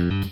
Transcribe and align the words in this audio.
Hello, 0.00 0.24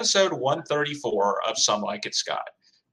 episode 0.00 0.32
134 0.32 1.46
of 1.46 1.58
Some 1.58 1.82
Like 1.82 2.06
It 2.06 2.14
Scott. 2.14 2.48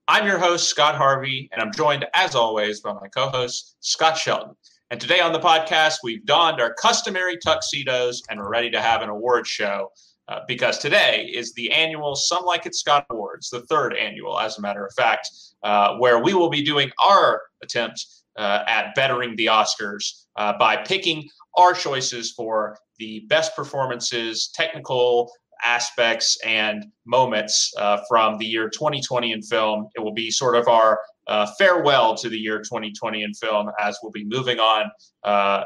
I'm 0.08 0.26
your 0.26 0.36
host, 0.36 0.68
Scott 0.68 0.94
Harvey, 0.94 1.48
and 1.50 1.62
I'm 1.62 1.72
joined, 1.72 2.04
as 2.12 2.34
always, 2.34 2.82
by 2.82 2.92
my 2.92 3.08
co 3.08 3.30
host, 3.30 3.76
Scott 3.80 4.18
Shelton. 4.18 4.54
And 4.90 5.00
today 5.00 5.20
on 5.20 5.32
the 5.32 5.40
podcast, 5.40 6.00
we've 6.02 6.26
donned 6.26 6.60
our 6.60 6.74
customary 6.74 7.38
tuxedos 7.38 8.22
and 8.28 8.38
we're 8.38 8.50
ready 8.50 8.70
to 8.72 8.82
have 8.82 9.00
an 9.00 9.08
award 9.08 9.46
show 9.46 9.90
uh, 10.28 10.40
because 10.46 10.76
today 10.76 11.32
is 11.34 11.54
the 11.54 11.72
annual 11.72 12.14
Some 12.14 12.44
Like 12.44 12.66
It 12.66 12.74
Scott 12.74 13.06
Awards, 13.08 13.48
the 13.48 13.62
third 13.62 13.96
annual, 13.96 14.38
as 14.38 14.58
a 14.58 14.60
matter 14.60 14.84
of 14.84 14.92
fact, 14.92 15.30
uh, 15.62 15.96
where 15.96 16.22
we 16.22 16.34
will 16.34 16.50
be 16.50 16.62
doing 16.62 16.90
our 17.02 17.40
attempt 17.62 18.04
uh, 18.36 18.64
at 18.66 18.94
bettering 18.94 19.34
the 19.36 19.46
Oscars 19.46 20.24
uh, 20.36 20.52
by 20.58 20.76
picking 20.76 21.26
our 21.56 21.72
choices 21.72 22.32
for 22.32 22.76
the 22.98 23.20
best 23.30 23.56
performances, 23.56 24.50
technical 24.54 25.32
aspects 25.64 26.38
and 26.44 26.86
moments 27.06 27.72
uh, 27.78 27.98
from 28.08 28.38
the 28.38 28.44
year 28.44 28.68
2020 28.68 29.32
in 29.32 29.42
film. 29.42 29.88
It 29.96 30.00
will 30.00 30.14
be 30.14 30.30
sort 30.30 30.56
of 30.56 30.68
our 30.68 31.00
uh, 31.26 31.46
farewell 31.58 32.16
to 32.16 32.28
the 32.28 32.38
year 32.38 32.58
2020 32.58 33.22
in 33.22 33.34
film 33.34 33.70
as 33.80 33.98
we'll 34.02 34.12
be 34.12 34.24
moving 34.24 34.58
on 34.58 34.90
uh, 35.24 35.64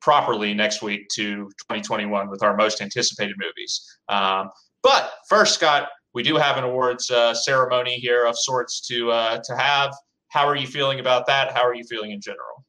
properly 0.00 0.54
next 0.54 0.82
week 0.82 1.08
to 1.14 1.46
2021 1.68 2.30
with 2.30 2.42
our 2.42 2.56
most 2.56 2.80
anticipated 2.80 3.34
movies. 3.38 3.98
Um, 4.08 4.50
but 4.82 5.12
first, 5.28 5.54
Scott, 5.54 5.88
we 6.14 6.22
do 6.22 6.36
have 6.36 6.56
an 6.56 6.64
awards 6.64 7.10
uh, 7.10 7.34
ceremony 7.34 7.94
here 7.94 8.26
of 8.26 8.36
sorts 8.36 8.80
to 8.88 9.10
uh, 9.10 9.40
to 9.44 9.56
have. 9.56 9.92
How 10.28 10.46
are 10.46 10.56
you 10.56 10.66
feeling 10.66 11.00
about 11.00 11.26
that? 11.26 11.52
How 11.52 11.62
are 11.62 11.74
you 11.74 11.84
feeling 11.88 12.12
in 12.12 12.20
general? 12.20 12.59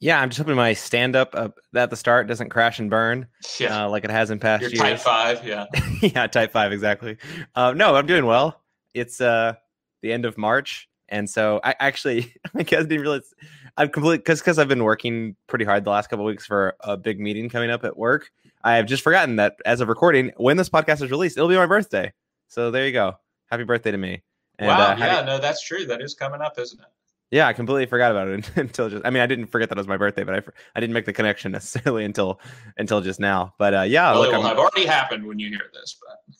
Yeah, 0.00 0.20
I'm 0.20 0.28
just 0.28 0.38
hoping 0.38 0.54
my 0.54 0.72
stand 0.74 1.16
up 1.16 1.30
uh, 1.34 1.48
at 1.74 1.90
the 1.90 1.96
start 1.96 2.28
doesn't 2.28 2.50
crash 2.50 2.78
and 2.78 2.88
burn 2.88 3.26
Yeah, 3.58 3.84
uh, 3.86 3.90
like 3.90 4.04
it 4.04 4.10
has 4.10 4.30
in 4.30 4.38
past 4.38 4.62
you're 4.62 4.70
years. 4.70 4.80
type 4.80 4.98
five. 5.00 5.44
Yeah. 5.46 5.66
yeah, 6.02 6.26
type 6.28 6.52
five 6.52 6.72
exactly. 6.72 7.16
Uh, 7.54 7.72
no, 7.72 7.96
I'm 7.96 8.06
doing 8.06 8.26
well. 8.26 8.60
It's 8.94 9.20
uh, 9.20 9.54
the 10.02 10.12
end 10.12 10.24
of 10.24 10.38
March, 10.38 10.88
and 11.08 11.28
so 11.28 11.60
I 11.64 11.74
actually 11.80 12.32
I 12.54 12.62
guess 12.62 12.82
didn't 12.84 13.00
realize 13.00 13.34
I've 13.76 13.92
completely 13.92 14.18
because 14.18 14.40
because 14.40 14.58
I've 14.58 14.68
been 14.68 14.84
working 14.84 15.34
pretty 15.46 15.64
hard 15.64 15.84
the 15.84 15.90
last 15.90 16.08
couple 16.10 16.24
of 16.26 16.30
weeks 16.30 16.46
for 16.46 16.76
a 16.80 16.96
big 16.96 17.18
meeting 17.20 17.48
coming 17.48 17.70
up 17.70 17.84
at 17.84 17.96
work. 17.96 18.30
I 18.64 18.76
have 18.76 18.86
just 18.86 19.02
forgotten 19.02 19.36
that 19.36 19.56
as 19.66 19.80
of 19.80 19.88
recording, 19.88 20.32
when 20.36 20.56
this 20.56 20.68
podcast 20.68 21.02
is 21.02 21.10
released, 21.10 21.36
it'll 21.36 21.48
be 21.48 21.56
my 21.56 21.66
birthday. 21.66 22.12
So 22.48 22.70
there 22.70 22.86
you 22.86 22.92
go. 22.92 23.14
Happy 23.50 23.62
birthday 23.64 23.92
to 23.92 23.98
me. 23.98 24.22
And, 24.58 24.68
wow. 24.68 24.78
uh, 24.80 24.96
happy- 24.96 25.14
yeah. 25.14 25.22
No, 25.24 25.38
that's 25.38 25.62
true. 25.62 25.86
That 25.86 26.02
is 26.02 26.14
coming 26.14 26.40
up, 26.40 26.58
isn't 26.58 26.80
it? 26.80 26.86
Yeah, 27.30 27.46
I 27.46 27.52
completely 27.52 27.86
forgot 27.86 28.10
about 28.10 28.28
it 28.28 28.50
until 28.56 28.88
just. 28.88 29.04
I 29.04 29.10
mean, 29.10 29.22
I 29.22 29.26
didn't 29.26 29.46
forget 29.46 29.68
that 29.68 29.76
it 29.76 29.80
was 29.80 29.88
my 29.88 29.96
birthday, 29.96 30.24
but 30.24 30.34
I, 30.34 30.42
I 30.74 30.80
didn't 30.80 30.94
make 30.94 31.04
the 31.04 31.12
connection 31.12 31.52
necessarily 31.58 32.04
until 32.04 32.40
until 32.76 33.00
just 33.00 33.20
now. 33.20 33.54
But 33.58 33.74
uh, 33.74 33.82
yeah, 33.82 34.12
well, 34.12 34.20
look, 34.22 34.32
it 34.32 34.36
will 34.36 34.44
I'm- 34.44 34.56
have 34.56 34.58
already 34.58 34.86
happened 34.86 35.26
when 35.26 35.38
you 35.38 35.48
hear 35.50 35.70
this, 35.72 35.96
but 36.00 36.34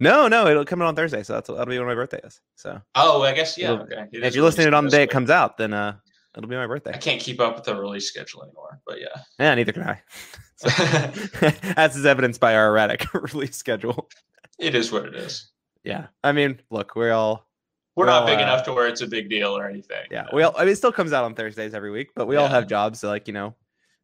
no, 0.00 0.28
no, 0.28 0.46
it'll 0.48 0.64
come 0.64 0.82
out 0.82 0.88
on 0.88 0.96
Thursday, 0.96 1.22
so 1.22 1.34
that's 1.34 1.48
that'll 1.48 1.66
be 1.66 1.78
when 1.78 1.86
my 1.86 1.94
birthday 1.94 2.20
is. 2.24 2.40
So 2.56 2.80
oh, 2.94 3.22
I 3.22 3.32
guess 3.32 3.56
yeah. 3.56 3.72
Okay. 3.72 4.06
If 4.12 4.34
you're 4.34 4.44
listening 4.44 4.64
to 4.64 4.68
it 4.68 4.74
on 4.74 4.84
the 4.84 4.90
day 4.90 5.02
it 5.02 5.10
comes 5.10 5.30
out, 5.30 5.56
then 5.56 5.72
uh, 5.72 5.96
it'll 6.36 6.48
be 6.48 6.56
my 6.56 6.66
birthday. 6.66 6.92
I 6.92 6.98
can't 6.98 7.20
keep 7.20 7.40
up 7.40 7.54
with 7.54 7.64
the 7.64 7.74
release 7.76 8.08
schedule 8.08 8.42
anymore, 8.42 8.80
but 8.86 9.00
yeah. 9.00 9.22
Yeah, 9.38 9.54
neither 9.54 9.72
can 9.72 9.82
I. 9.82 10.02
So, 10.56 10.68
as 11.76 11.96
is 11.96 12.06
evidenced 12.06 12.38
by 12.40 12.54
our 12.54 12.68
erratic 12.68 13.12
release 13.12 13.56
schedule. 13.56 14.08
it 14.60 14.76
is 14.76 14.92
what 14.92 15.04
it 15.04 15.16
is. 15.16 15.50
Yeah, 15.82 16.06
I 16.22 16.30
mean, 16.30 16.60
look, 16.70 16.94
we're 16.94 17.10
all 17.12 17.48
We're 17.96 18.06
not 18.06 18.26
big 18.26 18.38
uh, 18.38 18.42
enough 18.42 18.64
to 18.64 18.72
where 18.72 18.88
it's 18.88 19.02
a 19.02 19.06
big 19.06 19.30
deal 19.30 19.56
or 19.56 19.68
anything. 19.68 20.06
yeah, 20.10 20.26
we 20.32 20.42
all. 20.42 20.54
I 20.56 20.64
mean, 20.64 20.72
it 20.72 20.76
still 20.76 20.92
comes 20.92 21.12
out 21.12 21.24
on 21.24 21.34
Thursdays 21.34 21.74
every 21.74 21.90
week, 21.90 22.10
but 22.16 22.26
we 22.26 22.36
all 22.36 22.48
have 22.48 22.66
jobs, 22.66 23.00
so 23.00 23.08
like 23.08 23.28
you 23.28 23.34
know, 23.34 23.54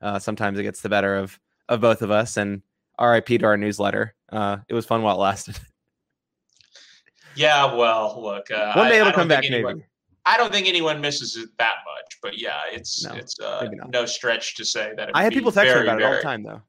uh, 0.00 0.18
sometimes 0.18 0.58
it 0.58 0.62
gets 0.62 0.80
the 0.80 0.88
better 0.88 1.16
of 1.16 1.38
of 1.68 1.80
both 1.80 2.02
of 2.02 2.10
us. 2.10 2.36
And 2.36 2.62
R.I.P. 2.98 3.38
to 3.38 3.46
our 3.46 3.56
newsletter. 3.56 4.14
Uh, 4.30 4.58
it 4.68 4.74
was 4.74 4.86
fun 4.86 5.02
while 5.02 5.16
it 5.16 5.20
lasted. 5.20 5.58
Yeah, 7.36 7.74
well, 7.74 8.20
look. 8.20 8.50
Uh, 8.50 8.72
One 8.74 8.88
day 8.88 8.96
I 8.96 9.00
it'll 9.00 9.04
don't 9.06 9.14
come 9.14 9.28
back, 9.28 9.44
anyone- 9.44 9.76
maybe. 9.76 9.86
I 10.26 10.36
don't 10.36 10.52
think 10.52 10.68
anyone 10.68 11.00
misses 11.00 11.36
it 11.36 11.48
that 11.58 11.76
much, 11.86 12.18
but 12.22 12.38
yeah, 12.38 12.60
it's 12.70 13.04
No, 13.04 13.14
it's 13.14 13.40
uh, 13.40 13.66
no 13.88 14.04
stretch 14.04 14.54
to 14.56 14.64
say 14.64 14.92
that. 14.96 15.08
It 15.08 15.12
I 15.14 15.22
had 15.22 15.32
people 15.32 15.50
text 15.50 15.68
me 15.68 15.72
very, 15.72 15.86
about 15.88 16.00
it 16.00 16.04
all 16.04 16.12
the 16.12 16.20
time, 16.20 16.42
though. 16.42 16.60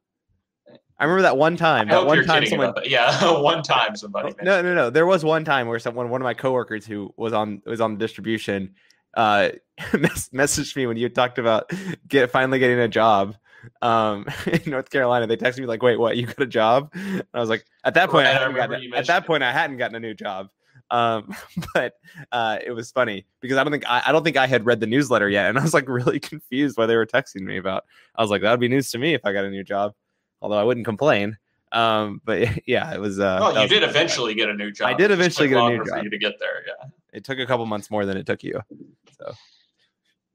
I 1.02 1.06
remember 1.06 1.24
that 1.24 1.36
one 1.36 1.58
time. 1.58 1.88
I 1.88 1.94
That 1.94 1.98
hope 1.98 2.08
one 2.08 2.18
you're 2.18 2.26
time 2.26 2.44
kidding 2.44 2.60
someone. 2.60 2.76
Yeah, 2.86 3.32
one 3.42 3.64
time 3.64 3.96
somebody. 3.96 4.36
Oh, 4.40 4.44
no, 4.44 4.62
no, 4.62 4.76
no. 4.76 4.90
There 4.92 5.08
was 5.08 5.26
one 5.26 5.44
time 5.44 5.68
where 5.68 5.80
someone, 5.80 6.12
one 6.12 6.22
of 6.22 6.24
my 6.24 6.36
coworkers 6.36 6.86
who 6.86 7.12
was 7.18 7.34
on 7.34 7.64
was 7.66 7.82
on 7.82 7.94
the 7.94 7.98
distribution, 7.98 8.76
uh, 9.16 9.50
mess- 9.98 10.30
messaged 10.30 10.76
me 10.76 10.86
when 10.86 10.98
you 10.98 11.10
talked 11.10 11.40
about 11.40 11.72
get 12.08 12.30
finally 12.30 12.60
getting 12.60 12.78
a 12.78 12.88
job, 12.88 13.36
um, 13.82 14.28
in 14.46 14.62
North 14.70 14.92
Carolina. 14.92 15.26
They 15.26 15.38
texted 15.38 15.62
me 15.62 15.66
like, 15.66 15.82
"Wait, 15.82 16.00
what? 16.00 16.18
You 16.18 16.28
got 16.28 16.40
a 16.40 16.46
job?" 16.46 16.92
And 16.94 17.24
I 17.34 17.40
was 17.40 17.50
like, 17.50 17.66
at 17.84 17.96
that 17.96 18.12
point, 18.12 18.28
Right, 18.28 18.38
I 18.38 18.48
I 18.48 18.54
gotten, 18.54 18.94
at 18.94 19.08
that 19.08 19.26
point, 19.26 19.42
I 19.42 19.52
hadn't 19.52 19.78
gotten 19.78 19.96
a 19.96 20.00
new 20.00 20.14
job. 20.14 20.50
Um, 20.92 21.34
but 21.74 21.94
uh, 22.32 22.60
it 22.64 22.74
was 22.74 22.92
funny 22.92 23.26
because 23.40 23.58
I 23.58 23.64
don't 23.64 23.72
think 23.72 23.90
I, 23.90 24.04
I 24.06 24.12
don't 24.12 24.24
think 24.24 24.38
I 24.38 24.46
had 24.46 24.68
read 24.68 24.82
the 24.82 24.88
newsletter 24.88 25.30
yet, 25.30 25.50
and 25.50 25.58
I 25.58 25.64
was 25.64 25.74
like 25.74 25.90
really 25.90 26.20
confused 26.20 26.78
why 26.78 26.86
they 26.86 26.96
were 26.96 27.08
texting 27.08 27.42
me 27.42 27.58
about. 27.58 27.86
I 28.16 28.22
was 28.22 28.30
like, 28.30 28.44
that 28.44 28.52
would 28.52 28.60
be 28.60 28.68
news 28.68 28.92
to 28.92 29.00
me 29.00 29.16
if 29.16 29.22
I 29.26 29.34
got 29.34 29.46
a 29.46 29.50
new 29.50 29.64
job, 29.64 29.94
although 30.42 30.58
I 30.58 30.64
wouldn't 30.64 30.86
complain. 30.86 31.38
Um, 31.72 32.22
but 32.26 32.48
yeah, 32.68 32.94
it 32.94 33.00
was. 33.00 33.20
Uh, 33.20 33.38
Well, 33.42 33.54
you 33.54 33.60
was 33.62 33.70
did 33.70 33.84
eventually 33.84 34.34
get 34.34 34.50
a 34.50 34.54
new 34.54 34.72
job. 34.72 34.88
I 34.90 34.94
did 34.94 35.12
eventually 35.12 35.48
get 35.48 35.56
a 35.58 35.62
new 35.62 35.64
longer 35.78 35.86
for 35.86 35.96
job. 35.96 36.04
you 36.04 36.10
to 36.10 36.18
get 36.18 36.34
there. 36.40 36.64
Yeah. 36.68 36.88
It 37.14 37.24
took 37.24 37.40
a 37.40 37.46
couple 37.46 37.66
months 37.66 37.90
more 37.92 38.06
than 38.06 38.18
it 38.18 38.26
took 38.26 38.44
you. 38.44 38.60
So 39.18 39.34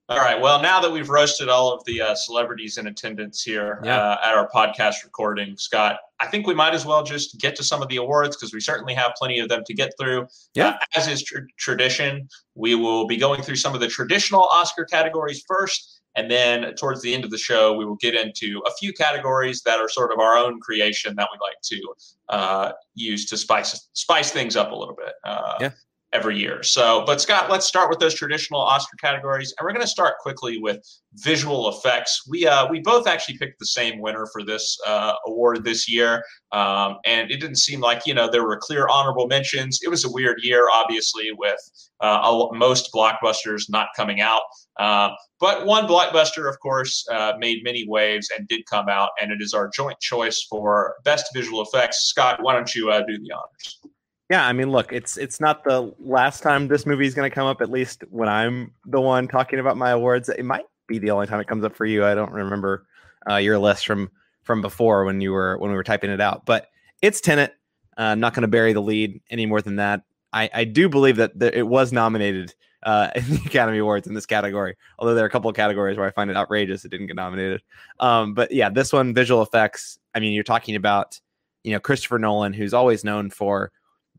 All 0.09 0.19
right. 0.19 0.41
Well, 0.41 0.63
now 0.63 0.81
that 0.81 0.91
we've 0.93 1.09
roasted 1.11 1.49
all 1.49 1.73
of 1.73 1.85
the 1.85 2.01
uh, 2.01 2.15
celebrities 2.15 2.79
in 2.79 2.87
attendance 2.87 3.43
here 3.43 3.81
Yeah. 3.85 3.99
uh, 3.99 4.19
at 4.23 4.35
our 4.35 4.49
podcast 4.55 5.03
recording, 5.05 5.57
Scott, 5.57 5.99
I 6.21 6.27
think 6.29 6.47
we 6.47 6.55
might 6.55 6.75
as 6.75 6.87
well 6.87 7.03
just 7.03 7.39
get 7.41 7.57
to 7.57 7.65
some 7.65 7.83
of 7.83 7.89
the 7.89 7.97
awards 7.97 8.37
because 8.37 8.55
we 8.55 8.61
certainly 8.61 8.95
have 8.95 9.13
plenty 9.19 9.39
of 9.41 9.49
them 9.49 9.63
to 9.67 9.75
get 9.75 9.93
through. 9.99 10.29
Yeah. 10.55 10.69
Uh, 10.69 10.79
as 10.97 11.09
is 11.09 11.23
tr- 11.25 11.41
tradition, 11.59 12.29
we 12.55 12.75
will 12.75 13.07
be 13.07 13.17
going 13.17 13.43
through 13.43 13.57
some 13.57 13.75
of 13.75 13.81
the 13.81 13.89
traditional 13.89 14.49
Oscar 14.53 14.85
categories 14.85 15.43
first. 15.49 15.96
And 16.17 16.31
then 16.31 16.75
towards 16.77 17.03
the 17.03 17.15
end 17.15 17.25
of 17.25 17.31
the 17.31 17.39
show, 17.39 17.75
we 17.75 17.85
will 17.85 17.97
get 17.97 18.15
into 18.15 18.63
a 18.67 18.71
few 18.73 18.93
categories 18.93 19.63
that 19.63 19.79
are 19.79 19.89
sort 19.89 20.13
of 20.13 20.19
our 20.19 20.35
own 20.37 20.61
creation 20.61 21.15
that 21.17 21.29
we 21.31 21.39
like 21.41 21.61
to 21.63 21.95
uh, 22.31 22.73
use 22.95 23.27
to 23.27 23.37
spice 23.37 23.89
spice 23.93 24.31
things 24.31 24.57
up 24.57 24.73
a 24.73 24.75
little 24.75 24.95
bit. 24.97 25.13
Uh, 25.25 25.55
Yeah. 25.61 25.71
Every 26.17 26.39
year. 26.39 26.63
So, 26.63 27.05
but 27.05 27.21
Scott, 27.21 27.51
let's 27.51 27.67
start 27.67 27.91
with 27.91 27.99
those 27.99 28.15
traditional 28.15 28.59
Oscar 28.59 28.97
categories, 28.97 29.53
and 29.59 29.67
we're 29.67 29.73
going 29.73 29.83
to 29.83 29.87
start 29.87 30.15
quickly 30.19 30.57
with 30.57 30.83
visual 31.17 31.69
effects. 31.69 32.27
We 32.27 32.47
uh, 32.47 32.67
we 32.71 32.81
both 32.81 33.07
actually 33.07 33.37
picked 33.37 33.59
the 33.59 33.67
same 33.67 34.01
winner 34.01 34.27
for 34.33 34.43
this 34.43 34.79
uh, 34.87 35.13
award 35.27 35.63
this 35.63 35.87
year, 35.87 36.25
um, 36.53 36.97
and 37.05 37.31
it 37.31 37.39
didn't 37.39 37.57
seem 37.57 37.81
like 37.81 38.07
you 38.07 38.15
know 38.15 38.31
there 38.31 38.45
were 38.45 38.57
clear 38.57 38.89
honorable 38.89 39.27
mentions. 39.27 39.81
It 39.85 39.91
was 39.91 40.07
a 40.07 40.11
weird 40.11 40.39
year, 40.43 40.69
obviously, 40.73 41.33
with 41.37 41.61
uh, 42.01 42.49
most 42.53 42.95
blockbusters 42.95 43.69
not 43.69 43.89
coming 43.95 44.23
out. 44.23 44.41
Uh, 44.79 45.11
but 45.39 45.67
one 45.67 45.87
blockbuster, 45.87 46.49
of 46.49 46.59
course, 46.61 47.07
uh, 47.13 47.35
made 47.39 47.63
many 47.63 47.87
waves 47.87 48.31
and 48.35 48.49
did 48.49 48.65
come 48.65 48.89
out, 48.89 49.11
and 49.21 49.31
it 49.33 49.43
is 49.43 49.53
our 49.53 49.69
joint 49.69 50.01
choice 50.01 50.47
for 50.49 50.95
best 51.05 51.27
visual 51.35 51.61
effects. 51.61 52.07
Scott, 52.07 52.43
why 52.43 52.55
don't 52.55 52.75
you 52.75 52.91
uh, 52.91 53.03
do 53.07 53.19
the 53.19 53.33
honors? 53.33 53.96
Yeah, 54.31 54.47
I 54.47 54.53
mean, 54.53 54.71
look, 54.71 54.93
it's 54.93 55.17
it's 55.17 55.41
not 55.41 55.63
the 55.65 55.93
last 56.01 56.43
time 56.43 56.67
this 56.69 56.85
movie 56.85 57.07
is 57.07 57.15
going 57.15 57.31
to 57.31 57.35
come 57.35 57.47
up. 57.47 57.61
At 57.61 57.71
least 57.71 58.03
when 58.11 58.29
I'm 58.29 58.73
the 58.85 59.01
one 59.01 59.29
talking 59.29 59.61
about 59.61 59.77
my 59.77 59.91
awards, 59.91 60.29
it 60.29 60.45
might 60.45 60.65
be 60.89 60.99
the 60.99 61.11
only 61.11 61.27
time 61.27 61.41
it 61.41 61.47
comes 61.47 61.65
up 61.65 61.77
for 61.77 61.87
you. 61.87 62.05
I 62.05 62.15
don't 62.15 62.33
remember 62.33 62.87
uh, 63.31 63.37
your 63.37 63.59
list 63.59 63.87
from 63.87 64.11
from 64.43 64.63
before 64.63 65.05
when 65.05 65.21
you 65.21 65.33
were 65.33 65.59
when 65.59 65.71
we 65.71 65.77
were 65.77 65.85
typing 65.85 66.11
it 66.11 66.21
out, 66.21 66.45
but 66.45 66.69
it's 67.03 67.21
Tenet. 67.21 67.55
Uh, 67.99 68.03
I'm 68.03 68.21
not 68.21 68.35
going 68.35 68.43
to 68.43 68.49
bury 68.49 68.73
the 68.73 68.83
lead 68.83 69.21
any 69.31 69.47
more 69.47 69.63
than 69.63 69.77
that. 69.77 70.03
I, 70.33 70.51
I 70.53 70.65
do 70.65 70.89
believe 70.89 71.17
that 71.17 71.33
it 71.41 71.67
was 71.67 71.93
nominated 71.93 72.53
uh, 72.83 73.11
in 73.15 73.25
the 73.31 73.43
Academy 73.47 73.79
Awards 73.79 74.09
in 74.09 74.15
this 74.15 74.27
category. 74.27 74.77
Although 74.99 75.15
there 75.15 75.25
are 75.25 75.29
a 75.29 75.31
couple 75.31 75.49
of 75.49 75.57
categories 75.57 75.97
where 75.97 76.07
I 76.07 76.11
find 76.11 76.31
it 76.31 76.37
outrageous 76.37 76.85
it 76.85 76.91
didn't 76.91 77.07
get 77.07 77.17
nominated. 77.17 77.63
Um, 78.01 78.35
but 78.35 78.51
yeah, 78.51 78.71
this 78.71 78.93
one, 78.93 79.15
visual 79.15 79.43
effects. 79.43 79.99
I 80.17 80.21
mean, 80.21 80.33
you're 80.33 80.43
talking 80.43 80.75
about 80.75 81.21
you 81.63 81.73
know 81.73 81.81
Christopher 81.81 82.19
Nolan, 82.19 82.53
who's 82.53 82.75
always 82.75 83.05
known 83.05 83.31
for 83.31 83.71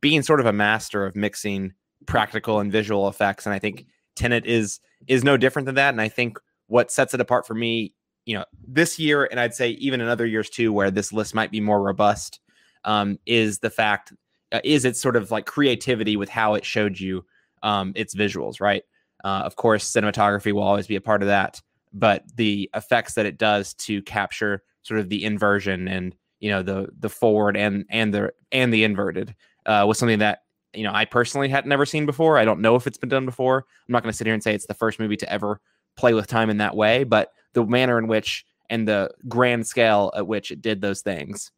being 0.02 0.22
sort 0.22 0.40
of 0.40 0.46
a 0.46 0.54
master 0.54 1.06
of 1.06 1.16
mixing 1.16 1.74
practical 2.06 2.60
and 2.60 2.72
visual 2.72 3.08
effects, 3.08 3.46
and 3.46 3.54
I 3.54 3.60
think 3.60 3.88
Tenet 4.16 4.46
is 4.46 4.80
is 5.08 5.24
no 5.24 5.38
different 5.38 5.66
than 5.66 5.76
that. 5.76 5.94
And 5.94 6.02
I 6.02 6.10
think 6.10 6.38
what 6.68 6.92
sets 6.92 7.14
it 7.14 7.22
apart 7.22 7.48
for 7.48 7.54
me, 7.54 7.94
you 8.26 8.36
know, 8.36 8.46
this 8.68 9.00
year, 9.00 9.26
and 9.26 9.40
I'd 9.40 9.54
say 9.54 9.72
even 9.72 10.02
in 10.02 10.08
other 10.08 10.26
years 10.26 10.50
too, 10.50 10.74
where 10.74 10.92
this 10.92 11.14
list 11.14 11.34
might 11.36 11.52
be 11.52 11.62
more 11.62 11.82
robust, 11.82 12.40
um, 12.84 13.20
is 13.26 13.60
the 13.60 13.70
fact 13.70 14.14
uh, 14.52 14.60
is 14.64 14.86
its 14.86 15.02
sort 15.02 15.16
of 15.16 15.32
like 15.32 15.46
creativity 15.46 16.18
with 16.18 16.30
how 16.30 16.54
it 16.54 16.66
showed 16.66 17.00
you 17.00 17.26
um, 17.64 17.92
its 17.96 18.16
visuals, 18.16 18.60
right? 18.60 18.84
Uh, 19.24 19.42
of 19.44 19.56
course, 19.56 19.92
cinematography 19.92 20.52
will 20.52 20.64
always 20.64 20.88
be 20.88 20.96
a 20.96 21.02
part 21.02 21.22
of 21.22 21.28
that, 21.28 21.62
but 21.94 22.24
the 22.36 22.70
effects 22.76 23.14
that 23.16 23.26
it 23.26 23.38
does 23.38 23.74
to 23.74 24.02
capture 24.04 24.64
sort 24.84 25.00
of 25.00 25.10
the 25.10 25.24
inversion 25.24 25.88
and 25.88 26.16
you 26.40 26.50
know 26.50 26.62
the 26.62 26.88
the 27.00 27.10
forward 27.10 27.58
and 27.58 27.86
and 27.90 28.14
the 28.14 28.32
and 28.52 28.74
the 28.74 28.84
inverted 28.84 29.36
uh, 29.68 29.86
was 29.88 30.00
something 30.00 30.20
that 30.20 30.44
you 30.74 30.84
know 30.84 30.92
I 30.94 31.06
personally 31.06 31.50
had 31.50 31.66
never 31.66 31.86
seen 31.86 32.06
before. 32.06 32.38
I 32.38 32.46
don't 32.46 32.62
know 32.62 32.76
if 32.76 32.88
it's 32.88 32.98
been 32.98 33.10
done 33.10 33.26
before. 33.26 33.66
I'm 33.88 33.92
not 33.92 34.04
going 34.04 34.12
to 34.12 34.18
sit 34.18 34.26
here 34.26 34.34
and 34.34 34.42
say 34.42 34.56
it's 34.56 34.66
the 34.66 34.74
first 34.74 35.00
movie 35.00 35.18
to 35.18 35.32
ever 35.32 35.62
play 35.96 36.14
with 36.14 36.28
time 36.28 36.50
in 36.50 36.58
that 36.58 36.76
way, 36.76 37.04
but 37.04 37.34
the 37.54 37.66
manner 37.66 37.98
in 37.98 38.08
which 38.08 38.46
and 38.70 38.88
the 38.88 39.12
grand 39.28 39.66
scale 39.68 40.12
at 40.16 40.28
which 40.28 40.52
it 40.52 40.62
did 40.62 40.82
those 40.82 41.02
things 41.02 41.52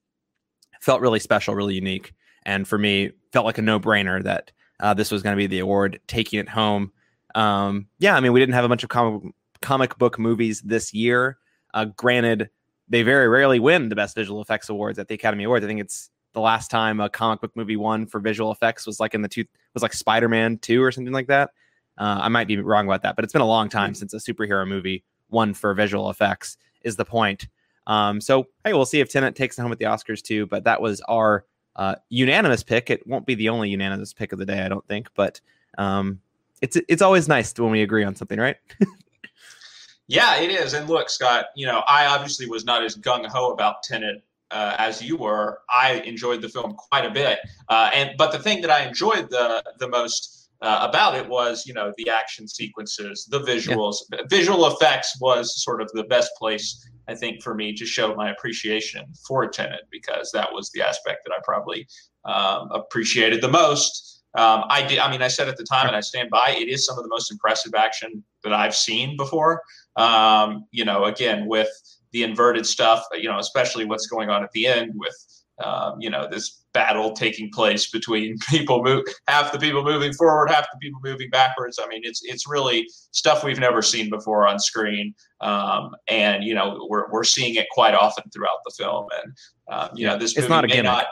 felt 0.82 1.02
really 1.02 1.20
special, 1.20 1.56
really 1.56 1.76
unique, 1.76 2.14
and 2.44 2.68
for 2.68 2.78
me 2.78 3.12
felt 3.32 3.46
like 3.46 3.58
a 3.58 3.62
no 3.62 3.80
brainer 3.80 4.24
that 4.24 4.52
uh, 4.80 4.94
this 4.94 5.12
was 5.12 5.22
going 5.22 5.36
to 5.36 5.38
be 5.38 5.48
the 5.48 5.60
award 5.60 6.00
taking 6.08 6.40
it 6.40 6.50
home. 6.50 6.92
Um, 7.36 7.88
yeah, 8.00 8.16
I 8.16 8.20
mean 8.20 8.34
we 8.34 8.40
didn't 8.40 8.56
have 8.56 8.66
a 8.66 8.70
bunch 8.70 8.84
of 8.84 8.90
comic 8.90 9.34
comic 9.62 9.98
book 9.98 10.18
movies 10.18 10.62
this 10.62 10.94
year. 10.94 11.38
Uh, 11.74 11.86
granted, 11.86 12.50
they 12.88 13.04
very 13.04 13.28
rarely 13.28 13.60
win 13.60 13.90
the 13.90 13.96
best 13.96 14.16
visual 14.16 14.42
effects 14.42 14.70
awards 14.70 14.98
at 14.98 15.08
the 15.08 15.14
Academy 15.14 15.44
Awards. 15.44 15.64
I 15.64 15.68
think 15.68 15.82
it's 15.82 16.10
the 16.34 16.42
last 16.42 16.70
time 16.70 17.00
a 17.00 17.10
comic 17.10 17.42
book 17.42 17.52
movie 17.56 17.76
won 17.76 18.06
for 18.06 18.20
visual 18.20 18.52
effects 18.52 18.86
was 18.86 19.00
like 19.00 19.14
in 19.14 19.22
the 19.22 19.28
two 19.28 19.46
was 19.74 19.84
like 19.84 19.94
Spider-Man 19.94 20.58
2 20.60 20.82
or 20.82 20.92
something 20.92 21.14
like 21.14 21.28
that. 21.28 21.52
Uh, 21.98 22.20
I 22.22 22.30
might 22.30 22.48
be 22.48 22.58
wrong 22.58 22.86
about 22.86 23.02
that, 23.04 23.16
but 23.16 23.24
it's 23.24 23.34
been 23.34 23.42
a 23.42 23.48
long 23.48 23.70
time 23.70 23.94
since 23.94 24.14
a 24.14 24.18
superhero 24.18 24.68
movie 24.68 25.04
won 25.30 25.54
for 25.54 25.74
visual 25.74 26.10
effects 26.10 26.58
is 26.82 26.96
the 26.96 27.06
point. 27.06 27.48
Um, 27.88 28.22
so 28.22 28.48
hey, 28.64 28.74
we'll 28.74 28.86
see 28.86 29.00
if 29.00 29.10
Tenet 29.10 29.36
takes 29.36 29.58
it 29.58 29.62
home 29.62 29.72
at 29.72 29.80
the 29.80 29.86
Oscars 29.86 30.22
too. 30.22 30.46
But 30.46 30.64
that 30.64 30.82
was 30.82 31.02
our 31.02 31.46
uh, 31.76 31.96
unanimous 32.10 32.64
pick. 32.64 32.90
It 32.90 33.06
won't 33.08 33.26
be 33.26 33.36
the 33.36 33.50
only 33.50 33.70
unanimous 33.70 34.14
pick 34.14 34.32
of 34.32 34.40
the 34.40 34.46
day, 34.46 34.62
I 34.62 34.70
don't 34.70 34.88
think. 34.88 35.10
But 35.16 35.42
um, 35.78 36.20
it's 36.62 36.78
it's 36.88 37.02
always 37.02 37.28
nice 37.28 37.54
when 37.58 37.72
we 37.72 37.82
agree 37.82 38.04
on 38.04 38.16
something, 38.16 38.40
right? 38.40 38.58
yeah, 40.08 40.40
it 40.40 40.52
is. 40.52 40.74
And 40.74 40.88
look, 40.88 41.10
Scott, 41.10 41.48
you 41.56 41.66
know, 41.66 41.84
I 41.88 42.06
obviously 42.06 42.48
was 42.48 42.64
not 42.64 42.84
as 42.84 42.96
gung 42.96 43.26
ho 43.26 43.52
about 43.52 43.84
Tenet 43.84 44.24
uh, 44.52 44.76
as 44.78 45.02
you 45.02 45.18
were. 45.18 45.60
I 45.70 46.02
enjoyed 46.06 46.42
the 46.42 46.50
film 46.50 46.74
quite 46.74 47.06
a 47.06 47.12
bit, 47.12 47.40
uh, 47.70 47.92
and 47.94 48.12
but 48.18 48.32
the 48.32 48.40
thing 48.40 48.62
that 48.62 48.72
I 48.72 48.86
enjoyed 48.86 49.30
the 49.30 49.64
the 49.80 49.88
most. 49.88 50.36
Uh, 50.62 50.86
about 50.90 51.16
it 51.16 51.26
was, 51.26 51.66
you 51.66 51.74
know, 51.74 51.94
the 51.96 52.10
action 52.10 52.46
sequences, 52.46 53.26
the 53.32 53.40
visuals, 53.40 53.96
yeah. 54.12 54.20
visual 54.30 54.68
effects 54.68 55.18
was 55.22 55.64
sort 55.64 55.82
of 55.82 55.90
the 55.94 56.04
best 56.04 56.32
place 56.38 56.86
I 57.10 57.16
think 57.16 57.42
for 57.42 57.56
me 57.56 57.74
to 57.74 57.86
show 57.86 58.14
my 58.14 58.30
appreciation 58.30 59.06
for 59.28 59.48
Tenet 59.48 59.88
because 59.90 60.32
that 60.32 60.54
was 60.54 60.70
the 60.72 60.82
aspect 60.82 61.22
that 61.26 61.34
I 61.34 61.40
probably 61.44 61.88
um, 62.26 62.70
appreciated 62.72 63.42
the 63.42 63.50
most. 63.50 64.22
Um, 64.38 64.66
I 64.70 64.86
did. 64.86 65.00
I 65.00 65.10
mean, 65.10 65.24
I 65.24 65.28
said 65.28 65.48
at 65.48 65.58
the 65.58 65.64
time, 65.64 65.88
and 65.88 65.96
I 65.96 66.02
stand 66.02 66.30
by. 66.30 66.56
It 66.56 66.70
is 66.70 66.86
some 66.86 66.98
of 66.98 67.04
the 67.04 67.10
most 67.10 67.32
impressive 67.32 67.74
action 67.74 68.24
that 68.44 68.54
I've 68.54 68.76
seen 68.76 69.18
before. 69.18 69.64
Um, 69.96 70.66
you 70.72 70.86
know, 70.86 71.06
again 71.06 71.48
with 71.48 71.70
the 72.12 72.24
inverted 72.24 72.66
stuff, 72.66 73.04
you 73.14 73.30
know, 73.30 73.40
especially 73.40 73.86
what's 73.86 74.08
going 74.08 74.30
on 74.30 74.44
at 74.44 74.52
the 74.52 74.66
end 74.66 74.94
with, 74.96 75.16
um, 75.64 75.96
you 76.00 76.10
know, 76.10 76.28
this 76.30 76.64
battle 76.74 77.12
taking 77.14 77.50
place 77.52 77.90
between 77.90 78.38
people 78.50 78.84
move 78.84 79.04
half 79.28 79.52
the 79.52 79.60
people 79.60 79.84
moving 79.84 80.14
forward, 80.14 80.50
half 80.50 80.68
the 80.72 80.80
people 80.80 81.00
moving 81.04 81.30
backwards. 81.30 81.80
I 81.82 81.88
mean, 81.88 82.02
it's 82.04 82.22
it's 82.24 82.48
really 82.48 82.88
stuff 83.12 83.44
we've 83.44 83.60
never 83.60 83.82
seen 83.82 84.10
before 84.10 84.48
on 84.48 84.60
screen, 84.60 85.14
um, 85.42 85.96
and 86.08 86.44
you 86.44 86.54
know, 86.54 86.88
we're 86.90 87.12
we're 87.12 87.24
seeing 87.24 87.56
it 87.56 87.68
quite 87.72 87.94
often 87.94 88.24
throughout 88.32 88.60
the 88.66 88.74
film. 88.78 89.08
And 89.24 89.34
um, 89.70 89.90
you 89.94 90.08
know, 90.08 90.18
this 90.18 90.36
movie 90.38 90.50
not 90.50 90.70
may 90.70 90.82
not 90.82 91.06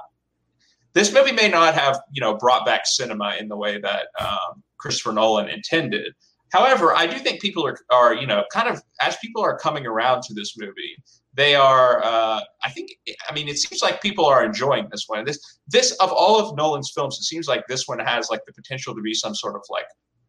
this 0.94 1.13
movie 1.13 1.31
may 1.31 1.47
not 1.47 1.75
have 1.75 1.99
you 2.11 2.21
know 2.21 2.35
brought 2.35 2.65
back 2.65 2.85
cinema 2.85 3.35
in 3.39 3.47
the 3.47 3.57
way 3.57 3.79
that 3.79 4.07
um, 4.19 4.63
Christopher 4.77 5.13
Nolan 5.13 5.49
intended. 5.49 6.13
However, 6.51 6.95
I 6.95 7.07
do 7.07 7.17
think 7.17 7.41
people 7.41 7.65
are, 7.65 7.77
are, 7.91 8.15
you 8.15 8.25
know, 8.25 8.44
kind 8.51 8.69
of 8.69 8.81
as 9.01 9.17
people 9.17 9.41
are 9.41 9.57
coming 9.57 9.85
around 9.85 10.21
to 10.23 10.33
this 10.33 10.57
movie, 10.57 10.95
they 11.33 11.55
are. 11.55 12.03
Uh, 12.03 12.41
I 12.63 12.69
think. 12.71 12.91
I 13.29 13.33
mean, 13.33 13.47
it 13.47 13.57
seems 13.57 13.81
like 13.81 14.01
people 14.01 14.25
are 14.25 14.44
enjoying 14.44 14.88
this 14.91 15.05
one. 15.07 15.25
This, 15.25 15.59
this 15.67 15.91
of 15.94 16.11
all 16.11 16.39
of 16.39 16.55
Nolan's 16.57 16.91
films, 16.91 17.17
it 17.19 17.23
seems 17.23 17.47
like 17.47 17.65
this 17.67 17.88
one 17.88 17.99
has 17.99 18.29
like 18.29 18.41
the 18.45 18.53
potential 18.53 18.95
to 18.95 19.01
be 19.01 19.13
some 19.13 19.35
sort 19.35 19.55
of 19.55 19.61
like 19.69 19.85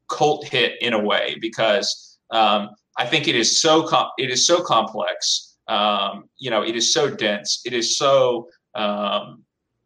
cult 0.09 0.47
hit 0.47 0.81
in 0.81 0.93
a 0.93 1.03
way 1.03 1.37
because 1.41 2.19
um, 2.31 2.71
I 2.99 3.07
think 3.07 3.29
it 3.29 3.35
is 3.35 3.61
so 3.61 3.87
com- 3.87 4.11
it 4.19 4.31
is 4.31 4.47
so 4.47 4.63
complex. 4.63 5.57
Um, 5.69 6.25
you 6.39 6.51
know, 6.51 6.63
it 6.63 6.77
is 6.77 6.93
so 6.93 7.11
dense. 7.11 7.63
It 7.65 7.73
is 7.73 7.97
so 7.97 8.49
um, 8.75 9.45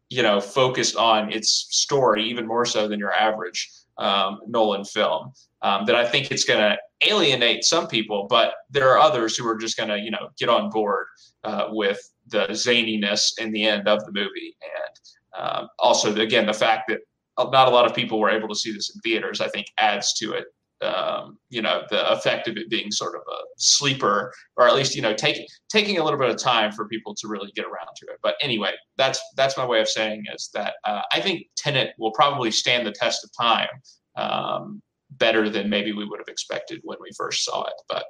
you 0.09 0.23
know 0.23 0.39
focused 0.39 0.95
on 0.95 1.31
its 1.31 1.67
story 1.71 2.23
even 2.23 2.45
more 2.45 2.65
so 2.65 2.87
than 2.87 2.99
your 2.99 3.13
average 3.13 3.69
um, 3.97 4.39
Nolan 4.47 4.85
film 4.85 5.31
um, 5.61 5.85
that 5.85 5.95
I 5.95 6.05
think 6.07 6.31
it's 6.31 6.45
going 6.45 6.59
to 6.59 6.77
alienate 7.07 7.63
some 7.63 7.87
people, 7.87 8.27
but 8.29 8.53
there 8.69 8.89
are 8.89 8.97
others 8.97 9.35
who 9.35 9.47
are 9.47 9.57
just 9.57 9.77
going 9.77 9.89
to, 9.89 9.99
you 9.99 10.11
know, 10.11 10.29
get 10.37 10.49
on 10.49 10.69
board 10.69 11.07
uh, 11.43 11.67
with 11.69 11.99
the 12.27 12.47
zaniness 12.49 13.39
in 13.39 13.51
the 13.51 13.65
end 13.65 13.87
of 13.87 14.03
the 14.05 14.11
movie. 14.11 14.55
And 14.63 15.43
um, 15.43 15.69
also, 15.79 16.15
again, 16.15 16.45
the 16.45 16.53
fact 16.53 16.89
that 16.89 16.99
not 17.37 17.67
a 17.67 17.71
lot 17.71 17.85
of 17.85 17.95
people 17.95 18.19
were 18.19 18.29
able 18.29 18.47
to 18.47 18.55
see 18.55 18.71
this 18.71 18.93
in 18.93 19.01
theaters, 19.01 19.41
I 19.41 19.47
think 19.49 19.67
adds 19.77 20.13
to 20.15 20.33
it. 20.33 20.45
Um, 20.83 21.37
you 21.49 21.61
know, 21.61 21.83
the 21.89 22.11
effect 22.11 22.47
of 22.47 22.57
it 22.57 22.69
being 22.69 22.91
sort 22.91 23.15
of 23.15 23.21
a 23.21 23.37
sleeper, 23.57 24.33
or 24.57 24.67
at 24.67 24.75
least 24.75 24.95
you 24.95 25.01
know, 25.01 25.13
taking 25.13 25.45
taking 25.69 25.97
a 25.97 26.03
little 26.03 26.19
bit 26.19 26.29
of 26.29 26.37
time 26.37 26.71
for 26.71 26.87
people 26.87 27.15
to 27.15 27.27
really 27.27 27.51
get 27.55 27.65
around 27.65 27.95
to 27.97 28.05
it. 28.07 28.19
But 28.21 28.35
anyway, 28.41 28.73
that's 28.97 29.21
that's 29.35 29.57
my 29.57 29.65
way 29.65 29.81
of 29.81 29.89
saying 29.89 30.25
is 30.33 30.49
that 30.53 30.75
uh, 30.85 31.01
I 31.11 31.19
think 31.21 31.47
Tenet 31.55 31.93
will 31.97 32.11
probably 32.11 32.51
stand 32.51 32.85
the 32.85 32.91
test 32.91 33.23
of 33.23 33.31
time. 33.39 33.69
Um, 34.15 34.81
better 35.17 35.49
than 35.49 35.69
maybe 35.69 35.91
we 35.91 36.05
would 36.05 36.19
have 36.19 36.27
expected 36.27 36.79
when 36.83 36.97
we 36.99 37.09
first 37.15 37.45
saw 37.45 37.63
it, 37.65 37.73
but 37.87 38.05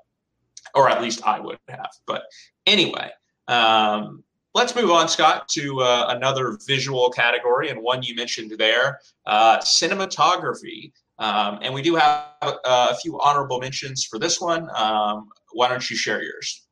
or 0.76 0.90
at 0.90 1.02
least 1.02 1.26
I 1.26 1.40
would 1.40 1.58
have. 1.68 1.90
But 2.08 2.24
anyway, 2.66 3.12
um, 3.48 4.24
let's 4.54 4.76
move 4.76 4.92
on, 4.92 5.08
Scott, 5.10 5.48
to 5.50 5.82
uh, 5.82 6.06
another 6.10 6.58
visual 6.68 7.10
category 7.10 7.70
and 7.70 7.82
one 7.82 8.04
you 8.04 8.16
mentioned 8.16 8.54
there, 8.58 9.00
uh, 9.26 9.60
cinematography. 9.60 10.92
Um, 11.20 11.60
and 11.62 11.74
we 11.74 11.82
do 11.82 11.96
have 11.96 12.26
uh, 12.42 12.88
a 12.92 12.96
few 12.96 13.20
honorable 13.20 13.60
mentions 13.60 14.04
for 14.06 14.20
this 14.20 14.42
one. 14.42 14.70
Um, 14.76 15.30
why 15.54 15.70
don't 15.70 15.88
you 15.90 15.96
share 15.96 16.24
yours? 16.24 16.64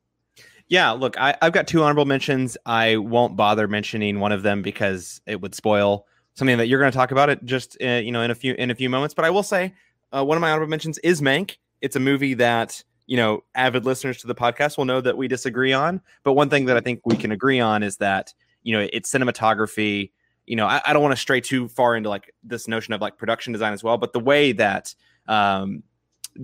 Yeah, 0.68 0.90
look, 0.92 1.18
I, 1.18 1.36
have 1.42 1.52
got 1.52 1.66
two 1.66 1.82
honorable 1.82 2.06
mentions. 2.06 2.56
I 2.64 2.96
won't 2.96 3.36
bother 3.36 3.68
mentioning 3.68 4.20
one 4.20 4.32
of 4.32 4.42
them 4.42 4.62
because 4.62 5.20
it 5.26 5.40
would 5.40 5.54
spoil 5.54 6.06
something 6.34 6.56
that 6.58 6.66
you're 6.66 6.80
going 6.80 6.90
to 6.90 6.96
talk 6.96 7.10
about 7.10 7.28
it 7.28 7.44
just 7.44 7.76
uh, 7.82 7.86
you 7.86 8.10
know 8.10 8.22
in 8.22 8.30
a 8.30 8.34
few 8.34 8.54
in 8.54 8.70
a 8.70 8.74
few 8.74 8.88
moments. 8.88 9.14
But 9.14 9.24
I 9.24 9.30
will 9.30 9.42
say 9.42 9.74
uh, 10.12 10.24
one 10.24 10.36
of 10.36 10.40
my 10.40 10.50
honorable 10.50 10.70
mentions 10.70 10.98
is 10.98 11.20
Mank. 11.20 11.56
It's 11.80 11.96
a 11.96 12.00
movie 12.00 12.34
that 12.34 12.82
you 13.06 13.16
know 13.16 13.44
avid 13.54 13.84
listeners 13.84 14.18
to 14.18 14.26
the 14.26 14.34
podcast 14.34 14.78
will 14.78 14.84
know 14.84 15.00
that 15.00 15.16
we 15.16 15.28
disagree 15.28 15.72
on. 15.72 16.00
But 16.24 16.34
one 16.34 16.48
thing 16.48 16.66
that 16.66 16.76
I 16.76 16.80
think 16.80 17.00
we 17.04 17.16
can 17.16 17.32
agree 17.32 17.60
on 17.60 17.82
is 17.82 17.98
that 17.98 18.32
you 18.62 18.72
know 18.76 18.88
it's 18.92 19.12
cinematography. 19.12 20.10
You 20.52 20.56
know, 20.56 20.66
I, 20.66 20.82
I 20.84 20.92
don't 20.92 21.00
want 21.00 21.12
to 21.12 21.20
stray 21.20 21.40
too 21.40 21.66
far 21.68 21.96
into 21.96 22.10
like 22.10 22.34
this 22.44 22.68
notion 22.68 22.92
of 22.92 23.00
like 23.00 23.16
production 23.16 23.54
design 23.54 23.72
as 23.72 23.82
well, 23.82 23.96
but 23.96 24.12
the 24.12 24.20
way 24.20 24.52
that 24.52 24.94
um, 25.26 25.82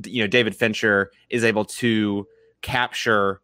you 0.06 0.22
know 0.22 0.26
David 0.26 0.56
Fincher 0.56 1.10
is 1.28 1.44
able 1.44 1.66
to 1.66 2.26
capture 2.62 3.42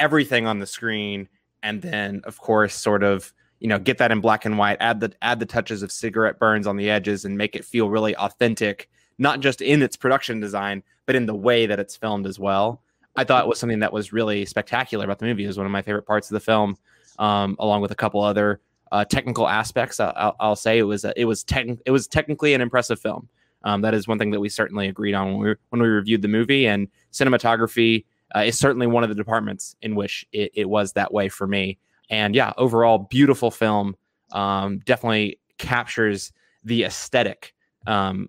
everything 0.00 0.44
on 0.46 0.58
the 0.58 0.66
screen 0.66 1.28
and 1.62 1.82
then 1.82 2.20
of 2.24 2.38
course 2.38 2.74
sort 2.74 3.04
of 3.04 3.32
you 3.60 3.68
know 3.68 3.78
get 3.78 3.98
that 3.98 4.10
in 4.10 4.20
black 4.20 4.44
and 4.44 4.58
white 4.58 4.76
add 4.80 5.00
the 5.00 5.10
add 5.22 5.38
the 5.40 5.46
touches 5.46 5.82
of 5.82 5.90
cigarette 5.90 6.38
burns 6.38 6.66
on 6.66 6.76
the 6.76 6.90
edges 6.90 7.24
and 7.24 7.38
make 7.38 7.56
it 7.56 7.64
feel 7.64 7.88
really 7.88 8.14
authentic 8.16 8.90
not 9.18 9.40
just 9.40 9.60
in 9.60 9.82
its 9.82 9.96
production 9.96 10.40
design, 10.40 10.82
but 11.06 11.14
in 11.14 11.26
the 11.26 11.34
way 11.34 11.66
that 11.66 11.78
it's 11.78 11.96
filmed 11.96 12.26
as 12.26 12.38
well. 12.38 12.82
I 13.16 13.24
thought 13.24 13.48
was 13.48 13.58
something 13.58 13.78
that 13.78 13.92
was 13.92 14.12
really 14.12 14.44
spectacular 14.44 15.04
about 15.04 15.18
the 15.20 15.26
movie. 15.26 15.44
It 15.44 15.46
was 15.46 15.56
one 15.56 15.66
of 15.66 15.72
my 15.72 15.82
favorite 15.82 16.06
parts 16.06 16.30
of 16.30 16.34
the 16.34 16.40
film, 16.40 16.76
um, 17.18 17.56
along 17.58 17.80
with 17.80 17.92
a 17.92 17.94
couple 17.94 18.20
other 18.20 18.60
uh, 18.92 19.04
technical 19.04 19.48
aspects. 19.48 20.00
I'll, 20.00 20.36
I'll, 20.38 20.56
say 20.56 20.78
it 20.78 20.84
was 20.84 21.04
a, 21.04 21.12
it 21.18 21.24
was 21.24 21.44
it 21.84 21.90
was 21.90 22.06
technically 22.06 22.54
an 22.54 22.60
impressive 22.60 23.00
film. 23.00 23.28
Um, 23.64 23.80
that 23.82 23.94
is 23.94 24.06
one 24.06 24.18
thing 24.18 24.30
that 24.30 24.40
we 24.40 24.48
certainly 24.48 24.88
agreed 24.88 25.14
on 25.14 25.32
when 25.32 25.48
we 25.48 25.54
when 25.70 25.82
we 25.82 25.88
reviewed 25.88 26.22
the 26.22 26.28
movie. 26.28 26.66
And 26.66 26.88
cinematography 27.12 28.04
uh, 28.34 28.40
is 28.40 28.58
certainly 28.58 28.86
one 28.86 29.02
of 29.02 29.08
the 29.08 29.14
departments 29.14 29.76
in 29.82 29.94
which 29.94 30.26
it, 30.32 30.52
it, 30.54 30.68
was 30.68 30.92
that 30.92 31.12
way 31.12 31.28
for 31.28 31.46
me. 31.46 31.78
And 32.10 32.34
yeah, 32.34 32.52
overall, 32.56 32.98
beautiful 32.98 33.50
film. 33.50 33.96
Um, 34.32 34.80
definitely 34.84 35.38
captures 35.58 36.32
the 36.64 36.84
aesthetic 36.84 37.54
um, 37.86 38.28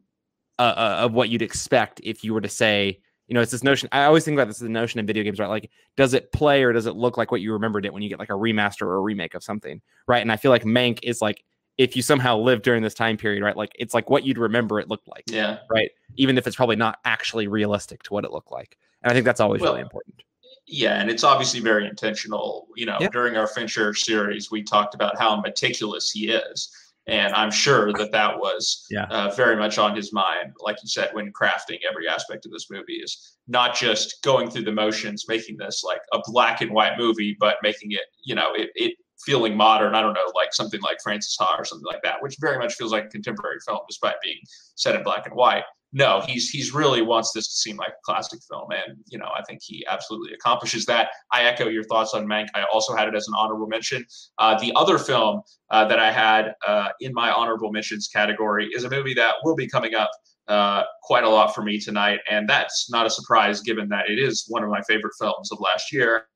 uh, 0.59 0.73
uh, 0.75 0.97
of 1.01 1.13
what 1.13 1.29
you'd 1.29 1.41
expect 1.41 2.01
if 2.03 2.23
you 2.23 2.33
were 2.33 2.41
to 2.41 2.49
say, 2.49 2.99
you 3.27 3.33
know, 3.33 3.41
it's 3.41 3.51
this 3.51 3.63
notion. 3.63 3.89
I 3.91 4.05
always 4.05 4.23
think 4.23 4.35
about 4.35 4.47
this 4.47 4.59
the 4.59 4.69
notion 4.69 4.99
in 4.99 5.05
video 5.05 5.23
games, 5.23 5.39
right? 5.39 5.49
Like, 5.49 5.69
does 5.97 6.13
it 6.13 6.31
play 6.31 6.63
or 6.63 6.71
does 6.71 6.85
it 6.85 6.95
look 6.95 7.17
like 7.17 7.31
what 7.31 7.41
you 7.41 7.53
remembered 7.53 7.85
it 7.85 7.93
when 7.93 8.01
you 8.01 8.09
get 8.09 8.19
like 8.19 8.29
a 8.29 8.33
remaster 8.33 8.83
or 8.83 8.95
a 8.95 9.01
remake 9.01 9.35
of 9.35 9.43
something, 9.43 9.81
right? 10.07 10.21
And 10.21 10.31
I 10.31 10.37
feel 10.37 10.51
like 10.51 10.63
Mank 10.63 10.99
is 11.03 11.21
like 11.21 11.43
if 11.77 11.95
you 11.95 12.01
somehow 12.01 12.37
lived 12.37 12.63
during 12.63 12.81
this 12.81 12.93
time 12.93 13.17
period, 13.17 13.43
right? 13.43 13.55
Like 13.55 13.71
it's 13.75 13.93
like 13.93 14.09
what 14.09 14.23
you'd 14.23 14.37
remember 14.37 14.79
it 14.79 14.87
looked 14.87 15.07
like, 15.07 15.25
yeah, 15.27 15.59
right. 15.69 15.91
Even 16.15 16.37
if 16.37 16.47
it's 16.47 16.55
probably 16.55 16.77
not 16.77 16.99
actually 17.05 17.47
realistic 17.47 18.01
to 18.03 18.13
what 18.13 18.23
it 18.23 18.31
looked 18.31 18.51
like, 18.51 18.77
and 19.03 19.11
I 19.11 19.13
think 19.13 19.25
that's 19.25 19.41
always 19.41 19.61
well, 19.61 19.73
really 19.73 19.83
important. 19.83 20.23
Yeah, 20.65 20.99
and 20.99 21.09
it's 21.09 21.23
obviously 21.23 21.59
very 21.59 21.85
intentional. 21.85 22.67
You 22.75 22.85
know, 22.85 22.97
yeah. 22.99 23.09
during 23.09 23.35
our 23.35 23.47
Fincher 23.47 23.93
series, 23.93 24.49
we 24.51 24.63
talked 24.63 24.95
about 24.95 25.17
how 25.17 25.39
meticulous 25.39 26.11
he 26.11 26.29
is 26.29 26.86
and 27.07 27.33
I'm 27.33 27.51
sure 27.51 27.93
that 27.93 28.11
that 28.11 28.37
was 28.37 28.85
yeah. 28.89 29.05
uh, 29.05 29.33
very 29.35 29.55
much 29.55 29.77
on 29.77 29.95
his 29.95 30.11
mind. 30.11 30.53
Like 30.59 30.77
you 30.83 30.89
said, 30.89 31.09
when 31.13 31.31
crafting 31.31 31.79
every 31.89 32.07
aspect 32.07 32.45
of 32.45 32.51
this 32.51 32.69
movie, 32.69 32.95
is 32.95 33.37
not 33.47 33.75
just 33.75 34.21
going 34.23 34.49
through 34.49 34.65
the 34.65 34.71
motions, 34.71 35.25
making 35.27 35.57
this 35.57 35.83
like 35.83 36.01
a 36.13 36.19
black 36.25 36.61
and 36.61 36.71
white 36.71 36.97
movie, 36.97 37.35
but 37.39 37.57
making 37.63 37.91
it, 37.91 38.01
you 38.23 38.35
know, 38.35 38.53
it, 38.53 38.71
it 38.75 38.93
feeling 39.25 39.55
modern. 39.55 39.95
I 39.95 40.01
don't 40.01 40.13
know, 40.13 40.31
like 40.35 40.53
something 40.53 40.81
like 40.81 40.97
Frances 41.01 41.35
Ha 41.39 41.55
or 41.57 41.65
something 41.65 41.87
like 41.87 42.01
that, 42.03 42.21
which 42.21 42.35
very 42.41 42.59
much 42.59 42.73
feels 42.73 42.91
like 42.91 43.05
a 43.05 43.09
contemporary 43.09 43.59
film, 43.65 43.79
despite 43.87 44.15
being 44.21 44.39
set 44.75 44.95
in 44.95 45.03
black 45.03 45.25
and 45.25 45.35
white 45.35 45.63
no, 45.93 46.21
he's 46.27 46.49
he's 46.49 46.73
really 46.73 47.01
wants 47.01 47.31
this 47.31 47.47
to 47.47 47.53
seem 47.53 47.77
like 47.77 47.89
a 47.89 48.03
classic 48.03 48.39
film, 48.49 48.71
and 48.71 48.97
you 49.07 49.17
know 49.17 49.29
I 49.35 49.41
think 49.43 49.61
he 49.63 49.85
absolutely 49.87 50.33
accomplishes 50.33 50.85
that. 50.85 51.09
I 51.31 51.43
echo 51.43 51.69
your 51.69 51.83
thoughts 51.83 52.13
on 52.13 52.25
Mank. 52.25 52.47
I 52.53 52.63
also 52.73 52.95
had 52.95 53.07
it 53.07 53.15
as 53.15 53.27
an 53.27 53.33
honorable 53.37 53.67
mention. 53.67 54.05
Uh, 54.37 54.59
the 54.59 54.73
other 54.75 54.97
film 54.97 55.41
uh, 55.69 55.85
that 55.85 55.99
I 55.99 56.11
had 56.11 56.53
uh, 56.67 56.89
in 56.99 57.13
my 57.13 57.31
honorable 57.31 57.71
mentions 57.71 58.09
category 58.09 58.67
is 58.73 58.83
a 58.83 58.89
movie 58.89 59.13
that 59.13 59.35
will 59.43 59.55
be 59.55 59.67
coming 59.67 59.95
up 59.95 60.11
uh, 60.49 60.83
quite 61.03 61.23
a 61.23 61.29
lot 61.29 61.55
for 61.55 61.63
me 61.63 61.79
tonight, 61.79 62.19
and 62.29 62.49
that's 62.49 62.89
not 62.91 63.05
a 63.05 63.09
surprise 63.09 63.61
given 63.61 63.87
that 63.89 64.09
it 64.09 64.19
is 64.19 64.45
one 64.49 64.63
of 64.63 64.69
my 64.69 64.81
favorite 64.89 65.13
films 65.17 65.51
of 65.53 65.59
last 65.61 65.93
year, 65.93 66.27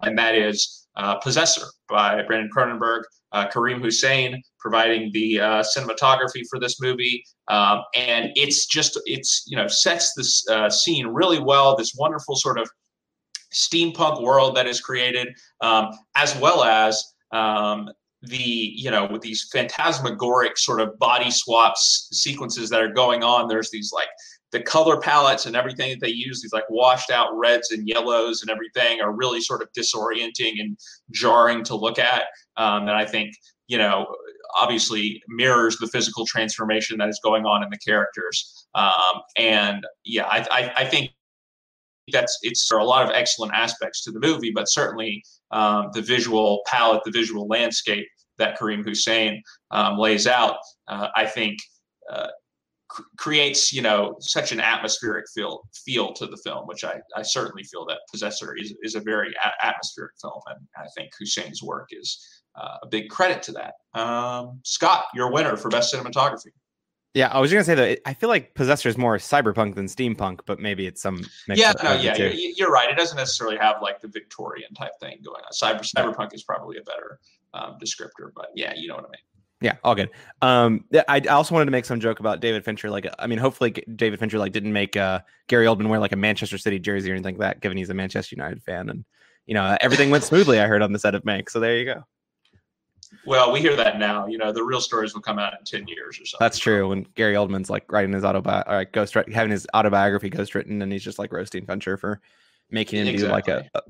and 0.00 0.16
that 0.16 0.34
is 0.34 0.88
uh, 0.96 1.16
Possessor 1.16 1.66
by 1.88 2.22
Brandon 2.22 2.50
Cronenberg. 2.54 3.02
Uh, 3.32 3.46
Karim 3.46 3.82
Hussain 3.82 4.42
providing 4.58 5.10
the 5.12 5.40
uh, 5.40 5.62
cinematography 5.62 6.42
for 6.50 6.58
this 6.58 6.80
movie, 6.80 7.24
um, 7.48 7.80
and 7.94 8.30
it's 8.34 8.66
just 8.66 8.98
it's 9.06 9.44
you 9.46 9.56
know 9.56 9.66
sets 9.66 10.12
this 10.16 10.46
uh, 10.48 10.68
scene 10.70 11.06
really 11.06 11.38
well. 11.38 11.76
This 11.76 11.94
wonderful 11.96 12.36
sort 12.36 12.58
of 12.58 12.68
steampunk 13.52 14.22
world 14.22 14.56
that 14.56 14.66
is 14.66 14.80
created, 14.80 15.28
um, 15.60 15.90
as 16.16 16.36
well 16.38 16.64
as 16.64 17.02
um, 17.32 17.88
the 18.22 18.36
you 18.36 18.90
know 18.90 19.06
with 19.10 19.22
these 19.22 19.48
phantasmagoric 19.52 20.58
sort 20.58 20.80
of 20.80 20.98
body 20.98 21.30
swaps 21.30 22.08
sequences 22.12 22.70
that 22.70 22.82
are 22.82 22.92
going 22.92 23.22
on. 23.22 23.48
There's 23.48 23.70
these 23.70 23.92
like 23.92 24.08
the 24.50 24.60
color 24.60 24.98
palettes 24.98 25.46
and 25.46 25.54
everything 25.54 25.90
that 25.90 26.00
they 26.00 26.12
use, 26.12 26.40
these 26.40 26.52
like 26.52 26.68
washed 26.70 27.10
out 27.10 27.36
reds 27.36 27.70
and 27.70 27.86
yellows 27.86 28.42
and 28.42 28.50
everything, 28.50 29.00
are 29.00 29.12
really 29.12 29.40
sort 29.40 29.62
of 29.62 29.68
disorienting 29.76 30.60
and 30.60 30.76
jarring 31.10 31.62
to 31.64 31.74
look 31.74 31.98
at. 31.98 32.24
Um, 32.56 32.82
and 32.82 32.92
I 32.92 33.04
think, 33.04 33.34
you 33.68 33.78
know, 33.78 34.06
obviously 34.56 35.22
mirrors 35.28 35.76
the 35.76 35.86
physical 35.86 36.26
transformation 36.26 36.98
that 36.98 37.08
is 37.08 37.20
going 37.22 37.44
on 37.44 37.62
in 37.62 37.70
the 37.70 37.78
characters. 37.78 38.66
Um, 38.74 39.22
and 39.36 39.86
yeah, 40.04 40.26
I, 40.26 40.46
I, 40.50 40.72
I, 40.78 40.84
think 40.86 41.10
that's 42.10 42.38
it's 42.42 42.66
there 42.68 42.78
are 42.78 42.82
a 42.82 42.86
lot 42.86 43.04
of 43.04 43.14
excellent 43.14 43.52
aspects 43.54 44.02
to 44.04 44.10
the 44.10 44.20
movie, 44.20 44.50
but 44.50 44.68
certainly 44.68 45.22
um, 45.50 45.90
the 45.92 46.02
visual 46.02 46.62
palette, 46.66 47.02
the 47.04 47.10
visual 47.10 47.46
landscape 47.46 48.06
that 48.38 48.58
Karim 48.58 48.82
Hussain 48.82 49.42
um, 49.70 49.98
lays 49.98 50.26
out, 50.26 50.56
uh, 50.88 51.08
I 51.14 51.26
think. 51.26 51.58
Uh, 52.10 52.28
creates 53.18 53.70
you 53.70 53.82
know 53.82 54.16
such 54.18 54.50
an 54.50 54.60
atmospheric 54.60 55.26
feel 55.34 55.60
feel 55.84 56.10
to 56.14 56.26
the 56.26 56.38
film 56.38 56.66
which 56.66 56.84
i, 56.84 56.94
I 57.14 57.20
certainly 57.20 57.62
feel 57.62 57.84
that 57.84 57.98
possessor 58.10 58.56
is, 58.56 58.74
is 58.82 58.94
a 58.94 59.00
very 59.00 59.30
a- 59.44 59.66
atmospheric 59.66 60.12
film 60.18 60.40
and 60.46 60.66
i 60.74 60.86
think 60.96 61.10
hussain's 61.18 61.62
work 61.62 61.88
is 61.90 62.37
a 62.82 62.86
big 62.90 63.08
credit 63.08 63.42
to 63.42 63.52
that 63.52 63.74
um, 63.98 64.60
scott 64.64 65.04
your 65.14 65.32
winner 65.32 65.56
for 65.56 65.68
best 65.68 65.94
cinematography 65.94 66.50
yeah, 67.14 67.28
I 67.32 67.40
was 67.40 67.50
gonna 67.50 67.64
say 67.64 67.74
that 67.74 68.00
I 68.04 68.14
feel 68.14 68.28
like 68.28 68.54
Possessor 68.54 68.88
is 68.88 68.98
more 68.98 69.16
cyberpunk 69.16 69.74
than 69.74 69.86
steampunk, 69.86 70.40
but 70.46 70.60
maybe 70.60 70.86
it's 70.86 71.02
some. 71.02 71.24
yeah, 71.48 71.72
no, 71.82 71.94
yeah, 71.94 72.16
you're, 72.16 72.28
you're, 72.30 72.70
right. 72.70 72.90
It 72.90 72.96
doesn't 72.96 73.16
necessarily 73.16 73.56
have 73.56 73.80
like 73.80 74.00
the 74.00 74.08
Victorian 74.08 74.72
type 74.74 74.92
thing 75.00 75.18
going 75.24 75.42
on. 75.42 75.50
Cyber 75.52 75.80
cyberpunk 75.80 76.34
is 76.34 76.44
probably 76.44 76.76
a 76.78 76.82
better 76.82 77.18
um, 77.54 77.76
descriptor, 77.82 78.30
but 78.36 78.50
yeah, 78.54 78.74
you 78.76 78.88
know 78.88 78.94
what 78.94 79.06
I 79.06 79.08
mean. 79.08 79.20
Yeah, 79.60 79.76
all 79.82 79.94
good. 79.96 80.10
Um, 80.42 80.84
I 81.08 81.18
also 81.20 81.54
wanted 81.54 81.64
to 81.64 81.72
make 81.72 81.86
some 81.86 81.98
joke 81.98 82.20
about 82.20 82.40
David 82.40 82.64
Fincher. 82.64 82.90
Like, 82.90 83.08
I 83.18 83.26
mean, 83.26 83.38
hopefully 83.38 83.72
David 83.96 84.20
Fincher 84.20 84.38
like 84.38 84.52
didn't 84.52 84.72
make 84.72 84.96
uh, 84.96 85.20
Gary 85.48 85.66
Oldman 85.66 85.88
wear 85.88 85.98
like 85.98 86.12
a 86.12 86.16
Manchester 86.16 86.58
City 86.58 86.78
jersey 86.78 87.10
or 87.10 87.14
anything 87.14 87.36
like 87.36 87.40
that, 87.40 87.60
given 87.62 87.78
he's 87.78 87.90
a 87.90 87.94
Manchester 87.94 88.36
United 88.36 88.62
fan, 88.62 88.90
and 88.90 89.04
you 89.46 89.54
know 89.54 89.76
everything 89.80 90.10
went 90.10 90.24
smoothly. 90.24 90.60
I 90.60 90.66
heard 90.66 90.82
on 90.82 90.92
the 90.92 90.98
set 90.98 91.16
of 91.16 91.24
Mank, 91.24 91.50
so 91.50 91.58
there 91.58 91.78
you 91.78 91.86
go. 91.86 92.04
Well, 93.24 93.52
we 93.52 93.60
hear 93.60 93.76
that 93.76 93.98
now. 93.98 94.26
You 94.26 94.38
know, 94.38 94.52
the 94.52 94.62
real 94.62 94.80
stories 94.80 95.14
will 95.14 95.20
come 95.20 95.38
out 95.38 95.54
in 95.58 95.64
ten 95.64 95.88
years 95.88 96.20
or 96.20 96.26
something. 96.26 96.44
That's 96.44 96.58
true. 96.58 96.88
When 96.88 97.06
Gary 97.14 97.34
Oldman's 97.34 97.70
like 97.70 97.90
writing 97.90 98.12
his 98.12 98.24
autobi 98.24 98.66
like 98.66 98.92
ghost 98.92 99.14
having 99.14 99.50
his 99.50 99.66
autobiography 99.74 100.30
ghost 100.30 100.54
written, 100.54 100.82
and 100.82 100.92
he's 100.92 101.04
just 101.04 101.18
like 101.18 101.32
roasting 101.32 101.66
Fincher 101.66 101.96
for 101.96 102.20
making 102.70 103.00
him 103.00 103.08
exactly. 103.08 103.28
do 103.28 103.32
like 103.32 103.48
a, 103.48 103.70
a 103.74 103.82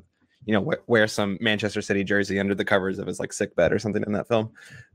you 0.48 0.54
know, 0.54 0.62
wear, 0.62 0.78
wear, 0.86 1.06
some 1.06 1.36
Manchester 1.42 1.82
City 1.82 2.02
jersey 2.02 2.40
under 2.40 2.54
the 2.54 2.64
covers 2.64 2.98
of 2.98 3.06
his 3.06 3.20
like 3.20 3.34
sick 3.34 3.54
bed 3.54 3.70
or 3.70 3.78
something 3.78 4.02
in 4.06 4.12
that 4.12 4.28
film. 4.28 4.50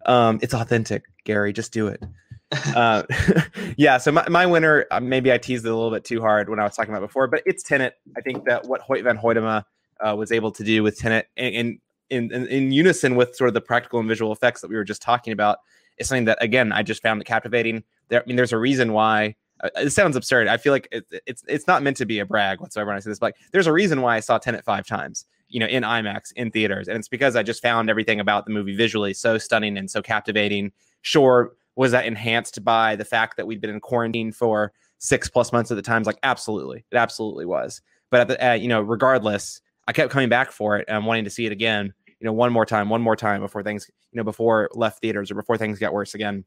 Um, 0.08 0.40
it's 0.42 0.54
authentic, 0.54 1.04
Gary. 1.26 1.54
Just 1.54 1.72
do 1.72 1.88
it. 1.88 2.04
uh, 2.76 3.04
yeah. 3.78 4.00
So 4.00 4.12
my, 4.12 4.28
my 4.30 4.48
winner, 4.48 4.88
uh, 4.90 5.00
maybe 5.00 5.32
I 5.32 5.38
teased 5.38 5.64
it 5.64 5.70
a 5.70 5.76
little 5.76 5.92
bit 5.92 6.06
too 6.06 6.22
hard 6.22 6.50
when 6.50 6.60
I 6.60 6.64
was 6.64 6.76
talking 6.76 6.92
about 6.92 7.06
before, 7.06 7.28
but 7.28 7.44
it's 7.46 7.62
Tenet. 7.62 7.94
I 8.18 8.22
think 8.22 8.46
that 8.46 8.66
what 8.66 8.82
Hoyt 8.82 9.04
van 9.04 9.18
Hoytema 9.18 9.64
uh, 10.00 10.16
was 10.16 10.32
able 10.32 10.52
to 10.54 10.64
do 10.64 10.82
with 10.82 10.98
Tenet 10.98 11.28
in, 11.38 11.80
in, 12.14 12.32
in, 12.32 12.48
in 12.48 12.72
unison 12.72 13.16
with 13.16 13.36
sort 13.36 13.48
of 13.48 13.54
the 13.54 13.62
practical 13.62 14.00
and 14.00 14.08
visual 14.08 14.32
effects 14.32 14.62
that 14.62 14.70
we 14.70 14.76
were 14.76 14.84
just 14.84 15.02
talking 15.02 15.34
about 15.34 15.60
is 15.98 16.08
something 16.08 16.26
that, 16.26 16.38
again, 16.42 16.72
I 16.72 16.84
just 16.84 17.02
found 17.02 17.24
captivating. 17.26 17.84
There, 18.10 18.22
I 18.22 18.26
mean, 18.26 18.36
there's 18.36 18.54
a 18.54 18.58
reason 18.58 18.94
why 18.94 19.36
uh, 19.64 19.70
it 19.78 19.92
sounds 19.92 20.16
absurd. 20.16 20.48
I 20.48 20.58
feel 20.58 20.74
like 20.74 20.88
it, 20.92 21.06
it's 21.26 21.44
it's 21.48 21.68
not 21.68 21.84
meant 21.84 21.98
to 21.98 22.06
be 22.06 22.20
a 22.20 22.26
brag 22.26 22.62
whatsoever 22.62 22.90
when 22.90 22.98
I 22.98 23.00
say 23.00 23.10
this. 23.10 23.20
But 23.20 23.28
like, 23.28 23.36
there's 23.52 23.68
a 23.68 23.74
reason 23.74 24.02
why 24.02 24.16
I 24.16 24.20
saw 24.20 24.38
Tenet 24.38 24.64
five 24.64 24.88
times 24.88 25.26
you 25.54 25.60
know, 25.60 25.68
in 25.68 25.84
IMAX 25.84 26.34
in 26.36 26.50
theaters. 26.50 26.88
And 26.88 26.98
it's 26.98 27.08
because 27.08 27.36
I 27.36 27.44
just 27.44 27.62
found 27.62 27.90
everything 27.90 28.20
about 28.20 28.46
the 28.46 28.52
movie 28.52 28.76
visually 28.76 29.14
so 29.14 29.38
stunning 29.38 29.78
and 29.78 29.90
so 29.90 30.02
captivating. 30.02 30.72
Sure, 31.04 31.54
was 31.76 31.92
that 31.92 32.06
enhanced 32.06 32.64
by 32.64 32.96
the 32.96 33.06
fact 33.06 33.38
that 33.38 33.46
we'd 33.48 33.62
been 33.62 33.70
in 33.70 33.80
quarantine 33.80 34.32
for 34.32 34.74
six 34.98 35.30
plus 35.30 35.54
months 35.54 35.70
at 35.72 35.76
the 35.76 35.84
times? 35.84 36.08
Like, 36.08 36.20
absolutely, 36.24 36.84
it 36.92 36.98
absolutely 36.98 37.46
was. 37.46 37.82
But 38.10 38.22
at 38.22 38.28
the, 38.28 38.50
uh, 38.50 38.54
you 38.54 38.68
know, 38.68 38.82
regardless, 38.82 39.62
I 39.88 39.94
kept 39.94 40.12
coming 40.12 40.30
back 40.30 40.52
for 40.52 40.78
it 40.78 40.86
and 40.88 41.06
wanting 41.06 41.24
to 41.26 41.30
see 41.30 41.46
it 41.46 41.52
again. 41.52 41.94
You 42.24 42.28
know, 42.28 42.34
one 42.34 42.54
more 42.54 42.66
time, 42.66 42.88
one 42.88 43.02
more 43.02 43.18
time 43.18 43.42
before 43.42 43.64
things, 43.64 43.92
you 44.14 44.18
know, 44.18 44.24
before 44.24 44.70
left 44.74 45.02
theaters 45.02 45.30
or 45.30 45.36
before 45.36 45.58
things 45.58 45.78
got 45.78 45.92
worse 45.92 46.14
again. 46.14 46.46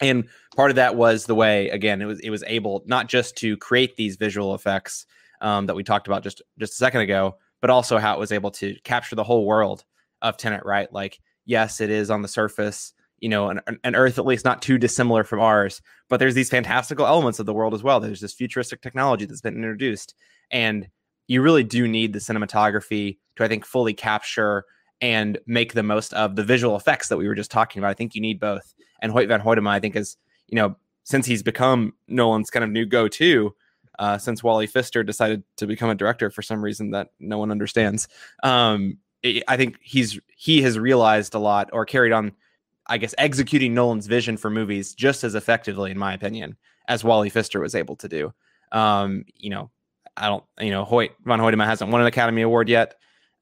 And 0.00 0.24
part 0.56 0.70
of 0.70 0.76
that 0.76 0.96
was 0.96 1.26
the 1.26 1.34
way, 1.34 1.68
again, 1.68 2.00
it 2.00 2.06
was 2.06 2.20
it 2.20 2.30
was 2.30 2.42
able 2.46 2.82
not 2.86 3.06
just 3.06 3.36
to 3.36 3.58
create 3.58 3.96
these 3.96 4.16
visual 4.16 4.54
effects 4.54 5.04
um, 5.42 5.66
that 5.66 5.74
we 5.74 5.84
talked 5.84 6.06
about 6.06 6.22
just 6.22 6.40
just 6.58 6.72
a 6.72 6.76
second 6.76 7.02
ago, 7.02 7.36
but 7.60 7.68
also 7.68 7.98
how 7.98 8.14
it 8.14 8.18
was 8.18 8.32
able 8.32 8.50
to 8.52 8.76
capture 8.82 9.14
the 9.14 9.24
whole 9.24 9.44
world 9.44 9.84
of 10.22 10.38
Tenet, 10.38 10.64
right? 10.64 10.90
Like, 10.90 11.20
yes, 11.44 11.82
it 11.82 11.90
is 11.90 12.10
on 12.10 12.22
the 12.22 12.28
surface, 12.28 12.94
you 13.18 13.28
know, 13.28 13.50
an, 13.50 13.60
an 13.84 13.94
Earth 13.94 14.18
at 14.18 14.24
least 14.24 14.46
not 14.46 14.62
too 14.62 14.78
dissimilar 14.78 15.22
from 15.22 15.40
ours, 15.40 15.82
but 16.08 16.16
there's 16.16 16.34
these 16.34 16.48
fantastical 16.48 17.06
elements 17.06 17.38
of 17.38 17.44
the 17.44 17.52
world 17.52 17.74
as 17.74 17.82
well. 17.82 18.00
There's 18.00 18.22
this 18.22 18.32
futuristic 18.32 18.80
technology 18.80 19.26
that's 19.26 19.42
been 19.42 19.54
introduced, 19.56 20.14
and 20.50 20.88
you 21.26 21.42
really 21.42 21.62
do 21.62 21.86
need 21.86 22.14
the 22.14 22.20
cinematography 22.20 23.18
to, 23.36 23.44
I 23.44 23.48
think, 23.48 23.66
fully 23.66 23.92
capture 23.92 24.64
and 25.04 25.38
make 25.46 25.74
the 25.74 25.82
most 25.82 26.14
of 26.14 26.34
the 26.34 26.42
visual 26.42 26.76
effects 26.76 27.08
that 27.08 27.18
we 27.18 27.28
were 27.28 27.34
just 27.34 27.50
talking 27.50 27.78
about. 27.78 27.90
I 27.90 27.94
think 27.94 28.14
you 28.14 28.22
need 28.22 28.40
both. 28.40 28.74
And 29.00 29.12
Hoyt 29.12 29.28
van 29.28 29.42
Hoytema, 29.42 29.68
I 29.68 29.78
think, 29.78 29.96
is 29.96 30.16
you 30.48 30.56
know, 30.56 30.76
since 31.02 31.26
he's 31.26 31.42
become 31.42 31.92
Nolan's 32.08 32.48
kind 32.48 32.64
of 32.64 32.70
new 32.70 32.86
go-to, 32.86 33.54
uh, 33.98 34.16
since 34.16 34.42
Wally 34.42 34.66
Pfister 34.66 35.02
decided 35.02 35.42
to 35.58 35.66
become 35.66 35.90
a 35.90 35.94
director 35.94 36.30
for 36.30 36.40
some 36.40 36.64
reason 36.64 36.90
that 36.92 37.08
no 37.20 37.36
one 37.36 37.50
understands. 37.50 38.08
Um, 38.42 38.96
I 39.46 39.58
think 39.58 39.76
he's 39.82 40.18
he 40.36 40.62
has 40.62 40.78
realized 40.78 41.34
a 41.34 41.38
lot 41.38 41.68
or 41.72 41.84
carried 41.84 42.12
on, 42.12 42.32
I 42.86 42.96
guess, 42.96 43.14
executing 43.18 43.74
Nolan's 43.74 44.06
vision 44.06 44.38
for 44.38 44.48
movies 44.48 44.94
just 44.94 45.22
as 45.22 45.34
effectively, 45.34 45.90
in 45.90 45.98
my 45.98 46.14
opinion, 46.14 46.56
as 46.88 47.04
Wally 47.04 47.28
Pfister 47.28 47.60
was 47.60 47.74
able 47.74 47.96
to 47.96 48.08
do. 48.08 48.32
Um, 48.72 49.26
you 49.36 49.50
know, 49.50 49.70
I 50.16 50.28
don't, 50.28 50.44
you 50.58 50.70
know, 50.70 50.84
Hoyt 50.84 51.10
von 51.26 51.40
Hoytema 51.40 51.66
hasn't 51.66 51.90
won 51.90 52.00
an 52.00 52.06
Academy 52.06 52.40
Award 52.40 52.70
yet 52.70 52.94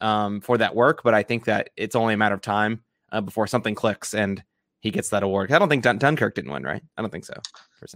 um, 0.03 0.41
for 0.41 0.59
that 0.59 0.75
work, 0.75 1.03
but 1.03 1.15
I 1.15 1.23
think 1.23 1.45
that 1.47 1.71
it's 1.77 1.97
only 1.97 2.15
a 2.15 2.17
matter 2.17 2.35
of 2.35 2.43
time 2.43 2.83
uh, 3.13 3.21
before 3.21 3.47
something 3.47 3.75
clicks 3.75 4.15
and 4.15 4.43
he 4.81 4.91
gets 4.91 5.11
that 5.11 5.23
award. 5.23 5.53
I 5.53 5.61
don't 5.61 5.69
think 5.69 5.85
Dun- 5.85 5.99
Dunkirk 5.99 6.35
didn't 6.35 6.51
win, 6.51 6.65
right? 6.65 6.83
I 6.97 7.03
don't 7.03 7.11
think 7.11 7.25
so. 7.25 7.35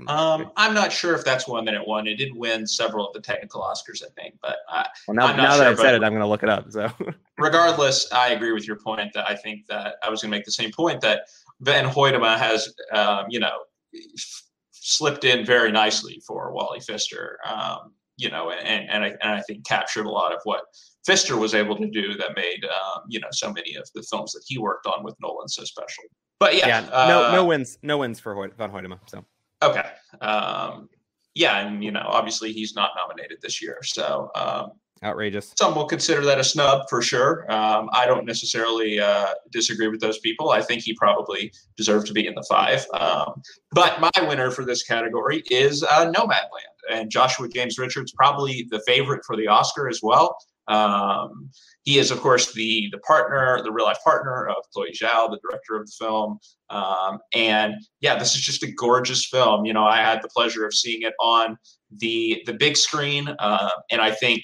Um, 0.06 0.52
I'm 0.56 0.72
not 0.72 0.92
sure 0.92 1.16
if 1.16 1.24
that's 1.24 1.48
one 1.48 1.64
that 1.64 1.74
it 1.74 1.84
won. 1.84 2.06
It 2.06 2.14
did 2.14 2.34
win 2.36 2.64
several 2.64 3.08
of 3.08 3.12
the 3.12 3.20
technical 3.20 3.60
Oscars, 3.60 4.04
I 4.04 4.08
think. 4.20 4.36
But 4.40 4.58
I, 4.68 4.86
well, 5.08 5.16
now, 5.16 5.34
now 5.34 5.50
sure, 5.50 5.58
that 5.58 5.66
I've 5.66 5.78
said 5.78 5.94
it, 5.96 6.04
I'm 6.04 6.12
going 6.12 6.20
to 6.20 6.28
look 6.28 6.44
it 6.44 6.48
up. 6.48 6.70
So, 6.70 6.88
regardless, 7.38 8.10
I 8.12 8.28
agree 8.28 8.52
with 8.52 8.68
your 8.68 8.76
point 8.76 9.12
that 9.14 9.28
I 9.28 9.34
think 9.34 9.66
that 9.66 9.96
I 10.04 10.10
was 10.10 10.22
going 10.22 10.30
to 10.30 10.36
make 10.36 10.44
the 10.44 10.52
same 10.52 10.70
point 10.70 11.00
that 11.00 11.22
Van 11.60 11.90
Hoytema 11.90 12.38
has, 12.38 12.72
um, 12.92 13.26
you 13.30 13.40
know, 13.40 13.62
f- 13.92 14.42
slipped 14.70 15.24
in 15.24 15.44
very 15.44 15.72
nicely 15.72 16.22
for 16.24 16.52
Wally 16.52 16.78
Pfister. 16.78 17.38
Um, 17.44 17.94
you 18.16 18.30
know, 18.30 18.50
and 18.50 18.88
and 18.88 19.04
I, 19.04 19.08
and 19.08 19.32
I 19.32 19.40
think 19.42 19.66
captured 19.66 20.06
a 20.06 20.10
lot 20.10 20.32
of 20.32 20.40
what 20.44 20.62
Pfister 21.06 21.36
was 21.36 21.54
able 21.54 21.76
to 21.76 21.86
do 21.86 22.14
that 22.14 22.34
made 22.34 22.64
um, 22.64 23.02
you 23.08 23.20
know 23.20 23.28
so 23.30 23.52
many 23.52 23.76
of 23.76 23.88
the 23.94 24.02
films 24.02 24.32
that 24.32 24.42
he 24.46 24.58
worked 24.58 24.86
on 24.86 25.04
with 25.04 25.14
Nolan 25.22 25.48
so 25.48 25.64
special. 25.64 26.04
But 26.40 26.56
yeah, 26.56 26.66
yeah 26.66 26.88
uh, 26.92 27.08
no 27.08 27.32
no 27.32 27.44
wins 27.44 27.78
no 27.82 27.98
wins 27.98 28.20
for 28.20 28.34
Hoy- 28.34 28.50
Van 28.58 28.70
Hoytema. 28.70 28.98
So 29.06 29.24
okay, 29.62 29.88
um, 30.20 30.88
yeah, 31.34 31.66
and 31.66 31.82
you 31.82 31.92
know 31.92 32.04
obviously 32.04 32.52
he's 32.52 32.74
not 32.74 32.90
nominated 32.96 33.38
this 33.40 33.62
year, 33.62 33.78
so 33.84 34.30
um, 34.34 34.72
outrageous. 35.04 35.52
Some 35.56 35.76
will 35.76 35.86
consider 35.86 36.24
that 36.24 36.40
a 36.40 36.44
snub 36.44 36.88
for 36.88 37.02
sure. 37.02 37.50
Um, 37.52 37.88
I 37.92 38.06
don't 38.06 38.24
necessarily 38.24 38.98
uh, 38.98 39.34
disagree 39.52 39.88
with 39.88 40.00
those 40.00 40.18
people. 40.18 40.50
I 40.50 40.60
think 40.60 40.82
he 40.82 40.94
probably 40.94 41.52
deserved 41.76 42.08
to 42.08 42.12
be 42.12 42.26
in 42.26 42.34
the 42.34 42.44
five. 42.50 42.84
Um, 42.94 43.42
but 43.70 44.00
my 44.00 44.10
winner 44.26 44.50
for 44.50 44.64
this 44.64 44.82
category 44.82 45.44
is 45.50 45.84
uh, 45.84 46.12
Nomadland, 46.12 46.74
and 46.90 47.10
Joshua 47.10 47.48
James 47.48 47.78
Richards 47.78 48.12
probably 48.12 48.66
the 48.70 48.82
favorite 48.86 49.24
for 49.24 49.36
the 49.36 49.46
Oscar 49.46 49.88
as 49.88 50.00
well. 50.02 50.36
Um, 50.68 51.50
he 51.82 51.98
is, 51.98 52.10
of 52.10 52.20
course, 52.20 52.52
the 52.52 52.88
the 52.90 52.98
partner, 52.98 53.62
the 53.62 53.72
real 53.72 53.86
life 53.86 53.98
partner 54.04 54.46
of 54.48 54.56
Chloe 54.72 54.92
Zhao, 54.92 55.30
the 55.30 55.40
director 55.48 55.76
of 55.76 55.86
the 55.86 55.92
film. 55.98 56.38
Um, 56.70 57.18
and 57.32 57.74
yeah, 58.00 58.18
this 58.18 58.34
is 58.34 58.40
just 58.40 58.62
a 58.62 58.72
gorgeous 58.72 59.26
film. 59.26 59.64
You 59.64 59.72
know, 59.72 59.84
I 59.84 59.98
had 59.98 60.22
the 60.22 60.28
pleasure 60.28 60.66
of 60.66 60.74
seeing 60.74 61.02
it 61.02 61.14
on 61.20 61.56
the 61.90 62.42
the 62.46 62.54
big 62.54 62.76
screen, 62.76 63.28
uh, 63.38 63.70
and 63.90 64.00
I 64.00 64.10
think 64.10 64.42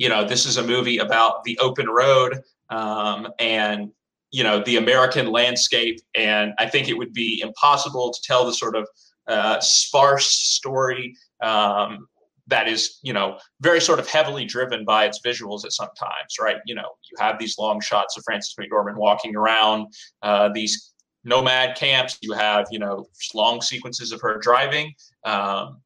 you 0.00 0.08
know, 0.08 0.24
this 0.24 0.46
is 0.46 0.56
a 0.56 0.66
movie 0.66 0.96
about 0.96 1.44
the 1.44 1.58
open 1.58 1.86
road 1.86 2.40
um, 2.70 3.28
and 3.38 3.90
you 4.30 4.42
know 4.42 4.62
the 4.64 4.76
American 4.76 5.30
landscape, 5.30 6.00
and 6.14 6.54
I 6.58 6.66
think 6.66 6.88
it 6.88 6.96
would 6.96 7.12
be 7.12 7.42
impossible 7.42 8.10
to 8.10 8.20
tell 8.22 8.46
the 8.46 8.54
sort 8.54 8.76
of 8.76 8.88
uh, 9.26 9.60
sparse 9.60 10.28
story 10.28 11.14
um, 11.42 12.06
that 12.50 12.68
is 12.68 12.98
you 13.02 13.12
know 13.12 13.38
very 13.60 13.80
sort 13.80 13.98
of 13.98 14.08
heavily 14.08 14.44
driven 14.44 14.84
by 14.84 15.06
its 15.06 15.20
visuals 15.24 15.64
at 15.64 15.72
some 15.72 15.88
times, 15.98 16.36
right? 16.40 16.58
You 16.66 16.74
know, 16.74 16.88
you 17.10 17.16
have 17.18 17.38
these 17.38 17.58
long 17.58 17.80
shots 17.80 18.16
of 18.16 18.24
Frances 18.24 18.54
McDormand 18.60 18.96
walking 18.96 19.34
around 19.34 19.86
uh, 20.22 20.50
these 20.52 20.92
nomad 21.24 21.76
camps. 21.76 22.18
You 22.20 22.32
have 22.32 22.66
you 22.70 22.78
know 22.78 23.06
long 23.34 23.60
sequences 23.62 24.12
of 24.12 24.20
her 24.20 24.38
driving. 24.38 24.94
Um, 25.24 25.80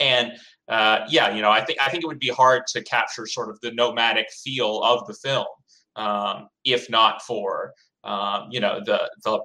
and 0.00 0.32
uh, 0.68 1.00
yeah, 1.10 1.34
you 1.34 1.42
know, 1.42 1.50
I 1.50 1.62
think 1.62 1.78
I 1.82 1.90
think 1.90 2.02
it 2.02 2.06
would 2.06 2.18
be 2.18 2.30
hard 2.30 2.62
to 2.68 2.82
capture 2.82 3.26
sort 3.26 3.50
of 3.50 3.60
the 3.60 3.72
nomadic 3.72 4.26
feel 4.42 4.82
of 4.82 5.06
the 5.06 5.14
film 5.14 5.46
um, 5.96 6.48
if 6.64 6.88
not 6.90 7.22
for 7.22 7.74
um, 8.04 8.48
you 8.50 8.60
know 8.60 8.80
the 8.84 9.10
the 9.24 9.40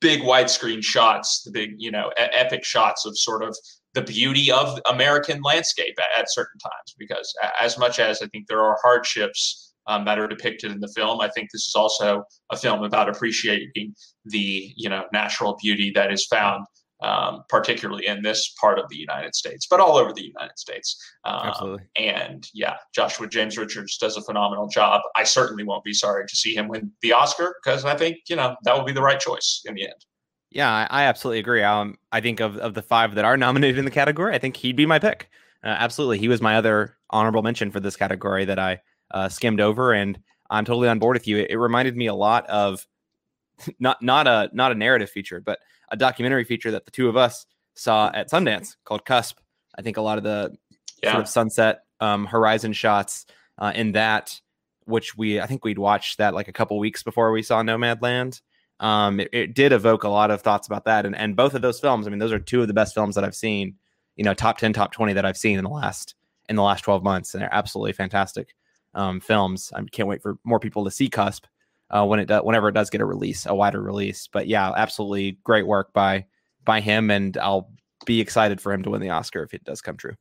big 0.00 0.20
widescreen 0.20 0.82
shots, 0.82 1.42
the 1.42 1.50
big 1.50 1.74
you 1.78 1.90
know 1.90 2.10
epic 2.16 2.64
shots 2.64 3.06
of 3.06 3.16
sort 3.16 3.42
of 3.42 3.56
the 3.98 4.12
beauty 4.12 4.50
of 4.50 4.78
American 4.88 5.40
landscape 5.42 5.94
at, 5.98 6.20
at, 6.20 6.32
certain 6.32 6.58
times. 6.58 6.94
Because 6.98 7.34
as 7.60 7.78
much 7.78 7.98
as 7.98 8.22
I 8.22 8.26
think 8.26 8.46
there 8.46 8.62
are 8.62 8.78
hardships 8.82 9.74
um, 9.86 10.04
that 10.04 10.18
are 10.18 10.28
depicted 10.28 10.70
in 10.70 10.80
the 10.80 10.92
film, 10.96 11.20
I 11.20 11.28
think 11.28 11.50
this 11.50 11.66
is 11.66 11.74
also 11.74 12.24
a 12.50 12.56
film 12.56 12.84
about 12.84 13.08
appreciating 13.08 13.94
the 14.24 14.72
you 14.76 14.88
know 14.88 15.04
natural 15.12 15.56
beauty 15.60 15.90
that 15.94 16.12
is 16.12 16.26
found 16.26 16.64
um, 17.00 17.44
particularly 17.48 18.06
in 18.06 18.22
this 18.22 18.54
part 18.60 18.78
of 18.78 18.88
the 18.88 18.96
United 18.96 19.34
States, 19.34 19.66
but 19.70 19.78
all 19.78 19.96
over 19.96 20.12
the 20.12 20.24
United 20.24 20.58
States. 20.58 21.00
Um, 21.24 21.40
Absolutely. 21.44 21.84
And 21.96 22.48
yeah, 22.54 22.76
Joshua 22.94 23.28
James 23.28 23.56
Richards 23.56 23.96
does 23.98 24.16
a 24.16 24.22
phenomenal 24.22 24.68
job. 24.68 25.00
I 25.14 25.24
certainly 25.24 25.64
won't 25.64 25.84
be 25.84 25.92
sorry 25.92 26.26
to 26.26 26.36
see 26.36 26.54
him 26.54 26.68
win 26.68 26.90
the 27.02 27.12
Oscar 27.12 27.54
because 27.62 27.84
I 27.84 27.96
think 27.96 28.18
you 28.28 28.36
know 28.36 28.56
that 28.64 28.76
will 28.76 28.84
be 28.84 28.92
the 28.92 29.02
right 29.02 29.20
choice 29.20 29.62
in 29.64 29.74
the 29.74 29.84
end. 29.84 30.04
Yeah, 30.50 30.70
I, 30.70 30.86
I 30.90 31.04
absolutely 31.04 31.40
agree. 31.40 31.62
Um, 31.62 31.98
I 32.10 32.20
think 32.20 32.40
of 32.40 32.56
of 32.56 32.74
the 32.74 32.82
five 32.82 33.14
that 33.14 33.24
are 33.24 33.36
nominated 33.36 33.78
in 33.78 33.84
the 33.84 33.90
category, 33.90 34.34
I 34.34 34.38
think 34.38 34.56
he'd 34.56 34.76
be 34.76 34.86
my 34.86 34.98
pick. 34.98 35.28
Uh, 35.62 35.68
absolutely, 35.68 36.18
he 36.18 36.28
was 36.28 36.40
my 36.40 36.56
other 36.56 36.96
honorable 37.10 37.42
mention 37.42 37.70
for 37.70 37.80
this 37.80 37.96
category 37.96 38.44
that 38.44 38.58
I 38.58 38.80
uh, 39.10 39.28
skimmed 39.28 39.60
over, 39.60 39.92
and 39.92 40.18
I'm 40.50 40.64
totally 40.64 40.88
on 40.88 40.98
board 40.98 41.16
with 41.16 41.26
you. 41.26 41.38
It, 41.38 41.50
it 41.50 41.58
reminded 41.58 41.96
me 41.96 42.06
a 42.06 42.14
lot 42.14 42.46
of 42.48 42.86
not 43.78 44.00
not 44.02 44.26
a 44.26 44.48
not 44.52 44.72
a 44.72 44.74
narrative 44.74 45.10
feature, 45.10 45.40
but 45.40 45.58
a 45.90 45.96
documentary 45.96 46.44
feature 46.44 46.70
that 46.70 46.84
the 46.84 46.90
two 46.90 47.08
of 47.08 47.16
us 47.16 47.46
saw 47.74 48.10
at 48.14 48.30
Sundance 48.30 48.76
called 48.84 49.04
Cusp. 49.04 49.38
I 49.76 49.82
think 49.82 49.96
a 49.96 50.02
lot 50.02 50.18
of 50.18 50.24
the 50.24 50.56
yeah. 51.02 51.12
sort 51.12 51.22
of 51.22 51.28
sunset 51.28 51.80
um, 52.00 52.26
horizon 52.26 52.72
shots 52.72 53.26
uh, 53.58 53.72
in 53.74 53.92
that, 53.92 54.40
which 54.84 55.16
we 55.16 55.40
I 55.40 55.46
think 55.46 55.64
we'd 55.64 55.78
watched 55.78 56.18
that 56.18 56.34
like 56.34 56.48
a 56.48 56.52
couple 56.52 56.78
weeks 56.78 57.02
before 57.02 57.32
we 57.32 57.42
saw 57.42 57.62
Nomadland. 57.62 58.40
Um, 58.80 59.20
it, 59.20 59.28
it, 59.32 59.54
did 59.54 59.72
evoke 59.72 60.04
a 60.04 60.08
lot 60.08 60.30
of 60.30 60.40
thoughts 60.40 60.66
about 60.66 60.84
that, 60.84 61.04
and 61.04 61.16
and 61.16 61.34
both 61.34 61.54
of 61.54 61.62
those 61.62 61.80
films. 61.80 62.06
I 62.06 62.10
mean, 62.10 62.20
those 62.20 62.32
are 62.32 62.38
two 62.38 62.62
of 62.62 62.68
the 62.68 62.74
best 62.74 62.94
films 62.94 63.14
that 63.16 63.24
I've 63.24 63.34
seen. 63.34 63.74
You 64.16 64.24
know, 64.24 64.34
top 64.34 64.58
ten, 64.58 64.72
top 64.72 64.92
twenty 64.92 65.12
that 65.14 65.24
I've 65.24 65.36
seen 65.36 65.58
in 65.58 65.64
the 65.64 65.70
last 65.70 66.14
in 66.48 66.56
the 66.56 66.62
last 66.62 66.84
twelve 66.84 67.02
months, 67.02 67.34
and 67.34 67.42
they're 67.42 67.54
absolutely 67.54 67.92
fantastic 67.92 68.54
um, 68.94 69.20
films. 69.20 69.72
I 69.74 69.82
can't 69.90 70.08
wait 70.08 70.22
for 70.22 70.38
more 70.44 70.60
people 70.60 70.84
to 70.84 70.90
see 70.90 71.08
Cusp 71.08 71.44
uh, 71.90 72.04
when 72.04 72.20
it 72.20 72.26
does, 72.26 72.42
whenever 72.42 72.68
it 72.68 72.72
does 72.72 72.90
get 72.90 73.00
a 73.00 73.06
release, 73.06 73.46
a 73.46 73.54
wider 73.54 73.82
release. 73.82 74.28
But 74.32 74.46
yeah, 74.46 74.70
absolutely 74.76 75.38
great 75.44 75.66
work 75.66 75.92
by 75.92 76.26
by 76.64 76.80
him, 76.80 77.10
and 77.10 77.36
I'll 77.38 77.70
be 78.06 78.20
excited 78.20 78.60
for 78.60 78.72
him 78.72 78.82
to 78.82 78.90
win 78.90 79.00
the 79.00 79.10
Oscar 79.10 79.42
if 79.42 79.54
it 79.54 79.64
does 79.64 79.80
come 79.80 79.96
true. 79.96 80.14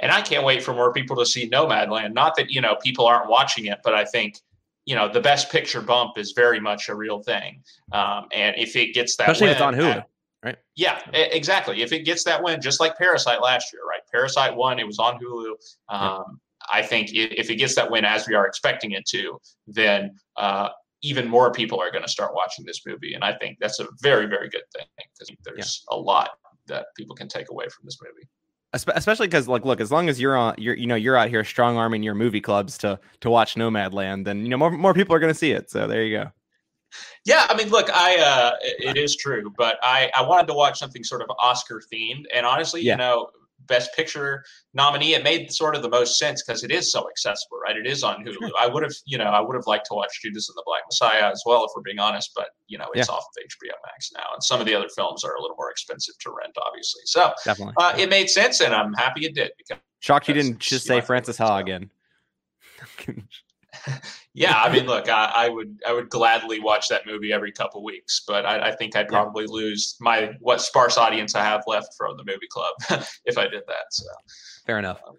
And 0.00 0.10
I 0.10 0.22
can't 0.22 0.44
wait 0.44 0.62
for 0.62 0.74
more 0.74 0.92
people 0.92 1.16
to 1.16 1.26
see 1.26 1.48
Nomadland. 1.48 2.14
Not 2.14 2.34
that 2.36 2.50
you 2.50 2.60
know 2.60 2.76
people 2.82 3.06
aren't 3.06 3.28
watching 3.28 3.66
it, 3.66 3.80
but 3.84 3.94
I 3.94 4.04
think 4.04 4.40
you 4.84 4.94
know 4.94 5.08
the 5.08 5.20
Best 5.20 5.50
Picture 5.50 5.80
bump 5.80 6.18
is 6.18 6.32
very 6.32 6.60
much 6.60 6.88
a 6.88 6.94
real 6.94 7.22
thing. 7.22 7.62
Um, 7.92 8.26
and 8.32 8.56
if 8.56 8.76
it 8.76 8.94
gets 8.94 9.16
that, 9.16 9.30
especially 9.30 9.46
win, 9.46 9.50
if 9.50 9.56
it's 9.56 9.62
on 9.62 9.74
Hulu. 9.74 9.96
At, 9.96 10.08
right? 10.44 10.56
Yeah, 10.76 11.00
exactly. 11.12 11.82
If 11.82 11.92
it 11.92 12.00
gets 12.00 12.24
that 12.24 12.42
win, 12.42 12.60
just 12.60 12.80
like 12.80 12.96
Parasite 12.98 13.40
last 13.40 13.72
year, 13.72 13.82
right? 13.88 14.00
Parasite 14.10 14.56
won; 14.56 14.78
it 14.78 14.86
was 14.86 14.98
on 14.98 15.18
Hulu. 15.18 15.50
Um, 15.88 15.98
yeah. 15.98 16.22
I 16.72 16.82
think 16.82 17.10
if 17.12 17.50
it 17.50 17.56
gets 17.56 17.74
that 17.74 17.90
win 17.90 18.04
as 18.04 18.28
we 18.28 18.34
are 18.34 18.46
expecting 18.46 18.92
it 18.92 19.04
to, 19.06 19.38
then 19.66 20.16
uh, 20.36 20.68
even 21.02 21.28
more 21.28 21.50
people 21.52 21.80
are 21.80 21.90
going 21.90 22.04
to 22.04 22.10
start 22.10 22.34
watching 22.34 22.64
this 22.64 22.82
movie. 22.86 23.14
And 23.14 23.24
I 23.24 23.34
think 23.34 23.58
that's 23.60 23.80
a 23.80 23.88
very, 24.00 24.26
very 24.26 24.48
good 24.48 24.62
thing 24.74 24.86
because 24.96 25.34
there's 25.44 25.84
yeah. 25.90 25.96
a 25.96 25.98
lot 25.98 26.30
that 26.66 26.86
people 26.96 27.16
can 27.16 27.28
take 27.28 27.50
away 27.50 27.64
from 27.64 27.84
this 27.84 27.98
movie. 28.02 28.28
Especially 28.74 29.26
because, 29.26 29.48
like, 29.48 29.66
look, 29.66 29.82
as 29.82 29.92
long 29.92 30.08
as 30.08 30.18
you're 30.18 30.34
on, 30.34 30.54
you're, 30.56 30.74
you 30.74 30.86
know, 30.86 30.94
you're 30.94 31.16
out 31.16 31.28
here 31.28 31.44
strong 31.44 31.76
arming 31.76 32.02
your 32.02 32.14
movie 32.14 32.40
clubs 32.40 32.78
to 32.78 32.98
to 33.20 33.28
watch 33.28 33.54
Nomadland, 33.54 34.24
then 34.24 34.44
you 34.44 34.48
know 34.48 34.56
more 34.56 34.70
more 34.70 34.94
people 34.94 35.14
are 35.14 35.18
going 35.18 35.32
to 35.32 35.38
see 35.38 35.50
it. 35.50 35.70
So 35.70 35.86
there 35.86 36.02
you 36.02 36.16
go. 36.16 36.32
Yeah, 37.24 37.46
I 37.48 37.56
mean, 37.56 37.68
look, 37.68 37.90
I 37.92 38.16
uh, 38.16 38.52
it 38.62 38.96
is 38.96 39.16
true, 39.16 39.52
but 39.58 39.78
I 39.82 40.10
I 40.16 40.22
wanted 40.22 40.46
to 40.48 40.54
watch 40.54 40.78
something 40.78 41.04
sort 41.04 41.20
of 41.22 41.30
Oscar 41.38 41.82
themed, 41.92 42.24
and 42.34 42.46
honestly, 42.46 42.80
yeah. 42.80 42.92
you 42.92 42.98
know, 42.98 43.28
Best 43.66 43.94
Picture 43.94 44.44
nominee, 44.74 45.14
it 45.14 45.24
made 45.24 45.52
sort 45.52 45.74
of 45.74 45.82
the 45.82 45.88
most 45.88 46.18
sense 46.18 46.42
because 46.42 46.64
it 46.64 46.70
is 46.70 46.90
so 46.90 47.08
accessible, 47.08 47.58
right? 47.58 47.76
It 47.76 47.86
is 47.86 48.02
on 48.02 48.24
Hulu. 48.24 48.50
I 48.58 48.66
would 48.66 48.82
have, 48.82 48.92
you 49.06 49.18
know, 49.18 49.24
I 49.24 49.40
would 49.40 49.54
have 49.54 49.66
liked 49.66 49.86
to 49.86 49.94
watch 49.94 50.20
Judas 50.22 50.48
and 50.48 50.56
the 50.56 50.62
Black 50.66 50.82
Messiah 50.88 51.30
as 51.30 51.42
well, 51.46 51.64
if 51.64 51.70
we're 51.76 51.82
being 51.82 51.98
honest, 51.98 52.32
but 52.34 52.48
you 52.66 52.78
know, 52.78 52.86
it's 52.94 53.08
yeah. 53.08 53.14
off 53.14 53.24
of 53.24 53.44
HBO 53.44 53.74
Max 53.86 54.10
now, 54.14 54.26
and 54.32 54.42
some 54.42 54.60
of 54.60 54.66
the 54.66 54.74
other 54.74 54.88
films 54.94 55.24
are 55.24 55.34
a 55.34 55.40
little 55.40 55.56
more 55.56 55.70
expensive 55.70 56.18
to 56.20 56.30
rent, 56.30 56.56
obviously. 56.64 57.02
So 57.04 57.32
definitely, 57.44 57.74
uh, 57.76 57.94
it 57.98 58.08
made 58.08 58.30
sense, 58.30 58.60
and 58.60 58.74
I'm 58.74 58.92
happy 58.94 59.26
it 59.26 59.34
did. 59.34 59.52
Because 59.58 59.78
shocked 60.00 60.28
you 60.28 60.34
didn't 60.34 60.58
just 60.58 60.86
say 60.86 61.00
Frances 61.00 61.38
Ha 61.38 61.58
again. 61.58 61.90
yeah, 64.34 64.60
I 64.60 64.72
mean, 64.72 64.86
look, 64.86 65.08
I, 65.08 65.32
I, 65.34 65.48
would 65.48 65.78
I 65.86 65.92
would 65.92 66.08
gladly 66.08 66.60
watch 66.60 66.88
that 66.88 67.06
movie 67.06 67.32
every 67.32 67.52
couple 67.52 67.82
weeks, 67.82 68.22
but 68.26 68.44
I, 68.44 68.68
I 68.70 68.76
think 68.76 68.96
I'd 68.96 69.08
probably 69.08 69.44
yeah. 69.44 69.52
lose 69.52 69.96
my 70.00 70.32
what 70.40 70.60
sparse 70.60 70.98
audience 70.98 71.34
I 71.34 71.42
have 71.42 71.62
left 71.66 71.94
from 71.96 72.16
the 72.16 72.24
movie 72.24 72.48
club 72.50 72.74
if 73.24 73.38
I 73.38 73.48
did 73.48 73.62
that. 73.66 73.86
So 73.90 74.04
fair 74.66 74.78
enough. 74.78 75.00
Um, 75.06 75.16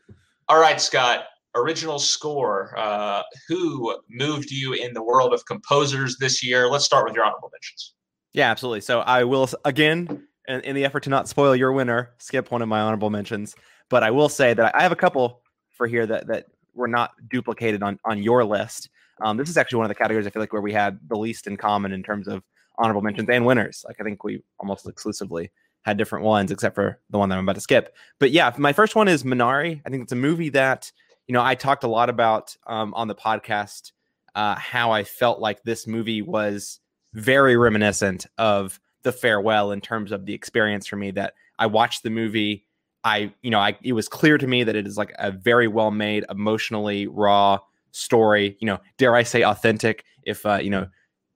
all 0.50 0.60
right, 0.60 0.80
Scott. 0.80 1.26
Original 1.56 2.00
score. 2.00 2.74
Uh, 2.78 3.22
who 3.48 3.96
moved 4.10 4.50
you 4.50 4.74
in 4.74 4.94
the 4.94 5.04
world 5.04 5.34
of 5.34 5.46
composers 5.46 6.18
this 6.18 6.44
year? 6.44 6.68
Let's 6.68 6.86
start 6.86 7.06
with 7.06 7.14
your 7.14 7.26
honorable 7.26 7.52
mentions. 7.54 7.94
Yeah, 8.34 8.50
absolutely. 8.50 8.82
So 8.82 9.02
I 9.02 9.24
will 9.24 9.48
again, 9.64 10.28
in, 10.48 10.62
in 10.62 10.76
the 10.76 10.84
effort 10.84 11.04
to 11.04 11.10
not 11.10 11.28
spoil 11.28 11.56
your 11.56 11.72
winner, 11.72 12.12
skip 12.18 12.52
one 12.52 12.64
of 12.64 12.68
my 12.68 12.82
honorable 12.82 13.12
mentions. 13.12 13.56
But 13.90 14.02
I 14.02 14.10
will 14.10 14.30
say 14.30 14.56
that 14.56 14.76
I 14.76 14.82
have 14.82 14.92
a 14.92 14.96
couple 14.96 15.44
for 15.70 15.86
here 15.86 16.06
that 16.08 16.28
that 16.28 16.48
were 16.74 16.88
not 16.88 17.12
duplicated 17.30 17.84
on 17.84 18.00
on 18.06 18.22
your 18.22 18.44
list. 18.44 18.90
Um, 19.22 19.38
this 19.38 19.50
is 19.50 19.58
actually 19.58 19.78
one 19.78 19.86
of 19.86 19.90
the 19.90 19.96
categories 19.96 20.28
I 20.28 20.30
feel 20.32 20.42
like 20.42 20.54
where 20.54 20.62
we 20.62 20.74
had 20.74 21.00
the 21.08 21.18
least 21.18 21.48
in 21.48 21.58
common 21.58 21.92
in 21.92 22.04
terms 22.04 22.28
of 22.28 22.44
honorable 22.78 23.02
mentions 23.02 23.30
and 23.30 23.46
winners. 23.46 23.86
Like 23.88 23.98
I 24.00 24.04
think 24.04 24.24
we 24.24 24.42
almost 24.60 24.88
exclusively 24.88 25.52
had 25.84 25.98
different 25.98 26.26
ones, 26.26 26.52
except 26.52 26.76
for 26.76 27.00
the 27.10 27.18
one 27.18 27.30
that 27.30 27.38
I'm 27.38 27.44
about 27.44 27.56
to 27.56 27.62
skip. 27.62 27.96
But 28.20 28.32
yeah, 28.32 28.54
my 28.58 28.74
first 28.74 28.96
one 28.96 29.08
is 29.08 29.24
Minari. 29.24 29.82
I 29.86 29.90
think 29.90 30.04
it's 30.04 30.12
a 30.12 30.18
movie 30.18 30.50
that 30.50 30.92
you 31.28 31.34
know 31.34 31.44
I 31.44 31.56
talked 31.56 31.84
a 31.84 31.88
lot 31.88 32.10
about 32.10 32.56
um, 32.68 32.94
on 32.94 33.08
the 33.08 33.16
podcast. 33.16 33.92
Uh, 34.36 34.56
how 34.56 34.92
I 34.92 35.04
felt 35.04 35.40
like 35.40 35.62
this 35.64 35.86
movie 35.86 36.24
was 36.24 36.80
very 37.14 37.56
reminiscent 37.56 38.26
of 38.40 38.80
The 39.04 39.12
Farewell 39.12 39.72
in 39.72 39.80
terms 39.80 40.12
of 40.12 40.26
the 40.26 40.34
experience 40.34 40.88
for 40.88 40.96
me. 40.96 41.12
That 41.12 41.34
I 41.60 41.68
watched 41.68 42.04
the 42.04 42.10
movie 42.10 42.66
I, 43.04 43.34
you 43.42 43.50
know, 43.50 43.60
I 43.60 43.78
it 43.84 43.94
was 43.94 44.08
clear 44.08 44.38
to 44.38 44.48
me 44.48 44.64
that 44.64 44.76
it 44.76 44.88
is 44.88 44.98
like 44.98 45.14
a 45.20 45.32
very 45.32 45.68
well 45.68 45.92
made, 45.92 46.26
emotionally 46.30 47.08
raw 47.08 47.60
story. 47.92 48.58
You 48.60 48.68
know, 48.68 48.80
dare 48.98 49.16
I 49.16 49.24
say 49.24 49.44
authentic? 49.44 50.06
If 50.24 50.46
uh, 50.46 50.60
you 50.62 50.70
know, 50.70 50.88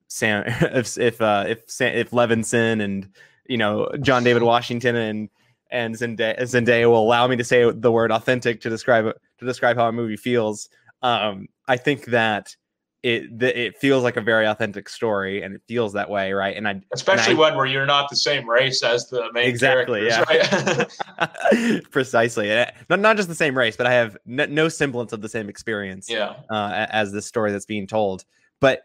Sam, 0.08 0.44
if 0.48 0.98
if 0.98 1.22
uh, 1.22 1.46
if 1.48 1.60
if 1.82 2.12
Levinson 2.12 2.82
and 2.82 3.10
you 3.48 3.58
know 3.58 3.90
John 4.02 4.24
David 4.24 4.44
Washington 4.44 4.96
and 4.96 5.30
and 5.70 5.96
Zendaya, 5.96 6.40
Zendaya 6.42 6.90
will 6.90 7.04
allow 7.04 7.28
me 7.28 7.36
to 7.36 7.44
say 7.44 7.70
the 7.70 7.92
word 7.92 8.12
authentic 8.12 8.62
to 8.62 8.70
describe 8.70 9.06
to 9.40 9.46
describe 9.46 9.78
how 9.78 9.88
a 9.88 9.92
movie 9.92 10.18
feels. 10.18 10.70
Um, 11.02 11.48
I 11.68 11.78
think 11.78 12.06
that 12.06 12.56
it 13.04 13.40
the, 13.40 13.60
it 13.60 13.78
feels 13.78 14.04
like 14.04 14.18
a 14.18 14.22
very 14.22 14.46
authentic 14.48 14.90
story 14.90 15.44
and 15.44 15.56
it 15.56 15.62
feels 15.68 15.94
that 15.94 16.10
way 16.10 16.34
right? 16.34 16.58
And 16.58 16.68
i 16.68 16.82
especially 16.94 17.32
and 17.34 17.40
I, 17.40 17.50
one 17.50 17.56
where 17.56 17.66
you're 17.66 17.86
not 17.86 18.10
the 18.10 18.16
same 18.16 18.50
race 18.50 18.84
as 18.84 19.08
the 19.10 19.32
main 19.34 19.48
exactly 19.48 20.08
yeah. 20.08 20.24
right? 20.28 21.84
precisely 21.92 22.50
not, 22.90 23.00
not 23.00 23.18
just 23.18 23.30
the 23.30 23.36
same 23.36 23.58
race 23.58 23.78
but 23.78 23.86
i 23.86 23.94
have 23.94 24.18
n- 24.28 24.54
no 24.54 24.68
semblance 24.68 25.14
of 25.14 25.22
the 25.22 25.30
same 25.30 25.50
experience 25.50 26.10
yeah. 26.10 26.36
uh, 26.50 26.88
as 26.90 27.12
the 27.12 27.22
story 27.22 27.52
that's 27.52 27.66
being 27.66 27.88
told. 27.88 28.26
But 28.60 28.82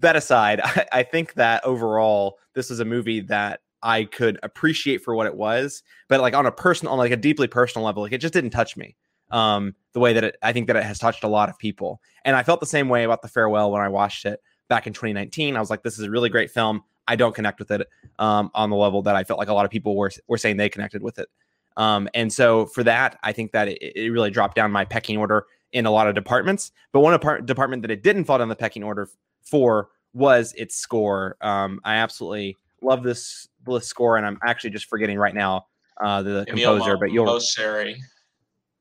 that 0.00 0.16
aside 0.16 0.60
I, 0.64 0.86
I 0.92 1.02
think 1.02 1.34
that 1.34 1.64
overall 1.64 2.38
this 2.54 2.70
is 2.70 2.80
a 2.80 2.84
movie 2.84 3.20
that 3.20 3.60
i 3.82 4.04
could 4.04 4.38
appreciate 4.42 5.02
for 5.02 5.14
what 5.14 5.26
it 5.26 5.34
was 5.34 5.82
but 6.08 6.20
like 6.20 6.34
on 6.34 6.46
a 6.46 6.52
personal 6.52 6.92
on 6.92 6.98
like 6.98 7.12
a 7.12 7.16
deeply 7.16 7.46
personal 7.46 7.86
level 7.86 8.02
like 8.02 8.12
it 8.12 8.18
just 8.18 8.34
didn't 8.34 8.50
touch 8.50 8.76
me 8.76 8.96
um, 9.30 9.74
the 9.92 10.00
way 10.00 10.12
that 10.12 10.24
it, 10.24 10.36
I 10.42 10.52
think 10.52 10.66
that 10.66 10.76
it 10.76 10.84
has 10.84 10.98
touched 10.98 11.24
a 11.24 11.28
lot 11.28 11.48
of 11.48 11.58
people. 11.58 12.00
And 12.24 12.36
I 12.36 12.42
felt 12.42 12.60
the 12.60 12.66
same 12.66 12.88
way 12.88 13.04
about 13.04 13.22
The 13.22 13.28
Farewell 13.28 13.70
when 13.70 13.82
I 13.82 13.88
watched 13.88 14.24
it 14.24 14.40
back 14.68 14.86
in 14.86 14.92
2019. 14.92 15.56
I 15.56 15.60
was 15.60 15.70
like, 15.70 15.82
this 15.82 15.98
is 15.98 16.04
a 16.04 16.10
really 16.10 16.28
great 16.28 16.50
film. 16.50 16.82
I 17.06 17.16
don't 17.16 17.34
connect 17.34 17.58
with 17.58 17.70
it 17.70 17.88
um, 18.18 18.50
on 18.54 18.70
the 18.70 18.76
level 18.76 19.02
that 19.02 19.16
I 19.16 19.24
felt 19.24 19.38
like 19.38 19.48
a 19.48 19.54
lot 19.54 19.64
of 19.64 19.70
people 19.70 19.96
were, 19.96 20.10
were 20.28 20.38
saying 20.38 20.58
they 20.58 20.68
connected 20.68 21.02
with 21.02 21.18
it. 21.18 21.28
Um, 21.78 22.08
and 22.12 22.32
so 22.32 22.66
for 22.66 22.82
that, 22.84 23.18
I 23.22 23.32
think 23.32 23.52
that 23.52 23.68
it, 23.68 23.78
it, 23.80 24.10
really 24.10 24.30
dropped 24.30 24.56
down 24.56 24.72
my 24.72 24.84
pecking 24.84 25.16
order 25.16 25.46
in 25.72 25.86
a 25.86 25.90
lot 25.90 26.08
of 26.08 26.14
departments. 26.14 26.72
But 26.92 27.00
one 27.00 27.14
apart- 27.14 27.46
department 27.46 27.82
that 27.82 27.90
it 27.90 28.02
didn't 28.02 28.24
fall 28.24 28.38
down 28.38 28.48
the 28.48 28.56
pecking 28.56 28.82
order 28.82 29.08
for 29.42 29.88
was 30.12 30.52
its 30.54 30.74
score. 30.74 31.36
Um, 31.40 31.80
I 31.84 31.96
absolutely 31.96 32.56
love 32.82 33.04
this, 33.04 33.48
this 33.64 33.86
score, 33.86 34.16
and 34.16 34.26
I'm 34.26 34.38
actually 34.44 34.70
just 34.70 34.86
forgetting 34.86 35.18
right 35.18 35.34
now 35.34 35.66
uh, 36.00 36.22
the 36.22 36.44
Emile 36.48 36.74
composer, 36.74 36.94
Mo- 36.94 37.00
but 37.00 37.12
you'll 37.12 37.26
Mosseri. 37.26 37.96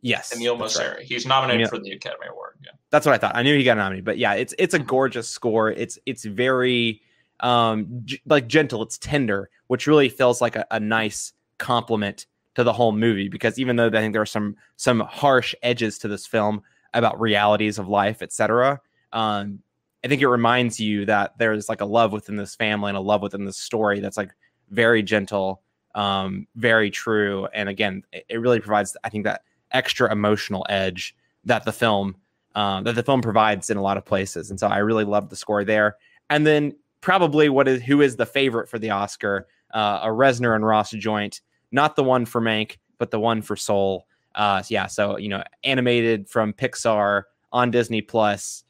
Yes, 0.01 0.36
Emile 0.36 0.57
Mosseri. 0.57 0.95
Right. 0.95 1.05
He's 1.05 1.25
nominated 1.25 1.67
Emile. 1.67 1.69
for 1.69 1.79
the 1.79 1.91
Academy 1.91 2.27
Award. 2.29 2.57
Yeah, 2.63 2.71
that's 2.91 3.05
what 3.05 3.15
I 3.15 3.17
thought. 3.17 3.36
I 3.36 3.43
knew 3.43 3.57
he 3.57 3.63
got 3.63 3.77
nominated, 3.77 4.05
but 4.05 4.17
yeah, 4.17 4.33
it's 4.33 4.53
it's 4.57 4.73
a 4.73 4.79
mm-hmm. 4.79 4.88
gorgeous 4.88 5.29
score. 5.29 5.71
It's 5.71 5.97
it's 6.05 6.23
very 6.23 7.01
um 7.39 8.01
g- 8.05 8.21
like 8.25 8.47
gentle. 8.47 8.81
It's 8.83 8.97
tender, 8.97 9.49
which 9.67 9.88
really 9.88 10.10
feels 10.10 10.41
like 10.41 10.55
a, 10.55 10.65
a 10.71 10.79
nice 10.79 11.33
compliment 11.57 12.27
to 12.55 12.63
the 12.63 12.73
whole 12.73 12.91
movie. 12.91 13.29
Because 13.29 13.60
even 13.60 13.75
though 13.75 13.88
I 13.88 13.91
think 13.91 14.13
there 14.13 14.21
are 14.21 14.25
some 14.25 14.55
some 14.75 14.99
harsh 14.99 15.55
edges 15.63 15.97
to 15.99 16.07
this 16.07 16.27
film 16.27 16.62
about 16.93 17.19
realities 17.19 17.79
of 17.79 17.88
life, 17.88 18.21
etc. 18.21 18.79
Um, 19.13 19.60
I 20.03 20.07
think 20.07 20.21
it 20.21 20.27
reminds 20.27 20.79
you 20.79 21.05
that 21.05 21.38
there's 21.38 21.69
like 21.69 21.81
a 21.81 21.86
love 21.86 22.12
within 22.12 22.36
this 22.36 22.55
family 22.55 22.89
and 22.89 22.97
a 22.97 23.01
love 23.01 23.21
within 23.21 23.45
this 23.45 23.57
story 23.57 23.99
that's 23.99 24.17
like 24.17 24.31
very 24.69 25.01
gentle, 25.01 25.62
um, 25.95 26.47
very 26.55 26.89
true. 26.89 27.47
And 27.53 27.67
again, 27.67 28.03
it, 28.12 28.25
it 28.29 28.38
really 28.38 28.60
provides, 28.60 28.95
I 29.03 29.10
think, 29.10 29.23
that 29.25 29.41
extra 29.71 30.12
emotional 30.12 30.65
edge 30.69 31.15
that 31.45 31.65
the 31.65 31.71
film 31.71 32.15
um, 32.56 32.84
that 32.86 32.95
the 32.95 33.03
film 33.03 33.21
provides 33.21 33.69
in 33.69 33.77
a 33.77 33.82
lot 33.84 33.97
of 33.97 34.06
places. 34.06 34.49
And 34.49 34.60
so 34.60 34.67
I 34.67 34.80
really 34.80 35.03
love 35.03 35.30
the 35.30 35.36
score 35.36 35.63
there. 35.63 35.95
And 36.32 36.45
then 36.45 36.75
probably 37.01 37.49
what 37.49 37.67
is 37.67 37.84
who 37.84 38.01
is 38.01 38.15
the 38.15 38.25
favorite 38.25 38.67
for 38.67 38.80
the 38.80 38.89
Oscar? 38.89 39.47
Uh, 39.73 39.99
a 40.03 40.08
Reznor 40.08 40.56
and 40.56 40.65
Ross 40.65 40.91
joint, 40.91 41.41
not 41.71 41.95
the 41.95 42.03
one 42.03 42.25
for 42.25 42.41
Mank, 42.41 42.77
but 42.97 43.12
the 43.12 43.19
one 43.19 43.43
for 43.43 43.56
Soul. 43.56 44.08
Uh, 44.34 44.63
yeah, 44.69 44.88
so 44.88 45.17
you 45.17 45.30
know, 45.30 45.43
animated 45.63 46.27
from 46.30 46.51
Pixar 46.53 47.23
on 47.51 47.69
Disney 47.69 48.01
Plus, 48.01 48.63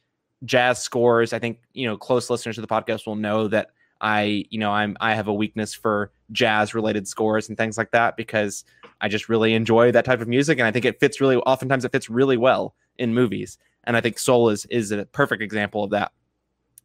jazz 0.43 0.81
scores. 0.81 1.31
I 1.31 1.39
think 1.39 1.60
you 1.73 1.88
know, 1.88 1.97
close 1.97 2.29
listeners 2.29 2.55
to 2.55 2.62
the 2.62 2.67
podcast 2.67 3.07
will 3.07 3.15
know 3.15 3.47
that 3.47 3.69
I, 4.01 4.45
you 4.49 4.60
know, 4.60 4.71
I'm 4.71 4.97
I 4.99 5.13
have 5.13 5.27
a 5.27 5.33
weakness 5.33 5.73
for 5.73 6.12
jazz 6.31 6.73
related 6.73 7.07
scores 7.07 7.47
and 7.47 7.57
things 7.57 7.77
like 7.77 7.91
that 7.91 8.17
because 8.17 8.65
I 9.01 9.07
just 9.07 9.29
really 9.29 9.53
enjoy 9.53 9.91
that 9.91 10.05
type 10.05 10.21
of 10.21 10.27
music, 10.27 10.60
and 10.60 10.67
I 10.67 10.71
think 10.71 10.86
it 10.86 10.99
fits 10.99 11.21
really. 11.21 11.38
Oftentimes, 11.38 11.86
it 11.86 11.91
fits 11.91 12.10
really 12.10 12.38
well 12.38 12.75
in 12.97 13.13
movies, 13.13 13.57
and 13.83 13.95
I 13.95 14.01
think 14.01 14.19
Soul 14.19 14.49
is 14.49 14.65
is 14.65 14.91
a 14.91 15.05
perfect 15.05 15.41
example 15.41 15.83
of 15.83 15.91
that. 15.91 16.12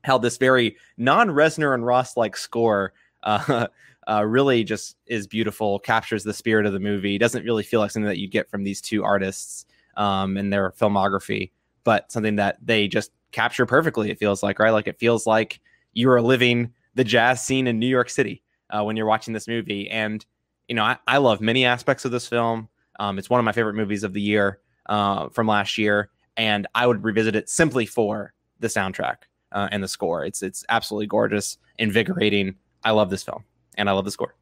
How 0.05 0.19
this 0.19 0.37
very 0.37 0.77
non 0.97 1.29
Reznor 1.29 1.75
and 1.75 1.87
Ross 1.87 2.17
like 2.17 2.37
score 2.37 2.93
uh, 3.23 3.69
uh, 4.09 4.25
really 4.25 4.65
just 4.65 4.97
is 5.07 5.27
beautiful, 5.27 5.79
captures 5.79 6.25
the 6.25 6.35
spirit 6.35 6.67
of 6.67 6.73
the 6.73 6.81
movie. 6.81 7.19
Doesn't 7.19 7.45
really 7.45 7.63
feel 7.63 7.81
like 7.81 7.91
something 7.91 8.09
that 8.09 8.19
you 8.19 8.29
get 8.29 8.51
from 8.51 8.65
these 8.65 8.81
two 8.81 9.05
artists 9.05 9.67
um, 9.97 10.37
in 10.37 10.51
their 10.51 10.73
filmography, 10.73 11.51
but 11.85 12.11
something 12.11 12.37
that 12.37 12.59
they 12.61 12.89
just 12.89 13.13
capture 13.31 13.67
perfectly. 13.67 14.11
It 14.11 14.19
feels 14.19 14.43
like 14.43 14.59
right, 14.59 14.71
like 14.71 14.89
it 14.89 14.99
feels 14.99 15.27
like 15.27 15.61
you 15.93 16.11
are 16.11 16.21
living 16.21 16.73
the 16.95 17.05
jazz 17.05 17.43
scene 17.43 17.67
in 17.67 17.79
New 17.79 17.87
York 17.87 18.11
City 18.11 18.43
uh, 18.71 18.83
when 18.83 18.97
you're 18.97 19.07
watching 19.07 19.35
this 19.35 19.49
movie, 19.49 19.89
and 19.89 20.25
you 20.69 20.75
know, 20.75 20.85
I, 20.85 20.97
I 21.07 21.19
love 21.19 21.41
many 21.41 21.65
aspects 21.65 22.05
of 22.05 22.11
this 22.13 22.27
film. 22.27 22.69
Um, 22.99 23.19
it's 23.19 23.31
one 23.31 23.41
of 23.41 23.45
my 23.45 23.53
favorite 23.53 23.75
movies 23.75 24.05
of 24.05 24.13
the 24.13 24.21
year 24.21 24.61
uh, 24.87 25.29
from 25.31 25.47
last 25.47 25.79
year, 25.79 26.11
and 26.37 26.67
I 26.75 26.87
would 26.87 27.05
revisit 27.05 27.37
it 27.37 27.49
simply 27.49 27.87
for 27.87 28.33
the 28.61 28.69
soundtrack 28.69 29.17
uh, 29.53 29.69
and 29.71 29.83
the 29.83 29.89
score. 29.89 30.25
It's 30.25 30.43
it's 30.43 30.65
absolutely 30.69 31.07
gorgeous, 31.07 31.59
invigorating. 31.79 32.57
I 32.85 32.91
love 32.93 33.11
this 33.11 33.23
film, 33.23 33.45
and 33.77 33.89
I 33.89 33.93
love 33.93 34.05
the 34.05 34.11
score. 34.11 34.35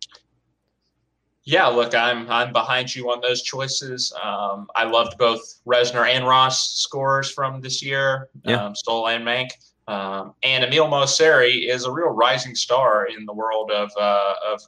Yeah, 1.44 1.66
look, 1.66 1.94
I'm 1.94 2.30
I'm 2.30 2.52
behind 2.52 2.94
you 2.94 3.10
on 3.10 3.20
those 3.20 3.42
choices. 3.42 4.12
Um, 4.22 4.68
I 4.76 4.84
loved 4.84 5.16
both 5.18 5.40
Reznor 5.66 6.06
and 6.06 6.26
Ross 6.26 6.74
scores 6.74 7.30
from 7.30 7.60
this 7.60 7.82
year, 7.82 8.28
yeah. 8.44 8.64
um, 8.64 8.76
Soul 8.76 9.08
and 9.08 9.24
Mank. 9.24 9.50
Um, 9.90 10.34
and 10.44 10.62
Emile 10.62 10.86
Mosseri 10.86 11.68
is 11.68 11.84
a 11.84 11.90
real 11.90 12.10
rising 12.10 12.54
star 12.54 13.06
in 13.06 13.26
the 13.26 13.32
world 13.32 13.72
of, 13.72 13.90
uh, 13.98 14.34
of 14.46 14.62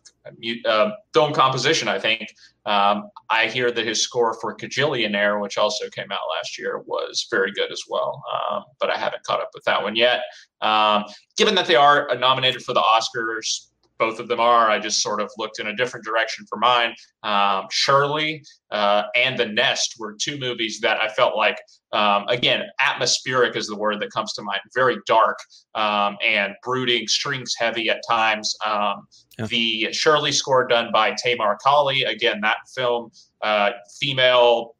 uh, 0.66 0.90
film 1.14 1.32
composition, 1.32 1.86
I 1.86 2.00
think. 2.00 2.34
Um, 2.66 3.08
I 3.30 3.46
hear 3.46 3.70
that 3.70 3.86
his 3.86 4.02
score 4.02 4.34
for 4.40 4.56
Kajillionaire, 4.56 5.40
which 5.40 5.58
also 5.58 5.88
came 5.90 6.10
out 6.10 6.18
last 6.36 6.58
year, 6.58 6.80
was 6.86 7.28
very 7.30 7.52
good 7.52 7.70
as 7.70 7.84
well. 7.88 8.20
Um, 8.34 8.64
but 8.80 8.90
I 8.90 8.98
haven't 8.98 9.22
caught 9.22 9.40
up 9.40 9.50
with 9.54 9.62
that 9.62 9.80
one 9.80 9.94
yet. 9.94 10.22
Um, 10.60 11.04
given 11.36 11.54
that 11.54 11.66
they 11.66 11.76
are 11.76 12.08
nominated 12.18 12.64
for 12.64 12.74
the 12.74 12.82
Oscars, 12.82 13.68
both 14.02 14.18
of 14.18 14.26
them 14.26 14.40
are. 14.40 14.68
I 14.68 14.80
just 14.80 15.00
sort 15.00 15.20
of 15.20 15.30
looked 15.38 15.60
in 15.60 15.68
a 15.68 15.76
different 15.76 16.04
direction 16.04 16.44
for 16.48 16.58
mine. 16.58 16.92
Um, 17.22 17.66
Shirley 17.70 18.42
uh, 18.72 19.04
and 19.14 19.38
The 19.38 19.46
Nest 19.46 19.94
were 19.96 20.16
two 20.20 20.40
movies 20.40 20.80
that 20.80 21.00
I 21.00 21.06
felt 21.06 21.36
like, 21.36 21.56
um, 21.92 22.24
again, 22.26 22.64
atmospheric 22.80 23.54
is 23.54 23.68
the 23.68 23.76
word 23.76 24.00
that 24.00 24.10
comes 24.10 24.32
to 24.32 24.42
mind. 24.42 24.58
Very 24.74 24.96
dark 25.06 25.38
um, 25.76 26.16
and 26.26 26.54
brooding, 26.64 27.06
strings 27.06 27.54
heavy 27.56 27.90
at 27.90 28.02
times. 28.10 28.56
Um, 28.66 29.06
yeah. 29.38 29.46
The 29.46 29.92
Shirley 29.92 30.32
score 30.32 30.66
done 30.66 30.90
by 30.92 31.14
Tamar 31.22 31.56
Kali. 31.62 32.02
Again, 32.02 32.40
that 32.40 32.56
film, 32.74 33.12
uh, 33.40 33.70
female 34.00 34.74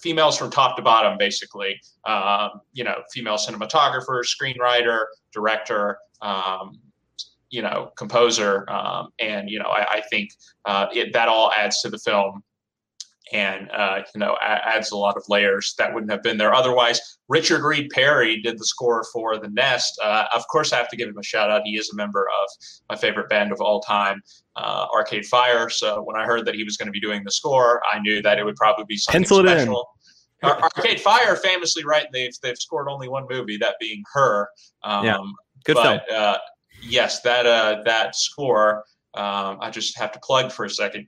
females 0.00 0.38
from 0.38 0.50
top 0.50 0.74
to 0.76 0.82
bottom, 0.82 1.18
basically. 1.18 1.78
Um, 2.06 2.62
you 2.72 2.82
know, 2.82 3.02
female 3.12 3.36
cinematographer, 3.36 4.22
screenwriter, 4.24 5.04
director. 5.32 5.98
Um, 6.22 6.78
you 7.54 7.62
know 7.62 7.92
composer 7.96 8.68
um, 8.70 9.08
and 9.20 9.48
you 9.48 9.58
know 9.58 9.68
i, 9.68 9.96
I 9.96 10.02
think 10.10 10.30
uh, 10.64 10.86
it, 10.92 11.12
that 11.12 11.28
all 11.28 11.52
adds 11.52 11.80
to 11.82 11.88
the 11.88 11.98
film 11.98 12.42
and 13.32 13.70
uh, 13.70 14.00
you 14.14 14.18
know 14.18 14.36
adds 14.42 14.90
a 14.90 14.96
lot 14.96 15.16
of 15.16 15.22
layers 15.28 15.74
that 15.78 15.94
wouldn't 15.94 16.10
have 16.10 16.22
been 16.22 16.36
there 16.36 16.52
otherwise 16.52 17.00
richard 17.28 17.62
reed 17.62 17.90
parry 17.90 18.42
did 18.42 18.58
the 18.58 18.66
score 18.66 19.04
for 19.12 19.38
the 19.38 19.48
nest 19.48 19.98
uh, 20.02 20.24
of 20.34 20.42
course 20.48 20.72
i 20.72 20.76
have 20.76 20.88
to 20.88 20.96
give 20.96 21.08
him 21.08 21.16
a 21.16 21.22
shout 21.22 21.50
out 21.50 21.62
he 21.64 21.76
is 21.78 21.90
a 21.92 21.96
member 21.96 22.26
of 22.42 22.48
my 22.90 22.96
favorite 22.96 23.28
band 23.28 23.52
of 23.52 23.60
all 23.60 23.80
time 23.80 24.20
uh, 24.56 24.86
arcade 24.94 25.24
fire 25.24 25.70
so 25.70 26.02
when 26.02 26.16
i 26.16 26.24
heard 26.24 26.44
that 26.44 26.56
he 26.56 26.64
was 26.64 26.76
going 26.76 26.86
to 26.86 26.92
be 26.92 27.00
doing 27.00 27.22
the 27.24 27.32
score 27.32 27.80
i 27.92 27.98
knew 28.00 28.20
that 28.20 28.38
it 28.38 28.44
would 28.44 28.56
probably 28.56 28.84
be 28.86 28.96
something 28.96 29.22
Pencil 29.22 29.40
special 29.40 29.88
Arcade 30.44 31.00
Fire 31.00 31.36
famously, 31.36 31.84
right? 31.86 32.06
They've 32.12 32.34
they've 32.42 32.58
scored 32.58 32.88
only 32.90 33.08
one 33.08 33.24
movie, 33.30 33.56
that 33.58 33.76
being 33.80 34.02
her. 34.12 34.48
Um, 34.82 35.04
yeah, 35.06 35.18
good 35.64 35.74
but, 35.74 36.04
film. 36.06 36.36
Uh, 36.84 36.88
yes, 36.88 37.20
that 37.22 37.46
uh, 37.46 37.82
that 37.84 38.14
score, 38.16 38.84
um, 39.14 39.58
I 39.60 39.70
just 39.70 39.98
have 39.98 40.12
to 40.12 40.20
plug 40.20 40.52
for 40.52 40.64
a 40.64 40.70
second, 40.70 41.06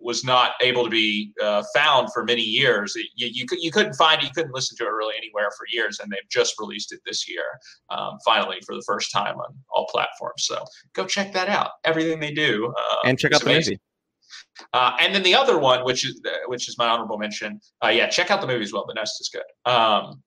was 0.00 0.24
not 0.24 0.52
able 0.60 0.84
to 0.84 0.90
be 0.90 1.32
uh, 1.42 1.62
found 1.74 2.12
for 2.12 2.24
many 2.24 2.42
years. 2.42 2.94
You, 3.16 3.28
you, 3.32 3.46
you, 3.58 3.70
couldn't 3.70 3.94
find 3.94 4.22
it, 4.22 4.24
you 4.24 4.30
couldn't 4.34 4.54
listen 4.54 4.76
to 4.78 4.84
it 4.84 4.90
really 4.90 5.14
anywhere 5.16 5.50
for 5.56 5.66
years, 5.70 6.00
and 6.00 6.10
they've 6.10 6.28
just 6.30 6.58
released 6.58 6.92
it 6.92 7.00
this 7.04 7.28
year, 7.28 7.44
um, 7.90 8.18
finally 8.24 8.58
for 8.64 8.74
the 8.74 8.82
first 8.86 9.12
time 9.12 9.36
on 9.36 9.54
all 9.70 9.86
platforms. 9.90 10.44
So 10.46 10.64
go 10.94 11.06
check 11.06 11.32
that 11.32 11.48
out. 11.48 11.70
Everything 11.84 12.20
they 12.20 12.32
do, 12.32 12.72
uh, 12.76 12.96
and 13.04 13.18
check 13.18 13.32
out 13.32 13.42
the 13.42 13.50
movie. 13.50 13.78
Uh, 14.72 14.96
and 15.00 15.14
then 15.14 15.22
the 15.22 15.34
other 15.34 15.58
one, 15.58 15.84
which 15.84 16.04
is 16.04 16.20
which 16.46 16.68
is 16.68 16.78
my 16.78 16.88
honorable 16.88 17.18
mention, 17.18 17.60
uh, 17.84 17.88
yeah, 17.88 18.08
check 18.08 18.30
out 18.30 18.40
the 18.40 18.46
movie 18.46 18.64
as 18.64 18.72
well. 18.72 18.86
The 18.86 18.94
Nest 18.94 19.20
is 19.20 19.28
good. 19.28 19.70
Um, 19.70 20.22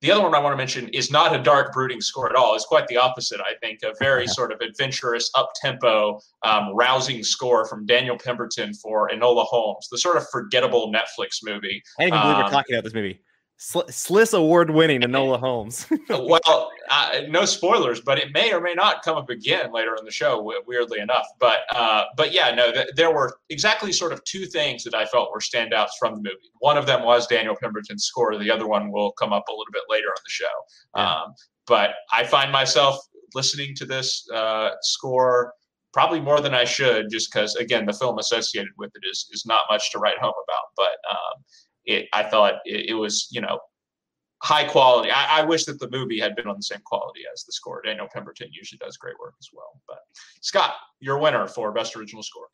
the 0.00 0.10
other 0.10 0.22
one 0.22 0.34
I 0.34 0.38
want 0.38 0.52
to 0.52 0.56
mention 0.56 0.88
is 0.88 1.10
not 1.10 1.34
a 1.34 1.42
dark, 1.42 1.72
brooding 1.72 2.00
score 2.00 2.28
at 2.28 2.36
all. 2.36 2.54
It's 2.54 2.64
quite 2.64 2.86
the 2.88 2.96
opposite, 2.96 3.40
I 3.40 3.54
think. 3.60 3.80
A 3.82 3.92
very 3.98 4.26
sort 4.26 4.50
of 4.50 4.60
adventurous, 4.60 5.30
up 5.34 5.52
tempo, 5.60 6.20
um, 6.42 6.74
rousing 6.74 7.22
score 7.22 7.66
from 7.66 7.84
Daniel 7.84 8.16
Pemberton 8.16 8.72
for 8.74 9.10
Enola 9.10 9.44
Holmes, 9.44 9.88
the 9.90 9.98
sort 9.98 10.16
of 10.16 10.26
forgettable 10.30 10.92
Netflix 10.92 11.38
movie. 11.42 11.82
I 11.98 12.04
even 12.04 12.18
believe 12.18 12.36
um, 12.36 12.44
we're 12.44 12.50
talking 12.50 12.74
about 12.74 12.84
this 12.84 12.94
movie. 12.94 13.20
Sliss 13.60 14.32
award 14.32 14.70
winning 14.70 15.02
Enola 15.02 15.38
Holmes. 15.38 15.86
well, 16.08 16.70
uh, 16.88 17.20
no 17.28 17.44
spoilers, 17.44 18.00
but 18.00 18.18
it 18.18 18.32
may 18.32 18.54
or 18.54 18.60
may 18.60 18.72
not 18.72 19.02
come 19.02 19.18
up 19.18 19.28
again 19.28 19.70
later 19.70 19.94
in 19.98 20.04
the 20.06 20.10
show. 20.10 20.42
Weirdly 20.66 20.98
enough, 20.98 21.26
but 21.38 21.60
uh, 21.74 22.04
but 22.16 22.32
yeah, 22.32 22.54
no, 22.54 22.72
th- 22.72 22.88
there 22.96 23.12
were 23.12 23.36
exactly 23.50 23.92
sort 23.92 24.12
of 24.14 24.24
two 24.24 24.46
things 24.46 24.82
that 24.84 24.94
I 24.94 25.04
felt 25.04 25.30
were 25.30 25.40
standouts 25.40 25.90
from 25.98 26.14
the 26.14 26.22
movie. 26.22 26.50
One 26.60 26.78
of 26.78 26.86
them 26.86 27.02
was 27.04 27.26
Daniel 27.26 27.54
Pemberton's 27.60 28.04
score. 28.04 28.38
The 28.38 28.50
other 28.50 28.66
one 28.66 28.90
will 28.90 29.12
come 29.12 29.34
up 29.34 29.44
a 29.48 29.52
little 29.52 29.72
bit 29.72 29.82
later 29.90 30.08
on 30.08 30.22
the 30.24 30.30
show. 30.30 30.46
Yeah. 30.96 31.12
Um, 31.12 31.34
but 31.66 31.90
I 32.12 32.24
find 32.24 32.50
myself 32.50 32.96
listening 33.34 33.74
to 33.76 33.84
this 33.84 34.26
uh, 34.32 34.70
score 34.80 35.52
probably 35.92 36.20
more 36.20 36.40
than 36.40 36.54
I 36.54 36.64
should, 36.64 37.10
just 37.10 37.30
because 37.30 37.56
again 37.56 37.84
the 37.84 37.92
film 37.92 38.18
associated 38.18 38.72
with 38.78 38.90
it 38.94 39.06
is 39.06 39.28
is 39.32 39.44
not 39.44 39.64
much 39.68 39.92
to 39.92 39.98
write 39.98 40.18
home 40.18 40.32
about. 40.48 40.64
But 40.78 40.96
um, 41.10 41.44
it, 41.84 42.08
I 42.12 42.22
thought 42.22 42.54
it, 42.64 42.90
it, 42.90 42.94
was 42.94 43.28
you 43.30 43.40
know 43.40 43.58
high 44.42 44.64
quality. 44.64 45.10
I, 45.10 45.40
I, 45.40 45.44
wish 45.44 45.64
that 45.66 45.78
the 45.78 45.90
movie 45.90 46.18
had 46.18 46.34
been 46.34 46.46
on 46.46 46.56
the 46.56 46.62
same 46.62 46.80
quality 46.84 47.20
as 47.32 47.44
the 47.44 47.52
score. 47.52 47.82
Daniel 47.84 48.08
Pemberton 48.12 48.48
usually 48.52 48.78
does 48.78 48.96
great 48.96 49.18
work 49.20 49.34
as 49.38 49.48
well. 49.52 49.80
But 49.86 49.98
Scott, 50.40 50.74
your 50.98 51.18
winner 51.18 51.46
for 51.46 51.72
best 51.72 51.96
original 51.96 52.22
score. 52.22 52.46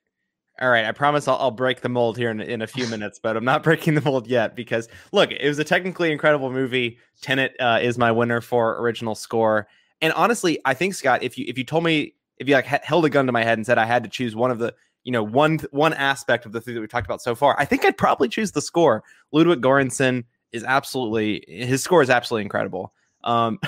All 0.60 0.70
right, 0.70 0.86
I 0.86 0.92
promise 0.92 1.28
I'll, 1.28 1.36
I'll 1.36 1.50
break 1.50 1.82
the 1.82 1.88
mold 1.90 2.16
here 2.16 2.30
in, 2.30 2.40
in 2.40 2.62
a 2.62 2.66
few 2.66 2.86
minutes, 2.90 3.20
but 3.22 3.36
I'm 3.36 3.44
not 3.44 3.62
breaking 3.62 3.94
the 3.94 4.00
mold 4.00 4.26
yet 4.26 4.56
because 4.56 4.88
look, 5.12 5.30
it 5.30 5.46
was 5.46 5.58
a 5.58 5.64
technically 5.64 6.12
incredible 6.12 6.50
movie. 6.50 6.98
Tenet 7.20 7.54
uh, 7.60 7.78
is 7.82 7.98
my 7.98 8.10
winner 8.10 8.40
for 8.40 8.80
original 8.80 9.14
score, 9.14 9.68
and 10.00 10.12
honestly, 10.14 10.58
I 10.64 10.74
think 10.74 10.94
Scott, 10.94 11.22
if 11.22 11.38
you 11.38 11.44
if 11.48 11.58
you 11.58 11.64
told 11.64 11.84
me 11.84 12.14
if 12.38 12.48
you 12.48 12.54
like 12.54 12.66
held 12.66 13.04
a 13.04 13.10
gun 13.10 13.26
to 13.26 13.32
my 13.32 13.42
head 13.42 13.58
and 13.58 13.66
said 13.66 13.78
I 13.78 13.86
had 13.86 14.02
to 14.04 14.10
choose 14.10 14.36
one 14.36 14.50
of 14.50 14.58
the 14.58 14.74
you 15.06 15.12
know 15.12 15.22
one 15.22 15.60
one 15.70 15.94
aspect 15.94 16.46
of 16.46 16.52
the 16.52 16.60
three 16.60 16.74
that 16.74 16.80
we've 16.80 16.88
talked 16.88 17.06
about 17.06 17.22
so 17.22 17.36
far, 17.36 17.54
I 17.60 17.64
think 17.64 17.84
I'd 17.84 17.96
probably 17.96 18.28
choose 18.28 18.50
the 18.50 18.60
score. 18.60 19.04
Ludwig 19.30 19.62
Göransson 19.62 20.24
is 20.50 20.64
absolutely 20.64 21.44
his 21.46 21.80
score 21.80 22.02
is 22.02 22.10
absolutely 22.10 22.42
incredible. 22.42 22.92
Um, 23.22 23.60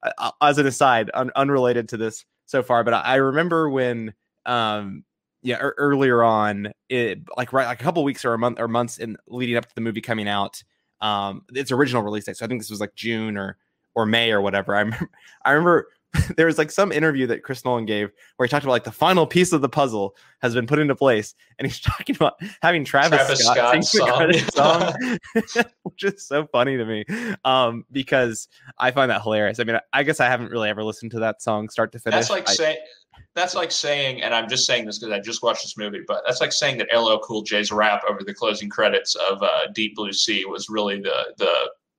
as 0.40 0.56
an 0.58 0.66
aside, 0.66 1.10
un- 1.12 1.32
unrelated 1.34 1.88
to 1.88 1.96
this 1.96 2.24
so 2.46 2.62
far, 2.62 2.84
but 2.84 2.94
I, 2.94 3.00
I 3.00 3.14
remember 3.16 3.68
when 3.68 4.14
um 4.46 5.04
yeah, 5.42 5.58
er, 5.60 5.74
earlier 5.78 6.22
on, 6.22 6.72
it, 6.88 7.18
like 7.36 7.52
right, 7.52 7.66
like 7.66 7.80
a 7.80 7.84
couple 7.84 8.04
weeks 8.04 8.24
or 8.24 8.32
a 8.32 8.38
month 8.38 8.60
or 8.60 8.68
months 8.68 8.98
in 8.98 9.16
leading 9.26 9.56
up 9.56 9.66
to 9.66 9.74
the 9.74 9.80
movie 9.80 10.00
coming 10.00 10.28
out, 10.28 10.62
um, 11.00 11.42
its 11.52 11.72
original 11.72 12.02
release 12.02 12.24
date. 12.24 12.36
So 12.36 12.44
I 12.44 12.48
think 12.48 12.60
this 12.60 12.70
was 12.70 12.80
like 12.80 12.94
June 12.94 13.36
or 13.36 13.58
or 13.96 14.06
May 14.06 14.30
or 14.30 14.40
whatever. 14.40 14.76
I 14.76 14.80
remember, 14.80 15.10
I 15.44 15.50
remember 15.50 15.88
there 16.36 16.46
was 16.46 16.58
like 16.58 16.70
some 16.70 16.92
interview 16.92 17.26
that 17.26 17.42
Chris 17.42 17.64
Nolan 17.64 17.86
gave 17.86 18.10
where 18.36 18.46
he 18.46 18.50
talked 18.50 18.64
about 18.64 18.72
like 18.72 18.84
the 18.84 18.92
final 18.92 19.26
piece 19.26 19.52
of 19.52 19.60
the 19.60 19.68
puzzle 19.68 20.16
has 20.40 20.54
been 20.54 20.66
put 20.66 20.78
into 20.78 20.94
place, 20.94 21.34
and 21.58 21.66
he's 21.66 21.80
talking 21.80 22.16
about 22.16 22.34
having 22.62 22.84
Travis, 22.84 23.18
Travis 23.18 23.40
Scott, 23.40 23.84
Scott 23.84 24.34
sing 24.34 24.44
the 24.44 25.52
song, 25.54 25.64
which 25.82 26.04
is 26.04 26.26
so 26.26 26.46
funny 26.46 26.76
to 26.76 26.84
me, 26.84 27.04
um, 27.44 27.84
because 27.90 28.48
I 28.78 28.90
find 28.90 29.10
that 29.10 29.22
hilarious. 29.22 29.60
I 29.60 29.64
mean, 29.64 29.78
I 29.92 30.02
guess 30.02 30.20
I 30.20 30.26
haven't 30.26 30.50
really 30.50 30.68
ever 30.68 30.84
listened 30.84 31.10
to 31.12 31.20
that 31.20 31.42
song 31.42 31.68
start 31.68 31.92
to 31.92 31.98
finish. 31.98 32.16
That's 32.16 32.30
like 32.30 32.48
saying 32.48 32.78
that's 33.34 33.54
like 33.54 33.72
saying, 33.72 34.22
and 34.22 34.34
I'm 34.34 34.48
just 34.48 34.66
saying 34.66 34.86
this 34.86 34.98
because 34.98 35.12
I 35.12 35.20
just 35.20 35.42
watched 35.42 35.62
this 35.62 35.76
movie, 35.76 36.02
but 36.06 36.22
that's 36.26 36.40
like 36.40 36.52
saying 36.52 36.78
that 36.78 36.88
LL 36.96 37.18
Cool 37.18 37.42
J's 37.42 37.72
rap 37.72 38.02
over 38.08 38.22
the 38.22 38.34
closing 38.34 38.68
credits 38.68 39.14
of 39.14 39.42
uh, 39.42 39.66
Deep 39.74 39.96
Blue 39.96 40.12
Sea 40.12 40.44
was 40.44 40.68
really 40.68 41.00
the 41.00 41.34
the 41.38 41.52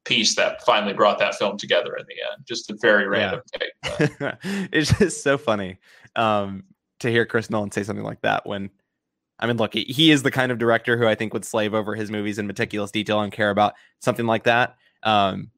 piece 0.06 0.36
that 0.36 0.64
finally 0.64 0.94
brought 0.94 1.20
that 1.20 1.36
film 1.36 1.58
together 1.58 1.96
in 1.96 2.06
the 2.08 2.16
end. 2.32 2.46
Just 2.48 2.70
a 2.70 2.78
very 2.82 3.08
random 3.08 3.42
yeah. 3.60 4.08
take. 4.08 4.36
it's 4.72 4.98
just 4.98 5.24
so 5.24 5.38
funny 5.38 5.78
um, 6.16 6.64
to 7.00 7.10
hear 7.10 7.26
Chris 7.26 7.50
Nolan 7.50 7.72
say 7.72 7.84
something 7.84 8.06
like 8.06 8.22
that 8.22 8.46
when. 8.46 8.70
I 9.38 9.48
mean, 9.48 9.58
look, 9.58 9.74
he 9.74 10.12
is 10.12 10.24
the 10.24 10.32
kind 10.32 10.50
of 10.50 10.60
director 10.60 10.98
who 10.98 11.06
I 11.06 11.16
think 11.16 11.34
would 11.34 11.44
slave 11.44 11.74
over 11.74 11.94
his 11.94 12.10
movies 12.10 12.40
in 12.40 12.48
meticulous 12.48 12.90
detail 12.90 13.20
and 13.20 13.34
care 13.34 13.50
about 13.50 13.74
something 14.00 14.26
like 14.26 14.46
that. 14.46 14.78
Um, 15.04 15.52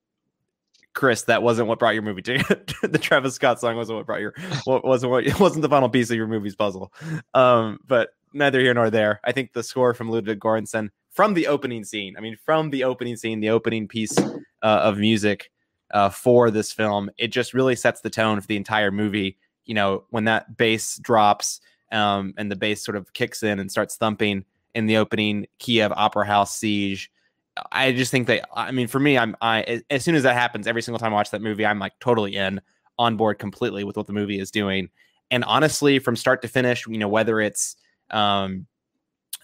Chris, 0.98 1.22
that 1.24 1.44
wasn't 1.44 1.68
what 1.68 1.78
brought 1.78 1.94
your 1.94 2.02
movie 2.02 2.24
to 2.24 2.38
the 2.82 2.98
Travis 2.98 3.36
Scott 3.36 3.60
song 3.60 3.76
wasn't 3.76 3.98
what 3.98 4.08
brought 4.08 4.20
your 4.20 4.34
what 4.64 4.84
wasn't 4.84 5.12
what 5.12 5.28
it 5.28 5.40
wasn't 5.40 5.62
the 5.62 5.70
final 5.70 5.90
piece 5.90 6.10
of 6.10 6.18
your 6.18 6.26
movie's 6.26 6.56
puzzle. 6.56 6.92
Um, 7.36 7.78
but 7.86 8.10
neither 8.34 8.60
here 8.60 8.74
nor 8.74 8.90
there. 8.90 9.20
I 9.24 9.32
think 9.32 9.54
the 9.54 9.62
score 9.62 9.94
from 9.94 10.10
Ludwig 10.10 10.40
Göransson 10.40 10.90
from 11.18 11.34
the 11.34 11.48
opening 11.48 11.84
scene. 11.84 12.16
I 12.16 12.22
mean, 12.22 12.38
from 12.46 12.70
the 12.70 12.84
opening 12.84 13.16
scene, 13.16 13.40
the 13.40 13.50
opening 13.50 13.88
piece 13.88 14.16
uh, 14.20 14.28
of 14.62 15.00
music 15.00 15.52
uh, 15.92 16.10
for 16.10 16.52
this 16.52 16.72
film, 16.72 17.10
it 17.18 17.30
just 17.30 17.56
really 17.56 17.76
sets 17.76 18.02
the 18.02 18.10
tone 18.10 18.40
for 18.40 18.46
the 18.46 18.56
entire 18.56 18.92
movie. 18.92 19.36
You 19.66 19.74
know, 19.74 20.04
when 20.12 20.26
that 20.26 20.56
bass 20.58 20.98
drops 21.00 21.60
um, 21.92 22.36
and 22.38 22.52
the 22.52 22.56
bass 22.56 22.86
sort 22.86 22.96
of 22.96 23.12
kicks 23.14 23.42
in 23.42 23.60
and 23.60 23.72
starts 23.72 23.96
thumping 23.96 24.46
in 24.76 24.86
the 24.86 24.98
opening 24.98 25.48
Kiev 25.58 25.92
Opera 25.92 26.28
House 26.28 26.56
siege 26.56 27.12
I 27.72 27.92
just 27.92 28.12
think 28.12 28.28
that 28.28 28.48
I 28.54 28.72
mean 28.72 28.88
for 28.88 29.00
me 29.00 29.18
I'm 29.18 29.36
I 29.42 29.82
as 29.90 30.04
soon 30.04 30.14
as 30.14 30.22
that 30.22 30.36
happens 30.36 30.68
every 30.68 30.84
single 30.84 31.00
time 31.00 31.12
I 31.12 31.16
watch 31.16 31.32
that 31.32 31.42
movie 31.42 31.66
I'm 31.66 31.80
like 31.80 31.94
totally 32.00 32.36
in 32.36 32.62
on 33.00 33.18
board 33.18 33.40
completely 33.40 33.84
with 33.84 33.98
what 33.98 34.06
the 34.06 34.14
movie 34.14 34.40
is 34.40 34.52
doing 34.52 34.90
and 35.32 35.44
honestly 35.46 35.98
from 35.98 36.16
start 36.16 36.44
to 36.44 36.48
finish 36.48 36.86
you 36.86 37.00
know 37.00 37.08
whether 37.08 37.40
it's 37.40 37.76
um 38.12 38.68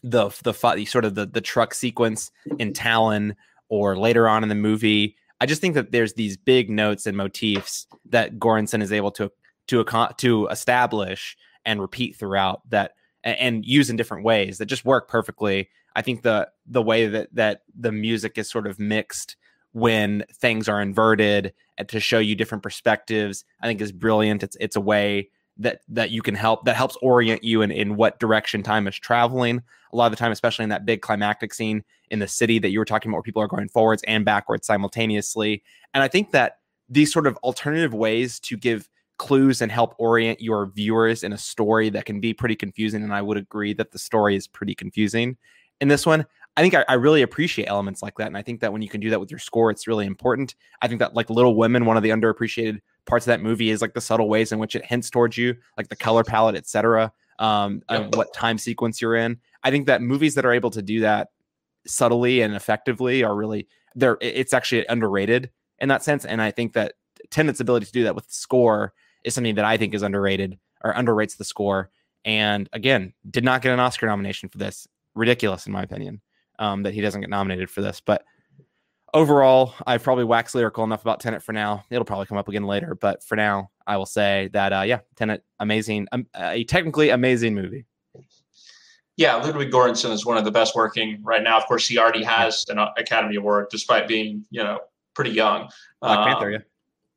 the 0.04 0.30
the, 0.44 0.86
sort 0.86 1.06
of 1.06 1.16
the 1.16 1.26
the 1.26 1.42
truck 1.42 1.74
sequence 1.74 2.32
in 2.60 2.74
Tallinn 2.74 3.36
or 3.70 3.98
later 3.98 4.28
on 4.28 4.44
in 4.44 4.50
the 4.50 4.56
movie 4.56 5.16
I 5.42 5.46
just 5.46 5.62
think 5.62 5.76
that 5.76 5.92
there's 5.92 6.13
these 6.13 6.38
big 6.38 6.70
notes 6.70 7.06
and 7.06 7.18
motifs 7.18 7.88
that 8.10 8.38
Göransson 8.39 8.82
is 8.82 8.92
able 8.92 9.12
to 9.12 9.32
to 9.68 9.84
to 10.18 10.48
establish 10.48 11.38
and 11.66 11.82
repeat 11.82 12.16
throughout 12.18 12.62
that 12.70 12.94
and 13.24 13.66
use 13.66 13.89
in 13.89 13.96
different 13.96 14.26
ways 14.26 14.58
that 14.58 14.66
just 14.66 14.86
work 14.86 15.08
perfectly 15.08 15.70
I 15.96 16.02
think 16.02 16.24
the 16.24 16.50
the 16.66 16.82
way 16.82 17.08
that 17.08 17.34
that 17.34 17.62
the 17.78 17.92
music 17.92 18.38
is 18.38 18.50
sort 18.50 18.68
of 18.68 18.80
mixed 18.80 19.36
when 19.74 20.24
things 20.34 20.70
are 20.70 20.82
inverted 20.82 21.54
uh, 21.78 21.84
to 21.86 22.00
show 22.00 22.20
you 22.20 22.36
different 22.36 22.63
perspectives, 22.63 23.44
I 23.62 23.68
think 23.68 23.82
is 23.82 23.92
brilliant. 23.92 24.44
It's 24.44 24.58
it's 24.60 24.76
a 24.76 24.82
way 24.82 25.30
that 25.58 25.82
that 25.88 26.12
you 26.12 26.22
can 26.22 26.36
help 26.36 26.66
that 26.66 26.76
helps 26.76 26.98
orient 27.02 27.44
you 27.44 27.62
in, 27.62 27.72
in 27.72 27.96
what 27.96 28.20
direction 28.20 28.63
time 28.63 28.88
is 28.88 28.96
traveling. 28.96 29.62
A 29.92 29.96
lot 29.96 30.08
of 30.08 30.12
the 30.12 30.18
time, 30.18 30.32
especially 30.32 30.63
in 30.63 30.70
that 30.70 30.86
big 30.86 31.02
climactic 31.02 31.54
scene 31.54 31.84
in 32.10 32.20
the 32.20 32.28
city 32.28 32.60
that 32.60 32.70
you 32.70 32.80
were 32.80 32.86
talking 32.86 33.10
about, 33.10 33.18
where 33.18 33.24
people 33.24 33.42
are 33.42 33.48
going 33.48 33.70
forwards 33.70 34.04
and 34.08 34.26
backwards 34.26 34.66
simultaneously. 34.66 35.63
And 35.94 36.04
I 36.04 36.08
think 36.08 36.32
that 36.32 36.58
these 36.89 37.13
sort 37.13 37.28
of 37.28 37.38
alternative 37.38 37.94
ways 37.94 38.39
to 38.42 38.58
give 38.58 38.89
clues 39.18 39.62
and 39.62 39.72
help 39.72 39.96
orient 40.00 40.42
your 40.42 40.66
viewers 40.68 41.24
in 41.24 41.34
a 41.34 41.38
story 41.38 41.89
that 41.89 42.06
can 42.06 42.20
be 42.20 42.34
pretty 42.34 42.56
confusing. 42.56 43.04
And 43.04 43.13
I 43.13 43.22
would 43.22 43.38
agree 43.38 43.74
that 43.74 43.92
the 43.92 44.00
story 44.00 44.36
is 44.36 44.48
pretty 44.48 44.76
confusing 44.76 45.38
in 45.80 45.88
this 45.88 46.06
one. 46.06 46.26
I 46.58 46.62
think 46.62 46.74
I, 46.74 46.86
I, 46.88 46.94
really 46.96 47.24
appreciate 47.24 47.66
elements 47.66 48.04
like 48.04 48.16
that. 48.18 48.28
And 48.28 48.38
I 48.38 48.44
think 48.44 48.60
that 48.62 48.72
when 48.72 48.84
you 48.84 48.89
can 48.89 49.02
do 49.02 49.10
that 49.10 49.20
with 49.20 49.32
your 49.32 49.39
score, 49.39 49.72
it's 49.72 49.88
really 49.88 50.06
important. 50.06 50.56
I 50.82 50.88
think 50.88 51.00
that 51.00 51.16
like 51.16 51.30
Little 51.30 51.56
Women, 51.56 51.86
one 51.86 51.98
of 51.98 52.04
the 52.04 52.10
underappreciated 52.10 52.80
parts 53.06 53.26
of 53.26 53.32
that 53.32 53.42
movie 53.42 53.70
is 53.70 53.82
like 53.82 53.94
the 53.94 54.02
subtle 54.02 54.30
ways 54.30 54.52
in 54.52 54.60
which 54.60 54.76
it 54.76 54.86
hints 54.86 55.10
towards 55.10 55.38
you, 55.38 55.56
like 55.78 55.89
the 55.89 55.96
color 55.96 56.24
palette, 56.24 56.56
etc. 56.56 57.12
Um, 57.39 57.82
and 57.89 58.16
what 58.16 58.34
time 58.34 58.58
sequence 58.58 59.02
you're 59.02 59.16
in. 59.16 59.39
I 59.63 59.72
think 59.72 59.88
that 59.88 60.02
movies 60.02 60.36
that 60.36 60.46
are 60.46 60.54
able 60.54 60.72
to 60.72 60.82
do 60.82 61.02
that 61.02 61.30
subtly 61.86 62.42
and 62.42 62.54
effectively 62.56 63.24
are 63.24 63.36
really 63.36 63.68
they're 63.96 64.18
it's 64.22 64.54
actually 64.54 64.86
underrated 64.88 65.50
in 65.80 65.89
that 65.89 66.04
sense. 66.04 66.26
And 66.26 66.42
I 66.42 66.52
think 66.52 66.74
that 66.74 66.94
Tenet's 67.30 67.60
ability 67.60 67.86
to 67.88 67.92
do 67.92 68.04
that 68.04 68.16
with 68.16 68.28
the 68.28 68.34
score 68.34 68.94
is 69.24 69.34
something 69.34 69.56
that 69.56 69.66
I 69.66 69.78
think 69.78 69.94
is 69.94 70.02
underrated 70.02 70.58
or 70.84 70.94
underrates 70.94 71.38
the 71.38 71.46
score. 71.46 71.89
And 72.26 72.70
again, 72.74 73.13
did 73.30 73.44
not 73.44 73.62
get 73.62 73.74
an 73.74 73.80
Oscar 73.80 74.08
nomination 74.08 74.50
for 74.50 74.58
this 74.58 74.88
ridiculous 75.16 75.68
in 75.68 75.74
my 75.74 75.84
opinion 75.84 76.22
um, 76.60 76.84
that 76.84 76.94
he 76.94 77.02
doesn't 77.02 77.22
get 77.22 77.30
nominated 77.30 77.70
for 77.70 77.82
this. 77.82 78.02
But 78.02 78.24
overall, 79.13 79.73
I've 79.86 80.04
probably 80.04 80.23
waxed 80.23 80.56
lyrical 80.56 80.84
enough 80.84 81.02
about 81.02 81.19
Tenet 81.19 81.43
for 81.43 81.54
now. 81.54 81.86
It'll 81.89 82.06
probably 82.06 82.26
come 82.26 82.38
up 82.38 82.47
again 82.47 82.63
later, 82.63 82.95
but 82.95 83.23
for 83.23 83.36
now, 83.36 83.69
I 83.86 83.97
will 83.97 84.06
say 84.06 84.49
that 84.54 84.73
uh, 84.73 84.82
yeah, 84.82 84.99
Tenet, 85.15 85.43
amazing, 85.60 86.08
um, 86.12 86.28
a 86.36 86.63
technically 86.63 87.10
amazing 87.10 87.54
movie. 87.54 87.86
Yeah, 89.15 89.36
Ludwig 89.36 89.69
Göransson 89.69 90.12
is 90.12 90.26
one 90.26 90.38
of 90.38 90.43
the 90.43 90.52
best 90.52 90.76
working 90.76 91.21
right 91.23 91.43
now. 91.43 91.58
Of 91.58 91.67
course, 91.67 91.88
he 91.88 91.99
already 91.99 92.23
has 92.23 92.65
an 92.69 92.80
Academy 92.97 93.36
Award, 93.36 93.67
despite 93.69 94.08
being 94.08 94.45
you 94.49 94.63
know 94.63 94.80
pretty 95.13 95.32
young. 95.32 95.69
Black 96.02 96.19
um, 96.19 96.26
Panther, 96.26 96.52
yeah. 96.52 96.58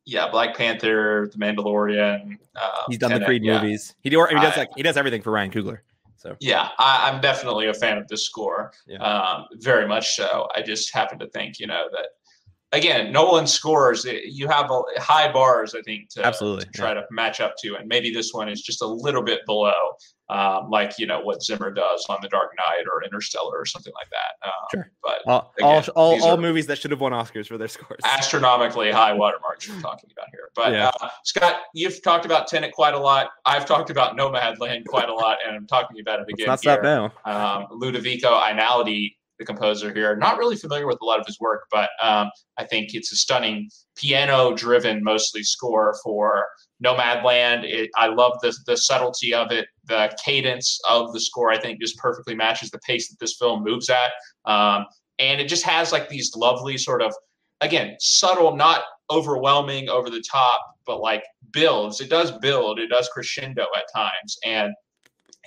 Yeah, 0.05 0.31
Black 0.31 0.55
Panther, 0.55 1.29
The 1.31 1.37
Mandalorian. 1.37 2.37
Uh, 2.55 2.71
He's 2.87 2.97
done 2.97 3.09
Tenet, 3.09 3.23
the 3.23 3.25
Creed 3.25 3.43
yeah. 3.43 3.61
movies. 3.61 3.93
He, 3.99 4.09
do, 4.09 4.25
he 4.29 4.35
does 4.35 4.55
like 4.55 4.69
he 4.75 4.83
does 4.83 4.95
everything 4.95 5.21
for 5.21 5.31
Ryan 5.31 5.51
Coogler. 5.51 5.79
So 6.17 6.35
yeah, 6.39 6.69
I, 6.79 7.09
am 7.09 7.21
definitely 7.21 7.67
a 7.67 7.73
fan 7.73 7.97
of 7.97 8.07
this 8.07 8.25
score. 8.25 8.73
Yeah. 8.87 8.97
Um, 8.97 9.45
very 9.55 9.87
much 9.87 10.15
so. 10.15 10.47
I 10.55 10.61
just 10.61 10.93
happen 10.93 11.19
to 11.19 11.27
think, 11.29 11.59
you 11.59 11.67
know, 11.67 11.87
that 11.91 12.07
again, 12.71 13.11
Nolan 13.11 13.47
scores. 13.47 14.05
You 14.05 14.47
have 14.47 14.69
a, 14.71 14.81
high 14.97 15.31
bars, 15.31 15.75
I 15.75 15.81
think, 15.81 16.09
to, 16.09 16.25
Absolutely. 16.25 16.65
To 16.65 16.71
try 16.71 16.89
yeah. 16.89 17.01
to 17.01 17.05
match 17.11 17.39
up 17.39 17.55
to, 17.63 17.75
and 17.75 17.87
maybe 17.87 18.11
this 18.11 18.33
one 18.33 18.49
is 18.49 18.61
just 18.61 18.81
a 18.81 18.87
little 18.87 19.23
bit 19.23 19.41
below 19.45 19.73
um, 20.29 20.69
like 20.69 20.99
you 20.99 21.05
know 21.05 21.21
what 21.21 21.41
Zimmer 21.41 21.71
does 21.71 22.05
on 22.09 22.17
The 22.21 22.27
Dark 22.27 22.51
Knight 22.57 22.85
or 22.91 23.03
Interstellar 23.03 23.57
or 23.57 23.65
something 23.65 23.93
like 23.93 24.09
that. 24.09 24.47
Um, 24.47 24.51
sure. 24.71 24.91
But 25.01 25.21
well, 25.25 25.53
again, 25.57 25.85
all 25.95 26.15
all, 26.19 26.23
all 26.23 26.37
movies 26.37 26.67
that 26.67 26.77
should 26.77 26.91
have 26.91 26.99
won 26.99 27.13
Oscars 27.13 27.47
for 27.47 27.57
their 27.57 27.69
scores. 27.69 28.01
Astronomically 28.03 28.91
high 28.91 29.13
watermarks 29.13 29.69
we're 29.69 29.79
talking 29.79 30.09
about 30.11 30.27
here. 30.31 30.49
But 30.53 30.73
yeah. 30.73 30.91
uh, 31.01 31.09
Scott, 31.23 31.61
you've 31.73 32.01
talked 32.01 32.25
about 32.25 32.47
Tenet 32.47 32.73
quite 32.73 32.93
a 32.93 32.99
lot. 32.99 33.29
I've 33.45 33.65
talked 33.65 33.89
about 33.89 34.17
Nomadland 34.17 34.85
quite 34.87 35.07
a 35.07 35.13
lot, 35.13 35.37
and 35.45 35.55
I'm 35.55 35.67
talking 35.67 35.99
about 36.01 36.19
it 36.19 36.27
again. 36.29 36.47
Let's 36.49 36.65
not 36.65 36.83
here. 36.83 36.83
stop 36.99 37.13
now. 37.25 37.61
Um, 37.61 37.67
Ludovico 37.79 38.29
Einaudi 38.29 39.15
the 39.39 39.45
composer 39.45 39.93
here. 39.93 40.15
Not 40.15 40.37
really 40.37 40.55
familiar 40.55 40.87
with 40.87 40.99
a 41.01 41.05
lot 41.05 41.19
of 41.19 41.25
his 41.25 41.39
work, 41.39 41.63
but 41.71 41.89
um, 42.01 42.29
I 42.57 42.65
think 42.65 42.93
it's 42.93 43.11
a 43.11 43.15
stunning 43.15 43.69
piano-driven, 43.95 45.03
mostly 45.03 45.43
score 45.43 45.95
for 46.03 46.45
Nomadland. 46.83 47.63
It, 47.63 47.89
I 47.95 48.07
love 48.07 48.33
the 48.41 48.55
the 48.65 48.77
subtlety 48.77 49.33
of 49.33 49.51
it. 49.51 49.67
The 49.85 50.15
cadence 50.23 50.79
of 50.89 51.13
the 51.13 51.19
score, 51.19 51.51
I 51.51 51.59
think, 51.59 51.79
just 51.79 51.97
perfectly 51.97 52.35
matches 52.35 52.71
the 52.71 52.79
pace 52.79 53.09
that 53.09 53.19
this 53.19 53.37
film 53.37 53.63
moves 53.63 53.89
at. 53.89 54.11
Um, 54.45 54.85
and 55.19 55.41
it 55.41 55.47
just 55.47 55.63
has 55.63 55.91
like 55.91 56.09
these 56.09 56.35
lovely 56.35 56.77
sort 56.77 57.01
of, 57.01 57.13
again, 57.61 57.95
subtle, 57.99 58.55
not 58.55 58.83
overwhelming, 59.09 59.89
over 59.89 60.09
the 60.09 60.23
top, 60.29 60.61
but 60.85 60.99
like 60.99 61.23
builds. 61.51 62.01
It 62.01 62.09
does 62.09 62.31
build. 62.39 62.79
It 62.79 62.87
does 62.87 63.09
crescendo 63.09 63.65
at 63.75 63.85
times, 63.95 64.37
and 64.45 64.73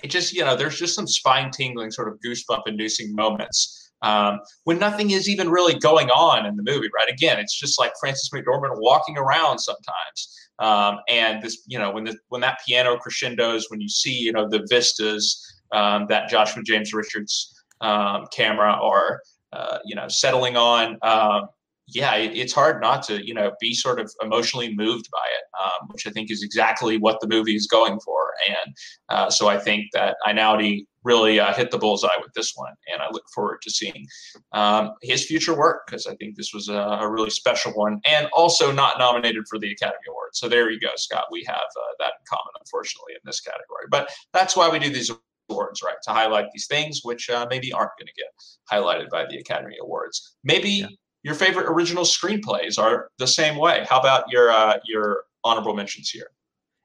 it 0.03 0.09
just 0.09 0.33
you 0.33 0.43
know 0.43 0.55
there's 0.55 0.79
just 0.79 0.95
some 0.95 1.07
spine 1.07 1.51
tingling, 1.51 1.91
sort 1.91 2.07
of 2.07 2.19
goosebump 2.25 2.63
inducing 2.67 3.15
moments 3.15 3.80
um, 4.01 4.39
when 4.63 4.79
nothing 4.79 5.11
is 5.11 5.29
even 5.29 5.49
really 5.49 5.77
going 5.79 6.09
on 6.09 6.45
in 6.45 6.55
the 6.55 6.63
movie. 6.63 6.89
Right? 6.95 7.11
Again, 7.11 7.39
it's 7.39 7.57
just 7.57 7.79
like 7.79 7.93
Frances 7.99 8.29
McDormand 8.33 8.79
walking 8.79 9.17
around 9.17 9.59
sometimes. 9.59 10.37
Um, 10.59 10.99
and 11.09 11.41
this, 11.41 11.63
you 11.67 11.79
know, 11.79 11.91
when 11.91 12.03
the 12.03 12.15
when 12.29 12.41
that 12.41 12.59
piano 12.67 12.97
crescendos, 12.97 13.65
when 13.69 13.81
you 13.81 13.89
see, 13.89 14.13
you 14.13 14.31
know, 14.31 14.47
the 14.47 14.65
vistas 14.69 15.43
um, 15.71 16.05
that 16.09 16.29
Joshua 16.29 16.63
James 16.63 16.93
Richards 16.93 17.53
um, 17.81 18.27
camera 18.31 18.73
are, 18.73 19.21
uh, 19.53 19.79
you 19.85 19.95
know, 19.95 20.07
settling 20.07 20.55
on, 20.55 20.97
um, 21.01 21.47
yeah, 21.93 22.15
it, 22.15 22.35
it's 22.35 22.53
hard 22.53 22.81
not 22.81 23.03
to, 23.03 23.25
you 23.25 23.33
know, 23.33 23.51
be 23.59 23.73
sort 23.73 23.99
of 23.99 24.11
emotionally 24.21 24.73
moved 24.75 25.09
by 25.11 25.25
it, 25.37 25.43
um, 25.63 25.89
which 25.91 26.07
I 26.07 26.11
think 26.11 26.31
is 26.31 26.43
exactly 26.43 26.97
what 26.97 27.19
the 27.19 27.27
movie 27.27 27.55
is 27.55 27.67
going 27.67 27.99
for. 27.99 28.33
And 28.47 28.75
uh, 29.09 29.29
so 29.29 29.47
I 29.47 29.59
think 29.59 29.87
that 29.93 30.15
Einaudi 30.25 30.85
really 31.03 31.39
uh, 31.39 31.53
hit 31.53 31.71
the 31.71 31.77
bullseye 31.77 32.17
with 32.21 32.31
this 32.33 32.53
one, 32.55 32.73
and 32.91 33.01
I 33.01 33.09
look 33.11 33.23
forward 33.33 33.61
to 33.63 33.71
seeing 33.71 34.05
um, 34.53 34.91
his 35.01 35.25
future 35.25 35.57
work 35.57 35.83
because 35.85 36.07
I 36.07 36.15
think 36.15 36.35
this 36.35 36.51
was 36.53 36.69
a, 36.69 36.73
a, 36.73 37.09
really 37.09 37.31
special 37.31 37.71
one, 37.73 37.99
and 38.07 38.29
also 38.33 38.71
not 38.71 38.99
nominated 38.99 39.43
for 39.49 39.57
the 39.57 39.71
Academy 39.71 39.97
Award. 40.09 40.29
So 40.33 40.47
there 40.47 40.69
you 40.69 40.79
go, 40.79 40.89
Scott. 40.95 41.25
We 41.31 41.43
have 41.47 41.55
uh, 41.55 41.93
that 41.99 42.13
in 42.19 42.25
common, 42.29 42.53
unfortunately, 42.59 43.13
in 43.13 43.21
this 43.25 43.41
category. 43.41 43.85
But 43.89 44.11
that's 44.31 44.55
why 44.55 44.69
we 44.69 44.79
do 44.79 44.89
these 44.89 45.11
awards, 45.49 45.81
right? 45.83 45.95
To 46.03 46.11
highlight 46.11 46.45
these 46.53 46.67
things 46.67 47.01
which 47.03 47.29
uh, 47.29 47.47
maybe 47.49 47.71
aren't 47.73 47.91
going 47.97 48.07
to 48.07 48.13
get 48.13 48.31
highlighted 48.71 49.09
by 49.09 49.25
the 49.25 49.37
Academy 49.37 49.75
Awards. 49.81 50.35
Maybe 50.43 50.69
yeah. 50.69 50.87
Your 51.23 51.35
favorite 51.35 51.69
original 51.69 52.03
screenplays 52.03 52.79
are 52.79 53.09
the 53.17 53.27
same 53.27 53.57
way. 53.57 53.85
How 53.89 53.99
about 53.99 54.29
your 54.29 54.51
uh, 54.51 54.79
your 54.85 55.25
honorable 55.43 55.75
mentions 55.75 56.09
here? 56.09 56.27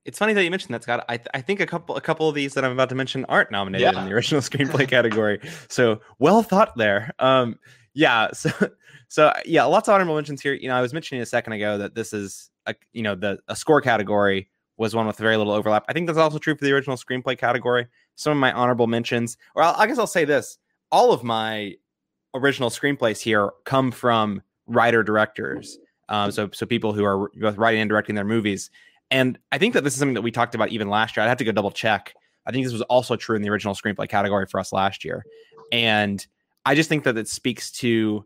It's 0.05 0.18
funny 0.18 0.35
that 0.35 0.44
you 0.44 0.51
mentioned 0.51 0.72
that, 0.72 0.85
Scott. 0.85 1.05
I, 1.09 1.16
th- 1.16 1.27
I 1.35 1.40
think 1.40 1.59
a 1.59 1.66
couple 1.66 1.96
a 1.96 2.01
couple 2.01 2.29
of 2.29 2.35
these 2.35 2.55
that 2.55 2.64
I'm 2.64 2.72
about 2.72 2.88
to 2.90 2.94
mention 2.94 3.25
aren't 3.25 3.51
nominated 3.51 3.92
yeah. 3.92 4.01
in 4.01 4.07
the 4.09 4.14
original 4.14 4.40
screenplay 4.40 4.88
category. 4.90 5.40
So 5.68 6.01
well 6.18 6.42
thought 6.42 6.77
there. 6.77 7.12
Um, 7.18 7.59
yeah. 7.94 8.31
So 8.37 8.51
so 9.09 9.33
yeah, 9.44 9.64
lots 9.64 9.88
of 9.88 9.94
honorable 9.94 10.16
mentions 10.16 10.40
here. 10.40 10.53
You 10.53 10.68
know, 10.68 10.75
I 10.75 10.81
was 10.81 10.92
mentioning 10.92 11.22
a 11.22 11.27
second 11.27 11.53
ago 11.53 11.79
that 11.79 11.94
this 11.94 12.12
is 12.12 12.51
a 12.66 12.75
you 12.92 13.03
know 13.03 13.14
the 13.14 13.38
a 13.49 13.57
score 13.57 13.81
category 13.81 14.49
was 14.77 14.94
one 14.94 15.07
with 15.07 15.16
very 15.16 15.37
little 15.37 15.53
overlap. 15.53 15.85
I 15.88 15.92
think 15.92 16.07
that's 16.07 16.18
also 16.18 16.38
true 16.38 16.55
for 16.57 16.64
the 16.64 16.72
original 16.72 16.96
screenplay 16.96 17.38
category. 17.38 17.87
Some 18.16 18.33
of 18.33 18.38
my 18.38 18.53
honorable 18.53 18.87
mentions, 18.87 19.37
or 19.55 19.62
I'll, 19.62 19.75
I 19.77 19.87
guess 19.87 19.99
I'll 19.99 20.07
say 20.07 20.25
this: 20.25 20.59
all 20.90 21.12
of 21.12 21.22
my 21.22 21.75
original 22.37 22.70
screenplays 22.70 23.20
here 23.20 23.51
come 23.64 23.90
from 23.90 24.42
writer 24.66 25.03
directors. 25.03 25.79
Um, 26.09 26.31
so 26.31 26.51
so 26.53 26.66
people 26.66 26.92
who 26.92 27.05
are 27.05 27.31
both 27.35 27.57
writing 27.57 27.81
and 27.81 27.88
directing 27.88 28.14
their 28.14 28.25
movies. 28.25 28.70
And 29.11 29.38
I 29.53 29.59
think 29.59 29.75
that 29.75 29.85
this 29.85 29.92
is 29.94 29.99
something 29.99 30.14
that 30.14 30.22
we 30.22 30.31
talked 30.31 30.55
about 30.55 30.70
even 30.70 30.88
last 30.88 31.16
year. 31.16 31.25
I'd 31.25 31.29
have 31.29 31.38
to 31.38 31.44
go 31.44 31.53
double 31.53 31.70
check. 31.70 32.14
I 32.46 32.53
think 32.53 32.64
this 32.64 32.72
was 32.72 32.83
also 32.83 33.16
true 33.16 33.37
in 33.37 33.42
the 33.42 33.51
original 33.51 33.75
screenplay 33.75 34.09
category 34.09 34.46
for 34.46 34.61
us 34.61 34.72
last 34.72 35.05
year. 35.05 35.25
And 35.72 36.25
I 36.64 36.75
just 36.75 36.88
think 36.88 37.05
that 37.05 37.16
it 37.16 37.29
speaks 37.29 37.70
to 37.72 38.25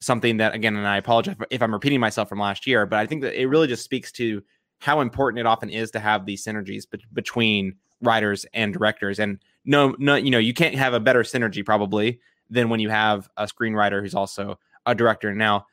something 0.00 0.38
that, 0.38 0.54
again, 0.54 0.76
and 0.76 0.86
I 0.86 0.98
apologize 0.98 1.36
if 1.50 1.62
I'm 1.62 1.72
repeating 1.72 2.00
myself 2.00 2.28
from 2.28 2.38
last 2.38 2.66
year, 2.66 2.86
but 2.86 2.98
I 2.98 3.06
think 3.06 3.22
that 3.22 3.40
it 3.40 3.46
really 3.46 3.66
just 3.66 3.84
speaks 3.84 4.12
to 4.12 4.42
how 4.78 5.00
important 5.00 5.40
it 5.40 5.46
often 5.46 5.70
is 5.70 5.90
to 5.92 6.00
have 6.00 6.26
these 6.26 6.44
synergies 6.44 6.88
be- 6.90 7.04
between 7.12 7.76
writers 8.02 8.44
and 8.52 8.72
directors. 8.74 9.18
And 9.18 9.38
no, 9.64 9.96
no, 9.98 10.16
you 10.16 10.30
know, 10.30 10.38
you 10.38 10.52
can't 10.52 10.74
have 10.74 10.92
a 10.92 11.00
better 11.00 11.22
synergy 11.22 11.64
probably 11.64 12.20
than 12.50 12.68
when 12.68 12.80
you 12.80 12.88
have 12.90 13.28
a 13.36 13.44
screenwriter 13.44 14.00
who's 14.00 14.14
also 14.14 14.58
a 14.86 14.94
director. 14.94 15.34
Now, 15.34 15.66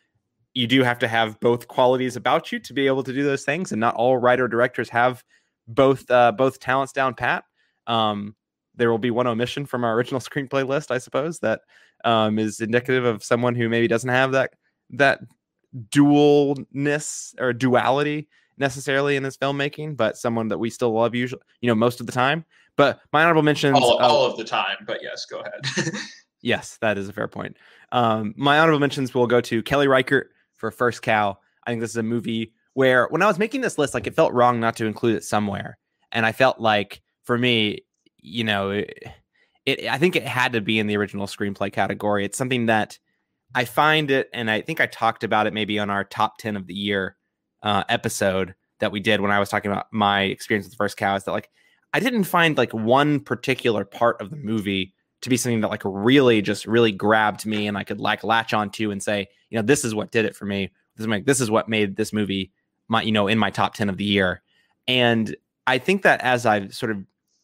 you 0.54 0.68
do 0.68 0.84
have 0.84 1.00
to 1.00 1.08
have 1.08 1.40
both 1.40 1.68
qualities 1.68 2.16
about 2.16 2.52
you 2.52 2.60
to 2.60 2.74
be 2.74 2.88
able 2.88 3.04
to 3.04 3.14
do 3.14 3.24
those 3.24 3.44
things, 3.44 3.72
and 3.72 3.80
not 3.80 3.96
all 3.96 4.18
writer 4.18 4.48
directors 4.48 4.90
have 4.90 5.24
both 5.68 6.10
uh, 6.12 6.32
both 6.32 6.60
talents 6.60 6.94
down 6.94 7.14
pat. 7.14 7.44
Um, 7.88 8.36
there 8.76 8.90
will 8.90 9.00
be 9.00 9.12
one 9.12 9.28
omission 9.28 9.66
from 9.66 9.84
our 9.84 9.94
original 9.94 10.22
screenplay 10.22 10.68
list, 10.68 10.92
I 10.92 10.98
suppose, 10.98 11.40
that 11.40 11.62
um, 12.06 12.38
is 12.40 12.60
indicative 12.60 13.06
of 13.06 13.24
someone 13.24 13.56
who 13.56 13.70
maybe 13.70 13.88
doesn't 13.88 14.10
have 14.10 14.32
that 14.34 14.52
that 14.92 15.22
dualness 15.90 17.34
or 17.40 17.54
duality 17.54 18.28
necessarily 18.58 19.16
in 19.16 19.24
his 19.24 19.38
filmmaking, 19.38 19.98
but 19.98 20.18
someone 20.18 20.48
that 20.50 20.60
we 20.60 20.70
still 20.70 20.94
love 20.94 21.16
usually, 21.16 21.42
you 21.62 21.68
know, 21.68 21.76
most 21.76 22.00
of 22.00 22.06
the 22.06 22.12
time. 22.12 22.46
But 22.76 23.00
my 23.12 23.24
honorable 23.24 23.44
mentions 23.44 23.78
all, 23.78 23.98
all 23.98 24.26
of 24.26 24.38
the 24.38 24.44
time. 24.44 24.78
But 24.86 25.02
yes, 25.02 25.26
go 25.26 25.40
ahead. 25.40 25.96
yes, 26.44 26.78
that 26.82 27.00
is 27.00 27.10
a 27.10 27.14
fair 27.14 27.28
point. 27.28 27.58
Um, 27.92 28.36
my 28.38 28.60
honorable 28.60 28.80
mentions 28.80 29.14
will 29.14 29.26
go 29.26 29.42
to 29.42 29.64
Kelly 29.64 29.88
Reichardt 29.88 30.30
for 30.56 30.70
First 30.70 31.02
Cow. 31.02 31.38
I 31.66 31.72
think 31.72 31.82
this 31.82 31.90
is 31.90 31.98
a 31.98 32.04
movie 32.04 32.54
where 32.74 33.08
when 33.08 33.24
I 33.24 33.28
was 33.28 33.40
making 33.40 33.62
this 33.62 33.78
list, 33.78 33.94
like 33.94 34.06
it 34.06 34.16
felt 34.16 34.34
wrong 34.34 34.60
not 34.60 34.76
to 34.78 34.86
include 34.86 35.16
it 35.16 35.24
somewhere. 35.24 35.78
And 36.12 36.26
I 36.26 36.32
felt 36.32 36.60
like 36.60 37.02
for 37.24 37.38
me, 37.38 37.86
you 38.18 38.44
know, 38.44 38.70
it, 38.70 38.94
it 39.66 39.88
I 39.88 39.98
think 39.98 40.16
it 40.16 40.28
had 40.28 40.54
to 40.54 40.62
be 40.62 40.78
in 40.78 40.88
the 40.88 40.98
original 40.98 41.26
screenplay 41.26 41.72
category. 41.72 42.26
It's 42.26 42.38
something 42.38 42.68
that 42.68 43.00
I 43.56 43.66
find 43.66 44.12
it, 44.12 44.30
and 44.34 44.50
I 44.50 44.62
think 44.62 44.82
I 44.82 44.88
talked 44.88 45.24
about 45.24 45.48
it 45.48 45.54
maybe 45.54 45.80
on 45.80 45.90
our 45.90 46.04
top 46.04 46.38
10 46.40 46.58
of 46.58 46.68
the 46.68 46.74
year 46.74 47.16
uh, 47.62 47.84
episode 47.88 48.56
that 48.80 48.92
we 48.92 49.00
did 49.00 49.22
when 49.22 49.32
I 49.32 49.40
was 49.40 49.50
talking 49.50 49.72
about 49.72 49.88
my 49.92 50.24
experience 50.24 50.68
with 50.68 50.76
first 50.76 50.98
cow 50.98 51.16
is 51.16 51.24
that 51.24 51.32
like 51.32 51.50
I 51.94 52.00
didn't 52.00 52.26
find 52.26 52.58
like 52.58 52.74
one 52.74 53.20
particular 53.20 53.86
part 53.86 54.20
of 54.20 54.30
the 54.30 54.36
movie 54.36 54.94
to 55.24 55.30
be 55.30 55.38
something 55.38 55.62
that 55.62 55.70
like 55.70 55.82
really 55.86 56.42
just 56.42 56.66
really 56.66 56.92
grabbed 56.92 57.46
me 57.46 57.68
and 57.68 57.78
I 57.78 57.84
could 57.84 58.00
like 58.00 58.24
latch 58.24 58.54
onto 58.54 58.92
and 58.92 59.02
say, 59.02 59.28
you 59.50 59.58
know, 59.58 59.62
this 59.62 59.84
is 59.84 59.96
what 59.96 60.12
did 60.12 60.26
it 60.26 60.36
for 60.36 60.46
me. 60.46 60.72
This 60.96 61.08
is 61.08 61.24
this 61.26 61.42
is 61.42 61.50
what 61.50 61.68
made 61.68 61.96
this 61.96 62.14
movie 62.14 62.52
my, 62.88 63.02
you 63.02 63.12
know, 63.12 63.28
in 63.28 63.40
my 63.40 63.50
top 63.50 63.74
10 63.74 63.90
of 63.90 63.98
the 63.98 64.04
year. 64.04 64.42
And 64.88 65.36
I 65.66 65.78
think 65.78 66.04
that 66.04 66.22
as 66.22 66.46
I've 66.46 66.74
sort 66.74 66.92
of 66.92 66.98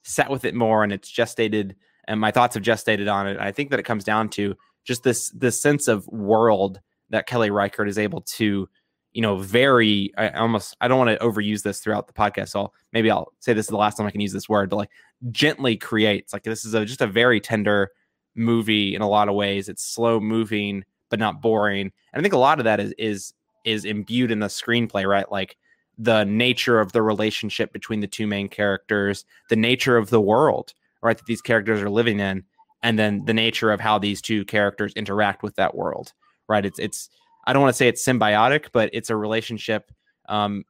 sat 0.04 0.30
with 0.30 0.46
it 0.46 0.54
more 0.54 0.84
and 0.84 0.92
it's 0.92 1.12
gestated 1.12 1.76
and 2.08 2.20
my 2.20 2.32
thoughts 2.32 2.56
have 2.56 2.63
gestated 2.63 3.12
on 3.12 3.28
it, 3.28 3.38
I 3.39 3.52
think 3.52 3.70
that 3.70 3.80
it 3.80 3.84
comes 3.84 4.04
down 4.04 4.30
to 4.30 4.56
just 4.84 5.04
this 5.04 5.30
this 5.32 5.62
sense 5.62 5.88
of 5.88 6.08
world 6.08 6.82
that 7.10 7.28
Kelly 7.28 7.50
Reichardt 7.50 7.89
is 7.89 7.98
able 7.98 8.22
to, 8.22 8.68
you 9.13 9.22
know, 9.22 9.38
very 9.38 10.12
I 10.17 10.30
almost 10.30 10.76
I 10.82 10.88
don't 10.88 11.00
want 11.00 11.17
to 11.17 11.26
overuse 11.26 11.63
this 11.63 11.80
throughout 11.80 12.08
the 12.08 12.13
podcast. 12.13 12.50
So 12.50 12.72
maybe 12.93 13.10
I'll 13.10 13.34
say 13.39 13.54
this 13.54 13.65
is 13.65 13.72
the 13.72 13.78
last 13.78 13.98
time 13.98 14.06
I 14.08 14.12
can 14.12 14.22
use 14.22 14.34
this 14.34 14.50
word, 14.50 14.69
but 14.69 14.78
like 14.78 14.91
gently 15.32 15.78
creates. 15.78 16.34
Like 16.34 16.43
this 16.43 16.65
is 16.65 16.74
a, 16.74 16.86
just 16.86 17.02
a 17.02 17.08
very 17.08 17.39
tender 17.39 17.91
movie 18.36 18.95
in 18.95 19.02
a 19.02 19.10
lot 19.10 19.30
of 19.30 19.36
ways. 19.36 19.67
It's 19.69 19.84
slow 19.84 20.19
moving 20.19 20.84
but 21.10 21.19
not 21.19 21.41
boring. 21.41 21.91
And 22.13 22.19
I 22.19 22.22
think 22.22 22.34
a 22.34 22.38
lot 22.38 22.60
of 22.60 22.65
that 22.65 22.80
is 22.80 22.93
is 22.98 23.34
is 23.65 23.86
imbued 23.86 24.32
in 24.32 24.39
the 24.39 24.48
screenplay, 24.48 25.06
right? 25.06 25.30
Like 25.32 25.58
the 25.98 26.24
nature 26.24 26.80
of 26.80 26.93
the 26.93 27.02
relationship 27.02 27.74
between 27.74 28.00
the 28.00 28.08
two 28.08 28.26
main 28.26 28.48
characters, 28.48 29.26
the 29.50 29.56
nature 29.56 29.98
of 29.98 30.10
the 30.10 30.22
world, 30.22 30.74
right, 31.02 31.17
that 31.17 31.26
these 31.26 31.41
characters 31.41 31.82
are 31.82 31.89
living 31.89 32.19
in, 32.19 32.43
and 32.82 32.98
then 32.98 33.26
the 33.26 33.34
nature 33.34 33.72
of 33.72 33.82
how 33.82 34.00
these 34.00 34.22
two 34.22 34.45
characters 34.45 34.93
interact 34.93 35.43
with 35.43 35.56
that 35.56 35.76
world, 35.76 36.13
right? 36.48 36.65
It's 36.65 36.80
it's 36.80 37.10
I 37.50 37.54
don't 37.54 37.64
want 37.64 37.74
to 37.74 37.78
say 37.78 37.88
it's 37.88 38.06
symbiotic, 38.06 38.68
but 38.72 38.92
it's 38.94 39.10
a 39.10 39.16
relationship, 39.16 39.92
um, 40.28 40.66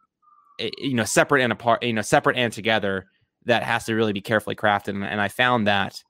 you 0.78 0.94
know, 0.94 1.04
separate 1.04 1.44
and 1.44 1.52
apart, 1.52 1.84
you 1.84 1.92
know, 1.92 2.02
separate 2.02 2.38
and 2.38 2.54
together 2.54 3.08
that 3.46 3.63
has 3.63 3.84
to 3.86 3.96
really 3.96 4.13
be 4.13 4.22
carefully 4.22 4.56
crafted. 4.56 4.89
And, 4.89 5.04
and 5.04 5.20
I 5.20 5.28
found 5.28 5.68
that 5.68 6.02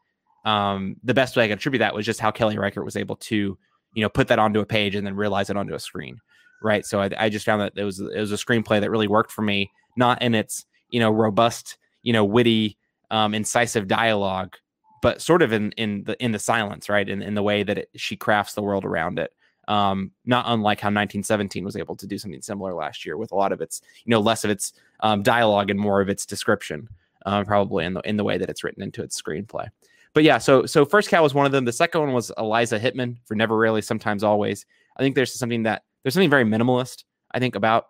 um, 0.45 0.97
the 1.03 1.15
best 1.15 1.36
way 1.36 1.45
I 1.45 1.47
could 1.47 1.58
attribute 1.58 1.79
that 1.79 1.95
was 1.95 2.05
just 2.05 2.19
how 2.19 2.29
Kelly 2.29 2.55
Reichardt 2.55 2.86
was 2.86 2.95
able 2.95 3.15
to, 3.15 3.58
you 3.95 4.03
know, 4.03 4.10
put 4.10 4.27
that 4.27 4.38
onto 4.38 4.60
a 4.60 4.65
page 4.65 4.93
and 4.93 5.08
then 5.08 5.15
realize 5.15 5.49
it 5.49 5.58
onto 5.58 5.73
a 5.73 5.79
screen. 5.79 6.19
Right. 6.62 6.86
So 6.86 7.01
I, 7.01 7.10
I 7.17 7.29
just 7.29 7.47
found 7.47 7.62
that 7.62 7.73
it 7.75 7.84
was 7.84 7.99
it 7.99 8.19
was 8.19 8.32
a 8.32 8.36
screenplay 8.36 8.79
that 8.79 8.91
really 8.91 9.08
worked 9.08 9.32
for 9.32 9.41
me, 9.41 9.71
not 9.97 10.21
in 10.21 10.36
its, 10.36 10.65
you 10.91 10.99
know, 10.99 11.10
robust, 11.10 11.79
you 12.03 12.13
know, 12.13 12.25
witty, 12.25 12.77
um, 13.10 13.34
incisive 13.34 13.88
dialogue, 13.88 14.55
but 15.01 15.19
sort 15.19 15.41
of 15.41 15.51
in 15.51 15.71
in 15.77 16.03
the 16.03 16.23
in 16.23 16.32
the 16.32 16.38
silence, 16.38 16.89
right? 16.89 17.10
In 17.10 17.23
in 17.23 17.34
the 17.34 17.41
way 17.41 17.63
that 17.63 17.79
it, 17.79 17.89
she 17.95 18.15
crafts 18.15 18.53
the 18.53 18.62
world 18.62 18.86
around 18.86 19.17
it. 19.17 19.32
Um, 19.69 20.12
not 20.25 20.45
unlike 20.47 20.79
how 20.79 20.88
1917 20.88 21.63
was 21.63 21.77
able 21.77 21.95
to 21.95 22.08
do 22.08 22.17
something 22.17 22.41
similar 22.41 22.73
last 22.73 23.05
year 23.05 23.17
with 23.17 23.32
a 23.32 23.36
lot 23.36 23.51
of 23.51 23.62
its, 23.62 23.82
you 24.03 24.10
know, 24.10 24.19
less 24.19 24.43
of 24.43 24.49
its 24.49 24.73
um, 25.01 25.21
dialogue 25.21 25.69
and 25.69 25.79
more 25.79 26.01
of 26.01 26.10
its 26.10 26.25
description 26.25 26.89
uh, 27.25 27.43
probably 27.43 27.86
in 27.86 27.93
the 27.93 28.01
in 28.01 28.17
the 28.17 28.23
way 28.23 28.38
that 28.38 28.49
it's 28.49 28.63
written 28.63 28.84
into 28.84 29.03
its 29.03 29.19
screenplay. 29.19 29.67
But 30.13 30.23
yeah, 30.23 30.38
so 30.38 30.65
so 30.65 30.86
first 30.86 31.10
cow 31.10 31.21
was 31.21 31.34
one 31.34 31.45
of 31.45 31.51
them. 31.51 31.65
The 31.65 31.71
second 31.71 32.01
one 32.01 32.13
was 32.13 32.32
Eliza 32.38 32.79
Hittman 32.79 33.17
for 33.25 33.36
Never 33.36 33.58
Rarely, 33.58 33.82
Sometimes 33.82 34.23
Always. 34.23 34.65
I 34.97 35.03
think 35.03 35.15
there's 35.15 35.34
something 35.34 35.63
that 35.63 35.84
there's 36.03 36.13
something 36.13 36.29
very 36.29 36.45
minimalist. 36.45 37.03
I 37.32 37.39
think 37.39 37.55
about 37.55 37.88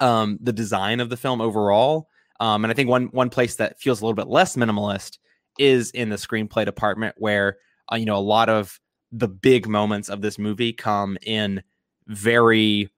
um, 0.00 0.38
the 0.42 0.52
design 0.52 1.00
of 1.00 1.08
the 1.08 1.16
film 1.16 1.40
overall. 1.40 2.08
Um, 2.40 2.64
and 2.64 2.70
I 2.70 2.74
think 2.74 2.88
one 2.88 3.06
one 3.06 3.30
place 3.30 3.56
that 3.56 3.80
feels 3.80 4.00
a 4.00 4.04
little 4.04 4.16
bit 4.16 4.28
less 4.28 4.56
minimalist 4.56 5.18
is 5.58 5.90
in 5.92 6.08
the 6.08 6.16
screenplay 6.16 6.64
department, 6.64 7.14
where 7.18 7.58
uh, 7.90 7.96
you 7.96 8.04
know 8.04 8.16
a 8.16 8.18
lot 8.18 8.48
of 8.48 8.78
the 9.12 9.28
big 9.28 9.68
moments 9.68 10.08
of 10.08 10.22
this 10.22 10.38
movie 10.38 10.72
come 10.72 11.18
in 11.22 11.62
very 12.06 12.90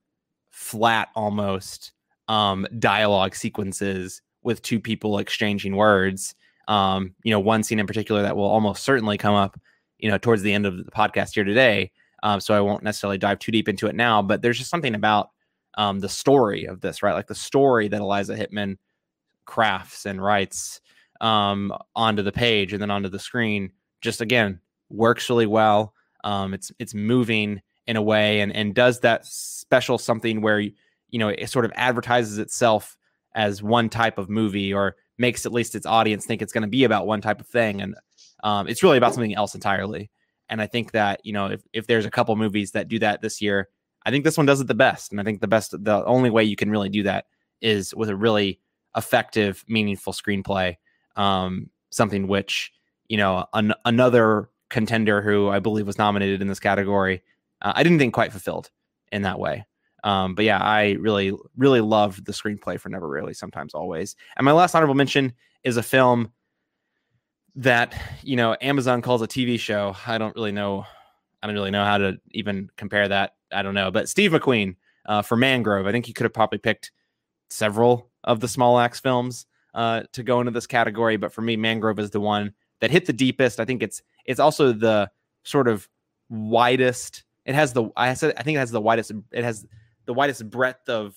flat, 0.51 1.09
almost 1.15 1.93
um, 2.29 2.67
dialogue 2.79 3.35
sequences 3.35 4.23
with 4.43 4.63
two 4.63 4.79
people 4.79 5.19
exchanging 5.19 5.77
words. 5.77 6.35
Um, 6.69 7.15
you 7.25 7.31
know, 7.31 7.41
one 7.41 7.63
scene 7.63 7.81
in 7.81 7.87
particular 7.87 8.23
that 8.23 8.37
will 8.37 8.45
almost 8.45 8.85
certainly 8.85 9.19
come 9.19 9.35
up, 9.35 9.61
you 9.99 10.11
know, 10.11 10.17
towards 10.17 10.43
the 10.43 10.53
end 10.53 10.65
of 10.65 10.85
the 10.85 10.91
podcast 10.91 11.35
here 11.35 11.45
today. 11.45 11.91
Um, 12.23 12.41
so 12.41 12.55
I 12.55 12.61
won't 12.61 12.83
necessarily 12.83 13.19
dive 13.19 13.39
too 13.39 13.53
deep 13.53 13.69
into 13.69 13.87
it 13.87 13.95
now, 13.95 14.23
but 14.23 14.41
there's 14.41 14.57
just 14.57 14.71
something 14.71 14.95
about 14.95 15.31
um, 15.77 16.01
the 16.01 16.09
story 16.09 16.65
of 16.65 16.81
this, 16.81 17.03
right? 17.03 17.13
Like 17.13 17.27
the 17.27 17.35
story 17.35 17.89
that 17.89 18.01
Eliza 18.01 18.35
Hittman 18.37 18.79
crafts 19.45 20.07
and 20.07 20.23
writes 20.23 20.81
um, 21.21 21.73
onto 21.95 22.23
the 22.23 22.33
page 22.33 22.73
and 22.73 22.81
then 22.81 22.91
onto 22.91 23.09
the 23.09 23.19
screen. 23.19 23.73
Just 24.01 24.21
again, 24.21 24.61
works 24.89 25.29
really 25.29 25.47
well. 25.47 25.95
Um, 26.25 26.55
it's 26.55 26.73
it's 26.81 26.95
moving 26.95 27.63
in 27.87 27.97
a 27.97 28.03
way 28.03 28.41
and 28.41 28.55
and 28.55 28.75
does 28.75 29.01
that 29.01 29.27
special 29.27 29.99
something 29.99 30.41
where 30.41 30.59
you 30.59 30.73
know 31.15 31.29
it 31.29 31.49
sort 31.51 31.65
of 31.65 31.73
advertises 31.77 32.39
itself 32.39 32.97
as 33.35 33.63
one 33.63 33.89
type 33.89 34.19
of 34.19 34.29
movie 34.29 34.73
or 34.73 34.97
makes 35.19 35.47
at 35.47 35.53
least 35.53 35.75
its 35.75 35.87
audience 35.87 36.27
think 36.27 36.43
it's 36.43 36.53
going 36.53 36.63
to 36.63 36.69
be 36.69 36.85
about 36.85 37.07
one 37.07 37.21
type 37.21 37.41
of 37.41 37.47
thing. 37.47 37.81
And 37.81 37.95
um, 38.43 38.67
it's 38.69 38.83
really 38.83 38.99
about 38.99 39.15
something 39.15 39.35
else 39.35 39.55
entirely. 39.55 40.11
And 40.49 40.61
i 40.61 40.67
think 40.67 40.93
that 40.93 41.21
you 41.25 41.33
know 41.33 41.47
if, 41.47 41.63
if 41.73 41.87
there's 41.87 42.05
a 42.05 42.11
couple 42.11 42.37
movies 42.37 42.73
that 42.73 42.89
do 42.89 42.99
that 42.99 43.23
this 43.23 43.41
year 43.41 43.69
i 44.05 44.11
think 44.11 44.25
this 44.25 44.37
one 44.37 44.47
does 44.47 44.61
it 44.61 44.67
the 44.67 44.75
best. 44.75 45.11
And 45.11 45.21
i 45.21 45.25
think 45.25 45.41
the 45.41 45.49
best 45.49 45.73
the 45.73 46.05
only 46.05 46.31
way 46.31 46.45
you 46.45 46.57
can 46.57 46.71
really 46.71 46.89
do 46.91 47.03
that 47.05 47.27
is 47.61 47.95
with 47.95 48.09
a 48.09 48.17
really 48.17 48.61
effective 48.97 49.65
meaningful 49.69 50.13
screenplay 50.13 50.77
um, 51.17 51.71
something 51.91 52.29
which 52.29 52.73
you 53.09 53.17
know 53.17 53.47
an, 53.55 53.73
another 53.85 54.51
contender 54.75 55.23
who 55.23 55.49
I 55.49 55.61
believe 55.61 55.87
was 55.87 55.99
nominated 55.99 56.43
in 56.43 56.49
this 56.49 56.59
category. 56.59 57.23
Uh, 57.63 57.73
I 57.77 57.85
didn't 57.85 58.01
think 58.01 58.13
quite 58.13 58.33
fulfilled 58.33 58.71
in 59.13 59.23
that 59.23 59.39
way. 59.39 59.65
Um, 60.03 60.35
but 60.35 60.45
yeah, 60.45 60.59
I 60.59 60.97
really, 60.99 61.33
really 61.57 61.81
loved 61.81 62.27
the 62.27 62.33
screenplay 62.33 62.79
for 62.79 62.89
Never 62.89 63.09
Rarely, 63.09 63.35
Sometimes 63.35 63.73
Always. 63.73 64.17
And 64.37 64.45
my 64.45 64.51
last 64.51 64.75
honorable 64.75 64.97
mention 64.97 65.33
is 65.63 65.77
a 65.77 65.83
film 65.83 66.33
that 67.55 67.95
you 68.25 68.35
know 68.35 68.57
Amazon 68.61 69.01
calls 69.01 69.23
a 69.23 69.29
TV 69.29 69.61
show. 69.61 69.95
I 70.09 70.19
don't 70.19 70.35
really 70.35 70.51
know. 70.51 70.85
I 71.41 71.47
don't 71.47 71.55
really 71.55 71.71
know 71.71 71.85
how 71.85 71.99
to 71.99 72.19
even 72.33 72.69
compare 72.77 73.07
that. 73.07 73.37
I 73.53 73.63
don't 73.63 73.75
know. 73.75 73.93
But 73.93 74.09
Steve 74.09 74.33
McQueen 74.33 74.75
uh, 75.07 75.23
for 75.23 75.37
Mangrove. 75.37 75.87
I 75.87 75.93
think 75.93 76.05
he 76.05 76.13
could 76.13 76.25
have 76.25 76.35
probably 76.35 76.59
picked 76.59 76.91
several 77.49 78.11
of 78.25 78.41
the 78.41 78.49
Small 78.49 78.81
Axe 78.81 78.99
films 78.99 79.47
uh, 79.75 80.03
to 80.13 80.25
go 80.25 80.41
into 80.41 80.51
this 80.51 80.67
category. 80.67 81.17
But 81.17 81.33
for 81.33 81.43
me, 81.43 81.57
Mangrove 81.57 82.01
is 82.01 82.11
the 82.11 82.21
one 82.21 82.53
that 82.81 82.91
hit 82.91 83.07
the 83.07 83.13
deepest. 83.13 83.61
I 83.61 83.65
think 83.65 83.83
it's 83.83 84.03
it's 84.25 84.41
also 84.41 84.73
the 84.73 85.11
sort 85.43 85.69
of 85.69 85.89
widest. 86.29 87.25
It 87.45 87.55
has 87.55 87.73
the 87.73 87.91
I 87.97 88.15
said 88.15 88.35
I 88.37 88.43
think 88.43 88.57
it 88.57 88.61
has 88.61 88.71
the 88.71 88.81
widest. 88.81 89.13
It 89.33 89.45
has 89.45 89.67
the 90.07 90.15
widest 90.15 90.49
breadth 90.51 90.89
of 90.89 91.17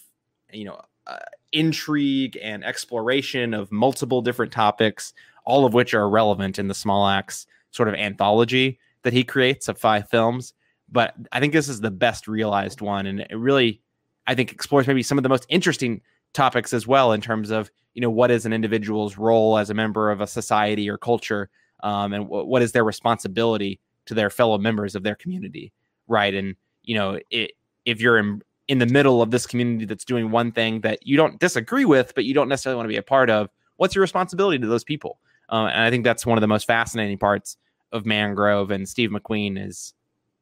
you 0.51 0.65
know 0.65 0.81
uh, 1.05 1.17
intrigue 1.51 2.37
and 2.41 2.63
exploration 2.63 3.53
of 3.53 3.71
multiple 3.71 4.21
different 4.21 4.51
topics, 4.51 5.13
all 5.45 5.65
of 5.65 5.73
which 5.73 5.93
are 5.93 6.09
relevant 6.09 6.59
in 6.59 6.67
the 6.67 6.73
Small 6.73 7.07
Axe 7.07 7.47
sort 7.71 7.89
of 7.89 7.95
anthology 7.95 8.79
that 9.03 9.13
he 9.13 9.23
creates 9.23 9.67
of 9.67 9.77
five 9.77 10.09
films. 10.09 10.53
But 10.89 11.15
I 11.31 11.39
think 11.39 11.53
this 11.53 11.69
is 11.69 11.81
the 11.81 11.91
best 11.91 12.27
realized 12.27 12.81
one, 12.81 13.07
and 13.07 13.21
it 13.21 13.35
really, 13.35 13.81
I 14.25 14.35
think, 14.35 14.51
explores 14.51 14.87
maybe 14.87 15.03
some 15.03 15.17
of 15.17 15.23
the 15.23 15.29
most 15.29 15.45
interesting 15.49 16.01
topics 16.33 16.73
as 16.73 16.85
well 16.85 17.13
in 17.13 17.21
terms 17.21 17.49
of 17.49 17.71
you 17.93 18.01
know 18.01 18.09
what 18.09 18.31
is 18.31 18.45
an 18.45 18.53
individual's 18.53 19.17
role 19.17 19.57
as 19.57 19.69
a 19.69 19.73
member 19.73 20.11
of 20.11 20.21
a 20.21 20.27
society 20.27 20.89
or 20.89 20.97
culture 20.97 21.49
um, 21.81 22.13
and 22.13 22.25
w- 22.25 22.45
what 22.45 22.61
is 22.61 22.71
their 22.71 22.83
responsibility 22.83 23.79
to 24.05 24.13
their 24.13 24.29
fellow 24.29 24.57
members 24.57 24.95
of 24.95 25.03
their 25.03 25.15
community 25.15 25.71
right? 26.07 26.33
And 26.33 26.55
you 26.83 26.95
know 26.95 27.19
it, 27.29 27.51
if 27.85 27.99
you're 27.99 28.17
in, 28.17 28.41
in 28.67 28.79
the 28.79 28.85
middle 28.85 29.21
of 29.21 29.31
this 29.31 29.45
community 29.45 29.85
that's 29.85 30.05
doing 30.05 30.31
one 30.31 30.51
thing 30.51 30.81
that 30.81 31.05
you 31.05 31.17
don't 31.17 31.39
disagree 31.39 31.85
with 31.85 32.13
but 32.15 32.23
you 32.25 32.33
don't 32.33 32.49
necessarily 32.49 32.77
want 32.77 32.85
to 32.85 32.93
be 32.93 32.97
a 32.97 33.03
part 33.03 33.29
of 33.29 33.49
what's 33.75 33.93
your 33.95 34.01
responsibility 34.01 34.57
to 34.59 34.67
those 34.67 34.83
people? 34.83 35.19
Uh, 35.49 35.69
and 35.71 35.81
i 35.81 35.89
think 35.89 36.03
that's 36.03 36.25
one 36.25 36.37
of 36.37 36.41
the 36.41 36.47
most 36.47 36.67
fascinating 36.67 37.17
parts 37.17 37.55
of 37.93 38.05
mangrove 38.05 38.69
and 38.69 38.89
steve 38.89 39.11
mcqueen 39.11 39.57
is 39.57 39.93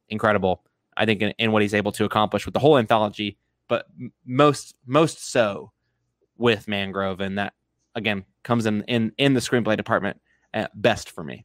incredible 0.08 0.64
i 0.96 1.06
think 1.06 1.22
in, 1.22 1.32
in 1.38 1.52
what 1.52 1.62
he's 1.62 1.74
able 1.74 1.92
to 1.92 2.04
accomplish 2.04 2.44
with 2.44 2.52
the 2.52 2.58
whole 2.58 2.76
anthology 2.76 3.38
but 3.68 3.86
most 4.24 4.74
most 4.86 5.30
so 5.30 5.72
with 6.36 6.68
Mangrove, 6.68 7.20
and 7.20 7.38
that 7.38 7.54
again 7.94 8.24
comes 8.42 8.66
in 8.66 8.82
in 8.84 9.12
in 9.18 9.34
the 9.34 9.40
screenplay 9.40 9.76
department 9.76 10.20
best 10.74 11.10
for 11.10 11.24
me. 11.24 11.44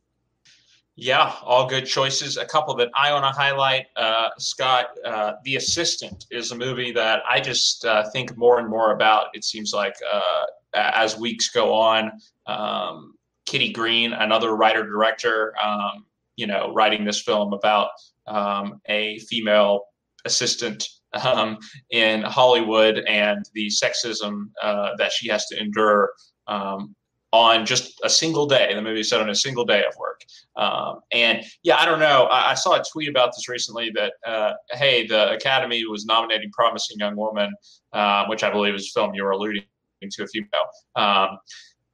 Yeah, 0.97 1.33
all 1.43 1.67
good 1.67 1.85
choices. 1.85 2.37
A 2.37 2.45
couple 2.45 2.75
that 2.75 2.89
I 2.93 3.13
want 3.13 3.23
to 3.23 3.31
highlight, 3.31 3.87
uh, 3.95 4.29
Scott. 4.37 4.87
Uh, 5.05 5.33
the 5.45 5.55
Assistant 5.55 6.25
is 6.31 6.51
a 6.51 6.55
movie 6.55 6.91
that 6.91 7.23
I 7.29 7.39
just 7.39 7.85
uh, 7.85 8.09
think 8.11 8.37
more 8.37 8.59
and 8.59 8.69
more 8.69 8.91
about. 8.91 9.27
It 9.33 9.43
seems 9.45 9.73
like 9.73 9.95
uh, 10.11 10.43
as 10.73 11.17
weeks 11.17 11.49
go 11.49 11.73
on, 11.73 12.11
um, 12.45 13.13
Kitty 13.45 13.71
Green, 13.71 14.13
another 14.13 14.55
writer 14.55 14.83
director, 14.83 15.55
um, 15.63 16.05
you 16.35 16.45
know, 16.45 16.73
writing 16.73 17.05
this 17.05 17.21
film 17.21 17.53
about 17.53 17.89
um, 18.27 18.81
a 18.87 19.17
female 19.19 19.85
assistant 20.25 20.87
um, 21.13 21.57
in 21.89 22.21
Hollywood 22.21 22.99
and 23.07 23.43
the 23.53 23.67
sexism 23.67 24.49
uh, 24.61 24.91
that 24.97 25.11
she 25.11 25.29
has 25.29 25.45
to 25.47 25.59
endure 25.59 26.11
um, 26.47 26.95
on 27.33 27.65
just 27.65 27.99
a 28.03 28.09
single 28.09 28.45
day. 28.45 28.73
The 28.73 28.81
movie 28.81 29.03
said 29.03 29.21
on 29.21 29.29
a 29.29 29.35
single 29.35 29.65
day 29.65 29.83
of 29.85 29.95
work. 29.97 30.21
Um, 30.57 30.99
and 31.13 31.43
yeah, 31.63 31.77
I 31.77 31.85
don't 31.85 31.99
know. 31.99 32.25
I, 32.25 32.51
I, 32.51 32.53
saw 32.55 32.75
a 32.75 32.83
tweet 32.91 33.07
about 33.07 33.31
this 33.35 33.47
recently 33.47 33.89
that, 33.95 34.13
uh, 34.27 34.53
hey, 34.71 35.07
the 35.07 35.31
Academy 35.31 35.85
was 35.85 36.05
nominating 36.05 36.51
Promising 36.51 36.99
Young 36.99 37.15
Woman, 37.15 37.53
uh, 37.93 38.25
which 38.25 38.43
I 38.43 38.51
believe 38.51 38.75
is 38.75 38.91
film 38.91 39.13
you 39.13 39.23
were 39.23 39.31
alluding 39.31 39.63
to 40.09 40.23
a 40.23 40.27
few 40.27 40.43
ago. 40.43 41.01
Um, 41.01 41.37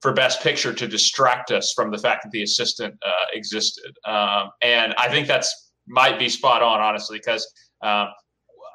for 0.02 0.14
Best 0.14 0.42
Picture 0.42 0.74
to 0.74 0.88
distract 0.88 1.52
us 1.52 1.74
from 1.74 1.92
the 1.92 1.98
fact 1.98 2.24
that 2.24 2.32
the 2.32 2.44
assistant 2.44 2.96
uh, 3.06 3.26
existed, 3.34 3.98
um, 4.06 4.50
and 4.62 4.94
I 4.98 5.10
think 5.10 5.28
that's 5.28 5.72
might 5.88 6.20
be 6.20 6.30
spot 6.30 6.62
on, 6.62 6.80
honestly, 6.82 7.18
because 7.18 7.52
um, 7.82 8.08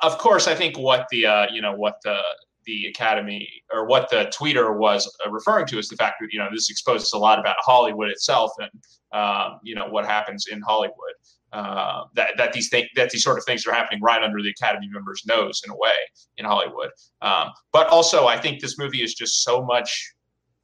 of 0.02 0.18
course, 0.18 0.48
I 0.48 0.54
think 0.54 0.78
what 0.78 1.06
the 1.10 1.26
uh, 1.26 1.46
you 1.52 1.62
know 1.62 1.74
what 1.74 1.96
the 2.04 2.18
the 2.64 2.86
academy 2.86 3.48
or 3.72 3.86
what 3.86 4.08
the 4.10 4.32
tweeter 4.38 4.76
was 4.76 5.10
uh, 5.26 5.30
referring 5.30 5.66
to 5.66 5.78
is 5.78 5.88
the 5.88 5.96
fact 5.96 6.16
that 6.20 6.28
you 6.32 6.38
know 6.38 6.48
this 6.52 6.70
exposes 6.70 7.12
a 7.12 7.18
lot 7.18 7.38
about 7.38 7.56
Hollywood 7.60 8.08
itself 8.08 8.52
and 8.58 8.70
um, 9.12 9.60
you 9.62 9.74
know 9.74 9.86
what 9.88 10.06
happens 10.06 10.46
in 10.50 10.60
Hollywood. 10.62 11.14
Uh, 11.52 12.04
that 12.14 12.30
that 12.38 12.52
these 12.52 12.70
th- 12.70 12.88
that 12.96 13.10
these 13.10 13.22
sort 13.22 13.36
of 13.36 13.44
things 13.44 13.66
are 13.66 13.72
happening 13.72 14.00
right 14.00 14.22
under 14.22 14.40
the 14.42 14.48
Academy 14.48 14.88
members' 14.90 15.22
nose 15.26 15.60
in 15.64 15.70
a 15.70 15.76
way 15.76 15.94
in 16.38 16.44
Hollywood. 16.44 16.90
Um, 17.20 17.50
but 17.72 17.88
also, 17.88 18.26
I 18.26 18.38
think 18.38 18.60
this 18.60 18.78
movie 18.78 19.02
is 19.02 19.14
just 19.14 19.44
so 19.44 19.62
much 19.62 20.14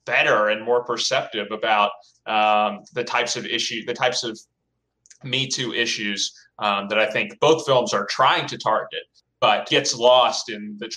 better 0.07 0.49
and 0.49 0.65
more 0.65 0.83
perceptive 0.85 1.49
about 1.51 1.91
um, 2.27 2.81
the 2.95 3.05
types 3.05 3.37
of 3.37 3.45
issues, 3.45 3.85
the 3.85 3.93
types 3.93 4.25
of 4.25 4.39
Me 5.25 5.47
Too 5.47 5.75
issues 5.75 6.33
um, 6.59 6.89
that 6.89 6.99
I 6.99 7.05
think 7.11 7.39
both 7.41 7.67
films 7.67 7.93
are 7.93 8.07
trying 8.07 8.47
to 8.47 8.57
target 8.57 9.03
but 9.41 9.69
gets 9.69 9.95
lost 9.95 10.51
in 10.51 10.77
the 10.79 10.95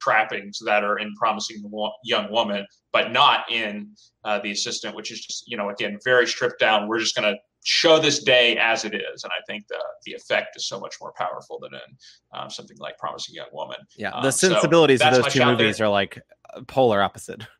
trappings 0.00 0.58
that 0.64 0.84
are 0.84 0.98
in 0.98 1.14
promising 1.14 1.62
young 2.04 2.30
woman, 2.30 2.66
but 2.92 3.12
not 3.12 3.50
in 3.50 3.90
uh, 4.24 4.38
the 4.40 4.50
assistant, 4.50 4.94
which 4.94 5.10
is 5.10 5.24
just 5.24 5.44
you 5.46 5.56
know 5.56 5.70
again 5.70 5.98
very 6.04 6.26
stripped 6.26 6.58
down. 6.58 6.88
We're 6.88 7.00
just 7.00 7.14
going 7.14 7.32
to 7.32 7.38
show 7.64 7.98
this 7.98 8.22
day 8.22 8.56
as 8.56 8.84
it 8.84 8.94
is, 8.94 9.24
and 9.24 9.32
I 9.32 9.42
think 9.46 9.66
the 9.68 9.80
the 10.04 10.12
effect 10.12 10.56
is 10.56 10.66
so 10.66 10.80
much 10.80 10.96
more 11.00 11.12
powerful 11.16 11.58
than 11.60 11.74
in 11.74 12.38
um, 12.38 12.50
something 12.50 12.76
like 12.78 12.98
Promising 12.98 13.34
Young 13.34 13.48
Woman. 13.52 13.78
Yeah, 13.96 14.10
the 14.10 14.26
um, 14.26 14.32
sensibilities 14.32 15.00
so 15.00 15.08
of 15.08 15.14
those 15.14 15.32
two 15.32 15.44
movies 15.44 15.78
there. 15.78 15.86
are 15.86 15.90
like 15.90 16.20
polar 16.66 17.02
opposite. 17.02 17.46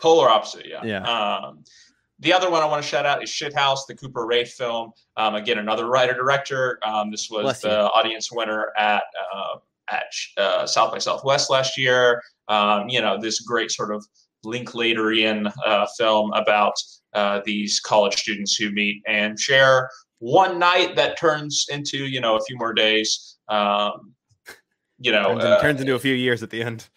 Polar 0.00 0.28
opposite, 0.28 0.64
yeah. 0.64 0.84
Yeah. 0.84 1.02
Um, 1.02 1.64
the 2.20 2.32
other 2.32 2.50
one 2.50 2.62
I 2.62 2.66
want 2.66 2.82
to 2.82 2.88
shout 2.88 3.06
out 3.06 3.22
is 3.22 3.30
Shithouse, 3.30 3.80
the 3.86 3.94
Cooper 3.94 4.26
Raiff 4.26 4.50
film. 4.50 4.92
Um, 5.16 5.34
again, 5.36 5.58
another 5.58 5.86
writer 5.86 6.14
director. 6.14 6.78
Um, 6.84 7.10
this 7.10 7.28
was 7.30 7.42
Bless 7.42 7.60
the 7.60 7.68
you. 7.68 7.74
audience 7.74 8.30
winner 8.32 8.72
at 8.76 9.02
uh, 9.34 9.56
at 9.90 10.06
uh, 10.36 10.66
South 10.66 10.92
by 10.92 10.98
Southwest 10.98 11.50
last 11.50 11.78
year. 11.78 12.22
Um, 12.48 12.88
you 12.88 13.00
know, 13.00 13.20
this 13.20 13.40
great 13.40 13.70
sort 13.70 13.94
of 13.94 14.04
Linklaterian 14.44 15.52
uh, 15.64 15.86
film 15.96 16.32
about 16.32 16.74
uh, 17.14 17.40
these 17.44 17.80
college 17.80 18.16
students 18.16 18.54
who 18.54 18.70
meet 18.70 19.02
and 19.06 19.38
share 19.38 19.90
one 20.20 20.58
night 20.58 20.96
that 20.96 21.18
turns 21.18 21.66
into 21.70 22.06
you 22.06 22.20
know 22.20 22.36
a 22.36 22.40
few 22.42 22.56
more 22.56 22.72
days. 22.72 23.36
Um, 23.48 24.14
you 25.00 25.12
know, 25.12 25.38
turns, 25.38 25.62
turns 25.62 25.80
into 25.80 25.94
a 25.94 25.98
few 25.98 26.14
years 26.14 26.42
at 26.42 26.50
the 26.50 26.62
end. 26.62 26.88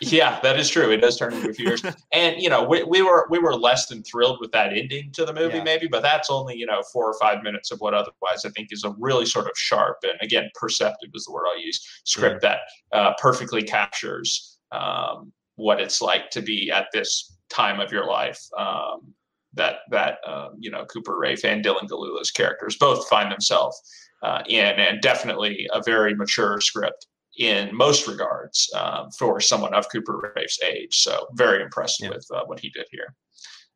Yeah, 0.00 0.40
that 0.40 0.58
is 0.58 0.70
true. 0.70 0.90
It 0.90 0.98
does 0.98 1.18
turn 1.18 1.34
into 1.34 1.50
a 1.50 1.52
few 1.52 1.66
years, 1.66 1.82
and 2.12 2.40
you 2.40 2.48
know, 2.48 2.64
we, 2.64 2.82
we 2.84 3.02
were 3.02 3.26
we 3.30 3.38
were 3.38 3.54
less 3.54 3.86
than 3.86 4.02
thrilled 4.02 4.38
with 4.40 4.50
that 4.52 4.72
ending 4.72 5.12
to 5.12 5.26
the 5.26 5.34
movie, 5.34 5.58
yeah. 5.58 5.64
maybe, 5.64 5.88
but 5.88 6.02
that's 6.02 6.30
only 6.30 6.56
you 6.56 6.66
know 6.66 6.82
four 6.92 7.06
or 7.06 7.18
five 7.20 7.42
minutes 7.42 7.70
of 7.70 7.80
what 7.80 7.92
otherwise 7.92 8.44
I 8.44 8.50
think 8.50 8.68
is 8.70 8.84
a 8.84 8.94
really 8.98 9.26
sort 9.26 9.46
of 9.46 9.52
sharp 9.56 9.98
and 10.02 10.14
again 10.22 10.50
perceptive 10.54 11.10
is 11.14 11.24
the 11.24 11.32
word 11.32 11.44
I'll 11.46 11.60
use 11.60 11.86
script 12.04 12.40
that 12.42 12.60
uh, 12.92 13.12
perfectly 13.18 13.62
captures 13.62 14.58
um, 14.72 15.32
what 15.56 15.80
it's 15.80 16.00
like 16.00 16.30
to 16.30 16.40
be 16.40 16.70
at 16.70 16.86
this 16.92 17.36
time 17.50 17.80
of 17.80 17.92
your 17.92 18.06
life. 18.06 18.40
Um, 18.56 19.14
that 19.54 19.78
that 19.90 20.18
um, 20.26 20.54
you 20.58 20.70
know 20.70 20.84
Cooper 20.86 21.18
Raiff 21.18 21.44
and 21.44 21.64
Dylan 21.64 21.88
Gelula's 21.88 22.30
characters 22.30 22.76
both 22.76 23.08
find 23.08 23.30
themselves 23.30 23.82
uh, 24.22 24.42
in, 24.48 24.64
and 24.64 25.00
definitely 25.00 25.68
a 25.72 25.82
very 25.82 26.14
mature 26.14 26.60
script 26.60 27.06
in 27.38 27.74
most 27.74 28.06
regards 28.06 28.70
um, 28.74 29.10
for 29.10 29.40
someone 29.40 29.74
of 29.74 29.86
Cooper 29.90 30.32
Raiff's 30.36 30.60
age. 30.62 30.98
So 31.02 31.26
very 31.34 31.62
impressed 31.62 32.02
yeah. 32.02 32.10
with 32.10 32.26
uh, 32.34 32.44
what 32.46 32.60
he 32.60 32.70
did 32.70 32.86
here. 32.90 33.14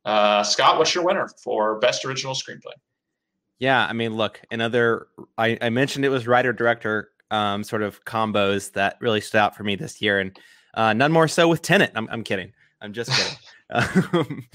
Uh, 0.04 0.42
Scott, 0.42 0.78
what's 0.78 0.94
your 0.94 1.04
winner 1.04 1.28
for 1.42 1.78
best 1.78 2.04
original 2.04 2.34
screenplay? 2.34 2.74
Yeah, 3.58 3.86
I 3.86 3.92
mean, 3.92 4.14
look, 4.14 4.40
another. 4.50 5.06
I, 5.38 5.56
I 5.62 5.70
mentioned 5.70 6.04
it 6.04 6.10
was 6.10 6.26
writer 6.26 6.52
director. 6.52 7.10
um, 7.30 7.64
sort 7.64 7.82
of 7.82 8.04
combos 8.04 8.72
that 8.72 8.96
really 9.00 9.20
stood 9.20 9.38
out 9.38 9.56
for 9.56 9.64
me 9.64 9.76
this 9.76 10.00
year, 10.00 10.20
and 10.20 10.38
uh, 10.74 10.92
none 10.92 11.12
more 11.12 11.28
so 11.28 11.48
with 11.48 11.62
Tenet. 11.62 11.92
I'm, 11.94 12.08
I'm 12.10 12.22
kidding. 12.22 12.52
I'm 12.80 12.92
just 12.92 13.10
kidding. 13.10 13.38
Um, 13.70 14.46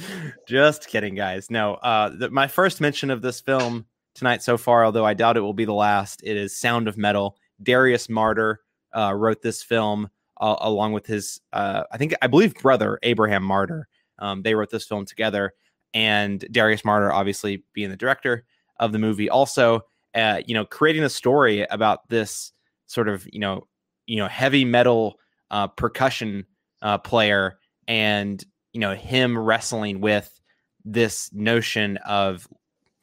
just 0.47 0.87
kidding, 0.87 1.15
guys. 1.15 1.49
No, 1.49 1.73
uh, 1.73 2.09
the, 2.15 2.29
my 2.29 2.47
first 2.47 2.79
mention 2.79 3.09
of 3.09 3.23
this 3.23 3.41
film 3.41 3.87
tonight 4.13 4.43
so 4.43 4.55
far, 4.55 4.85
although 4.85 5.03
I 5.03 5.15
doubt 5.15 5.35
it 5.35 5.41
will 5.41 5.55
be 5.55 5.65
the 5.65 5.73
last, 5.73 6.21
it 6.23 6.37
is 6.37 6.55
Sound 6.55 6.87
of 6.87 6.95
Metal. 6.95 7.35
Darius 7.61 8.07
Marder 8.07 8.57
uh, 8.93 9.13
wrote 9.15 9.41
this 9.41 9.61
film 9.61 10.09
uh, 10.39 10.55
along 10.61 10.93
with 10.93 11.05
his, 11.05 11.41
uh, 11.53 11.83
I 11.91 11.97
think, 11.97 12.13
I 12.21 12.27
believe, 12.27 12.55
brother 12.55 12.99
Abraham 13.03 13.43
Marder. 13.43 13.83
Um, 14.19 14.41
they 14.41 14.55
wrote 14.55 14.69
this 14.69 14.85
film 14.85 15.05
together, 15.05 15.53
and 15.93 16.45
Darius 16.51 16.81
Marder, 16.83 17.11
obviously 17.11 17.63
being 17.73 17.89
the 17.89 17.97
director 17.97 18.45
of 18.79 18.91
the 18.91 18.99
movie, 18.99 19.29
also, 19.29 19.81
uh, 20.15 20.41
you 20.45 20.53
know, 20.53 20.65
creating 20.65 21.03
a 21.03 21.09
story 21.09 21.65
about 21.69 22.07
this 22.09 22.51
sort 22.87 23.07
of, 23.07 23.27
you 23.31 23.39
know, 23.39 23.67
you 24.07 24.17
know, 24.17 24.27
heavy 24.27 24.65
metal 24.65 25.19
uh, 25.51 25.67
percussion 25.67 26.45
uh, 26.81 26.97
player, 26.97 27.59
and 27.87 28.43
you 28.73 28.79
know, 28.79 28.93
him 28.93 29.37
wrestling 29.37 29.99
with 29.99 30.39
this 30.85 31.31
notion 31.33 31.97
of 31.97 32.47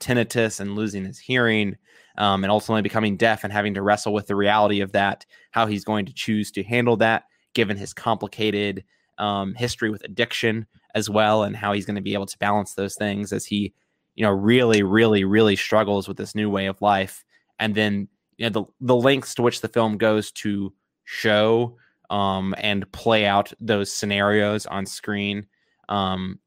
tinnitus 0.00 0.60
and 0.60 0.74
losing 0.74 1.04
his 1.04 1.18
hearing 1.18 1.76
um, 2.18 2.44
and 2.44 2.50
ultimately 2.50 2.82
becoming 2.82 3.16
deaf 3.16 3.44
and 3.44 3.52
having 3.52 3.74
to 3.74 3.82
wrestle 3.82 4.12
with 4.12 4.26
the 4.26 4.36
reality 4.36 4.80
of 4.80 4.92
that, 4.92 5.26
how 5.50 5.66
he's 5.66 5.84
going 5.84 6.06
to 6.06 6.12
choose 6.14 6.50
to 6.52 6.62
handle 6.62 6.96
that, 6.96 7.24
given 7.54 7.76
his 7.76 7.92
complicated 7.92 8.84
um, 9.18 9.54
history 9.54 9.90
with 9.90 10.04
addiction 10.04 10.66
as 10.94 11.10
well, 11.10 11.42
and 11.42 11.56
how 11.56 11.72
he's 11.72 11.86
going 11.86 11.96
to 11.96 12.02
be 12.02 12.14
able 12.14 12.26
to 12.26 12.38
balance 12.38 12.74
those 12.74 12.94
things 12.94 13.32
as 13.32 13.44
he, 13.46 13.72
you 14.14 14.24
know, 14.24 14.30
really, 14.30 14.82
really, 14.82 15.24
really 15.24 15.56
struggles 15.56 16.08
with 16.08 16.16
this 16.16 16.34
new 16.34 16.50
way 16.50 16.66
of 16.66 16.80
life. 16.80 17.24
And 17.58 17.74
then, 17.74 18.08
you 18.36 18.48
know, 18.48 18.50
the 18.50 18.64
the 18.80 18.96
lengths 18.96 19.34
to 19.34 19.42
which 19.42 19.60
the 19.60 19.68
film 19.68 19.96
goes 19.96 20.30
to 20.32 20.72
show 21.04 21.76
um, 22.10 22.54
and 22.58 22.90
play 22.92 23.26
out 23.26 23.52
those 23.60 23.92
scenarios 23.92 24.66
on 24.66 24.86
screen, 24.86 25.46
um, 25.88 26.38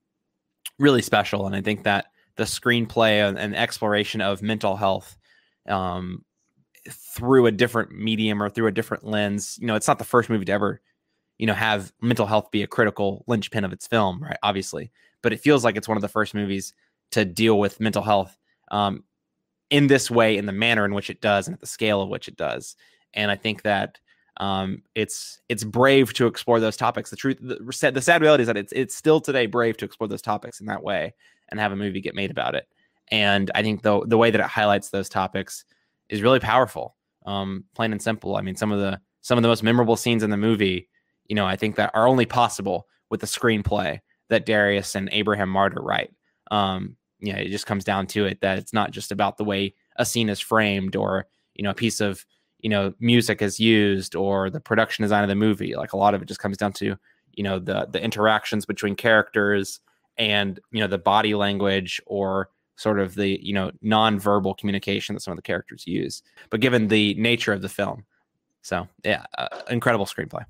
really 0.77 1.01
special. 1.01 1.45
And 1.45 1.55
I 1.55 1.61
think 1.61 1.83
that 1.83 2.07
the 2.35 2.43
screenplay 2.45 3.27
and, 3.27 3.37
and 3.37 3.55
exploration 3.55 4.21
of 4.21 4.41
mental 4.41 4.77
health 4.77 5.17
um, 5.67 6.23
through 6.89 7.45
a 7.45 7.51
different 7.51 7.91
medium 7.91 8.41
or 8.41 8.49
through 8.49 8.67
a 8.67 8.71
different 8.71 9.03
lens. 9.03 9.57
You 9.61 9.67
know, 9.67 9.75
it's 9.75 9.87
not 9.87 9.99
the 9.99 10.05
first 10.05 10.29
movie 10.29 10.45
to 10.45 10.51
ever, 10.51 10.81
you 11.37 11.47
know, 11.47 11.53
have 11.53 11.91
mental 12.01 12.25
health 12.25 12.51
be 12.51 12.63
a 12.63 12.67
critical 12.67 13.23
linchpin 13.27 13.63
of 13.63 13.73
its 13.73 13.87
film, 13.87 14.21
right? 14.23 14.37
Obviously, 14.43 14.91
but 15.21 15.33
it 15.33 15.39
feels 15.39 15.63
like 15.63 15.75
it's 15.75 15.87
one 15.87 15.97
of 15.97 16.01
the 16.01 16.07
first 16.07 16.33
movies 16.33 16.73
to 17.11 17.25
deal 17.25 17.59
with 17.59 17.79
mental 17.79 18.03
health 18.03 18.37
um, 18.71 19.03
in 19.69 19.87
this 19.87 20.09
way, 20.09 20.37
in 20.37 20.45
the 20.45 20.51
manner 20.51 20.85
in 20.85 20.93
which 20.93 21.09
it 21.09 21.21
does, 21.21 21.47
and 21.47 21.53
at 21.53 21.59
the 21.59 21.67
scale 21.67 22.01
of 22.01 22.09
which 22.09 22.27
it 22.27 22.37
does. 22.37 22.75
And 23.13 23.31
I 23.31 23.35
think 23.35 23.63
that 23.63 23.99
um, 24.37 24.83
it's 24.95 25.41
it's 25.49 25.63
brave 25.63 26.13
to 26.13 26.27
explore 26.27 26.59
those 26.59 26.77
topics. 26.77 27.09
The 27.09 27.15
truth, 27.17 27.37
the, 27.41 27.91
the 27.91 28.01
sad 28.01 28.21
reality 28.21 28.43
is 28.43 28.47
that 28.47 28.57
it's 28.57 28.71
it's 28.71 28.95
still 28.95 29.19
today 29.19 29.47
brave 29.47 29.77
to 29.77 29.85
explore 29.85 30.07
those 30.07 30.21
topics 30.21 30.59
in 30.59 30.67
that 30.67 30.83
way 30.83 31.13
and 31.49 31.59
have 31.59 31.71
a 31.71 31.75
movie 31.75 31.99
get 31.99 32.15
made 32.15 32.31
about 32.31 32.55
it. 32.55 32.67
And 33.11 33.49
I 33.55 33.61
think 33.63 33.81
the 33.81 34.05
the 34.05 34.17
way 34.17 34.31
that 34.31 34.41
it 34.41 34.47
highlights 34.47 34.89
those 34.89 35.09
topics 35.09 35.65
is 36.09 36.21
really 36.21 36.39
powerful. 36.39 36.95
Um, 37.25 37.65
plain 37.75 37.91
and 37.91 38.01
simple. 38.01 38.35
I 38.35 38.41
mean, 38.41 38.55
some 38.55 38.71
of 38.71 38.79
the 38.79 38.99
some 39.21 39.37
of 39.37 39.41
the 39.41 39.47
most 39.47 39.63
memorable 39.63 39.95
scenes 39.95 40.23
in 40.23 40.29
the 40.29 40.37
movie, 40.37 40.89
you 41.25 41.35
know, 41.35 41.45
I 41.45 41.55
think 41.55 41.75
that 41.75 41.91
are 41.93 42.07
only 42.07 42.25
possible 42.25 42.87
with 43.09 43.21
the 43.21 43.27
screenplay 43.27 43.99
that 44.29 44.45
Darius 44.45 44.95
and 44.95 45.09
Abraham 45.11 45.51
Marder 45.51 45.83
write. 45.83 46.11
Um, 46.51 46.95
you 47.19 47.33
know, 47.33 47.39
it 47.39 47.49
just 47.49 47.65
comes 47.65 47.83
down 47.83 48.07
to 48.07 48.25
it 48.25 48.41
that 48.41 48.57
it's 48.57 48.73
not 48.73 48.91
just 48.91 49.11
about 49.11 49.37
the 49.37 49.43
way 49.43 49.73
a 49.97 50.05
scene 50.05 50.29
is 50.29 50.39
framed 50.39 50.95
or 50.95 51.27
you 51.55 51.63
know 51.63 51.71
a 51.71 51.75
piece 51.75 51.99
of 51.99 52.25
you 52.59 52.69
know 52.69 52.93
music 52.99 53.41
is 53.41 53.59
used 53.59 54.15
or 54.15 54.49
the 54.49 54.59
production 54.59 55.03
design 55.03 55.23
of 55.23 55.29
the 55.29 55.35
movie. 55.35 55.75
Like 55.75 55.93
a 55.93 55.97
lot 55.97 56.13
of 56.13 56.21
it 56.21 56.27
just 56.27 56.39
comes 56.39 56.57
down 56.57 56.73
to 56.73 56.95
you 57.33 57.43
know 57.43 57.59
the 57.59 57.87
the 57.91 58.01
interactions 58.01 58.65
between 58.65 58.95
characters 58.95 59.79
and 60.17 60.59
you 60.71 60.79
know 60.79 60.87
the 60.87 60.97
body 60.97 61.35
language 61.35 62.01
or 62.05 62.49
sort 62.79 62.97
of 62.97 63.13
the 63.13 63.37
you 63.45 63.53
know 63.53 63.69
non-verbal 63.81 64.55
communication 64.55 65.13
that 65.13 65.19
some 65.19 65.33
of 65.33 65.37
the 65.37 65.43
characters 65.43 65.85
use 65.85 66.23
but 66.49 66.61
given 66.61 66.87
the 66.87 67.13
nature 67.15 67.51
of 67.51 67.61
the 67.61 67.69
film. 67.69 68.05
So 68.61 68.87
yeah 69.03 69.25
uh, 69.37 69.49
incredible 69.69 70.05
screenplay. 70.05 70.45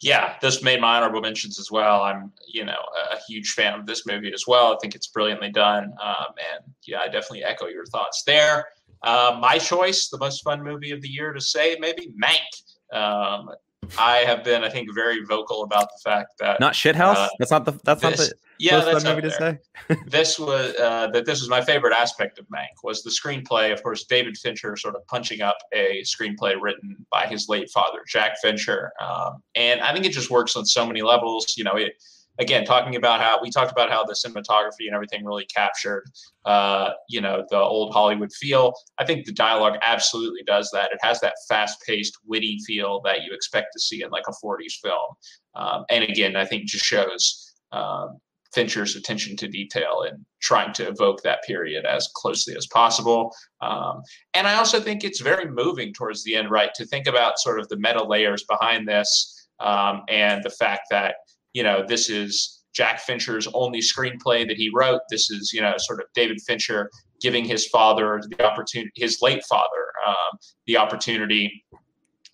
Yeah 0.00 0.34
this 0.42 0.62
made 0.62 0.80
my 0.80 0.96
honorable 0.96 1.20
mentions 1.20 1.60
as 1.60 1.70
well. 1.70 2.02
I'm 2.02 2.32
you 2.48 2.64
know 2.64 2.82
a 3.12 3.18
huge 3.28 3.52
fan 3.52 3.78
of 3.78 3.86
this 3.86 4.06
movie 4.06 4.32
as 4.32 4.44
well. 4.48 4.74
I 4.74 4.76
think 4.82 4.96
it's 4.96 5.06
brilliantly 5.06 5.50
done 5.50 5.84
um, 6.02 6.32
and 6.52 6.64
yeah 6.84 7.00
i 7.00 7.06
definitely 7.06 7.44
echo 7.44 7.66
your 7.66 7.86
thoughts 7.86 8.24
there. 8.24 8.66
Uh, 9.02 9.38
my 9.40 9.56
choice 9.56 10.08
the 10.08 10.18
most 10.18 10.42
fun 10.42 10.62
movie 10.64 10.90
of 10.90 11.00
the 11.00 11.08
year 11.08 11.32
to 11.32 11.40
say 11.40 11.76
maybe 11.78 12.12
mank. 12.20 12.96
Um, 12.96 13.50
I 13.98 14.18
have 14.18 14.44
been, 14.44 14.64
I 14.64 14.68
think, 14.68 14.92
very 14.94 15.24
vocal 15.24 15.62
about 15.62 15.88
the 15.92 15.98
fact 16.02 16.38
that 16.38 16.60
not 16.60 16.74
shithouse. 16.74 17.16
Uh, 17.16 17.28
that's 17.38 17.50
not 17.50 17.64
the. 17.64 17.72
That's 17.84 18.02
this, 18.02 18.18
not 18.20 18.28
the. 18.28 18.34
Yeah, 18.58 18.80
that's 18.80 19.04
movie 19.04 19.20
to 19.20 19.30
say. 19.30 19.58
this 20.06 20.38
was 20.38 20.74
uh, 20.76 21.08
that. 21.08 21.26
This 21.26 21.40
was 21.40 21.50
my 21.50 21.60
favorite 21.60 21.92
aspect 21.92 22.38
of 22.38 22.46
Mank 22.46 22.82
was 22.82 23.02
the 23.02 23.10
screenplay. 23.10 23.70
Of 23.70 23.82
course, 23.82 24.04
David 24.04 24.38
Fincher 24.38 24.78
sort 24.78 24.96
of 24.96 25.06
punching 25.08 25.42
up 25.42 25.58
a 25.74 26.02
screenplay 26.04 26.54
written 26.58 27.04
by 27.12 27.26
his 27.26 27.50
late 27.50 27.70
father, 27.70 27.98
Jack 28.08 28.38
Fincher, 28.40 28.92
um, 28.98 29.42
and 29.56 29.82
I 29.82 29.92
think 29.92 30.06
it 30.06 30.12
just 30.12 30.30
works 30.30 30.56
on 30.56 30.64
so 30.64 30.86
many 30.86 31.02
levels. 31.02 31.52
You 31.58 31.64
know, 31.64 31.74
it 31.74 32.02
again 32.38 32.64
talking 32.64 32.96
about 32.96 33.20
how 33.20 33.40
we 33.40 33.50
talked 33.50 33.72
about 33.72 33.90
how 33.90 34.04
the 34.04 34.14
cinematography 34.14 34.86
and 34.86 34.94
everything 34.94 35.24
really 35.24 35.46
captured 35.46 36.04
uh, 36.44 36.90
you 37.08 37.20
know 37.20 37.44
the 37.50 37.58
old 37.58 37.92
hollywood 37.92 38.32
feel. 38.32 38.72
I 38.98 39.04
think 39.04 39.26
the 39.26 39.32
dialogue 39.32 39.78
absolutely 39.82 40.42
does 40.46 40.70
that. 40.72 40.92
It 40.92 40.98
has 41.02 41.20
that 41.20 41.34
fast-paced 41.48 42.18
witty 42.26 42.58
feel 42.66 43.00
that 43.04 43.22
you 43.22 43.32
expect 43.32 43.68
to 43.72 43.80
see 43.80 44.02
in 44.02 44.10
like 44.10 44.24
a 44.28 44.46
40s 44.46 44.74
film. 44.82 45.14
Um, 45.54 45.84
and 45.90 46.04
again 46.04 46.36
i 46.36 46.44
think 46.44 46.66
just 46.66 46.84
shows 46.84 47.54
um, 47.72 48.18
fincher's 48.54 48.96
attention 48.96 49.36
to 49.36 49.48
detail 49.48 50.04
and 50.08 50.24
trying 50.40 50.72
to 50.72 50.88
evoke 50.88 51.22
that 51.22 51.42
period 51.44 51.84
as 51.84 52.08
closely 52.14 52.56
as 52.56 52.66
possible. 52.66 53.34
Um, 53.60 54.02
and 54.34 54.46
i 54.46 54.54
also 54.54 54.80
think 54.80 55.02
it's 55.02 55.20
very 55.20 55.50
moving 55.50 55.92
towards 55.92 56.22
the 56.24 56.36
end 56.36 56.50
right 56.50 56.72
to 56.74 56.86
think 56.86 57.06
about 57.06 57.38
sort 57.38 57.58
of 57.60 57.68
the 57.68 57.76
meta 57.76 58.02
layers 58.02 58.44
behind 58.44 58.86
this 58.86 59.48
um, 59.60 60.02
and 60.08 60.42
the 60.42 60.50
fact 60.50 60.82
that 60.90 61.16
you 61.56 61.62
know, 61.62 61.82
this 61.88 62.10
is 62.10 62.62
Jack 62.74 63.00
Fincher's 63.00 63.48
only 63.54 63.80
screenplay 63.80 64.46
that 64.46 64.58
he 64.58 64.70
wrote. 64.74 65.00
This 65.08 65.30
is, 65.30 65.54
you 65.54 65.62
know, 65.62 65.72
sort 65.78 66.00
of 66.00 66.06
David 66.14 66.38
Fincher 66.42 66.90
giving 67.18 67.46
his 67.46 67.66
father 67.68 68.20
the 68.28 68.44
opportunity, 68.44 68.92
his 68.94 69.22
late 69.22 69.42
father, 69.48 69.86
um, 70.06 70.38
the 70.66 70.76
opportunity 70.76 71.64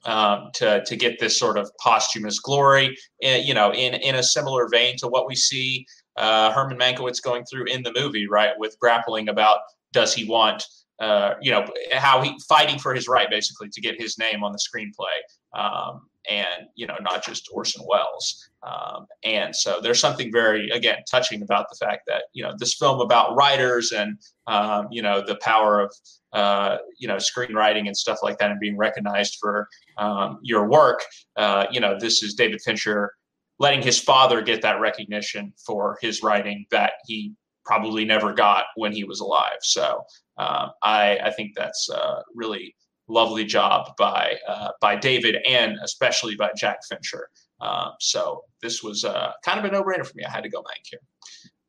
um, 0.06 0.50
to 0.54 0.82
to 0.84 0.96
get 0.96 1.20
this 1.20 1.38
sort 1.38 1.56
of 1.56 1.70
posthumous 1.78 2.40
glory. 2.40 2.96
In, 3.20 3.34
eh, 3.34 3.36
you 3.36 3.54
know, 3.54 3.72
in 3.72 3.94
in 3.94 4.16
a 4.16 4.24
similar 4.24 4.66
vein 4.68 4.96
to 4.96 5.06
what 5.06 5.28
we 5.28 5.36
see 5.36 5.86
uh, 6.16 6.50
Herman 6.50 6.76
Mankiewicz 6.76 7.22
going 7.22 7.44
through 7.44 7.66
in 7.66 7.84
the 7.84 7.92
movie, 7.94 8.26
right, 8.26 8.54
with 8.58 8.76
grappling 8.80 9.28
about 9.28 9.60
does 9.92 10.12
he 10.12 10.24
want. 10.24 10.64
Uh, 10.98 11.34
you 11.40 11.52
know 11.52 11.64
how 11.92 12.20
he 12.22 12.36
fighting 12.48 12.78
for 12.78 12.92
his 12.92 13.06
right 13.06 13.30
basically 13.30 13.68
to 13.68 13.80
get 13.80 14.00
his 14.00 14.18
name 14.18 14.44
on 14.44 14.52
the 14.52 14.58
screenplay 14.58 15.60
um, 15.60 16.02
and 16.30 16.68
you 16.74 16.86
know 16.86 16.96
not 17.00 17.24
just 17.24 17.48
Orson 17.52 17.84
Welles. 17.88 18.48
Um, 18.62 19.06
and 19.24 19.54
so 19.54 19.80
there's 19.80 20.00
something 20.00 20.30
very 20.30 20.70
again 20.70 20.98
touching 21.10 21.42
about 21.42 21.66
the 21.68 21.76
fact 21.84 22.02
that 22.06 22.24
you 22.32 22.42
know 22.42 22.54
this 22.58 22.74
film 22.74 23.00
about 23.00 23.34
writers 23.34 23.92
and 23.92 24.18
um, 24.46 24.88
you 24.90 25.02
know 25.02 25.22
the 25.24 25.36
power 25.36 25.80
of 25.80 25.94
uh, 26.32 26.78
you 26.98 27.08
know 27.08 27.16
screenwriting 27.16 27.86
and 27.86 27.96
stuff 27.96 28.18
like 28.22 28.38
that 28.38 28.50
and 28.50 28.60
being 28.60 28.76
recognized 28.76 29.38
for 29.40 29.68
um, 29.98 30.38
your 30.42 30.68
work. 30.68 31.02
Uh, 31.36 31.66
you 31.70 31.80
know 31.80 31.98
this 31.98 32.22
is 32.22 32.34
David 32.34 32.60
Fincher 32.60 33.12
letting 33.58 33.82
his 33.82 34.00
father 34.00 34.42
get 34.42 34.62
that 34.62 34.80
recognition 34.80 35.52
for 35.64 35.96
his 36.00 36.22
writing 36.22 36.66
that 36.70 36.94
he 37.06 37.32
probably 37.64 38.04
never 38.04 38.32
got 38.32 38.64
when 38.74 38.92
he 38.92 39.04
was 39.04 39.20
alive. 39.20 39.58
So 39.60 40.02
um, 40.38 40.70
I, 40.82 41.18
I 41.22 41.30
think 41.30 41.52
that's 41.54 41.88
uh, 41.88 42.22
really 42.34 42.74
lovely 43.12 43.44
job 43.44 43.94
by 43.98 44.34
uh, 44.48 44.70
by 44.80 44.96
David 44.96 45.36
and 45.48 45.76
especially 45.82 46.34
by 46.36 46.50
Jack 46.56 46.78
Fincher. 46.88 47.28
Um, 47.60 47.92
so 48.00 48.44
this 48.60 48.82
was 48.82 49.04
uh, 49.04 49.32
kind 49.44 49.58
of 49.58 49.64
a 49.64 49.70
no-brainer 49.70 50.06
for 50.06 50.16
me. 50.16 50.24
I 50.24 50.30
had 50.30 50.42
to 50.42 50.48
go 50.48 50.60
Mank 50.62 50.84
here. 50.84 51.00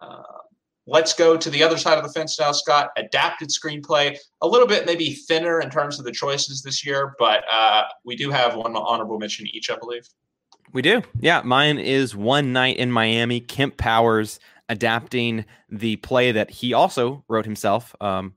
Uh, 0.01 0.41
let's 0.87 1.13
go 1.13 1.37
to 1.37 1.49
the 1.49 1.61
other 1.61 1.77
side 1.77 1.97
of 1.97 2.03
the 2.03 2.11
fence 2.11 2.39
now, 2.39 2.51
Scott. 2.51 2.89
Adapted 2.97 3.49
screenplay, 3.49 4.17
a 4.41 4.47
little 4.47 4.67
bit 4.67 4.85
maybe 4.85 5.13
thinner 5.13 5.59
in 5.59 5.69
terms 5.69 5.99
of 5.99 6.05
the 6.05 6.11
choices 6.11 6.63
this 6.63 6.85
year, 6.85 7.13
but 7.19 7.43
uh, 7.51 7.83
we 8.03 8.15
do 8.15 8.31
have 8.31 8.55
one 8.55 8.75
honorable 8.75 9.19
mention 9.19 9.45
each, 9.53 9.69
I 9.69 9.75
believe. 9.75 10.07
We 10.71 10.81
do. 10.81 11.03
Yeah, 11.19 11.41
mine 11.43 11.77
is 11.77 12.15
One 12.15 12.51
Night 12.51 12.77
in 12.77 12.91
Miami. 12.91 13.39
Kemp 13.39 13.77
Powers 13.77 14.39
adapting 14.69 15.45
the 15.69 15.97
play 15.97 16.31
that 16.31 16.49
he 16.49 16.73
also 16.73 17.23
wrote 17.27 17.45
himself. 17.45 17.95
Um, 18.01 18.33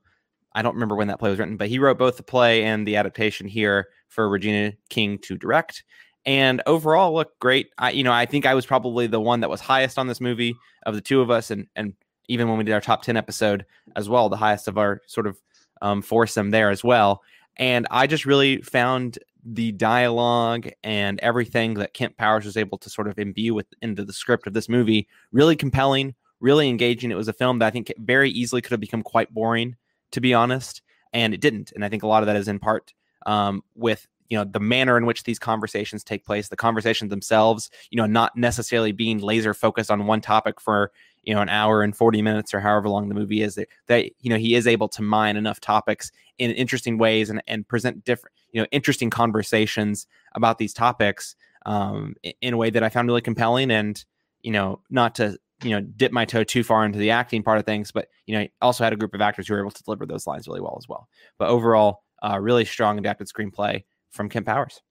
I 0.57 0.63
don't 0.63 0.75
remember 0.75 0.97
when 0.97 1.09
that 1.09 1.19
play 1.21 1.31
was 1.31 1.39
written, 1.39 1.57
but 1.57 1.69
he 1.69 1.79
wrote 1.79 1.99
both 1.99 2.17
the 2.17 2.23
play 2.23 2.65
and 2.65 2.87
the 2.87 2.97
adaptation 2.97 3.47
here 3.47 3.89
for 4.09 4.29
Regina 4.29 4.73
King 4.89 5.19
to 5.19 5.37
direct. 5.37 5.85
And 6.25 6.63
overall, 6.67 7.15
look 7.15 7.39
great. 7.39 7.69
I, 7.79 7.91
you 7.91 8.03
know, 8.03 8.13
I 8.13 8.27
think 8.27 8.47
I 8.47 8.55
was 8.55 8.67
probably 8.67 9.07
the 9.07 9.21
one 9.21 9.41
that 9.41 9.51
was 9.51 9.61
highest 9.61 9.99
on 9.99 10.09
this 10.09 10.21
movie 10.21 10.57
of 10.85 10.95
the 10.95 11.01
two 11.01 11.21
of 11.21 11.31
us, 11.31 11.51
and 11.53 11.69
and 11.77 11.93
even 12.29 12.49
when 12.49 12.59
we 12.59 12.65
did 12.65 12.73
our 12.73 12.81
top 12.81 13.03
ten 13.03 13.17
episode 13.17 13.65
as 13.95 14.09
well, 14.09 14.29
the 14.29 14.37
highest 14.37 14.67
of 14.67 14.79
our 14.79 15.03
sort 15.07 15.29
of 15.29 15.39
um, 15.83 16.03
foursome 16.03 16.51
there 16.51 16.71
as 16.71 16.83
well. 16.83 17.23
And 17.59 17.87
I 17.91 18.07
just 18.07 18.27
really 18.27 18.61
found 18.63 19.19
the 19.45 19.73
dialogue 19.73 20.69
and 20.83 21.21
everything 21.21 21.75
that 21.75 21.95
Kemp 21.95 22.17
Powers 22.17 22.45
was 22.45 22.57
able 22.57 22.79
to 22.79 22.91
sort 22.91 23.07
of 23.07 23.19
imbue 23.19 23.55
with 23.55 23.67
into 23.81 24.05
the 24.05 24.13
script 24.13 24.47
of 24.47 24.55
this 24.55 24.69
movie 24.69 25.07
really 25.31 25.55
compelling, 25.55 26.15
really 26.41 26.69
engaging. 26.69 27.13
It 27.13 27.17
was 27.17 27.29
a 27.29 27.33
film 27.33 27.61
that 27.61 27.67
I 27.67 27.71
think 27.71 27.93
very 27.99 28.31
easily 28.31 28.61
could 28.61 28.73
have 28.73 28.81
become 28.81 29.03
quite 29.03 29.33
boring, 29.33 29.77
to 30.17 30.21
be 30.23 30.33
honest, 30.33 30.81
and 31.13 31.35
it 31.35 31.43
didn't. 31.43 31.73
And 31.73 31.85
I 31.85 31.91
think 31.91 32.03
a 32.03 32.07
lot 32.07 32.23
of 32.23 32.27
that 32.27 32.37
is 32.37 32.49
in 32.49 32.59
part 32.59 32.95
um, 33.27 33.63
with 33.75 34.07
you 34.31 34.39
know 34.39 34.45
the 34.45 34.59
manner 34.59 34.97
in 34.97 35.05
which 35.05 35.25
these 35.25 35.39
conversations 35.39 36.03
take 36.03 36.25
place 36.25 36.49
the 36.49 36.57
conversations 36.57 37.11
themselves 37.11 37.71
you 37.91 37.97
know 37.97 38.07
not 38.07 38.35
necessarily 38.37 38.91
being 38.91 39.19
laser 39.19 39.55
focused 39.55 39.89
on 39.89 40.07
one 40.07 40.21
topic 40.21 40.61
for 40.61 40.91
you 41.23 41.33
know 41.33 41.41
an 41.41 41.49
hour 41.49 41.83
and 41.83 41.97
40 41.97 42.23
minutes 42.23 42.53
or 42.53 42.59
however 42.59 42.89
long 42.89 43.09
the 43.09 43.15
movie 43.15 43.43
is 43.43 43.55
that, 43.55 43.69
that 43.87 44.07
you 44.21 44.31
know 44.31 44.37
he 44.37 44.57
is 44.57 44.67
able 44.67 44.89
to 44.89 45.03
mine 45.03 45.37
enough 45.37 45.61
topics 45.61 46.11
in 46.39 46.51
interesting 46.51 46.99
ways 46.99 47.31
and, 47.31 47.41
and 47.47 47.69
present 47.69 48.05
different 48.05 48.35
you 48.51 48.61
know 48.61 48.67
interesting 48.73 49.11
conversations 49.11 50.09
about 50.35 50.59
these 50.59 50.75
topics 50.75 51.37
um, 51.67 52.17
in 52.41 52.55
a 52.55 52.57
way 52.57 52.71
that 52.71 52.83
i 52.83 52.89
found 52.89 53.07
really 53.07 53.21
compelling 53.21 53.71
and 53.71 54.05
you 54.43 54.51
know 54.51 54.81
not 54.91 55.15
to 55.15 55.39
you 55.63 55.71
know 55.71 55.81
dip 55.81 56.13
my 56.13 56.25
toe 56.25 56.45
too 56.45 56.63
far 56.63 56.85
into 56.85 56.99
the 56.99 57.11
acting 57.11 57.43
part 57.43 57.59
of 57.59 57.65
things 57.65 57.91
but 57.91 58.09
you 58.27 58.39
know 58.39 58.47
also 58.61 58.85
had 58.85 58.93
a 58.93 58.97
group 58.97 59.15
of 59.15 59.23
actors 59.23 59.49
who 59.49 59.55
were 59.55 59.61
able 59.61 59.71
to 59.71 59.83
deliver 59.83 60.05
those 60.05 60.27
lines 60.27 60.47
really 60.47 60.61
well 60.61 60.77
as 60.79 60.87
well 60.89 61.09
but 61.39 61.49
overall 61.49 62.03
uh, 62.23 62.39
really 62.39 62.65
strong 62.65 62.99
adapted 62.99 63.29
screenplay 63.29 63.83
from 64.11 64.29
Kemp 64.29 64.47
Powers. 64.47 64.83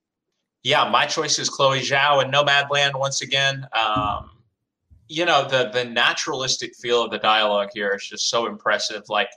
Yeah, 0.64 0.90
my 0.90 1.06
choice 1.06 1.38
is 1.38 1.50
Chloe 1.50 1.82
Zhao 1.82 2.24
and 2.24 2.34
Nomadland 2.34 2.98
once 2.98 3.22
again. 3.22 3.68
Um, 3.74 4.32
you 5.08 5.26
know, 5.26 5.48
the 5.48 5.70
the 5.72 5.86
naturalistic 5.86 6.76
feel 6.76 7.04
of 7.04 7.12
the 7.12 7.20
dialogue 7.20 7.70
here 7.74 7.94
is 7.94 8.08
just 8.08 8.30
so 8.30 8.48
impressive. 8.48 9.04
Like, 9.08 9.30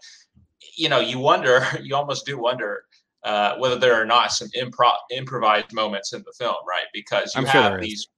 you 0.76 0.88
know, 0.88 1.00
you 1.00 1.18
wonder, 1.18 1.66
you 1.82 1.94
almost 1.94 2.24
do 2.24 2.38
wonder 2.38 2.84
uh, 3.24 3.56
whether 3.56 3.76
there 3.76 3.94
are 3.94 4.06
not 4.06 4.32
some 4.32 4.48
improv 4.56 4.96
improvised 5.10 5.72
moments 5.74 6.12
in 6.12 6.22
the 6.22 6.32
film, 6.38 6.56
right? 6.66 6.86
Because 6.94 7.34
you 7.34 7.42
I'm 7.42 7.46
have 7.46 7.72
sure 7.72 7.80
these 7.80 8.08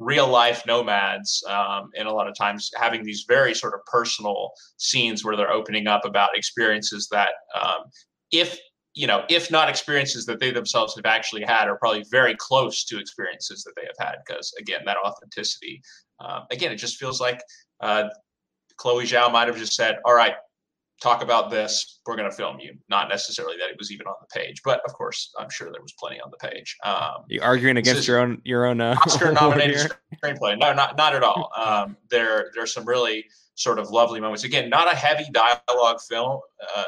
real 0.00 0.26
life 0.26 0.64
nomads, 0.66 1.44
um, 1.48 1.90
and 1.96 2.08
a 2.08 2.12
lot 2.12 2.26
of 2.26 2.34
times 2.34 2.70
having 2.76 3.04
these 3.04 3.26
very 3.28 3.54
sort 3.54 3.74
of 3.74 3.80
personal 3.84 4.50
scenes 4.78 5.24
where 5.24 5.36
they're 5.36 5.52
opening 5.52 5.86
up 5.86 6.04
about 6.04 6.30
experiences 6.34 7.06
that, 7.12 7.30
um, 7.60 7.84
if 8.32 8.58
you 8.94 9.06
know, 9.06 9.24
if 9.28 9.52
not 9.52 9.68
experiences 9.68 10.26
that 10.26 10.40
they 10.40 10.50
themselves 10.50 10.96
have 10.96 11.06
actually 11.06 11.42
had, 11.42 11.68
are 11.68 11.78
probably 11.78 12.04
very 12.10 12.34
close 12.36 12.84
to 12.84 12.98
experiences 12.98 13.62
that 13.62 13.72
they 13.76 13.86
have 13.86 14.08
had. 14.08 14.16
Because 14.26 14.52
again, 14.58 14.80
that 14.84 14.96
authenticity, 15.04 15.80
um, 16.18 16.42
again, 16.50 16.72
it 16.72 16.76
just 16.76 16.96
feels 16.96 17.20
like 17.20 17.40
uh, 17.80 18.08
Chloe 18.78 19.04
Zhao 19.04 19.30
might 19.30 19.46
have 19.46 19.56
just 19.56 19.74
said, 19.74 19.98
"All 20.04 20.14
right, 20.14 20.34
talk 21.00 21.22
about 21.22 21.50
this. 21.50 22.00
We're 22.06 22.16
going 22.16 22.30
to 22.30 22.36
film 22.36 22.60
you." 22.60 22.74
Not 22.88 23.08
necessarily 23.08 23.56
that 23.58 23.70
it 23.70 23.76
was 23.78 23.90
even 23.90 24.06
on 24.06 24.14
the 24.20 24.38
page, 24.38 24.62
but 24.64 24.80
of 24.86 24.92
course, 24.92 25.32
I'm 25.38 25.50
sure 25.50 25.70
there 25.72 25.82
was 25.82 25.94
plenty 25.98 26.20
on 26.20 26.30
the 26.30 26.36
page. 26.36 26.76
Um, 26.84 27.24
you 27.28 27.40
arguing 27.42 27.76
against 27.76 28.06
your 28.06 28.18
own 28.18 28.40
your 28.44 28.66
own 28.66 28.80
uh, 28.80 28.96
Oscar 29.06 29.32
nominated 29.40 29.92
screenplay? 30.22 30.58
No, 30.58 30.72
not 30.72 30.96
not 30.96 31.14
at 31.14 31.22
all. 31.22 31.50
Um, 31.56 31.96
there 32.10 32.50
there's 32.54 32.72
some 32.72 32.84
really 32.84 33.24
sort 33.54 33.78
of 33.78 33.90
lovely 33.90 34.20
moments. 34.20 34.44
Again, 34.44 34.70
not 34.70 34.92
a 34.92 34.96
heavy 34.96 35.26
dialogue 35.32 36.00
film. 36.08 36.40
Uh, 36.76 36.84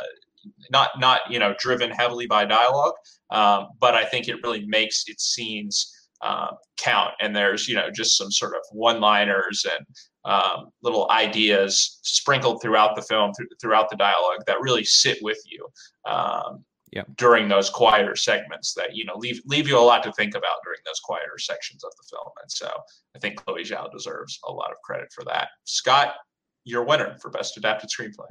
not 0.70 0.90
not 0.98 1.20
you 1.30 1.38
know 1.38 1.54
driven 1.58 1.90
heavily 1.90 2.26
by 2.26 2.44
dialogue, 2.44 2.94
um, 3.30 3.68
but 3.80 3.94
I 3.94 4.04
think 4.04 4.28
it 4.28 4.42
really 4.42 4.66
makes 4.66 5.04
its 5.06 5.34
scenes 5.34 5.92
uh, 6.22 6.48
count. 6.76 7.12
And 7.20 7.34
there's 7.34 7.68
you 7.68 7.74
know 7.74 7.90
just 7.90 8.16
some 8.16 8.30
sort 8.30 8.54
of 8.54 8.62
one-liners 8.72 9.66
and 9.76 9.86
um, 10.24 10.70
little 10.82 11.10
ideas 11.10 11.98
sprinkled 12.02 12.62
throughout 12.62 12.94
the 12.96 13.02
film, 13.02 13.32
th- 13.36 13.48
throughout 13.60 13.90
the 13.90 13.96
dialogue 13.96 14.44
that 14.46 14.60
really 14.60 14.84
sit 14.84 15.18
with 15.22 15.38
you. 15.46 15.66
Um, 16.10 16.64
yeah. 16.92 17.04
during 17.16 17.48
those 17.48 17.70
quieter 17.70 18.14
segments 18.14 18.74
that 18.74 18.94
you 18.94 19.02
know 19.06 19.16
leave 19.16 19.40
leave 19.46 19.66
you 19.66 19.78
a 19.78 19.80
lot 19.80 20.02
to 20.02 20.12
think 20.12 20.34
about 20.34 20.56
during 20.62 20.78
those 20.84 21.00
quieter 21.00 21.38
sections 21.38 21.82
of 21.84 21.90
the 21.96 22.02
film 22.10 22.28
and 22.42 22.52
so 22.52 22.70
i 23.16 23.18
think 23.18 23.42
chloe 23.42 23.62
zhao 23.62 23.90
deserves 23.90 24.38
a 24.46 24.52
lot 24.52 24.70
of 24.70 24.76
credit 24.84 25.10
for 25.10 25.24
that 25.24 25.48
scott 25.64 26.16
your 26.64 26.84
winner 26.84 27.16
for 27.22 27.30
best 27.30 27.56
adapted 27.56 27.88
screenplay 27.88 28.28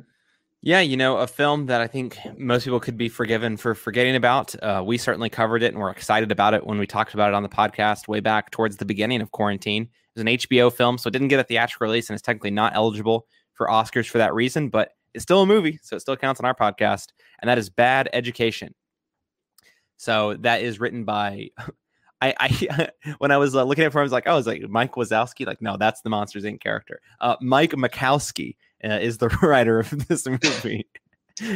yeah, 0.63 0.79
you 0.79 0.95
know, 0.95 1.17
a 1.17 1.25
film 1.25 1.65
that 1.67 1.81
I 1.81 1.87
think 1.87 2.17
most 2.37 2.65
people 2.65 2.79
could 2.79 2.97
be 2.97 3.09
forgiven 3.09 3.57
for 3.57 3.73
forgetting 3.73 4.15
about. 4.15 4.55
Uh, 4.61 4.83
we 4.85 4.97
certainly 4.97 5.29
covered 5.29 5.63
it 5.63 5.73
and 5.73 5.81
we're 5.81 5.89
excited 5.89 6.31
about 6.31 6.53
it 6.53 6.67
when 6.67 6.77
we 6.77 6.85
talked 6.85 7.15
about 7.15 7.29
it 7.29 7.33
on 7.33 7.41
the 7.41 7.49
podcast 7.49 8.07
way 8.07 8.19
back 8.19 8.51
towards 8.51 8.77
the 8.77 8.85
beginning 8.85 9.21
of 9.21 9.31
quarantine. 9.31 9.83
It 9.83 10.19
was 10.19 10.21
an 10.21 10.27
HBO 10.27 10.71
film, 10.71 10.99
so 10.99 11.07
it 11.07 11.11
didn't 11.11 11.29
get 11.29 11.39
a 11.39 11.43
theatrical 11.43 11.87
release 11.87 12.09
and 12.09 12.15
it's 12.15 12.21
technically 12.21 12.51
not 12.51 12.75
eligible 12.75 13.25
for 13.53 13.67
Oscars 13.67 14.07
for 14.07 14.19
that 14.19 14.35
reason, 14.35 14.69
but 14.69 14.91
it's 15.15 15.23
still 15.23 15.41
a 15.41 15.47
movie, 15.47 15.79
so 15.81 15.95
it 15.95 16.01
still 16.01 16.15
counts 16.15 16.39
on 16.39 16.45
our 16.45 16.55
podcast. 16.55 17.07
And 17.41 17.49
that 17.49 17.57
is 17.57 17.69
Bad 17.69 18.09
Education. 18.13 18.75
So 19.97 20.35
that 20.41 20.61
is 20.61 20.79
written 20.79 21.05
by. 21.05 21.49
I, 22.23 22.35
I 22.39 22.89
when 23.17 23.31
I 23.31 23.37
was 23.37 23.55
uh, 23.55 23.63
looking 23.63 23.83
at 23.83 23.87
it, 23.87 23.89
for 23.89 23.97
him, 23.97 24.03
I 24.03 24.03
was 24.03 24.11
like, 24.11 24.27
oh, 24.27 24.37
it's 24.37 24.45
like 24.45 24.61
Mike 24.69 24.93
Wazowski. 24.93 25.47
Like, 25.47 25.59
no, 25.59 25.75
that's 25.77 26.01
the 26.01 26.11
Monsters 26.11 26.43
Inc. 26.43 26.61
character. 26.61 27.01
Uh, 27.19 27.35
Mike 27.41 27.71
Makowski 27.71 28.57
uh, 28.83 28.99
is 29.01 29.17
the 29.17 29.27
writer 29.41 29.79
of 29.79 30.07
this 30.07 30.25
movie. 30.27 30.87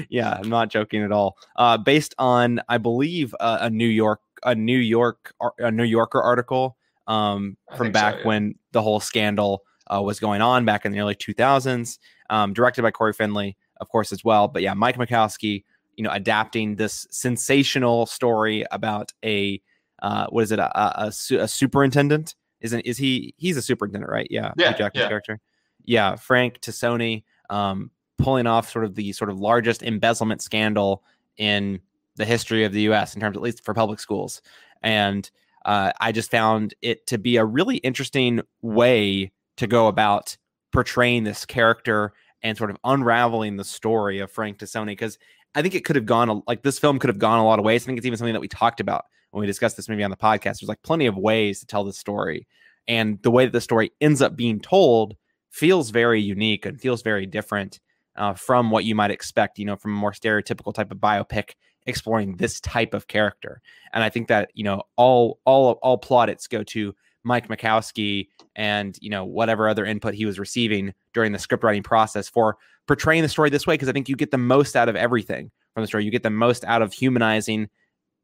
yeah, 0.09 0.37
I'm 0.39 0.49
not 0.49 0.69
joking 0.69 1.03
at 1.03 1.11
all. 1.11 1.37
Uh, 1.55 1.77
based 1.77 2.15
on, 2.17 2.61
I 2.69 2.77
believe, 2.77 3.35
uh, 3.39 3.59
a 3.61 3.69
New 3.69 3.87
York, 3.87 4.21
a 4.43 4.55
New 4.55 4.77
York, 4.77 5.33
a 5.59 5.71
New 5.71 5.83
Yorker 5.83 6.21
article 6.21 6.77
um, 7.07 7.57
from 7.75 7.91
back 7.91 8.15
so, 8.15 8.19
yeah. 8.19 8.27
when 8.27 8.55
the 8.71 8.81
whole 8.81 8.99
scandal 8.99 9.63
uh, 9.93 10.01
was 10.01 10.19
going 10.19 10.41
on 10.41 10.65
back 10.65 10.85
in 10.85 10.91
the 10.91 10.99
early 10.99 11.15
2000s. 11.15 11.99
Um, 12.29 12.53
directed 12.53 12.81
by 12.81 12.89
Cory 12.89 13.13
Finley, 13.13 13.55
of 13.79 13.89
course, 13.89 14.11
as 14.11 14.23
well. 14.23 14.47
But 14.47 14.63
yeah, 14.63 14.73
Mike 14.73 14.97
Makowski, 14.97 15.63
you 15.95 16.03
know, 16.03 16.09
adapting 16.09 16.75
this 16.75 17.05
sensational 17.11 18.07
story 18.07 18.65
about 18.71 19.13
a 19.23 19.61
uh, 20.01 20.27
what 20.29 20.43
is 20.43 20.51
it, 20.51 20.59
a, 20.59 21.05
a, 21.05 21.13
a 21.39 21.47
superintendent? 21.47 22.35
Isn't 22.61 22.81
is 22.81 22.97
he? 22.97 23.33
He's 23.37 23.57
a 23.57 23.61
superintendent, 23.61 24.11
right? 24.11 24.27
Yeah, 24.29 24.53
yeah, 24.57 24.73
Jackman's 24.73 25.03
yeah. 25.03 25.07
character 25.07 25.39
yeah, 25.85 26.15
Frank 26.15 26.59
Tassone 26.61 27.23
um, 27.49 27.91
pulling 28.17 28.47
off 28.47 28.71
sort 28.71 28.85
of 28.85 28.95
the 28.95 29.11
sort 29.13 29.29
of 29.29 29.39
largest 29.39 29.83
embezzlement 29.83 30.41
scandal 30.41 31.03
in 31.37 31.79
the 32.15 32.25
history 32.25 32.63
of 32.63 32.71
the 32.71 32.81
U.S. 32.81 33.13
in 33.13 33.21
terms, 33.21 33.35
at 33.35 33.43
least 33.43 33.63
for 33.63 33.73
public 33.73 33.99
schools, 33.99 34.41
and 34.81 35.29
uh, 35.65 35.91
I 35.99 36.11
just 36.11 36.31
found 36.31 36.73
it 36.81 37.07
to 37.07 37.17
be 37.17 37.37
a 37.37 37.45
really 37.45 37.77
interesting 37.77 38.41
way 38.61 39.31
to 39.57 39.67
go 39.67 39.87
about 39.87 40.37
portraying 40.71 41.23
this 41.23 41.45
character 41.45 42.13
and 42.43 42.57
sort 42.57 42.69
of 42.69 42.77
unraveling 42.83 43.57
the 43.57 43.63
story 43.63 44.19
of 44.19 44.31
Frank 44.31 44.59
Tassone 44.59 44.87
because 44.87 45.17
I 45.55 45.61
think 45.61 45.73
it 45.73 45.85
could 45.85 45.95
have 45.95 46.05
gone 46.05 46.43
like 46.47 46.61
this 46.61 46.77
film 46.77 46.99
could 46.99 47.07
have 47.07 47.17
gone 47.17 47.39
a 47.39 47.45
lot 47.45 47.59
of 47.59 47.65
ways. 47.65 47.83
I 47.83 47.85
think 47.87 47.97
it's 47.97 48.05
even 48.05 48.17
something 48.17 48.33
that 48.33 48.41
we 48.41 48.47
talked 48.47 48.79
about 48.79 49.05
when 49.31 49.41
we 49.41 49.47
discussed 49.47 49.77
this 49.77 49.89
movie 49.89 50.03
on 50.03 50.11
the 50.11 50.17
podcast. 50.17 50.59
There's 50.59 50.67
like 50.67 50.83
plenty 50.83 51.07
of 51.07 51.17
ways 51.17 51.61
to 51.61 51.65
tell 51.65 51.83
the 51.83 51.93
story, 51.93 52.47
and 52.87 53.19
the 53.23 53.31
way 53.31 53.45
that 53.45 53.51
the 53.51 53.61
story 53.61 53.91
ends 54.01 54.21
up 54.21 54.35
being 54.35 54.59
told 54.59 55.15
feels 55.55 55.89
very 55.89 56.21
unique 56.21 56.65
and 56.65 56.81
feels 56.81 57.01
very 57.01 57.25
different 57.25 57.79
uh, 58.17 58.33
from 58.33 58.71
what 58.71 58.83
you 58.83 58.93
might 58.93 59.09
expect, 59.09 59.57
you 59.57 59.63
know, 59.63 59.77
from 59.77 59.91
a 59.91 59.95
more 59.95 60.11
stereotypical 60.11 60.73
type 60.73 60.91
of 60.91 60.97
biopic 60.97 61.51
exploring 61.85 62.35
this 62.35 62.59
type 62.59 62.93
of 62.93 63.07
character. 63.07 63.61
And 63.93 64.03
I 64.03 64.09
think 64.09 64.27
that, 64.27 64.51
you 64.53 64.65
know, 64.65 64.83
all 64.97 65.39
all 65.45 65.79
all 65.81 65.97
plaudits 65.97 66.47
go 66.47 66.63
to 66.63 66.93
Mike 67.23 67.47
Makowski 67.47 68.27
and, 68.55 68.97
you 69.01 69.09
know, 69.09 69.23
whatever 69.23 69.69
other 69.69 69.85
input 69.85 70.13
he 70.13 70.25
was 70.25 70.39
receiving 70.39 70.93
during 71.13 71.31
the 71.31 71.39
script 71.39 71.63
writing 71.63 71.83
process 71.83 72.27
for 72.27 72.57
portraying 72.85 73.23
the 73.23 73.29
story 73.29 73.49
this 73.49 73.65
way 73.65 73.75
because 73.75 73.87
I 73.89 73.93
think 73.93 74.09
you 74.09 74.17
get 74.17 74.31
the 74.31 74.37
most 74.37 74.75
out 74.75 74.89
of 74.89 74.97
everything 74.97 75.51
from 75.73 75.83
the 75.83 75.87
story. 75.87 76.03
You 76.03 76.11
get 76.11 76.23
the 76.23 76.29
most 76.29 76.65
out 76.65 76.81
of 76.81 76.91
humanizing 76.91 77.69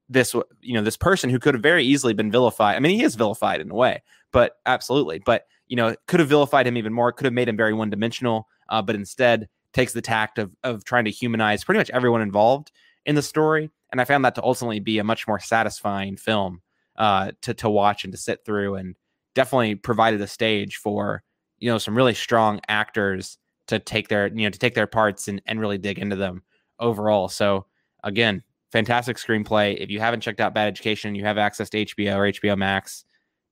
this 0.10 0.34
you 0.60 0.74
know 0.74 0.82
this 0.82 0.98
person 0.98 1.30
who 1.30 1.40
could 1.40 1.54
have 1.54 1.64
very 1.64 1.86
easily 1.86 2.14
been 2.14 2.30
vilified. 2.30 2.76
I 2.76 2.80
mean, 2.80 2.98
he 2.98 3.06
is 3.06 3.16
vilified 3.16 3.62
in 3.62 3.72
a 3.72 3.76
way, 3.76 4.04
but 4.34 4.58
absolutely. 4.66 5.20
But 5.26 5.46
you 5.72 5.78
know, 5.78 5.96
could 6.06 6.20
have 6.20 6.28
vilified 6.28 6.68
him 6.68 6.76
even 6.76 6.92
more. 6.92 7.14
Could 7.14 7.24
have 7.24 7.34
made 7.34 7.48
him 7.48 7.56
very 7.56 7.74
one 7.74 7.90
dimensional. 7.90 8.50
Uh, 8.68 8.82
but 8.82 8.94
instead 8.94 9.48
takes 9.72 9.94
the 9.94 10.02
tact 10.02 10.38
of 10.38 10.52
of 10.66 10.84
trying 10.84 11.06
to 11.06 11.12
humanize 11.12 11.64
pretty 11.64 11.80
much 11.80 11.90
everyone 11.92 12.22
involved 12.22 12.74
in 13.06 13.16
the 13.16 13.22
story. 13.22 13.72
And 13.90 14.02
I 14.02 14.04
found 14.04 14.26
that 14.26 14.36
to 14.36 14.44
ultimately 14.44 14.82
be 14.82 15.00
a 15.00 15.04
much 15.06 15.30
more 15.30 15.40
satisfying 15.40 16.18
film 16.18 16.62
uh, 16.98 17.32
to 17.44 17.54
to 17.54 17.70
watch 17.70 18.04
and 18.04 18.12
to 18.12 18.18
sit 18.18 18.44
through, 18.46 18.76
and 18.76 18.98
definitely 19.34 19.76
provided 19.76 20.20
a 20.20 20.28
stage 20.28 20.76
for 20.76 21.24
you 21.60 21.72
know 21.72 21.78
some 21.78 21.96
really 21.96 22.16
strong 22.16 22.60
actors 22.68 23.38
to 23.68 23.80
take 23.80 24.10
their 24.10 24.28
you 24.28 24.44
know 24.44 24.50
to 24.50 24.60
take 24.60 24.76
their 24.76 24.88
parts 24.88 25.30
and 25.30 25.42
and 25.46 25.62
really 25.62 25.78
dig 25.78 26.00
into 26.00 26.18
them 26.18 26.44
overall. 26.80 27.30
So 27.30 27.66
again, 28.04 28.44
fantastic 28.74 29.16
screenplay. 29.16 29.78
If 29.78 29.90
you 29.90 30.02
haven't 30.02 30.20
checked 30.20 30.42
out 30.42 30.54
Bad 30.54 30.68
Education, 30.68 31.16
you 31.16 31.24
have 31.24 31.38
access 31.38 31.70
to 31.70 31.86
HBO 31.86 32.18
or 32.18 32.30
HBO 32.30 32.58
Max. 32.58 33.06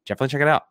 Definitely 0.05 0.31
check 0.33 0.41
it 0.41 0.49
out. 0.49 0.63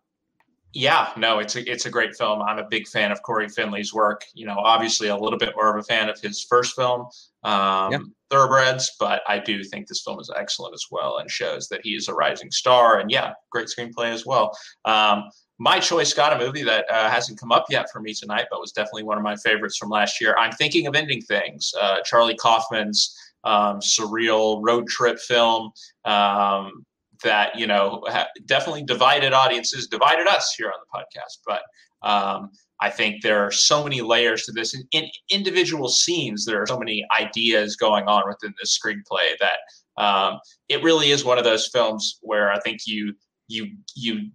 Yeah, 0.75 1.11
no, 1.17 1.39
it's 1.39 1.57
a 1.57 1.71
it's 1.71 1.87
a 1.87 1.91
great 1.91 2.15
film. 2.15 2.43
I'm 2.43 2.59
a 2.59 2.69
big 2.69 2.87
fan 2.87 3.11
of 3.11 3.23
Cory 3.23 3.49
Finley's 3.49 3.95
work. 3.95 4.25
You 4.35 4.47
know, 4.47 4.59
obviously 4.59 5.09
a 5.09 5.17
little 5.17 5.39
bit 5.39 5.55
more 5.57 5.75
of 5.75 5.83
a 5.83 5.83
fan 5.83 6.11
of 6.11 6.21
his 6.21 6.43
first 6.45 6.77
film, 6.77 7.07
um, 7.43 7.93
yeah. 7.93 7.99
Thoroughbreds, 8.31 8.95
but 9.01 9.23
I 9.27 9.39
do 9.39 9.65
think 9.65 9.89
this 9.89 10.03
film 10.03 10.21
is 10.21 10.31
excellent 10.37 10.75
as 10.75 10.85
well 10.91 11.19
and 11.19 11.31
shows 11.31 11.69
that 11.69 11.81
he 11.83 11.91
is 11.95 12.09
a 12.09 12.15
rising 12.15 12.51
star. 12.51 13.01
And 13.01 13.11
yeah, 13.11 13.33
great 13.51 13.69
screenplay 13.69 14.13
as 14.13 14.27
well. 14.27 14.57
Um, 14.85 15.31
my 15.59 15.81
choice 15.81 16.13
got 16.13 16.39
a 16.39 16.45
movie 16.45 16.63
that 16.65 16.85
uh, 16.91 17.11
hasn't 17.11 17.41
come 17.41 17.51
up 17.51 17.65
yet 17.71 17.91
for 17.91 18.01
me 18.01 18.13
tonight, 18.13 18.47
but 18.51 18.61
was 18.61 18.73
definitely 18.73 19.05
one 19.05 19.17
of 19.17 19.25
my 19.25 19.37
favorites 19.37 19.77
from 19.77 19.89
last 19.89 20.21
year. 20.21 20.37
I'm 20.39 20.53
thinking 20.53 20.87
of 20.87 20.95
ending 20.95 21.23
things. 21.23 21.73
Uh, 21.81 21.97
Charlie 22.05 22.37
Kaufman's 22.37 23.17
um, 23.45 23.81
surreal 23.81 24.61
road 24.63 24.87
trip 24.87 25.19
film. 25.19 25.71
Um, 26.05 26.85
that 27.25 27.59
you 27.59 27.67
know 27.67 28.05
definitely 28.47 28.85
divided 28.85 29.33
audiences, 29.33 29.87
divided 29.87 30.27
us 30.27 30.55
here 30.57 30.69
on 30.69 30.79
the 30.81 30.99
podcast. 30.99 31.39
But 31.47 31.63
um, 32.09 32.51
I 32.81 32.91
think 32.91 33.23
there 33.23 33.45
are 33.45 33.51
so 33.51 33.83
many 33.83 34.01
layers 34.01 34.45
to 34.45 34.53
this. 34.53 34.75
In, 34.75 34.87
in, 34.93 35.11
individual 35.31 35.89
scenes, 35.89 36.45
there 36.45 36.63
are 36.63 36.67
so 36.67 36.79
many 36.79 37.05
ideas 37.19 37.77
going 37.77 38.07
on 38.07 38.23
within 38.29 38.55
this 38.61 38.79
screenplay 38.79 39.37
that 39.41 39.59
um, 40.03 40.39
it 40.69 40.83
really 40.83 41.11
is 41.11 41.25
one 41.25 41.39
of 41.39 41.45
those 41.45 41.69
films 41.69 42.19
where 42.23 42.53
I 42.53 42.61
think 42.61 42.81
you 42.87 43.15
you 43.49 43.67
you 43.97 44.31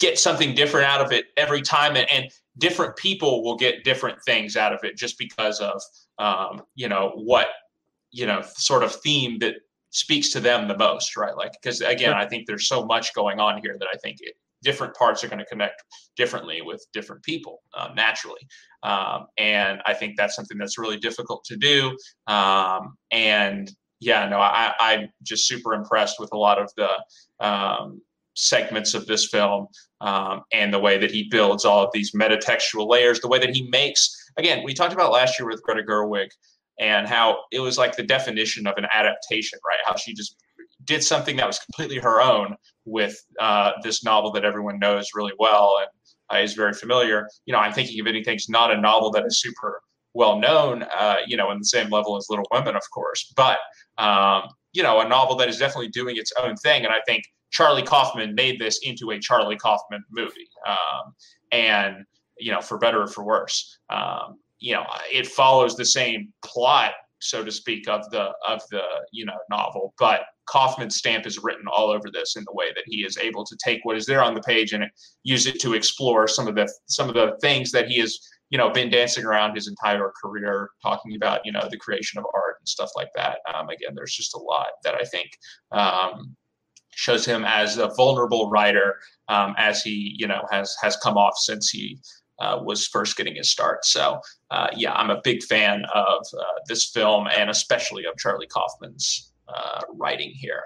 get 0.00 0.18
something 0.18 0.54
different 0.54 0.86
out 0.86 1.00
of 1.00 1.12
it 1.12 1.26
every 1.36 1.62
time, 1.62 1.96
and, 1.96 2.10
and 2.10 2.30
different 2.58 2.96
people 2.96 3.44
will 3.44 3.56
get 3.56 3.84
different 3.84 4.18
things 4.24 4.56
out 4.56 4.72
of 4.72 4.80
it 4.82 4.96
just 4.96 5.18
because 5.18 5.60
of 5.60 5.80
um, 6.18 6.62
you 6.74 6.88
know 6.88 7.12
what 7.14 7.48
you 8.10 8.26
know 8.26 8.42
sort 8.56 8.82
of 8.82 8.94
theme 9.02 9.38
that 9.38 9.54
speaks 9.94 10.30
to 10.30 10.40
them 10.40 10.68
the 10.68 10.76
most, 10.76 11.16
right? 11.16 11.36
Like 11.36 11.52
because 11.52 11.80
again, 11.80 12.12
I 12.12 12.26
think 12.26 12.46
there's 12.46 12.68
so 12.68 12.84
much 12.84 13.14
going 13.14 13.40
on 13.40 13.60
here 13.62 13.76
that 13.78 13.88
I 13.92 13.96
think 13.98 14.18
it, 14.20 14.34
different 14.62 14.94
parts 14.94 15.22
are 15.22 15.28
going 15.28 15.38
to 15.38 15.44
connect 15.44 15.82
differently 16.16 16.62
with 16.62 16.84
different 16.92 17.22
people 17.22 17.62
um, 17.78 17.94
naturally. 17.94 18.40
Um, 18.82 19.26
and 19.38 19.80
I 19.86 19.94
think 19.94 20.16
that's 20.16 20.34
something 20.34 20.58
that's 20.58 20.78
really 20.78 20.96
difficult 20.96 21.44
to 21.44 21.56
do. 21.56 21.96
Um, 22.26 22.96
and 23.12 23.70
yeah, 24.00 24.28
no, 24.28 24.38
I, 24.38 24.72
I'm 24.80 25.08
just 25.22 25.46
super 25.46 25.74
impressed 25.74 26.18
with 26.18 26.30
a 26.32 26.38
lot 26.38 26.60
of 26.60 26.70
the 26.76 27.46
um, 27.46 28.00
segments 28.34 28.94
of 28.94 29.06
this 29.06 29.28
film 29.28 29.68
um, 30.00 30.42
and 30.52 30.74
the 30.74 30.78
way 30.78 30.98
that 30.98 31.10
he 31.10 31.28
builds 31.30 31.64
all 31.64 31.84
of 31.84 31.90
these 31.92 32.12
metatextual 32.12 32.88
layers, 32.88 33.20
the 33.20 33.28
way 33.28 33.38
that 33.38 33.54
he 33.54 33.68
makes, 33.70 34.12
again, 34.36 34.64
we 34.64 34.74
talked 34.74 34.92
about 34.92 35.12
last 35.12 35.38
year 35.38 35.48
with 35.48 35.62
Greta 35.62 35.82
Gerwig 35.82 36.30
and 36.78 37.06
how 37.06 37.38
it 37.52 37.60
was 37.60 37.78
like 37.78 37.96
the 37.96 38.02
definition 38.02 38.66
of 38.66 38.74
an 38.76 38.86
adaptation, 38.92 39.58
right? 39.66 39.78
How 39.86 39.96
she 39.96 40.14
just 40.14 40.36
did 40.84 41.02
something 41.02 41.36
that 41.36 41.46
was 41.46 41.58
completely 41.58 41.98
her 41.98 42.20
own 42.20 42.56
with 42.84 43.16
uh, 43.40 43.72
this 43.82 44.04
novel 44.04 44.30
that 44.32 44.44
everyone 44.44 44.78
knows 44.78 45.08
really 45.14 45.32
well 45.38 45.78
and 45.80 45.88
uh, 46.38 46.42
is 46.42 46.54
very 46.54 46.72
familiar. 46.72 47.28
You 47.46 47.52
know, 47.52 47.58
I'm 47.58 47.72
thinking 47.72 48.00
of 48.00 48.06
anything's 48.06 48.48
not 48.48 48.72
a 48.72 48.80
novel 48.80 49.10
that 49.12 49.24
is 49.24 49.40
super 49.40 49.80
well 50.14 50.38
known, 50.38 50.84
uh, 50.96 51.16
you 51.26 51.36
know, 51.36 51.50
in 51.50 51.58
the 51.58 51.64
same 51.64 51.90
level 51.90 52.16
as 52.16 52.26
Little 52.28 52.46
Women, 52.50 52.76
of 52.76 52.82
course, 52.92 53.32
but 53.36 53.58
um, 53.98 54.42
you 54.72 54.82
know, 54.82 55.00
a 55.00 55.08
novel 55.08 55.36
that 55.36 55.48
is 55.48 55.58
definitely 55.58 55.88
doing 55.88 56.16
its 56.16 56.32
own 56.40 56.56
thing. 56.56 56.84
And 56.84 56.92
I 56.92 57.00
think 57.06 57.24
Charlie 57.50 57.82
Kaufman 57.82 58.34
made 58.34 58.58
this 58.58 58.80
into 58.82 59.10
a 59.10 59.18
Charlie 59.18 59.56
Kaufman 59.56 60.02
movie, 60.10 60.48
um, 60.66 61.14
and 61.52 62.04
you 62.38 62.50
know, 62.50 62.60
for 62.60 62.78
better 62.78 63.02
or 63.02 63.06
for 63.06 63.24
worse. 63.24 63.78
Um, 63.90 64.38
you 64.58 64.74
know, 64.74 64.84
it 65.12 65.26
follows 65.26 65.76
the 65.76 65.84
same 65.84 66.32
plot 66.44 66.92
so 67.24 67.42
to 67.42 67.50
speak, 67.50 67.88
of 67.88 68.08
the 68.10 68.30
of 68.46 68.62
the 68.70 68.82
you 69.10 69.24
know 69.24 69.38
novel. 69.50 69.94
But 69.98 70.22
Kaufman's 70.46 70.96
stamp 70.96 71.26
is 71.26 71.42
written 71.42 71.64
all 71.66 71.90
over 71.90 72.10
this 72.12 72.36
in 72.36 72.44
the 72.44 72.52
way 72.52 72.66
that 72.74 72.84
he 72.86 72.98
is 72.98 73.16
able 73.16 73.44
to 73.44 73.56
take 73.64 73.80
what 73.84 73.96
is 73.96 74.04
there 74.06 74.22
on 74.22 74.34
the 74.34 74.42
page 74.42 74.72
and 74.72 74.84
use 75.22 75.46
it 75.46 75.58
to 75.60 75.72
explore 75.72 76.28
some 76.28 76.46
of 76.46 76.54
the 76.54 76.70
some 76.86 77.08
of 77.08 77.14
the 77.14 77.36
things 77.40 77.70
that 77.72 77.88
he 77.88 77.98
has 78.00 78.18
you 78.50 78.58
know 78.58 78.70
been 78.70 78.90
dancing 78.90 79.24
around 79.24 79.54
his 79.54 79.68
entire 79.68 80.12
career, 80.22 80.70
talking 80.82 81.16
about 81.16 81.40
you 81.44 81.52
know 81.52 81.66
the 81.70 81.78
creation 81.78 82.18
of 82.18 82.26
art 82.34 82.56
and 82.60 82.68
stuff 82.68 82.90
like 82.94 83.10
that. 83.16 83.38
Um, 83.52 83.70
again, 83.70 83.94
there's 83.94 84.14
just 84.14 84.34
a 84.34 84.38
lot 84.38 84.68
that 84.84 84.94
I 84.94 85.04
think. 85.04 85.30
Um, 85.72 86.36
shows 86.96 87.26
him 87.26 87.44
as 87.44 87.76
a 87.76 87.88
vulnerable 87.96 88.48
writer 88.48 88.94
um, 89.28 89.52
as 89.58 89.82
he 89.82 90.14
you 90.16 90.28
know 90.28 90.42
has 90.52 90.76
has 90.80 90.96
come 90.98 91.16
off 91.16 91.36
since 91.36 91.68
he 91.68 91.98
uh, 92.38 92.58
was 92.62 92.86
first 92.86 93.16
getting 93.16 93.36
his 93.36 93.50
start. 93.50 93.84
So, 93.84 94.20
uh, 94.50 94.68
yeah, 94.76 94.92
I'm 94.92 95.10
a 95.10 95.20
big 95.22 95.42
fan 95.42 95.84
of 95.94 96.24
uh, 96.38 96.44
this 96.66 96.90
film 96.90 97.28
and 97.28 97.50
especially 97.50 98.04
of 98.04 98.16
Charlie 98.16 98.46
Kaufman's 98.46 99.32
uh, 99.48 99.80
writing 99.94 100.30
here. 100.34 100.62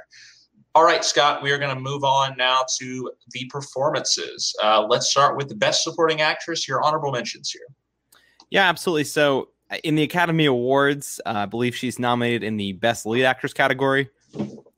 All 0.75 0.85
right, 0.85 1.05
Scott, 1.05 1.43
we 1.43 1.51
are 1.51 1.59
going 1.59 1.75
to 1.75 1.81
move 1.81 2.05
on 2.05 2.37
now 2.37 2.61
to 2.79 3.11
the 3.33 3.47
performances. 3.47 4.55
Uh, 4.63 4.87
let's 4.87 5.11
start 5.11 5.37
with 5.37 5.49
the 5.49 5.55
best 5.55 5.83
supporting 5.83 6.21
actress, 6.21 6.69
your 6.69 6.83
honorable 6.85 7.11
mentions 7.11 7.51
here. 7.51 7.67
Yeah, 8.51 8.69
absolutely. 8.69 9.05
So, 9.05 9.49
in 9.83 9.97
the 9.97 10.03
Academy 10.03 10.47
Awards, 10.47 11.21
I 11.27 11.47
believe 11.47 11.75
she's 11.75 11.99
nominated 11.99 12.43
in 12.43 12.57
the 12.57 12.73
Best 12.73 13.07
Lead 13.07 13.25
Actress 13.25 13.53
category. 13.53 14.09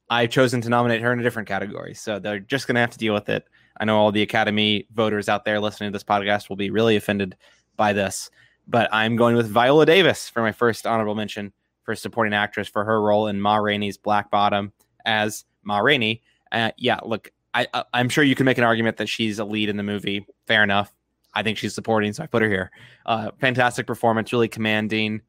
I've 0.09 0.30
chosen 0.30 0.61
to 0.62 0.68
nominate 0.68 1.03
her 1.03 1.12
in 1.12 1.20
a 1.20 1.22
different 1.22 1.47
category. 1.47 1.95
So, 1.95 2.18
they're 2.18 2.41
just 2.41 2.66
going 2.66 2.76
to 2.76 2.80
have 2.80 2.91
to 2.93 2.99
deal 2.99 3.14
with 3.14 3.28
it. 3.28 3.47
I 3.81 3.87
know 3.87 3.97
all 3.97 4.12
the 4.12 4.22
Academy 4.22 4.87
voters 4.95 5.28
out 5.28 5.47
there 5.47 5.59
listening 5.59 5.91
to 5.91 5.97
this 5.97 6.05
podcast 6.05 6.51
will 6.51 6.57
be 6.57 6.70
really 6.70 6.97
offended 6.97 7.35
by 7.76 7.95
this, 7.95 8.31
but 8.68 8.91
I'm 8.93 9.16
going 9.16 9.37
with 9.37 9.49
Viola 9.49 9.87
Davis 9.87 10.28
for 10.28 10.43
my 10.43 10.53
first 10.53 10.87
honorable 10.87 11.14
mention 11.14 11.53
for 11.83 11.97
supporting 11.97 12.35
actress 12.35 12.68
for 12.68 12.85
her 12.85 13.01
role 13.01 13.26
in 13.26 13.41
Ma 13.41 13.57
Rainey's 13.57 13.97
Black 13.97 14.31
Bottom 14.31 14.72
as 15.07 15.47
Ma 15.64 15.78
Rainey. 15.78 16.22
Uh, 16.53 16.72
yeah, 16.76 17.01
look, 17.05 17.33
I, 17.55 17.66
I, 17.72 18.01
am 18.01 18.11
sure 18.11 18.22
you 18.22 18.35
can 18.35 18.45
make 18.45 18.59
an 18.59 18.64
argument 18.64 18.99
that 18.99 19.09
she's 19.09 19.39
a 19.39 19.45
lead 19.45 19.70
in 19.70 19.78
the 19.78 19.83
movie. 19.83 20.26
Fair 20.47 20.62
enough. 20.62 20.93
I 21.33 21.43
think 21.43 21.59
she's 21.59 21.74
supporting, 21.74 22.12
so 22.12 22.22
I 22.22 22.26
put 22.26 22.43
her 22.43 22.49
here. 22.49 22.70
Uh, 23.07 23.31
fantastic 23.41 23.87
performance, 23.87 24.33
really 24.33 24.49
commanding. 24.49 25.22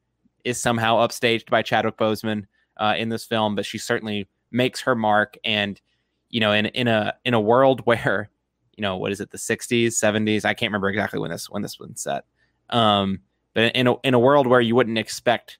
Is 0.44 0.60
somehow 0.60 0.96
upstaged 0.96 1.48
by 1.48 1.62
Chadwick 1.62 1.96
Boseman 1.96 2.46
uh, 2.76 2.94
in 2.98 3.08
this 3.08 3.24
film, 3.24 3.54
but 3.54 3.64
she 3.64 3.78
certainly 3.78 4.28
makes 4.50 4.80
her 4.80 4.96
mark. 4.96 5.38
And 5.44 5.80
you 6.28 6.40
know, 6.40 6.52
in 6.52 6.66
in 6.66 6.88
a 6.88 7.14
in 7.24 7.34
a 7.34 7.40
world 7.40 7.80
where 7.86 8.28
you 8.76 8.82
know, 8.82 8.96
what 8.96 9.12
is 9.12 9.20
it, 9.20 9.30
the 9.30 9.38
60s, 9.38 9.88
70s? 9.88 10.44
I 10.44 10.54
can't 10.54 10.70
remember 10.70 10.88
exactly 10.88 11.18
when 11.18 11.30
this 11.30 11.50
when 11.50 11.62
this 11.62 11.78
one's 11.78 12.02
set. 12.02 12.24
Um, 12.70 13.20
but 13.54 13.74
in 13.76 13.86
a 13.86 13.94
in 14.02 14.14
a 14.14 14.18
world 14.18 14.46
where 14.46 14.60
you 14.60 14.74
wouldn't 14.74 14.98
expect, 14.98 15.58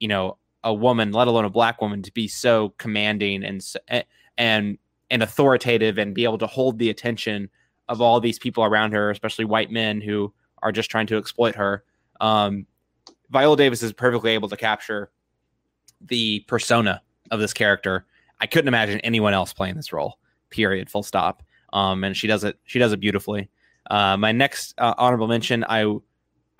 you 0.00 0.08
know, 0.08 0.38
a 0.64 0.74
woman, 0.74 1.12
let 1.12 1.28
alone 1.28 1.44
a 1.44 1.50
black 1.50 1.80
woman, 1.80 2.02
to 2.02 2.12
be 2.12 2.26
so 2.28 2.74
commanding 2.78 3.44
and 3.44 3.64
and 4.36 4.78
and 5.10 5.22
authoritative 5.22 5.98
and 5.98 6.14
be 6.14 6.24
able 6.24 6.38
to 6.38 6.46
hold 6.46 6.78
the 6.78 6.90
attention 6.90 7.48
of 7.88 8.00
all 8.00 8.20
these 8.20 8.38
people 8.38 8.64
around 8.64 8.92
her, 8.92 9.10
especially 9.10 9.44
white 9.44 9.70
men 9.70 10.00
who 10.00 10.32
are 10.62 10.72
just 10.72 10.90
trying 10.90 11.06
to 11.06 11.16
exploit 11.16 11.54
her. 11.54 11.84
Um, 12.20 12.66
Viola 13.30 13.56
Davis 13.56 13.82
is 13.82 13.92
perfectly 13.92 14.32
able 14.32 14.48
to 14.48 14.56
capture 14.56 15.10
the 16.00 16.40
persona 16.40 17.00
of 17.30 17.40
this 17.40 17.54
character. 17.54 18.04
I 18.40 18.46
couldn't 18.46 18.68
imagine 18.68 19.00
anyone 19.00 19.32
else 19.32 19.52
playing 19.52 19.76
this 19.76 19.92
role. 19.92 20.18
Period. 20.50 20.90
Full 20.90 21.02
stop 21.02 21.42
um, 21.72 22.04
and 22.04 22.16
she 22.16 22.26
does 22.26 22.44
it. 22.44 22.58
She 22.64 22.78
does 22.78 22.92
it 22.92 23.00
beautifully. 23.00 23.48
Uh, 23.90 24.16
my 24.16 24.32
next 24.32 24.74
uh, 24.78 24.94
honorable 24.98 25.28
mention, 25.28 25.64
I 25.64 25.96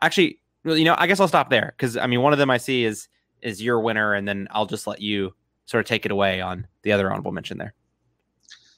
actually, 0.00 0.40
you 0.64 0.84
know, 0.84 0.94
I 0.98 1.06
guess 1.06 1.20
I'll 1.20 1.28
stop 1.28 1.50
there 1.50 1.74
because 1.76 1.96
I 1.96 2.06
mean, 2.06 2.22
one 2.22 2.32
of 2.32 2.38
them 2.38 2.50
I 2.50 2.56
see 2.56 2.84
is 2.84 3.08
is 3.42 3.62
your 3.62 3.80
winner, 3.80 4.14
and 4.14 4.26
then 4.26 4.48
I'll 4.50 4.66
just 4.66 4.86
let 4.86 5.00
you 5.00 5.34
sort 5.66 5.84
of 5.84 5.86
take 5.86 6.06
it 6.06 6.12
away 6.12 6.40
on 6.40 6.66
the 6.82 6.92
other 6.92 7.10
honorable 7.10 7.32
mention 7.32 7.58
there. 7.58 7.74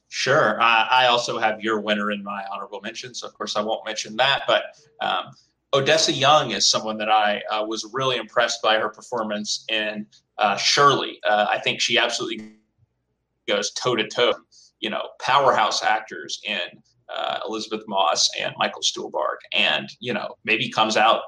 Sure. 0.09 0.61
Uh, 0.61 0.87
I 0.91 1.07
also 1.07 1.39
have 1.39 1.63
your 1.63 1.81
winner 1.81 2.11
in 2.11 2.25
my 2.25 2.45
honorable 2.53 2.81
mentions. 2.81 3.21
So 3.21 3.29
of 3.29 3.35
course, 3.35 3.55
I 3.55 3.63
won't 3.63 3.87
mention 3.87 4.17
that, 4.17 4.43
but 4.49 4.65
um, 5.01 5.27
Odessa 5.73 6.13
Young 6.13 6.51
is 6.51 6.69
someone 6.69 6.99
that 6.99 7.09
I 7.09 7.43
uh, 7.51 7.65
was 7.65 7.89
really 7.93 8.17
impressed 8.17 8.61
by 8.61 8.77
her 8.79 8.89
performance 8.89 9.65
in 9.69 10.05
uh, 10.39 10.57
Shirley. 10.57 11.21
Uh, 11.29 11.47
I 11.49 11.61
think 11.61 11.81
she 11.81 11.97
absolutely 11.97 12.57
goes 13.47 13.71
toe 13.73 13.95
to 13.95 14.09
toe 14.09 14.35
you 14.81 14.91
know 14.91 15.03
powerhouse 15.21 15.83
actors 15.83 16.41
in 16.45 16.61
uh, 17.15 17.39
Elisabeth 17.47 17.83
Moss 17.89 18.29
and 18.39 18.55
Michael 18.59 18.83
Stuhlbarg, 18.83 19.37
and 19.53 19.89
you 20.01 20.13
know 20.13 20.35
maybe 20.45 20.71
comes 20.71 20.97
out 20.97 21.23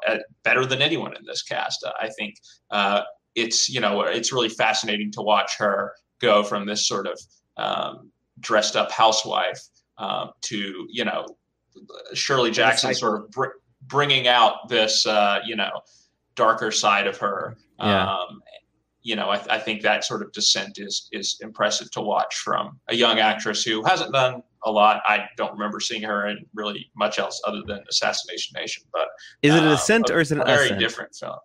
better 0.44 0.64
than 0.66 0.82
anyone 0.82 1.16
in 1.16 1.24
this 1.24 1.42
cast. 1.42 1.84
Uh, 1.84 1.92
I 2.00 2.08
think 2.10 2.36
uh, 2.70 3.02
it's 3.34 3.68
you 3.68 3.80
know 3.80 4.02
it's 4.02 4.32
really 4.32 4.48
fascinating 4.48 5.10
to 5.12 5.22
watch 5.22 5.56
her 5.58 5.92
go 6.20 6.42
from 6.42 6.66
this 6.66 6.86
sort 6.86 7.06
of 7.06 7.20
um, 7.56 8.10
dressed 8.40 8.76
up 8.76 8.90
housewife 8.90 9.60
um, 9.98 10.30
to 10.42 10.86
you 10.90 11.04
know 11.04 11.26
Shirley 12.14 12.50
Jackson 12.50 12.94
sort 12.94 13.22
of 13.22 13.30
br- 13.30 13.58
bringing 13.82 14.28
out 14.28 14.68
this 14.68 15.06
uh, 15.06 15.40
you 15.44 15.56
know 15.56 15.80
darker 16.34 16.70
side 16.70 17.06
of 17.06 17.16
her. 17.18 17.56
Yeah. 17.78 18.06
Um, 18.06 18.42
you 19.02 19.16
know, 19.16 19.30
I, 19.30 19.36
th- 19.36 19.48
I, 19.48 19.58
think 19.58 19.82
that 19.82 20.04
sort 20.04 20.22
of 20.22 20.32
descent 20.32 20.78
is 20.78 21.08
is 21.12 21.38
impressive 21.40 21.90
to 21.92 22.00
watch 22.00 22.36
from 22.36 22.78
a 22.88 22.94
young 22.94 23.18
actress 23.18 23.64
who 23.64 23.82
hasn't 23.84 24.12
done 24.12 24.42
a 24.64 24.70
lot. 24.70 25.02
I 25.06 25.26
don't 25.36 25.52
remember 25.52 25.80
seeing 25.80 26.02
her 26.02 26.28
in 26.28 26.46
really 26.54 26.90
much 26.96 27.18
else 27.18 27.40
other 27.46 27.62
than 27.66 27.80
Assassination 27.90 28.54
Nation. 28.54 28.84
But 28.92 29.08
is 29.42 29.54
it 29.54 29.62
a 29.62 29.68
descent 29.68 30.10
uh, 30.10 30.14
or 30.14 30.20
is 30.20 30.30
it 30.30 30.38
a 30.38 30.44
very 30.44 30.66
ascent? 30.66 30.80
different 30.80 31.14
film? 31.14 31.38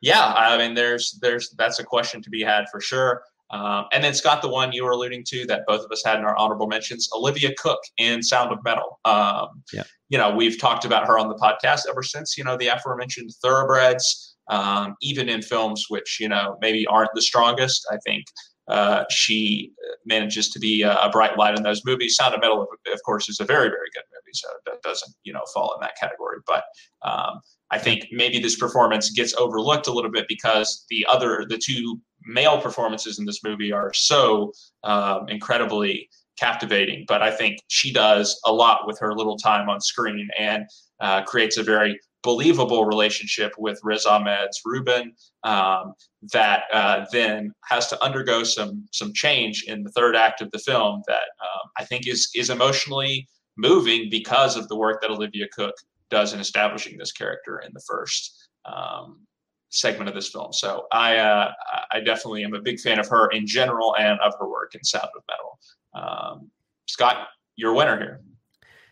Yeah, 0.00 0.34
I 0.36 0.58
mean, 0.58 0.74
there's 0.74 1.18
there's 1.22 1.50
that's 1.56 1.78
a 1.78 1.84
question 1.84 2.22
to 2.22 2.30
be 2.30 2.42
had 2.42 2.66
for 2.70 2.80
sure. 2.80 3.22
Um, 3.50 3.84
and 3.92 4.02
then 4.02 4.14
Scott, 4.14 4.42
the 4.42 4.48
one 4.48 4.72
you 4.72 4.84
were 4.84 4.90
alluding 4.90 5.22
to 5.28 5.46
that 5.46 5.62
both 5.66 5.84
of 5.84 5.90
us 5.92 6.02
had 6.04 6.18
in 6.18 6.24
our 6.24 6.36
honorable 6.36 6.66
mentions, 6.66 7.08
Olivia 7.14 7.54
Cooke 7.56 7.82
in 7.98 8.22
Sound 8.22 8.52
of 8.52 8.58
Metal. 8.64 8.98
Um, 9.04 9.62
yeah. 9.72 9.84
You 10.08 10.18
know, 10.18 10.34
we've 10.34 10.58
talked 10.58 10.84
about 10.84 11.06
her 11.06 11.18
on 11.18 11.28
the 11.28 11.36
podcast 11.36 11.82
ever 11.88 12.02
since, 12.02 12.36
you 12.36 12.44
know, 12.44 12.56
the 12.56 12.68
aforementioned 12.68 13.30
Thoroughbreds 13.42 14.33
um, 14.48 14.94
even 15.00 15.28
in 15.28 15.42
films 15.42 15.86
which 15.88 16.18
you 16.20 16.28
know 16.28 16.56
maybe 16.60 16.86
aren't 16.86 17.10
the 17.14 17.22
strongest. 17.22 17.86
I 17.90 17.98
think 18.04 18.24
uh, 18.68 19.04
she 19.10 19.72
manages 20.06 20.48
to 20.50 20.58
be 20.58 20.82
a, 20.82 20.94
a, 20.96 21.10
bright 21.10 21.36
light 21.36 21.56
in 21.56 21.62
those 21.62 21.84
movies. 21.84 22.16
Sound 22.16 22.34
of 22.34 22.40
Metal, 22.40 22.62
of 22.62 23.02
course, 23.04 23.28
is 23.28 23.38
a 23.38 23.44
very 23.44 23.68
very 23.68 23.90
good 23.94 24.04
movie, 24.12 24.32
so 24.32 24.48
that 24.66 24.82
doesn't 24.82 25.14
you 25.24 25.32
know 25.32 25.42
fall 25.52 25.74
in 25.74 25.80
that 25.82 25.96
category. 26.00 26.38
But 26.46 26.64
um, 27.02 27.40
I 27.70 27.78
think 27.78 28.06
maybe 28.10 28.38
this 28.38 28.56
performance 28.56 29.10
gets 29.10 29.34
overlooked 29.34 29.86
a 29.86 29.92
little 29.92 30.10
bit 30.10 30.26
because 30.28 30.86
the 30.88 31.06
other 31.08 31.44
the 31.48 31.58
two 31.58 32.00
male 32.26 32.60
performances 32.60 33.18
in 33.18 33.26
this 33.26 33.42
movie 33.44 33.72
are 33.72 33.92
so 33.92 34.52
um, 34.82 35.28
incredibly 35.28 36.08
captivating. 36.38 37.04
But 37.06 37.22
I 37.22 37.30
think 37.30 37.58
she 37.68 37.92
does 37.92 38.40
a 38.46 38.52
lot 38.52 38.86
with 38.86 38.98
her 39.00 39.14
little 39.14 39.36
time 39.36 39.68
on 39.68 39.80
screen 39.80 40.28
and 40.38 40.64
uh, 41.00 41.22
creates 41.22 41.56
a 41.56 41.62
very 41.62 41.98
believable 42.24 42.86
relationship 42.86 43.52
with 43.58 43.78
Riz 43.84 44.06
Ahmed's 44.06 44.60
Ruben 44.64 45.12
um, 45.44 45.92
that 46.32 46.62
uh, 46.72 47.04
then 47.12 47.52
has 47.68 47.86
to 47.88 48.02
undergo 48.02 48.42
some 48.42 48.88
some 48.92 49.12
change 49.12 49.64
in 49.68 49.84
the 49.84 49.90
third 49.90 50.16
act 50.16 50.40
of 50.40 50.50
the 50.50 50.58
film 50.58 51.02
that 51.06 51.28
um, 51.40 51.70
I 51.78 51.84
think 51.84 52.08
is 52.08 52.30
is 52.34 52.50
emotionally 52.50 53.28
moving 53.56 54.08
because 54.10 54.56
of 54.56 54.66
the 54.68 54.76
work 54.76 55.00
that 55.02 55.10
Olivia 55.10 55.46
Cooke 55.54 55.76
does 56.10 56.32
in 56.32 56.40
establishing 56.40 56.96
this 56.98 57.12
character 57.12 57.60
in 57.60 57.70
the 57.74 57.82
first 57.86 58.48
um, 58.64 59.20
segment 59.68 60.08
of 60.08 60.14
this 60.14 60.30
film. 60.30 60.52
So 60.52 60.86
I 60.92 61.18
uh, 61.18 61.52
I 61.92 62.00
definitely 62.00 62.42
am 62.42 62.54
a 62.54 62.62
big 62.62 62.80
fan 62.80 62.98
of 62.98 63.06
her 63.08 63.28
in 63.28 63.46
general 63.46 63.94
and 63.96 64.18
of 64.20 64.32
her 64.40 64.48
work 64.48 64.74
in 64.74 64.82
Sound 64.82 65.08
of 65.14 65.22
Metal. 65.28 65.58
Um, 65.94 66.50
Scott, 66.86 67.28
your 67.56 67.74
winner 67.74 67.98
here. 67.98 68.20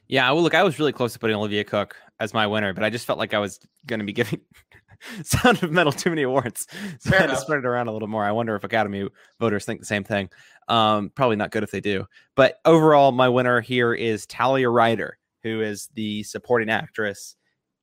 Yeah, 0.08 0.30
well, 0.32 0.42
look, 0.42 0.54
I 0.54 0.62
was 0.62 0.78
really 0.78 0.92
close 0.92 1.14
to 1.14 1.18
putting 1.18 1.36
Olivia 1.36 1.64
Cooke 1.64 1.96
as 2.22 2.32
my 2.32 2.46
winner, 2.46 2.72
but 2.72 2.84
I 2.84 2.90
just 2.90 3.04
felt 3.04 3.18
like 3.18 3.34
I 3.34 3.38
was 3.40 3.58
going 3.84 3.98
to 3.98 4.06
be 4.06 4.12
giving 4.12 4.40
Sound 5.24 5.60
of 5.64 5.72
Metal 5.72 5.92
too 5.92 6.10
many 6.10 6.22
awards, 6.22 6.68
so 7.00 7.10
Fair 7.10 7.18
I 7.18 7.22
had 7.22 7.30
enough. 7.30 7.40
to 7.40 7.42
spread 7.42 7.58
it 7.58 7.66
around 7.66 7.88
a 7.88 7.92
little 7.92 8.06
more. 8.06 8.24
I 8.24 8.30
wonder 8.30 8.54
if 8.54 8.62
Academy 8.62 9.08
voters 9.40 9.64
think 9.64 9.80
the 9.80 9.86
same 9.86 10.04
thing. 10.04 10.30
Um, 10.68 11.10
probably 11.10 11.34
not 11.34 11.50
good 11.50 11.64
if 11.64 11.72
they 11.72 11.80
do. 11.80 12.06
But 12.36 12.60
overall, 12.64 13.10
my 13.10 13.28
winner 13.28 13.60
here 13.60 13.92
is 13.92 14.24
Talia 14.26 14.70
Ryder, 14.70 15.18
who 15.42 15.60
is 15.60 15.88
the 15.94 16.22
supporting 16.22 16.70
actress 16.70 17.34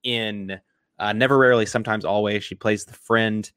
in 0.03 0.59
uh, 0.97 1.11
Never 1.11 1.37
Rarely, 1.37 1.65
Sometimes 1.65 2.05
Always. 2.05 2.45
She 2.45 2.55
plays 2.55 2.85
the 2.85 2.93
friend 2.93 3.51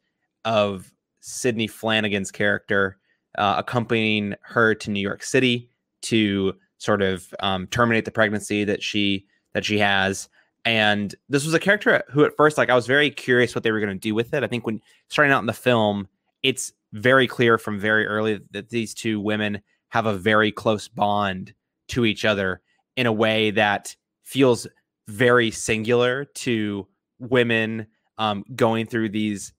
of 0.44 0.92
Sidney 1.20 1.68
Flanagan's 1.68 2.32
character, 2.32 2.98
uh, 3.38 3.54
accompanying 3.58 4.34
her 4.42 4.74
to 4.74 4.90
New 4.90 5.00
York 5.00 5.22
City 5.22 5.70
to 6.02 6.54
sort 6.78 7.00
of 7.00 7.32
um, 7.38 7.68
terminate 7.68 8.04
the 8.04 8.10
pregnancy 8.10 8.64
that 8.64 8.82
she 8.82 9.24
that 9.54 9.64
she 9.64 9.78
has. 9.78 10.28
And 10.64 11.14
this 11.28 11.44
was 11.44 11.54
a 11.54 11.58
character 11.58 12.02
who, 12.10 12.24
at 12.24 12.36
first, 12.36 12.56
like 12.56 12.70
I 12.70 12.74
was 12.74 12.86
very 12.86 13.10
curious 13.10 13.54
what 13.54 13.64
they 13.64 13.72
were 13.72 13.80
going 13.80 13.92
to 13.92 13.98
do 13.98 14.14
with 14.14 14.32
it. 14.32 14.44
I 14.44 14.46
think 14.46 14.64
when 14.64 14.80
starting 15.08 15.32
out 15.32 15.40
in 15.40 15.46
the 15.46 15.52
film, 15.52 16.06
it's 16.42 16.72
very 16.92 17.26
clear 17.26 17.58
from 17.58 17.80
very 17.80 18.06
early 18.06 18.40
that 18.52 18.68
these 18.68 18.94
two 18.94 19.20
women 19.20 19.60
have 19.88 20.06
a 20.06 20.14
very 20.14 20.52
close 20.52 20.88
bond 20.88 21.52
to 21.88 22.04
each 22.04 22.24
other 22.24 22.60
in 22.96 23.06
a 23.06 23.12
way 23.12 23.50
that 23.50 23.94
feels 24.22 24.66
very 25.08 25.50
singular 25.50 26.24
to 26.26 26.86
women 27.18 27.86
um, 28.18 28.44
going 28.54 28.86
through 28.86 29.08
these, 29.08 29.52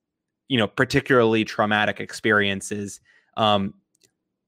you 0.47 0.57
know, 0.57 0.67
particularly 0.67 1.43
traumatic 1.43 1.99
experiences. 1.99 3.01
Um, 3.35 3.73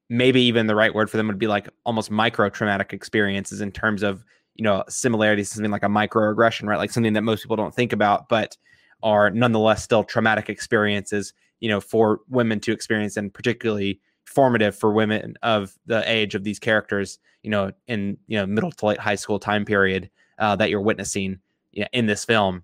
maybe 0.09 0.41
even 0.41 0.67
the 0.67 0.75
right 0.75 0.93
word 0.93 1.09
for 1.09 1.17
them 1.17 1.27
would 1.27 1.39
be 1.39 1.47
like 1.47 1.67
almost 1.85 2.11
micro 2.11 2.49
traumatic 2.49 2.93
experiences 2.93 3.61
in 3.61 3.71
terms 3.71 4.03
of 4.03 4.23
you 4.55 4.63
know 4.63 4.83
similarities 4.89 5.49
to 5.49 5.55
something 5.55 5.71
like 5.71 5.83
a 5.83 5.87
microaggression 5.87 6.67
right? 6.67 6.77
Like 6.77 6.91
something 6.91 7.13
that 7.13 7.21
most 7.21 7.43
people 7.43 7.55
don't 7.55 7.73
think 7.73 7.93
about 7.93 8.29
but 8.29 8.57
are 9.03 9.29
nonetheless 9.29 9.83
still 9.83 10.03
traumatic 10.03 10.49
experiences 10.49 11.33
you 11.59 11.69
know 11.69 11.81
for 11.81 12.21
women 12.29 12.59
to 12.61 12.71
experience 12.71 13.17
and 13.17 13.33
particularly 13.33 13.99
formative 14.25 14.75
for 14.75 14.91
women 14.91 15.35
of 15.43 15.77
the 15.85 16.09
age 16.11 16.35
of 16.35 16.43
these 16.43 16.59
characters 16.59 17.19
you 17.43 17.49
know 17.49 17.71
in 17.87 18.17
you 18.27 18.37
know 18.37 18.45
middle 18.45 18.71
to 18.71 18.85
late 18.85 18.99
high 18.99 19.15
school 19.15 19.39
time 19.39 19.65
period 19.65 20.09
uh, 20.39 20.55
that 20.55 20.69
you're 20.69 20.81
witnessing 20.81 21.39
you 21.71 21.81
know, 21.81 21.87
in 21.93 22.05
this 22.05 22.25
film. 22.25 22.63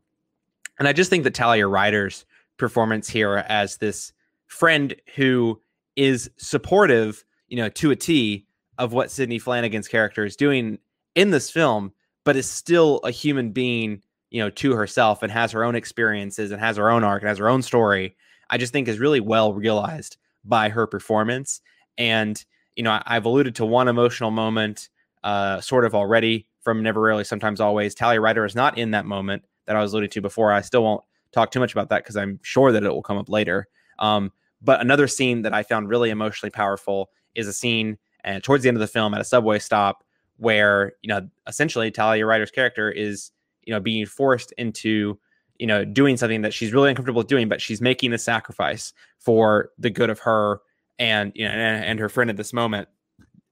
And 0.80 0.88
i 0.88 0.94
just 0.94 1.10
think 1.10 1.24
that 1.24 1.34
talia 1.34 1.68
ryder's 1.68 2.26
performance 2.58 3.10
here 3.10 3.38
as 3.48 3.78
this 3.78 4.14
friend 4.48 4.96
who 5.16 5.60
is 5.96 6.30
supportive 6.38 7.24
you 7.52 7.58
know, 7.58 7.70
to 7.70 7.92
a 7.92 7.96
T 7.96 8.48
of 8.80 8.94
what 8.94 9.12
Sidney 9.12 9.38
flanagan's 9.38 9.88
character 9.88 10.26
is 10.26 10.36
doing 10.36 10.80
in 11.16 11.32
this 11.32 11.50
film, 11.50 11.94
but 12.24 12.36
is 12.36 12.50
still 12.50 13.00
a 13.04 13.12
human 13.12 13.52
being, 13.52 14.02
you 14.30 14.42
know, 14.42 14.50
to 14.50 14.74
herself 14.74 15.24
and 15.24 15.32
has 15.32 15.52
her 15.52 15.64
own 15.64 15.76
experiences 15.76 16.52
and 16.52 16.60
has 16.62 16.78
her 16.78 16.90
own 16.90 17.04
arc 17.04 17.22
and 17.22 17.30
has 17.30 17.38
her 17.38 17.50
own 17.50 17.62
story. 17.62 18.16
I 18.50 18.58
just 18.58 18.74
think 18.74 18.88
is 18.88 19.00
really 19.00 19.20
well 19.20 19.54
realized 19.54 20.18
by 20.44 20.70
her 20.70 20.88
performance. 20.88 21.62
And, 21.98 22.44
you 22.76 22.84
know, 22.84 23.02
I, 23.06 23.14
have 23.14 23.26
alluded 23.26 23.56
to 23.56 23.66
one 23.66 23.88
emotional 23.88 24.32
moment 24.32 24.90
uh, 25.24 25.62
sort 25.62 25.86
of 25.86 25.96
already 25.96 26.48
from 26.62 26.84
Never 26.84 27.02
Rarely, 27.02 27.24
Sometimes 27.24 27.60
Always. 27.60 27.96
Talia 27.96 28.22
Ryder 28.22 28.46
is 28.46 28.56
not 28.56 28.78
in 28.78 28.92
that 28.92 29.06
moment 29.06 29.44
that 29.68 29.76
I 29.76 29.82
was 29.82 29.94
alluding 29.94 30.10
to 30.12 30.22
before. 30.22 30.52
I 30.52 30.62
still 30.62 30.84
won't 30.84 31.04
talk 31.32 31.52
too 31.52 31.60
much 31.60 31.72
about 31.72 31.90
that 31.90 32.04
because 32.04 32.18
I'm 32.18 32.40
sure 32.44 32.72
that 32.72 32.84
it 32.84 32.90
will 32.90 33.02
come 33.02 33.18
up 33.18 33.30
later. 33.30 33.68
Um, 34.00 34.32
but 34.62 34.82
another 34.82 35.08
scene 35.08 35.44
that 35.44 35.54
I 35.54 35.64
found 35.64 35.90
really 35.90 36.10
emotionally 36.10 36.52
powerful 36.52 37.10
is 37.36 37.48
a 37.48 37.54
scene 37.54 37.98
uh, 38.26 38.40
towards 38.42 38.64
the 38.64 38.70
end 38.70 38.78
of 38.78 38.82
the 38.82 38.88
film 38.88 39.14
at 39.14 39.22
a 39.22 39.26
subway 39.26 39.60
stop 39.60 40.04
where 40.42 40.94
you 41.04 41.08
know 41.08 41.30
essentially 41.46 41.92
Talia 41.92 42.26
Ryder's 42.26 42.50
character 42.50 42.90
is 42.90 43.32
you 43.64 43.72
know 43.72 43.80
being 43.80 44.08
forced 44.08 44.52
into 44.54 45.20
you 45.60 45.68
know 45.68 45.86
doing 45.86 46.18
something 46.18 46.42
that 46.42 46.52
she's 46.54 46.74
really 46.74 46.90
uncomfortable 46.90 47.20
with 47.20 47.28
doing, 47.28 47.48
but 47.48 47.62
she's 47.62 47.80
making 47.80 48.12
a 48.12 48.18
sacrifice 48.18 48.92
for 49.20 49.70
the 49.78 49.92
good 49.92 50.10
of 50.10 50.20
her 50.20 50.60
and 50.98 51.32
you 51.36 51.46
know 51.46 51.52
and, 51.52 51.86
and 51.86 52.00
her 52.00 52.10
friend 52.10 52.30
at 52.30 52.38
this 52.38 52.54
moment. 52.54 52.90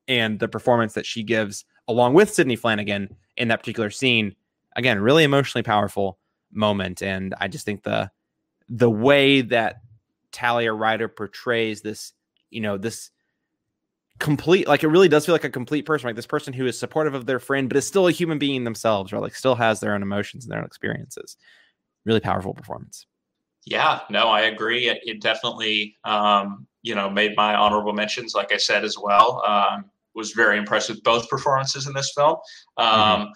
And 0.08 0.40
the 0.40 0.48
performance 0.48 0.96
that 0.96 1.06
she 1.06 1.22
gives 1.22 1.64
along 1.88 2.16
with 2.16 2.34
Sidney 2.34 2.56
Flanagan 2.56 3.16
in 3.38 3.50
that 3.50 3.60
particular 3.60 3.92
scene, 3.92 4.36
again, 4.76 5.00
really 5.00 5.24
emotionally 5.24 5.62
powerful 5.62 6.18
moment. 6.52 7.04
And 7.04 7.36
I 7.40 7.48
just 7.48 7.66
think 7.66 7.84
the 7.84 8.10
the 8.68 8.90
way 8.90 9.42
that 9.42 9.82
Talia 10.32 10.74
Ryder 10.74 11.08
portrays 11.08 11.82
this, 11.82 12.14
you 12.50 12.62
know, 12.62 12.80
this 12.80 13.12
complete 14.20 14.68
like 14.68 14.84
it 14.84 14.88
really 14.88 15.08
does 15.08 15.26
feel 15.26 15.34
like 15.34 15.44
a 15.44 15.50
complete 15.50 15.86
person 15.86 16.08
like 16.08 16.16
this 16.16 16.28
person 16.28 16.54
who 16.54 16.66
is 16.66 16.78
supportive 16.78 17.14
of 17.14 17.26
their 17.26 17.40
friend 17.40 17.70
but 17.70 17.78
is 17.78 17.88
still 17.88 18.08
a 18.08 18.12
human 18.12 18.38
being 18.38 18.64
themselves 18.64 19.14
or 19.14 19.20
like 19.20 19.34
still 19.34 19.56
has 19.56 19.80
their 19.80 19.94
own 19.94 20.02
emotions 20.02 20.44
and 20.44 20.52
their 20.52 20.60
own 20.60 20.66
experiences. 20.66 21.38
Really 22.06 22.20
powerful 22.20 22.54
performance. 22.54 23.06
Yeah 23.66 24.02
no 24.10 24.28
i 24.28 24.42
agree. 24.42 24.90
It, 24.90 25.00
it 25.04 25.22
definitely 25.22 25.98
um, 26.04 26.68
you 26.82 26.96
know 26.96 27.10
made 27.10 27.36
my 27.36 27.56
honorable 27.56 27.94
mentions 27.94 28.36
like 28.36 28.52
i 28.52 28.58
said 28.58 28.84
as 28.84 28.98
well. 28.98 29.44
Um, 29.46 29.86
was 30.16 30.32
very 30.32 30.58
impressed 30.58 30.90
with 30.90 31.04
both 31.04 31.30
performances 31.30 31.88
in 31.88 31.94
this 31.94 32.12
film. 32.16 32.36
Um, 32.78 32.88
mm-hmm. 32.88 33.32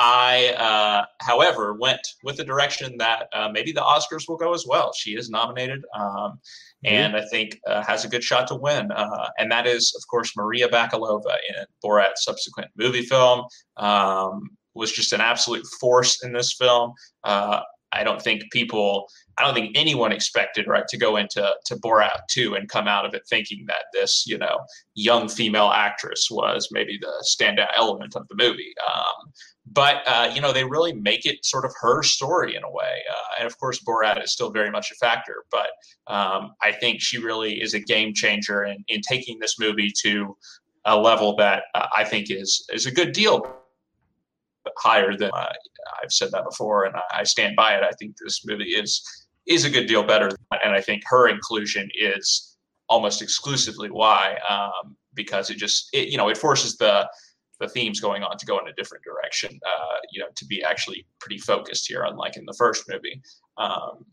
I, 0.00 0.54
uh, 0.56 1.06
however, 1.22 1.74
went 1.74 2.00
with 2.22 2.36
the 2.36 2.44
direction 2.44 2.96
that 2.98 3.26
uh, 3.32 3.48
maybe 3.52 3.72
the 3.72 3.80
Oscars 3.80 4.28
will 4.28 4.36
go 4.36 4.54
as 4.54 4.64
well. 4.64 4.92
She 4.92 5.16
is 5.16 5.28
nominated. 5.28 5.84
Um, 5.92 6.38
and 6.84 7.16
I 7.16 7.24
think 7.26 7.58
uh, 7.66 7.82
has 7.82 8.04
a 8.04 8.08
good 8.08 8.22
shot 8.22 8.46
to 8.48 8.54
win. 8.54 8.92
Uh, 8.92 9.28
and 9.38 9.50
that 9.50 9.66
is, 9.66 9.92
of 9.96 10.06
course, 10.08 10.36
Maria 10.36 10.68
Bakalova 10.68 11.36
in 11.48 11.64
Borat's 11.84 12.22
subsequent 12.22 12.70
movie 12.76 13.02
film. 13.02 13.44
Um, 13.76 14.50
was 14.74 14.92
just 14.92 15.12
an 15.12 15.20
absolute 15.20 15.66
force 15.80 16.22
in 16.22 16.32
this 16.32 16.54
film. 16.54 16.92
Uh, 17.24 17.62
I 17.92 18.04
don't 18.04 18.22
think 18.22 18.44
people, 18.52 19.08
I 19.38 19.44
don't 19.44 19.54
think 19.54 19.76
anyone 19.76 20.12
expected 20.12 20.68
right 20.68 20.86
to 20.88 20.96
go 20.96 21.16
into 21.16 21.50
to 21.64 21.76
Borat 21.76 22.20
2 22.30 22.54
and 22.54 22.68
come 22.68 22.86
out 22.86 23.04
of 23.04 23.14
it 23.14 23.22
thinking 23.28 23.64
that 23.66 23.86
this, 23.92 24.24
you 24.26 24.38
know, 24.38 24.58
young 24.94 25.28
female 25.28 25.70
actress 25.70 26.28
was 26.30 26.68
maybe 26.70 26.98
the 27.00 27.24
standout 27.26 27.70
element 27.76 28.14
of 28.14 28.28
the 28.28 28.36
movie. 28.36 28.72
Um, 28.88 29.32
but 29.72 30.02
uh, 30.06 30.30
you 30.34 30.40
know 30.40 30.52
they 30.52 30.64
really 30.64 30.92
make 30.92 31.26
it 31.26 31.44
sort 31.44 31.64
of 31.64 31.72
her 31.80 32.02
story 32.02 32.54
in 32.54 32.62
a 32.62 32.70
way 32.70 33.02
uh, 33.10 33.38
and 33.38 33.46
of 33.46 33.58
course 33.58 33.82
borat 33.82 34.22
is 34.22 34.32
still 34.32 34.50
very 34.50 34.70
much 34.70 34.90
a 34.90 34.94
factor 34.94 35.44
but 35.50 35.68
um, 36.06 36.52
i 36.62 36.72
think 36.72 37.00
she 37.00 37.18
really 37.18 37.54
is 37.60 37.74
a 37.74 37.80
game 37.80 38.12
changer 38.14 38.64
in, 38.64 38.84
in 38.88 39.00
taking 39.00 39.38
this 39.38 39.58
movie 39.58 39.92
to 40.02 40.36
a 40.84 40.96
level 40.96 41.36
that 41.36 41.64
uh, 41.74 41.86
i 41.96 42.04
think 42.04 42.30
is 42.30 42.64
is 42.72 42.86
a 42.86 42.90
good 42.90 43.12
deal 43.12 43.42
higher 44.78 45.16
than 45.16 45.30
uh, 45.32 45.52
i've 46.02 46.12
said 46.12 46.30
that 46.30 46.44
before 46.44 46.84
and 46.84 46.94
I, 47.12 47.24
stand 47.24 47.56
by 47.56 47.74
it. 47.74 47.82
I 47.82 47.90
think 47.98 48.16
this 48.22 48.44
movie 48.46 48.70
is 48.70 49.02
is 49.46 49.64
a 49.64 49.70
good 49.70 49.86
deal 49.86 50.02
better 50.02 50.30
and 50.62 50.74
i 50.74 50.80
think 50.80 51.02
her 51.06 51.28
inclusion 51.28 51.88
is 51.94 52.56
almost 52.88 53.22
exclusively 53.22 53.90
why 53.90 54.38
um, 54.48 54.96
because 55.14 55.50
it 55.50 55.56
just 55.56 55.88
it, 55.92 56.08
you 56.08 56.16
know 56.16 56.28
it 56.28 56.36
forces 56.36 56.76
the 56.76 57.08
the 57.60 57.68
themes 57.68 58.00
going 58.00 58.22
on 58.22 58.36
to 58.36 58.46
go 58.46 58.58
in 58.58 58.68
a 58.68 58.72
different 58.74 59.04
direction. 59.04 59.58
Uh, 59.66 59.96
you 60.12 60.20
know, 60.20 60.28
to 60.36 60.44
be 60.46 60.62
actually 60.62 61.06
pretty 61.20 61.38
focused 61.38 61.86
here, 61.88 62.04
unlike 62.04 62.36
in 62.36 62.44
the 62.46 62.54
first 62.54 62.84
movie. 62.88 63.20
Um, 63.56 64.04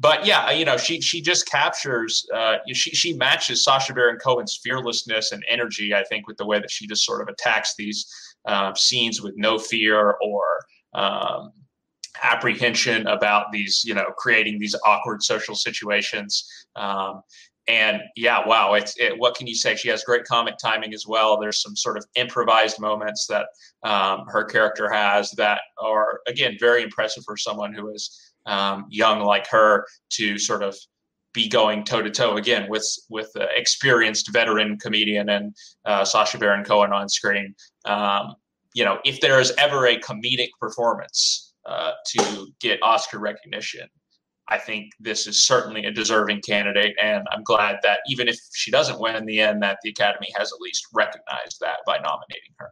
but 0.00 0.26
yeah, 0.26 0.50
you 0.50 0.64
know, 0.64 0.76
she 0.76 1.00
she 1.00 1.20
just 1.20 1.48
captures, 1.48 2.26
uh, 2.34 2.56
she 2.72 2.90
she 2.90 3.12
matches 3.14 3.62
Sacha 3.62 3.94
Baron 3.94 4.18
Cohen's 4.18 4.58
fearlessness 4.62 5.32
and 5.32 5.44
energy. 5.48 5.94
I 5.94 6.02
think 6.04 6.26
with 6.26 6.36
the 6.36 6.46
way 6.46 6.58
that 6.58 6.70
she 6.70 6.86
just 6.86 7.04
sort 7.04 7.22
of 7.22 7.28
attacks 7.28 7.74
these 7.76 8.06
uh, 8.46 8.74
scenes 8.74 9.22
with 9.22 9.34
no 9.36 9.56
fear 9.56 10.16
or 10.20 10.44
um, 10.94 11.52
apprehension 12.22 13.06
about 13.06 13.52
these, 13.52 13.82
you 13.84 13.94
know, 13.94 14.06
creating 14.16 14.58
these 14.58 14.74
awkward 14.84 15.22
social 15.22 15.54
situations. 15.54 16.48
Um, 16.76 17.22
and 17.66 18.02
yeah, 18.14 18.46
wow, 18.46 18.74
it's 18.74 18.98
it, 18.98 19.18
what 19.18 19.36
can 19.36 19.46
you 19.46 19.54
say? 19.54 19.74
She 19.74 19.88
has 19.88 20.04
great 20.04 20.24
comic 20.24 20.56
timing 20.58 20.92
as 20.92 21.06
well. 21.06 21.38
There's 21.38 21.62
some 21.62 21.74
sort 21.74 21.96
of 21.96 22.04
improvised 22.14 22.78
moments 22.78 23.26
that 23.28 23.46
um, 23.82 24.26
her 24.28 24.44
character 24.44 24.90
has 24.90 25.30
that 25.32 25.60
are 25.78 26.20
again 26.26 26.56
very 26.60 26.82
impressive 26.82 27.24
for 27.24 27.36
someone 27.36 27.72
who 27.72 27.90
is 27.90 28.32
um, 28.46 28.86
young 28.90 29.20
like 29.20 29.46
her 29.48 29.86
to 30.10 30.38
sort 30.38 30.62
of 30.62 30.76
be 31.32 31.48
going 31.48 31.84
toe 31.84 32.02
to 32.02 32.10
toe 32.10 32.36
again 32.36 32.68
with 32.68 32.86
with 33.08 33.30
uh, 33.38 33.46
experienced 33.56 34.30
veteran 34.32 34.78
comedian 34.78 35.30
and 35.30 35.56
uh, 35.86 36.04
Sacha 36.04 36.38
Baron 36.38 36.64
Cohen 36.64 36.92
on 36.92 37.08
screen. 37.08 37.54
Um, 37.86 38.34
you 38.74 38.84
know, 38.84 38.98
if 39.04 39.20
there 39.20 39.40
is 39.40 39.52
ever 39.56 39.86
a 39.86 39.98
comedic 40.00 40.50
performance 40.60 41.54
uh, 41.64 41.92
to 42.08 42.48
get 42.60 42.82
Oscar 42.82 43.20
recognition, 43.20 43.88
I 44.48 44.58
think 44.58 44.92
this 45.00 45.26
is 45.26 45.42
certainly 45.42 45.86
a 45.86 45.90
deserving 45.90 46.42
candidate, 46.42 46.94
and 47.02 47.26
I'm 47.32 47.42
glad 47.42 47.78
that 47.82 48.00
even 48.08 48.28
if 48.28 48.38
she 48.52 48.70
doesn't 48.70 49.00
win 49.00 49.16
in 49.16 49.24
the 49.24 49.40
end, 49.40 49.62
that 49.62 49.78
the 49.82 49.90
Academy 49.90 50.28
has 50.36 50.52
at 50.52 50.60
least 50.60 50.86
recognized 50.92 51.60
that 51.60 51.78
by 51.86 51.96
nominating 51.96 52.52
her. 52.58 52.70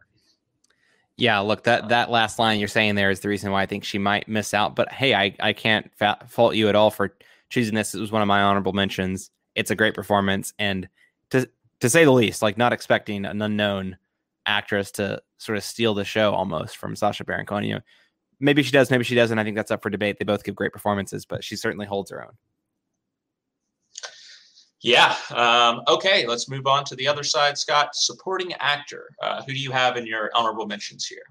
Yeah, 1.17 1.39
look 1.39 1.63
that 1.63 1.89
that 1.89 2.09
last 2.09 2.39
line 2.39 2.59
you're 2.59 2.67
saying 2.67 2.95
there 2.95 3.11
is 3.11 3.19
the 3.19 3.29
reason 3.29 3.51
why 3.51 3.63
I 3.63 3.65
think 3.65 3.83
she 3.83 3.97
might 3.97 4.27
miss 4.27 4.53
out. 4.53 4.75
But 4.75 4.91
hey, 4.91 5.13
I 5.13 5.35
I 5.39 5.53
can't 5.53 5.91
fa- 5.95 6.19
fault 6.27 6.55
you 6.55 6.69
at 6.69 6.75
all 6.75 6.91
for 6.91 7.15
choosing 7.49 7.75
this. 7.75 7.93
It 7.93 8.01
was 8.01 8.11
one 8.11 8.21
of 8.21 8.27
my 8.27 8.41
honorable 8.41 8.73
mentions. 8.73 9.29
It's 9.55 9.71
a 9.71 9.75
great 9.75 9.93
performance, 9.93 10.53
and 10.57 10.87
to 11.29 11.47
to 11.79 11.89
say 11.89 12.05
the 12.05 12.11
least, 12.11 12.41
like 12.41 12.57
not 12.57 12.73
expecting 12.73 13.25
an 13.25 13.41
unknown 13.41 13.97
actress 14.45 14.91
to 14.91 15.21
sort 15.37 15.57
of 15.57 15.63
steal 15.63 15.93
the 15.93 16.03
show 16.03 16.33
almost 16.33 16.77
from 16.77 16.95
Sacha 16.95 17.23
Baron 17.23 17.45
Cohen. 17.45 17.63
You 17.63 17.75
know, 17.75 17.81
maybe 18.39 18.63
she 18.63 18.71
does, 18.71 18.89
maybe 18.89 19.03
she 19.03 19.15
doesn't. 19.15 19.37
I 19.37 19.43
think 19.43 19.55
that's 19.55 19.71
up 19.71 19.83
for 19.83 19.89
debate. 19.89 20.17
They 20.19 20.25
both 20.25 20.43
give 20.43 20.55
great 20.55 20.73
performances, 20.73 21.25
but 21.25 21.43
she 21.43 21.55
certainly 21.55 21.85
holds 21.85 22.11
her 22.11 22.23
own. 22.23 22.33
Yeah. 24.81 25.15
Um, 25.33 25.81
okay. 25.87 26.27
Let's 26.27 26.49
move 26.49 26.67
on 26.67 26.83
to 26.85 26.95
the 26.95 27.07
other 27.07 27.23
side, 27.23 27.57
Scott. 27.57 27.95
Supporting 27.95 28.53
actor. 28.59 29.09
Uh, 29.21 29.41
who 29.43 29.53
do 29.53 29.59
you 29.59 29.71
have 29.71 29.95
in 29.95 30.05
your 30.05 30.29
honorable 30.35 30.67
mentions 30.67 31.05
here? 31.05 31.23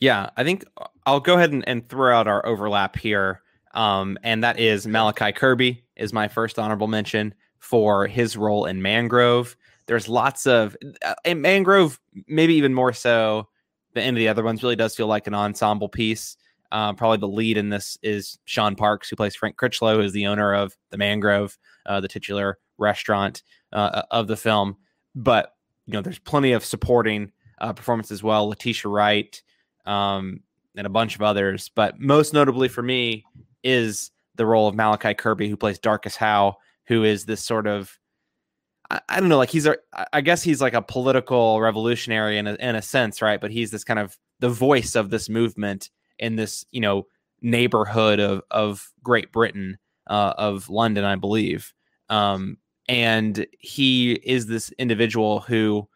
Yeah, 0.00 0.30
I 0.36 0.44
think 0.44 0.64
I'll 1.06 1.18
go 1.18 1.34
ahead 1.34 1.50
and, 1.50 1.66
and 1.66 1.88
throw 1.88 2.16
out 2.16 2.28
our 2.28 2.44
overlap 2.46 2.96
here. 2.96 3.42
Um, 3.74 4.18
and 4.22 4.44
that 4.44 4.58
is 4.58 4.86
Malachi 4.86 5.32
Kirby 5.32 5.82
is 5.96 6.12
my 6.12 6.28
first 6.28 6.58
honorable 6.58 6.86
mention 6.86 7.34
for 7.58 8.06
his 8.06 8.36
role 8.36 8.66
in 8.66 8.80
Mangrove. 8.80 9.56
There's 9.86 10.08
lots 10.08 10.46
of 10.46 10.76
uh, 11.04 11.14
in 11.24 11.40
Mangrove, 11.40 11.98
maybe 12.28 12.54
even 12.54 12.74
more 12.74 12.92
so 12.92 13.48
any 13.98 14.08
of 14.08 14.16
the 14.16 14.28
other 14.28 14.44
ones. 14.44 14.62
Really 14.62 14.76
does 14.76 14.94
feel 14.94 15.06
like 15.06 15.26
an 15.26 15.34
ensemble 15.34 15.88
piece. 15.88 16.36
Uh, 16.70 16.92
probably 16.92 17.18
the 17.18 17.28
lead 17.28 17.56
in 17.56 17.70
this 17.70 17.96
is 18.02 18.38
Shaun 18.44 18.76
Parkes, 18.76 19.08
who 19.08 19.16
plays 19.16 19.34
Frank 19.34 19.56
Critchlow, 19.56 19.96
who 19.96 20.02
is 20.02 20.12
the 20.12 20.26
owner 20.26 20.54
of 20.54 20.76
the 20.90 20.98
Mangrove, 20.98 21.56
uh, 21.86 22.00
the 22.00 22.08
titular 22.08 22.58
restaurant 22.76 23.42
uh, 23.72 24.02
of 24.10 24.26
the 24.26 24.36
film. 24.36 24.76
But 25.14 25.54
you 25.86 25.94
know, 25.94 26.02
there's 26.02 26.18
plenty 26.18 26.52
of 26.52 26.64
supporting 26.64 27.32
uh, 27.60 27.72
performance 27.72 28.10
as 28.10 28.22
well. 28.22 28.48
Letitia 28.48 28.90
Wright 28.90 29.42
um, 29.86 30.40
and 30.76 30.86
a 30.86 30.90
bunch 30.90 31.14
of 31.14 31.22
others. 31.22 31.70
But 31.74 31.98
most 31.98 32.34
notably 32.34 32.68
for 32.68 32.82
me 32.82 33.24
is 33.64 34.10
the 34.36 34.46
role 34.46 34.68
of 34.68 34.74
Malachi 34.74 35.14
Kirby, 35.14 35.48
who 35.48 35.56
plays 35.56 35.78
Darcus 35.78 36.16
Howe, 36.16 36.56
who 36.86 37.04
is 37.04 37.24
this 37.24 37.42
sort 37.42 37.66
of 37.66 37.97
I, 38.90 39.00
I 39.08 39.20
don't 39.20 39.28
know, 39.28 39.38
like 39.38 39.50
he's 39.50 39.66
a 39.66 39.76
I 40.12 40.20
guess 40.20 40.42
he's 40.42 40.60
like 40.60 40.74
a 40.74 40.82
political 40.82 41.60
revolutionary 41.60 42.38
in 42.38 42.46
a, 42.46 42.54
in 42.54 42.76
a 42.76 42.82
sense, 42.82 43.22
right? 43.22 43.40
But 43.40 43.50
he's 43.50 43.70
this 43.70 43.84
kind 43.84 43.98
of 43.98 44.16
the 44.40 44.48
voice 44.48 44.94
of 44.94 45.10
this 45.10 45.28
movement 45.28 45.90
in 46.18 46.36
this 46.36 46.64
you 46.70 46.80
know 46.80 47.06
neighborhood 47.42 48.20
of 48.20 48.42
of 48.50 48.90
Great 49.02 49.32
Britain, 49.32 49.78
uh, 50.08 50.34
of 50.36 50.68
London, 50.68 51.04
I 51.04 51.16
believe. 51.16 51.72
Um, 52.08 52.58
and 52.88 53.46
he 53.60 54.12
is 54.12 54.46
this 54.46 54.72
individual 54.78 55.40
who, 55.40 55.86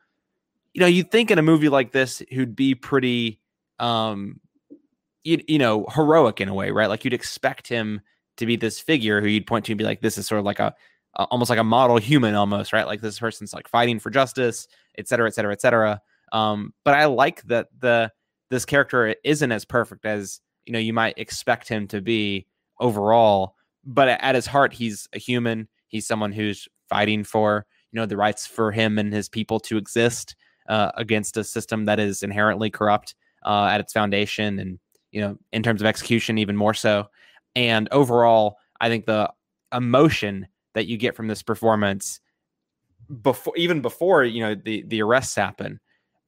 you 0.74 0.80
know, 0.80 0.86
you'd 0.86 1.11
think 1.11 1.30
in 1.30 1.38
a 1.38 1.43
movie 1.43 1.70
like 1.70 1.93
this, 1.93 2.22
who'd 2.32 2.55
be 2.55 2.74
pretty, 2.74 3.40
um, 3.78 4.40
you, 5.24 5.43
you 5.49 5.59
know, 5.59 5.86
heroic 5.95 6.40
in 6.40 6.49
a 6.49 6.55
way, 6.55 6.70
right? 6.70 6.88
Like 6.88 7.05
you'd 7.05 7.14
expect 7.14 7.66
him 7.66 8.03
to 8.36 8.47
be 8.47 8.57
this 8.57 8.78
figure 8.78 9.20
who 9.20 9.28
you'd 9.28 9.47
point 9.47 9.64
to 9.66 9.72
and 9.72 9.78
be 9.78 9.84
like, 9.84 10.03
this 10.03 10.18
is 10.18 10.26
sort 10.26 10.38
of 10.38 10.45
like 10.45 10.59
a, 10.59 10.74
a 11.17 11.25
almost 11.25 11.51
like 11.51 11.59
a 11.59 11.65
model 11.65 11.99
human, 11.99 12.35
almost, 12.35 12.73
right? 12.73 12.87
Like 12.87 13.01
this 13.01 13.19
person's 13.19 13.53
like 13.53 13.69
fighting 13.69 13.99
for 13.99 14.11
justice, 14.11 14.67
et 14.99 15.09
cetera, 15.09 15.27
et 15.29 15.35
cetera, 15.35 15.53
et 15.53 15.61
cetera. 15.61 16.01
Um, 16.33 16.73
but 16.85 16.95
I 16.95 17.07
like 17.07 17.43
that 17.45 17.69
the 17.79 18.11
this 18.51 18.65
character 18.65 19.15
isn't 19.25 19.53
as 19.53 19.65
perfect 19.65 20.05
as 20.05 20.41
you 20.67 20.73
know 20.73 20.79
you 20.79 20.93
might 20.93 21.19
expect 21.19 21.69
him 21.69 21.87
to 21.89 22.01
be 22.01 22.47
overall. 22.81 23.57
But 23.85 24.09
at 24.09 24.35
his 24.35 24.47
heart, 24.47 24.73
he's 24.73 25.09
a 25.13 25.19
human. 25.19 25.69
He's 25.89 26.07
someone 26.07 26.33
who's 26.33 26.69
fighting 26.89 27.25
for 27.25 27.67
you 27.93 28.01
know 28.01 28.07
the 28.07 28.17
rights 28.17 28.47
for 28.47 28.73
him 28.73 28.99
and 28.99 29.13
his 29.13 29.29
people 29.29 29.61
to 29.61 29.77
exist 29.77 30.37
uh, 30.69 30.93
against 30.97 31.37
a 31.37 31.45
system 31.45 31.85
that 31.87 31.99
is 31.99 32.23
inherently 32.23 32.71
corrupt 32.71 33.15
uh, 33.45 33.69
at 33.71 33.81
its 33.81 33.93
foundation, 33.93 34.59
and 34.59 34.79
you 35.11 35.21
know 35.21 35.37
in 35.53 35.63
terms 35.63 35.81
of 35.81 35.87
execution, 35.87 36.39
even 36.39 36.57
more 36.57 36.75
so. 36.75 37.07
And 37.55 37.89
overall, 37.93 38.57
I 38.81 38.89
think 38.89 39.05
the 39.05 39.31
emotion 39.75 40.47
that 40.75 40.87
you 40.87 40.97
get 40.97 41.14
from 41.14 41.29
this 41.29 41.43
performance 41.43 42.20
before 43.23 43.55
even 43.57 43.81
before 43.81 44.25
you 44.25 44.41
know 44.41 44.55
the 44.55 44.83
the 44.87 45.03
arrests 45.03 45.35
happen 45.35 45.81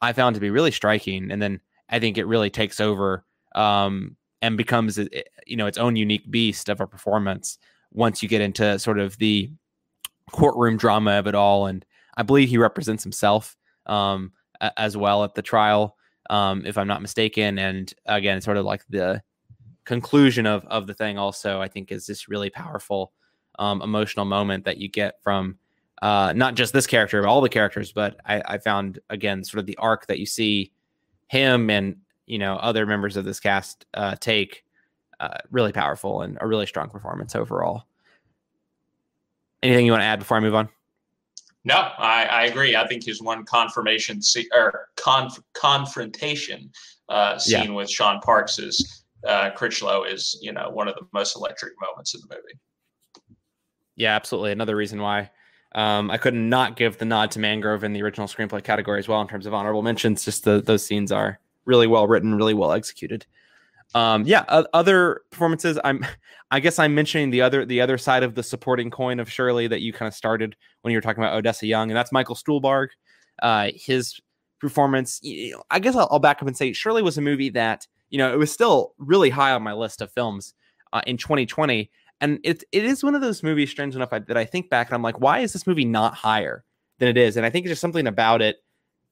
i 0.03 0.12
found 0.12 0.34
to 0.34 0.40
be 0.40 0.51
really 0.51 0.70
striking 0.70 1.30
and 1.30 1.40
then 1.40 1.61
i 1.88 1.99
think 1.99 2.18
it 2.18 2.26
really 2.26 2.51
takes 2.51 2.80
over 2.80 3.24
um 3.55 4.16
and 4.42 4.57
becomes 4.57 4.99
eh, 4.99 5.07
you 5.47 5.57
know 5.57 5.66
its 5.66 5.78
own 5.78 5.97
unique 5.97 6.30
beast 6.30 6.68
of 6.68 6.80
a 6.80 6.86
performance 6.86 7.59
once 7.92 8.22
you 8.22 8.28
get 8.28 8.40
into 8.40 8.78
sort 8.78 8.99
of 8.99 9.16
the 9.18 9.51
courtroom 10.30 10.76
drama 10.76 11.12
of 11.12 11.26
it 11.26 11.34
all 11.34 11.66
and 11.66 11.84
i 12.16 12.22
believe 12.22 12.49
he 12.49 12.59
represents 12.59 13.03
himself 13.03 13.57
um 13.86 14.32
as 14.76 14.97
well 14.97 15.24
at 15.24 15.34
the 15.34 15.42
trial 15.42 15.97
um 16.30 16.66
if 16.66 16.76
i'm 16.76 16.88
not 16.88 17.03
mistaken 17.03 17.59
and 17.59 17.95
again 18.07 18.40
sort 18.40 18.57
of 18.57 18.64
like 18.64 18.84
the 18.88 19.22
conclusion 19.84 20.47
of 20.47 20.64
of 20.66 20.86
the 20.86 20.95
thing 20.95 21.18
also 21.18 21.61
i 21.61 21.68
think 21.68 21.92
is 21.92 22.07
just 22.07 22.28
really 22.28 22.51
powerful 22.51 23.12
um, 23.59 23.82
emotional 23.82 24.24
moment 24.24 24.64
that 24.64 24.78
you 24.78 24.88
get 24.88 25.22
from 25.22 25.59
uh, 26.02 26.32
not 26.34 26.55
just 26.55 26.72
this 26.72 26.86
character, 26.86 27.22
but 27.22 27.28
all 27.28 27.40
the 27.40 27.48
characters. 27.48 27.92
But 27.92 28.16
I, 28.26 28.42
I, 28.44 28.59
found 28.59 28.98
again 29.11 29.44
sort 29.44 29.61
of 29.61 29.66
the 29.66 29.76
arc 29.78 30.07
that 30.07 30.18
you 30.18 30.26
see 30.26 30.72
him 31.28 31.70
and 31.70 31.96
you 32.26 32.38
know 32.38 32.57
other 32.57 32.84
members 32.84 33.16
of 33.16 33.24
this 33.24 33.40
cast 33.40 33.86
uh, 33.94 34.16
take 34.20 34.64
uh, 35.20 35.38
really 35.50 35.72
powerful 35.72 36.22
and 36.22 36.36
a 36.40 36.46
really 36.46 36.66
strong 36.66 36.90
performance 36.90 37.34
overall. 37.34 37.84
Anything 39.62 39.86
you 39.86 39.92
want 39.92 40.02
to 40.02 40.07
add 40.07 40.18
before 40.18 40.36
I 40.36 40.40
move 40.40 40.55
on? 40.55 40.68
No, 41.64 41.76
I, 41.76 42.24
I 42.24 42.44
agree. 42.44 42.76
I 42.76 42.86
think 42.86 43.05
his 43.05 43.22
one 43.22 43.44
confirmation 43.46 44.20
see, 44.20 44.46
or 44.55 44.88
conf, 44.96 45.38
confrontation 45.55 46.70
uh, 47.09 47.38
scene 47.38 47.64
yeah. 47.64 47.70
with 47.70 47.88
Shaun 47.88 48.20
Parkes 48.20 48.59
is 48.59 49.05
uh, 49.26 49.50
Critchlow 49.50 50.05
is 50.05 50.38
you 50.42 50.52
know 50.52 50.68
one 50.70 50.88
of 50.88 50.94
the 50.96 51.07
most 51.12 51.36
electric 51.36 51.72
moments 51.80 52.14
in 52.14 52.20
the 52.20 52.34
movie. 52.34 52.59
Yeah, 53.97 54.14
absolutely. 54.14 54.53
Another 54.53 54.76
reason 54.76 55.01
why 55.01 55.30
um, 55.74 56.11
I 56.11 56.18
could 56.18 56.34
not 56.34 56.76
give 56.76 56.99
the 56.99 57.05
nod 57.05 57.30
to 57.32 57.38
Mangrove 57.38 57.84
in 57.84 57.92
the 57.92 58.03
original 58.03 58.28
screenplay 58.28 58.62
category 58.62 58.99
as 58.99 59.09
well 59.09 59.20
in 59.20 59.28
terms 59.28 59.47
of 59.47 59.55
honorable 59.55 59.82
mentions. 59.82 60.24
Just 60.24 60.45
the, 60.45 60.61
those 60.61 60.84
scenes 60.84 61.11
are 61.12 61.40
really 61.64 61.86
well 61.86 62.07
written, 62.07 62.34
really 62.34 62.55
well 62.55 62.72
executed. 62.72 63.26
Um, 63.95 64.24
yeah, 64.24 64.45
other 64.72 65.22
performances. 65.30 65.78
I'm, 65.84 66.05
I 66.51 66.61
guess 66.61 66.78
I'm 66.78 66.95
mentioning 66.95 67.30
the 67.30 67.42
other 67.42 67.64
the 67.64 67.80
other 67.80 67.99
side 67.99 68.22
of 68.22 68.34
the 68.34 68.42
supporting 68.42 68.90
coin 68.90 69.18
of 69.18 69.30
Shirley 69.30 69.66
that 69.66 69.80
you 69.80 69.92
kind 69.92 70.07
of 70.07 70.14
started 70.14 70.55
when 70.82 70.92
you 70.92 70.99
were 70.99 71.03
talking 71.03 71.22
about 71.22 71.34
Odessa 71.34 71.66
Young, 71.66 71.90
and 71.90 71.97
that's 71.97 72.12
Michael 72.12 72.36
Stuhlbarg. 72.36 72.88
Uh, 73.42 73.70
his 73.74 74.20
performance. 74.61 75.20
I 75.70 75.80
guess 75.80 75.97
I'll, 75.97 76.09
I'll, 76.11 76.20
back 76.20 76.40
up 76.40 76.49
and 76.49 76.57
say 76.57 76.72
Shirley 76.72 77.03
was 77.03 77.18
a 77.18 77.20
movie 77.20 77.51
that 77.51 77.86
you 78.11 78.18
know 78.18 78.32
it 78.32 78.36
was 78.36 78.53
still 78.53 78.95
really 78.99 79.30
high 79.30 79.53
on 79.53 79.62
my 79.62 79.72
list 79.72 80.01
of 80.01 80.12
films 80.12 80.55
uh, 80.92 81.03
in 81.07 81.16
2020 81.16 81.90
and 82.24 82.40
it 82.42 82.64
it 82.72 82.86
is 82.86 83.04
one 83.04 83.14
of 83.14 83.20
those 83.20 83.42
movies, 83.42 83.70
strange 83.70 83.94
enough, 83.94 84.10
I, 84.10 84.18
that 84.20 84.36
I 84.36 84.46
think 84.46 84.70
back 84.70 84.88
and 84.88 84.94
I'm 84.94 85.02
like, 85.02 85.20
why 85.20 85.40
is 85.40 85.52
this 85.52 85.66
movie 85.66 85.84
not 85.84 86.14
higher 86.14 86.64
than 86.98 87.10
it 87.10 87.18
is? 87.18 87.36
And 87.36 87.44
I 87.44 87.50
think 87.50 87.66
there's 87.66 87.78
something 87.78 88.06
about 88.06 88.40
it. 88.40 88.56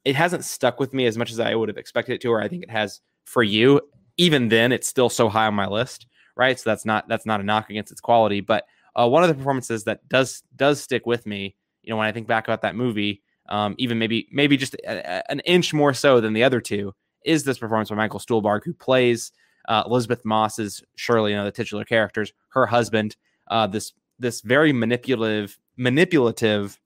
It 0.07 0.17
hasn't 0.17 0.45
stuck 0.45 0.81
with 0.81 0.95
me 0.95 1.05
as 1.05 1.19
much 1.19 1.31
as 1.31 1.39
I 1.39 1.55
would 1.55 1.69
have 1.69 1.77
expected 1.77 2.15
it 2.15 2.23
to, 2.23 2.29
or 2.29 2.41
I 2.41 2.49
think 2.49 2.63
it 2.63 2.71
has 2.71 3.03
for 3.27 3.43
you. 3.43 3.83
Even 4.17 4.49
then, 4.49 4.73
it's 4.73 4.89
still 4.89 5.11
so 5.11 5.29
high 5.29 5.47
on 5.47 5.55
my 5.55 5.67
list, 5.67 6.07
right? 6.37 6.59
So 6.59 6.71
that's 6.71 6.87
not 6.87 7.07
that's 7.07 7.27
not 7.27 7.41
a 7.41 7.45
knock 7.45 7.69
against 7.69 7.93
its 7.93 8.01
quality. 8.01 8.41
But 8.41 8.65
uh, 8.97 9.07
one 9.07 9.23
of 9.23 9.29
the 9.29 9.35
performances 9.35 9.85
that 9.85 10.09
does 10.09 10.43
does 10.57 10.81
stick 10.81 11.05
with 11.05 11.27
me, 11.27 11.55
you 11.83 11.91
know, 11.91 11.99
when 11.99 12.07
I 12.07 12.13
think 12.13 12.27
back 12.27 12.49
about 12.49 12.63
that 12.63 12.77
movie, 12.77 13.23
um, 13.51 13.75
even 13.77 13.99
maybe 13.99 14.27
maybe 14.33 14.57
just 14.57 14.75
a, 14.87 15.31
an 15.31 15.41
inch 15.41 15.75
more 15.75 15.93
so 15.93 16.19
than 16.19 16.33
the 16.33 16.45
other 16.45 16.63
two, 16.63 16.95
is 17.27 17.45
this 17.45 17.59
performance 17.59 17.91
by 17.91 17.97
Michael 17.97 18.21
Stuhlbarg, 18.21 18.63
who 18.65 18.73
plays 18.73 19.33
uh, 19.69 19.85
Elisabeth 19.87 20.25
Moss 20.25 20.59
is 20.59 20.83
Shirley, 20.97 21.33
you 21.33 21.37
know, 21.37 21.45
the 21.45 21.51
titular 21.51 21.85
characters. 21.85 22.33
Her 22.49 22.67
husband, 22.67 23.17
uh, 23.49 23.67
this 23.67 23.93
this 24.19 24.41
very 24.41 24.73
manipulative, 24.73 25.59
manipulative, 25.77 26.79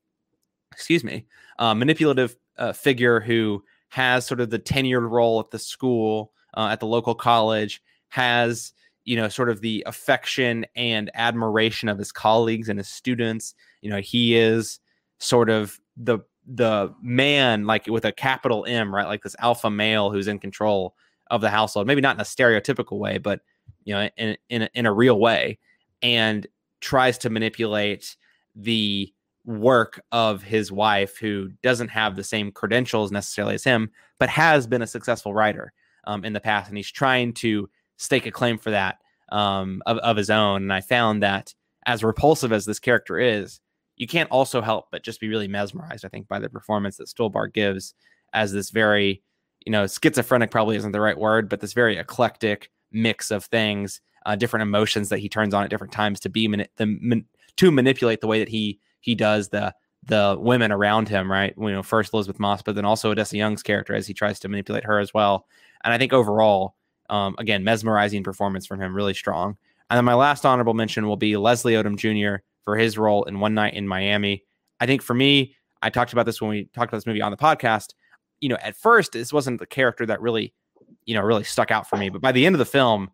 excuse 0.73 1.05
me, 1.05 1.27
uh, 1.59 1.75
manipulative 1.75 2.37
uh, 2.59 2.73
figure 2.73 3.21
who 3.21 3.63
has 3.89 4.27
sort 4.27 4.41
of 4.41 4.51
the 4.51 4.59
tenured 4.59 5.09
role 5.11 5.41
at 5.41 5.51
the 5.51 5.59
school, 5.59 6.33
uh, 6.55 6.69
at 6.71 6.81
the 6.81 6.87
local 6.87 7.15
college, 7.15 7.83
has 8.09 8.73
you 9.05 9.17
know 9.17 9.29
sort 9.29 9.49
of 9.49 9.61
the 9.61 9.83
affection 9.87 10.67
and 10.75 11.11
admiration 11.15 11.89
of 11.89 11.99
his 11.99 12.13
colleagues 12.13 12.69
and 12.69 12.79
his 12.79 12.89
students. 12.89 13.55
You 13.81 13.91
know, 13.91 14.01
he 14.01 14.37
is 14.37 14.81
sort 15.19 15.51
of 15.51 15.81
the 15.97 16.19
the 16.47 16.95
man 17.03 17.65
like 17.65 17.87
with 17.87 18.05
a 18.05 18.13
capital 18.13 18.65
M, 18.69 18.95
right? 18.95 19.07
Like 19.07 19.23
this 19.23 19.37
alpha 19.39 19.71
male 19.71 20.11
who's 20.11 20.29
in 20.29 20.39
control 20.39 20.95
of 21.31 21.41
the 21.41 21.51
household. 21.51 21.87
Maybe 21.87 22.01
not 22.01 22.17
in 22.17 22.21
a 22.21 22.25
stereotypical 22.25 22.99
way, 22.99 23.19
but 23.19 23.41
you 23.85 23.95
know, 23.95 24.09
in 24.17 24.37
in 24.49 24.63
a, 24.63 24.71
in 24.75 24.87
a 24.87 24.93
real 24.93 25.19
way. 25.19 25.59
And 26.03 26.47
tries 26.81 27.19
to 27.19 27.31
manipulate 27.31 28.17
the 28.55 29.13
work 29.45 30.03
of 30.13 30.43
his 30.43 30.71
wife, 30.71 31.17
who 31.17 31.51
doesn't 31.63 31.89
have 31.89 32.17
the 32.17 32.25
same 32.25 32.53
credentials 32.53 33.11
necessarily 33.11 33.55
as 33.55 33.65
him, 33.65 33.91
but 34.19 34.29
has 34.29 34.67
been 34.67 34.83
a 34.83 34.87
successful 34.87 35.33
writer 35.33 35.73
um, 36.07 36.25
in 36.25 36.33
the 36.33 36.41
past, 36.41 36.69
and 36.69 36.77
he's 36.77 36.91
trying 36.91 37.33
to 37.33 37.69
stake 37.97 38.27
a 38.27 38.31
claim 38.31 38.59
for 38.59 38.71
that 38.71 38.99
um, 39.33 39.83
of, 39.87 39.99
of 39.99 40.17
his 40.17 40.31
own. 40.31 40.63
And 40.63 40.73
I 40.73 40.81
found 40.81 41.23
that 41.23 41.55
as 41.87 42.05
repulsive 42.05 42.53
as 42.53 42.67
this 42.67 42.79
character 42.79 43.19
is, 43.19 43.61
you 43.97 44.07
can't 44.07 44.31
also 44.31 44.61
help 44.61 44.87
but 44.91 45.03
just 45.03 45.21
be 45.21 45.29
really 45.29 45.49
mesmerized, 45.49 46.05
I 46.05 46.09
think, 46.09 46.29
by 46.29 46.39
the 46.39 46.51
performance 46.51 46.97
that 46.99 47.09
Stuhlbarg 47.09 47.55
gives 47.55 47.95
as 48.33 48.53
this 48.53 48.71
very, 48.71 49.23
you 49.67 49.73
know, 49.73 49.87
schizophrenic 49.87 50.51
probably 50.51 50.77
isn't 50.77 50.93
the 50.93 51.01
right 51.01 51.19
word, 51.19 51.49
but 51.49 51.61
this 51.61 51.73
very 51.73 51.99
eclectic 51.99 52.71
mix 52.93 53.31
of 53.31 53.45
things, 53.45 54.01
uh, 54.25 54.37
different 54.37 54.63
emotions 54.63 55.09
that 55.11 55.19
he 55.19 55.29
turns 55.29 55.53
on 55.53 55.65
at 55.65 55.71
different 55.71 55.93
times 55.93 56.21
to 56.21 56.29
be 56.29 56.49
mani- 56.49 56.69
the, 56.77 57.23
to 57.57 57.71
manipulate 57.71 58.21
the 58.21 58.27
way 58.27 58.39
that 58.39 58.49
he 58.49 58.79
he 59.01 59.15
does 59.15 59.49
the 59.51 59.75
the 60.05 60.37
women 60.39 60.71
around 60.71 61.09
him, 61.09 61.31
right? 61.31 61.53
You 61.59 61.73
know, 61.73 61.83
first 61.83 62.15
Elizabeth 62.15 62.39
Moss, 62.39 62.63
but 62.63 62.77
then 62.77 62.85
also 62.85 63.11
Odessa 63.11 63.37
Young's 63.37 63.63
character 63.63 63.93
as 63.93 64.07
he 64.07 64.15
tries 64.15 64.39
to 64.41 64.49
manipulate 64.49 64.85
her 64.85 65.01
as 65.01 65.13
well. 65.13 65.47
And 65.83 65.93
I 65.93 65.99
think 65.99 66.13
overall, 66.13 66.77
um, 67.11 67.35
again, 67.39 67.65
mesmerizing 67.65 68.23
performance 68.23 68.67
from 68.67 68.81
him, 68.81 68.95
really 68.95 69.15
strong. 69.15 69.57
And 69.91 69.97
then 69.97 70.05
my 70.05 70.15
last 70.15 70.47
honorable 70.47 70.75
mention 70.75 71.09
will 71.09 71.17
be 71.17 71.37
Leslie 71.37 71.75
Odom 71.75 71.97
Jr. 71.97 72.43
for 72.65 72.77
his 72.77 72.97
role 72.97 73.25
in 73.25 73.41
One 73.41 73.55
Night 73.55 73.75
in 73.75 73.89
Miami. 73.89 74.45
I 74.81 74.87
think 74.87 75.03
for 75.03 75.15
me, 75.15 75.57
I 75.83 75.91
talked 75.91 76.13
about 76.13 76.27
this 76.27 76.41
when 76.41 76.51
we 76.51 76.65
talked 76.67 76.91
about 76.91 76.99
this 76.99 77.07
movie 77.07 77.23
on 77.23 77.33
the 77.33 77.37
podcast. 77.37 77.95
You 78.41 78.51
know, 78.51 78.59
at 78.63 78.77
first, 78.77 79.13
this 79.13 79.33
wasn't 79.33 79.61
the 79.61 79.67
character 79.67 80.07
that 80.07 80.21
really, 80.21 80.53
you 81.05 81.15
know, 81.15 81.23
really 81.23 81.45
stuck 81.45 81.71
out 81.71 81.89
for 81.89 81.97
me. 81.97 82.09
But 82.09 82.21
by 82.21 82.33
the 82.33 82.45
end 82.45 82.55
of 82.55 82.59
the 82.59 82.65
film, 82.65 83.11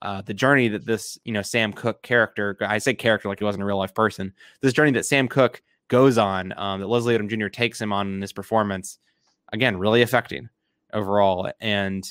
uh, 0.00 0.22
the 0.22 0.34
journey 0.34 0.68
that 0.68 0.84
this, 0.86 1.18
you 1.24 1.32
know, 1.32 1.42
Sam 1.42 1.72
Cooke 1.72 2.02
character, 2.02 2.56
I 2.60 2.78
say 2.78 2.94
character 2.94 3.28
like 3.28 3.38
he 3.38 3.44
wasn't 3.44 3.62
a 3.62 3.66
real 3.66 3.78
life 3.78 3.94
person, 3.94 4.32
this 4.60 4.72
journey 4.72 4.90
that 4.92 5.06
Sam 5.06 5.28
Cooke 5.28 5.62
goes 5.88 6.18
on, 6.18 6.52
um, 6.56 6.80
that 6.80 6.86
Leslie 6.86 7.16
Odom 7.16 7.28
Jr. 7.28 7.48
takes 7.48 7.80
him 7.80 7.92
on 7.92 8.08
in 8.08 8.20
this 8.20 8.32
performance, 8.32 8.98
again, 9.52 9.76
really 9.76 10.02
affecting 10.02 10.48
overall. 10.92 11.50
And 11.60 12.04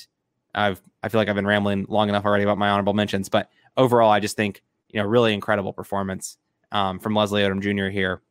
I've 0.54 0.80
I 1.02 1.08
feel 1.08 1.20
like 1.20 1.28
I've 1.28 1.34
been 1.34 1.46
rambling 1.46 1.86
long 1.88 2.08
enough 2.08 2.24
already 2.24 2.44
about 2.44 2.58
my 2.58 2.68
honorable 2.68 2.94
mentions, 2.94 3.28
but 3.28 3.50
overall, 3.76 4.10
I 4.10 4.20
just 4.20 4.36
think 4.36 4.62
you 4.88 5.00
know 5.00 5.06
really 5.06 5.34
incredible 5.34 5.72
performance 5.72 6.38
um, 6.70 6.98
from 6.98 7.14
Leslie 7.14 7.42
Odom 7.42 7.60
Jr. 7.60 7.90
here, 7.90 8.22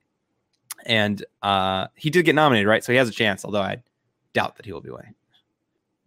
and 0.85 1.23
uh, 1.41 1.87
he 1.95 2.09
did 2.09 2.25
get 2.25 2.35
nominated, 2.35 2.67
right? 2.67 2.83
So 2.83 2.91
he 2.91 2.97
has 2.97 3.09
a 3.09 3.13
chance, 3.13 3.43
although 3.43 3.61
I 3.61 3.81
doubt 4.33 4.55
that 4.57 4.65
he 4.65 4.73
will 4.73 4.81
be 4.81 4.89
winning. 4.89 5.15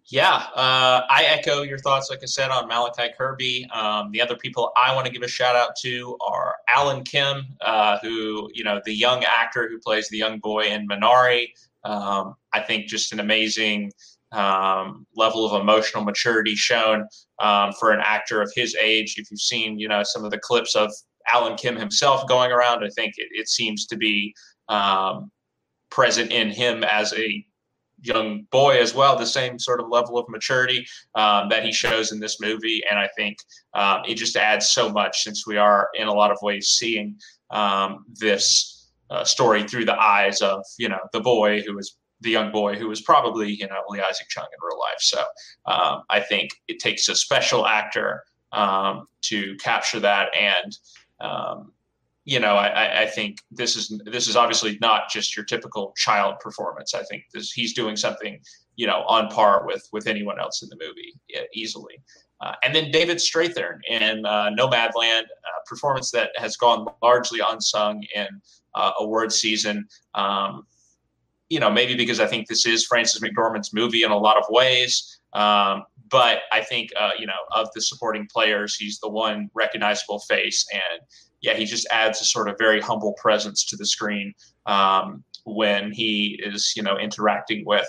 Yeah, 0.06 0.34
uh, 0.54 1.00
I 1.08 1.24
echo 1.28 1.62
your 1.62 1.78
thoughts. 1.78 2.10
Like 2.10 2.20
I 2.22 2.26
said 2.26 2.50
on 2.50 2.68
Malachi 2.68 3.08
Kirby, 3.16 3.66
um, 3.72 4.10
the 4.12 4.20
other 4.20 4.36
people 4.36 4.70
I 4.76 4.94
want 4.94 5.06
to 5.06 5.12
give 5.12 5.22
a 5.22 5.28
shout 5.28 5.56
out 5.56 5.76
to 5.76 6.18
are 6.20 6.56
Alan 6.68 7.04
Kim, 7.04 7.46
uh, 7.62 7.98
who 8.02 8.50
you 8.52 8.64
know 8.64 8.82
the 8.84 8.92
young 8.92 9.24
actor 9.24 9.66
who 9.66 9.78
plays 9.78 10.08
the 10.10 10.18
young 10.18 10.40
boy 10.40 10.66
in 10.66 10.86
Minari. 10.86 11.48
Um, 11.84 12.34
I 12.52 12.60
think 12.60 12.86
just 12.86 13.14
an 13.14 13.20
amazing 13.20 13.92
um, 14.32 15.06
level 15.16 15.46
of 15.46 15.60
emotional 15.60 16.04
maturity 16.04 16.54
shown 16.54 17.06
um, 17.38 17.72
for 17.72 17.90
an 17.90 18.00
actor 18.04 18.42
of 18.42 18.52
his 18.54 18.76
age. 18.76 19.14
If 19.16 19.30
you've 19.30 19.40
seen, 19.40 19.78
you 19.78 19.88
know, 19.88 20.02
some 20.02 20.24
of 20.24 20.30
the 20.30 20.38
clips 20.38 20.74
of 20.74 20.92
Alan 21.32 21.56
Kim 21.56 21.76
himself 21.76 22.28
going 22.28 22.52
around, 22.52 22.84
I 22.84 22.88
think 22.90 23.14
it, 23.16 23.28
it 23.30 23.48
seems 23.48 23.86
to 23.86 23.96
be 23.96 24.34
um, 24.68 25.30
present 25.88 26.30
in 26.30 26.50
him 26.50 26.84
as 26.84 27.14
a 27.14 27.46
young 28.04 28.46
boy 28.50 28.78
as 28.78 28.94
well, 28.94 29.16
the 29.16 29.26
same 29.26 29.58
sort 29.58 29.80
of 29.80 29.88
level 29.88 30.18
of 30.18 30.28
maturity 30.28 30.86
um, 31.14 31.48
that 31.48 31.64
he 31.64 31.72
shows 31.72 32.12
in 32.12 32.20
this 32.20 32.40
movie. 32.40 32.82
And 32.90 32.98
I 32.98 33.08
think 33.16 33.38
um, 33.72 34.02
it 34.06 34.14
just 34.14 34.36
adds 34.36 34.70
so 34.70 34.90
much 34.90 35.22
since 35.22 35.46
we 35.46 35.56
are, 35.56 35.88
in 35.94 36.06
a 36.06 36.12
lot 36.12 36.30
of 36.30 36.38
ways, 36.42 36.68
seeing 36.68 37.16
um, 37.50 38.04
this 38.08 38.90
uh, 39.10 39.24
story 39.24 39.64
through 39.64 39.86
the 39.86 40.00
eyes 40.00 40.40
of, 40.40 40.62
you 40.78 40.88
know, 40.88 41.00
the 41.12 41.20
boy 41.20 41.62
who 41.62 41.74
was 41.74 41.96
the 42.20 42.30
young 42.30 42.50
boy 42.50 42.74
who 42.74 42.88
was 42.88 43.00
probably 43.02 43.50
you 43.50 43.66
know 43.68 43.82
Lee 43.88 44.00
Isaac 44.00 44.28
Chung 44.28 44.44
in 44.44 44.58
real 44.66 44.80
life. 44.80 45.00
So 45.00 45.22
um, 45.66 46.02
I 46.10 46.20
think 46.20 46.50
it 46.68 46.80
takes 46.80 47.08
a 47.08 47.14
special 47.14 47.66
actor 47.66 48.24
um, 48.52 49.06
to 49.22 49.56
capture 49.56 50.00
that, 50.00 50.30
and 50.34 50.78
um, 51.20 51.72
you 52.24 52.40
know 52.40 52.54
I, 52.54 53.02
I, 53.02 53.06
think 53.06 53.38
this 53.50 53.76
is 53.76 54.00
this 54.04 54.28
is 54.28 54.36
obviously 54.36 54.78
not 54.80 55.10
just 55.10 55.36
your 55.36 55.44
typical 55.44 55.92
child 55.96 56.36
performance. 56.40 56.94
I 56.94 57.02
think 57.04 57.24
this, 57.32 57.52
he's 57.52 57.74
doing 57.74 57.96
something 57.96 58.40
you 58.76 58.86
know 58.86 59.04
on 59.06 59.28
par 59.28 59.66
with 59.66 59.88
with 59.92 60.06
anyone 60.06 60.40
else 60.40 60.62
in 60.62 60.68
the 60.68 60.76
movie 60.76 61.14
easily. 61.52 62.02
Uh, 62.40 62.54
and 62.62 62.74
then 62.74 62.90
David 62.90 63.18
Strathairn 63.18 63.78
in 63.88 64.26
uh, 64.26 64.50
Nomadland, 64.58 65.22
a 65.22 65.66
performance 65.66 66.10
that 66.10 66.30
has 66.36 66.56
gone 66.56 66.86
largely 67.02 67.40
unsung 67.46 68.04
in 68.14 68.26
uh, 68.74 68.92
award 68.98 69.32
season. 69.32 69.86
Um, 70.14 70.66
you 71.48 71.60
know, 71.60 71.70
maybe 71.70 71.94
because 71.94 72.20
I 72.20 72.26
think 72.26 72.48
this 72.48 72.66
is 72.66 72.84
Frances 72.84 73.22
McDormand's 73.22 73.72
movie 73.72 74.02
in 74.02 74.10
a 74.10 74.16
lot 74.16 74.36
of 74.36 74.44
ways. 74.50 75.20
Um, 75.34 75.84
but 76.10 76.40
I 76.52 76.62
think, 76.62 76.90
uh, 76.98 77.10
you 77.18 77.26
know, 77.26 77.32
of 77.54 77.68
the 77.74 77.80
supporting 77.80 78.26
players, 78.32 78.76
he's 78.76 78.98
the 78.98 79.08
one 79.08 79.50
recognizable 79.54 80.20
face. 80.20 80.66
And 80.72 81.00
yeah, 81.44 81.52
he 81.54 81.66
just 81.66 81.86
adds 81.90 82.20
a 82.22 82.24
sort 82.24 82.48
of 82.48 82.56
very 82.58 82.80
humble 82.80 83.12
presence 83.20 83.66
to 83.66 83.76
the 83.76 83.84
screen 83.84 84.32
um, 84.64 85.22
when 85.44 85.92
he 85.92 86.40
is, 86.42 86.72
you 86.74 86.82
know, 86.82 86.96
interacting 86.96 87.64
with 87.66 87.86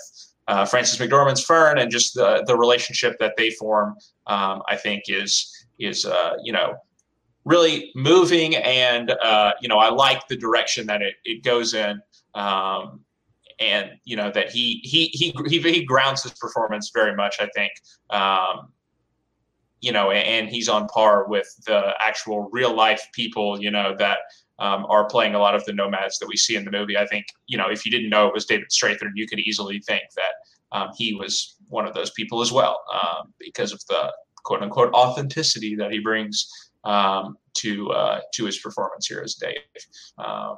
uh, 0.49 0.65
Frances 0.65 0.99
McDormand's 0.99 1.41
Fern 1.41 1.77
and 1.79 1.89
just 1.89 2.13
the, 2.15 2.43
the 2.47 2.57
relationship 2.57 3.15
that 3.19 3.33
they 3.37 3.51
form, 3.51 3.95
um, 4.27 4.61
I 4.67 4.75
think 4.75 5.03
is, 5.07 5.65
is 5.79 6.05
uh, 6.05 6.33
you 6.43 6.51
know, 6.51 6.75
really 7.45 7.91
moving. 7.95 8.57
And, 8.57 9.11
uh, 9.23 9.53
you 9.61 9.69
know, 9.69 9.77
I 9.77 9.89
like 9.89 10.27
the 10.27 10.35
direction 10.35 10.85
that 10.87 11.01
it, 11.01 11.15
it 11.23 11.41
goes 11.41 11.73
in. 11.73 12.01
Um, 12.33 12.99
and 13.61 13.91
you 14.03 14.17
know 14.17 14.29
that 14.31 14.51
he 14.51 14.81
he 14.83 15.05
he 15.13 15.33
he, 15.47 15.59
he 15.61 15.85
grounds 15.85 16.23
his 16.23 16.33
performance 16.33 16.91
very 16.93 17.15
much. 17.15 17.37
I 17.39 17.47
think. 17.55 17.71
Um, 18.09 18.73
you 19.85 19.91
know, 19.91 20.09
and 20.09 20.49
he's 20.49 20.67
on 20.67 20.87
par 20.87 21.27
with 21.27 21.47
the 21.67 21.93
actual 21.99 22.49
real 22.51 22.75
life 22.75 23.07
people, 23.13 23.61
you 23.61 23.69
know, 23.69 23.95
that 23.99 24.17
um, 24.57 24.83
are 24.89 25.05
playing 25.05 25.35
a 25.35 25.39
lot 25.39 25.53
of 25.53 25.63
the 25.65 25.73
nomads 25.73 26.17
that 26.17 26.27
we 26.27 26.35
see 26.35 26.55
in 26.55 26.65
the 26.65 26.71
movie. 26.71 26.97
I 26.97 27.05
think, 27.05 27.27
you 27.45 27.55
know, 27.55 27.67
if 27.69 27.85
you 27.85 27.91
didn't 27.91 28.09
know 28.09 28.27
it 28.27 28.33
was 28.33 28.47
David 28.47 28.69
Strathairn, 28.71 29.11
you 29.13 29.27
could 29.27 29.37
easily 29.37 29.79
think 29.79 30.01
that 30.15 30.75
um, 30.75 30.89
he 30.97 31.13
was 31.13 31.57
one 31.67 31.85
of 31.85 31.93
those 31.93 32.09
people 32.09 32.41
as 32.41 32.51
well, 32.51 32.81
um, 32.91 33.31
because 33.37 33.71
of 33.71 33.79
the 33.87 34.11
quote 34.43 34.63
unquote 34.63 34.91
authenticity 34.93 35.75
that 35.75 35.91
he 35.91 35.99
brings 35.99 36.49
um, 36.83 37.37
to 37.57 37.91
uh, 37.91 38.21
to 38.33 38.45
his 38.45 38.57
performance 38.57 39.05
here 39.05 39.21
as 39.23 39.35
Dave. 39.35 39.57
Um, 40.17 40.57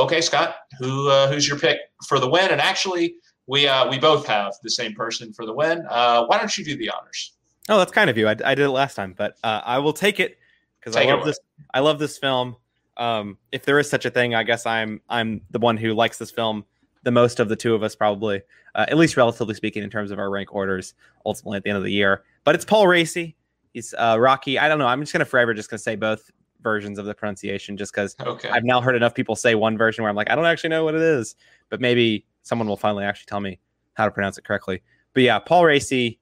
okay, 0.00 0.20
Scott, 0.20 0.56
who 0.80 1.08
uh, 1.08 1.28
who's 1.28 1.46
your 1.46 1.58
pick 1.58 1.78
for 2.08 2.18
the 2.18 2.28
win? 2.28 2.50
And 2.50 2.60
actually, 2.60 3.14
we 3.46 3.68
uh, 3.68 3.88
we 3.88 4.00
both 4.00 4.26
have 4.26 4.54
the 4.64 4.70
same 4.70 4.92
person 4.92 5.32
for 5.32 5.46
the 5.46 5.54
win. 5.54 5.86
Uh, 5.88 6.24
why 6.26 6.36
don't 6.36 6.58
you 6.58 6.64
do 6.64 6.76
the 6.76 6.90
honors? 6.90 7.33
Oh, 7.68 7.78
that's 7.78 7.92
kind 7.92 8.10
of 8.10 8.18
you. 8.18 8.28
I, 8.28 8.32
I 8.44 8.54
did 8.54 8.60
it 8.60 8.70
last 8.70 8.94
time, 8.94 9.14
but 9.16 9.36
uh, 9.42 9.62
I 9.64 9.78
will 9.78 9.92
take 9.92 10.20
it 10.20 10.38
because 10.80 10.96
I 10.96 11.04
love 11.04 11.24
this. 11.24 11.38
I 11.72 11.80
love 11.80 11.98
this 11.98 12.18
film. 12.18 12.56
Um, 12.96 13.38
if 13.52 13.64
there 13.64 13.78
is 13.78 13.88
such 13.88 14.04
a 14.04 14.10
thing, 14.10 14.34
I 14.34 14.42
guess 14.42 14.66
I'm 14.66 15.00
I'm 15.08 15.40
the 15.50 15.58
one 15.58 15.76
who 15.76 15.94
likes 15.94 16.18
this 16.18 16.30
film 16.30 16.64
the 17.02 17.10
most 17.10 17.38
of 17.38 17.48
the 17.48 17.56
two 17.56 17.74
of 17.74 17.82
us, 17.82 17.94
probably, 17.94 18.40
uh, 18.74 18.86
at 18.88 18.96
least 18.96 19.16
relatively 19.16 19.54
speaking, 19.54 19.82
in 19.82 19.90
terms 19.90 20.10
of 20.10 20.18
our 20.18 20.30
rank 20.30 20.54
orders. 20.54 20.94
Ultimately, 21.24 21.58
at 21.58 21.64
the 21.64 21.70
end 21.70 21.78
of 21.78 21.84
the 21.84 21.92
year, 21.92 22.24
but 22.44 22.54
it's 22.54 22.64
Paul 22.64 22.84
Raci. 22.84 23.34
He's 23.72 23.94
uh, 23.96 24.16
Rocky. 24.20 24.58
I 24.58 24.68
don't 24.68 24.78
know. 24.78 24.86
I'm 24.86 25.00
just 25.00 25.12
gonna 25.12 25.24
forever 25.24 25.54
just 25.54 25.70
gonna 25.70 25.78
say 25.78 25.96
both 25.96 26.30
versions 26.64 26.98
of 26.98 27.04
the 27.06 27.14
pronunciation 27.14 27.76
just 27.76 27.92
because 27.92 28.16
okay. 28.20 28.48
I've 28.48 28.64
now 28.64 28.80
heard 28.80 28.96
enough 28.96 29.14
people 29.14 29.36
say 29.36 29.54
one 29.54 29.76
version 29.76 30.02
where 30.02 30.10
I'm 30.10 30.16
like, 30.16 30.30
I 30.30 30.34
don't 30.34 30.46
actually 30.46 30.70
know 30.70 30.84
what 30.84 30.94
it 30.94 31.02
is, 31.02 31.36
but 31.68 31.80
maybe 31.80 32.26
someone 32.42 32.66
will 32.66 32.76
finally 32.76 33.04
actually 33.04 33.26
tell 33.26 33.40
me 33.40 33.60
how 33.94 34.06
to 34.06 34.10
pronounce 34.10 34.38
it 34.38 34.44
correctly. 34.44 34.82
But 35.12 35.22
yeah, 35.22 35.38
Paul 35.38 35.62
Raci 35.62 36.18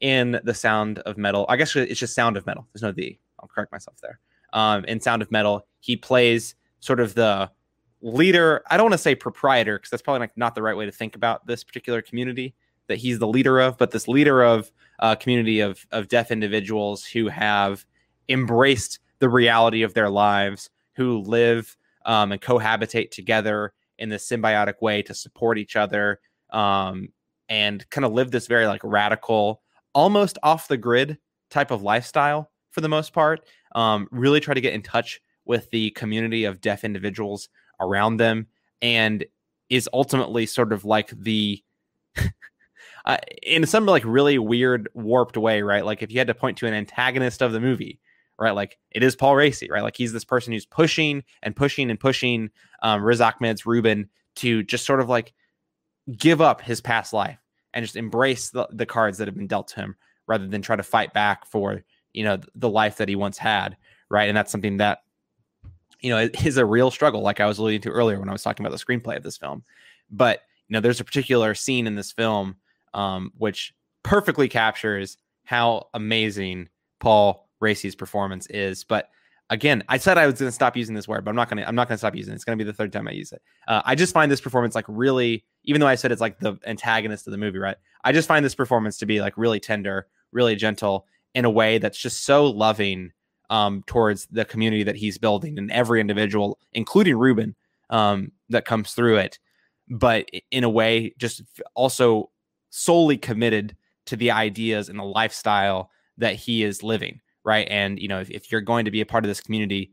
in 0.00 0.40
The 0.44 0.54
Sound 0.54 0.98
of 1.00 1.16
Metal. 1.16 1.46
I 1.48 1.56
guess 1.56 1.74
it's 1.76 2.00
just 2.00 2.14
Sound 2.14 2.36
of 2.36 2.46
Metal. 2.46 2.66
There's 2.72 2.82
no 2.82 2.92
D. 2.92 3.18
I'll 3.40 3.48
correct 3.48 3.72
myself 3.72 3.96
there. 4.02 4.18
Um, 4.52 4.84
in 4.84 5.00
Sound 5.00 5.22
of 5.22 5.30
Metal, 5.30 5.66
he 5.80 5.96
plays 5.96 6.54
sort 6.80 7.00
of 7.00 7.14
the 7.14 7.50
leader. 8.02 8.62
I 8.70 8.76
don't 8.76 8.84
want 8.84 8.94
to 8.94 8.98
say 8.98 9.14
proprietor 9.14 9.78
because 9.78 9.90
that's 9.90 10.02
probably 10.02 10.28
not 10.36 10.54
the 10.54 10.62
right 10.62 10.76
way 10.76 10.86
to 10.86 10.92
think 10.92 11.16
about 11.16 11.46
this 11.46 11.64
particular 11.64 12.02
community 12.02 12.54
that 12.88 12.98
he's 12.98 13.18
the 13.18 13.26
leader 13.26 13.60
of, 13.60 13.76
but 13.78 13.90
this 13.90 14.06
leader 14.06 14.42
of 14.42 14.70
a 14.98 15.16
community 15.16 15.60
of 15.60 15.86
of 15.90 16.08
deaf 16.08 16.30
individuals 16.30 17.04
who 17.04 17.28
have 17.28 17.84
embraced 18.28 19.00
the 19.18 19.28
reality 19.28 19.82
of 19.82 19.94
their 19.94 20.10
lives, 20.10 20.70
who 20.94 21.18
live 21.22 21.76
um, 22.04 22.32
and 22.32 22.40
cohabitate 22.40 23.10
together 23.10 23.72
in 23.98 24.08
this 24.08 24.28
symbiotic 24.28 24.80
way 24.80 25.02
to 25.02 25.14
support 25.14 25.58
each 25.58 25.74
other 25.76 26.20
um, 26.50 27.08
and 27.48 27.88
kind 27.90 28.04
of 28.04 28.12
live 28.12 28.30
this 28.30 28.46
very 28.46 28.66
like 28.66 28.82
radical, 28.84 29.62
almost 29.96 30.38
off 30.42 30.68
the 30.68 30.76
grid 30.76 31.16
type 31.50 31.70
of 31.70 31.82
lifestyle 31.82 32.50
for 32.70 32.82
the 32.82 32.88
most 32.88 33.14
part. 33.14 33.40
Um, 33.74 34.06
really 34.12 34.40
try 34.40 34.52
to 34.54 34.60
get 34.60 34.74
in 34.74 34.82
touch 34.82 35.20
with 35.46 35.70
the 35.70 35.90
community 35.92 36.44
of 36.44 36.60
deaf 36.60 36.84
individuals 36.84 37.48
around 37.80 38.18
them 38.18 38.46
and 38.82 39.24
is 39.70 39.88
ultimately 39.92 40.44
sort 40.44 40.72
of 40.72 40.84
like 40.84 41.08
the 41.10 41.62
uh, 43.06 43.16
in 43.42 43.64
some 43.66 43.86
like 43.86 44.04
really 44.04 44.38
weird 44.38 44.88
warped 44.94 45.36
way 45.36 45.62
right 45.62 45.84
like 45.84 46.02
if 46.02 46.10
you 46.10 46.18
had 46.18 46.26
to 46.26 46.34
point 46.34 46.56
to 46.58 46.66
an 46.66 46.74
antagonist 46.74 47.42
of 47.42 47.52
the 47.52 47.60
movie 47.60 48.00
right? 48.38 48.54
Like 48.54 48.78
it 48.90 49.02
is 49.02 49.16
Paul 49.16 49.34
Raci 49.34 49.70
right? 49.70 49.82
Like 49.82 49.96
he's 49.96 50.12
this 50.12 50.24
person 50.24 50.52
who's 50.52 50.66
pushing 50.66 51.24
and 51.42 51.56
pushing 51.56 51.90
and 51.90 51.98
pushing 51.98 52.50
um, 52.82 53.02
Riz 53.02 53.20
Ahmed's 53.20 53.64
Ruben 53.66 54.10
to 54.36 54.62
just 54.62 54.84
sort 54.84 55.00
of 55.00 55.08
like 55.08 55.32
give 56.16 56.40
up 56.40 56.60
his 56.60 56.80
past 56.80 57.12
life 57.12 57.38
and 57.76 57.84
just 57.84 57.94
embrace 57.94 58.50
the, 58.50 58.66
the 58.72 58.86
cards 58.86 59.18
that 59.18 59.28
have 59.28 59.36
been 59.36 59.46
dealt 59.46 59.68
to 59.68 59.76
him 59.76 59.96
rather 60.26 60.48
than 60.48 60.62
try 60.62 60.74
to 60.74 60.82
fight 60.82 61.12
back 61.12 61.46
for 61.46 61.84
you 62.12 62.24
know 62.24 62.38
the 62.56 62.68
life 62.68 62.96
that 62.96 63.08
he 63.08 63.14
once 63.14 63.38
had 63.38 63.76
right? 64.08 64.28
And 64.28 64.36
that's 64.36 64.52
something 64.52 64.78
that 64.78 65.02
you 66.00 66.10
know 66.10 66.28
is 66.44 66.56
a 66.56 66.64
real 66.64 66.90
struggle 66.90 67.22
like 67.22 67.40
i 67.40 67.46
was 67.46 67.58
alluding 67.58 67.80
to 67.82 67.90
earlier 67.90 68.18
when 68.20 68.28
i 68.28 68.32
was 68.32 68.42
talking 68.42 68.64
about 68.64 68.76
the 68.76 68.84
screenplay 68.84 69.16
of 69.16 69.22
this 69.22 69.36
film. 69.36 69.64
But 70.10 70.42
you 70.68 70.74
know 70.74 70.80
there's 70.80 71.00
a 71.00 71.04
particular 71.04 71.54
scene 71.54 71.86
in 71.86 71.94
this 71.94 72.12
film 72.12 72.56
um, 72.94 73.32
which 73.36 73.74
perfectly 74.02 74.48
captures 74.48 75.18
how 75.44 75.88
amazing 75.94 76.68
paul 77.00 77.48
raci's 77.60 77.94
performance 77.94 78.46
is. 78.48 78.84
But 78.84 79.10
again 79.50 79.82
i 79.88 79.96
said 79.96 80.18
i 80.18 80.26
was 80.26 80.38
going 80.38 80.48
to 80.48 80.52
stop 80.52 80.76
using 80.76 80.94
this 80.94 81.06
word 81.06 81.24
but 81.24 81.30
i'm 81.30 81.36
not 81.36 81.48
going 81.48 81.58
to 81.58 81.68
i'm 81.68 81.74
not 81.74 81.88
going 81.88 81.94
to 81.94 81.98
stop 81.98 82.14
using 82.14 82.32
it. 82.32 82.34
It's 82.34 82.44
going 82.44 82.58
to 82.58 82.64
be 82.64 82.68
the 82.68 82.76
third 82.76 82.92
time 82.92 83.06
i 83.08 83.12
use 83.12 83.32
it. 83.32 83.40
Uh, 83.68 83.82
i 83.84 83.94
just 83.94 84.12
find 84.12 84.30
this 84.30 84.40
performance 84.40 84.74
like 84.74 84.86
really 84.88 85.44
even 85.64 85.80
though 85.80 85.86
i 85.86 85.94
said 85.94 86.12
it's 86.12 86.20
like 86.20 86.38
the 86.40 86.56
antagonist 86.66 87.26
of 87.26 87.30
the 87.30 87.38
movie 87.38 87.58
right? 87.58 87.76
I 88.04 88.12
just 88.12 88.28
find 88.28 88.44
this 88.44 88.54
performance 88.54 88.98
to 88.98 89.06
be 89.06 89.20
like 89.20 89.36
really 89.36 89.60
tender 89.60 90.06
really 90.32 90.56
gentle 90.56 91.06
in 91.34 91.44
a 91.44 91.50
way 91.50 91.78
that's 91.78 91.98
just 91.98 92.24
so 92.24 92.46
loving 92.46 93.12
um, 93.50 93.84
towards 93.86 94.26
the 94.26 94.44
community 94.44 94.82
that 94.84 94.96
he's 94.96 95.18
building 95.18 95.58
and 95.58 95.70
every 95.70 96.00
individual, 96.00 96.58
including 96.72 97.16
Ruben, 97.16 97.54
um, 97.90 98.32
that 98.48 98.64
comes 98.64 98.92
through 98.92 99.18
it. 99.18 99.38
But 99.88 100.28
in 100.50 100.64
a 100.64 100.68
way, 100.68 101.14
just 101.18 101.42
also 101.74 102.30
solely 102.70 103.16
committed 103.16 103.76
to 104.06 104.16
the 104.16 104.30
ideas 104.30 104.88
and 104.88 104.98
the 104.98 105.04
lifestyle 105.04 105.90
that 106.18 106.34
he 106.34 106.64
is 106.64 106.82
living, 106.82 107.20
right? 107.46 107.66
And 107.70 107.98
you 107.98 108.08
know, 108.08 108.20
if, 108.20 108.30
if 108.30 108.52
you're 108.52 108.60
going 108.60 108.84
to 108.84 108.90
be 108.90 109.00
a 109.00 109.06
part 109.06 109.24
of 109.24 109.28
this 109.28 109.40
community, 109.40 109.92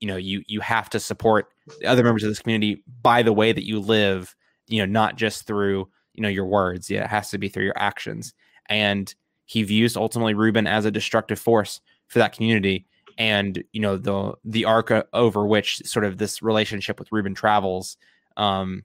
you 0.00 0.08
know, 0.08 0.16
you 0.16 0.42
you 0.46 0.60
have 0.60 0.88
to 0.90 1.00
support 1.00 1.48
the 1.80 1.86
other 1.86 2.02
members 2.02 2.22
of 2.22 2.30
this 2.30 2.40
community 2.40 2.82
by 3.02 3.22
the 3.22 3.32
way 3.32 3.52
that 3.52 3.66
you 3.66 3.78
live, 3.78 4.34
you 4.68 4.78
know, 4.78 4.90
not 4.90 5.16
just 5.16 5.46
through 5.46 5.88
you 6.14 6.22
know 6.22 6.28
your 6.28 6.46
words. 6.46 6.88
Yeah, 6.88 7.04
it 7.04 7.10
has 7.10 7.30
to 7.30 7.38
be 7.38 7.48
through 7.48 7.64
your 7.64 7.78
actions. 7.78 8.32
And 8.70 9.14
he 9.44 9.62
views 9.64 9.96
ultimately 9.96 10.32
Ruben 10.32 10.66
as 10.66 10.86
a 10.86 10.90
destructive 10.90 11.38
force 11.38 11.80
for 12.06 12.20
that 12.20 12.32
community 12.32 12.86
and 13.18 13.62
you 13.72 13.80
know 13.80 13.96
the 13.96 14.32
the 14.44 14.64
arc 14.64 14.92
over 15.12 15.46
which 15.46 15.78
sort 15.84 16.04
of 16.04 16.18
this 16.18 16.42
relationship 16.42 16.98
with 16.98 17.12
Ruben 17.12 17.34
travels 17.34 17.96
um, 18.36 18.84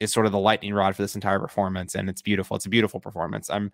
is 0.00 0.12
sort 0.12 0.26
of 0.26 0.32
the 0.32 0.38
lightning 0.38 0.74
rod 0.74 0.96
for 0.96 1.02
this 1.02 1.14
entire 1.14 1.38
performance, 1.38 1.94
and 1.94 2.08
it's 2.08 2.22
beautiful. 2.22 2.56
It's 2.56 2.66
a 2.66 2.70
beautiful 2.70 3.00
performance. 3.00 3.50
I'm 3.50 3.70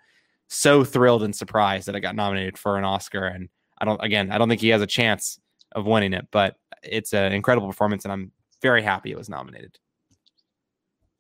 so 0.49 0.85
thrilled 0.85 1.23
and 1.23 1.35
surprised 1.35 1.87
that 1.87 1.97
I 1.97 2.01
got 2.01 2.17
nominated 2.17 2.59
for 2.59 2.79
an 2.79 2.85
Oscar, 2.85 3.27
and 3.27 3.49
I 3.79 3.85
don't 3.85 4.03
again 4.03 4.31
I 4.31 4.39
don't 4.39 4.49
think 4.49 4.61
he 4.61 4.69
has 4.69 4.83
a 4.83 4.87
chance 4.87 5.39
of 5.73 5.87
winning 5.87 6.13
it, 6.13 6.29
but 6.31 6.57
it's 6.83 7.13
an 7.13 7.33
incredible 7.33 7.69
performance, 7.69 8.05
and 8.05 8.13
I'm 8.13 8.33
very 8.63 8.83
happy 8.83 9.11
it 9.11 9.19
was 9.19 9.29
nominated. 9.29 9.79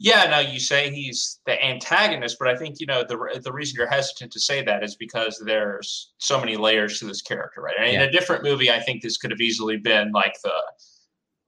Yeah, 0.00 0.24
no, 0.28 0.40
you 0.40 0.58
say 0.58 0.90
he's 0.90 1.40
the 1.46 1.62
antagonist, 1.64 2.36
but 2.38 2.48
I 2.48 2.56
think 2.56 2.80
you 2.80 2.86
know 2.86 3.04
the 3.08 3.40
the 3.42 3.52
reason 3.52 3.76
you're 3.78 3.86
hesitant 3.86 4.32
to 4.32 4.40
say 4.40 4.62
that 4.62 4.82
is 4.82 4.96
because 4.96 5.42
there's 5.46 6.12
so 6.18 6.38
many 6.38 6.56
layers 6.56 6.98
to 6.98 7.06
this 7.06 7.22
character, 7.22 7.60
right? 7.62 7.74
And 7.78 7.92
yeah. 7.92 8.02
In 8.02 8.08
a 8.08 8.12
different 8.12 8.42
movie, 8.42 8.70
I 8.70 8.80
think 8.80 9.02
this 9.02 9.16
could 9.16 9.30
have 9.30 9.40
easily 9.40 9.76
been 9.76 10.10
like 10.12 10.34
the 10.42 10.52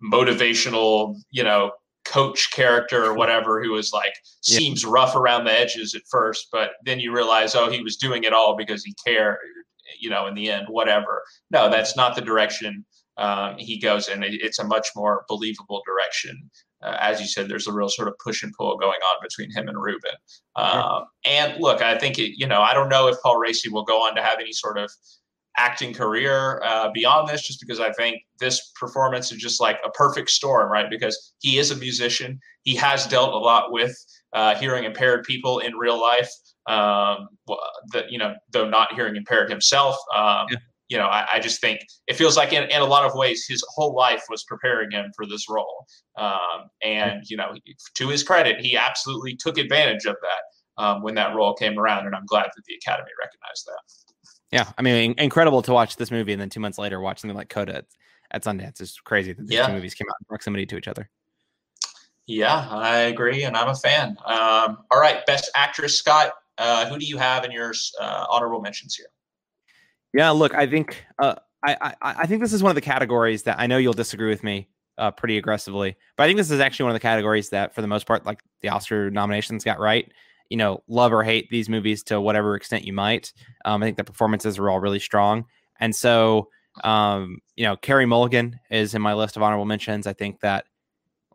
motivational, 0.02 1.16
you 1.30 1.42
know, 1.42 1.72
coach 2.16 2.50
character 2.52 3.04
or 3.04 3.14
whatever 3.14 3.62
who 3.62 3.72
was 3.72 3.92
like 3.92 4.14
yeah. 4.46 4.58
seems 4.58 4.84
rough 4.84 5.14
around 5.14 5.44
the 5.44 5.52
edges 5.52 5.94
at 5.94 6.02
first, 6.10 6.48
but 6.50 6.70
then 6.84 6.98
you 7.00 7.12
realize, 7.12 7.54
oh, 7.54 7.70
he 7.70 7.82
was 7.82 7.96
doing 7.96 8.24
it 8.24 8.32
all 8.32 8.56
because 8.56 8.84
he 8.84 8.94
cared, 9.06 9.36
you 10.00 10.08
know, 10.08 10.26
in 10.26 10.34
the 10.34 10.50
end, 10.50 10.66
whatever. 10.68 11.22
No, 11.50 11.68
that's 11.68 11.96
not 11.96 12.16
the 12.16 12.22
direction 12.22 12.84
um, 13.18 13.56
he 13.58 13.78
goes 13.78 14.08
in. 14.08 14.22
It's 14.22 14.58
a 14.58 14.64
much 14.64 14.88
more 14.96 15.24
believable 15.28 15.82
direction 15.86 16.50
uh, 16.82 16.96
as 17.00 17.20
you 17.20 17.26
said, 17.26 17.48
there's 17.48 17.66
a 17.66 17.72
real 17.72 17.88
sort 17.88 18.08
of 18.08 18.14
push 18.22 18.42
and 18.42 18.52
pull 18.52 18.76
going 18.76 18.92
on 18.92 19.16
between 19.22 19.50
him 19.50 19.68
and 19.68 19.80
Ruben. 19.80 20.12
Um, 20.56 21.04
and 21.24 21.54
look, 21.58 21.80
I 21.82 21.98
think 21.98 22.18
it, 22.18 22.38
you 22.38 22.46
know, 22.46 22.60
I 22.60 22.74
don't 22.74 22.88
know 22.88 23.08
if 23.08 23.16
Paul 23.22 23.40
Raci 23.40 23.70
will 23.70 23.84
go 23.84 23.98
on 24.02 24.14
to 24.16 24.22
have 24.22 24.38
any 24.40 24.52
sort 24.52 24.78
of 24.78 24.90
acting 25.56 25.92
career 25.92 26.62
uh, 26.64 26.90
beyond 26.92 27.28
this, 27.28 27.46
just 27.46 27.60
because 27.60 27.80
I 27.80 27.92
think 27.92 28.22
this 28.38 28.72
performance 28.78 29.32
is 29.32 29.38
just 29.38 29.60
like 29.60 29.78
a 29.84 29.90
perfect 29.90 30.30
storm, 30.30 30.70
right? 30.70 30.88
Because 30.90 31.34
he 31.40 31.58
is 31.58 31.70
a 31.70 31.76
musician, 31.76 32.38
he 32.62 32.74
has 32.76 33.06
dealt 33.06 33.32
a 33.32 33.38
lot 33.38 33.72
with 33.72 33.96
uh, 34.32 34.54
hearing 34.56 34.84
impaired 34.84 35.24
people 35.24 35.60
in 35.60 35.74
real 35.74 36.00
life. 36.00 36.30
Um, 36.68 37.28
that 37.92 38.10
you 38.10 38.18
know, 38.18 38.34
though 38.50 38.68
not 38.68 38.92
hearing 38.92 39.14
impaired 39.14 39.48
himself, 39.48 39.96
um, 40.16 40.46
yeah 40.50 40.58
you 40.88 40.96
know, 40.96 41.06
I, 41.06 41.26
I, 41.34 41.40
just 41.40 41.60
think 41.60 41.80
it 42.06 42.14
feels 42.14 42.36
like 42.36 42.52
in, 42.52 42.64
in 42.64 42.80
a 42.80 42.84
lot 42.84 43.04
of 43.04 43.14
ways 43.14 43.44
his 43.48 43.64
whole 43.74 43.94
life 43.94 44.24
was 44.30 44.44
preparing 44.44 44.90
him 44.90 45.10
for 45.16 45.26
this 45.26 45.48
role. 45.48 45.86
Um, 46.16 46.70
and, 46.82 47.22
you 47.26 47.36
know, 47.36 47.54
to 47.94 48.08
his 48.08 48.22
credit, 48.22 48.60
he 48.60 48.76
absolutely 48.76 49.36
took 49.36 49.58
advantage 49.58 50.04
of 50.04 50.16
that 50.22 50.82
um, 50.82 51.02
when 51.02 51.14
that 51.16 51.34
role 51.34 51.54
came 51.54 51.78
around. 51.78 52.06
And 52.06 52.14
I'm 52.14 52.26
glad 52.26 52.46
that 52.54 52.62
the 52.66 52.74
Academy 52.74 53.10
recognized 53.20 53.66
that. 53.66 54.05
Yeah. 54.52 54.70
I 54.78 54.82
mean, 54.82 55.14
incredible 55.18 55.62
to 55.62 55.72
watch 55.72 55.96
this 55.96 56.10
movie 56.10 56.32
and 56.32 56.40
then 56.40 56.50
two 56.50 56.60
months 56.60 56.78
later 56.78 57.00
watch 57.00 57.20
something 57.20 57.36
like 57.36 57.48
Coda 57.48 57.76
at, 57.76 57.84
at 58.30 58.44
Sundance. 58.44 58.80
It's 58.80 59.00
crazy 59.00 59.32
that 59.32 59.46
these 59.46 59.58
yeah. 59.58 59.66
two 59.66 59.72
movies 59.72 59.94
came 59.94 60.06
out 60.08 60.16
in 60.20 60.26
proximity 60.26 60.66
to 60.66 60.76
each 60.76 60.88
other. 60.88 61.08
Yeah, 62.26 62.68
I 62.70 62.98
agree. 62.98 63.44
And 63.44 63.56
I'm 63.56 63.68
a 63.68 63.74
fan. 63.74 64.16
Um, 64.24 64.78
all 64.90 65.00
right. 65.00 65.24
Best 65.26 65.50
actress, 65.54 65.98
Scott. 65.98 66.32
Uh, 66.58 66.88
who 66.88 66.98
do 66.98 67.06
you 67.06 67.18
have 67.18 67.44
in 67.44 67.50
your 67.50 67.74
uh, 68.00 68.26
honorable 68.30 68.60
mentions 68.60 68.94
here? 68.94 69.06
Yeah, 70.14 70.30
look, 70.30 70.54
I 70.54 70.66
think 70.66 71.04
uh, 71.18 71.34
I, 71.62 71.76
I, 71.80 71.94
I 72.00 72.26
think 72.26 72.40
this 72.40 72.54
is 72.54 72.62
one 72.62 72.70
of 72.70 72.74
the 72.74 72.80
categories 72.80 73.42
that 73.42 73.58
I 73.58 73.66
know 73.66 73.76
you'll 73.76 73.92
disagree 73.92 74.30
with 74.30 74.42
me 74.42 74.68
uh, 74.96 75.10
pretty 75.10 75.36
aggressively, 75.36 75.96
but 76.16 76.24
I 76.24 76.26
think 76.26 76.38
this 76.38 76.50
is 76.50 76.60
actually 76.60 76.84
one 76.84 76.92
of 76.92 76.94
the 76.94 77.00
categories 77.00 77.50
that, 77.50 77.74
for 77.74 77.82
the 77.82 77.88
most 77.88 78.06
part, 78.06 78.24
like 78.24 78.42
the 78.62 78.70
Oscar 78.70 79.10
nominations 79.10 79.62
got 79.64 79.78
right. 79.78 80.10
You 80.50 80.56
know, 80.56 80.82
love 80.88 81.12
or 81.12 81.22
hate 81.22 81.48
these 81.50 81.68
movies 81.68 82.02
to 82.04 82.20
whatever 82.20 82.54
extent 82.56 82.84
you 82.84 82.92
might. 82.92 83.32
Um, 83.64 83.82
I 83.82 83.86
think 83.86 83.96
the 83.96 84.04
performances 84.04 84.58
are 84.58 84.70
all 84.70 84.80
really 84.80 84.98
strong, 84.98 85.44
and 85.80 85.94
so 85.94 86.48
um, 86.84 87.38
you 87.56 87.64
know, 87.64 87.76
Carey 87.76 88.06
Mulligan 88.06 88.58
is 88.70 88.94
in 88.94 89.00
my 89.00 89.14
list 89.14 89.36
of 89.36 89.42
honorable 89.42 89.64
mentions. 89.64 90.06
I 90.06 90.12
think 90.12 90.40
that 90.40 90.66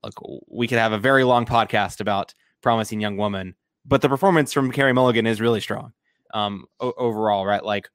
look, 0.04 0.14
we 0.48 0.68
could 0.68 0.78
have 0.78 0.94
a 0.94 1.00
very 1.00 1.24
long 1.24 1.46
podcast 1.46 2.00
about 2.00 2.34
Promising 2.62 3.02
Young 3.02 3.18
Woman, 3.18 3.56
but 3.86 4.02
the 4.02 4.10
performance 4.10 4.54
from 4.54 4.72
Carey 4.72 4.94
Mulligan 4.94 5.26
is 5.26 5.42
really 5.42 5.62
strong 5.62 5.94
um, 6.34 6.66
o- 6.80 6.94
overall, 6.98 7.46
right? 7.46 7.64
Like 7.64 7.90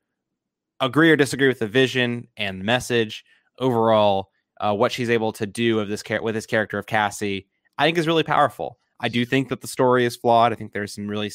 agree 0.80 1.10
or 1.10 1.16
disagree 1.16 1.48
with 1.48 1.58
the 1.58 1.66
vision 1.66 2.28
and 2.36 2.60
the 2.60 2.64
message 2.64 3.24
overall 3.58 4.30
uh, 4.60 4.74
what 4.74 4.92
she's 4.92 5.10
able 5.10 5.32
to 5.32 5.46
do 5.46 5.78
of 5.80 5.88
this 5.88 6.02
char- 6.02 6.22
with 6.22 6.34
this 6.34 6.46
character 6.46 6.78
of 6.78 6.86
cassie 6.86 7.46
i 7.78 7.84
think 7.84 7.96
is 7.96 8.06
really 8.06 8.22
powerful 8.22 8.78
i 9.00 9.08
do 9.08 9.24
think 9.24 9.48
that 9.48 9.60
the 9.60 9.66
story 9.66 10.04
is 10.04 10.16
flawed 10.16 10.52
i 10.52 10.56
think 10.56 10.72
there's 10.72 10.94
some 10.94 11.06
really 11.06 11.30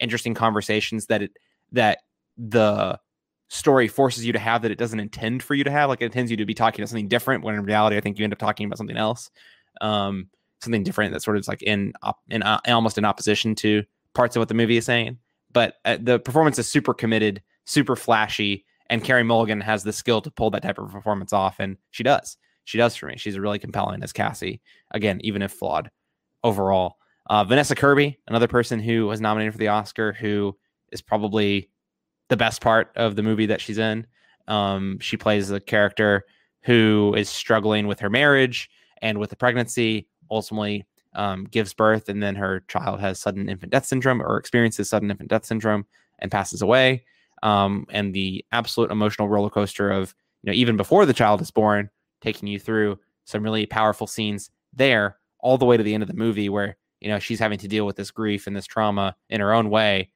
interesting 0.00 0.34
conversations 0.34 1.06
that 1.06 1.22
it 1.22 1.38
that 1.72 1.98
the 2.36 2.98
story 3.48 3.86
forces 3.86 4.26
you 4.26 4.32
to 4.32 4.38
have 4.38 4.62
that 4.62 4.70
it 4.70 4.78
doesn't 4.78 5.00
intend 5.00 5.42
for 5.42 5.54
you 5.54 5.64
to 5.64 5.70
have 5.70 5.88
like 5.88 6.02
it 6.02 6.06
intends 6.06 6.30
you 6.30 6.36
to 6.36 6.44
be 6.44 6.54
talking 6.54 6.82
about 6.82 6.88
something 6.88 7.08
different 7.08 7.44
when 7.44 7.54
in 7.54 7.62
reality 7.62 7.96
i 7.96 8.00
think 8.00 8.18
you 8.18 8.24
end 8.24 8.32
up 8.32 8.38
talking 8.38 8.66
about 8.66 8.78
something 8.78 8.96
else 8.96 9.30
um, 9.82 10.28
something 10.62 10.82
different 10.82 11.12
that 11.12 11.22
sort 11.22 11.36
of 11.36 11.40
is 11.40 11.48
like 11.48 11.62
in 11.62 11.92
op- 12.02 12.22
in 12.28 12.42
uh, 12.42 12.58
almost 12.66 12.98
in 12.98 13.04
opposition 13.04 13.54
to 13.54 13.84
parts 14.14 14.34
of 14.34 14.40
what 14.40 14.48
the 14.48 14.54
movie 14.54 14.76
is 14.76 14.86
saying 14.86 15.18
but 15.52 15.74
uh, 15.84 15.98
the 16.00 16.18
performance 16.18 16.58
is 16.58 16.66
super 16.66 16.94
committed 16.94 17.42
super 17.66 17.94
flashy 17.94 18.64
and 18.88 19.02
Carey 19.02 19.22
Mulligan 19.22 19.60
has 19.60 19.82
the 19.82 19.92
skill 19.92 20.20
to 20.22 20.30
pull 20.30 20.50
that 20.50 20.62
type 20.62 20.78
of 20.78 20.90
performance 20.90 21.32
off, 21.32 21.56
and 21.58 21.76
she 21.90 22.02
does. 22.02 22.36
She 22.64 22.78
does 22.78 22.96
for 22.96 23.06
me. 23.06 23.16
She's 23.16 23.38
really 23.38 23.58
compelling 23.58 24.02
as 24.02 24.12
Cassie. 24.12 24.60
Again, 24.90 25.20
even 25.22 25.42
if 25.42 25.52
flawed 25.52 25.90
overall. 26.46 26.96
Uh, 27.28 27.44
Vanessa 27.44 27.74
Kirby, 27.74 28.18
another 28.28 28.46
person 28.46 28.78
who 28.78 29.06
was 29.06 29.20
nominated 29.20 29.52
for 29.52 29.58
the 29.58 29.68
Oscar, 29.68 30.12
who 30.12 30.56
is 30.92 31.02
probably 31.02 31.68
the 32.28 32.36
best 32.36 32.60
part 32.60 32.92
of 32.96 33.16
the 33.16 33.22
movie 33.22 33.46
that 33.46 33.60
she's 33.60 33.78
in. 33.78 34.06
Um, 34.48 34.98
she 35.00 35.16
plays 35.16 35.50
a 35.50 35.60
character 35.60 36.24
who 36.62 37.14
is 37.16 37.28
struggling 37.28 37.86
with 37.86 38.00
her 38.00 38.10
marriage 38.10 38.70
and 39.02 39.18
with 39.18 39.30
the 39.30 39.36
pregnancy, 39.36 40.08
ultimately 40.30 40.86
um, 41.14 41.44
gives 41.44 41.74
birth, 41.74 42.08
and 42.08 42.22
then 42.22 42.36
her 42.36 42.60
child 42.68 43.00
has 43.00 43.18
sudden 43.18 43.48
infant 43.48 43.72
death 43.72 43.86
syndrome 43.86 44.22
or 44.22 44.36
experiences 44.36 44.88
sudden 44.88 45.10
infant 45.10 45.30
death 45.30 45.44
syndrome 45.44 45.84
and 46.20 46.30
passes 46.30 46.62
away 46.62 47.04
um, 47.42 47.86
and 47.90 48.14
the 48.14 48.44
absolute 48.52 48.90
emotional 48.90 49.28
roller 49.28 49.50
coaster 49.50 49.90
of 49.90 50.14
you 50.42 50.50
know 50.50 50.56
even 50.56 50.76
before 50.76 51.06
the 51.06 51.12
child 51.12 51.40
is 51.40 51.50
born, 51.50 51.90
taking 52.20 52.48
you 52.48 52.58
through 52.58 52.98
some 53.24 53.42
really 53.42 53.66
powerful 53.66 54.06
scenes 54.06 54.50
there, 54.72 55.16
all 55.46 55.56
the 55.56 55.64
way 55.64 55.76
to 55.76 55.84
the 55.84 55.94
end 55.94 56.02
of 56.02 56.08
the 56.08 56.14
movie 56.14 56.48
where 56.48 56.76
you 57.00 57.08
know 57.08 57.20
she's 57.20 57.38
having 57.38 57.56
to 57.56 57.68
deal 57.68 57.86
with 57.86 57.94
this 57.94 58.10
grief 58.10 58.48
and 58.48 58.56
this 58.56 58.66
trauma 58.66 59.14
in 59.30 59.40
her 59.40 59.54
own 59.54 59.70
way 59.70 60.10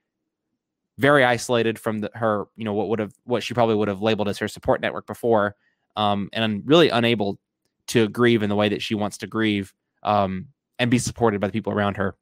very 0.99 1.25
isolated 1.25 1.79
from 1.79 2.01
the, 2.01 2.11
her 2.15 2.47
you 2.57 2.65
know 2.65 2.75
what 2.75 2.89
would 2.89 2.99
have 2.99 3.13
what 3.23 3.45
she 3.45 3.55
probably 3.55 3.77
would 3.77 3.87
have 3.87 4.03
labeled 4.03 4.29
as 4.29 4.39
her 4.39 4.49
support 4.49 4.81
network 4.81 5.07
before 5.07 5.55
um, 5.95 6.29
and 6.33 6.63
really 6.67 6.89
unable 6.89 7.39
to 7.87 8.09
grieve 8.09 8.43
in 8.43 8.49
the 8.49 8.57
way 8.57 8.69
that 8.69 8.83
she 8.83 8.97
wants 8.97 9.19
to 9.19 9.29
grieve 9.29 9.73
um, 10.03 10.49
and 10.81 10.91
be 10.91 10.99
supported 10.99 11.41
by 11.41 11.47
the 11.47 11.53
people 11.53 11.73
around 11.73 11.97
her. 11.97 12.17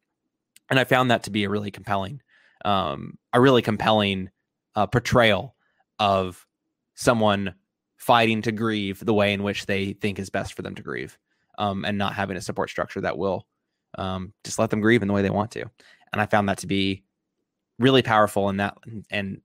And 0.69 0.79
i 0.79 0.85
found 0.85 1.11
that 1.11 1.23
to 1.23 1.31
be 1.31 1.45
a 1.45 1.49
really 1.49 1.71
compelling 1.71 2.21
um, 2.67 3.19
a 3.33 3.41
really 3.41 3.63
compelling 3.63 4.29
uh, 4.75 4.87
portrayal 4.87 5.55
of 5.99 6.47
someone 6.95 7.55
fighting 7.97 8.43
to 8.43 8.53
grieve 8.53 9.05
the 9.05 9.15
way 9.15 9.33
in 9.33 9.43
which 9.43 9.67
they 9.67 9.93
think 9.95 10.19
is 10.19 10.31
best 10.31 10.55
for 10.55 10.63
them 10.63 10.75
to 10.75 10.83
grieve, 10.83 11.19
um, 11.59 11.85
and 11.85 11.99
not 11.99 12.15
having 12.15 12.37
a 12.37 12.41
support 12.41 12.71
structure 12.71 13.01
that 13.03 13.19
will 13.19 13.47
um, 13.99 14.33
just 14.45 14.59
let 14.59 14.71
them 14.71 14.81
grieve 14.81 15.03
in 15.03 15.09
the 15.09 15.15
way 15.15 15.23
they 15.23 15.31
want 15.31 15.51
to. 15.51 15.65
And 16.13 16.23
I 16.23 16.27
found 16.27 16.49
that 16.49 16.59
to 16.59 16.67
be 16.67 17.05
really 17.79 18.03
powerful 18.03 18.49
and 18.49 18.61
that 18.61 18.77
and 19.11 19.41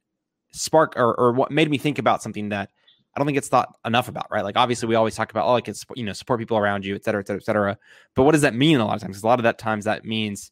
spark 0.51 0.93
or, 0.95 1.13
or 1.15 1.33
what 1.33 1.51
made 1.51 1.69
me 1.69 1.77
think 1.77 1.99
about 1.99 2.21
something 2.23 2.49
that 2.49 2.69
I 3.15 3.19
don't 3.19 3.27
think 3.27 3.37
it's 3.37 3.49
thought 3.49 3.75
enough 3.85 4.07
about, 4.07 4.31
right? 4.31 4.43
Like 4.43 4.57
obviously 4.57 4.87
we 4.87 4.95
always 4.95 5.15
talk 5.15 5.29
about, 5.31 5.45
oh, 5.45 5.51
like 5.51 5.67
it's 5.67 5.85
you 5.95 6.03
know, 6.03 6.13
support 6.13 6.39
people 6.39 6.57
around 6.57 6.85
you, 6.85 6.95
et 6.95 7.03
cetera, 7.03 7.21
et 7.21 7.27
cetera, 7.27 7.41
et 7.41 7.45
cetera. 7.45 7.77
But 8.15 8.23
what 8.23 8.31
does 8.31 8.41
that 8.41 8.55
mean 8.55 8.79
a 8.79 8.85
lot 8.85 8.95
of 8.95 9.01
times? 9.01 9.11
Because 9.11 9.23
a 9.23 9.27
lot 9.27 9.39
of 9.39 9.43
that 9.43 9.57
times 9.57 9.85
that 9.85 10.05
means, 10.05 10.51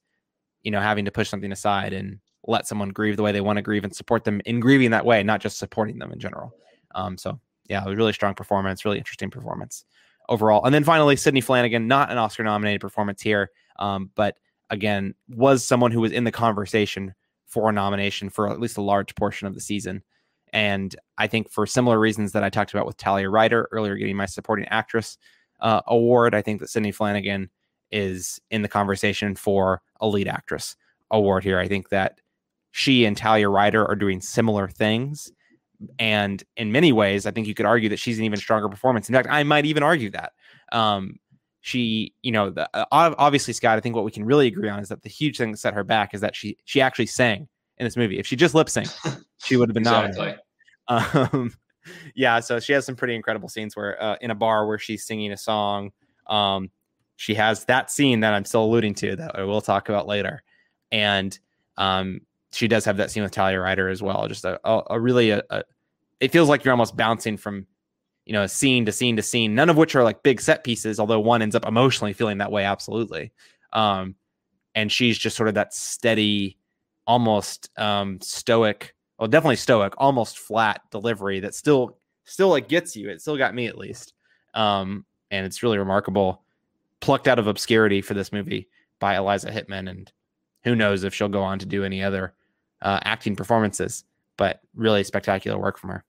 you 0.63 0.71
know, 0.71 0.79
having 0.79 1.05
to 1.05 1.11
push 1.11 1.29
something 1.29 1.51
aside 1.51 1.93
and 1.93 2.19
let 2.45 2.67
someone 2.67 2.89
grieve 2.89 3.17
the 3.17 3.23
way 3.23 3.31
they 3.31 3.41
want 3.41 3.57
to 3.57 3.63
grieve 3.63 3.83
and 3.83 3.95
support 3.95 4.23
them 4.23 4.41
in 4.45 4.59
grieving 4.59 4.91
that 4.91 5.05
way, 5.05 5.23
not 5.23 5.41
just 5.41 5.57
supporting 5.57 5.97
them 5.97 6.11
in 6.11 6.19
general. 6.19 6.53
Um, 6.93 7.17
so 7.17 7.39
yeah, 7.67 7.83
it 7.83 7.87
was 7.87 7.97
really 7.97 8.13
strong 8.13 8.35
performance, 8.35 8.85
really 8.85 8.97
interesting 8.97 9.29
performance 9.29 9.85
overall. 10.31 10.65
And 10.65 10.73
then 10.73 10.83
finally, 10.83 11.15
Sidney 11.15 11.41
Flanagan, 11.41 11.87
not 11.87 12.09
an 12.09 12.17
Oscar 12.17 12.43
nominated 12.43 12.81
performance 12.81 13.21
here, 13.21 13.51
um, 13.77 14.09
but 14.15 14.37
again, 14.71 15.13
was 15.29 15.63
someone 15.63 15.91
who 15.91 16.01
was 16.01 16.11
in 16.11 16.23
the 16.23 16.31
conversation 16.31 17.13
for 17.45 17.69
a 17.69 17.73
nomination 17.73 18.29
for 18.29 18.49
at 18.49 18.59
least 18.59 18.77
a 18.77 18.81
large 18.81 19.13
portion 19.15 19.45
of 19.45 19.53
the 19.53 19.59
season. 19.59 20.01
And 20.53 20.95
I 21.17 21.27
think 21.27 21.51
for 21.51 21.67
similar 21.67 21.99
reasons 21.99 22.31
that 22.31 22.43
I 22.43 22.49
talked 22.49 22.73
about 22.73 22.85
with 22.85 22.97
Talia 22.97 23.29
Ryder 23.29 23.67
earlier, 23.71 23.95
getting 23.95 24.15
my 24.15 24.25
supporting 24.25 24.65
actress 24.69 25.17
uh, 25.59 25.81
award, 25.87 26.33
I 26.33 26.41
think 26.41 26.61
that 26.61 26.69
Sidney 26.69 26.91
Flanagan 26.91 27.49
is 27.91 28.39
in 28.49 28.61
the 28.61 28.69
conversation 28.69 29.35
for 29.35 29.81
a 29.99 30.07
lead 30.07 30.29
actress 30.29 30.77
award 31.11 31.43
here. 31.43 31.59
I 31.59 31.67
think 31.67 31.89
that 31.89 32.19
she 32.71 33.03
and 33.03 33.17
Talia 33.17 33.49
Ryder 33.49 33.85
are 33.85 33.95
doing 33.95 34.21
similar 34.21 34.69
things. 34.69 35.29
And 35.99 36.43
in 36.57 36.71
many 36.71 36.91
ways, 36.91 37.25
I 37.25 37.31
think 37.31 37.47
you 37.47 37.53
could 37.53 37.65
argue 37.65 37.89
that 37.89 37.99
she's 37.99 38.19
an 38.19 38.25
even 38.25 38.39
stronger 38.39 38.69
performance. 38.69 39.09
In 39.09 39.15
fact, 39.15 39.27
I 39.31 39.43
might 39.43 39.65
even 39.65 39.83
argue 39.83 40.09
that. 40.11 40.33
Um, 40.71 41.19
she, 41.61 42.13
you 42.23 42.31
know, 42.31 42.49
the, 42.49 42.69
uh, 42.73 42.85
obviously, 42.91 43.53
Scott, 43.53 43.77
I 43.77 43.81
think 43.81 43.95
what 43.95 44.03
we 44.03 44.11
can 44.11 44.25
really 44.25 44.47
agree 44.47 44.69
on 44.69 44.79
is 44.79 44.89
that 44.89 45.03
the 45.03 45.09
huge 45.09 45.37
thing 45.37 45.51
that 45.51 45.57
set 45.57 45.73
her 45.73 45.83
back 45.83 46.13
is 46.13 46.21
that 46.21 46.35
she 46.35 46.57
she 46.65 46.81
actually 46.81 47.05
sang 47.05 47.47
in 47.77 47.85
this 47.85 47.95
movie. 47.95 48.19
If 48.19 48.25
she 48.25 48.35
just 48.35 48.55
lip 48.55 48.67
synced, 48.67 49.23
she 49.37 49.57
would 49.57 49.69
have 49.69 49.73
been 49.73 49.83
exactly. 49.83 50.35
nominated. 50.89 51.27
Um, 51.27 51.53
yeah, 52.15 52.39
so 52.39 52.59
she 52.59 52.73
has 52.73 52.85
some 52.85 52.95
pretty 52.95 53.15
incredible 53.15 53.47
scenes 53.47 53.75
where 53.75 54.01
uh, 54.01 54.15
in 54.21 54.31
a 54.31 54.35
bar 54.35 54.67
where 54.67 54.79
she's 54.79 55.05
singing 55.05 55.31
a 55.31 55.37
song. 55.37 55.91
Um, 56.27 56.71
she 57.15 57.35
has 57.35 57.65
that 57.65 57.91
scene 57.91 58.21
that 58.21 58.33
I'm 58.33 58.45
still 58.45 58.63
alluding 58.63 58.95
to 58.95 59.15
that 59.17 59.37
I 59.37 59.43
will 59.43 59.61
talk 59.61 59.89
about 59.89 60.07
later, 60.07 60.41
and 60.91 61.37
um, 61.77 62.21
she 62.53 62.67
does 62.67 62.85
have 62.85 62.97
that 62.97 63.11
scene 63.11 63.23
with 63.23 63.31
Talia 63.31 63.59
Ryder 63.59 63.89
as 63.89 64.01
well. 64.01 64.27
Just 64.27 64.45
a, 64.45 64.59
a, 64.63 64.81
a 64.91 64.99
really 64.99 65.31
a, 65.31 65.41
a, 65.49 65.63
it 66.19 66.31
feels 66.31 66.49
like 66.49 66.63
you're 66.63 66.73
almost 66.73 66.97
bouncing 66.97 67.37
from 67.37 67.65
you 68.25 68.33
know 68.33 68.43
a 68.43 68.49
scene 68.49 68.85
to 68.85 68.91
scene 68.91 69.15
to 69.15 69.21
scene. 69.21 69.55
None 69.55 69.69
of 69.69 69.77
which 69.77 69.95
are 69.95 70.03
like 70.03 70.23
big 70.23 70.41
set 70.41 70.63
pieces, 70.63 70.99
although 70.99 71.19
one 71.19 71.41
ends 71.41 71.55
up 71.55 71.65
emotionally 71.65 72.13
feeling 72.13 72.37
that 72.39 72.51
way 72.51 72.63
absolutely. 72.63 73.31
Um, 73.73 74.15
and 74.75 74.91
she's 74.91 75.17
just 75.17 75.35
sort 75.35 75.49
of 75.49 75.55
that 75.55 75.73
steady, 75.73 76.57
almost 77.07 77.69
um, 77.77 78.19
stoic, 78.21 78.95
well, 79.17 79.27
definitely 79.27 79.55
stoic, 79.57 79.93
almost 79.97 80.39
flat 80.39 80.81
delivery 80.91 81.39
that 81.41 81.55
still 81.55 81.97
still 82.23 82.49
like 82.49 82.67
gets 82.67 82.95
you. 82.95 83.09
It 83.09 83.21
still 83.21 83.37
got 83.37 83.55
me 83.55 83.67
at 83.67 83.77
least. 83.77 84.13
Um, 84.53 85.05
and 85.29 85.45
it's 85.45 85.63
really 85.63 85.77
remarkable, 85.77 86.43
plucked 86.99 87.27
out 87.27 87.39
of 87.39 87.47
obscurity 87.47 88.01
for 88.01 88.13
this 88.13 88.33
movie 88.33 88.67
by 88.99 89.15
Eliza 89.15 89.49
Hittman, 89.49 89.89
and 89.89 90.11
who 90.63 90.75
knows 90.75 91.03
if 91.03 91.13
she'll 91.13 91.29
go 91.29 91.41
on 91.41 91.59
to 91.59 91.65
do 91.65 91.83
any 91.83 92.03
other 92.03 92.33
uh, 92.81 92.99
acting 93.03 93.35
performances. 93.35 94.03
But 94.37 94.61
really 94.75 95.03
spectacular 95.03 95.59
work 95.59 95.77
from 95.77 95.91
her. 95.91 96.03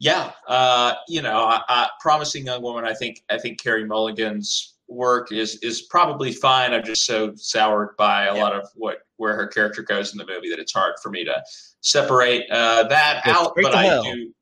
Yeah, 0.00 0.32
uh, 0.48 0.94
you 1.08 1.22
know, 1.22 1.58
promising 2.00 2.46
young 2.46 2.62
woman. 2.62 2.84
I 2.84 2.94
think 2.94 3.22
I 3.30 3.38
think 3.38 3.60
Carey 3.60 3.84
Mulligan's 3.84 4.74
work 4.90 5.30
is 5.30 5.56
is 5.62 5.82
probably 5.82 6.32
fine. 6.32 6.72
I'm 6.72 6.84
just 6.84 7.06
so 7.06 7.32
soured 7.36 7.96
by 7.96 8.24
a 8.24 8.34
yeah. 8.34 8.42
lot 8.42 8.54
of 8.54 8.68
what 8.74 8.98
where 9.16 9.34
her 9.36 9.46
character 9.46 9.82
goes 9.82 10.12
in 10.12 10.18
the 10.18 10.26
movie 10.26 10.50
that 10.50 10.58
it's 10.58 10.72
hard 10.72 10.94
for 11.02 11.10
me 11.10 11.24
to 11.24 11.42
separate 11.80 12.50
uh, 12.50 12.84
that 12.88 13.22
it's 13.24 13.38
out. 13.38 13.52
But 13.54 13.74
I 13.74 13.84
hell. 13.84 14.02
do. 14.02 14.32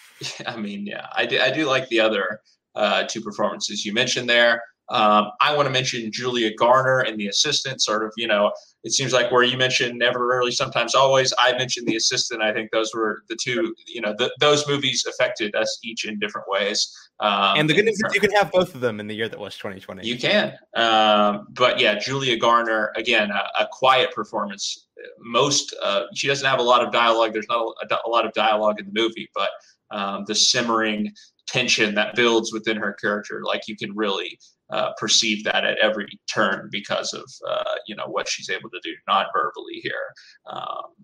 I 0.46 0.56
mean, 0.56 0.86
yeah, 0.86 1.06
I 1.12 1.26
do. 1.26 1.38
I 1.38 1.50
do 1.50 1.66
like 1.66 1.88
the 1.88 2.00
other 2.00 2.40
uh, 2.74 3.04
two 3.04 3.20
performances 3.20 3.84
you 3.84 3.92
mentioned 3.92 4.28
there. 4.28 4.62
Um, 4.90 5.32
I 5.40 5.54
want 5.54 5.66
to 5.66 5.70
mention 5.70 6.10
Julia 6.10 6.54
Garner 6.54 7.00
and 7.00 7.18
the 7.18 7.26
assistant, 7.26 7.82
sort 7.82 8.04
of, 8.04 8.12
you 8.16 8.26
know, 8.26 8.52
it 8.84 8.92
seems 8.92 9.12
like 9.12 9.30
where 9.30 9.42
you 9.42 9.58
mentioned 9.58 9.98
Never 9.98 10.26
Rarely, 10.26 10.50
sometimes 10.50 10.94
always. 10.94 11.34
I 11.38 11.52
mentioned 11.52 11.86
the 11.86 11.96
assistant. 11.96 12.42
I 12.42 12.52
think 12.52 12.70
those 12.70 12.94
were 12.94 13.22
the 13.28 13.36
two, 13.36 13.74
you 13.86 14.00
know, 14.00 14.14
the, 14.16 14.32
those 14.40 14.66
movies 14.66 15.04
affected 15.06 15.54
us 15.54 15.78
each 15.84 16.06
in 16.06 16.18
different 16.18 16.48
ways. 16.48 16.90
Um, 17.20 17.58
and 17.58 17.68
the 17.68 17.74
good 17.74 17.84
news 17.84 18.00
is 18.02 18.14
you 18.14 18.20
can 18.20 18.30
have 18.32 18.50
both 18.50 18.74
of 18.74 18.80
them 18.80 18.98
in 19.00 19.08
the 19.08 19.14
year 19.14 19.28
that 19.28 19.38
was 19.38 19.56
2020. 19.56 20.06
You 20.06 20.16
can. 20.16 20.54
Um, 20.74 21.48
but 21.50 21.78
yeah, 21.78 21.98
Julia 21.98 22.38
Garner, 22.38 22.92
again, 22.96 23.30
a, 23.30 23.62
a 23.64 23.68
quiet 23.70 24.14
performance. 24.14 24.86
Most, 25.18 25.74
uh, 25.82 26.04
she 26.14 26.28
doesn't 26.28 26.46
have 26.48 26.60
a 26.60 26.62
lot 26.62 26.82
of 26.82 26.92
dialogue. 26.92 27.32
There's 27.32 27.48
not 27.48 27.74
a, 27.90 27.98
a 28.06 28.08
lot 28.08 28.24
of 28.24 28.32
dialogue 28.32 28.80
in 28.80 28.86
the 28.86 28.92
movie, 29.00 29.28
but 29.34 29.50
um, 29.90 30.24
the 30.26 30.34
simmering 30.34 31.12
tension 31.46 31.94
that 31.94 32.14
builds 32.14 32.52
within 32.52 32.76
her 32.76 32.92
character, 32.92 33.42
like 33.44 33.62
you 33.66 33.76
can 33.76 33.94
really 33.96 34.38
uh, 34.70 34.92
perceive 34.98 35.44
that 35.44 35.64
at 35.64 35.78
every 35.78 36.06
turn 36.32 36.68
because 36.70 37.12
of 37.12 37.30
uh, 37.48 37.74
you 37.86 37.96
know 37.96 38.06
what 38.06 38.28
she's 38.28 38.50
able 38.50 38.70
to 38.70 38.80
do 38.82 38.92
non-verbally 39.06 39.80
here 39.82 40.14
um, 40.46 40.94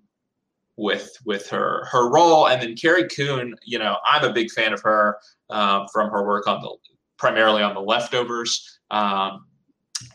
with 0.76 1.10
with 1.24 1.48
her 1.48 1.86
her 1.90 2.10
role. 2.10 2.48
And 2.48 2.60
then 2.60 2.76
Carrie 2.76 3.08
Coon, 3.08 3.54
you 3.64 3.78
know, 3.78 3.96
I'm 4.10 4.24
a 4.24 4.32
big 4.32 4.50
fan 4.50 4.72
of 4.72 4.82
her 4.82 5.18
um, 5.50 5.86
from 5.92 6.10
her 6.10 6.26
work 6.26 6.46
on 6.46 6.60
the 6.60 6.76
primarily 7.18 7.62
on 7.62 7.74
the 7.74 7.80
leftovers. 7.80 8.80
Um, 8.90 9.46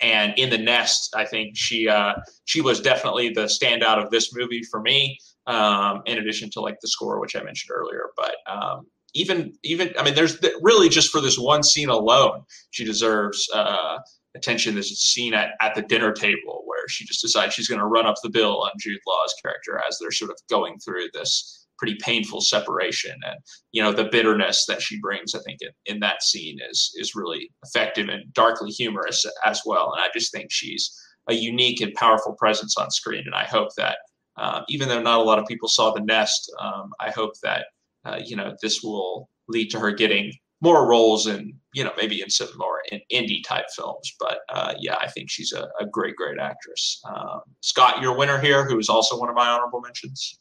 and 0.02 0.34
in 0.38 0.50
the 0.50 0.58
nest, 0.58 1.16
I 1.16 1.26
think 1.26 1.56
she 1.56 1.88
uh, 1.88 2.14
she 2.46 2.62
was 2.62 2.82
definitely 2.82 3.30
the 3.30 3.46
standout 3.46 4.04
of 4.04 4.12
this 4.12 4.34
movie 4.36 4.62
for 4.64 4.82
me. 4.82 5.18
Um, 5.48 6.04
in 6.06 6.20
addition 6.20 6.52
to 6.52 6.62
like 6.62 6.78
the 6.80 6.88
score, 6.88 7.20
which 7.20 7.36
I 7.36 7.42
mentioned 7.42 7.72
earlier, 7.74 8.12
but 8.16 8.36
um, 8.46 8.86
even 9.14 9.54
even 9.64 9.94
I 9.98 10.04
mean, 10.04 10.16
there's 10.16 10.38
really 10.62 10.90
just 10.90 11.12
for 11.12 11.22
this 11.22 11.38
one 11.38 11.64
scene 11.64 11.90
alone, 11.90 12.44
she 12.72 12.86
deserves 12.86 13.48
uh, 13.54 13.98
attention. 14.36 14.76
This 14.76 14.90
scene 15.00 15.34
at, 15.34 15.52
at 15.62 15.76
the 15.76 15.82
dinner 15.82 16.12
table 16.12 16.64
where 16.66 16.88
she 16.88 17.06
just 17.06 17.22
decides 17.22 17.54
she's 17.54 17.68
going 17.68 17.80
to 17.80 17.86
run 17.86 18.06
up 18.06 18.16
the 18.24 18.30
bill 18.30 18.62
on 18.62 18.72
Jude 18.80 19.00
Law's 19.08 19.34
character 19.42 19.82
as 19.88 19.98
they're 20.00 20.12
sort 20.12 20.32
of 20.32 20.38
going 20.50 20.78
through 20.80 21.08
this 21.14 21.68
pretty 21.78 21.98
painful 22.02 22.42
separation, 22.42 23.16
and 23.26 23.40
you 23.72 23.82
know 23.82 23.92
the 23.92 24.10
bitterness 24.12 24.66
that 24.68 24.82
she 24.82 25.00
brings. 25.00 25.34
I 25.34 25.40
think 25.40 25.60
in, 25.62 25.70
in 25.86 26.00
that 26.02 26.24
scene 26.24 26.58
is 26.70 26.92
is 26.98 27.16
really 27.16 27.52
effective 27.66 28.10
and 28.10 28.32
darkly 28.34 28.72
humorous 28.72 29.26
as 29.46 29.62
well. 29.66 29.94
And 29.94 30.02
I 30.04 30.10
just 30.14 30.32
think 30.32 30.52
she's 30.52 30.94
a 31.28 31.34
unique 31.34 31.82
and 31.82 31.94
powerful 31.94 32.34
presence 32.34 32.76
on 32.78 32.90
screen. 32.92 33.24
And 33.26 33.36
I 33.36 33.44
hope 33.46 33.70
that 33.78 33.98
um, 34.38 34.64
even 34.68 34.88
though 34.88 35.02
not 35.02 35.20
a 35.20 35.24
lot 35.24 35.40
of 35.40 35.46
people 35.46 35.70
saw 35.70 35.92
the 35.92 36.02
nest, 36.02 36.52
um, 36.60 36.92
I 37.00 37.12
hope 37.12 37.34
that 37.44 37.66
uh, 38.10 38.20
you 38.24 38.36
know, 38.36 38.56
this 38.62 38.82
will 38.84 39.30
lead 39.48 39.70
to 39.72 39.80
her 39.80 39.92
getting 39.92 40.32
more 40.62 40.88
roles 40.88 41.26
in, 41.28 41.54
you 41.74 41.84
know, 41.84 41.92
maybe 41.98 42.22
in 42.22 42.30
some 42.30 42.50
more 42.58 42.82
in 42.92 43.00
indie 43.12 43.44
type 43.44 43.66
films. 43.76 44.14
But 44.20 44.40
uh, 44.50 44.74
yeah, 44.80 44.98
I 45.00 45.08
think 45.08 45.30
she's 45.30 45.54
a, 45.54 45.70
a 45.80 45.86
great, 45.86 46.16
great 46.16 46.40
actress. 46.40 47.02
Um, 47.08 47.42
Scott, 47.62 48.02
your 48.02 48.18
winner 48.18 48.40
here, 48.40 48.66
who 48.66 48.78
is 48.78 48.90
also 48.90 49.18
one 49.18 49.30
of 49.30 49.36
my 49.36 49.48
honorable 49.48 49.82
mentions. 49.82 50.40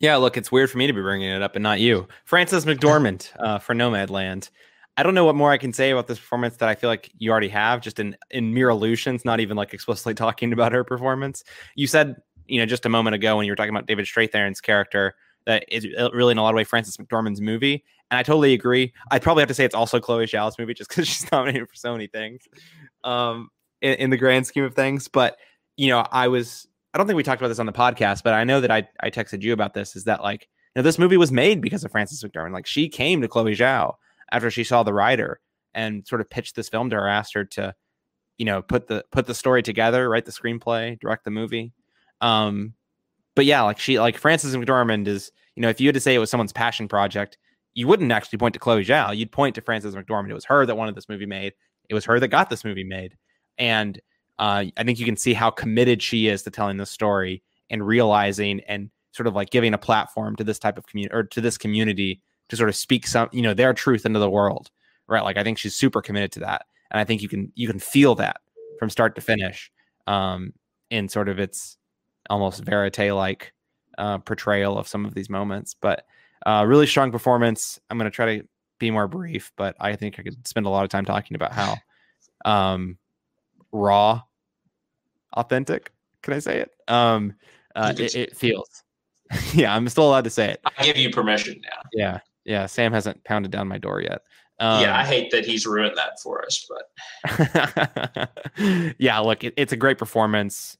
Yeah, 0.00 0.16
look, 0.16 0.36
it's 0.36 0.52
weird 0.52 0.70
for 0.70 0.78
me 0.78 0.86
to 0.86 0.92
be 0.92 1.00
bringing 1.00 1.30
it 1.30 1.42
up 1.42 1.56
and 1.56 1.62
not 1.62 1.80
you. 1.80 2.06
Frances 2.24 2.64
McDormand 2.64 3.30
uh, 3.38 3.58
for 3.58 3.74
Nomadland. 3.74 4.50
I 4.96 5.04
don't 5.04 5.14
know 5.14 5.24
what 5.24 5.36
more 5.36 5.52
I 5.52 5.58
can 5.58 5.72
say 5.72 5.90
about 5.90 6.08
this 6.08 6.18
performance 6.18 6.56
that 6.56 6.68
I 6.68 6.74
feel 6.74 6.90
like 6.90 7.10
you 7.18 7.30
already 7.30 7.48
have, 7.48 7.80
just 7.80 8.00
in 8.00 8.16
in 8.30 8.52
mere 8.52 8.68
illusions, 8.68 9.24
not 9.24 9.38
even 9.38 9.56
like 9.56 9.72
explicitly 9.72 10.14
talking 10.26 10.52
about 10.52 10.72
her 10.72 10.82
performance. 10.82 11.44
You 11.76 11.86
said, 11.86 12.16
you 12.48 12.58
know, 12.58 12.66
just 12.66 12.84
a 12.84 12.88
moment 12.88 13.14
ago 13.14 13.36
when 13.36 13.46
you 13.46 13.52
were 13.52 13.56
talking 13.56 13.74
about 13.74 13.86
David 13.86 14.06
Strathairn's 14.06 14.60
character, 14.60 15.14
that 15.48 15.64
is 15.68 15.86
uh, 15.98 16.10
really 16.12 16.32
in 16.32 16.38
a 16.38 16.42
lot 16.42 16.50
of 16.50 16.56
way 16.56 16.62
Frances 16.62 16.98
McDormand's 16.98 17.40
movie. 17.40 17.82
And 18.10 18.18
I 18.18 18.22
totally 18.22 18.52
agree. 18.52 18.92
I'd 19.10 19.22
probably 19.22 19.40
have 19.40 19.48
to 19.48 19.54
say 19.54 19.64
it's 19.64 19.74
also 19.74 19.98
Chloe 19.98 20.26
Zhao's 20.26 20.58
movie 20.58 20.74
just 20.74 20.90
because 20.90 21.08
she's 21.08 21.30
nominated 21.32 21.68
for 21.68 21.74
so 21.74 21.92
many 21.92 22.06
things 22.06 22.42
um, 23.02 23.48
in, 23.80 23.94
in, 23.94 24.10
the 24.10 24.18
grand 24.18 24.46
scheme 24.46 24.64
of 24.64 24.74
things. 24.74 25.08
But, 25.08 25.38
you 25.78 25.88
know, 25.88 26.06
I 26.12 26.28
was, 26.28 26.68
I 26.92 26.98
don't 26.98 27.06
think 27.06 27.16
we 27.16 27.22
talked 27.22 27.40
about 27.40 27.48
this 27.48 27.58
on 27.58 27.66
the 27.66 27.72
podcast, 27.72 28.22
but 28.22 28.34
I 28.34 28.44
know 28.44 28.60
that 28.60 28.70
I, 28.70 28.86
I 29.00 29.10
texted 29.10 29.40
you 29.40 29.54
about 29.54 29.72
this 29.72 29.96
is 29.96 30.04
that 30.04 30.22
like, 30.22 30.42
you 30.42 30.80
know, 30.80 30.82
this 30.82 30.98
movie 30.98 31.16
was 31.16 31.32
made 31.32 31.62
because 31.62 31.82
of 31.82 31.90
Frances 31.90 32.22
McDormand. 32.22 32.52
Like 32.52 32.66
she 32.66 32.90
came 32.90 33.22
to 33.22 33.28
Chloe 33.28 33.56
Zhao 33.56 33.94
after 34.30 34.50
she 34.50 34.64
saw 34.64 34.82
the 34.82 34.92
writer 34.92 35.40
and 35.72 36.06
sort 36.06 36.20
of 36.20 36.28
pitched 36.28 36.56
this 36.56 36.68
film 36.68 36.90
to 36.90 36.96
her, 36.96 37.08
asked 37.08 37.32
her 37.32 37.46
to, 37.46 37.74
you 38.36 38.44
know, 38.44 38.60
put 38.60 38.86
the, 38.86 39.02
put 39.12 39.26
the 39.26 39.34
story 39.34 39.62
together, 39.62 40.10
write 40.10 40.26
the 40.26 40.32
screenplay, 40.32 41.00
direct 41.00 41.24
the 41.24 41.30
movie. 41.30 41.72
Um, 42.20 42.74
but 43.38 43.44
yeah, 43.44 43.62
like 43.62 43.78
she 43.78 44.00
like 44.00 44.18
Frances 44.18 44.56
McDormand 44.56 45.06
is, 45.06 45.30
you 45.54 45.62
know, 45.62 45.68
if 45.68 45.80
you 45.80 45.86
had 45.86 45.94
to 45.94 46.00
say 46.00 46.12
it 46.12 46.18
was 46.18 46.28
someone's 46.28 46.52
passion 46.52 46.88
project, 46.88 47.38
you 47.72 47.86
wouldn't 47.86 48.10
actually 48.10 48.36
point 48.36 48.52
to 48.54 48.58
Chloe 48.58 48.84
Zhao. 48.84 49.16
You'd 49.16 49.30
point 49.30 49.54
to 49.54 49.60
Frances 49.60 49.94
McDormand. 49.94 50.30
It 50.30 50.34
was 50.34 50.46
her 50.46 50.66
that 50.66 50.76
wanted 50.76 50.96
this 50.96 51.08
movie 51.08 51.24
made. 51.24 51.52
It 51.88 51.94
was 51.94 52.04
her 52.06 52.18
that 52.18 52.26
got 52.26 52.50
this 52.50 52.64
movie 52.64 52.82
made. 52.82 53.16
And 53.56 53.96
uh, 54.40 54.64
I 54.76 54.82
think 54.82 54.98
you 54.98 55.04
can 55.04 55.16
see 55.16 55.34
how 55.34 55.52
committed 55.52 56.02
she 56.02 56.26
is 56.26 56.42
to 56.42 56.50
telling 56.50 56.78
this 56.78 56.90
story 56.90 57.44
and 57.70 57.86
realizing 57.86 58.60
and 58.66 58.90
sort 59.12 59.28
of 59.28 59.36
like 59.36 59.50
giving 59.50 59.72
a 59.72 59.78
platform 59.78 60.34
to 60.34 60.42
this 60.42 60.58
type 60.58 60.76
of 60.76 60.88
community 60.88 61.14
or 61.14 61.22
to 61.22 61.40
this 61.40 61.56
community 61.56 62.20
to 62.48 62.56
sort 62.56 62.68
of 62.68 62.74
speak 62.74 63.06
some, 63.06 63.28
you 63.30 63.42
know, 63.42 63.54
their 63.54 63.72
truth 63.72 64.04
into 64.04 64.18
the 64.18 64.28
world, 64.28 64.68
right? 65.06 65.22
Like 65.22 65.36
I 65.36 65.44
think 65.44 65.58
she's 65.58 65.76
super 65.76 66.02
committed 66.02 66.32
to 66.32 66.40
that, 66.40 66.66
and 66.90 66.98
I 66.98 67.04
think 67.04 67.22
you 67.22 67.28
can 67.28 67.52
you 67.54 67.68
can 67.68 67.78
feel 67.78 68.16
that 68.16 68.40
from 68.80 68.90
start 68.90 69.14
to 69.14 69.20
finish, 69.20 69.70
um, 70.08 70.54
in 70.90 71.08
sort 71.08 71.28
of 71.28 71.38
its 71.38 71.77
almost 72.28 72.64
verite 72.64 73.14
like 73.14 73.52
uh, 73.96 74.18
portrayal 74.18 74.78
of 74.78 74.88
some 74.88 75.04
of 75.04 75.14
these 75.14 75.30
moments. 75.30 75.74
But 75.74 76.04
uh, 76.46 76.64
really 76.66 76.86
strong 76.86 77.10
performance. 77.10 77.80
I'm 77.90 77.98
going 77.98 78.10
to 78.10 78.14
try 78.14 78.38
to 78.38 78.48
be 78.78 78.90
more 78.90 79.08
brief, 79.08 79.52
but 79.56 79.76
I 79.80 79.96
think 79.96 80.18
I 80.18 80.22
could 80.22 80.46
spend 80.46 80.66
a 80.66 80.70
lot 80.70 80.84
of 80.84 80.90
time 80.90 81.04
talking 81.04 81.34
about 81.34 81.52
how 81.52 81.76
um, 82.44 82.98
raw, 83.72 84.22
authentic. 85.34 85.92
Can 86.22 86.34
I 86.34 86.38
say 86.38 86.58
it? 86.58 86.70
Um, 86.86 87.34
uh, 87.74 87.92
it, 87.96 88.14
it 88.14 88.36
feels. 88.36 88.82
yeah, 89.52 89.74
I'm 89.74 89.88
still 89.88 90.08
allowed 90.08 90.24
to 90.24 90.30
say 90.30 90.50
it. 90.50 90.60
I 90.78 90.84
give 90.84 90.96
you 90.96 91.10
permission 91.10 91.60
now. 91.62 91.82
Yeah, 91.92 92.20
yeah. 92.44 92.66
Sam 92.66 92.92
hasn't 92.92 93.22
pounded 93.24 93.52
down 93.52 93.68
my 93.68 93.78
door 93.78 94.00
yet. 94.00 94.22
Um, 94.60 94.82
yeah, 94.82 94.98
I 94.98 95.04
hate 95.04 95.30
that 95.30 95.44
he's 95.44 95.66
ruined 95.66 95.96
that 95.96 96.18
for 96.20 96.44
us, 96.44 96.68
but 96.68 98.34
yeah, 98.98 99.18
look, 99.20 99.44
it, 99.44 99.54
it's 99.56 99.72
a 99.72 99.76
great 99.76 99.98
performance. 99.98 100.76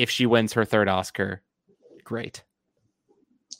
If 0.00 0.08
she 0.08 0.24
wins 0.24 0.54
her 0.54 0.64
third 0.64 0.88
Oscar, 0.88 1.42
great. 2.04 2.42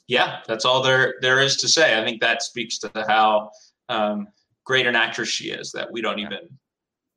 Yeah, 0.07 0.39
that's 0.47 0.65
all 0.65 0.81
there 0.81 1.15
there 1.21 1.39
is 1.39 1.55
to 1.57 1.67
say. 1.67 2.01
I 2.01 2.03
think 2.03 2.19
that 2.21 2.41
speaks 2.41 2.79
to 2.79 2.91
how 3.07 3.51
um, 3.89 4.27
great 4.65 4.87
an 4.87 4.95
actress 4.95 5.29
she 5.29 5.51
is. 5.51 5.71
That 5.71 5.91
we 5.91 6.01
don't 6.01 6.17
even 6.17 6.49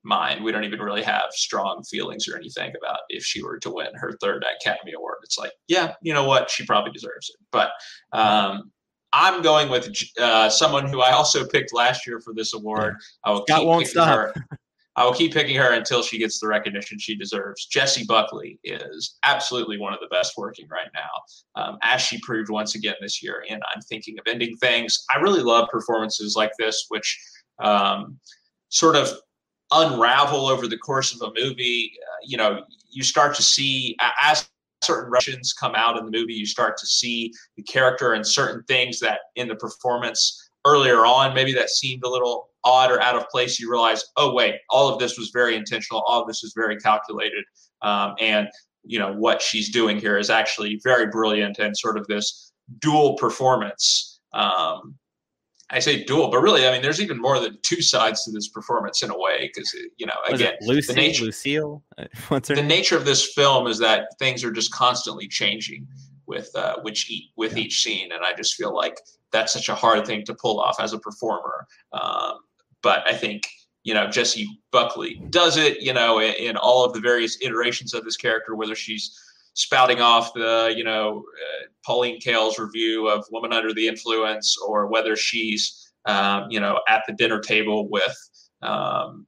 mind. 0.02 0.44
We 0.44 0.52
don't 0.52 0.64
even 0.64 0.78
really 0.80 1.02
have 1.02 1.30
strong 1.30 1.82
feelings 1.84 2.28
or 2.28 2.36
anything 2.36 2.74
about 2.76 3.01
if 3.09 3.24
she 3.24 3.42
were 3.42 3.59
to 3.60 3.70
win 3.70 3.88
her 3.94 4.12
third 4.20 4.44
Academy 4.60 4.92
Award. 4.92 5.16
It's 5.22 5.38
like, 5.38 5.52
yeah, 5.68 5.94
you 6.02 6.12
know 6.12 6.24
what? 6.24 6.51
She 6.51 6.66
probably 6.66 6.92
deserves 6.92 7.30
it. 7.30 7.36
But 7.51 7.70
um, 8.12 8.70
I'm 9.14 9.40
going 9.40 9.70
with 9.70 9.88
uh, 10.20 10.51
someone 10.51 10.86
who 10.86 11.01
I 11.01 11.12
also 11.12 11.46
picked 11.46 11.72
last 11.72 12.06
year 12.06 12.20
for 12.20 12.34
this 12.34 12.52
award. 12.52 12.96
I 13.24 13.30
will 13.30 13.44
Scott 13.46 13.60
keep 13.60 13.68
won't 13.68 13.86
stop. 13.86 14.09
Her. 14.09 14.34
I 14.96 15.04
will 15.04 15.12
keep 15.12 15.32
picking 15.32 15.56
her 15.56 15.72
until 15.72 16.02
she 16.02 16.18
gets 16.18 16.38
the 16.38 16.46
recognition 16.46 16.98
she 16.98 17.16
deserves. 17.16 17.66
Jessie 17.66 18.04
Buckley 18.04 18.60
is 18.62 19.16
absolutely 19.24 19.78
one 19.78 19.92
of 19.92 20.00
the 20.00 20.06
best 20.06 20.34
working 20.36 20.68
right 20.68 20.90
now, 20.94 21.60
um, 21.62 21.78
as 21.82 22.00
she 22.00 22.20
proved 22.20 22.48
once 22.48 22.74
again 22.76 22.94
this 23.00 23.22
year. 23.22 23.44
And 23.48 23.62
I'm 23.74 23.82
thinking 23.82 24.18
of 24.18 24.26
ending 24.28 24.56
things. 24.56 25.04
I 25.14 25.18
really 25.18 25.42
love 25.42 25.68
performances 25.68 26.36
like 26.36 26.52
this, 26.58 26.86
which 26.88 27.20
um, 27.58 28.18
sort 28.68 28.94
of 28.94 29.10
unravel 29.72 30.46
over 30.46 30.68
the 30.68 30.78
course 30.78 31.12
of 31.14 31.22
a 31.22 31.40
movie. 31.40 31.92
Uh, 32.00 32.16
you 32.24 32.36
know, 32.36 32.64
you 32.88 33.02
start 33.02 33.34
to 33.34 33.42
see 33.42 33.96
as 34.22 34.48
certain 34.82 35.10
Russians 35.10 35.52
come 35.52 35.74
out 35.74 35.98
in 35.98 36.04
the 36.04 36.10
movie, 36.10 36.34
you 36.34 36.46
start 36.46 36.76
to 36.78 36.86
see 36.86 37.32
the 37.56 37.62
character 37.62 38.12
and 38.12 38.26
certain 38.26 38.62
things 38.64 39.00
that 39.00 39.20
in 39.34 39.48
the 39.48 39.56
performance 39.56 40.50
earlier 40.66 41.04
on, 41.04 41.34
maybe 41.34 41.52
that 41.54 41.70
seemed 41.70 42.04
a 42.04 42.08
little 42.08 42.50
odd 42.65 42.91
or 42.91 43.01
out 43.01 43.16
of 43.16 43.28
place. 43.28 43.59
You 43.61 43.70
realize, 43.70 44.05
oh 44.16 44.32
wait, 44.35 44.57
all 44.70 44.93
of 44.93 44.99
this 44.99 45.19
was 45.19 45.31
very 45.31 45.57
intentional. 45.57 46.03
All 46.03 46.23
of 46.23 46.28
this 46.28 46.43
was 46.43 46.53
very 46.55 46.77
calculated, 46.77 47.45
um, 47.82 48.15
and 48.20 48.49
you 48.82 48.99
know 48.99 49.12
what 49.12 49.43
she's 49.43 49.70
doing 49.70 49.99
here 49.99 50.19
is 50.19 50.31
actually 50.31 50.81
very 50.82 51.07
brilliant 51.07 51.59
and 51.59 51.77
sort 51.77 51.97
of 51.97 52.07
this 52.07 52.53
dual 52.81 53.16
performance. 53.16 54.20
Um, 54.32 54.97
I 55.70 55.78
say 55.78 56.05
dual, 56.05 56.31
but 56.31 56.41
really, 56.41 56.66
I 56.69 56.73
mean, 56.73 56.82
there's 56.82 57.01
even 57.01 57.20
more 57.20 57.41
than 57.41 57.59
two 57.62 57.82
sides 57.95 58.24
to 58.24 58.32
this 58.32 58.49
performance 58.49 59.03
in 59.03 59.11
a 59.11 59.19
way, 59.19 59.51
because 59.53 59.74
you 59.97 60.07
know, 60.07 60.15
again, 60.28 60.55
Lucy, 60.62 60.93
the 60.93 61.01
nature, 61.01 61.24
Lucille, 61.24 61.82
uh, 61.99 62.05
what's 62.28 62.49
her? 62.49 62.55
The 62.55 62.62
nature 62.62 62.97
of 62.97 63.05
this 63.05 63.32
film 63.32 63.66
is 63.66 63.78
that 63.78 64.09
things 64.19 64.45
are 64.45 64.51
just 64.51 64.73
constantly 64.73 65.28
changing 65.28 65.86
with 66.27 66.51
uh, 66.55 66.77
which 66.82 67.11
each, 67.11 67.31
with 67.36 67.57
yeah. 67.57 67.65
each 67.65 67.82
scene, 67.82 68.12
and 68.12 68.24
I 68.24 68.35
just 68.35 68.55
feel 68.55 68.74
like 68.74 68.99
that's 69.32 69.53
such 69.53 69.69
a 69.69 69.74
hard 69.74 70.07
thing 70.07 70.24
to 70.24 70.35
pull 70.35 70.61
off 70.61 70.81
as 70.81 70.93
a 70.93 70.99
performer. 70.99 71.66
Um, 71.93 72.39
but 72.85 73.02
I 73.09 73.15
think 73.15 73.43
you 73.82 73.94
know 73.94 74.06
Jessie 74.09 74.47
Buckley 74.70 75.20
does 75.31 75.56
it. 75.56 75.81
You 75.81 75.93
know, 75.93 76.20
in, 76.20 76.35
in 76.35 76.56
all 76.56 76.85
of 76.85 76.93
the 76.93 77.01
various 77.01 77.36
iterations 77.43 77.94
of 77.94 78.05
this 78.05 78.16
character, 78.16 78.55
whether 78.55 78.77
she's 78.77 79.19
spouting 79.55 80.01
off 80.01 80.32
the 80.35 80.73
you 80.77 80.85
know 80.85 81.24
uh, 81.43 81.66
Pauline 81.85 82.20
Kael's 82.20 82.61
review 82.61 83.09
of 83.09 83.24
Woman 83.32 83.52
Under 83.52 83.74
the 83.74 83.89
Influence, 83.89 84.56
or 84.59 84.86
whether 84.86 85.16
she's 85.16 85.93
um, 86.05 86.47
you 86.51 86.61
know 86.61 86.81
at 86.89 87.02
the 87.09 87.15
dinner 87.15 87.40
table 87.40 87.89
with 87.89 88.16
um, 88.62 89.27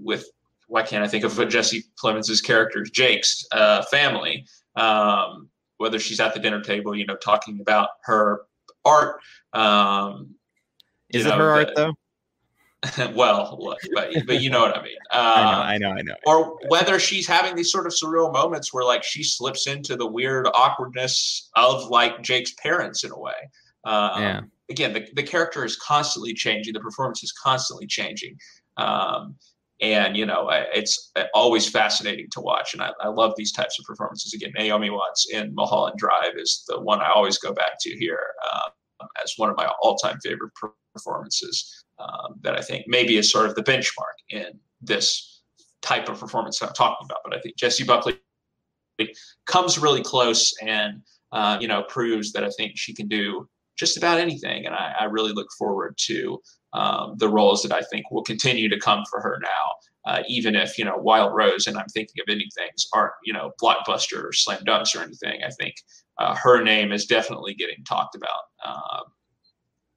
with 0.00 0.30
why 0.68 0.82
can't 0.82 1.04
I 1.04 1.08
think 1.08 1.24
of 1.24 1.48
Jesse 1.48 1.84
Plemons' 2.02 2.42
character 2.42 2.82
Jake's 2.82 3.46
uh, 3.52 3.82
family, 3.90 4.46
um, 4.76 5.48
whether 5.76 5.98
she's 5.98 6.20
at 6.20 6.32
the 6.32 6.40
dinner 6.40 6.62
table, 6.62 6.96
you 6.96 7.04
know, 7.04 7.16
talking 7.16 7.60
about 7.60 7.90
her 8.04 8.42
art. 8.84 9.20
Um, 9.52 10.34
Is 11.10 11.26
it 11.26 11.28
know, 11.28 11.36
her 11.36 11.50
art 11.50 11.70
though? 11.76 11.94
well, 13.14 13.56
look, 13.60 13.78
but 13.94 14.12
but 14.26 14.40
you 14.40 14.50
know 14.50 14.60
what 14.60 14.76
I 14.76 14.82
mean. 14.82 14.96
Uh, 15.10 15.16
I 15.36 15.78
know, 15.78 15.88
I 15.90 15.92
know, 15.92 15.98
I 15.98 16.02
know. 16.02 16.14
Or 16.26 16.58
whether 16.68 16.98
she's 16.98 17.26
having 17.26 17.54
these 17.54 17.70
sort 17.70 17.86
of 17.86 17.92
surreal 17.92 18.32
moments 18.32 18.72
where 18.72 18.84
like 18.84 19.02
she 19.02 19.22
slips 19.22 19.66
into 19.66 19.96
the 19.96 20.06
weird 20.06 20.46
awkwardness 20.54 21.50
of 21.56 21.88
like 21.88 22.22
Jake's 22.22 22.52
parents 22.54 23.04
in 23.04 23.10
a 23.10 23.18
way. 23.18 23.32
Um, 23.84 24.22
yeah. 24.22 24.40
Again, 24.70 24.94
the, 24.94 25.06
the 25.14 25.22
character 25.22 25.64
is 25.64 25.76
constantly 25.76 26.32
changing. 26.32 26.72
The 26.72 26.80
performance 26.80 27.22
is 27.22 27.32
constantly 27.32 27.86
changing. 27.86 28.38
Um, 28.78 29.36
and 29.80 30.16
you 30.16 30.24
know 30.24 30.48
it's 30.50 31.12
always 31.34 31.68
fascinating 31.68 32.28
to 32.30 32.40
watch 32.40 32.74
and 32.74 32.82
I, 32.82 32.90
I, 33.00 33.08
love 33.08 33.34
these 33.36 33.50
types 33.50 33.78
of 33.78 33.84
performances 33.84 34.32
again 34.32 34.52
naomi 34.56 34.88
watts 34.88 35.26
in 35.32 35.52
mulholland 35.54 35.98
drive 35.98 36.36
is 36.36 36.64
the 36.68 36.80
one 36.80 37.00
i 37.00 37.10
always 37.10 37.38
go 37.38 37.52
back 37.52 37.72
to 37.80 37.90
here 37.90 38.24
um, 38.52 39.08
as 39.22 39.34
one 39.36 39.50
of 39.50 39.56
my 39.56 39.68
all-time 39.82 40.18
favorite 40.22 40.52
performances 40.94 41.83
um, 41.98 42.36
that 42.42 42.56
I 42.56 42.60
think 42.60 42.86
maybe 42.86 43.16
is 43.16 43.30
sort 43.30 43.46
of 43.46 43.54
the 43.54 43.62
benchmark 43.62 44.16
in 44.30 44.58
this 44.80 45.42
type 45.82 46.08
of 46.08 46.18
performance 46.18 46.62
I'm 46.62 46.72
talking 46.72 47.04
about. 47.04 47.18
But 47.24 47.36
I 47.36 47.40
think 47.40 47.56
Jessie 47.56 47.84
Buckley 47.84 48.18
comes 49.46 49.78
really 49.78 50.02
close 50.02 50.54
and 50.62 51.02
uh, 51.32 51.58
you 51.60 51.68
know 51.68 51.82
proves 51.84 52.32
that 52.32 52.44
I 52.44 52.50
think 52.50 52.72
she 52.76 52.94
can 52.94 53.08
do 53.08 53.48
just 53.76 53.96
about 53.96 54.20
anything, 54.20 54.66
and 54.66 54.74
I, 54.74 54.94
I 55.00 55.04
really 55.04 55.32
look 55.32 55.48
forward 55.58 55.96
to 56.06 56.40
um, 56.72 57.14
the 57.18 57.28
roles 57.28 57.62
that 57.62 57.72
I 57.72 57.82
think 57.82 58.10
will 58.10 58.22
continue 58.22 58.68
to 58.68 58.78
come 58.78 59.04
for 59.10 59.20
her 59.20 59.40
now. 59.42 59.72
Uh, 60.06 60.22
even 60.28 60.54
if 60.54 60.78
you 60.78 60.84
know 60.84 60.96
Wild 60.96 61.34
Rose 61.34 61.66
and 61.66 61.76
I'm 61.76 61.88
thinking 61.88 62.20
of 62.20 62.30
ending 62.30 62.50
things 62.56 62.86
aren't 62.92 63.14
you 63.24 63.32
know 63.32 63.52
blockbuster 63.62 64.22
or 64.22 64.32
slam 64.32 64.62
dunks 64.64 64.94
or 64.94 65.02
anything, 65.02 65.42
I 65.44 65.50
think 65.50 65.74
uh, 66.18 66.34
her 66.36 66.62
name 66.62 66.92
is 66.92 67.06
definitely 67.06 67.54
getting 67.54 67.82
talked 67.84 68.14
about. 68.14 68.42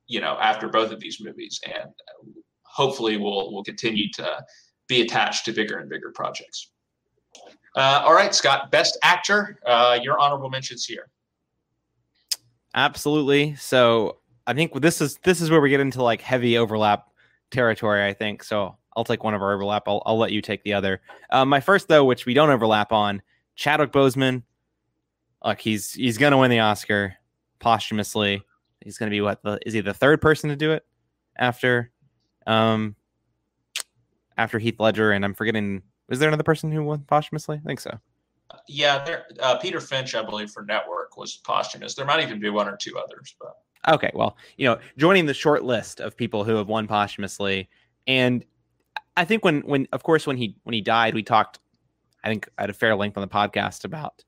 You 0.07 0.21
know, 0.21 0.37
after 0.39 0.67
both 0.67 0.91
of 0.91 0.99
these 0.99 1.19
movies, 1.19 1.59
and 1.65 1.91
hopefully 2.63 3.17
we'll 3.17 3.51
we'll 3.53 3.63
continue 3.63 4.09
to 4.13 4.43
be 4.87 5.01
attached 5.01 5.45
to 5.45 5.51
bigger 5.51 5.79
and 5.79 5.89
bigger 5.89 6.11
projects. 6.11 6.71
Uh, 7.75 8.01
all 8.03 8.13
right, 8.13 8.33
Scott, 8.33 8.71
best 8.71 8.97
actor, 9.03 9.59
uh, 9.65 9.99
your 10.01 10.19
honorable 10.19 10.49
mentions 10.49 10.85
here. 10.85 11.09
Absolutely. 12.73 13.55
So 13.55 14.17
I 14.47 14.53
think 14.53 14.73
this 14.81 15.01
is 15.01 15.17
this 15.23 15.41
is 15.41 15.49
where 15.49 15.61
we 15.61 15.69
get 15.69 15.79
into 15.79 16.01
like 16.01 16.21
heavy 16.21 16.57
overlap 16.57 17.07
territory. 17.51 18.05
I 18.05 18.13
think 18.13 18.43
so. 18.43 18.77
I'll 18.95 19.03
take 19.03 19.23
one 19.23 19.33
of 19.33 19.41
our 19.41 19.53
overlap. 19.53 19.87
I'll, 19.87 20.01
I'll 20.05 20.17
let 20.17 20.31
you 20.31 20.41
take 20.41 20.63
the 20.63 20.73
other. 20.73 21.01
Uh, 21.29 21.45
my 21.45 21.59
first 21.59 21.87
though, 21.87 22.05
which 22.05 22.25
we 22.25 22.33
don't 22.33 22.49
overlap 22.49 22.91
on, 22.91 23.21
Chadwick 23.55 23.91
Boseman. 23.91 24.43
Look, 25.43 25.59
he's 25.59 25.93
he's 25.93 26.17
gonna 26.17 26.37
win 26.37 26.49
the 26.49 26.59
Oscar 26.59 27.15
posthumously. 27.59 28.41
He's 28.83 28.97
going 28.97 29.09
to 29.09 29.15
be 29.15 29.21
what? 29.21 29.41
The, 29.43 29.59
is 29.65 29.73
he 29.73 29.81
the 29.81 29.93
third 29.93 30.21
person 30.21 30.49
to 30.49 30.55
do 30.55 30.71
it 30.71 30.85
after, 31.37 31.91
um, 32.45 32.95
after 34.37 34.59
Heath 34.59 34.79
Ledger? 34.79 35.11
And 35.11 35.25
I'm 35.25 35.33
forgetting. 35.33 35.81
Was 36.09 36.19
there 36.19 36.29
another 36.29 36.43
person 36.43 36.71
who 36.71 36.83
won 36.83 36.99
posthumously? 36.99 37.59
I 37.63 37.67
think 37.67 37.79
so. 37.79 37.99
Yeah, 38.67 39.03
there, 39.03 39.25
uh, 39.41 39.57
Peter 39.57 39.81
Finch, 39.81 40.15
I 40.15 40.23
believe, 40.23 40.51
for 40.51 40.63
Network 40.63 41.17
was 41.17 41.37
posthumous. 41.37 41.95
There 41.95 42.05
might 42.05 42.23
even 42.23 42.39
be 42.39 42.49
one 42.49 42.67
or 42.67 42.77
two 42.77 42.97
others, 42.97 43.35
but 43.39 43.57
okay. 43.93 44.11
Well, 44.13 44.37
you 44.57 44.65
know, 44.65 44.79
joining 44.97 45.25
the 45.25 45.33
short 45.33 45.63
list 45.63 45.99
of 45.99 46.15
people 46.15 46.43
who 46.43 46.55
have 46.55 46.67
won 46.67 46.87
posthumously, 46.87 47.69
and 48.07 48.45
I 49.17 49.25
think 49.25 49.43
when, 49.43 49.61
when, 49.61 49.87
of 49.91 50.03
course, 50.03 50.25
when 50.25 50.37
he 50.37 50.55
when 50.63 50.73
he 50.73 50.81
died, 50.81 51.13
we 51.13 51.23
talked, 51.23 51.59
I 52.23 52.29
think, 52.29 52.47
at 52.57 52.69
a 52.69 52.73
fair 52.73 52.95
length 52.95 53.17
on 53.17 53.21
the 53.21 53.27
podcast 53.27 53.83
about 53.83 54.23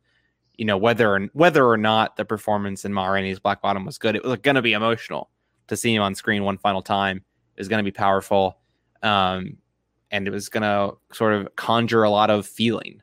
you 0.60 0.66
know 0.66 0.78
whether 0.78 1.16
or 1.16 1.22
whether 1.32 1.66
or 1.66 1.78
not 1.78 2.18
the 2.18 2.26
performance 2.26 2.84
in 2.84 2.94
Ma 2.94 3.08
Rainey's 3.08 3.40
Black 3.40 3.62
Bottom 3.62 3.86
was 3.86 3.98
good. 3.98 4.18
It 4.18 4.26
was 4.26 4.40
going 4.40 4.56
to 4.56 4.62
be 4.62 4.74
emotional 4.74 5.30
to 5.70 5.78
see 5.78 5.96
him 5.96 6.02
on 6.04 6.16
screen 6.16 6.44
one 6.44 6.58
final 6.58 6.82
time. 6.82 7.24
It 7.56 7.62
was 7.62 7.70
going 7.70 7.80
to 7.80 7.90
be 7.90 7.96
powerful, 7.96 8.58
um, 9.02 9.56
and 10.12 10.28
it 10.28 10.32
was 10.32 10.50
going 10.50 10.64
to 10.64 10.98
sort 11.14 11.34
of 11.34 11.56
conjure 11.56 12.04
a 12.04 12.10
lot 12.10 12.30
of 12.30 12.46
feeling, 12.46 13.02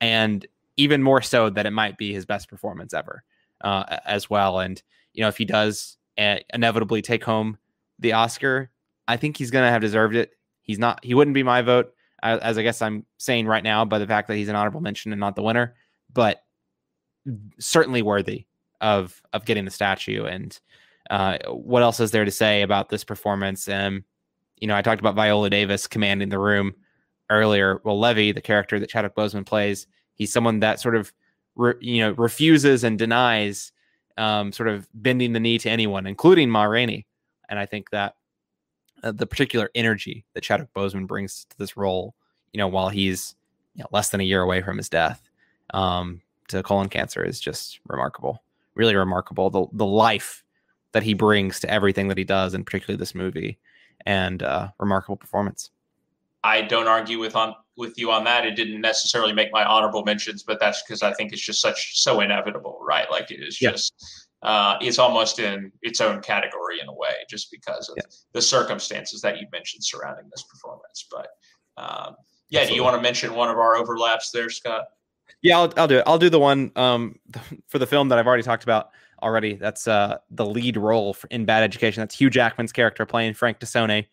and 0.00 0.46
even 0.76 1.02
more 1.02 1.20
so 1.20 1.50
that 1.50 1.66
it 1.66 1.72
might 1.72 1.98
be 1.98 2.12
his 2.12 2.24
best 2.24 2.48
performance 2.48 2.94
ever 2.94 3.24
uh, 3.62 3.98
as 4.06 4.30
well. 4.30 4.60
And 4.60 4.80
you 5.12 5.22
know 5.22 5.28
if 5.28 5.36
he 5.36 5.44
does 5.44 5.98
uh, 6.18 6.36
inevitably 6.54 7.02
take 7.02 7.24
home 7.24 7.58
the 7.98 8.12
Oscar, 8.12 8.70
I 9.08 9.16
think 9.16 9.36
he's 9.36 9.50
going 9.50 9.66
to 9.66 9.72
have 9.72 9.80
deserved 9.80 10.14
it. 10.14 10.34
He's 10.62 10.78
not. 10.78 11.04
He 11.04 11.14
wouldn't 11.14 11.34
be 11.34 11.42
my 11.42 11.62
vote, 11.62 11.94
as 12.22 12.58
I 12.58 12.62
guess 12.62 12.80
I'm 12.80 13.06
saying 13.18 13.48
right 13.48 13.64
now, 13.64 13.84
by 13.84 13.98
the 13.98 14.06
fact 14.06 14.28
that 14.28 14.36
he's 14.36 14.48
an 14.48 14.54
honorable 14.54 14.80
mention 14.80 15.10
and 15.10 15.18
not 15.18 15.34
the 15.34 15.42
winner. 15.42 15.74
But 16.14 16.44
certainly 17.58 18.02
worthy 18.02 18.46
of 18.80 19.22
of 19.32 19.44
getting 19.44 19.64
the 19.64 19.70
statue 19.70 20.24
and 20.24 20.60
Uh, 21.10 21.36
what 21.50 21.82
else 21.82 22.00
is 22.00 22.12
there 22.12 22.24
to 22.24 22.30
say 22.30 22.62
about 22.62 22.88
this 22.88 23.04
performance? 23.04 23.68
Um, 23.68 24.04
you 24.60 24.68
know, 24.68 24.76
I 24.76 24.82
talked 24.82 25.00
about 25.00 25.16
Viola 25.16 25.50
Davis 25.50 25.88
commanding 25.88 26.30
the 26.30 26.38
room 26.38 26.72
earlier. 27.28 27.80
Well, 27.84 27.98
Levee, 27.98 28.32
the 28.32 28.40
character 28.40 28.78
that 28.78 28.88
Chadwick 28.88 29.16
Boseman 29.16 29.44
plays, 29.44 29.86
he's 30.14 30.32
someone 30.32 30.60
that 30.60 30.80
sort 30.80 30.94
of, 30.94 31.12
re, 31.56 31.74
you 31.80 32.00
know, 32.00 32.12
refuses 32.12 32.84
and 32.84 32.98
denies 32.98 33.72
um, 34.16 34.52
sort 34.52 34.68
of 34.68 34.88
bending 34.94 35.32
the 35.32 35.40
knee 35.40 35.58
to 35.58 35.68
anyone, 35.68 36.06
including 36.06 36.48
Ma 36.48 36.64
Rainey. 36.64 37.04
And 37.48 37.58
I 37.58 37.66
think 37.66 37.90
that 37.90 38.14
uh, 39.02 39.12
the 39.12 39.26
particular 39.26 39.68
energy 39.74 40.24
that 40.32 40.44
Chadwick 40.44 40.72
Boseman 40.72 41.06
brings 41.08 41.44
to 41.50 41.58
this 41.58 41.76
role, 41.76 42.14
you 42.52 42.58
know, 42.58 42.68
while 42.68 42.88
he's 42.88 43.34
you 43.74 43.82
know, 43.82 43.88
less 43.90 44.10
than 44.10 44.20
a 44.20 44.24
year 44.24 44.40
away 44.40 44.62
from 44.62 44.78
his 44.78 44.88
death 44.88 45.28
um, 45.74 46.21
to 46.48 46.62
colon 46.62 46.88
cancer 46.88 47.24
is 47.24 47.40
just 47.40 47.80
remarkable. 47.86 48.42
Really 48.74 48.96
remarkable. 48.96 49.50
The 49.50 49.66
the 49.72 49.86
life 49.86 50.44
that 50.92 51.02
he 51.02 51.14
brings 51.14 51.60
to 51.60 51.70
everything 51.70 52.08
that 52.08 52.18
he 52.18 52.24
does, 52.24 52.54
and 52.54 52.64
particularly 52.64 52.98
this 52.98 53.14
movie, 53.14 53.58
and 54.06 54.42
uh, 54.42 54.68
remarkable 54.78 55.16
performance. 55.16 55.70
I 56.44 56.62
don't 56.62 56.88
argue 56.88 57.18
with 57.18 57.36
on 57.36 57.54
with 57.76 57.94
you 57.96 58.10
on 58.10 58.24
that. 58.24 58.44
It 58.46 58.56
didn't 58.56 58.80
necessarily 58.80 59.32
make 59.32 59.52
my 59.52 59.64
honorable 59.64 60.04
mentions, 60.04 60.42
but 60.42 60.60
that's 60.60 60.82
because 60.82 61.02
I 61.02 61.12
think 61.14 61.32
it's 61.32 61.42
just 61.42 61.60
such 61.60 62.00
so 62.00 62.20
inevitable, 62.20 62.78
right? 62.82 63.10
Like 63.10 63.30
it 63.30 63.40
is 63.42 63.56
just 63.56 63.94
uh, 64.42 64.76
it's 64.80 64.98
almost 64.98 65.38
in 65.38 65.70
its 65.82 66.00
own 66.00 66.20
category 66.20 66.80
in 66.80 66.88
a 66.88 66.92
way, 66.92 67.14
just 67.30 67.50
because 67.50 67.88
of 67.88 67.96
yeah. 67.96 68.04
the 68.32 68.42
circumstances 68.42 69.20
that 69.20 69.38
you 69.38 69.46
mentioned 69.52 69.84
surrounding 69.84 70.26
this 70.30 70.42
performance. 70.42 71.06
But 71.10 71.28
um, 71.76 72.16
yeah, 72.50 72.60
Absolutely. 72.60 72.68
do 72.68 72.74
you 72.74 72.82
want 72.82 72.96
to 72.96 73.02
mention 73.02 73.34
one 73.34 73.48
of 73.48 73.56
our 73.56 73.76
overlaps 73.76 74.30
there, 74.30 74.50
Scott? 74.50 74.84
Yeah, 75.42 75.58
I'll, 75.58 75.72
I'll 75.76 75.88
do 75.88 75.98
it. 75.98 76.04
I'll 76.06 76.18
do 76.18 76.30
the 76.30 76.38
one 76.38 76.70
um, 76.76 77.18
for 77.68 77.78
the 77.78 77.86
film 77.86 78.08
that 78.08 78.18
I've 78.18 78.26
already 78.26 78.42
talked 78.42 78.62
about 78.64 78.90
already. 79.22 79.54
That's 79.54 79.86
uh, 79.88 80.18
the 80.30 80.46
lead 80.46 80.76
role 80.76 81.16
in 81.30 81.44
Bad 81.44 81.62
Education. 81.62 82.00
That's 82.00 82.14
Hugh 82.14 82.30
Jackman's 82.30 82.72
character 82.72 83.06
playing 83.06 83.34
Frank 83.34 83.58
Tassone 83.60 84.06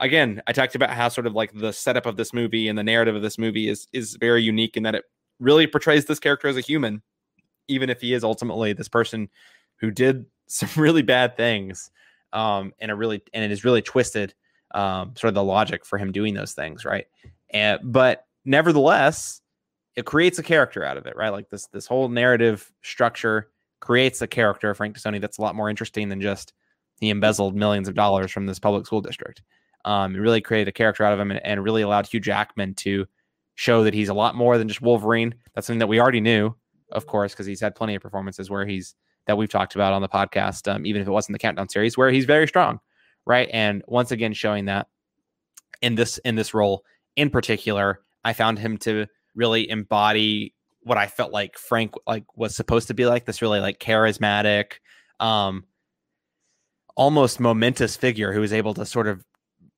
again, 0.00 0.42
I 0.46 0.52
talked 0.52 0.74
about 0.74 0.90
how 0.90 1.08
sort 1.08 1.26
of 1.26 1.34
like 1.34 1.52
the 1.52 1.72
setup 1.72 2.06
of 2.06 2.16
this 2.16 2.32
movie 2.32 2.66
and 2.68 2.76
the 2.76 2.82
narrative 2.82 3.14
of 3.14 3.22
this 3.22 3.38
movie 3.38 3.68
is 3.68 3.86
is 3.92 4.16
very 4.16 4.42
unique 4.42 4.76
in 4.76 4.82
that 4.82 4.94
it 4.94 5.04
really 5.38 5.66
portrays 5.66 6.06
this 6.06 6.18
character 6.18 6.48
as 6.48 6.56
a 6.56 6.60
human, 6.60 7.02
even 7.68 7.88
if 7.88 8.00
he 8.00 8.12
is 8.12 8.24
ultimately 8.24 8.72
this 8.72 8.88
person 8.88 9.28
who 9.76 9.90
did 9.90 10.26
some 10.48 10.82
really 10.82 11.02
bad 11.02 11.36
things. 11.36 11.90
Um, 12.32 12.72
and 12.78 12.90
a 12.90 12.94
really 12.94 13.22
and 13.34 13.44
it 13.44 13.50
is 13.50 13.64
really 13.64 13.82
twisted 13.82 14.34
um, 14.72 15.14
sort 15.16 15.30
of 15.30 15.34
the 15.34 15.42
logic 15.42 15.84
for 15.84 15.98
him 15.98 16.12
doing 16.12 16.34
those 16.34 16.52
things, 16.52 16.84
right? 16.84 17.06
And 17.52 17.80
but 17.82 18.26
nevertheless, 18.44 19.39
it 20.00 20.06
creates 20.06 20.38
a 20.38 20.42
character 20.42 20.82
out 20.82 20.96
of 20.96 21.06
it, 21.06 21.14
right? 21.14 21.28
Like 21.28 21.50
this 21.50 21.66
this 21.66 21.86
whole 21.86 22.08
narrative 22.08 22.72
structure 22.82 23.50
creates 23.80 24.22
a 24.22 24.26
character, 24.26 24.74
Frank 24.74 24.96
Tassone, 24.96 25.20
that's 25.20 25.36
a 25.36 25.42
lot 25.42 25.54
more 25.54 25.68
interesting 25.68 26.08
than 26.08 26.22
just 26.22 26.54
he 27.00 27.10
embezzled 27.10 27.54
millions 27.54 27.86
of 27.86 27.94
dollars 27.94 28.30
from 28.30 28.46
this 28.46 28.58
public 28.58 28.86
school 28.86 29.02
district. 29.02 29.42
Um, 29.84 30.16
it 30.16 30.18
really 30.18 30.40
created 30.40 30.68
a 30.68 30.72
character 30.72 31.04
out 31.04 31.12
of 31.12 31.20
him 31.20 31.30
and, 31.30 31.44
and 31.44 31.62
really 31.62 31.82
allowed 31.82 32.06
Hugh 32.06 32.20
Jackman 32.20 32.74
to 32.76 33.06
show 33.56 33.84
that 33.84 33.92
he's 33.92 34.08
a 34.08 34.14
lot 34.14 34.34
more 34.34 34.56
than 34.56 34.68
just 34.68 34.80
Wolverine. 34.80 35.34
That's 35.54 35.66
something 35.66 35.80
that 35.80 35.86
we 35.86 36.00
already 36.00 36.20
knew, 36.20 36.54
of 36.92 37.06
course, 37.06 37.32
because 37.32 37.46
he's 37.46 37.60
had 37.60 37.74
plenty 37.74 37.94
of 37.94 38.02
performances 38.02 38.48
where 38.48 38.66
he's 38.66 38.94
that 39.26 39.36
we've 39.36 39.50
talked 39.50 39.74
about 39.74 39.92
on 39.92 40.00
the 40.00 40.08
podcast, 40.08 40.66
um, 40.72 40.86
even 40.86 41.02
if 41.02 41.08
it 41.08 41.12
wasn't 41.12 41.34
the 41.34 41.38
countdown 41.38 41.68
series, 41.68 41.98
where 41.98 42.10
he's 42.10 42.24
very 42.24 42.48
strong, 42.48 42.80
right? 43.26 43.50
And 43.52 43.82
once 43.86 44.12
again, 44.12 44.32
showing 44.32 44.64
that 44.64 44.88
in 45.82 45.94
this 45.94 46.16
in 46.18 46.36
this 46.36 46.54
role 46.54 46.84
in 47.16 47.28
particular, 47.28 48.00
I 48.24 48.32
found 48.32 48.58
him 48.58 48.78
to 48.78 49.06
really 49.34 49.68
embody 49.68 50.54
what 50.82 50.98
I 50.98 51.06
felt 51.06 51.32
like 51.32 51.58
Frank 51.58 51.94
like 52.06 52.24
was 52.36 52.56
supposed 52.56 52.88
to 52.88 52.94
be 52.94 53.06
like 53.06 53.26
this 53.26 53.42
really 53.42 53.60
like 53.60 53.78
charismatic, 53.78 54.74
um, 55.18 55.64
almost 56.96 57.40
momentous 57.40 57.96
figure 57.96 58.32
who 58.32 58.40
was 58.40 58.52
able 58.52 58.74
to 58.74 58.86
sort 58.86 59.06
of 59.06 59.24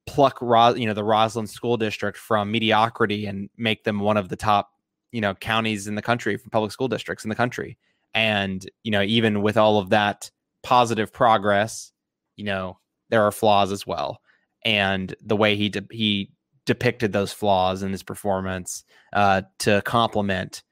pluck 0.06 0.40
Ros- 0.40 0.78
you 0.78 0.86
know 0.86 0.94
the 0.94 1.04
Roslyn 1.04 1.46
school 1.46 1.76
district 1.76 2.18
from 2.18 2.50
mediocrity 2.50 3.26
and 3.26 3.48
make 3.56 3.84
them 3.84 4.00
one 4.00 4.16
of 4.16 4.28
the 4.28 4.36
top 4.36 4.70
you 5.10 5.20
know 5.20 5.34
counties 5.34 5.86
in 5.86 5.94
the 5.94 6.02
country 6.02 6.36
for 6.36 6.50
public 6.50 6.72
school 6.72 6.88
districts 6.88 7.24
in 7.24 7.28
the 7.28 7.36
country. 7.36 7.78
And 8.14 8.68
you 8.82 8.90
know 8.90 9.02
even 9.02 9.42
with 9.42 9.56
all 9.56 9.78
of 9.78 9.90
that 9.90 10.30
positive 10.62 11.12
progress 11.12 11.92
you 12.36 12.44
know 12.44 12.78
there 13.10 13.22
are 13.22 13.32
flaws 13.32 13.72
as 13.72 13.86
well. 13.86 14.20
And 14.64 15.14
the 15.20 15.36
way 15.36 15.56
he 15.56 15.68
de- 15.68 15.86
he 15.90 16.30
depicted 16.66 17.12
those 17.12 17.32
flaws 17.32 17.82
in 17.82 17.90
his 17.90 18.02
performance 18.02 18.84
uh, 19.12 19.42
to 19.58 19.82
complement 19.82 20.62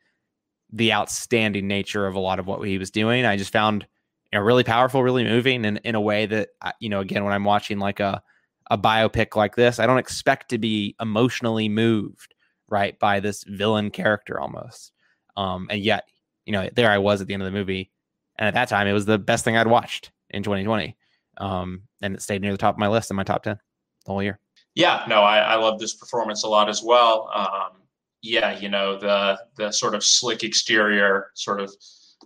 the 0.72 0.92
outstanding 0.92 1.66
nature 1.66 2.06
of 2.06 2.14
a 2.14 2.20
lot 2.20 2.38
of 2.38 2.46
what 2.46 2.62
he 2.62 2.78
was 2.78 2.92
doing 2.92 3.24
i 3.24 3.36
just 3.36 3.52
found 3.52 3.86
you 4.32 4.38
know 4.38 4.44
really 4.44 4.62
powerful 4.62 5.02
really 5.02 5.24
moving 5.24 5.66
and 5.66 5.80
in 5.82 5.96
a 5.96 6.00
way 6.00 6.26
that 6.26 6.50
you 6.78 6.88
know 6.88 7.00
again 7.00 7.24
when 7.24 7.32
i'm 7.32 7.44
watching 7.44 7.80
like 7.80 7.98
a 7.98 8.22
a 8.70 8.78
biopic 8.78 9.36
like 9.36 9.56
this, 9.56 9.78
I 9.78 9.86
don't 9.86 9.98
expect 9.98 10.48
to 10.50 10.58
be 10.58 10.94
emotionally 11.00 11.68
moved, 11.68 12.34
right, 12.68 12.98
by 12.98 13.20
this 13.20 13.44
villain 13.46 13.90
character 13.90 14.40
almost. 14.40 14.92
Um, 15.36 15.66
and 15.70 15.80
yet, 15.80 16.04
you 16.46 16.52
know, 16.52 16.68
there 16.74 16.90
I 16.90 16.98
was 16.98 17.20
at 17.20 17.26
the 17.26 17.34
end 17.34 17.42
of 17.42 17.52
the 17.52 17.58
movie, 17.58 17.90
and 18.38 18.46
at 18.46 18.54
that 18.54 18.68
time, 18.68 18.86
it 18.86 18.92
was 18.92 19.06
the 19.06 19.18
best 19.18 19.44
thing 19.44 19.56
I'd 19.56 19.66
watched 19.66 20.12
in 20.30 20.42
2020, 20.44 20.96
um, 21.38 21.82
and 22.00 22.14
it 22.14 22.22
stayed 22.22 22.42
near 22.42 22.52
the 22.52 22.58
top 22.58 22.76
of 22.76 22.78
my 22.78 22.88
list 22.88 23.10
in 23.10 23.16
my 23.16 23.24
top 23.24 23.42
10 23.42 23.58
the 24.06 24.12
whole 24.12 24.22
year. 24.22 24.38
Yeah, 24.74 25.04
no, 25.08 25.22
I, 25.22 25.38
I 25.38 25.54
love 25.56 25.78
this 25.78 25.94
performance 25.94 26.44
a 26.44 26.48
lot 26.48 26.68
as 26.68 26.82
well. 26.82 27.30
Um, 27.34 27.82
yeah, 28.22 28.58
you 28.58 28.68
know, 28.68 28.98
the 28.98 29.38
the 29.56 29.72
sort 29.72 29.94
of 29.94 30.04
slick 30.04 30.42
exterior, 30.42 31.30
sort 31.34 31.60
of 31.60 31.74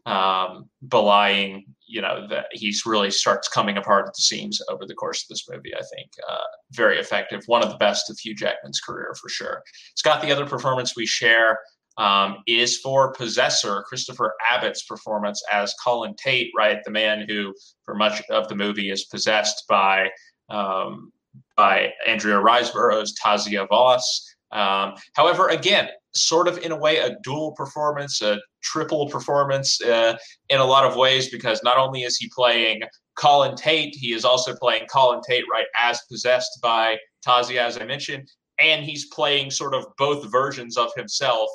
um, 0.07 0.69
belying, 0.89 1.65
you 1.87 2.03
know, 2.03 2.27
that 2.29 2.47
he's 2.53 2.85
really 2.85 3.11
starts 3.11 3.49
coming 3.49 3.77
apart 3.77 4.07
at 4.07 4.15
the 4.15 4.23
seams 4.23 4.61
over 4.69 4.85
the 4.87 4.95
course 4.95 5.23
of 5.23 5.29
this 5.29 5.49
movie. 5.49 5.75
I 5.75 5.83
think 5.95 6.11
uh, 6.29 6.39
very 6.73 6.99
effective, 6.99 7.43
one 7.47 7.63
of 7.63 7.71
the 7.71 7.77
best 7.77 8.11
of 8.11 8.19
Hugh 8.19 8.35
Jackman's 8.35 8.81
career 8.81 9.15
for 9.21 9.29
sure. 9.29 9.63
Scott, 9.95 10.21
the 10.21 10.33
other 10.33 10.47
performance 10.47 10.95
we 10.97 11.07
share 11.07 11.59
um, 11.97 12.39
is 12.47 12.79
for 12.79 13.13
Possessor, 13.13 13.85
Christopher 13.87 14.35
Abbott's 14.51 14.85
performance 14.85 15.43
as 15.53 15.75
Colin 15.83 16.15
Tate, 16.17 16.51
right, 16.57 16.83
the 16.85 16.91
man 16.91 17.25
who, 17.29 17.55
for 17.85 17.95
much 17.95 18.21
of 18.31 18.49
the 18.49 18.57
movie, 18.57 18.91
is 18.91 19.05
possessed 19.05 19.65
by 19.69 20.09
um, 20.51 21.13
by 21.57 21.93
Andrea 22.07 22.37
Riseborough's 22.37 23.15
Tasya 23.23 23.69
Vos. 23.69 24.35
Um, 24.53 24.95
however, 25.15 25.49
again, 25.49 25.89
sort 26.15 26.47
of 26.47 26.59
in 26.59 26.73
a 26.73 26.77
way 26.77 26.99
a 26.99 27.17
dual 27.23 27.53
performance, 27.53 28.23
a 28.23 28.39
triple 28.63 29.09
performance 29.09 29.81
uh, 29.83 30.17
in 30.49 30.61
a 30.61 30.65
lot 30.65 30.85
of 30.85 30.97
ways 30.97 31.31
because 31.31 31.63
not 31.63 31.77
only 31.77 32.03
is 32.03 32.17
he 32.17 32.31
playing 32.35 32.83
Colin 33.17 33.57
Tate, 33.57 33.95
he 33.95 34.13
is 34.13 34.25
also 34.25 34.55
playing 34.55 34.87
Colin 34.87 35.21
Tate 35.27 35.45
right 35.51 35.67
as 35.81 36.01
possessed 36.11 36.59
by 36.63 36.97
Tasya, 37.27 37.59
as 37.59 37.79
I 37.79 37.85
mentioned, 37.85 38.29
and 38.61 38.85
he's 38.85 39.07
playing 39.07 39.51
sort 39.51 39.75
of 39.75 39.87
both 39.99 40.31
versions 40.31 40.77
of 40.77 40.91
himself 40.97 41.49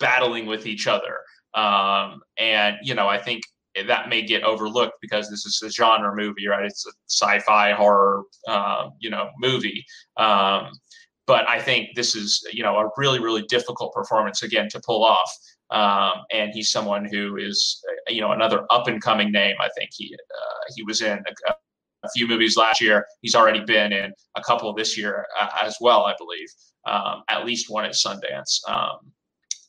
battling 0.00 0.46
with 0.46 0.66
each 0.66 0.86
other. 0.86 1.18
Um, 1.54 2.20
and 2.38 2.76
you 2.82 2.94
know, 2.94 3.08
I 3.08 3.18
think 3.18 3.42
that 3.86 4.08
may 4.08 4.22
get 4.22 4.42
overlooked 4.42 4.94
because 5.00 5.30
this 5.30 5.46
is 5.46 5.62
a 5.62 5.70
genre 5.70 6.14
movie, 6.14 6.46
right? 6.46 6.64
It's 6.64 6.86
a 6.86 6.92
sci-fi 7.08 7.72
horror, 7.72 8.24
uh, 8.46 8.90
you 8.98 9.10
know, 9.10 9.30
movie. 9.38 9.84
Um, 10.16 10.72
but 11.26 11.48
I 11.48 11.60
think 11.60 11.94
this 11.94 12.14
is 12.14 12.46
you 12.52 12.62
know 12.62 12.76
a 12.76 12.90
really 12.96 13.20
really 13.20 13.42
difficult 13.42 13.92
performance 13.92 14.42
again 14.42 14.68
to 14.70 14.80
pull 14.84 15.04
off. 15.04 15.30
Um, 15.70 16.24
and 16.30 16.50
he's 16.52 16.70
someone 16.70 17.06
who 17.10 17.36
is 17.38 17.82
you 18.08 18.20
know 18.20 18.32
another 18.32 18.64
up 18.70 18.88
and 18.88 19.00
coming 19.00 19.32
name. 19.32 19.56
I 19.60 19.68
think 19.76 19.90
he 19.96 20.14
uh, 20.14 20.72
he 20.74 20.82
was 20.82 21.00
in 21.00 21.18
a, 21.18 21.52
a, 22.04 22.08
few 22.14 22.26
movies 22.26 22.56
last 22.56 22.80
year. 22.80 23.06
He's 23.22 23.34
already 23.34 23.60
been 23.64 23.92
in 23.92 24.12
a 24.34 24.42
couple 24.42 24.72
this 24.74 24.98
year 24.98 25.26
uh, 25.40 25.48
as 25.62 25.76
well, 25.80 26.04
I 26.04 26.14
believe. 26.18 26.48
Um, 26.84 27.22
at 27.28 27.46
least 27.46 27.70
one 27.70 27.84
at 27.84 27.92
Sundance. 27.92 28.58
Um, 28.68 29.12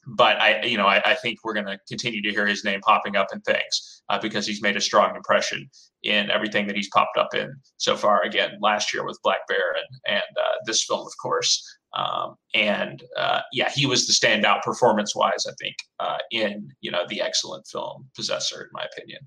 but 0.07 0.41
I, 0.41 0.63
you 0.63 0.77
know, 0.77 0.87
I, 0.87 1.11
I 1.11 1.13
think 1.15 1.39
we're 1.43 1.53
going 1.53 1.67
to 1.67 1.79
continue 1.87 2.21
to 2.23 2.31
hear 2.31 2.45
his 2.45 2.65
name 2.65 2.81
popping 2.81 3.15
up 3.15 3.27
in 3.31 3.39
things 3.41 3.92
uh, 4.09 4.19
because 4.19 4.45
he's 4.45 4.61
made 4.61 4.77
a 4.77 4.81
strong 4.81 5.15
impression 5.15 5.69
in 6.03 6.29
everything 6.29 6.67
that 6.67 6.75
he's 6.75 6.89
popped 6.89 7.17
up 7.17 7.33
in 7.33 7.55
so 7.77 7.95
far. 7.95 8.21
Again, 8.23 8.57
last 8.61 8.93
year 8.93 9.05
with 9.05 9.19
Black 9.23 9.47
Bear 9.47 9.73
and 9.75 10.15
and 10.17 10.37
uh, 10.37 10.55
this 10.65 10.83
film, 10.83 11.05
of 11.05 11.13
course. 11.21 11.63
Um, 11.95 12.35
and 12.55 13.03
uh, 13.17 13.41
yeah, 13.51 13.69
he 13.69 13.85
was 13.85 14.07
the 14.07 14.13
standout 14.13 14.63
performance-wise, 14.63 15.45
I 15.47 15.53
think, 15.61 15.75
uh, 15.99 16.17
in 16.31 16.69
you 16.81 16.91
know 16.91 17.03
the 17.07 17.21
excellent 17.21 17.67
film 17.67 18.09
Possessor, 18.15 18.63
in 18.63 18.69
my 18.73 18.83
opinion. 18.91 19.19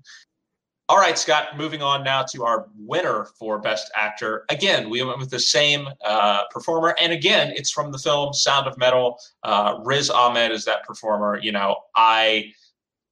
All 0.89 0.97
right, 0.97 1.17
Scott, 1.17 1.57
moving 1.57 1.81
on 1.81 2.05
now 2.05 2.23
to 2.31 2.45
our 2.45 2.69
winner 2.77 3.27
for 3.37 3.59
Best 3.59 3.91
Actor. 3.93 4.45
Again, 4.49 4.89
we 4.89 5.03
went 5.03 5.19
with 5.19 5.29
the 5.29 5.39
same 5.39 5.89
uh, 6.05 6.43
performer. 6.49 6.95
And 7.01 7.11
again, 7.11 7.51
it's 7.57 7.69
from 7.69 7.91
the 7.91 7.97
film 7.97 8.33
Sound 8.33 8.67
of 8.67 8.77
Metal. 8.77 9.19
Uh, 9.43 9.79
Riz 9.83 10.09
Ahmed 10.09 10.53
is 10.53 10.63
that 10.63 10.85
performer. 10.85 11.39
You 11.41 11.51
know, 11.51 11.75
I 11.97 12.53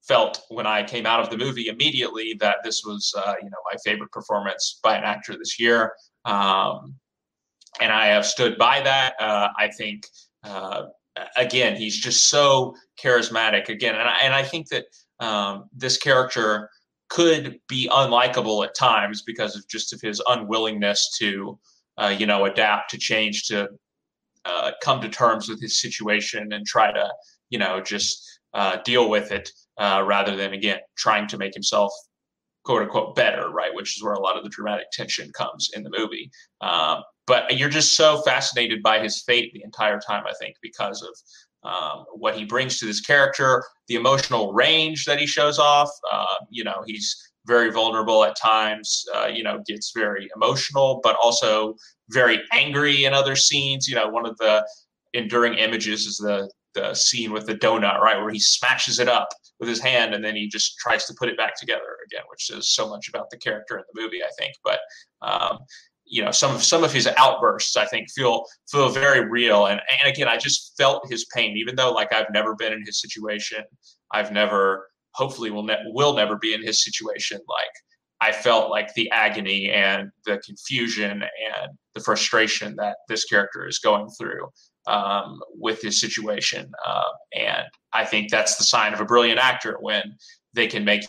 felt 0.08 0.42
when 0.48 0.66
I 0.66 0.82
came 0.82 1.06
out 1.06 1.20
of 1.20 1.30
the 1.30 1.36
movie 1.36 1.68
immediately 1.68 2.34
that 2.40 2.58
this 2.64 2.82
was, 2.84 3.12
uh, 3.16 3.34
you 3.42 3.50
know, 3.50 3.58
my 3.70 3.76
favorite 3.84 4.12
performance 4.12 4.78
by 4.82 4.96
an 4.96 5.04
actor 5.04 5.36
this 5.36 5.58
year. 5.58 5.92
Um, 6.24 6.94
and 7.80 7.92
I 7.92 8.06
have 8.06 8.24
stood 8.24 8.56
by 8.58 8.80
that. 8.82 9.14
Uh, 9.20 9.48
I 9.58 9.68
think, 9.68 10.06
uh, 10.44 10.84
again, 11.36 11.76
he's 11.76 11.98
just 11.98 12.30
so 12.30 12.74
charismatic. 13.02 13.68
Again, 13.68 13.94
and 13.94 14.08
I, 14.08 14.16
and 14.22 14.34
I 14.34 14.42
think 14.42 14.68
that 14.68 14.84
um, 15.20 15.68
this 15.72 15.96
character– 15.96 16.70
could 17.08 17.58
be 17.68 17.88
unlikable 17.92 18.64
at 18.64 18.74
times 18.74 19.22
because 19.22 19.56
of 19.56 19.66
just 19.68 19.92
of 19.92 20.00
his 20.00 20.20
unwillingness 20.28 21.16
to, 21.18 21.58
uh, 21.98 22.14
you 22.16 22.26
know, 22.26 22.44
adapt 22.44 22.90
to 22.90 22.98
change, 22.98 23.46
to 23.46 23.68
uh, 24.44 24.72
come 24.82 25.00
to 25.00 25.08
terms 25.08 25.48
with 25.48 25.60
his 25.60 25.80
situation 25.80 26.52
and 26.52 26.66
try 26.66 26.92
to, 26.92 27.08
you 27.50 27.58
know, 27.58 27.80
just 27.80 28.40
uh, 28.54 28.76
deal 28.84 29.08
with 29.08 29.30
it 29.30 29.50
uh, 29.78 30.02
rather 30.06 30.36
than 30.36 30.52
again 30.52 30.78
trying 30.96 31.26
to 31.28 31.38
make 31.38 31.54
himself 31.54 31.92
quote 32.64 32.82
unquote 32.82 33.14
better, 33.14 33.50
right? 33.50 33.74
Which 33.74 33.96
is 33.96 34.02
where 34.02 34.14
a 34.14 34.20
lot 34.20 34.36
of 34.36 34.44
the 34.44 34.50
dramatic 34.50 34.90
tension 34.92 35.30
comes 35.32 35.70
in 35.74 35.82
the 35.82 35.90
movie. 35.96 36.30
Um, 36.60 37.02
but 37.26 37.58
you're 37.58 37.68
just 37.68 37.96
so 37.96 38.22
fascinated 38.22 38.82
by 38.82 39.00
his 39.00 39.22
fate 39.22 39.52
the 39.52 39.62
entire 39.64 39.98
time, 39.98 40.24
I 40.26 40.32
think, 40.40 40.56
because 40.62 41.02
of 41.02 41.14
um, 41.68 42.04
what 42.14 42.36
he 42.36 42.44
brings 42.44 42.78
to 42.78 42.86
this 42.86 43.00
character, 43.00 43.64
the 43.88 43.96
emotional 43.96 44.52
range 44.52 45.04
that 45.06 45.18
he 45.18 45.26
shows 45.26 45.58
off. 45.58 45.90
Uh, 46.12 46.26
you 46.50 46.62
know, 46.62 46.82
he's 46.86 47.16
very 47.46 47.70
vulnerable 47.70 48.24
at 48.24 48.36
times, 48.36 49.04
uh, 49.14 49.26
you 49.26 49.42
know, 49.42 49.62
gets 49.66 49.92
very 49.94 50.28
emotional, 50.36 51.00
but 51.02 51.16
also 51.22 51.74
very 52.10 52.40
angry 52.52 53.04
in 53.04 53.12
other 53.12 53.36
scenes. 53.36 53.88
You 53.88 53.96
know, 53.96 54.08
one 54.08 54.26
of 54.26 54.36
the 54.38 54.66
enduring 55.14 55.54
images 55.54 56.06
is 56.06 56.16
the 56.16 56.50
the 56.76 56.94
scene 56.94 57.32
with 57.32 57.46
the 57.46 57.54
donut, 57.54 58.00
right, 58.00 58.20
where 58.20 58.30
he 58.30 58.38
smashes 58.38 59.00
it 59.00 59.08
up 59.08 59.28
with 59.58 59.68
his 59.68 59.80
hand 59.80 60.14
and 60.14 60.24
then 60.24 60.36
he 60.36 60.46
just 60.46 60.78
tries 60.78 61.06
to 61.06 61.14
put 61.18 61.28
it 61.28 61.36
back 61.36 61.58
together 61.58 61.96
again, 62.06 62.22
which 62.30 62.46
says 62.46 62.68
so 62.68 62.88
much 62.88 63.08
about 63.08 63.30
the 63.30 63.38
character 63.38 63.78
in 63.78 63.84
the 63.92 64.00
movie, 64.00 64.22
I 64.22 64.28
think. 64.38 64.54
But 64.62 64.80
um, 65.22 65.58
you 66.04 66.22
know, 66.22 66.30
some 66.30 66.60
some 66.60 66.84
of 66.84 66.92
his 66.92 67.08
outbursts, 67.16 67.76
I 67.76 67.86
think, 67.86 68.10
feel 68.10 68.44
feel 68.70 68.90
very 68.90 69.28
real. 69.28 69.66
And 69.66 69.80
and 70.02 70.12
again, 70.12 70.28
I 70.28 70.36
just 70.36 70.74
felt 70.76 71.10
his 71.10 71.26
pain, 71.34 71.56
even 71.56 71.74
though 71.74 71.92
like 71.92 72.12
I've 72.12 72.30
never 72.32 72.54
been 72.54 72.72
in 72.72 72.84
his 72.84 73.00
situation. 73.00 73.64
I've 74.12 74.30
never, 74.30 74.88
hopefully, 75.14 75.50
will 75.50 75.64
ne- 75.64 75.82
will 75.86 76.14
never 76.14 76.36
be 76.36 76.54
in 76.54 76.62
his 76.62 76.84
situation. 76.84 77.40
Like 77.48 77.72
I 78.20 78.32
felt 78.32 78.70
like 78.70 78.94
the 78.94 79.10
agony 79.10 79.70
and 79.70 80.10
the 80.26 80.38
confusion 80.44 81.22
and 81.22 81.72
the 81.94 82.00
frustration 82.00 82.76
that 82.76 82.98
this 83.08 83.24
character 83.24 83.66
is 83.66 83.78
going 83.78 84.08
through 84.10 84.48
um, 84.86 85.40
with 85.54 85.82
his 85.82 86.00
situation. 86.00 86.70
Uh, 86.86 87.12
and 87.36 87.64
I 87.92 88.04
think 88.04 88.30
that's 88.30 88.56
the 88.56 88.64
sign 88.64 88.92
of 88.92 89.00
a 89.00 89.04
brilliant 89.04 89.38
actor 89.38 89.76
when 89.80 90.16
they 90.54 90.66
can 90.66 90.84
make 90.84 91.02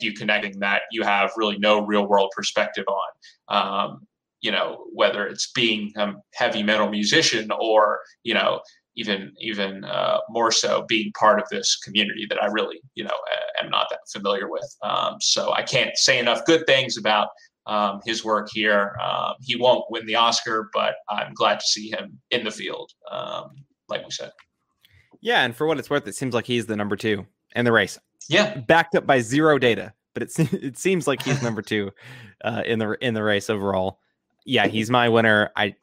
you 0.00 0.12
connecting 0.12 0.58
that 0.60 0.82
you 0.90 1.02
have 1.02 1.32
really 1.36 1.58
no 1.58 1.84
real 1.84 2.06
world 2.06 2.30
perspective 2.36 2.84
on. 2.88 3.08
Um, 3.48 4.06
you 4.40 4.50
know, 4.50 4.84
whether 4.92 5.26
it's 5.26 5.50
being 5.52 5.92
a 5.96 6.12
heavy 6.34 6.62
metal 6.62 6.88
musician 6.88 7.50
or, 7.58 8.00
you 8.22 8.34
know, 8.34 8.60
even 8.96 9.32
even 9.40 9.84
uh, 9.84 10.18
more 10.30 10.50
so 10.50 10.84
being 10.88 11.12
part 11.18 11.40
of 11.40 11.48
this 11.50 11.76
community 11.76 12.26
that 12.28 12.42
I 12.42 12.46
really, 12.46 12.80
you 12.94 13.04
know, 13.04 13.16
am 13.62 13.70
not 13.70 13.88
that 13.90 14.00
familiar 14.10 14.50
with. 14.50 14.74
Um, 14.82 15.16
so 15.20 15.52
I 15.52 15.62
can't 15.62 15.96
say 15.96 16.18
enough 16.18 16.44
good 16.44 16.66
things 16.66 16.96
about 16.96 17.28
um, 17.66 18.00
his 18.04 18.24
work 18.24 18.48
here. 18.52 18.96
Um, 19.02 19.34
he 19.40 19.56
won't 19.56 19.84
win 19.90 20.06
the 20.06 20.14
Oscar, 20.14 20.70
but 20.72 20.96
I'm 21.08 21.34
glad 21.34 21.60
to 21.60 21.66
see 21.66 21.90
him 21.90 22.18
in 22.30 22.44
the 22.44 22.50
field, 22.50 22.92
um, 23.10 23.50
like 23.88 24.04
we 24.04 24.10
said. 24.10 24.30
Yeah, 25.20 25.44
and 25.44 25.54
for 25.54 25.66
what 25.66 25.78
it's 25.78 25.90
worth, 25.90 26.06
it 26.06 26.14
seems 26.14 26.34
like 26.34 26.46
he's 26.46 26.66
the 26.66 26.76
number 26.76 26.96
two 26.96 27.26
in 27.54 27.64
the 27.64 27.72
race. 27.72 27.98
Yeah, 28.28 28.58
backed 28.58 28.94
up 28.94 29.06
by 29.06 29.20
zero 29.20 29.58
data, 29.58 29.92
but 30.14 30.22
it 30.22 30.38
it 30.52 30.78
seems 30.78 31.06
like 31.06 31.22
he's 31.22 31.42
number 31.42 31.62
two 31.62 31.90
uh, 32.44 32.62
in 32.64 32.78
the 32.78 32.92
in 33.00 33.14
the 33.14 33.22
race 33.22 33.50
overall. 33.50 34.00
Yeah, 34.44 34.66
he's 34.66 34.90
my 34.90 35.08
winner. 35.08 35.50
I 35.56 35.74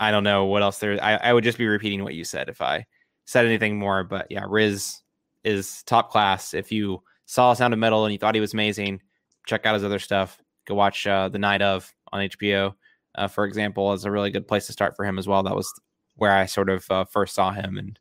I 0.00 0.10
don't 0.10 0.24
know 0.24 0.44
what 0.44 0.62
else 0.62 0.78
there. 0.78 1.02
I, 1.02 1.14
I 1.16 1.32
would 1.32 1.44
just 1.44 1.58
be 1.58 1.66
repeating 1.66 2.02
what 2.02 2.14
you 2.14 2.24
said 2.24 2.48
if 2.48 2.60
I 2.60 2.86
said 3.24 3.46
anything 3.46 3.78
more. 3.78 4.04
But 4.04 4.26
yeah, 4.30 4.44
Riz 4.46 5.00
is 5.44 5.82
top 5.84 6.10
class. 6.10 6.54
If 6.54 6.72
you 6.72 7.02
saw 7.26 7.54
Sound 7.54 7.72
of 7.72 7.78
Metal 7.78 8.04
and 8.04 8.12
you 8.12 8.18
thought 8.18 8.34
he 8.34 8.40
was 8.40 8.54
amazing, 8.54 9.00
check 9.46 9.64
out 9.64 9.74
his 9.74 9.84
other 9.84 9.98
stuff. 9.98 10.40
Go 10.66 10.74
watch 10.74 11.06
uh, 11.06 11.28
The 11.28 11.38
Night 11.38 11.62
of 11.62 11.92
on 12.12 12.20
HBO, 12.20 12.74
uh, 13.14 13.28
for 13.28 13.44
example, 13.44 13.92
is 13.92 14.04
a 14.04 14.10
really 14.10 14.30
good 14.30 14.46
place 14.46 14.66
to 14.66 14.72
start 14.72 14.94
for 14.96 15.04
him 15.04 15.18
as 15.18 15.26
well. 15.26 15.42
That 15.42 15.56
was 15.56 15.72
where 16.16 16.32
I 16.32 16.46
sort 16.46 16.68
of 16.68 16.90
uh, 16.90 17.04
first 17.04 17.34
saw 17.34 17.52
him 17.52 17.78
and 17.78 17.98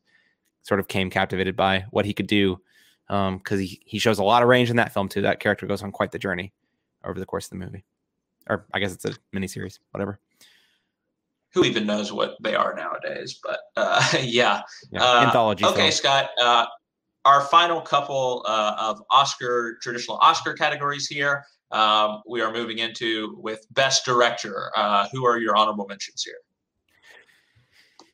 sort 0.63 0.79
of 0.79 0.87
came 0.87 1.09
captivated 1.09 1.55
by 1.55 1.85
what 1.91 2.05
he 2.05 2.13
could 2.13 2.27
do 2.27 2.59
because 3.07 3.51
um, 3.51 3.59
he, 3.59 3.79
he 3.85 3.99
shows 3.99 4.17
a 4.17 4.23
lot 4.23 4.41
of 4.41 4.49
range 4.49 4.69
in 4.69 4.77
that 4.77 4.93
film 4.93 5.07
too. 5.07 5.21
That 5.21 5.39
character 5.39 5.67
goes 5.67 5.83
on 5.83 5.91
quite 5.91 6.11
the 6.11 6.19
journey 6.19 6.53
over 7.03 7.19
the 7.19 7.25
course 7.25 7.45
of 7.45 7.51
the 7.51 7.57
movie, 7.57 7.85
or 8.49 8.65
I 8.73 8.79
guess 8.79 8.93
it's 8.93 9.05
a 9.05 9.15
miniseries, 9.33 9.79
whatever. 9.91 10.19
Who 11.53 11.63
even 11.63 11.85
knows 11.85 12.11
what 12.11 12.35
they 12.41 12.55
are 12.55 12.73
nowadays? 12.75 13.39
But 13.41 13.59
uh, 13.77 14.03
yeah, 14.21 14.63
yeah. 14.91 15.03
Uh, 15.03 15.25
anthology. 15.25 15.65
Okay. 15.65 15.91
Scott. 15.91 16.29
Uh, 16.41 16.65
our 17.25 17.41
final 17.41 17.81
couple 17.81 18.45
uh, 18.47 18.75
of 18.77 19.01
Oscar 19.09 19.79
traditional 19.81 20.17
Oscar 20.17 20.53
categories 20.53 21.07
here 21.07 21.43
um, 21.71 22.21
we 22.27 22.41
are 22.41 22.51
moving 22.53 22.79
into 22.79 23.35
with 23.39 23.65
Best 23.71 24.05
Director. 24.05 24.71
Uh, 24.75 25.07
who 25.11 25.25
are 25.25 25.39
your 25.39 25.55
honorable 25.55 25.85
mentions 25.87 26.23
here? 26.23 26.35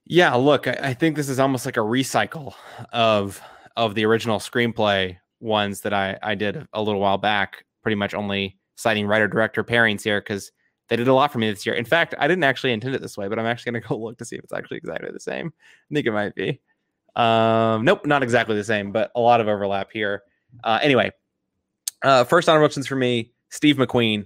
Yeah, 0.05 0.33
look, 0.33 0.67
I, 0.67 0.77
I, 0.81 0.93
think 0.93 1.15
this 1.15 1.29
is 1.29 1.39
almost 1.39 1.65
like 1.65 1.77
a 1.77 1.81
recycle 1.81 2.53
of 2.91 3.41
of 3.77 3.95
the 3.95 4.05
original 4.05 4.39
screenplay 4.39 5.17
ones 5.39 5.81
that 5.81 5.93
I 5.93 6.17
I 6.21 6.35
did 6.35 6.67
a 6.73 6.81
little 6.81 6.99
while 6.99 7.17
back. 7.17 7.65
Pretty 7.81 7.95
much 7.95 8.13
only 8.13 8.57
citing 8.75 9.07
writer 9.07 9.27
director 9.27 9.63
pairings 9.63 10.03
here 10.03 10.19
because 10.19 10.51
they 10.89 10.95
did 10.95 11.07
a 11.07 11.13
lot 11.13 11.31
for 11.31 11.39
me 11.39 11.49
this 11.49 11.65
year. 11.65 11.75
In 11.75 11.85
fact, 11.85 12.13
I 12.17 12.27
didn't 12.27 12.43
actually 12.43 12.73
intend 12.73 12.95
it 12.95 13.01
this 13.01 13.17
way, 13.17 13.27
but 13.27 13.39
I'm 13.39 13.45
actually 13.45 13.71
going 13.71 13.81
to 13.83 13.87
go 13.87 13.97
look 13.97 14.17
to 14.17 14.25
see 14.25 14.35
if 14.35 14.43
it's 14.43 14.53
actually 14.53 14.77
exactly 14.77 15.09
the 15.11 15.19
same. 15.19 15.53
I 15.89 15.93
think 15.93 16.05
it 16.05 16.11
might 16.11 16.35
be. 16.35 16.59
Um, 17.15 17.85
nope, 17.85 18.05
not 18.05 18.23
exactly 18.23 18.55
the 18.55 18.63
same, 18.63 18.91
but 18.91 19.11
a 19.15 19.21
lot 19.21 19.39
of 19.39 19.47
overlap 19.47 19.89
here. 19.91 20.23
Uh, 20.63 20.79
anyway, 20.81 21.11
uh, 22.03 22.23
first 22.23 22.49
honorable 22.49 22.65
mentions 22.65 22.87
for 22.87 22.95
me 22.95 23.31
Steve 23.51 23.77
McQueen, 23.77 24.25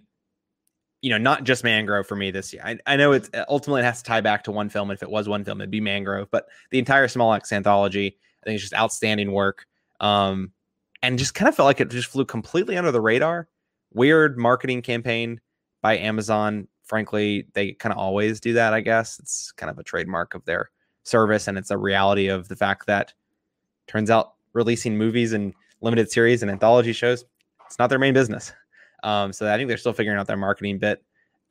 you 1.02 1.10
know, 1.10 1.18
not 1.18 1.44
just 1.44 1.64
Mangrove 1.64 2.08
for 2.08 2.16
me 2.16 2.32
this 2.32 2.54
year. 2.54 2.62
I, 2.66 2.78
I 2.86 2.96
know 2.96 3.12
it's 3.12 3.30
ultimately 3.50 3.82
it 3.82 3.86
has 3.86 4.02
to 4.02 4.08
tie 4.08 4.22
back 4.22 4.44
to 4.46 4.52
one 4.52 4.70
film. 4.70 4.92
If 4.92 5.04
it 5.04 5.10
was 5.10 5.28
one 5.28 5.44
film, 5.44 5.60
it'd 5.60 5.70
be 5.72 5.82
Mangrove, 5.82 6.32
but 6.32 6.48
the 6.72 6.80
entire 6.80 7.08
Small 7.08 7.34
Axe 7.34 7.52
anthology, 7.52 8.08
I 8.08 8.46
think 8.46 8.56
it's 8.56 8.64
just 8.64 8.74
outstanding 8.74 9.32
work. 9.32 9.66
Um, 10.00 10.52
and 11.04 11.20
just 11.20 11.36
kind 11.36 11.48
of 11.48 11.56
felt 11.56 11.68
like 11.68 11.82
it 11.82 11.90
just 11.90 12.10
flew 12.10 12.26
completely 12.26 12.78
under 12.78 12.92
the 12.92 13.02
radar. 13.02 13.48
Weird 13.94 14.38
marketing 14.38 14.82
campaign 14.82 15.40
by 15.82 15.98
Amazon. 15.98 16.68
Frankly, 16.84 17.48
they 17.54 17.74
kind 17.74 17.94
of 17.94 18.00
always 18.00 18.40
do 18.40 18.54
that, 18.54 18.74
I 18.74 18.82
guess. 18.82 19.20
It's 19.20 19.52
kind 19.52 19.70
of 19.70 19.78
a 19.78 19.84
trademark 19.84 20.34
of 20.34 20.46
their 20.46 20.72
service, 21.04 21.48
and 21.48 21.58
it's 21.58 21.72
a 21.72 21.78
reality 21.78 22.28
of 22.28 22.48
the 22.48 22.56
fact 22.56 22.88
that 22.88 23.14
turns 23.88 24.10
out 24.10 24.34
releasing 24.54 24.98
movies 24.98 25.34
and 25.34 25.54
limited 25.82 26.10
series 26.12 26.42
and 26.42 26.50
anthology 26.50 26.94
shows, 26.94 27.26
it's 27.68 27.78
not 27.78 27.90
their 27.90 28.00
main 28.00 28.14
business. 28.14 28.52
Um, 29.06 29.32
so 29.32 29.52
I 29.52 29.56
think 29.56 29.68
they're 29.68 29.78
still 29.78 29.94
figuring 29.94 30.18
out 30.18 30.28
their 30.28 30.36
marketing 30.36 30.80
bit 30.80 31.02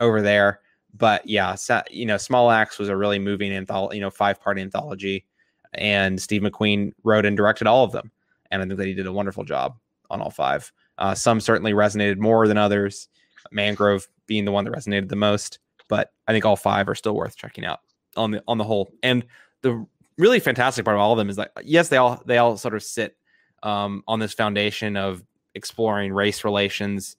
over 0.01 0.21
there. 0.21 0.61
But 0.93 1.27
yeah, 1.27 1.57
you 1.91 2.05
know, 2.05 2.17
Small 2.17 2.51
Axe 2.51 2.79
was 2.79 2.89
a 2.89 2.97
really 2.97 3.19
moving 3.19 3.53
anthology, 3.53 3.97
you 3.97 4.03
know, 4.03 4.11
five 4.11 4.41
part 4.41 4.59
anthology, 4.59 5.25
and 5.73 6.21
Steve 6.21 6.43
McQueen 6.43 6.93
wrote 7.05 7.25
and 7.25 7.37
directed 7.37 7.67
all 7.67 7.85
of 7.85 7.93
them, 7.93 8.11
and 8.51 8.61
I 8.61 8.67
think 8.67 8.79
that 8.79 8.87
he 8.87 8.95
did 8.95 9.07
a 9.07 9.13
wonderful 9.13 9.45
job 9.45 9.77
on 10.11 10.21
all 10.21 10.31
five. 10.31 10.71
Uh, 10.99 11.15
some 11.15 11.41
certainly 11.41 11.73
resonated 11.73 12.19
more 12.19 12.47
than 12.47 12.59
others. 12.59 13.09
Mangrove 13.51 14.09
being 14.27 14.45
the 14.45 14.53
one 14.53 14.65
that 14.65 14.73
resonated 14.73 15.09
the 15.09 15.17
most, 15.17 15.59
but 15.89 16.13
I 16.29 16.33
think 16.33 16.45
all 16.45 16.57
five 16.57 16.89
are 16.89 16.95
still 16.95 17.15
worth 17.15 17.37
checking 17.37 17.65
out 17.65 17.81
on 18.17 18.33
the 18.33 18.43
on 18.47 18.59
the 18.59 18.65
whole. 18.65 18.93
And 19.03 19.25
the 19.63 19.85
really 20.17 20.41
fantastic 20.41 20.85
part 20.85 20.97
of 20.97 21.01
all 21.01 21.13
of 21.13 21.19
them 21.19 21.31
is 21.31 21.37
that 21.37 21.53
yes, 21.65 21.89
they 21.89 21.97
all 21.97 22.23
they 22.27 22.39
all 22.39 22.57
sort 22.57 22.75
of 22.75 22.83
sit 22.83 23.17
um, 23.65 24.03
on 24.07 24.21
this 24.21 24.33
foundation 24.33 24.97
of 24.97 25.25
exploring 25.55 26.13
race 26.13 26.45
relations 26.45 27.17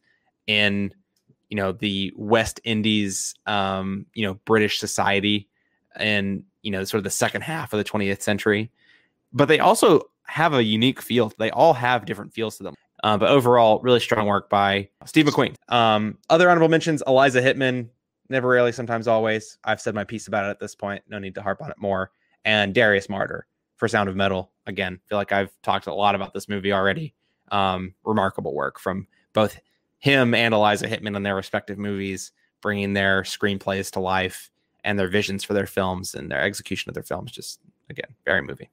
in 0.48 0.94
you 1.50 1.58
know 1.58 1.72
the 1.72 2.14
West 2.16 2.60
Indies, 2.64 3.36
um, 3.46 4.06
you 4.14 4.26
know 4.26 4.36
British 4.46 4.80
society, 4.80 5.48
and 5.96 6.44
you 6.62 6.72
know 6.72 6.84
sort 6.84 7.00
of 7.00 7.04
the 7.04 7.10
second 7.10 7.42
half 7.42 7.74
of 7.74 7.78
the 7.78 7.84
20th 7.84 8.22
century. 8.22 8.72
But 9.34 9.48
they 9.48 9.60
also 9.60 10.02
have 10.28 10.54
a 10.54 10.64
unique 10.64 11.02
feel. 11.02 11.32
They 11.38 11.52
all 11.52 11.74
have 11.74 12.06
different 12.06 12.34
feels 12.34 12.58
to 12.58 12.64
them. 12.64 12.76
Uh, 13.04 13.18
but 13.18 13.30
overall, 13.30 13.80
really 13.82 14.00
strong 14.00 14.26
work 14.26 14.50
by 14.50 14.90
Steve 15.06 15.26
McQueen. 15.26 15.54
Um, 15.70 16.18
other 16.30 16.50
honorable 16.50 16.70
mentions: 16.70 17.04
Eliza 17.06 17.42
Hittman, 17.42 17.90
Never 18.30 18.48
Rarely, 18.48 18.72
sometimes 18.72 19.08
always. 19.08 19.58
I've 19.64 19.82
said 19.82 19.94
my 19.94 20.04
piece 20.04 20.28
about 20.28 20.46
it 20.46 20.50
at 20.50 20.60
this 20.60 20.76
point. 20.76 21.04
No 21.08 21.20
need 21.20 21.36
to 21.36 21.42
harp 21.42 21.62
on 21.62 21.70
it 21.70 21.78
more. 21.80 22.12
And 22.44 22.74
Darius 22.74 23.08
Marder 23.08 23.42
for 23.76 23.88
Sound 23.88 24.10
of 24.10 24.16
Metal. 24.16 24.52
Again, 24.66 25.00
feel 25.08 25.18
like 25.18 25.32
I've 25.32 25.52
talked 25.62 25.88
a 25.88 25.94
lot 25.94 26.16
about 26.16 26.34
this 26.34 26.50
movie 26.50 26.74
already. 26.74 27.14
Um, 27.52 27.94
remarkable 28.04 28.56
work 28.56 28.80
from 28.80 29.08
both 29.34 29.60
him 30.00 30.34
and 30.34 30.54
Eliza 30.54 30.88
Hittman 30.88 31.16
in 31.16 31.24
their 31.24 31.36
respective 31.36 31.78
movies, 31.78 32.32
bringing 32.62 32.94
their 32.94 33.24
screenplays 33.24 33.92
to 33.92 34.00
life 34.00 34.52
and 34.84 34.98
their 35.00 35.08
visions 35.08 35.44
for 35.44 35.54
their 35.54 35.66
films 35.66 36.16
and 36.16 36.30
their 36.32 36.42
execution 36.42 36.90
of 36.90 36.94
their 36.94 37.04
films. 37.04 37.32
Just 37.32 37.60
again, 37.90 38.14
very 38.26 38.42
moving. 38.42 38.68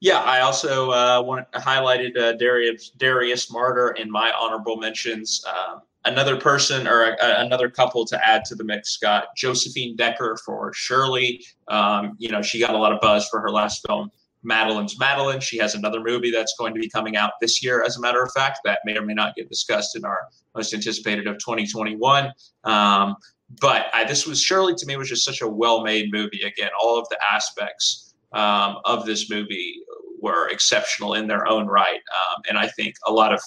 Yeah, 0.00 0.20
I 0.20 0.40
also 0.40 0.90
uh, 0.90 1.22
want 1.22 1.50
highlighted 1.52 2.16
uh, 2.16 2.32
Darius 2.32 2.90
Darius 2.90 3.50
Marder 3.50 3.98
in 3.98 4.10
my 4.10 4.32
honorable 4.32 4.78
mentions. 4.78 5.44
Um, 5.46 5.82
another 6.06 6.36
person 6.36 6.88
or 6.88 7.02
a, 7.02 7.16
another 7.40 7.68
couple 7.68 8.06
to 8.06 8.26
add 8.26 8.44
to 8.46 8.54
the 8.54 8.64
mix 8.64 8.96
got 8.96 9.36
Josephine 9.36 9.96
Decker 9.96 10.38
for 10.44 10.72
Shirley. 10.72 11.44
Um, 11.68 12.16
you 12.18 12.30
know, 12.30 12.40
she 12.40 12.58
got 12.58 12.74
a 12.74 12.78
lot 12.78 12.92
of 12.92 13.00
buzz 13.00 13.28
for 13.28 13.40
her 13.40 13.50
last 13.50 13.86
film, 13.86 14.10
Madeline's 14.42 14.98
Madeline. 14.98 15.40
She 15.40 15.58
has 15.58 15.74
another 15.74 16.00
movie 16.00 16.30
that's 16.30 16.54
going 16.58 16.74
to 16.74 16.80
be 16.80 16.88
coming 16.88 17.16
out 17.16 17.32
this 17.40 17.62
year, 17.62 17.82
as 17.82 17.96
a 17.96 18.00
matter 18.00 18.22
of 18.22 18.30
fact, 18.32 18.60
that 18.64 18.80
may 18.84 18.96
or 18.96 19.02
may 19.02 19.14
not 19.14 19.34
get 19.34 19.48
discussed 19.48 19.96
in 19.96 20.04
our 20.04 20.20
most 20.54 20.72
anticipated 20.72 21.26
of 21.26 21.38
2021. 21.38 22.32
Um, 22.64 23.16
but 23.60 23.86
I, 23.92 24.04
this 24.04 24.26
was 24.26 24.40
Shirley 24.40 24.74
to 24.76 24.86
me 24.86 24.96
was 24.96 25.08
just 25.08 25.24
such 25.24 25.42
a 25.42 25.48
well-made 25.48 26.12
movie. 26.12 26.42
Again, 26.42 26.70
all 26.80 26.98
of 26.98 27.08
the 27.08 27.18
aspects 27.32 28.14
um, 28.32 28.76
of 28.84 29.04
this 29.04 29.28
movie 29.28 29.80
were 30.20 30.48
exceptional 30.48 31.14
in 31.14 31.26
their 31.26 31.48
own 31.48 31.66
right, 31.66 31.94
um, 31.96 32.42
and 32.48 32.58
I 32.58 32.68
think 32.68 32.94
a 33.06 33.12
lot 33.12 33.32
of 33.32 33.40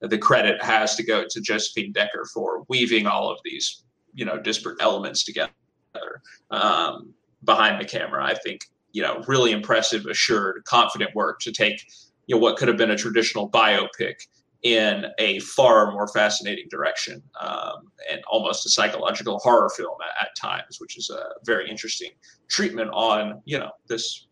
the 0.00 0.16
credit 0.16 0.62
has 0.62 0.96
to 0.96 1.02
go 1.02 1.24
to 1.28 1.40
Josephine 1.40 1.92
Decker 1.92 2.26
for 2.32 2.64
weaving 2.68 3.06
all 3.06 3.30
of 3.30 3.38
these, 3.44 3.82
you 4.14 4.24
know, 4.24 4.38
disparate 4.38 4.80
elements 4.80 5.24
together 5.24 5.50
um, 6.50 7.12
behind 7.44 7.80
the 7.80 7.84
camera. 7.84 8.24
I 8.24 8.34
think 8.34 8.62
you 8.92 9.02
know, 9.02 9.22
really 9.26 9.52
impressive, 9.52 10.06
assured, 10.06 10.62
confident 10.64 11.14
work 11.14 11.40
to 11.40 11.52
take, 11.52 11.84
you 12.26 12.36
know, 12.36 12.40
what 12.40 12.56
could 12.56 12.68
have 12.68 12.76
been 12.76 12.90
a 12.90 12.96
traditional 12.96 13.48
biopic 13.48 14.14
in 14.62 15.06
a 15.18 15.38
far 15.40 15.90
more 15.92 16.06
fascinating 16.08 16.66
direction 16.70 17.22
um, 17.40 17.90
and 18.10 18.20
almost 18.30 18.66
a 18.66 18.68
psychological 18.68 19.38
horror 19.38 19.70
film 19.70 19.96
at, 20.02 20.26
at, 20.26 20.36
times, 20.36 20.78
which 20.78 20.98
is 20.98 21.08
a 21.10 21.30
very 21.44 21.68
interesting 21.68 22.10
treatment 22.48 22.90
on, 22.92 23.40
you 23.46 23.58
know, 23.58 23.70
this 23.88 24.26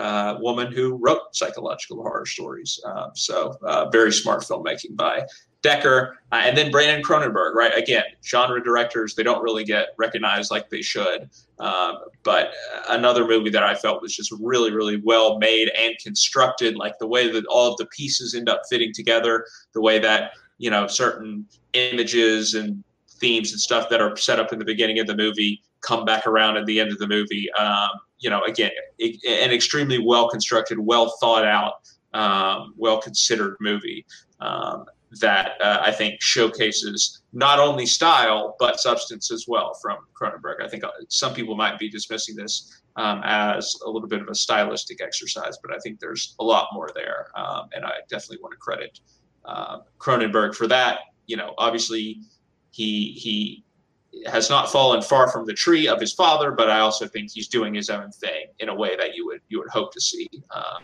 uh, 0.00 0.38
woman 0.40 0.72
who 0.72 0.94
wrote 0.96 1.34
psychological 1.34 2.02
horror 2.02 2.26
stories. 2.26 2.80
Um, 2.84 3.10
so, 3.14 3.56
uh, 3.62 3.88
very 3.90 4.12
smart 4.12 4.42
filmmaking 4.42 4.96
by 4.96 5.26
Decker, 5.62 6.18
uh, 6.32 6.42
and 6.44 6.56
then 6.56 6.70
Brandon 6.70 7.02
Cronenberg, 7.02 7.54
right? 7.54 7.76
Again, 7.76 8.04
genre 8.24 8.62
directors, 8.62 9.14
they 9.14 9.22
don't 9.22 9.42
really 9.42 9.64
get 9.64 9.88
recognized 9.98 10.50
like 10.50 10.70
they 10.70 10.80
should. 10.80 11.28
Um, 11.58 11.98
but 12.22 12.52
another 12.88 13.26
movie 13.26 13.50
that 13.50 13.62
I 13.62 13.74
felt 13.74 14.00
was 14.00 14.16
just 14.16 14.32
really, 14.40 14.72
really 14.72 15.02
well 15.04 15.38
made 15.38 15.68
and 15.78 15.94
constructed, 16.02 16.76
like 16.76 16.98
the 16.98 17.06
way 17.06 17.30
that 17.30 17.44
all 17.46 17.70
of 17.70 17.76
the 17.76 17.86
pieces 17.86 18.34
end 18.34 18.48
up 18.48 18.62
fitting 18.70 18.92
together, 18.94 19.44
the 19.74 19.82
way 19.82 19.98
that, 19.98 20.32
you 20.56 20.70
know, 20.70 20.86
certain 20.86 21.46
images 21.74 22.54
and 22.54 22.82
themes 23.18 23.52
and 23.52 23.60
stuff 23.60 23.90
that 23.90 24.00
are 24.00 24.16
set 24.16 24.40
up 24.40 24.52
in 24.52 24.58
the 24.58 24.64
beginning 24.64 24.98
of 24.98 25.06
the 25.06 25.16
movie 25.16 25.62
come 25.82 26.06
back 26.06 26.26
around 26.26 26.56
at 26.56 26.64
the 26.64 26.80
end 26.80 26.90
of 26.90 26.98
the 26.98 27.06
movie. 27.06 27.52
Um, 27.52 27.90
you 28.20 28.30
know, 28.30 28.42
again, 28.42 28.70
an 29.00 29.50
extremely 29.50 29.98
well 29.98 30.28
constructed, 30.28 30.78
well 30.78 31.16
thought 31.20 31.44
out, 31.44 31.74
um, 32.14 32.74
well 32.76 33.00
considered 33.00 33.56
movie. 33.60 34.06
Um, 34.40 34.84
that 35.20 35.60
uh, 35.60 35.82
I 35.84 35.90
think 35.90 36.20
showcases 36.22 37.22
not 37.32 37.58
only 37.58 37.84
style 37.84 38.54
but 38.60 38.78
substance 38.78 39.32
as 39.32 39.46
well 39.48 39.74
from 39.82 39.98
Cronenberg. 40.14 40.62
I 40.62 40.68
think 40.68 40.84
uh, 40.84 40.90
some 41.08 41.34
people 41.34 41.56
might 41.56 41.80
be 41.80 41.88
dismissing 41.88 42.36
this 42.36 42.80
um, 42.96 43.20
as 43.24 43.76
a 43.84 43.90
little 43.90 44.08
bit 44.08 44.22
of 44.22 44.28
a 44.28 44.34
stylistic 44.34 45.02
exercise, 45.02 45.58
but 45.62 45.74
I 45.74 45.78
think 45.78 45.98
there's 45.98 46.36
a 46.38 46.44
lot 46.44 46.68
more 46.72 46.90
there, 46.94 47.26
um, 47.34 47.68
and 47.72 47.84
I 47.84 47.94
definitely 48.08 48.38
want 48.42 48.52
to 48.52 48.58
credit 48.58 49.00
uh, 49.44 49.78
Cronenberg 49.98 50.54
for 50.54 50.68
that. 50.68 51.00
You 51.26 51.36
know, 51.36 51.54
obviously 51.58 52.20
he 52.70 53.12
he 53.12 53.64
has 54.26 54.50
not 54.50 54.70
fallen 54.70 55.02
far 55.02 55.30
from 55.30 55.46
the 55.46 55.54
tree 55.54 55.88
of 55.88 56.00
his 56.00 56.12
father, 56.12 56.50
but 56.50 56.68
I 56.68 56.80
also 56.80 57.06
think 57.06 57.30
he's 57.30 57.48
doing 57.48 57.74
his 57.74 57.90
own 57.90 58.10
thing 58.10 58.46
in 58.58 58.68
a 58.68 58.74
way 58.74 58.96
that 58.96 59.14
you 59.14 59.26
would 59.26 59.40
you 59.48 59.58
would 59.58 59.70
hope 59.70 59.92
to 59.92 60.00
see 60.00 60.28
um, 60.54 60.82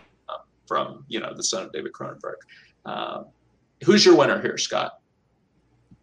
from 0.67 1.05
you 1.09 1.21
know 1.21 1.33
the 1.35 1.43
son 1.43 1.65
of 1.65 1.73
David 1.73 1.93
Cronenberg. 1.93 2.37
Um, 2.85 3.27
who's 3.85 4.05
your 4.05 4.17
winner 4.17 4.41
here, 4.41 4.59
Scott? 4.59 5.01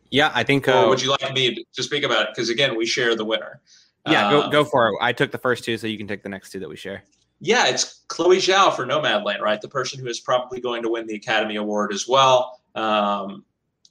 Yeah, 0.09 0.31
I 0.33 0.43
think. 0.43 0.67
Uh, 0.67 0.85
would 0.89 1.01
you 1.01 1.09
like 1.09 1.33
me 1.33 1.65
to 1.73 1.83
speak 1.83 2.03
about 2.03 2.23
it? 2.23 2.27
Because 2.33 2.49
again, 2.49 2.77
we 2.77 2.85
share 2.85 3.15
the 3.15 3.25
winner. 3.25 3.61
Yeah, 4.07 4.29
go 4.29 4.49
go 4.49 4.59
um, 4.61 4.65
for 4.65 4.89
it. 4.89 4.95
I 5.01 5.13
took 5.13 5.31
the 5.31 5.37
first 5.37 5.63
two, 5.63 5.77
so 5.77 5.87
you 5.87 5.97
can 5.97 6.07
take 6.07 6.23
the 6.23 6.29
next 6.29 6.51
two 6.51 6.59
that 6.59 6.69
we 6.69 6.75
share. 6.75 7.03
Yeah, 7.39 7.67
it's 7.67 8.01
Chloe 8.07 8.37
Zhao 8.37 8.73
for 8.73 8.85
Nomadland, 8.85 9.41
right? 9.41 9.59
The 9.59 9.67
person 9.67 9.99
who 9.99 10.07
is 10.07 10.19
probably 10.19 10.61
going 10.61 10.83
to 10.83 10.89
win 10.89 11.07
the 11.07 11.15
Academy 11.15 11.55
Award 11.57 11.91
as 11.93 12.07
well. 12.07 12.61
Um, 12.75 13.43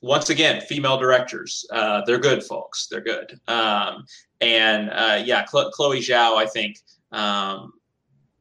once 0.03 0.31
again, 0.31 0.61
female 0.61 0.99
directors, 0.99 1.65
uh, 1.73 2.03
they're 2.07 2.19
good, 2.19 2.43
folks. 2.43 2.89
They're 2.91 3.01
good. 3.01 3.39
Um, 3.49 4.05
and 4.41 4.91
uh, 4.91 5.23
yeah, 5.24 5.45
Chloe 5.45 6.01
Zhao, 6.01 6.37
I 6.37 6.47
think, 6.47 6.79
um, 7.12 7.73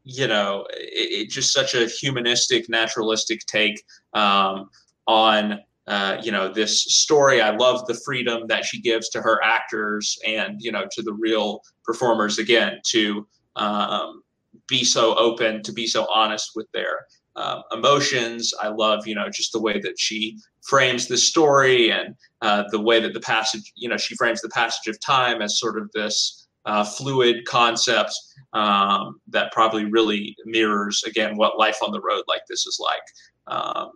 you 0.04 0.28
know, 0.28 0.66
it, 0.72 1.30
just 1.30 1.54
such 1.54 1.76
a 1.76 1.86
humanistic, 1.86 2.68
naturalistic 2.68 3.46
take. 3.46 3.82
Um, 4.14 4.70
on 5.08 5.60
uh, 5.88 6.18
you 6.24 6.32
know 6.32 6.52
this 6.52 6.84
story. 6.84 7.42
I 7.42 7.56
love 7.56 7.86
the 7.88 8.00
freedom 8.06 8.48
that 8.48 8.66
she 8.66 8.80
gives 8.80 9.10
to 9.10 9.22
her 9.22 9.44
actors 9.44 10.18
and 10.26 10.56
you 10.60 10.72
know 10.72 10.86
to 10.92 11.02
the 11.02 11.14
real 11.14 11.62
performers 11.84 12.40
again 12.40 12.80
to 12.88 13.28
um, 13.56 14.22
be 14.68 14.84
so 14.84 15.16
open, 15.16 15.64
to 15.64 15.74
be 15.74 15.88
so 15.88 16.08
honest 16.14 16.52
with 16.56 16.72
their 16.72 17.06
um, 17.36 17.64
emotions. 17.72 18.54
I 18.62 18.70
love 18.70 19.08
you 19.08 19.16
know 19.16 19.30
just 19.30 19.52
the 19.52 19.62
way 19.62 19.80
that 19.80 20.00
she 20.00 20.38
frames 20.62 21.08
the 21.08 21.18
story 21.18 21.92
and 21.92 22.16
uh, 22.42 22.64
the 22.72 22.80
way 22.80 23.00
that 23.00 23.14
the 23.14 23.20
passage 23.20 23.72
you 23.76 23.90
know 23.90 23.98
she 23.98 24.16
frames 24.16 24.42
the 24.42 24.50
passage 24.50 24.88
of 24.88 25.00
time 25.00 25.42
as 25.42 25.60
sort 25.60 25.78
of 25.80 25.90
this 25.94 26.48
uh, 26.66 26.84
fluid 26.84 27.44
concept 27.46 28.14
um, 28.54 29.20
that 29.28 29.52
probably 29.52 29.86
really 29.86 30.36
mirrors 30.46 31.04
again 31.04 31.36
what 31.36 31.58
life 31.58 31.78
on 31.84 31.92
the 31.92 32.02
road 32.02 32.24
like 32.28 32.42
this 32.48 32.66
is 32.66 32.80
like. 32.80 33.02
Um, 33.48 33.92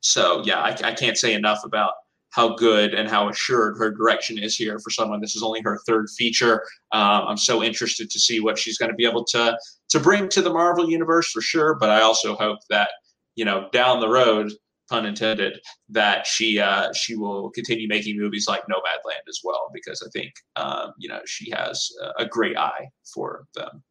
so 0.00 0.42
yeah, 0.44 0.60
I, 0.60 0.76
I 0.84 0.94
can't 0.94 1.16
say 1.16 1.34
enough 1.34 1.64
about 1.64 1.92
how 2.30 2.54
good 2.54 2.94
and 2.94 3.08
how 3.08 3.28
assured 3.28 3.76
her 3.76 3.90
direction 3.90 4.38
is 4.38 4.56
here 4.56 4.78
for 4.78 4.90
someone. 4.90 5.20
This 5.20 5.34
is 5.34 5.42
only 5.42 5.60
her 5.62 5.78
third 5.86 6.08
feature. 6.16 6.62
Um, 6.92 7.24
I'm 7.26 7.36
so 7.36 7.62
interested 7.62 8.08
to 8.08 8.20
see 8.20 8.40
what 8.40 8.58
she's 8.58 8.78
going 8.78 8.90
to 8.90 8.96
be 8.96 9.06
able 9.06 9.24
to 9.26 9.58
to 9.88 10.00
bring 10.00 10.28
to 10.28 10.42
the 10.42 10.52
Marvel 10.52 10.88
universe 10.88 11.30
for 11.30 11.40
sure. 11.40 11.74
But 11.74 11.90
I 11.90 12.00
also 12.00 12.36
hope 12.36 12.60
that 12.70 12.90
you 13.34 13.44
know 13.44 13.68
down 13.72 14.00
the 14.00 14.08
road, 14.08 14.52
pun 14.90 15.06
intended, 15.06 15.60
that 15.88 16.26
she 16.26 16.58
uh, 16.58 16.92
she 16.92 17.16
will 17.16 17.50
continue 17.50 17.88
making 17.88 18.18
movies 18.18 18.46
like 18.48 18.62
Nomadland 18.62 19.26
as 19.28 19.40
well 19.42 19.70
because 19.72 20.02
I 20.06 20.10
think 20.10 20.32
um, 20.56 20.92
you 20.98 21.08
know 21.08 21.20
she 21.26 21.50
has 21.50 21.88
a 22.18 22.26
great 22.26 22.56
eye 22.56 22.88
for 23.14 23.46
them. 23.54 23.82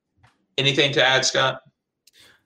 Anything 0.58 0.92
to 0.94 1.04
add, 1.04 1.26
Scott? 1.26 1.62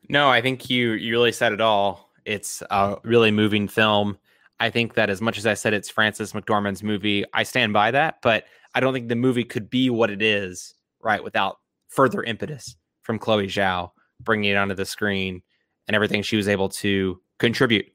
No, 0.09 0.29
I 0.29 0.41
think 0.41 0.69
you 0.69 0.91
you 0.91 1.11
really 1.11 1.31
said 1.31 1.51
it 1.51 1.61
all. 1.61 2.11
It's 2.25 2.63
a 2.69 2.97
really 3.03 3.31
moving 3.31 3.67
film. 3.67 4.17
I 4.59 4.69
think 4.69 4.93
that 4.93 5.09
as 5.09 5.19
much 5.19 5.37
as 5.37 5.45
I 5.45 5.55
said 5.55 5.73
it's 5.73 5.89
Frances 5.89 6.31
McDormand's 6.31 6.83
movie, 6.83 7.25
I 7.33 7.43
stand 7.43 7.73
by 7.73 7.91
that, 7.91 8.19
but 8.21 8.45
I 8.75 8.79
don't 8.79 8.93
think 8.93 9.09
the 9.09 9.15
movie 9.15 9.43
could 9.43 9.69
be 9.69 9.89
what 9.89 10.09
it 10.09 10.21
is, 10.21 10.73
right, 11.01 11.23
without 11.23 11.57
further 11.89 12.23
impetus 12.23 12.75
from 13.01 13.19
Chloe 13.19 13.47
Zhao 13.47 13.91
bringing 14.21 14.51
it 14.51 14.55
onto 14.55 14.73
the 14.73 14.85
screen 14.85 15.41
and 15.87 15.95
everything 15.95 16.21
she 16.21 16.37
was 16.37 16.47
able 16.47 16.69
to 16.69 17.19
contribute 17.39 17.85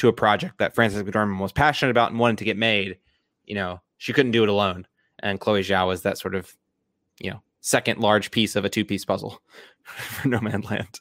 to 0.00 0.08
a 0.08 0.12
project 0.14 0.56
that 0.58 0.74
Frances 0.74 1.02
McDormand 1.02 1.38
was 1.40 1.52
passionate 1.52 1.90
about 1.90 2.10
and 2.10 2.18
wanted 2.18 2.38
to 2.38 2.44
get 2.44 2.56
made. 2.56 2.96
You 3.44 3.54
know, 3.54 3.82
she 3.98 4.14
couldn't 4.14 4.32
do 4.32 4.42
it 4.42 4.48
alone. 4.48 4.86
And 5.18 5.38
Chloe 5.38 5.60
Zhao 5.60 5.86
was 5.86 6.02
that 6.02 6.16
sort 6.16 6.34
of, 6.34 6.56
you 7.20 7.30
know, 7.30 7.42
second 7.60 8.00
large 8.00 8.30
piece 8.30 8.56
of 8.56 8.64
a 8.64 8.70
two 8.70 8.86
piece 8.86 9.04
puzzle 9.04 9.42
for 9.84 10.26
Nomadland. 10.26 11.00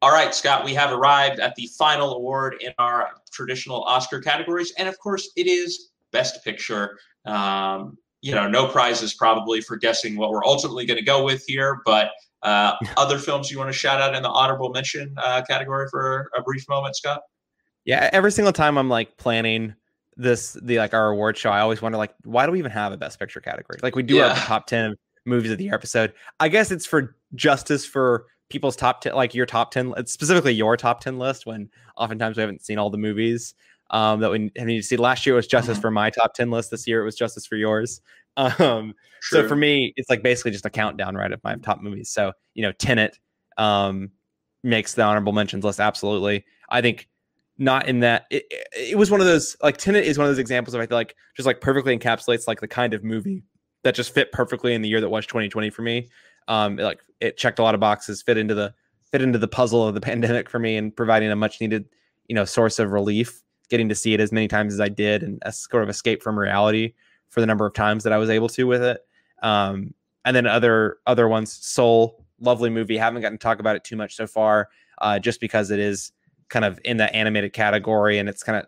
All 0.00 0.12
right, 0.12 0.32
Scott, 0.32 0.64
we 0.64 0.74
have 0.74 0.92
arrived 0.92 1.40
at 1.40 1.56
the 1.56 1.66
final 1.76 2.14
award 2.14 2.54
in 2.60 2.72
our 2.78 3.08
traditional 3.32 3.82
Oscar 3.82 4.20
categories. 4.20 4.72
And 4.78 4.88
of 4.88 4.96
course, 5.00 5.30
it 5.34 5.48
is 5.48 5.90
Best 6.12 6.44
Picture. 6.44 6.98
Um, 7.26 7.98
you 8.20 8.32
know, 8.32 8.48
no 8.48 8.68
prizes 8.68 9.12
probably 9.12 9.60
for 9.60 9.76
guessing 9.76 10.16
what 10.16 10.30
we're 10.30 10.44
ultimately 10.44 10.86
going 10.86 10.98
to 10.98 11.04
go 11.04 11.24
with 11.24 11.44
here, 11.46 11.80
but 11.84 12.12
uh, 12.42 12.74
other 12.96 13.18
films 13.18 13.50
you 13.50 13.58
want 13.58 13.68
to 13.68 13.76
shout 13.76 14.00
out 14.00 14.14
in 14.14 14.22
the 14.22 14.28
honorable 14.28 14.70
mention 14.70 15.12
uh, 15.18 15.42
category 15.42 15.88
for 15.90 16.30
a 16.36 16.42
brief 16.42 16.68
moment, 16.68 16.94
Scott? 16.94 17.22
Yeah, 17.84 18.10
every 18.12 18.32
single 18.32 18.52
time 18.52 18.76
I'm 18.78 18.88
like 18.88 19.16
planning 19.16 19.74
this, 20.16 20.52
the 20.62 20.78
like 20.78 20.94
our 20.94 21.10
award 21.10 21.36
show, 21.36 21.50
I 21.50 21.60
always 21.60 21.80
wonder 21.80 21.98
like, 21.98 22.14
why 22.24 22.46
do 22.46 22.52
we 22.52 22.58
even 22.58 22.70
have 22.70 22.92
a 22.92 22.96
Best 22.96 23.18
Picture 23.18 23.40
category? 23.40 23.78
Like 23.82 23.96
we 23.96 24.02
do 24.02 24.16
yeah. 24.16 24.28
have 24.28 24.36
the 24.36 24.42
top 24.42 24.66
ten 24.66 24.96
movies 25.24 25.50
of 25.50 25.58
the 25.58 25.64
year 25.64 25.74
episode. 25.74 26.12
I 26.38 26.48
guess 26.48 26.70
it's 26.70 26.86
for 26.86 27.16
justice 27.34 27.86
for 27.86 28.26
people's 28.50 28.76
top 28.76 29.00
10 29.00 29.14
like 29.14 29.32
your 29.32 29.46
top 29.46 29.70
10 29.70 29.94
specifically 30.06 30.52
your 30.52 30.76
top 30.76 31.00
10 31.00 31.18
list 31.18 31.46
when 31.46 31.70
oftentimes 31.96 32.36
we 32.36 32.40
haven't 32.40 32.62
seen 32.62 32.78
all 32.78 32.90
the 32.90 32.98
movies 32.98 33.54
um, 33.90 34.20
that 34.20 34.30
we 34.30 34.38
need 34.38 34.76
to 34.76 34.82
see 34.82 34.96
last 34.96 35.24
year 35.24 35.34
was 35.34 35.46
justice 35.46 35.74
mm-hmm. 35.74 35.82
for 35.82 35.90
my 35.90 36.10
top 36.10 36.34
10 36.34 36.50
list 36.50 36.70
this 36.70 36.86
year 36.86 37.00
it 37.00 37.04
was 37.04 37.14
justice 37.16 37.46
for 37.46 37.56
yours 37.56 38.00
um, 38.36 38.94
so 39.22 39.46
for 39.46 39.56
me 39.56 39.92
it's 39.96 40.10
like 40.10 40.22
basically 40.22 40.50
just 40.50 40.66
a 40.66 40.70
countdown 40.70 41.14
right 41.14 41.32
of 41.32 41.42
my 41.42 41.54
top 41.56 41.80
movies 41.80 42.10
so 42.10 42.32
you 42.54 42.62
know 42.62 42.72
tenet 42.72 43.18
um, 43.56 44.10
makes 44.62 44.94
the 44.94 45.02
honorable 45.02 45.32
mentions 45.32 45.64
list 45.64 45.80
absolutely 45.80 46.44
i 46.68 46.80
think 46.80 47.08
not 47.60 47.86
in 47.86 48.00
that 48.00 48.26
it, 48.30 48.44
it 48.72 48.98
was 48.98 49.10
one 49.10 49.20
of 49.20 49.26
those 49.26 49.56
like 49.62 49.76
tenet 49.76 50.04
is 50.04 50.18
one 50.18 50.26
of 50.26 50.30
those 50.30 50.38
examples 50.38 50.74
of 50.74 50.80
i 50.80 50.86
feel 50.86 50.98
like 50.98 51.14
just 51.36 51.46
like 51.46 51.60
perfectly 51.60 51.96
encapsulates 51.96 52.48
like 52.48 52.60
the 52.60 52.66
kind 52.66 52.94
of 52.94 53.04
movie 53.04 53.44
that 53.84 53.94
just 53.94 54.12
fit 54.12 54.32
perfectly 54.32 54.74
in 54.74 54.82
the 54.82 54.88
year 54.88 55.00
that 55.00 55.08
was 55.08 55.26
2020 55.26 55.70
for 55.70 55.82
me 55.82 56.08
um, 56.50 56.78
it, 56.78 56.82
like 56.82 57.00
it 57.20 57.36
checked 57.36 57.58
a 57.58 57.62
lot 57.62 57.74
of 57.74 57.80
boxes, 57.80 58.22
fit 58.22 58.36
into 58.36 58.54
the 58.54 58.74
fit 59.10 59.22
into 59.22 59.38
the 59.38 59.48
puzzle 59.48 59.86
of 59.86 59.94
the 59.94 60.00
pandemic 60.10 60.50
for 60.50 60.58
me, 60.58 60.76
and 60.76 60.94
providing 60.94 61.30
a 61.30 61.36
much 61.36 61.60
needed 61.60 61.86
you 62.26 62.34
know 62.34 62.44
source 62.44 62.78
of 62.78 62.90
relief. 62.90 63.42
Getting 63.70 63.88
to 63.88 63.94
see 63.94 64.14
it 64.14 64.20
as 64.20 64.32
many 64.32 64.48
times 64.48 64.74
as 64.74 64.80
I 64.80 64.88
did, 64.88 65.22
and 65.22 65.40
a 65.42 65.52
sort 65.52 65.84
of 65.84 65.88
escape 65.88 66.22
from 66.22 66.36
reality 66.36 66.94
for 67.28 67.40
the 67.40 67.46
number 67.46 67.64
of 67.64 67.72
times 67.72 68.02
that 68.02 68.12
I 68.12 68.18
was 68.18 68.28
able 68.28 68.48
to 68.48 68.66
with 68.66 68.82
it. 68.82 69.00
Um, 69.44 69.94
and 70.24 70.34
then 70.34 70.46
other 70.46 70.98
other 71.06 71.28
ones, 71.28 71.52
Soul 71.52 72.26
lovely 72.40 72.70
movie. 72.70 72.96
Haven't 72.96 73.22
gotten 73.22 73.38
to 73.38 73.42
talk 73.42 73.60
about 73.60 73.76
it 73.76 73.84
too 73.84 73.96
much 73.96 74.16
so 74.16 74.26
far, 74.26 74.68
uh, 75.00 75.20
just 75.20 75.40
because 75.40 75.70
it 75.70 75.78
is 75.78 76.10
kind 76.50 76.64
of 76.64 76.78
in 76.84 76.98
the 76.98 77.14
animated 77.14 77.52
category 77.52 78.18
and 78.18 78.28
it's 78.28 78.42
kind 78.42 78.58
of 78.58 78.66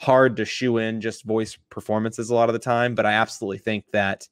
hard 0.00 0.36
to 0.36 0.44
shoe 0.44 0.78
in 0.78 1.00
just 1.00 1.24
voice 1.24 1.58
performances 1.68 2.30
a 2.30 2.34
lot 2.34 2.48
of 2.48 2.54
the 2.54 2.58
time. 2.58 2.94
But 2.94 3.06
I 3.06 3.12
absolutely 3.12 3.58
think 3.58 3.84
that, 3.92 4.26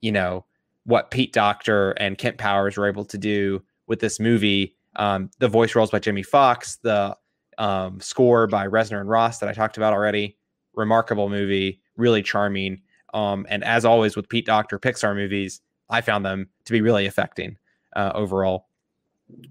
you 0.00 0.12
know, 0.12 0.46
what 0.84 1.10
Pete 1.10 1.32
Docter 1.32 1.90
and 1.92 2.16
Kemp 2.16 2.38
Powers 2.38 2.76
were 2.76 2.88
able 2.88 3.04
to 3.04 3.18
do 3.18 3.62
with 3.86 3.98
this 4.00 4.20
movie, 4.20 4.76
um, 4.96 5.30
the 5.40 5.48
voice 5.48 5.74
roles 5.74 5.90
by 5.90 5.98
Jamie 5.98 6.22
Foxx, 6.22 6.76
the 6.76 7.16
um, 7.58 8.00
score 8.00 8.46
by 8.46 8.66
Reznor 8.66 9.00
and 9.00 9.10
Ross 9.10 9.38
that 9.38 9.48
I 9.48 9.52
talked 9.52 9.76
about 9.76 9.92
already, 9.92 10.36
remarkable 10.74 11.28
movie, 11.28 11.80
really 11.96 12.22
charming. 12.22 12.80
Um, 13.12 13.46
and 13.50 13.64
as 13.64 13.84
always 13.84 14.16
with 14.16 14.28
Pete 14.28 14.46
Docter 14.46 14.78
Pixar 14.78 15.14
movies, 15.14 15.60
I 15.90 16.00
found 16.00 16.24
them 16.24 16.48
to 16.64 16.72
be 16.72 16.80
really 16.80 17.06
affecting 17.06 17.58
uh, 17.96 18.12
overall 18.14 18.68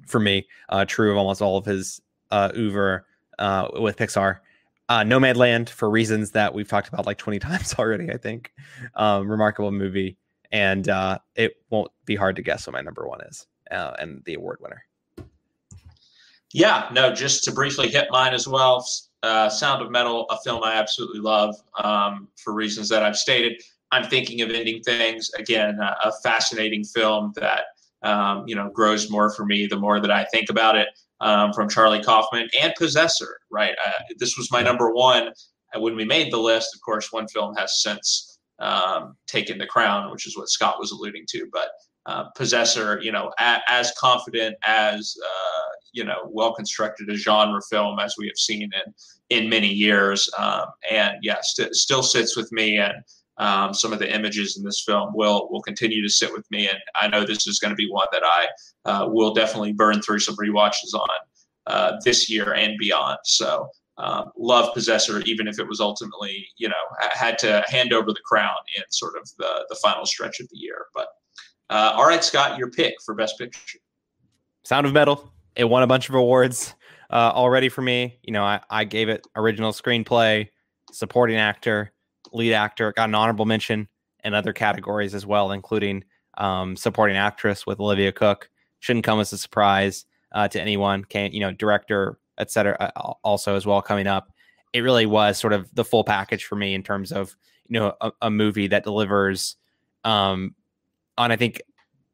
for 0.07 0.19
me. 0.19 0.47
Uh, 0.69 0.85
true 0.85 1.11
of 1.11 1.17
almost 1.17 1.41
all 1.41 1.57
of 1.57 1.65
his 1.65 2.01
uh, 2.31 2.51
oeuvre 2.55 3.03
uh, 3.37 3.69
with 3.79 3.97
Pixar. 3.97 4.39
Uh, 4.87 5.03
Nomadland 5.03 5.69
for 5.69 5.89
reasons 5.89 6.31
that 6.31 6.53
we've 6.53 6.67
talked 6.67 6.87
about 6.87 7.05
like 7.05 7.17
20 7.17 7.39
times 7.39 7.75
already, 7.77 8.11
I 8.11 8.17
think. 8.17 8.51
Um, 8.95 9.29
remarkable 9.29 9.71
movie. 9.71 10.17
And 10.51 10.89
uh, 10.89 11.19
it 11.35 11.57
won't 11.69 11.91
be 12.05 12.15
hard 12.15 12.35
to 12.37 12.41
guess 12.41 12.65
what 12.65 12.73
my 12.73 12.81
number 12.81 13.07
one 13.07 13.21
is 13.21 13.45
uh, 13.69 13.93
and 13.99 14.23
the 14.25 14.33
award 14.33 14.57
winner. 14.61 14.83
Yeah, 16.51 16.89
no, 16.91 17.13
just 17.13 17.43
to 17.43 17.51
briefly 17.51 17.87
hit 17.89 18.07
mine 18.09 18.33
as 18.33 18.47
well. 18.47 18.83
Uh, 19.21 19.49
Sound 19.49 19.83
of 19.83 19.91
Metal, 19.91 20.25
a 20.31 20.37
film 20.43 20.63
I 20.63 20.73
absolutely 20.73 21.19
love 21.19 21.55
um, 21.83 22.27
for 22.37 22.53
reasons 22.53 22.89
that 22.89 23.03
I've 23.03 23.17
stated. 23.17 23.61
I'm 23.91 24.03
thinking 24.03 24.41
of 24.41 24.49
ending 24.49 24.81
things 24.81 25.29
again. 25.37 25.79
Uh, 25.79 25.95
a 26.05 26.11
fascinating 26.23 26.83
film 26.83 27.33
that 27.35 27.65
um, 28.01 28.47
you 28.47 28.55
know 28.55 28.69
grows 28.69 29.11
more 29.11 29.29
for 29.29 29.45
me 29.45 29.67
the 29.67 29.75
more 29.75 29.99
that 29.99 30.11
I 30.11 30.23
think 30.25 30.49
about 30.49 30.75
it. 30.75 30.87
Um, 31.21 31.51
from 31.51 31.67
Charlie 31.67 32.01
Kaufman 32.01 32.47
and 32.61 32.73
Possessor. 32.77 33.39
Right, 33.51 33.75
uh, 33.85 33.91
this 34.17 34.37
was 34.37 34.51
my 34.51 34.61
number 34.61 34.93
one 34.93 35.33
when 35.75 35.95
we 35.95 36.05
made 36.05 36.31
the 36.31 36.37
list. 36.37 36.73
Of 36.73 36.81
course, 36.81 37.11
one 37.11 37.27
film 37.27 37.55
has 37.55 37.81
since 37.81 38.37
um, 38.59 39.15
taken 39.27 39.57
the 39.57 39.65
crown, 39.65 40.11
which 40.11 40.27
is 40.27 40.37
what 40.37 40.49
Scott 40.49 40.79
was 40.79 40.91
alluding 40.91 41.25
to. 41.29 41.47
But 41.51 41.69
uh, 42.05 42.25
Possessor, 42.35 42.99
you 43.01 43.11
know, 43.11 43.31
a, 43.39 43.59
as 43.67 43.91
confident 43.99 44.55
as 44.65 45.15
uh, 45.23 45.69
you 45.91 46.03
know, 46.03 46.29
well 46.29 46.53
constructed 46.53 47.09
a 47.09 47.15
genre 47.15 47.61
film 47.69 47.99
as 47.99 48.15
we 48.17 48.27
have 48.27 48.37
seen 48.37 48.63
in 48.73 48.93
in 49.29 49.49
many 49.49 49.67
years, 49.67 50.29
um, 50.37 50.65
and 50.89 51.17
yeah, 51.21 51.37
st- 51.41 51.75
still 51.75 52.01
sits 52.01 52.35
with 52.35 52.51
me 52.51 52.77
and 52.77 52.95
um, 53.39 53.73
some 53.73 53.91
of 53.93 53.99
the 53.99 54.13
images 54.13 54.57
in 54.57 54.63
this 54.63 54.83
film 54.85 55.11
will 55.13 55.47
will 55.49 55.61
continue 55.61 56.01
to 56.03 56.09
sit 56.09 56.31
with 56.31 56.45
me, 56.51 56.67
and 56.67 56.77
I 56.95 57.07
know 57.07 57.25
this 57.25 57.47
is 57.47 57.59
going 57.59 57.71
to 57.71 57.75
be 57.75 57.89
one 57.89 58.07
that 58.11 58.23
I 58.23 58.47
uh, 58.85 59.07
will 59.09 59.33
definitely 59.33 59.73
burn 59.73 60.01
through 60.01 60.19
some 60.19 60.35
re-watches 60.37 60.93
on 60.93 61.07
uh, 61.67 61.93
this 62.05 62.29
year 62.29 62.53
and 62.53 62.77
beyond. 62.77 63.17
So. 63.23 63.69
Um, 64.01 64.31
love 64.37 64.73
Possessor, 64.73 65.19
even 65.25 65.45
if 65.45 65.59
it 65.59 65.67
was 65.67 65.81
ultimately, 65.81 66.47
you 66.55 66.69
know, 66.69 66.75
had 67.11 67.37
to 67.39 67.61
hand 67.67 67.91
over 67.91 68.13
the 68.13 68.21
crown 68.23 68.55
in 68.77 68.83
sort 68.89 69.17
of 69.17 69.29
the, 69.37 69.65
the 69.67 69.75
final 69.83 70.05
stretch 70.05 70.39
of 70.39 70.47
the 70.47 70.57
year. 70.57 70.85
But 70.93 71.09
uh, 71.69 71.91
all 71.97 72.07
right, 72.07 72.23
Scott, 72.23 72.57
your 72.57 72.71
pick 72.71 72.93
for 73.05 73.13
Best 73.13 73.37
Picture. 73.37 73.79
Sound 74.63 74.85
of 74.85 74.93
Metal. 74.93 75.29
It 75.57 75.65
won 75.65 75.83
a 75.83 75.87
bunch 75.87 76.07
of 76.07 76.15
awards 76.15 76.75
uh, 77.09 77.31
already 77.33 77.67
for 77.67 77.81
me. 77.81 78.17
You 78.23 78.31
know, 78.31 78.43
I, 78.43 78.61
I 78.69 78.85
gave 78.85 79.09
it 79.09 79.27
original 79.35 79.73
screenplay, 79.73 80.47
supporting 80.93 81.35
actor, 81.35 81.91
lead 82.31 82.53
actor, 82.53 82.93
got 82.93 83.09
an 83.09 83.15
honorable 83.15 83.45
mention 83.45 83.87
in 84.23 84.33
other 84.33 84.53
categories 84.53 85.13
as 85.13 85.25
well, 85.25 85.51
including 85.51 86.03
um, 86.37 86.75
supporting 86.75 87.17
actress 87.17 87.65
with 87.65 87.79
Olivia 87.79 88.11
Cooke. 88.11 88.49
Shouldn't 88.79 89.05
come 89.05 89.19
as 89.19 89.33
a 89.33 89.37
surprise 89.37 90.05
uh, 90.31 90.47
to 90.47 90.61
anyone. 90.61 91.03
Can 91.05 91.31
you 91.31 91.39
know 91.39 91.51
director, 91.51 92.19
etc. 92.37 92.77
Uh, 92.95 93.13
also 93.23 93.55
as 93.55 93.65
well 93.65 93.81
coming 93.81 94.07
up. 94.07 94.31
It 94.73 94.81
really 94.81 95.05
was 95.05 95.37
sort 95.37 95.53
of 95.53 95.73
the 95.73 95.83
full 95.83 96.03
package 96.03 96.45
for 96.45 96.55
me 96.55 96.73
in 96.73 96.83
terms 96.83 97.11
of 97.11 97.35
you 97.67 97.79
know 97.79 97.93
a, 98.01 98.11
a 98.23 98.29
movie 98.29 98.67
that 98.67 98.83
delivers 98.83 99.55
um, 100.03 100.55
on 101.17 101.31
I 101.31 101.35
think 101.35 101.61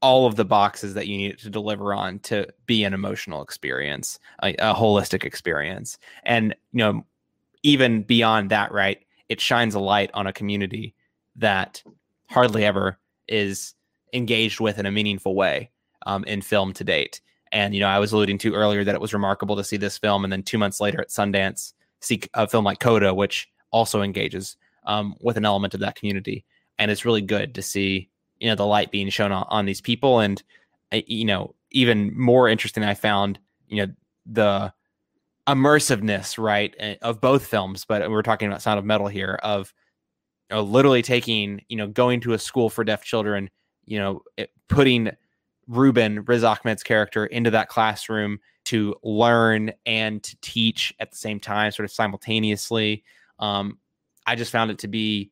all 0.02 0.28
of 0.28 0.36
the 0.36 0.46
boxes 0.46 0.94
that 0.94 1.08
you 1.08 1.18
need 1.18 1.38
to 1.40 1.50
deliver 1.50 1.94
on 1.94 2.20
to 2.20 2.48
be 2.66 2.84
an 2.84 2.94
emotional 2.94 3.42
experience, 3.42 4.20
a, 4.44 4.54
a 4.56 4.74
holistic 4.74 5.24
experience, 5.24 5.98
and 6.24 6.56
you 6.72 6.80
know 6.80 7.06
even 7.64 8.04
beyond 8.04 8.52
that, 8.52 8.72
right? 8.72 9.05
It 9.30 9.42
shines 9.42 9.76
a 9.76 9.80
light 9.80 10.12
on 10.14 10.28
a 10.28 10.34
community 10.34 10.96
that 11.36 11.84
hardly 12.30 12.66
ever 12.66 12.98
is 13.28 13.74
engaged 14.14 14.60
with 14.60 14.80
in 14.80 14.86
a 14.86 14.92
meaningful 14.92 15.36
way 15.36 15.70
um, 16.06 16.24
in 16.26 16.42
film 16.42 16.74
to 16.74 16.84
date. 16.84 17.22
And 17.52 17.74
you 17.74 17.82
know, 17.82 17.88
I 17.88 18.00
was 18.00 18.12
alluding 18.12 18.38
to 18.40 18.54
earlier 18.54 18.84
that 18.84 18.96
it 18.96 19.02
was 19.02 19.14
remarkable 19.14 19.56
to 19.56 19.64
see 19.64 19.78
this 19.78 19.98
film, 19.98 20.24
and 20.24 20.32
then 20.34 20.44
two 20.44 20.58
months 20.58 20.80
later 20.82 21.02
at 21.02 21.10
Sundance, 21.10 21.74
see 22.02 22.22
a 22.34 22.48
film 22.48 22.66
like 22.66 22.80
Coda, 22.80 23.14
which 23.14 23.50
also 23.72 24.02
engages 24.02 24.58
um, 24.86 25.16
with 25.22 25.38
an 25.38 25.46
element 25.46 25.74
of 25.74 25.80
that 25.80 25.96
community. 25.96 26.46
And 26.78 26.92
it's 26.92 27.06
really 27.06 27.22
good 27.22 27.56
to 27.56 27.62
see 27.62 28.10
you 28.40 28.50
know 28.50 28.56
the 28.56 28.66
light 28.66 28.92
being 28.92 29.10
shown 29.10 29.32
on, 29.32 29.46
on 29.50 29.66
these 29.66 29.82
people, 29.82 30.20
and 30.20 30.42
uh, 30.92 31.02
you 31.08 31.26
know, 31.26 31.56
even 31.72 32.18
more 32.18 32.50
interesting, 32.50 32.84
I 32.84 32.94
found 32.94 33.40
you 33.68 33.86
know 33.86 33.94
the 34.26 34.74
immersiveness, 35.48 36.42
right, 36.42 36.74
eh, 36.80 36.96
of 37.02 37.22
both 37.22 37.46
films. 37.46 37.86
But 37.86 38.10
we're 38.10 38.22
talking 38.22 38.48
about 38.48 38.62
Sound 38.62 38.80
of 38.80 38.86
Metal 38.86 39.08
here, 39.08 39.40
of 39.44 39.74
you 40.50 40.56
know, 40.56 40.64
literally 40.64 41.02
taking, 41.02 41.62
you 41.70 41.78
know, 41.78 41.88
going 41.88 42.22
to 42.22 42.34
a 42.34 42.40
school 42.40 42.70
for 42.70 42.84
deaf 42.84 43.04
children, 43.04 43.50
you 43.86 44.00
know, 44.00 44.22
it, 44.38 44.52
putting 44.70 45.12
Ruben 45.68 46.24
Riz 46.26 46.44
Ahmed's 46.44 46.84
character 46.84 47.26
into 47.26 47.52
that 47.52 47.70
classroom 47.70 48.40
to 48.66 48.96
learn 49.04 49.72
and 49.86 50.22
to 50.24 50.36
teach 50.42 50.94
at 51.00 51.12
the 51.12 51.18
same 51.18 51.40
time, 51.40 51.72
sort 51.72 51.86
of 51.86 51.92
simultaneously. 51.92 53.04
Um, 53.40 53.80
I 54.28 54.36
just 54.36 54.52
found 54.52 54.72
it 54.72 54.80
to 54.80 54.88
be 54.88 55.32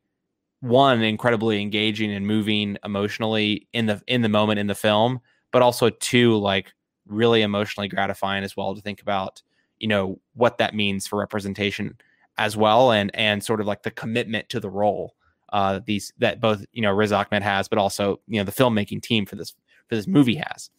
one 0.61 1.02
incredibly 1.02 1.61
engaging 1.61 2.11
and 2.11 2.26
moving 2.26 2.77
emotionally 2.85 3.68
in 3.73 3.85
the 3.85 4.02
in 4.07 4.22
the 4.22 4.30
moment 4.30 4.60
in 4.60 4.68
the 4.68 4.76
film, 4.76 5.19
but 5.52 5.61
also 5.61 5.90
two 5.90 6.38
like 6.38 6.72
really 7.06 7.41
emotionally 7.41 7.88
gratifying 7.88 8.44
as 8.44 8.56
well 8.56 8.73
to 8.73 8.81
think 8.81 9.02
about 9.02 9.41
you 9.84 9.89
know 9.89 10.18
what 10.34 10.60
that 10.60 10.73
means 10.73 11.05
for 11.05 11.19
representation 11.19 11.97
as 12.38 12.55
well 12.55 12.93
and 12.93 13.11
and 13.14 13.43
sort 13.43 13.60
of 13.60 13.68
like 13.68 13.84
the 13.84 13.91
commitment 13.91 14.47
to 14.47 14.61
the 14.61 14.69
role 14.69 15.14
uh 15.51 15.81
these 15.85 16.14
that 16.18 16.39
both 16.39 16.65
you 16.72 16.81
know 16.81 16.91
Riz 16.91 17.11
Ahmed 17.11 17.43
has 17.43 17.68
but 17.68 17.77
also 17.77 18.22
you 18.26 18.39
know 18.39 18.45
the 18.45 18.51
filmmaking 18.53 19.01
team 19.01 19.26
for 19.26 19.35
this 19.35 19.51
for 19.89 19.95
this 19.95 20.07
movie 20.07 20.35
has. 20.35 20.69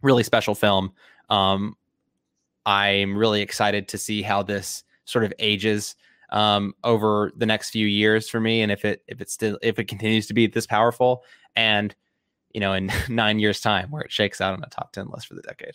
Really 0.00 0.22
special 0.22 0.54
film. 0.54 0.92
Um 1.28 1.76
I'm 2.64 3.18
really 3.18 3.42
excited 3.42 3.86
to 3.88 3.98
see 3.98 4.22
how 4.22 4.42
this 4.42 4.82
sort 5.04 5.24
of 5.26 5.34
ages 5.38 5.94
um 6.30 6.74
over 6.84 7.32
the 7.36 7.44
next 7.44 7.68
few 7.68 7.86
years 7.86 8.30
for 8.30 8.40
me 8.40 8.62
and 8.62 8.72
if 8.72 8.86
it 8.86 9.02
if 9.08 9.20
it 9.20 9.28
still 9.28 9.58
if 9.60 9.78
it 9.78 9.88
continues 9.88 10.26
to 10.28 10.34
be 10.34 10.46
this 10.46 10.66
powerful 10.66 11.22
and 11.54 11.94
you 12.54 12.60
know 12.60 12.72
in 12.72 12.90
9 13.10 13.38
years 13.38 13.60
time 13.60 13.90
where 13.90 14.02
it 14.02 14.10
shakes 14.10 14.40
out 14.40 14.54
on 14.54 14.64
a 14.64 14.70
top 14.70 14.90
10 14.92 15.10
list 15.10 15.26
for 15.26 15.34
the 15.34 15.42
decade 15.42 15.74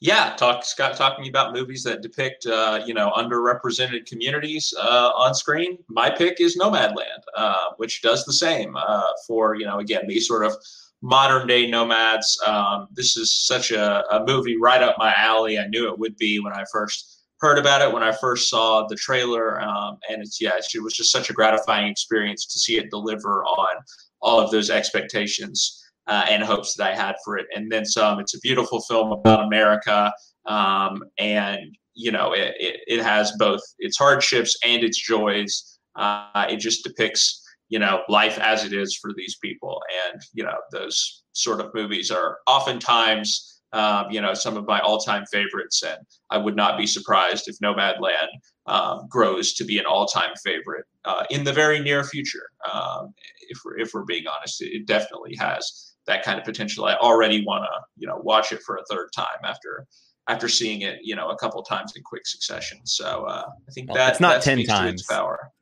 yeah, 0.00 0.34
talk 0.36 0.64
Scott 0.64 0.96
talking 0.96 1.28
about 1.28 1.52
movies 1.52 1.82
that 1.82 2.02
depict 2.02 2.46
uh, 2.46 2.80
you 2.86 2.94
know 2.94 3.10
underrepresented 3.16 4.06
communities 4.06 4.72
uh, 4.80 5.10
on 5.16 5.34
screen. 5.34 5.78
My 5.88 6.08
pick 6.08 6.40
is 6.40 6.56
Nomadland, 6.56 7.22
uh, 7.36 7.70
which 7.78 8.00
does 8.02 8.24
the 8.24 8.32
same 8.32 8.76
uh, 8.76 9.10
for 9.26 9.56
you 9.56 9.66
know 9.66 9.80
again 9.80 10.02
these 10.06 10.28
sort 10.28 10.44
of 10.44 10.54
modern 11.02 11.48
day 11.48 11.68
nomads. 11.68 12.40
Um, 12.46 12.88
this 12.92 13.16
is 13.16 13.32
such 13.32 13.72
a, 13.72 14.04
a, 14.12 14.24
movie 14.24 14.56
right 14.56 14.82
up 14.82 14.96
my 14.98 15.14
alley. 15.14 15.58
I 15.58 15.66
knew 15.66 15.88
it 15.88 15.98
would 15.98 16.16
be 16.16 16.40
when 16.40 16.52
I 16.52 16.64
first 16.72 17.24
heard 17.40 17.58
about 17.58 17.82
it, 17.82 17.92
when 17.92 18.02
I 18.02 18.10
first 18.12 18.50
saw 18.50 18.86
the 18.86 18.96
trailer, 18.96 19.60
um, 19.60 19.98
and 20.08 20.22
it's 20.22 20.40
yeah, 20.40 20.52
it 20.56 20.82
was 20.82 20.94
just 20.94 21.10
such 21.10 21.28
a 21.28 21.32
gratifying 21.32 21.88
experience 21.88 22.46
to 22.46 22.58
see 22.60 22.78
it 22.78 22.90
deliver 22.90 23.44
on 23.44 23.82
all 24.20 24.38
of 24.38 24.52
those 24.52 24.70
expectations 24.70 25.87
uh, 26.08 26.24
and 26.28 26.42
hopes 26.42 26.74
that 26.74 26.90
I 26.90 26.94
had 26.94 27.16
for 27.24 27.36
it, 27.36 27.46
and 27.54 27.70
then 27.70 27.84
some. 27.84 28.18
It's 28.18 28.34
a 28.34 28.40
beautiful 28.40 28.80
film 28.80 29.12
about 29.12 29.44
America, 29.44 30.12
um, 30.46 31.02
and 31.18 31.76
you 31.94 32.10
know 32.10 32.32
it, 32.32 32.54
it, 32.58 32.80
it, 32.86 33.02
has 33.02 33.32
both 33.38 33.60
its 33.78 33.98
hardships 33.98 34.56
and 34.64 34.82
its 34.82 34.98
joys. 35.00 35.78
Uh, 35.96 36.46
it 36.48 36.58
just 36.58 36.82
depicts 36.82 37.44
you 37.68 37.78
know 37.78 38.02
life 38.08 38.38
as 38.38 38.64
it 38.64 38.72
is 38.72 38.96
for 38.96 39.12
these 39.16 39.36
people, 39.42 39.80
and 40.10 40.22
you 40.32 40.42
know 40.42 40.56
those 40.72 41.24
sort 41.32 41.60
of 41.60 41.72
movies 41.74 42.10
are 42.10 42.38
oftentimes. 42.46 43.54
Um, 43.74 44.06
you 44.10 44.22
know, 44.22 44.32
some 44.32 44.56
of 44.56 44.66
my 44.66 44.80
all-time 44.80 45.26
favorites, 45.30 45.82
and 45.82 45.98
I 46.30 46.38
would 46.38 46.56
not 46.56 46.78
be 46.78 46.86
surprised 46.86 47.48
if 47.48 47.58
Nomadland 47.62 48.28
um, 48.64 49.06
grows 49.10 49.52
to 49.56 49.64
be 49.64 49.78
an 49.78 49.84
all-time 49.84 50.30
favorite 50.42 50.86
uh, 51.04 51.24
in 51.28 51.44
the 51.44 51.52
very 51.52 51.78
near 51.78 52.02
future. 52.02 52.48
Um, 52.72 53.12
if 53.50 53.58
we're 53.62 53.76
if 53.78 53.92
we're 53.92 54.06
being 54.06 54.24
honest, 54.26 54.62
it 54.62 54.86
definitely 54.86 55.36
has 55.38 55.87
that 56.08 56.24
kind 56.24 56.38
of 56.38 56.44
potential. 56.44 56.84
I 56.86 56.96
already 56.96 57.44
want 57.44 57.64
to, 57.64 57.70
you 57.96 58.08
know, 58.08 58.16
watch 58.16 58.50
it 58.50 58.60
for 58.66 58.76
a 58.76 58.84
third 58.90 59.10
time 59.14 59.38
after 59.44 59.86
after 60.26 60.48
seeing 60.48 60.82
it, 60.82 60.98
you 61.02 61.16
know, 61.16 61.30
a 61.30 61.38
couple 61.38 61.62
times 61.62 61.94
in 61.96 62.02
quick 62.02 62.26
succession. 62.26 62.80
So 62.84 63.24
uh, 63.24 63.44
I 63.46 63.72
think 63.72 63.88
well, 63.88 63.96
that 63.96 64.10
it's 64.10 64.20
not 64.20 64.42
ten 64.42 64.64
times 64.64 65.04
power. 65.08 65.52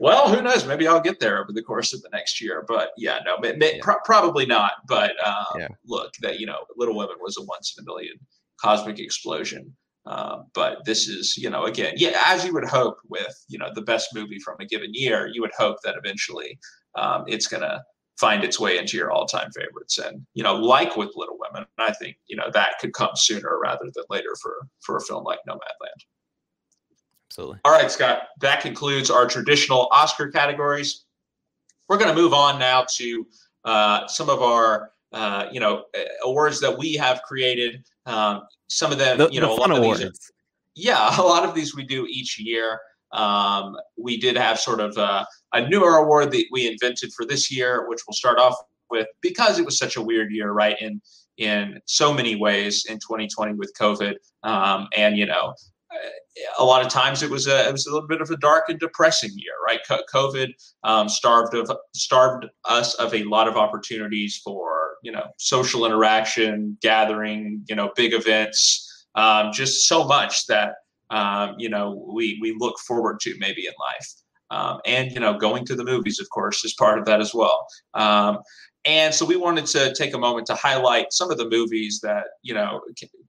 Well, 0.00 0.28
who 0.28 0.42
knows? 0.42 0.66
Maybe 0.66 0.86
I'll 0.86 1.00
get 1.00 1.18
there 1.18 1.40
over 1.40 1.52
the 1.52 1.62
course 1.62 1.92
of 1.92 2.02
the 2.02 2.10
next 2.12 2.40
year. 2.40 2.64
But 2.66 2.90
yeah, 2.96 3.18
no, 3.24 3.38
may, 3.38 3.56
may, 3.56 3.80
pro- 3.80 4.00
probably 4.04 4.46
not. 4.46 4.72
But 4.86 5.12
um, 5.26 5.60
yeah. 5.60 5.68
look, 5.86 6.12
that 6.22 6.40
you 6.40 6.46
know, 6.46 6.64
Little 6.76 6.96
Women 6.96 7.16
was 7.20 7.36
a 7.38 7.42
once 7.42 7.74
in 7.76 7.82
a 7.82 7.86
million 7.86 8.14
cosmic 8.60 8.98
explosion. 8.98 9.74
Uh, 10.06 10.38
but 10.54 10.78
this 10.86 11.06
is, 11.06 11.36
you 11.36 11.50
know, 11.50 11.64
again, 11.64 11.92
yeah, 11.96 12.22
as 12.26 12.42
you 12.42 12.54
would 12.54 12.64
hope 12.64 12.96
with, 13.10 13.44
you 13.48 13.58
know, 13.58 13.68
the 13.74 13.82
best 13.82 14.08
movie 14.14 14.38
from 14.38 14.56
a 14.58 14.64
given 14.64 14.90
year, 14.94 15.28
you 15.30 15.42
would 15.42 15.52
hope 15.58 15.76
that 15.84 15.96
eventually 16.02 16.58
um, 16.94 17.24
it's 17.26 17.46
going 17.46 17.60
to 17.60 17.82
find 18.18 18.42
its 18.42 18.58
way 18.58 18.78
into 18.78 18.96
your 18.96 19.10
all-time 19.12 19.50
favorites. 19.52 19.98
And 19.98 20.26
you 20.34 20.42
know, 20.42 20.56
like 20.56 20.96
with 20.96 21.10
Little 21.14 21.38
Women, 21.38 21.66
I 21.78 21.92
think 21.92 22.16
you 22.26 22.36
know 22.36 22.50
that 22.52 22.78
could 22.80 22.92
come 22.92 23.10
sooner 23.14 23.58
rather 23.62 23.84
than 23.94 24.04
later 24.10 24.34
for 24.42 24.66
for 24.80 24.96
a 24.96 25.00
film 25.00 25.24
like 25.24 25.38
Nomadland. 25.48 26.04
Absolutely. 27.30 27.58
All 27.64 27.72
right, 27.72 27.90
Scott. 27.90 28.22
That 28.40 28.60
concludes 28.60 29.10
our 29.10 29.26
traditional 29.26 29.88
Oscar 29.92 30.28
categories. 30.30 31.04
We're 31.88 31.98
going 31.98 32.14
to 32.14 32.20
move 32.20 32.34
on 32.34 32.58
now 32.58 32.86
to 32.96 33.26
uh, 33.64 34.06
some 34.08 34.28
of 34.28 34.42
our 34.42 34.92
uh, 35.12 35.46
you 35.52 35.60
know 35.60 35.84
awards 36.24 36.60
that 36.60 36.76
we 36.76 36.94
have 36.94 37.22
created. 37.22 37.84
Um, 38.06 38.42
some 38.68 38.92
of 38.92 38.98
them, 38.98 39.18
the, 39.18 39.28
you 39.30 39.40
know, 39.40 39.54
the 39.54 39.60
fun 39.60 39.72
awards. 39.72 40.02
Are, 40.02 40.10
yeah, 40.74 41.16
a 41.20 41.22
lot 41.22 41.44
of 41.44 41.54
these 41.54 41.74
we 41.74 41.84
do 41.84 42.06
each 42.08 42.38
year. 42.38 42.80
Um, 43.12 43.76
we 43.96 44.18
did 44.18 44.36
have 44.36 44.58
sort 44.58 44.80
of 44.80 44.96
a, 44.96 45.26
a 45.52 45.68
newer 45.68 45.96
award 45.96 46.30
that 46.32 46.44
we 46.52 46.66
invented 46.66 47.12
for 47.14 47.24
this 47.24 47.50
year, 47.50 47.88
which 47.88 48.00
we'll 48.06 48.14
start 48.14 48.38
off 48.38 48.54
with 48.90 49.06
because 49.20 49.58
it 49.58 49.64
was 49.64 49.78
such 49.78 49.96
a 49.96 50.02
weird 50.02 50.32
year, 50.32 50.52
right? 50.52 50.80
In 50.80 51.00
in 51.36 51.80
so 51.86 52.12
many 52.12 52.34
ways 52.34 52.84
in 52.88 52.96
2020 52.96 53.54
with 53.54 53.72
COVID, 53.80 54.16
um, 54.42 54.88
and 54.96 55.16
you 55.16 55.24
know, 55.24 55.54
a 56.58 56.64
lot 56.64 56.84
of 56.84 56.90
times 56.90 57.22
it 57.22 57.30
was 57.30 57.46
a 57.46 57.68
it 57.68 57.72
was 57.72 57.86
a 57.86 57.92
little 57.92 58.08
bit 58.08 58.20
of 58.20 58.30
a 58.30 58.36
dark 58.36 58.68
and 58.68 58.78
depressing 58.78 59.30
year, 59.34 59.54
right? 59.66 59.80
COVID 60.12 60.52
um, 60.84 61.08
starved 61.08 61.54
of 61.54 61.70
starved 61.94 62.46
us 62.64 62.94
of 62.94 63.14
a 63.14 63.24
lot 63.24 63.48
of 63.48 63.56
opportunities 63.56 64.40
for 64.44 64.96
you 65.02 65.12
know 65.12 65.26
social 65.38 65.86
interaction, 65.86 66.76
gathering, 66.82 67.64
you 67.68 67.76
know, 67.76 67.90
big 67.96 68.12
events, 68.12 69.06
um, 69.14 69.52
just 69.52 69.88
so 69.88 70.04
much 70.04 70.46
that 70.46 70.74
um, 71.10 71.54
you 71.58 71.68
know 71.68 72.04
we 72.12 72.38
we 72.40 72.54
look 72.58 72.78
forward 72.80 73.20
to 73.20 73.34
maybe 73.38 73.66
in 73.66 73.72
life. 73.78 74.14
Um, 74.50 74.80
and 74.86 75.12
you 75.12 75.20
know, 75.20 75.36
going 75.36 75.66
to 75.66 75.76
the 75.76 75.84
movies, 75.84 76.20
of 76.20 76.28
course, 76.30 76.64
is 76.64 76.72
part 76.74 76.98
of 76.98 77.04
that 77.04 77.20
as 77.20 77.34
well. 77.34 77.66
Um, 77.94 78.38
and 78.84 79.12
so 79.12 79.26
we 79.26 79.36
wanted 79.36 79.66
to 79.66 79.92
take 79.94 80.14
a 80.14 80.18
moment 80.18 80.46
to 80.46 80.54
highlight 80.54 81.12
some 81.12 81.30
of 81.30 81.36
the 81.36 81.48
movies 81.48 82.00
that 82.02 82.24
you 82.42 82.54
know 82.54 82.80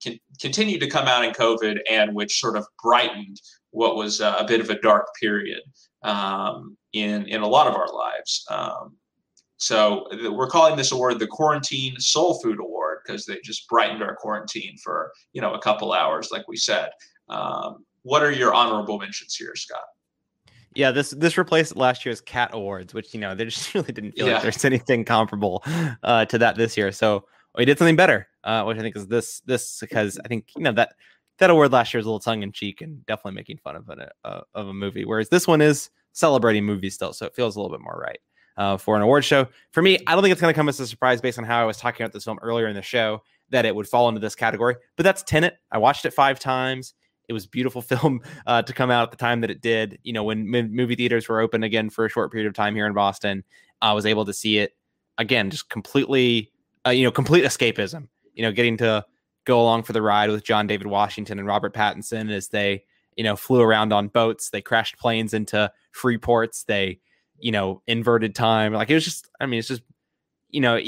can, 0.01 0.18
continue 0.39 0.80
to 0.80 0.89
come 0.89 1.07
out 1.07 1.26
in 1.26 1.31
COVID 1.31 1.80
and 1.89 2.15
which 2.15 2.39
sort 2.39 2.56
of 2.56 2.65
brightened 2.81 3.41
what 3.72 3.95
was 3.95 4.22
a 4.22 4.45
bit 4.47 4.61
of 4.61 4.69
a 4.69 4.80
dark 4.80 5.07
period 5.19 5.61
um, 6.03 6.77
in 6.93 7.26
in 7.27 7.41
a 7.41 7.47
lot 7.47 7.68
of 7.68 7.76
our 7.76 7.91
lives. 7.93 8.45
Um, 8.49 8.95
so 9.57 10.07
we're 10.31 10.47
calling 10.47 10.77
this 10.77 10.93
award 10.93 11.19
the 11.19 11.27
Quarantine 11.27 11.99
Soul 11.99 12.39
Food 12.41 12.60
Award 12.60 12.99
because 13.06 13.26
they 13.26 13.39
just 13.43 13.68
brightened 13.68 14.01
our 14.01 14.15
quarantine 14.15 14.77
for 14.81 15.11
you 15.34 15.41
know 15.41 15.53
a 15.53 15.61
couple 15.61 15.91
hours, 15.91 16.30
like 16.31 16.47
we 16.47 16.56
said. 16.56 16.89
Um, 17.30 17.85
what 18.03 18.23
are 18.23 18.31
your 18.31 18.53
honorable 18.53 18.99
mentions 18.99 19.35
here, 19.35 19.56
Scott? 19.56 19.84
Yeah, 20.76 20.91
this 20.91 21.11
this 21.11 21.38
replaced 21.38 21.76
last 21.76 22.06
year's 22.06 22.22
Cat 22.22 22.51
Awards, 22.53 22.93
which 22.93 23.14
you 23.14 23.19
know 23.19 23.35
they 23.35 23.45
just 23.45 23.73
really 23.73 23.91
didn't 23.91 24.14
feel 24.14 24.27
yeah. 24.27 24.34
like 24.34 24.43
there's 24.43 24.65
anything 24.65 25.03
comparable 25.03 25.64
uh, 26.03 26.26
to 26.26 26.38
that 26.38 26.56
this 26.56 26.77
year. 26.77 26.91
So 26.91 27.26
we 27.57 27.65
did 27.65 27.77
something 27.77 27.95
better, 27.95 28.27
uh, 28.43 28.64
which 28.64 28.77
I 28.77 28.81
think 28.81 28.95
is 28.95 29.07
this 29.07 29.41
this 29.41 29.80
because 29.80 30.19
I 30.23 30.27
think 30.27 30.49
you 30.56 30.64
know 30.64 30.72
that 30.73 30.93
that 31.39 31.49
award 31.49 31.72
last 31.72 31.93
year 31.93 31.99
was 31.99 32.06
a 32.06 32.10
little 32.10 32.19
tongue 32.19 32.43
in 32.43 32.51
cheek 32.51 32.81
and 32.81 33.06
definitely 33.06 33.34
making 33.34 33.57
fun 33.57 33.76
of 33.76 33.89
a 33.89 34.11
uh, 34.23 34.41
of 34.53 34.68
a 34.68 34.73
movie, 34.73 35.06
whereas 35.06 35.30
this 35.30 35.47
one 35.47 35.61
is 35.61 35.89
celebrating 36.14 36.65
movies 36.65 36.95
still, 36.95 37.14
so 37.14 37.26
it 37.26 37.35
feels 37.35 37.56
a 37.56 37.60
little 37.60 37.76
bit 37.76 37.84
more 37.84 37.99
right 37.99 38.19
uh, 38.57 38.77
for 38.77 38.95
an 38.95 39.01
award 39.01 39.26
show. 39.26 39.47
For 39.72 39.81
me, 39.81 39.97
I 40.06 40.14
don't 40.14 40.22
think 40.22 40.31
it's 40.31 40.41
going 40.41 40.53
to 40.53 40.57
come 40.57 40.69
as 40.69 40.80
a 40.80 40.85
surprise 40.85 41.22
based 41.22 41.39
on 41.39 41.45
how 41.45 41.61
I 41.61 41.65
was 41.65 41.77
talking 41.77 42.03
about 42.03 42.14
this 42.14 42.26
film 42.26 42.38
earlier 42.41 42.68
in 42.68 42.76
the 42.76 42.81
show 42.81 43.23
that 43.49 43.65
it 43.65 43.73
would 43.73 43.88
fall 43.88 44.07
into 44.10 44.19
this 44.19 44.35
category. 44.35 44.76
But 44.95 45.03
that's 45.03 45.23
Tenet. 45.23 45.57
I 45.72 45.80
watched 45.80 46.06
it 46.06 46.14
five 46.14 46.39
times. 46.39 46.93
It 47.30 47.34
was 47.34 47.45
beautiful 47.47 47.81
film 47.84 48.22
uh, 48.45 48.61
to 48.64 48.73
come 48.73 48.91
out 48.91 49.03
at 49.03 49.11
the 49.11 49.18
time 49.18 49.41
that 49.41 49.49
it 49.49 49.61
did. 49.61 49.99
You 50.03 50.11
know, 50.11 50.23
when, 50.23 50.51
when, 50.51 50.76
movie 50.76 50.95
theaters 50.95 51.30
were 51.30 51.39
open 51.39 51.64
again 51.64 51.89
for 51.89 52.06
a 52.06 52.10
short 52.10 52.31
period 52.31 52.47
of 52.47 52.53
time 52.53 52.76
here 52.76 52.85
in 52.85 52.93
Boston, 52.93 53.45
I 53.81 53.93
was 53.93 54.06
able 54.06 54.26
to 54.26 54.34
see 54.34 54.57
it 54.57 54.76
again, 55.18 55.49
just 55.49 55.69
completely, 55.69 56.51
uh, 56.85 56.89
you 56.89 57.03
know, 57.03 57.11
complete 57.11 57.45
escapism. 57.45 58.07
You 58.34 58.43
know, 58.43 58.51
getting 58.51 58.77
to 58.77 59.06
go 59.45 59.61
along 59.61 59.84
for 59.84 59.93
the 59.93 60.01
ride 60.01 60.30
with 60.30 60.43
John 60.43 60.68
David 60.68 60.88
Washington 60.88 61.39
and 61.39 61.47
Robert 61.47 61.73
Pattinson 61.73 62.31
as 62.31 62.49
they, 62.49 62.84
you 63.15 63.23
know, 63.23 63.35
flew 63.35 63.61
around 63.61 63.91
on 63.91 64.07
boats. 64.07 64.49
They 64.49 64.61
crashed 64.61 64.97
planes 64.97 65.34
into 65.34 65.72
free 65.91 66.18
ports. 66.18 66.64
They, 66.64 66.99
you 67.38 67.51
know, 67.51 67.81
inverted 67.88 68.35
time. 68.35 68.73
Like 68.73 68.89
it 68.89 68.93
was 68.93 69.03
just, 69.03 69.30
I 69.39 69.45
mean, 69.45 69.60
it's 69.60 69.68
just, 69.68 69.81
you 70.49 70.61
know, 70.61 70.80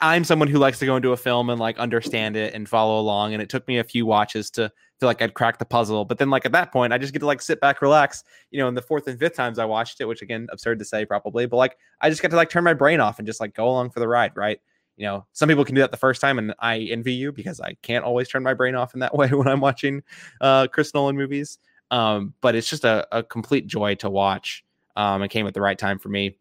I'm 0.00 0.24
someone 0.24 0.48
who 0.48 0.58
likes 0.58 0.78
to 0.78 0.86
go 0.86 0.96
into 0.96 1.12
a 1.12 1.16
film 1.16 1.50
and 1.50 1.60
like 1.60 1.78
understand 1.78 2.36
it 2.36 2.54
and 2.54 2.68
follow 2.68 2.98
along. 2.98 3.34
And 3.34 3.42
it 3.42 3.48
took 3.48 3.68
me 3.68 3.78
a 3.78 3.84
few 3.84 4.06
watches 4.06 4.50
to 4.52 4.72
feel 5.00 5.08
like 5.08 5.22
I'd 5.22 5.34
cracked 5.34 5.58
the 5.58 5.64
puzzle. 5.64 6.04
But 6.04 6.18
then 6.18 6.28
like 6.30 6.44
at 6.44 6.52
that 6.52 6.70
point, 6.72 6.92
I 6.92 6.98
just 6.98 7.12
get 7.12 7.20
to 7.20 7.26
like 7.26 7.40
sit 7.40 7.60
back, 7.60 7.80
relax. 7.80 8.22
You 8.50 8.60
know, 8.60 8.68
in 8.68 8.74
the 8.74 8.82
fourth 8.82 9.08
and 9.08 9.18
fifth 9.18 9.34
times 9.34 9.58
I 9.58 9.64
watched 9.64 10.00
it, 10.00 10.04
which 10.04 10.22
again, 10.22 10.46
absurd 10.52 10.78
to 10.78 10.84
say 10.84 11.06
probably, 11.06 11.46
but 11.46 11.56
like 11.56 11.76
I 12.00 12.10
just 12.10 12.22
get 12.22 12.30
to 12.30 12.36
like 12.36 12.50
turn 12.50 12.62
my 12.62 12.74
brain 12.74 13.00
off 13.00 13.18
and 13.18 13.26
just 13.26 13.40
like 13.40 13.54
go 13.54 13.68
along 13.68 13.90
for 13.90 14.00
the 14.00 14.06
ride, 14.06 14.32
right? 14.36 14.60
You 14.96 15.06
know, 15.06 15.26
some 15.32 15.48
people 15.48 15.64
can 15.64 15.74
do 15.74 15.80
that 15.80 15.90
the 15.90 15.96
first 15.96 16.20
time, 16.20 16.38
and 16.38 16.54
I 16.58 16.80
envy 16.80 17.14
you 17.14 17.32
because 17.32 17.58
I 17.58 17.74
can't 17.82 18.04
always 18.04 18.28
turn 18.28 18.42
my 18.42 18.52
brain 18.52 18.74
off 18.74 18.92
in 18.92 19.00
that 19.00 19.14
way 19.16 19.28
when 19.28 19.48
I'm 19.48 19.60
watching 19.60 20.02
uh 20.40 20.66
Chris 20.68 20.92
Nolan 20.94 21.16
movies. 21.16 21.58
Um, 21.90 22.34
but 22.40 22.54
it's 22.54 22.68
just 22.68 22.84
a, 22.84 23.08
a 23.10 23.22
complete 23.22 23.66
joy 23.66 23.96
to 23.96 24.10
watch. 24.10 24.64
Um, 24.94 25.22
it 25.22 25.28
came 25.28 25.46
at 25.46 25.54
the 25.54 25.60
right 25.60 25.78
time 25.78 25.98
for 25.98 26.08
me 26.08 26.36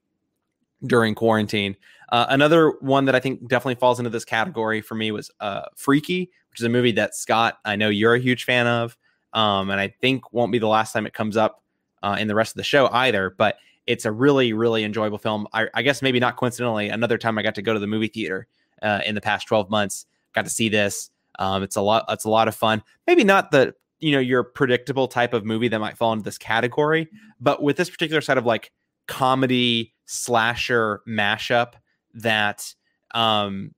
during 0.86 1.16
quarantine. 1.16 1.76
Uh, 2.10 2.26
another 2.30 2.72
one 2.80 3.06
that 3.06 3.16
I 3.16 3.20
think 3.20 3.48
definitely 3.48 3.76
falls 3.76 4.00
into 4.00 4.10
this 4.10 4.26
category 4.26 4.82
for 4.82 4.96
me 4.96 5.12
was 5.12 5.32
uh, 5.40 5.64
Freaky, 5.76 6.32
which 6.50 6.60
is 6.60 6.66
a 6.66 6.70
movie 6.70 6.92
that 6.94 7.16
Scott, 7.16 7.60
I 7.66 7.76
know 7.76 7.90
you're 7.90 8.16
a 8.16 8.20
huge 8.20 8.46
fan 8.46 8.68
of, 8.68 8.98
um, 9.34 9.70
and 9.70 9.80
I 9.80 9.90
think 10.02 10.34
won't 10.34 10.52
be 10.52 10.60
the 10.60 10.68
last 10.68 10.92
time 10.92 11.06
it 11.06 11.14
comes 11.14 11.38
up 11.38 11.64
uh, 12.02 12.18
in 12.20 12.28
the 12.28 12.36
rest 12.36 12.54
of 12.54 12.58
the 12.58 12.64
show 12.64 12.90
either. 12.92 13.30
But 13.38 13.58
it's 13.86 14.06
a 14.06 14.12
really, 14.12 14.54
really 14.54 14.84
enjoyable 14.84 15.18
film. 15.18 15.48
I, 15.54 15.68
I, 15.74 15.82
guess 15.82 16.02
maybe 16.02 16.20
not 16.20 16.38
coincidentally, 16.38 16.90
another 16.90 17.18
time 17.18 17.38
I 17.38 17.42
got 17.42 17.56
to 17.56 17.62
go 17.62 17.74
to 17.74 17.80
the 17.80 17.88
movie 17.88 18.08
theater 18.08 18.48
uh, 18.84 19.02
in 19.06 19.16
the 19.16 19.22
past 19.22 19.48
12 19.48 19.70
months, 19.70 20.06
got 20.34 20.46
to 20.46 20.52
see 20.52 20.70
this. 20.70 21.10
Um, 21.40 21.64
it's 21.64 21.76
a 21.76 21.82
lot. 21.82 22.06
It's 22.10 22.26
a 22.26 22.30
lot 22.30 22.48
of 22.48 22.56
fun. 22.56 22.84
Maybe 23.08 23.24
not 23.24 23.52
the 23.52 23.76
you 24.00 24.12
know 24.12 24.20
your 24.20 24.44
predictable 24.44 25.08
type 25.08 25.34
of 25.34 25.46
movie 25.46 25.68
that 25.70 25.80
might 25.80 25.98
fall 25.98 26.14
into 26.14 26.24
this 26.24 26.38
category, 26.38 27.08
but 27.40 27.62
with 27.64 27.78
this 27.78 27.90
particular 27.90 28.22
set 28.22 28.38
of 28.38 28.46
like 28.46 28.72
comedy 29.08 29.94
slasher 30.10 31.02
mashup 31.08 31.74
that 32.16 32.74
um 33.14 33.70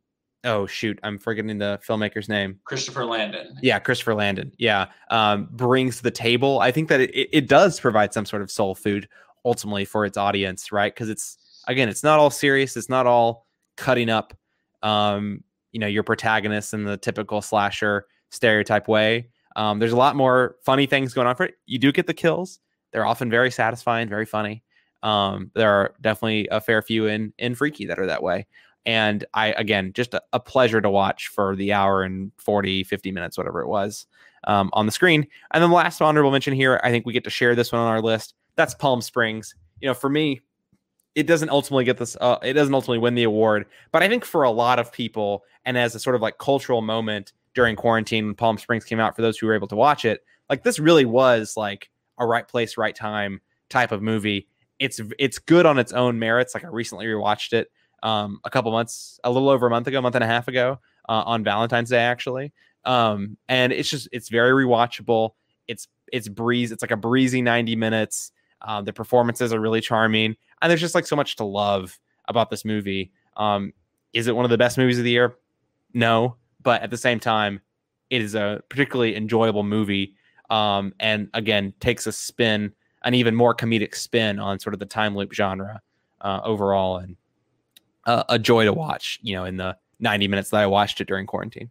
oh 0.45 0.65
shoot 0.65 0.97
i'm 1.03 1.19
forgetting 1.19 1.57
the 1.57 1.77
filmmaker's 1.85 2.29
name. 2.29 2.57
Christopher 2.63 3.03
landon. 3.03 3.57
Yeah 3.61 3.79
christopher 3.79 4.15
landon. 4.15 4.53
Yeah 4.57 4.87
um 5.09 5.49
brings 5.51 5.97
to 5.97 6.03
the 6.03 6.11
table. 6.11 6.59
I 6.59 6.71
think 6.71 6.87
that 6.87 7.01
it, 7.01 7.29
it 7.33 7.49
does 7.49 7.81
provide 7.81 8.13
some 8.13 8.25
sort 8.25 8.41
of 8.41 8.49
soul 8.49 8.75
food 8.75 9.09
ultimately 9.43 9.83
for 9.83 10.05
its 10.05 10.17
audience 10.17 10.71
right? 10.71 10.93
Because 10.93 11.09
it's 11.09 11.37
again 11.67 11.89
it's 11.89 12.01
not 12.01 12.17
all 12.17 12.29
serious. 12.29 12.77
It's 12.77 12.89
not 12.89 13.05
all 13.05 13.45
cutting 13.75 14.09
up 14.09 14.33
um 14.83 15.43
you 15.73 15.81
know 15.81 15.87
your 15.87 16.03
protagonist 16.03 16.73
in 16.73 16.85
the 16.85 16.95
typical 16.95 17.41
slasher 17.41 18.05
stereotype 18.29 18.87
way. 18.87 19.27
Um 19.57 19.79
there's 19.79 19.91
a 19.91 19.97
lot 19.97 20.15
more 20.15 20.55
funny 20.63 20.85
things 20.85 21.13
going 21.13 21.27
on 21.27 21.35
for 21.35 21.43
it. 21.43 21.55
You 21.65 21.77
do 21.77 21.91
get 21.91 22.07
the 22.07 22.13
kills. 22.13 22.59
They're 22.93 23.05
often 23.05 23.29
very 23.29 23.51
satisfying 23.51 24.07
very 24.07 24.25
funny 24.25 24.63
um, 25.03 25.51
there 25.53 25.71
are 25.71 25.93
definitely 26.01 26.47
a 26.49 26.61
fair 26.61 26.81
few 26.81 27.07
in 27.07 27.33
in 27.37 27.55
Freaky 27.55 27.85
that 27.85 27.99
are 27.99 28.07
that 28.07 28.23
way. 28.23 28.47
And 28.85 29.25
I 29.33 29.53
again, 29.53 29.93
just 29.93 30.13
a, 30.13 30.21
a 30.33 30.39
pleasure 30.39 30.81
to 30.81 30.89
watch 30.89 31.27
for 31.27 31.55
the 31.55 31.73
hour 31.73 32.03
and 32.03 32.31
40, 32.37 32.83
50 32.83 33.11
minutes, 33.11 33.37
whatever 33.37 33.61
it 33.61 33.67
was, 33.67 34.07
um, 34.45 34.69
on 34.73 34.85
the 34.85 34.91
screen. 34.91 35.27
And 35.51 35.61
then 35.61 35.69
the 35.69 35.75
last 35.75 36.01
honorable 36.01 36.31
mention 36.31 36.53
here, 36.53 36.79
I 36.83 36.91
think 36.91 37.05
we 37.05 37.13
get 37.13 37.23
to 37.25 37.29
share 37.29 37.55
this 37.55 37.71
one 37.71 37.81
on 37.81 37.87
our 37.87 38.01
list. 38.01 38.33
That's 38.55 38.73
Palm 38.73 39.01
Springs. 39.01 39.55
You 39.81 39.87
know, 39.87 39.93
for 39.93 40.09
me, 40.09 40.41
it 41.15 41.27
doesn't 41.27 41.49
ultimately 41.49 41.83
get 41.83 41.97
this 41.97 42.15
uh, 42.21 42.37
it 42.41 42.53
doesn't 42.53 42.73
ultimately 42.73 42.97
win 42.97 43.15
the 43.15 43.23
award 43.23 43.65
but 43.91 44.01
i 44.01 44.07
think 44.07 44.23
for 44.23 44.43
a 44.43 44.51
lot 44.51 44.79
of 44.79 44.91
people 44.91 45.43
and 45.65 45.77
as 45.77 45.95
a 45.95 45.99
sort 45.99 46.15
of 46.15 46.21
like 46.21 46.37
cultural 46.37 46.81
moment 46.81 47.33
during 47.53 47.75
quarantine 47.75 48.27
when 48.27 48.35
palm 48.35 48.57
springs 48.57 48.85
came 48.85 48.99
out 48.99 49.15
for 49.15 49.21
those 49.21 49.37
who 49.37 49.47
were 49.47 49.53
able 49.53 49.67
to 49.67 49.75
watch 49.75 50.05
it 50.05 50.23
like 50.49 50.63
this 50.63 50.79
really 50.79 51.05
was 51.05 51.57
like 51.57 51.89
a 52.17 52.25
right 52.25 52.47
place 52.47 52.77
right 52.77 52.95
time 52.95 53.41
type 53.69 53.91
of 53.91 54.01
movie 54.01 54.47
it's 54.81 54.99
it's 55.19 55.37
good 55.37 55.67
on 55.67 55.77
its 55.77 55.93
own 55.93 56.17
merits. 56.17 56.55
Like 56.55 56.65
I 56.65 56.67
recently 56.67 57.05
rewatched 57.05 57.53
it 57.53 57.71
um, 58.01 58.39
a 58.43 58.49
couple 58.49 58.71
months, 58.71 59.19
a 59.23 59.31
little 59.31 59.47
over 59.47 59.67
a 59.67 59.69
month 59.69 59.87
ago, 59.87 59.99
a 59.99 60.01
month 60.01 60.15
and 60.15 60.23
a 60.23 60.27
half 60.27 60.47
ago, 60.47 60.79
uh, 61.07 61.23
on 61.25 61.43
Valentine's 61.43 61.91
Day 61.91 61.99
actually. 61.99 62.51
Um, 62.83 63.37
and 63.47 63.71
it's 63.71 63.89
just 63.89 64.09
it's 64.11 64.29
very 64.29 64.65
rewatchable. 64.65 65.31
It's 65.67 65.87
it's 66.11 66.27
breeze. 66.27 66.71
It's 66.71 66.81
like 66.81 66.91
a 66.91 66.97
breezy 66.97 67.43
ninety 67.43 67.75
minutes. 67.75 68.31
Um, 68.63 68.83
the 68.85 68.91
performances 68.91 69.53
are 69.53 69.59
really 69.59 69.81
charming, 69.81 70.35
and 70.61 70.69
there's 70.69 70.81
just 70.81 70.95
like 70.95 71.05
so 71.05 71.15
much 71.15 71.35
to 71.35 71.43
love 71.43 71.99
about 72.27 72.49
this 72.49 72.65
movie. 72.65 73.11
Um, 73.37 73.73
is 74.13 74.25
it 74.25 74.35
one 74.35 74.45
of 74.45 74.51
the 74.51 74.57
best 74.57 74.79
movies 74.79 74.97
of 74.97 75.03
the 75.03 75.11
year? 75.11 75.35
No, 75.93 76.37
but 76.61 76.81
at 76.81 76.89
the 76.89 76.97
same 76.97 77.19
time, 77.19 77.61
it 78.09 78.21
is 78.23 78.33
a 78.33 78.63
particularly 78.67 79.15
enjoyable 79.15 79.63
movie. 79.63 80.15
Um, 80.49 80.93
and 80.99 81.29
again, 81.35 81.73
takes 81.79 82.07
a 82.07 82.11
spin 82.11 82.73
an 83.03 83.13
even 83.13 83.35
more 83.35 83.55
comedic 83.55 83.95
spin 83.95 84.39
on 84.39 84.59
sort 84.59 84.73
of 84.73 84.79
the 84.79 84.85
time 84.85 85.15
loop 85.15 85.33
genre 85.33 85.81
uh, 86.21 86.41
overall, 86.43 86.97
and 86.97 87.15
uh, 88.05 88.23
a 88.29 88.39
joy 88.39 88.65
to 88.65 88.73
watch. 88.73 89.19
You 89.21 89.35
know, 89.35 89.45
in 89.45 89.57
the 89.57 89.77
90 89.99 90.27
minutes 90.27 90.49
that 90.49 90.61
I 90.61 90.67
watched 90.67 91.01
it 91.01 91.07
during 91.07 91.25
quarantine. 91.25 91.69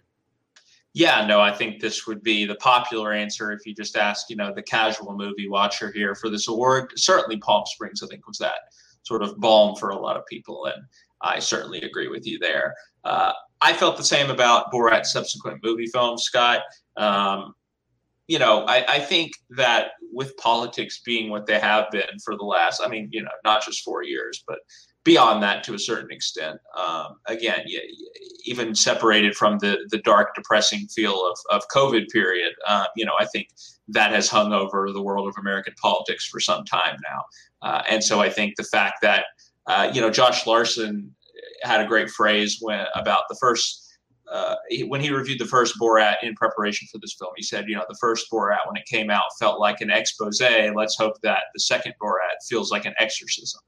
Yeah, 0.92 1.24
no, 1.24 1.40
I 1.40 1.54
think 1.54 1.80
this 1.80 2.06
would 2.06 2.22
be 2.22 2.46
the 2.46 2.56
popular 2.56 3.12
answer 3.12 3.52
if 3.52 3.64
you 3.64 3.74
just 3.74 3.96
ask, 3.96 4.28
you 4.28 4.34
know, 4.34 4.52
the 4.52 4.62
casual 4.62 5.14
movie 5.14 5.48
watcher 5.48 5.92
here 5.92 6.16
for 6.16 6.28
this 6.28 6.48
award. 6.48 6.92
Certainly, 6.96 7.38
Palm 7.38 7.64
Springs, 7.66 8.02
I 8.02 8.08
think, 8.08 8.26
was 8.26 8.38
that 8.38 8.72
sort 9.02 9.22
of 9.22 9.38
balm 9.38 9.76
for 9.76 9.90
a 9.90 9.98
lot 9.98 10.16
of 10.16 10.26
people, 10.26 10.66
and 10.66 10.82
I 11.20 11.38
certainly 11.38 11.80
agree 11.82 12.08
with 12.08 12.26
you 12.26 12.38
there. 12.38 12.74
Uh, 13.04 13.32
I 13.60 13.72
felt 13.72 13.96
the 13.96 14.04
same 14.04 14.30
about 14.30 14.72
Borat's 14.72 15.12
subsequent 15.12 15.62
movie 15.62 15.86
films, 15.86 16.24
Scott. 16.24 16.62
Um, 16.96 17.54
you 18.30 18.38
know, 18.38 18.64
I, 18.68 18.84
I, 18.86 18.98
think 19.00 19.32
that 19.56 19.90
with 20.12 20.36
politics 20.36 21.00
being 21.04 21.30
what 21.30 21.46
they 21.46 21.58
have 21.58 21.90
been 21.90 22.16
for 22.24 22.36
the 22.36 22.44
last, 22.44 22.80
I 22.80 22.86
mean, 22.86 23.08
you 23.10 23.24
know, 23.24 23.30
not 23.44 23.64
just 23.64 23.82
four 23.82 24.04
years, 24.04 24.44
but 24.46 24.60
beyond 25.02 25.42
that 25.42 25.64
to 25.64 25.74
a 25.74 25.78
certain 25.80 26.12
extent. 26.12 26.60
Um, 26.76 27.16
again, 27.26 27.64
even 28.44 28.76
separated 28.76 29.34
from 29.34 29.58
the 29.58 29.78
the 29.90 29.98
dark, 29.98 30.36
depressing 30.36 30.86
feel 30.94 31.28
of 31.28 31.36
of 31.50 31.64
COVID 31.74 32.06
period, 32.10 32.52
uh, 32.68 32.86
you 32.94 33.04
know, 33.04 33.14
I 33.18 33.24
think 33.24 33.48
that 33.88 34.12
has 34.12 34.28
hung 34.28 34.52
over 34.52 34.92
the 34.92 35.02
world 35.02 35.26
of 35.26 35.34
American 35.36 35.74
politics 35.82 36.24
for 36.24 36.38
some 36.38 36.64
time 36.64 36.98
now. 37.10 37.24
Uh, 37.62 37.82
and 37.90 38.04
so 38.04 38.20
I 38.20 38.30
think 38.30 38.54
the 38.54 38.62
fact 38.62 38.98
that 39.02 39.24
uh, 39.66 39.90
you 39.92 40.00
know 40.00 40.10
Josh 40.10 40.46
Larsen 40.46 41.12
had 41.64 41.80
a 41.80 41.88
great 41.88 42.10
phrase 42.10 42.58
when 42.60 42.86
about 42.94 43.24
the 43.28 43.36
first. 43.40 43.88
Uh, 44.30 44.54
when 44.86 45.00
he 45.00 45.10
reviewed 45.10 45.40
the 45.40 45.46
first 45.46 45.74
Borat 45.80 46.16
in 46.22 46.34
preparation 46.34 46.86
for 46.90 46.98
this 46.98 47.14
film, 47.14 47.32
he 47.36 47.42
said, 47.42 47.68
"You 47.68 47.76
know, 47.76 47.84
the 47.88 47.98
first 48.00 48.30
Borat 48.30 48.66
when 48.66 48.76
it 48.76 48.86
came 48.86 49.10
out 49.10 49.24
felt 49.38 49.58
like 49.58 49.80
an 49.80 49.90
expose. 49.90 50.40
Let's 50.40 50.96
hope 50.96 51.20
that 51.22 51.44
the 51.52 51.60
second 51.60 51.94
Borat 52.00 52.42
feels 52.48 52.70
like 52.70 52.84
an 52.84 52.94
exorcism." 52.98 53.60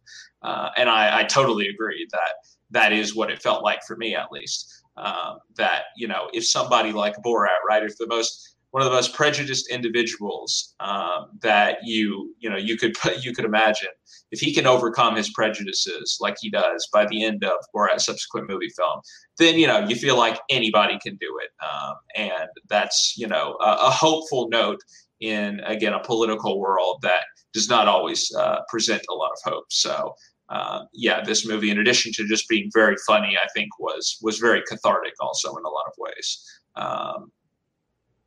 Uh, 0.42 0.70
and 0.76 0.88
I, 0.88 1.20
I, 1.20 1.24
totally 1.24 1.68
agree 1.68 2.06
that 2.10 2.34
that 2.70 2.92
is 2.92 3.14
what 3.14 3.30
it 3.30 3.40
felt 3.40 3.62
like 3.62 3.84
for 3.84 3.96
me, 3.96 4.14
at 4.14 4.32
least. 4.32 4.82
Um, 4.96 5.38
that 5.56 5.84
you 5.96 6.06
know, 6.06 6.28
if 6.32 6.46
somebody 6.46 6.92
like 6.92 7.16
Borat, 7.24 7.62
right, 7.68 7.82
if 7.82 7.96
the 7.98 8.06
most 8.06 8.51
one 8.72 8.82
of 8.82 8.90
the 8.90 8.94
most 8.94 9.14
prejudiced 9.14 9.70
individuals 9.70 10.74
um, 10.80 11.26
that 11.42 11.78
you 11.84 12.34
you 12.40 12.50
know 12.50 12.56
you 12.56 12.76
could 12.76 12.96
you 13.22 13.32
could 13.32 13.44
imagine, 13.44 13.90
if 14.30 14.40
he 14.40 14.52
can 14.52 14.66
overcome 14.66 15.14
his 15.14 15.30
prejudices 15.30 16.18
like 16.20 16.36
he 16.40 16.50
does 16.50 16.88
by 16.92 17.06
the 17.06 17.24
end 17.24 17.44
of 17.44 17.56
Borat's 17.74 18.06
subsequent 18.06 18.48
movie 18.50 18.70
film, 18.76 19.00
then 19.38 19.58
you 19.58 19.66
know 19.66 19.78
you 19.86 19.94
feel 19.94 20.16
like 20.16 20.40
anybody 20.50 20.98
can 21.02 21.16
do 21.16 21.38
it, 21.42 21.50
um, 21.64 21.94
and 22.16 22.48
that's 22.68 23.14
you 23.16 23.26
know 23.26 23.56
a, 23.60 23.76
a 23.82 23.90
hopeful 23.90 24.48
note 24.48 24.80
in 25.20 25.60
again 25.60 25.92
a 25.92 26.00
political 26.00 26.58
world 26.58 26.98
that 27.02 27.24
does 27.52 27.68
not 27.68 27.86
always 27.86 28.34
uh, 28.34 28.60
present 28.68 29.02
a 29.10 29.14
lot 29.14 29.30
of 29.30 29.52
hope. 29.52 29.66
So 29.68 30.14
uh, 30.48 30.84
yeah, 30.94 31.22
this 31.22 31.46
movie, 31.46 31.70
in 31.70 31.78
addition 31.78 32.12
to 32.14 32.26
just 32.26 32.48
being 32.48 32.70
very 32.72 32.96
funny, 33.06 33.36
I 33.36 33.48
think 33.54 33.78
was 33.78 34.18
was 34.22 34.38
very 34.38 34.62
cathartic 34.66 35.12
also 35.20 35.54
in 35.56 35.64
a 35.64 35.68
lot 35.68 35.84
of 35.86 35.92
ways. 35.98 36.60
Um, 36.74 37.32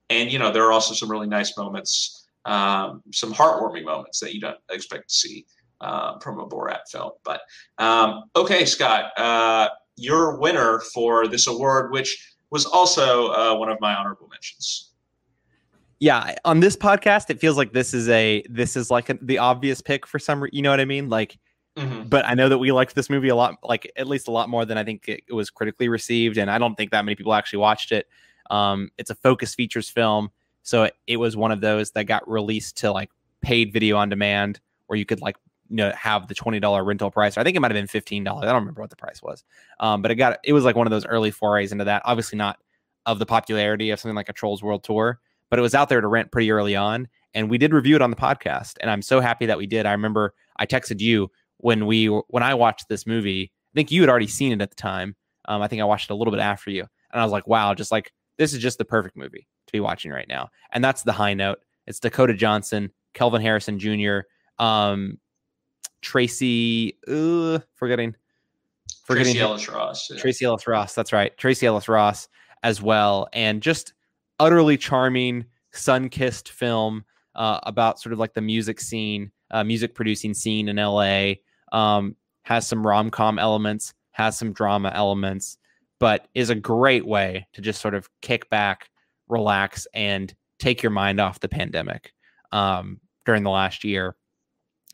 and 0.09 0.31
you 0.31 0.39
know, 0.39 0.51
there 0.51 0.63
are 0.65 0.71
also 0.71 0.93
some 0.93 1.09
really 1.09 1.27
nice 1.27 1.57
moments, 1.57 2.27
um, 2.45 3.01
some 3.11 3.33
heartwarming 3.33 3.85
moments 3.85 4.19
that 4.19 4.33
you 4.33 4.41
don't 4.41 4.57
expect 4.69 5.09
to 5.09 5.15
see 5.15 5.45
uh, 5.81 6.19
from 6.19 6.39
a 6.39 6.47
Borat 6.47 6.87
film. 6.91 7.11
But 7.23 7.41
um, 7.77 8.23
okay, 8.35 8.65
Scott, 8.65 9.11
uh, 9.17 9.69
your 9.95 10.37
winner 10.39 10.81
for 10.93 11.27
this 11.27 11.47
award, 11.47 11.91
which 11.91 12.35
was 12.51 12.65
also 12.65 13.29
uh, 13.29 13.55
one 13.55 13.69
of 13.69 13.79
my 13.81 13.95
honorable 13.95 14.27
mentions. 14.27 14.91
Yeah, 15.99 16.35
on 16.43 16.59
this 16.59 16.75
podcast, 16.75 17.29
it 17.29 17.39
feels 17.39 17.57
like 17.57 17.71
this 17.71 17.93
is 17.93 18.09
a 18.09 18.43
this 18.49 18.75
is 18.75 18.91
like 18.91 19.09
a, 19.09 19.17
the 19.21 19.37
obvious 19.37 19.81
pick 19.81 20.05
for 20.05 20.19
some. 20.19 20.45
You 20.51 20.61
know 20.61 20.69
what 20.69 20.79
I 20.79 20.85
mean? 20.85 21.09
Like 21.09 21.37
Mm-hmm. 21.77 22.07
But 22.07 22.25
I 22.25 22.35
know 22.35 22.47
that 22.47 22.57
we 22.57 22.71
liked 22.71 22.95
this 22.95 23.09
movie 23.09 23.29
a 23.29 23.35
lot, 23.35 23.57
like 23.61 23.91
at 23.97 24.07
least 24.07 24.27
a 24.27 24.31
lot 24.31 24.47
more 24.47 24.65
than 24.65 24.77
I 24.77 24.83
think 24.83 25.09
it, 25.09 25.23
was 25.29 25.49
critically 25.49 25.89
received, 25.89 26.37
and 26.37 26.49
I 26.49 26.57
don't 26.57 26.75
think 26.75 26.91
that 26.91 27.03
many 27.03 27.15
people 27.15 27.33
actually 27.33 27.59
watched 27.59 27.91
it. 27.91 28.07
Um, 28.49 28.89
it's 28.97 29.09
a 29.09 29.15
focus 29.15 29.55
features 29.55 29.89
film, 29.89 30.29
so 30.63 30.83
it, 30.83 30.95
it 31.07 31.17
was 31.17 31.37
one 31.37 31.51
of 31.51 31.61
those 31.61 31.91
that 31.91 32.03
got 32.03 32.29
released 32.29 32.77
to 32.77 32.91
like 32.91 33.09
paid 33.41 33.71
video 33.71 33.97
on 33.97 34.09
demand, 34.09 34.59
where 34.87 34.97
you 34.97 35.05
could 35.05 35.21
like 35.21 35.37
you 35.69 35.77
know 35.77 35.91
have 35.95 36.27
the 36.27 36.35
twenty 36.35 36.59
dollar 36.59 36.83
rental 36.83 37.11
price. 37.11 37.37
I 37.37 37.43
think 37.43 37.55
it 37.55 37.59
might 37.59 37.71
have 37.71 37.75
been 37.75 37.87
fifteen 37.87 38.23
dollars. 38.23 38.43
I 38.43 38.51
don't 38.51 38.61
remember 38.61 38.81
what 38.81 38.89
the 38.89 38.95
price 38.95 39.21
was, 39.21 39.43
um, 39.79 40.01
but 40.01 40.11
it 40.11 40.15
got 40.15 40.39
it 40.43 40.53
was 40.53 40.63
like 40.63 40.75
one 40.75 40.87
of 40.87 40.91
those 40.91 41.05
early 41.05 41.31
forays 41.31 41.71
into 41.71 41.85
that. 41.85 42.01
Obviously 42.05 42.37
not 42.37 42.57
of 43.05 43.19
the 43.19 43.25
popularity 43.25 43.91
of 43.91 43.99
something 43.99 44.15
like 44.15 44.29
a 44.29 44.33
Trolls 44.33 44.63
World 44.63 44.83
Tour, 44.83 45.19
but 45.49 45.59
it 45.59 45.61
was 45.61 45.75
out 45.75 45.89
there 45.89 46.01
to 46.01 46.07
rent 46.07 46.31
pretty 46.31 46.51
early 46.51 46.75
on, 46.75 47.07
and 47.33 47.49
we 47.49 47.57
did 47.57 47.73
review 47.73 47.95
it 47.95 48.01
on 48.01 48.09
the 48.09 48.15
podcast, 48.15 48.73
and 48.81 48.89
I'm 48.89 49.01
so 49.01 49.19
happy 49.19 49.45
that 49.45 49.57
we 49.57 49.67
did. 49.67 49.85
I 49.85 49.91
remember 49.91 50.33
I 50.57 50.65
texted 50.65 50.99
you 50.99 51.29
when 51.57 51.85
we 51.85 52.07
when 52.07 52.43
I 52.43 52.53
watched 52.53 52.89
this 52.89 53.05
movie. 53.05 53.51
I 53.53 53.75
think 53.75 53.91
you 53.91 54.01
had 54.01 54.09
already 54.09 54.27
seen 54.27 54.51
it 54.53 54.61
at 54.61 54.69
the 54.69 54.75
time. 54.75 55.15
Um, 55.47 55.61
I 55.61 55.67
think 55.67 55.81
I 55.81 55.85
watched 55.85 56.09
it 56.09 56.13
a 56.13 56.15
little 56.15 56.31
bit 56.31 56.39
after 56.39 56.71
you, 56.71 56.81
and 56.81 57.21
I 57.21 57.23
was 57.23 57.31
like, 57.31 57.47
wow, 57.47 57.73
just 57.73 57.91
like 57.91 58.11
this 58.37 58.53
is 58.53 58.59
just 58.59 58.77
the 58.77 58.85
perfect 58.85 59.15
movie 59.15 59.47
to 59.67 59.71
be 59.71 59.79
watching 59.79 60.11
right 60.11 60.27
now. 60.27 60.49
And 60.71 60.83
that's 60.83 61.03
the 61.03 61.11
high 61.11 61.33
note. 61.33 61.59
It's 61.87 61.99
Dakota 61.99 62.33
Johnson, 62.33 62.91
Kelvin 63.13 63.41
Harrison 63.41 63.79
Jr., 63.79 64.19
um, 64.59 65.19
Tracee, 66.01 66.97
uh, 67.07 67.59
forgetting, 67.75 68.15
forgetting 69.05 69.33
Tracee 69.33 69.39
Ellis 69.39 69.69
Ross. 69.69 70.09
Yeah. 70.09 70.17
Tracee 70.17 70.45
Ellis 70.45 70.67
Ross. 70.67 70.93
That's 70.93 71.13
right, 71.13 71.35
Tracee 71.37 71.65
Ellis 71.65 71.87
Ross 71.89 72.27
as 72.63 72.81
well, 72.81 73.27
and 73.33 73.61
just 73.61 73.93
utterly 74.39 74.77
charming, 74.77 75.45
sun-kissed 75.71 76.49
film 76.49 77.03
uh, 77.35 77.59
about 77.63 77.99
sort 77.99 78.13
of 78.13 78.19
like 78.19 78.33
the 78.33 78.41
music 78.41 78.79
scene, 78.79 79.31
uh, 79.51 79.63
music 79.63 79.95
producing 79.95 80.33
scene 80.33 80.69
in 80.69 80.77
LA. 80.77 81.33
Um, 81.71 82.15
has 82.43 82.67
some 82.67 82.85
rom 82.85 83.09
com 83.09 83.39
elements, 83.39 83.93
has 84.11 84.37
some 84.37 84.53
drama 84.53 84.91
elements, 84.93 85.57
but 85.99 86.27
is 86.33 86.49
a 86.49 86.55
great 86.55 87.05
way 87.05 87.47
to 87.53 87.61
just 87.61 87.81
sort 87.81 87.95
of 87.95 88.09
kick 88.21 88.49
back, 88.49 88.89
relax, 89.27 89.87
and 89.93 90.33
take 90.59 90.83
your 90.83 90.91
mind 90.91 91.19
off 91.19 91.39
the 91.39 91.49
pandemic 91.49 92.13
um, 92.51 92.99
during 93.25 93.43
the 93.43 93.49
last 93.49 93.83
year. 93.83 94.15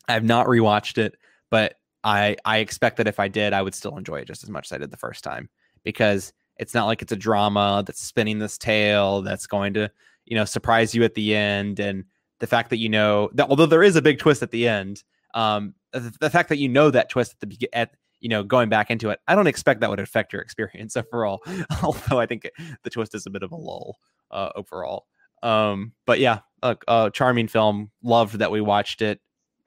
I 0.08 0.12
have 0.12 0.24
not 0.24 0.46
rewatched 0.46 0.98
it, 0.98 1.16
but 1.50 1.74
I 2.04 2.36
I 2.44 2.58
expect 2.58 2.96
that 2.96 3.08
if 3.08 3.20
I 3.20 3.28
did, 3.28 3.52
I 3.52 3.62
would 3.62 3.74
still 3.74 3.96
enjoy 3.96 4.16
it 4.16 4.26
just 4.26 4.42
as 4.42 4.50
much 4.50 4.68
as 4.68 4.72
I 4.72 4.78
did 4.78 4.90
the 4.90 4.96
first 4.96 5.22
time 5.22 5.48
because 5.84 6.32
it's 6.58 6.74
not 6.74 6.86
like 6.86 7.02
it's 7.02 7.12
a 7.12 7.16
drama 7.16 7.82
that's 7.86 8.02
spinning 8.02 8.38
this 8.38 8.58
tale 8.58 9.22
that's 9.22 9.46
going 9.46 9.74
to 9.74 9.90
you 10.26 10.36
know 10.36 10.44
surprise 10.44 10.94
you 10.94 11.04
at 11.04 11.14
the 11.14 11.34
end 11.34 11.80
and 11.80 12.04
the 12.40 12.46
fact 12.46 12.70
that 12.70 12.78
you 12.78 12.88
know 12.88 13.30
that 13.34 13.48
although 13.48 13.66
there 13.66 13.84
is 13.84 13.94
a 13.94 14.02
big 14.02 14.18
twist 14.18 14.42
at 14.42 14.50
the 14.50 14.66
end, 14.66 15.04
um, 15.34 15.74
the, 15.92 16.12
the 16.20 16.30
fact 16.30 16.48
that 16.48 16.58
you 16.58 16.68
know 16.68 16.90
that 16.90 17.08
twist 17.08 17.36
at 17.40 17.48
the 17.48 17.68
at 17.72 17.94
you 18.22 18.28
know 18.28 18.42
going 18.42 18.68
back 18.68 18.90
into 18.90 19.10
it, 19.10 19.20
I 19.28 19.34
don't 19.34 19.46
expect 19.46 19.80
that 19.80 19.90
would 19.90 20.00
affect 20.00 20.32
your 20.32 20.40
experience 20.40 20.96
overall. 21.12 21.42
although 21.82 22.18
I 22.18 22.26
think 22.26 22.50
the 22.82 22.90
twist 22.90 23.14
is 23.14 23.26
a 23.26 23.30
bit 23.30 23.42
of 23.42 23.52
a 23.52 23.56
lull 23.56 23.98
uh, 24.30 24.50
overall. 24.56 25.06
Um, 25.42 25.92
but 26.06 26.20
yeah, 26.20 26.40
a, 26.62 26.76
a, 26.88 27.10
charming 27.12 27.48
film. 27.48 27.90
Loved 28.02 28.38
that 28.38 28.50
we 28.50 28.60
watched 28.60 29.02
it. 29.02 29.20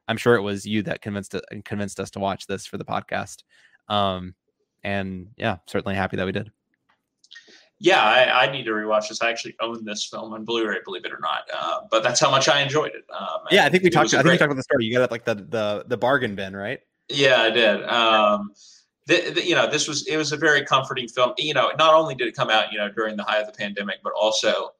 I'm 0.07 0.17
sure 0.17 0.35
it 0.35 0.41
was 0.41 0.65
you 0.65 0.83
that 0.83 1.01
convinced 1.01 1.35
it, 1.35 1.43
convinced 1.65 1.99
us 1.99 2.09
to 2.11 2.19
watch 2.19 2.47
this 2.47 2.65
for 2.65 2.77
the 2.77 2.85
podcast. 2.85 3.43
Um, 3.89 4.35
and 4.83 5.27
yeah, 5.37 5.57
certainly 5.67 5.95
happy 5.95 6.17
that 6.17 6.25
we 6.25 6.31
did 6.31 6.51
yeah, 7.79 8.01
I, 8.01 8.45
I, 8.45 8.51
need 8.51 8.63
to 8.63 8.71
rewatch 8.71 9.09
this. 9.09 9.21
I 9.21 9.29
actually 9.29 9.55
own 9.59 9.83
this 9.83 10.05
film 10.05 10.33
on 10.33 10.45
Blu-ray, 10.45 10.77
believe 10.85 11.03
it 11.03 11.11
or 11.11 11.19
not. 11.21 11.41
Uh, 11.53 11.81
but 11.91 12.03
that's 12.03 12.19
how 12.19 12.31
much 12.31 12.47
I 12.47 12.61
enjoyed 12.61 12.93
it. 12.95 13.03
Um, 13.15 13.41
yeah, 13.51 13.65
I 13.65 13.69
think 13.69 13.83
we 13.83 13.89
talked. 13.89 14.13
I 14.13 14.21
think 14.21 14.31
we 14.31 14.37
talked 14.37 14.43
about 14.43 14.55
the 14.55 14.63
story. 14.63 14.85
You 14.85 14.93
got 14.93 15.03
it 15.03 15.11
like 15.11 15.25
the 15.25 15.35
the 15.35 15.85
the 15.87 15.97
bargain 15.97 16.35
bin, 16.35 16.55
right? 16.55 16.79
Yeah, 17.09 17.41
I 17.41 17.49
did. 17.49 17.83
Um, 17.85 18.51
the, 19.07 19.31
the, 19.31 19.45
you 19.45 19.55
know, 19.55 19.69
this 19.69 19.87
was 19.87 20.07
it 20.07 20.17
was 20.17 20.31
a 20.31 20.37
very 20.37 20.65
comforting 20.65 21.07
film. 21.07 21.33
You 21.37 21.53
know, 21.53 21.71
not 21.77 21.93
only 21.93 22.15
did 22.15 22.27
it 22.27 22.35
come 22.35 22.49
out, 22.49 22.71
you 22.71 22.77
know, 22.77 22.89
during 22.91 23.15
the 23.15 23.23
height 23.23 23.41
of 23.41 23.47
the 23.47 23.53
pandemic, 23.53 23.97
but 24.03 24.13
also, 24.19 24.71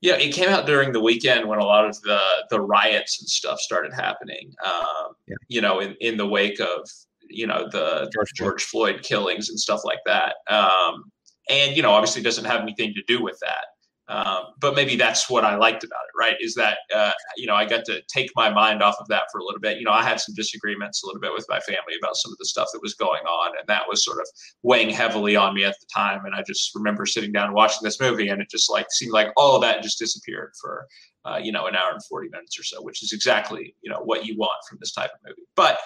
you 0.00 0.12
know, 0.12 0.18
it 0.18 0.32
came 0.32 0.48
out 0.48 0.66
during 0.66 0.92
the 0.92 1.00
weekend 1.00 1.46
when 1.46 1.58
a 1.58 1.64
lot 1.64 1.84
of 1.86 2.00
the 2.02 2.20
the 2.50 2.60
riots 2.60 3.20
and 3.20 3.28
stuff 3.28 3.60
started 3.60 3.92
happening. 3.92 4.54
Um, 4.64 5.14
yeah. 5.26 5.36
You 5.48 5.60
know, 5.60 5.80
in 5.80 5.94
in 6.00 6.16
the 6.16 6.26
wake 6.26 6.60
of 6.60 6.88
you 7.28 7.46
know 7.46 7.68
the 7.70 8.10
George, 8.14 8.32
George 8.34 8.64
Floyd 8.64 9.02
killings 9.02 9.50
and 9.50 9.60
stuff 9.60 9.80
like 9.84 10.00
that. 10.06 10.36
Um, 10.48 11.04
and 11.50 11.76
you 11.76 11.82
know 11.82 11.90
obviously 11.90 12.22
doesn't 12.22 12.46
have 12.46 12.62
anything 12.62 12.94
to 12.94 13.02
do 13.06 13.22
with 13.22 13.38
that 13.40 13.66
um, 14.08 14.44
but 14.60 14.74
maybe 14.74 14.96
that's 14.96 15.30
what 15.30 15.44
i 15.44 15.56
liked 15.56 15.84
about 15.84 16.00
it 16.08 16.18
right 16.18 16.36
is 16.40 16.54
that 16.54 16.78
uh, 16.94 17.12
you 17.36 17.46
know 17.46 17.54
i 17.54 17.64
got 17.64 17.84
to 17.84 18.02
take 18.12 18.30
my 18.36 18.50
mind 18.50 18.82
off 18.82 18.96
of 19.00 19.08
that 19.08 19.24
for 19.32 19.38
a 19.38 19.44
little 19.44 19.60
bit. 19.60 19.78
You 19.78 19.84
know 19.84 19.92
i 19.92 20.02
had 20.02 20.20
some 20.20 20.34
disagreements 20.34 21.02
a 21.02 21.06
little 21.06 21.20
bit 21.20 21.32
with 21.32 21.46
my 21.48 21.60
family 21.60 21.94
about 22.00 22.16
some 22.16 22.32
of 22.32 22.38
the 22.38 22.44
stuff 22.44 22.68
that 22.72 22.82
was 22.82 22.94
going 22.94 23.22
on 23.24 23.56
and 23.58 23.66
that 23.68 23.84
was 23.88 24.04
sort 24.04 24.18
of 24.18 24.26
weighing 24.62 24.90
heavily 24.90 25.36
on 25.36 25.54
me 25.54 25.64
at 25.64 25.74
the 25.80 25.86
time 25.94 26.24
and 26.24 26.34
i 26.34 26.42
just 26.42 26.74
remember 26.74 27.06
sitting 27.06 27.32
down 27.32 27.46
and 27.46 27.54
watching 27.54 27.80
this 27.82 28.00
movie 28.00 28.28
and 28.28 28.40
it 28.40 28.50
just 28.50 28.70
like 28.70 28.86
seemed 28.90 29.12
like 29.12 29.28
all 29.36 29.56
of 29.56 29.62
that 29.62 29.82
just 29.82 29.98
disappeared 29.98 30.52
for 30.60 30.86
uh, 31.24 31.38
you 31.42 31.52
know 31.52 31.66
an 31.66 31.74
hour 31.74 31.92
and 31.92 32.04
40 32.04 32.28
minutes 32.28 32.58
or 32.58 32.62
so 32.62 32.82
which 32.82 33.02
is 33.02 33.12
exactly 33.12 33.74
you 33.82 33.90
know 33.90 34.00
what 34.00 34.26
you 34.26 34.36
want 34.36 34.52
from 34.68 34.78
this 34.80 34.92
type 34.92 35.10
of 35.10 35.20
movie. 35.24 35.42
But 35.56 35.78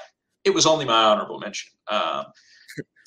it 0.45 0.55
was 0.55 0.67
only 0.67 0.85
my 0.85 1.05
honorable 1.05 1.39
mention. 1.39 1.71
Um, 1.89 2.27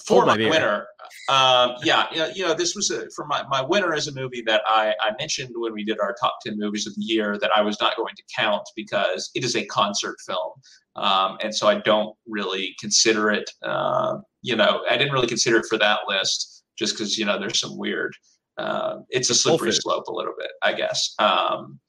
for 0.06 0.26
my 0.26 0.38
winner, 0.38 0.88
um, 1.30 1.76
yeah, 1.84 2.08
you 2.12 2.18
know, 2.18 2.28
you 2.36 2.44
know, 2.46 2.54
this 2.54 2.76
was 2.76 2.90
a, 2.92 3.10
for 3.16 3.26
my, 3.26 3.44
my 3.50 3.62
winner 3.62 3.94
is 3.94 4.08
a 4.08 4.14
movie 4.14 4.44
that 4.46 4.62
I, 4.68 4.94
I 5.02 5.12
mentioned 5.20 5.52
when 5.56 5.74
we 5.74 5.84
did 5.84 6.00
our 6.00 6.16
top 6.22 6.38
10 6.46 6.58
movies 6.58 6.88
of 6.88 6.96
the 6.96 7.02
year 7.02 7.38
that 7.40 7.52
I 7.56 7.62
was 7.62 7.80
not 7.80 7.96
going 7.96 8.16
to 8.16 8.24
count 8.36 8.64
because 8.76 9.30
it 9.36 9.44
is 9.44 9.56
a 9.56 9.66
concert 9.66 10.18
film. 10.26 10.52
Um, 10.96 11.38
and 11.42 11.56
so 11.56 11.68
I 11.68 11.80
don't 11.80 12.16
really 12.28 12.76
consider 12.80 13.32
it, 13.32 13.50
uh, 13.64 14.18
you 14.42 14.56
know, 14.56 14.84
I 14.90 14.98
didn't 14.98 15.14
really 15.14 15.28
consider 15.28 15.58
it 15.58 15.66
for 15.68 15.78
that 15.78 16.00
list 16.08 16.64
just 16.78 16.98
because, 16.98 17.18
you 17.18 17.26
know, 17.26 17.40
there's 17.40 17.60
some 17.60 17.78
weird, 17.78 18.14
uh, 18.58 18.98
it's 19.10 19.30
a 19.30 19.36
slippery 19.36 19.72
slope 19.72 20.08
a 20.08 20.14
little 20.14 20.34
bit, 20.38 20.52
I 20.62 20.74
guess. 20.74 21.14
Um, 21.20 21.80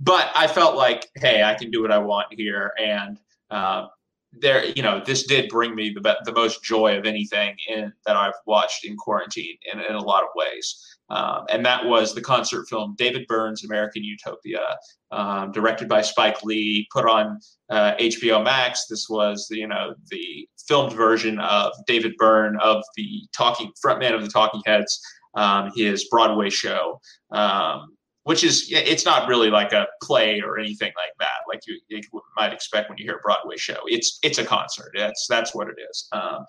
but 0.00 0.30
I 0.34 0.46
felt 0.46 0.76
like, 0.76 1.08
hey, 1.16 1.42
I 1.42 1.54
can 1.54 1.70
do 1.70 1.82
what 1.82 1.92
I 1.92 1.98
want 1.98 2.26
here. 2.30 2.72
And, 2.80 3.18
uh, 3.50 3.86
there, 4.32 4.64
you 4.64 4.82
know, 4.82 5.02
this 5.04 5.26
did 5.26 5.48
bring 5.48 5.74
me 5.74 5.90
the 5.90 6.16
the 6.24 6.32
most 6.32 6.62
joy 6.62 6.96
of 6.96 7.06
anything 7.06 7.56
in 7.68 7.92
that 8.06 8.16
I've 8.16 8.34
watched 8.46 8.84
in 8.84 8.96
quarantine 8.96 9.56
in, 9.72 9.80
in 9.80 9.94
a 9.94 10.02
lot 10.02 10.22
of 10.22 10.28
ways. 10.34 10.84
Um, 11.10 11.46
and 11.48 11.64
that 11.64 11.86
was 11.86 12.14
the 12.14 12.20
concert 12.20 12.68
film 12.68 12.94
David 12.98 13.26
Byrne's 13.26 13.64
American 13.64 14.04
Utopia, 14.04 14.76
um, 15.10 15.52
directed 15.52 15.88
by 15.88 16.02
Spike 16.02 16.42
Lee, 16.44 16.86
put 16.92 17.06
on 17.06 17.40
uh, 17.70 17.94
HBO 17.94 18.44
Max. 18.44 18.86
This 18.86 19.08
was, 19.08 19.46
you 19.50 19.66
know, 19.66 19.94
the 20.10 20.46
filmed 20.66 20.92
version 20.92 21.38
of 21.40 21.72
David 21.86 22.12
Byrne 22.18 22.58
of 22.60 22.82
the 22.96 23.22
talking 23.34 23.72
frontman 23.84 24.14
of 24.14 24.22
the 24.22 24.28
Talking 24.28 24.60
Heads, 24.66 25.00
um, 25.34 25.70
his 25.74 26.06
Broadway 26.10 26.50
show. 26.50 27.00
Um, 27.30 27.96
which 28.28 28.44
is 28.44 28.68
it's 28.70 29.06
not 29.06 29.26
really 29.26 29.48
like 29.48 29.72
a 29.72 29.86
play 30.02 30.42
or 30.42 30.58
anything 30.58 30.92
like 30.96 31.14
that 31.18 31.38
like 31.48 31.60
you, 31.66 31.80
you 31.88 32.02
might 32.36 32.52
expect 32.52 32.90
when 32.90 32.98
you 32.98 33.04
hear 33.04 33.16
a 33.16 33.20
broadway 33.20 33.56
show. 33.56 33.78
It's 33.86 34.18
it's 34.22 34.36
a 34.36 34.44
concert. 34.44 34.90
That's 34.94 35.26
that's 35.30 35.54
what 35.54 35.68
it 35.68 35.76
is. 35.90 36.08
Um, 36.12 36.44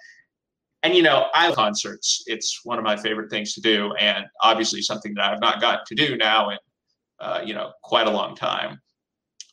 and 0.83 0.93
you 0.93 1.01
know 1.01 1.27
i 1.33 1.49
concerts. 1.53 2.21
It's 2.27 2.59
one 2.65 2.79
of 2.79 2.83
my 2.83 2.97
favorite 2.97 3.29
things 3.29 3.53
to 3.53 3.61
do 3.61 3.93
and 3.95 4.25
obviously 4.41 4.81
something 4.81 5.13
that 5.13 5.31
i've 5.31 5.39
not 5.39 5.61
gotten 5.61 5.85
to 5.87 5.95
do 5.95 6.17
now 6.17 6.49
in 6.49 6.57
uh, 7.21 7.41
you 7.45 7.53
know 7.53 7.71
quite 7.81 8.07
a 8.07 8.11
long 8.11 8.35
time 8.35 8.81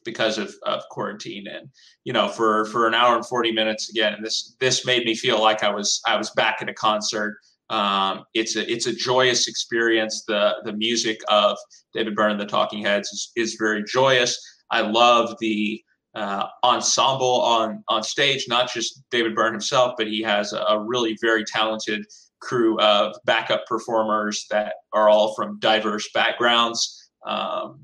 because 0.04 0.36
of, 0.36 0.52
of 0.64 0.82
quarantine 0.90 1.46
and 1.46 1.68
you 2.02 2.12
know 2.12 2.26
for 2.26 2.64
for 2.66 2.88
an 2.88 2.94
hour 2.94 3.14
and 3.14 3.24
40 3.24 3.52
minutes 3.52 3.88
again 3.90 4.18
this 4.20 4.56
this 4.58 4.84
made 4.84 5.04
me 5.04 5.14
feel 5.14 5.40
like 5.40 5.62
i 5.62 5.68
was 5.68 6.00
i 6.08 6.16
was 6.16 6.30
back 6.30 6.58
at 6.60 6.68
a 6.68 6.74
concert 6.74 7.38
um, 7.70 8.24
it's 8.34 8.56
a 8.56 8.70
it's 8.70 8.86
a 8.86 8.94
joyous 8.94 9.48
experience. 9.48 10.24
The 10.26 10.54
the 10.64 10.72
music 10.72 11.20
of 11.28 11.56
David 11.94 12.14
Byrne, 12.14 12.32
and 12.32 12.40
the 12.40 12.46
Talking 12.46 12.84
Heads, 12.84 13.08
is, 13.08 13.32
is 13.36 13.56
very 13.58 13.82
joyous. 13.84 14.38
I 14.70 14.82
love 14.82 15.34
the 15.40 15.82
uh, 16.14 16.46
ensemble 16.64 17.40
on 17.42 17.82
on 17.88 18.02
stage. 18.02 18.46
Not 18.48 18.72
just 18.72 19.02
David 19.10 19.34
Byrne 19.34 19.52
himself, 19.52 19.94
but 19.98 20.06
he 20.06 20.22
has 20.22 20.52
a, 20.52 20.60
a, 20.60 20.80
really 20.80 21.16
very 21.20 21.44
talented 21.44 22.04
crew 22.40 22.78
of 22.80 23.16
backup 23.24 23.66
performers 23.66 24.46
that 24.50 24.74
are 24.92 25.08
all 25.08 25.34
from 25.34 25.58
diverse 25.58 26.08
backgrounds. 26.14 27.10
Um, 27.26 27.80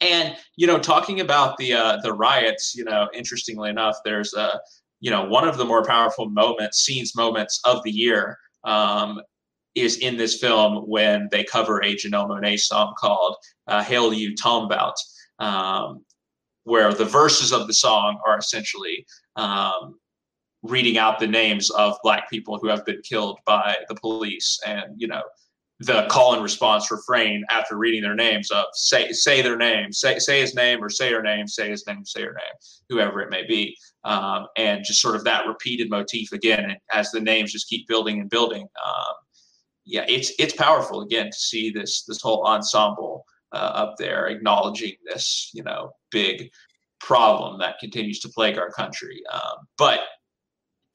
and 0.00 0.36
you 0.56 0.66
know, 0.66 0.78
talking 0.78 1.20
about 1.20 1.56
the 1.56 1.74
uh, 1.74 1.98
the 2.02 2.12
riots, 2.12 2.74
you 2.76 2.84
know, 2.84 3.08
interestingly 3.12 3.70
enough, 3.70 3.96
there's 4.04 4.34
a 4.34 4.60
you 5.00 5.10
know 5.10 5.24
one 5.24 5.48
of 5.48 5.56
the 5.56 5.64
more 5.64 5.84
powerful 5.84 6.30
moments, 6.30 6.84
scenes, 6.84 7.16
moments 7.16 7.60
of 7.64 7.82
the 7.82 7.90
year 7.90 8.38
um, 8.64 9.20
is 9.74 9.98
in 9.98 10.16
this 10.16 10.38
film 10.38 10.88
when 10.88 11.28
they 11.30 11.44
cover 11.44 11.82
a 11.82 11.94
Janelle 11.94 12.28
Monáe 12.28 12.58
song 12.58 12.94
called 12.98 13.36
uh, 13.66 13.82
Hell 13.82 14.12
You 14.12 14.34
Talmbout, 14.34 14.94
um, 15.38 16.04
where 16.64 16.92
the 16.94 17.04
verses 17.04 17.52
of 17.52 17.66
the 17.66 17.74
song 17.74 18.20
are 18.26 18.38
essentially 18.38 19.04
um, 19.36 19.98
reading 20.62 20.96
out 20.96 21.18
the 21.18 21.26
names 21.26 21.70
of 21.70 21.96
black 22.02 22.30
people 22.30 22.58
who 22.58 22.68
have 22.68 22.84
been 22.86 23.00
killed 23.02 23.38
by 23.44 23.76
the 23.88 23.94
police 23.96 24.58
and, 24.66 24.94
you 24.96 25.06
know, 25.06 25.22
the 25.80 26.06
call 26.08 26.34
and 26.34 26.42
response 26.42 26.90
refrain 26.90 27.44
after 27.50 27.76
reading 27.76 28.02
their 28.02 28.14
names 28.14 28.50
of 28.50 28.64
say 28.74 29.10
say 29.12 29.42
their 29.42 29.56
name, 29.56 29.92
say 29.92 30.18
say 30.18 30.40
his 30.40 30.54
name 30.54 30.82
or 30.82 30.88
say 30.88 31.12
her 31.12 31.22
name, 31.22 31.48
say 31.48 31.68
his 31.68 31.86
name, 31.86 32.04
say 32.04 32.22
her 32.22 32.32
name, 32.32 32.54
whoever 32.88 33.20
it 33.20 33.30
may 33.30 33.44
be, 33.44 33.76
um, 34.04 34.46
and 34.56 34.84
just 34.84 35.00
sort 35.00 35.16
of 35.16 35.24
that 35.24 35.46
repeated 35.46 35.90
motif 35.90 36.32
again, 36.32 36.64
and 36.70 36.78
as 36.92 37.10
the 37.10 37.20
names 37.20 37.52
just 37.52 37.68
keep 37.68 37.88
building 37.88 38.20
and 38.20 38.30
building. 38.30 38.66
Um, 38.86 39.14
yeah, 39.84 40.04
it's 40.08 40.32
it's 40.38 40.54
powerful 40.54 41.00
again 41.00 41.26
to 41.26 41.36
see 41.36 41.70
this 41.70 42.04
this 42.04 42.22
whole 42.22 42.46
ensemble 42.46 43.24
uh, 43.52 43.72
up 43.74 43.96
there 43.98 44.28
acknowledging 44.28 44.92
this 45.06 45.50
you 45.54 45.62
know 45.62 45.90
big 46.10 46.50
problem 47.00 47.58
that 47.58 47.78
continues 47.80 48.20
to 48.20 48.28
plague 48.28 48.58
our 48.58 48.70
country. 48.70 49.20
Um, 49.32 49.66
but 49.76 50.00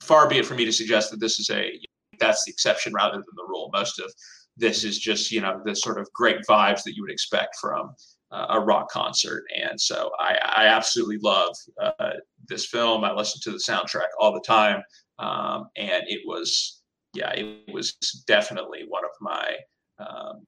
far 0.02 0.28
be 0.28 0.40
it 0.40 0.46
for 0.46 0.56
me 0.56 0.66
to 0.66 0.72
suggest 0.72 1.12
that 1.12 1.20
this 1.20 1.40
is 1.40 1.50
a 1.50 1.80
that's 2.20 2.46
the 2.46 2.52
exception 2.52 2.94
rather 2.94 3.18
than 3.18 3.36
the 3.36 3.46
rule. 3.48 3.70
Most 3.74 4.00
of 4.00 4.12
this 4.60 4.84
is 4.84 5.00
just 5.00 5.32
you 5.32 5.42
know 5.42 5.62
the 5.66 5.76
sort 5.76 6.00
of 6.00 6.12
great 6.14 6.42
vibes 6.48 6.84
that 6.84 6.96
you 6.96 7.02
would 7.02 7.12
expect 7.12 7.56
from 7.60 7.94
uh, 8.32 8.48
a 8.50 8.60
rock 8.60 8.90
concert. 8.90 9.44
And 9.56 9.80
so 9.80 10.12
i, 10.20 10.38
I 10.56 10.68
absolutely 10.68 11.18
love 11.18 11.56
uh, 11.82 12.14
this 12.48 12.68
film. 12.68 13.04
I 13.04 13.12
listen 13.12 13.42
to 13.44 13.52
the 13.52 13.58
soundtrack 13.58 14.08
all 14.20 14.34
the 14.34 14.44
time. 14.46 14.84
Um, 15.18 15.70
and 15.76 16.04
it 16.08 16.22
was 16.26 16.82
yeah 17.14 17.32
it 17.32 17.74
was 17.74 17.94
definitely 18.28 18.86
one 18.88 19.04
of 19.04 19.12
my 19.20 19.56
um, 19.98 20.46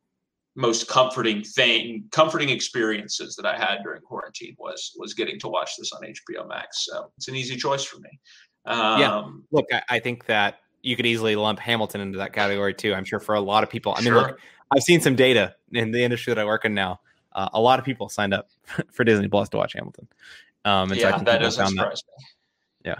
most 0.55 0.87
comforting 0.87 1.43
thing 1.43 2.05
comforting 2.11 2.49
experiences 2.49 3.35
that 3.35 3.45
i 3.45 3.57
had 3.57 3.79
during 3.83 4.01
quarantine 4.01 4.55
was 4.59 4.91
was 4.97 5.13
getting 5.13 5.39
to 5.39 5.47
watch 5.47 5.71
this 5.77 5.91
on 5.91 6.01
hbo 6.03 6.47
max. 6.47 6.85
So 6.85 7.11
it's 7.17 7.27
an 7.27 7.35
easy 7.35 7.55
choice 7.55 7.83
for 7.83 7.99
me. 7.99 8.09
Um, 8.65 8.99
yeah 8.99 9.23
look 9.51 9.65
I, 9.73 9.81
I 9.89 9.99
think 9.99 10.25
that 10.27 10.59
you 10.83 10.95
could 10.95 11.05
easily 11.05 11.35
lump 11.35 11.59
Hamilton 11.59 12.01
into 12.01 12.17
that 12.17 12.33
category 12.33 12.73
too. 12.73 12.93
I'm 12.93 13.05
sure 13.05 13.19
for 13.19 13.35
a 13.35 13.41
lot 13.41 13.63
of 13.63 13.69
people. 13.69 13.93
I 13.95 14.01
mean, 14.01 14.13
sure. 14.13 14.21
look, 14.21 14.39
I've 14.71 14.83
seen 14.83 15.01
some 15.01 15.15
data 15.15 15.55
in 15.71 15.91
the 15.91 16.03
industry 16.03 16.33
that 16.33 16.41
I 16.41 16.45
work 16.45 16.65
in 16.65 16.73
now. 16.73 17.01
Uh, 17.33 17.49
a 17.53 17.61
lot 17.61 17.79
of 17.79 17.85
people 17.85 18.09
signed 18.09 18.33
up 18.33 18.49
for 18.91 19.03
Disney 19.03 19.27
Plus 19.27 19.49
to 19.49 19.57
watch 19.57 19.73
Hamilton. 19.73 20.07
Um, 20.65 20.91
and 20.91 20.99
yeah, 20.99 21.17
so 21.17 21.23
that 21.23 21.39
doesn't 21.39 21.67
surprise 21.67 22.03
that. 22.03 22.19
me. 22.19 22.25
Yeah. 22.91 22.99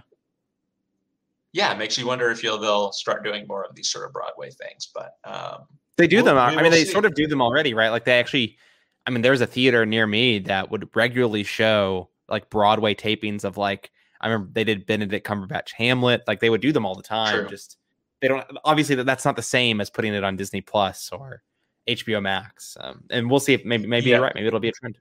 Yeah, 1.54 1.74
it 1.74 1.78
makes 1.78 1.98
you 1.98 2.08
wonder 2.08 2.30
if 2.32 2.44
you'll 2.44 2.58
they'll 2.58 2.92
start 2.92 3.24
doing 3.24 3.46
more 3.48 3.66
of 3.66 3.76
these 3.76 3.90
sort 3.90 4.06
of 4.06 4.14
Broadway 4.14 4.52
things, 4.52 4.90
but 4.94 5.18
um, 5.26 5.64
they 5.98 6.08
do 6.08 6.18
we'll, 6.18 6.26
them. 6.26 6.38
I 6.38 6.62
mean, 6.62 6.72
they 6.72 6.86
see. 6.86 6.92
sort 6.92 7.06
of 7.06 7.14
do 7.14 7.28
them 7.28 7.42
already, 7.42 7.74
right? 7.74 7.90
Like 7.90 8.06
they 8.06 8.20
actually. 8.20 8.58
I 9.06 9.10
mean, 9.10 9.24
there's 9.24 9.42
a 9.42 9.48
theater 9.48 9.84
near 9.84 10.06
me 10.06 10.38
that 10.40 10.70
would 10.70 10.88
regularly 10.96 11.44
show 11.44 12.10
like 12.30 12.52
Broadway 12.52 12.94
tapings 12.94 13.44
of 13.44 13.58
like 13.58 13.92
I 14.22 14.28
remember 14.28 14.52
they 14.54 14.64
did 14.64 14.86
Benedict 14.86 15.28
Cumberbatch 15.28 15.72
Hamlet. 15.74 16.22
Like 16.28 16.40
they 16.40 16.50
would 16.50 16.62
do 16.62 16.72
them 16.72 16.86
all 16.86 16.96
the 16.96 17.04
time. 17.04 17.34
True. 17.34 17.50
Just 17.50 17.78
they 18.22 18.28
don't 18.28 18.46
obviously 18.64 18.96
that 18.96 19.06
that's 19.06 19.26
not 19.26 19.36
the 19.36 19.42
same 19.42 19.82
as 19.82 19.90
putting 19.90 20.14
it 20.14 20.24
on 20.24 20.38
Disney 20.38 20.62
Plus 20.62 21.10
or 21.12 21.44
HBO 21.88 22.22
Max. 22.22 22.78
Um, 22.80 23.04
and 23.10 23.30
we'll 23.30 23.40
see 23.40 23.54
if 23.54 23.66
maybe 23.66 23.88
maybe 23.88 24.10
yeah. 24.10 24.18
you're 24.18 24.24
right. 24.24 24.36
Maybe 24.36 24.48
it'll 24.48 24.60
be 24.60 24.70
a 24.70 24.74
trend. 24.74 24.98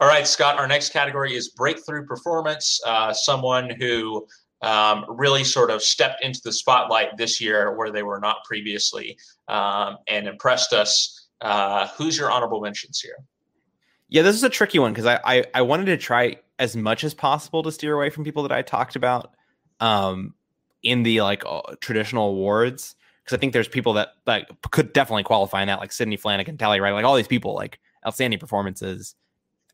All 0.00 0.08
right, 0.08 0.26
Scott. 0.26 0.56
Our 0.58 0.66
next 0.66 0.92
category 0.92 1.34
is 1.34 1.50
breakthrough 1.50 2.04
performance. 2.04 2.80
Uh, 2.84 3.12
someone 3.12 3.70
who 3.70 4.26
um, 4.62 5.04
really 5.08 5.44
sort 5.44 5.70
of 5.70 5.82
stepped 5.82 6.24
into 6.24 6.40
the 6.42 6.52
spotlight 6.52 7.16
this 7.16 7.40
year 7.40 7.76
where 7.76 7.92
they 7.92 8.02
were 8.02 8.18
not 8.18 8.38
previously 8.44 9.16
um, 9.48 9.98
and 10.08 10.26
impressed 10.26 10.72
us. 10.72 11.28
Uh, 11.40 11.88
who's 11.96 12.16
your 12.16 12.30
honorable 12.30 12.60
mentions 12.60 13.00
here? 13.00 13.16
Yeah, 14.14 14.22
this 14.22 14.36
is 14.36 14.44
a 14.44 14.48
tricky 14.48 14.78
one 14.78 14.92
because 14.92 15.06
I, 15.06 15.18
I, 15.24 15.44
I 15.54 15.62
wanted 15.62 15.86
to 15.86 15.96
try 15.96 16.36
as 16.60 16.76
much 16.76 17.02
as 17.02 17.14
possible 17.14 17.64
to 17.64 17.72
steer 17.72 17.96
away 17.96 18.10
from 18.10 18.22
people 18.22 18.44
that 18.44 18.52
I 18.52 18.62
talked 18.62 18.94
about 18.94 19.34
um, 19.80 20.34
in 20.84 21.02
the 21.02 21.20
like 21.22 21.42
uh, 21.44 21.62
traditional 21.80 22.28
awards 22.28 22.94
because 23.24 23.36
I 23.36 23.40
think 23.40 23.52
there's 23.52 23.66
people 23.66 23.94
that 23.94 24.10
like 24.24 24.46
could 24.70 24.92
definitely 24.92 25.24
qualify 25.24 25.62
in 25.62 25.66
that, 25.66 25.80
like 25.80 25.90
Sidney 25.90 26.16
Flanigan, 26.16 26.56
Tally 26.56 26.78
right, 26.78 26.92
like 26.92 27.04
all 27.04 27.16
these 27.16 27.26
people, 27.26 27.56
like 27.56 27.80
outstanding 28.06 28.38
performances, 28.38 29.16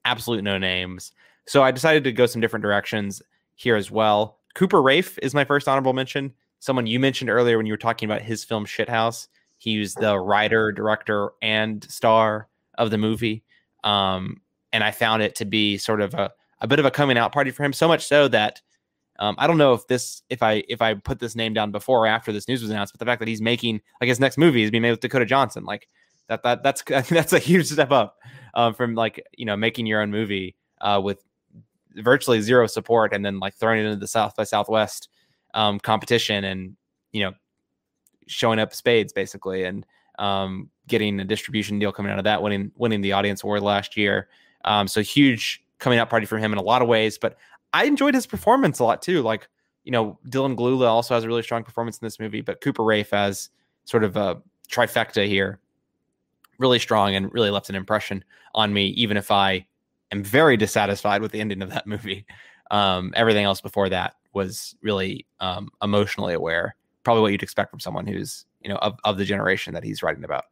absolute 0.07 0.43
no 0.43 0.57
names. 0.57 1.13
So 1.47 1.63
I 1.63 1.71
decided 1.71 2.03
to 2.05 2.13
go 2.13 2.25
some 2.25 2.41
different 2.41 2.63
directions 2.63 3.21
here 3.57 3.77
as 3.77 3.91
well. 3.91 4.39
Cooper 4.55 4.81
Raiff 4.81 5.19
is 5.19 5.35
my 5.35 5.45
first 5.45 5.69
honorable 5.69 5.93
mention. 5.93 6.33
Someone 6.61 6.87
you 6.87 6.99
mentioned 6.99 7.29
earlier 7.29 7.59
when 7.59 7.67
you 7.67 7.75
were 7.75 7.77
talking 7.77 8.09
about 8.11 8.23
his 8.23 8.43
film 8.43 8.65
Shithouse. 8.65 9.29
He 9.59 9.79
was 9.79 9.93
the 9.93 10.19
writer, 10.19 10.73
director, 10.73 11.33
and 11.43 11.85
star 11.91 12.49
of 12.79 12.91
the 12.91 12.97
movie. 12.97 13.45
Um, 13.85 14.41
and 14.73 14.85
I 14.85 14.91
found 14.91 15.23
it 15.23 15.35
to 15.37 15.45
be 15.45 15.79
sort 15.79 16.01
of 16.01 16.15
a 16.15 16.31
a 16.61 16.67
bit 16.67 16.79
of 16.79 16.85
a 16.85 16.91
coming 16.91 17.17
out 17.17 17.33
party 17.33 17.51
for 17.51 17.65
him. 17.65 17.73
So 17.73 17.89
much 17.89 18.07
so 18.07 18.29
that 18.29 18.61
um, 19.19 19.35
I 19.39 19.47
don't 19.47 19.59
know 19.59 19.75
if 19.75 19.87
this 19.87 20.23
if 20.31 20.43
I 20.43 20.63
if 20.69 20.81
I 20.81 20.95
put 20.95 21.19
this 21.19 21.37
name 21.37 21.53
down 21.55 21.71
before 21.71 22.01
or 22.01 22.07
after 22.07 22.33
this 22.33 22.49
news 22.49 22.63
was 22.63 22.71
announced, 22.71 22.93
but 22.93 22.99
the 22.99 23.07
fact 23.07 23.19
that 23.21 23.29
he's 23.29 23.43
making 23.43 23.81
like 24.01 24.09
his 24.09 24.21
next 24.21 24.39
movie 24.39 24.63
is 24.63 24.71
being 24.71 24.83
made 24.83 24.91
with 24.91 25.01
Dakota 25.01 25.27
Johnson, 25.27 25.65
like 25.65 25.89
that 26.29 26.43
that 26.43 26.63
that's 26.63 26.83
that's 27.09 27.33
a 27.33 27.39
huge 27.39 27.67
step 27.67 27.91
up 27.91 28.19
um, 28.55 28.75
from 28.75 28.95
like 28.95 29.25
you 29.37 29.45
know 29.45 29.57
making 29.57 29.87
your 29.87 30.01
own 30.01 30.11
movie 30.11 30.57
uh, 30.81 31.01
with 31.03 31.23
virtually 31.97 32.41
zero 32.41 32.67
support 32.67 33.13
and 33.13 33.25
then 33.25 33.41
like 33.41 33.55
throwing 33.55 33.81
it 33.81 33.85
into 33.85 33.99
the 33.99 34.07
South 34.07 34.35
by 34.37 34.45
Southwest 34.45 35.09
um, 35.55 35.79
competition 35.81 36.45
and 36.45 36.77
you 37.13 37.23
know 37.23 37.33
showing 38.27 38.59
up 38.59 38.73
spades 38.73 39.13
basically 39.13 39.65
and 39.65 39.85
um, 40.19 40.71
getting 40.91 41.19
a 41.21 41.25
distribution 41.25 41.79
deal 41.79 41.93
coming 41.93 42.13
out 42.13 42.19
of 42.19 42.25
that, 42.25 42.43
winning 42.43 42.71
winning 42.77 43.01
the 43.01 43.13
audience 43.13 43.43
award 43.43 43.63
last 43.63 43.97
year. 43.97 44.29
Um, 44.67 44.87
so 44.87 45.01
huge 45.01 45.65
coming 45.79 45.99
out 45.99 46.11
party 46.11 46.27
for 46.27 46.37
him 46.37 46.53
in 46.53 46.59
a 46.59 46.63
lot 46.63 46.83
of 46.83 46.89
ways. 46.89 47.17
But 47.17 47.39
I 47.73 47.85
enjoyed 47.85 48.15
his 48.15 48.27
performance 48.27 48.79
a 48.79 48.85
lot 48.85 49.01
too. 49.01 49.23
Like 49.23 49.49
you 49.85 49.93
know, 49.93 50.19
Dylan 50.29 50.57
Gelula 50.57 50.89
also 50.89 51.15
has 51.15 51.25
a 51.25 51.27
really 51.27 51.43
strong 51.43 51.65
performance 51.65 51.99
in 51.99 52.05
this 52.05 52.21
movie, 52.21 52.43
but 52.43 52.61
Cooper 52.61 52.85
Raiff 52.85 53.13
as 53.15 53.49
sort 53.85 54.05
of 54.05 54.17
a 54.17 54.43
trifecta 54.71 55.27
here, 55.27 55.59
really 56.59 56.79
strong 56.79 57.15
and 57.15 57.33
really 57.33 57.51
left 57.51 57.71
an 57.71 57.75
impression 57.75 58.23
on 58.55 58.73
me, 58.73 58.89
even 58.89 59.17
if 59.17 59.31
I 59.31 59.67
am 60.13 60.23
very 60.23 60.57
dissatisfied 60.57 61.23
with 61.23 61.33
the 61.33 61.41
ending 61.41 61.63
of 61.63 61.71
that 61.71 61.87
movie. 61.87 62.27
Um, 62.71 63.13
everything 63.17 63.45
else 63.45 63.61
before 63.61 63.89
that 63.89 64.15
was 64.33 64.77
really 64.83 65.27
um, 65.41 65.71
emotionally 65.83 66.35
aware, 66.35 66.77
probably 67.03 67.23
what 67.23 67.33
you'd 67.33 67.43
expect 67.43 67.71
from 67.71 67.81
someone 67.81 68.07
who's 68.07 68.45
you 68.61 68.69
know 68.69 68.77
of, 68.77 68.99
of 69.05 69.17
the 69.17 69.25
generation 69.25 69.75
that 69.75 69.83
he's 69.83 70.03
writing 70.03 70.25
about, 70.25 70.45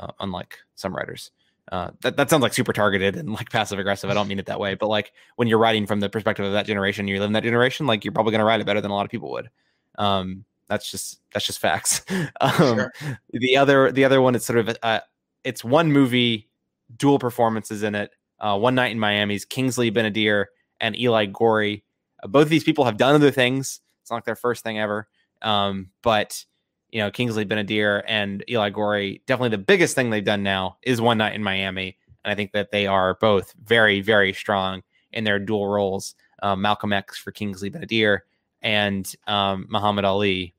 uh, 0.00 0.12
unlike 0.20 0.58
some 0.74 0.94
writers. 0.94 1.30
Uh, 1.70 1.90
that, 2.00 2.16
that 2.16 2.28
sounds 2.28 2.42
like 2.42 2.52
super 2.52 2.72
targeted 2.72 3.14
and 3.14 3.32
like 3.32 3.50
passive 3.50 3.78
aggressive. 3.78 4.10
I 4.10 4.14
don't 4.14 4.26
mean 4.26 4.40
it 4.40 4.46
that 4.46 4.58
way, 4.58 4.74
but 4.74 4.88
like 4.88 5.12
when 5.36 5.46
you're 5.46 5.58
writing 5.58 5.86
from 5.86 6.00
the 6.00 6.08
perspective 6.08 6.44
of 6.44 6.52
that 6.52 6.66
generation, 6.66 7.06
you 7.06 7.20
live 7.20 7.28
in 7.28 7.34
that 7.34 7.44
generation, 7.44 7.86
like 7.86 8.04
you're 8.04 8.12
probably 8.12 8.32
going 8.32 8.40
to 8.40 8.44
write 8.44 8.60
it 8.60 8.66
better 8.66 8.80
than 8.80 8.90
a 8.90 8.94
lot 8.94 9.04
of 9.04 9.10
people 9.10 9.30
would. 9.30 9.50
Um, 9.96 10.44
that's 10.68 10.90
just 10.90 11.20
that's 11.32 11.46
just 11.46 11.60
facts. 11.60 12.04
um, 12.40 12.52
sure. 12.56 12.92
The 13.30 13.56
other 13.56 13.92
the 13.92 14.04
other 14.04 14.20
one 14.20 14.34
is 14.34 14.44
sort 14.44 14.58
of 14.58 14.76
uh, 14.82 15.00
it's 15.44 15.62
one 15.62 15.92
movie, 15.92 16.48
dual 16.96 17.18
performances 17.18 17.82
in 17.82 17.94
it. 17.94 18.12
Uh, 18.38 18.58
one 18.58 18.74
night 18.74 18.90
in 18.90 18.98
Miami's 18.98 19.44
Kingsley 19.44 19.90
Ben-Adir 19.90 20.46
and 20.80 20.98
Eli 20.98 21.26
Goree. 21.26 21.82
Uh, 22.22 22.28
both 22.28 22.44
of 22.44 22.48
these 22.48 22.64
people 22.64 22.84
have 22.84 22.96
done 22.96 23.14
other 23.14 23.30
things. 23.30 23.80
It's 24.00 24.10
not 24.10 24.16
like 24.18 24.24
their 24.24 24.36
first 24.36 24.64
thing 24.64 24.78
ever. 24.78 25.08
Um, 25.42 25.90
but 26.02 26.44
you 26.92 27.00
know, 27.00 27.10
Kingsley 27.10 27.44
Ben-Adir 27.44 28.02
and 28.06 28.44
Eli 28.48 28.70
Goree, 28.70 29.20
definitely 29.26 29.56
the 29.56 29.62
biggest 29.62 29.94
thing 29.94 30.10
they've 30.10 30.24
done 30.24 30.42
now 30.42 30.76
is 30.82 31.00
One 31.00 31.18
Night 31.18 31.34
in 31.34 31.42
Miami. 31.42 31.96
And 32.24 32.32
I 32.32 32.34
think 32.34 32.52
that 32.52 32.70
they 32.70 32.86
are 32.86 33.14
both 33.14 33.54
very, 33.64 34.00
very 34.00 34.32
strong 34.32 34.82
in 35.12 35.24
their 35.24 35.38
dual 35.38 35.68
roles. 35.68 36.14
Um, 36.42 36.62
Malcolm 36.62 36.92
X 36.92 37.18
for 37.18 37.32
Kingsley 37.32 37.68
Ben-Adir 37.68 38.20
and 38.62 39.10
um, 39.26 39.66
Muhammad 39.68 40.04
Ali 40.04 40.54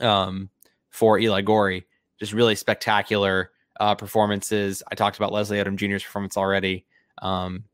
um, 0.00 0.50
for 0.90 1.18
Eli 1.18 1.42
Goree. 1.42 1.84
Just 2.18 2.32
really 2.32 2.54
spectacular 2.54 3.50
uh, 3.80 3.94
performances. 3.94 4.82
I 4.90 4.94
talked 4.94 5.16
about 5.16 5.32
Leslie 5.32 5.58
Odom 5.58 5.76
Jr.'s 5.76 6.02
performance 6.02 6.36
already. 6.36 6.84
Um, 7.22 7.64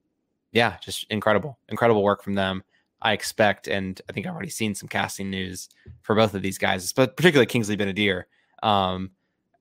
yeah, 0.53 0.77
just 0.83 1.07
incredible, 1.11 1.59
incredible 1.69 2.03
work 2.03 2.23
from 2.23 2.35
them. 2.35 2.65
I 3.03 3.13
expect, 3.13 3.69
and 3.69 4.01
I 4.09 4.13
think 4.13 4.27
I've 4.27 4.35
already 4.35 4.51
seen 4.51 4.75
some 4.75 4.89
casting 4.89 5.31
news 5.31 5.69
for 6.03 6.15
both 6.15 6.35
of 6.35 6.43
these 6.43 6.59
guys, 6.59 6.93
but 6.93 7.17
particularly 7.17 7.47
Kingsley 7.47 7.77
Ben-Adir. 7.77 8.25
Um, 8.63 9.11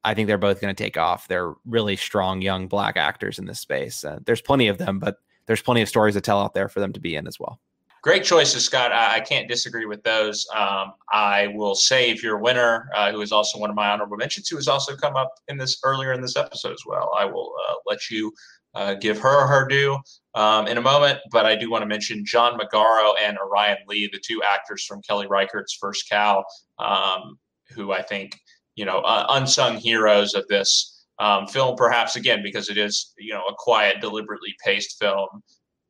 I 0.03 0.13
think 0.13 0.27
they're 0.27 0.37
both 0.37 0.61
going 0.61 0.73
to 0.73 0.83
take 0.83 0.97
off. 0.97 1.27
They're 1.27 1.53
really 1.65 1.95
strong 1.95 2.41
young 2.41 2.67
black 2.67 2.97
actors 2.97 3.39
in 3.39 3.45
this 3.45 3.59
space. 3.59 4.03
Uh, 4.03 4.19
there's 4.25 4.41
plenty 4.41 4.67
of 4.67 4.77
them, 4.77 4.99
but 4.99 5.17
there's 5.45 5.61
plenty 5.61 5.81
of 5.81 5.89
stories 5.89 6.15
to 6.15 6.21
tell 6.21 6.39
out 6.39 6.53
there 6.53 6.69
for 6.69 6.79
them 6.79 6.93
to 6.93 6.99
be 6.99 7.15
in 7.15 7.27
as 7.27 7.39
well. 7.39 7.59
Great 8.01 8.23
choices, 8.23 8.63
Scott. 8.63 8.93
I, 8.93 9.17
I 9.17 9.19
can't 9.19 9.49
disagree 9.49 9.85
with 9.85 10.01
those. 10.03 10.47
Um, 10.55 10.93
I 11.11 11.47
will 11.47 11.75
save 11.75 12.23
your 12.23 12.37
winner, 12.37 12.89
uh, 12.95 13.11
who 13.11 13.19
is 13.19 13.33
also 13.33 13.59
one 13.59 13.69
of 13.69 13.75
my 13.75 13.89
honorable 13.89 14.15
mentions, 14.15 14.47
who 14.47 14.55
has 14.55 14.69
also 14.69 14.95
come 14.95 15.17
up 15.17 15.33
in 15.49 15.57
this 15.57 15.79
earlier 15.83 16.13
in 16.13 16.21
this 16.21 16.37
episode 16.37 16.71
as 16.71 16.83
well. 16.85 17.11
I 17.17 17.25
will 17.25 17.53
uh, 17.67 17.73
let 17.85 18.09
you 18.09 18.31
uh, 18.75 18.93
give 18.95 19.19
her 19.19 19.47
her 19.47 19.67
due 19.67 19.97
um, 20.35 20.67
in 20.67 20.77
a 20.77 20.81
moment, 20.81 21.19
but 21.31 21.45
I 21.45 21.55
do 21.55 21.69
want 21.69 21.81
to 21.81 21.87
mention 21.87 22.23
John 22.25 22.59
Magaro 22.59 23.13
and 23.21 23.37
Orion 23.37 23.77
Lee, 23.87 24.09
the 24.11 24.19
two 24.19 24.41
actors 24.43 24.85
from 24.85 25.01
Kelly 25.01 25.27
Reichardt's 25.27 25.77
First 25.79 26.09
Cow, 26.09 26.43
um, 26.77 27.39
who 27.71 27.91
I 27.91 28.01
think 28.01 28.39
you 28.75 28.85
know 28.85 28.99
uh, 28.99 29.25
unsung 29.29 29.77
heroes 29.77 30.33
of 30.33 30.47
this 30.47 31.05
um, 31.19 31.47
film, 31.47 31.75
perhaps 31.75 32.15
again 32.15 32.41
because 32.43 32.69
it 32.69 32.77
is 32.77 33.13
you 33.17 33.33
know 33.33 33.43
a 33.49 33.53
quiet, 33.57 34.01
deliberately 34.01 34.55
paced 34.63 34.99
film 34.99 35.41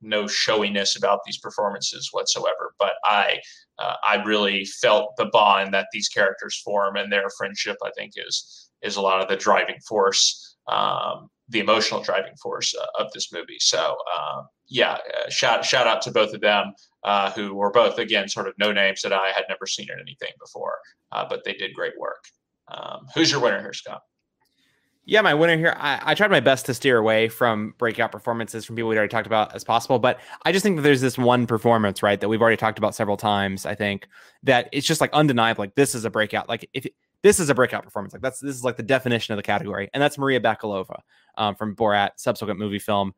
no 0.02 0.28
showiness 0.28 0.96
about 0.96 1.20
these 1.26 1.38
performances 1.38 2.10
whatsoever. 2.12 2.74
But 2.80 2.94
I 3.04 3.40
uh, 3.78 3.96
I 4.06 4.24
really 4.24 4.66
felt 4.66 5.16
the 5.18 5.30
bond 5.32 5.74
that 5.74 5.88
these 5.94 6.10
characters 6.10 6.62
form 6.64 6.96
and 6.96 7.12
their 7.12 7.30
friendship. 7.38 7.78
I 7.84 7.92
think 7.98 8.14
is 8.16 8.70
is 8.82 8.96
a 8.96 9.02
lot 9.02 9.22
of 9.22 9.28
the 9.28 9.36
driving 9.36 9.80
force, 9.88 10.56
um, 10.68 11.30
the 11.50 11.60
emotional 11.60 12.02
driving 12.02 12.36
force 12.42 12.76
uh, 12.76 13.04
of 13.04 13.12
this 13.14 13.32
movie. 13.34 13.58
So 13.60 13.98
um, 14.18 14.48
yeah, 14.68 14.94
uh, 14.94 15.30
shout 15.30 15.66
shout 15.66 15.88
out 15.88 16.02
to 16.04 16.12
both 16.12 16.34
of 16.34 16.42
them. 16.42 16.74
Uh, 17.06 17.32
who 17.32 17.56
were 17.56 17.72
both 17.72 17.98
again 17.98 18.28
sort 18.28 18.46
of 18.46 18.54
no 18.60 18.74
names 18.74 19.02
that 19.02 19.14
I 19.14 19.30
had 19.30 19.46
never 19.48 19.66
seen 19.66 19.88
in 19.90 20.00
anything 20.02 20.34
before, 20.38 20.80
uh, 21.14 21.26
but 21.30 21.46
they 21.46 21.54
did 21.54 21.74
great 21.74 21.94
work. 21.98 22.26
Um, 22.68 23.08
who's 23.16 23.32
your 23.32 23.40
winner 23.40 23.62
here, 23.62 23.72
Scott? 23.72 24.02
Yeah, 25.06 25.22
my 25.22 25.34
winner 25.34 25.58
here. 25.58 25.76
I, 25.78 26.00
I, 26.04 26.14
tried 26.14 26.30
my 26.30 26.40
best 26.40 26.68
to 26.68 26.74
steer 26.76 26.98
away 26.98 27.30
from 27.30 27.74
breakout 27.80 28.12
performances 28.12 28.64
from 28.64 28.76
people 28.76 28.90
we 28.90 28.96
already 28.98 29.10
talked 29.10 29.26
about 29.26 29.56
as 29.56 29.64
possible, 29.64 29.98
but 29.98 30.20
I 30.46 30.52
just 30.52 30.62
think 30.62 30.76
that 30.76 30.84
there's 30.84 31.02
this 31.02 31.18
one 31.18 31.48
performance, 31.48 32.04
right, 32.04 32.22
that 32.22 32.30
we've 32.30 32.42
already 32.42 32.58
talked 32.58 32.78
about 32.78 32.94
several 32.94 33.18
times. 33.18 33.66
I 33.66 33.74
think 33.74 34.08
that 34.44 34.70
it's 34.72 34.86
just 34.86 35.02
like 35.02 35.12
undeniable. 35.12 35.64
Like 35.64 35.74
this 35.74 35.96
is 35.96 36.06
a 36.06 36.12
breakout. 36.12 36.48
Like 36.48 36.70
if 36.74 36.86
this 37.22 37.40
is 37.40 37.50
a 37.50 37.56
breakout 37.56 37.84
performance, 37.84 38.14
like 38.14 38.22
that's 38.22 38.40
this 38.40 38.56
is 38.56 38.64
like 38.64 38.78
the 38.78 38.84
definition 38.84 39.34
of 39.34 39.38
the 39.38 39.44
category, 39.44 39.90
and 39.94 40.02
that's 40.02 40.18
Maria 40.18 40.40
Bakalova 40.40 41.02
um, 41.38 41.56
from 41.56 41.76
Borat, 41.76 42.12
subsequent 42.16 42.60
movie 42.60 42.80
film. 42.80 43.14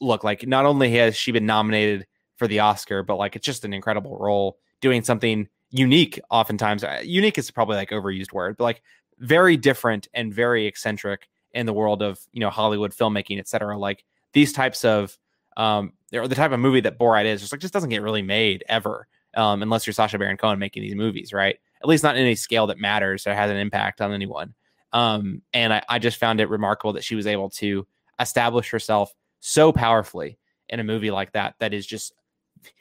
Look, 0.00 0.22
like 0.24 0.46
not 0.46 0.66
only 0.66 0.90
has 0.92 1.16
she 1.16 1.32
been 1.32 1.46
nominated 1.46 2.06
for 2.36 2.46
the 2.46 2.60
Oscar, 2.60 3.02
but 3.02 3.16
like 3.16 3.36
it's 3.36 3.46
just 3.46 3.64
an 3.64 3.72
incredible 3.72 4.16
role 4.18 4.58
doing 4.80 5.02
something 5.02 5.48
unique. 5.70 6.20
Oftentimes, 6.30 6.84
uh, 6.84 7.00
unique 7.02 7.38
is 7.38 7.50
probably 7.50 7.76
like 7.76 7.90
overused 7.90 8.32
word, 8.32 8.56
but 8.56 8.64
like 8.64 8.82
very 9.18 9.56
different 9.56 10.08
and 10.14 10.32
very 10.32 10.66
eccentric 10.66 11.28
in 11.52 11.66
the 11.66 11.72
world 11.72 12.02
of 12.02 12.20
you 12.32 12.40
know 12.40 12.50
Hollywood 12.50 12.92
filmmaking, 12.92 13.38
et 13.38 13.48
cetera. 13.48 13.78
Like 13.78 14.04
these 14.32 14.52
types 14.52 14.84
of 14.84 15.16
um, 15.56 15.92
or 16.12 16.28
the 16.28 16.34
type 16.34 16.52
of 16.52 16.60
movie 16.60 16.80
that 16.80 16.98
Borat 16.98 17.24
is, 17.24 17.40
just 17.40 17.52
like 17.52 17.60
just 17.60 17.74
doesn't 17.74 17.90
get 17.90 18.02
really 18.02 18.22
made 18.22 18.64
ever, 18.68 19.06
um, 19.34 19.62
unless 19.62 19.86
you're 19.86 19.94
Sacha 19.94 20.18
Baron 20.18 20.36
Cohen 20.36 20.58
making 20.58 20.82
these 20.82 20.94
movies, 20.94 21.32
right? 21.32 21.58
At 21.82 21.88
least 21.88 22.02
not 22.02 22.16
in 22.16 22.22
any 22.22 22.34
scale 22.34 22.66
that 22.68 22.78
matters 22.78 23.26
or 23.26 23.34
has 23.34 23.50
an 23.50 23.56
impact 23.56 24.00
on 24.00 24.12
anyone. 24.12 24.54
Um, 24.92 25.42
and 25.52 25.72
I, 25.72 25.82
I 25.88 25.98
just 25.98 26.18
found 26.18 26.40
it 26.40 26.48
remarkable 26.48 26.92
that 26.92 27.04
she 27.04 27.14
was 27.14 27.26
able 27.26 27.50
to 27.50 27.86
establish 28.20 28.70
herself 28.70 29.12
so 29.40 29.72
powerfully 29.72 30.38
in 30.68 30.80
a 30.80 30.84
movie 30.84 31.10
like 31.10 31.32
that. 31.32 31.54
That 31.58 31.74
is 31.74 31.86
just 31.86 32.12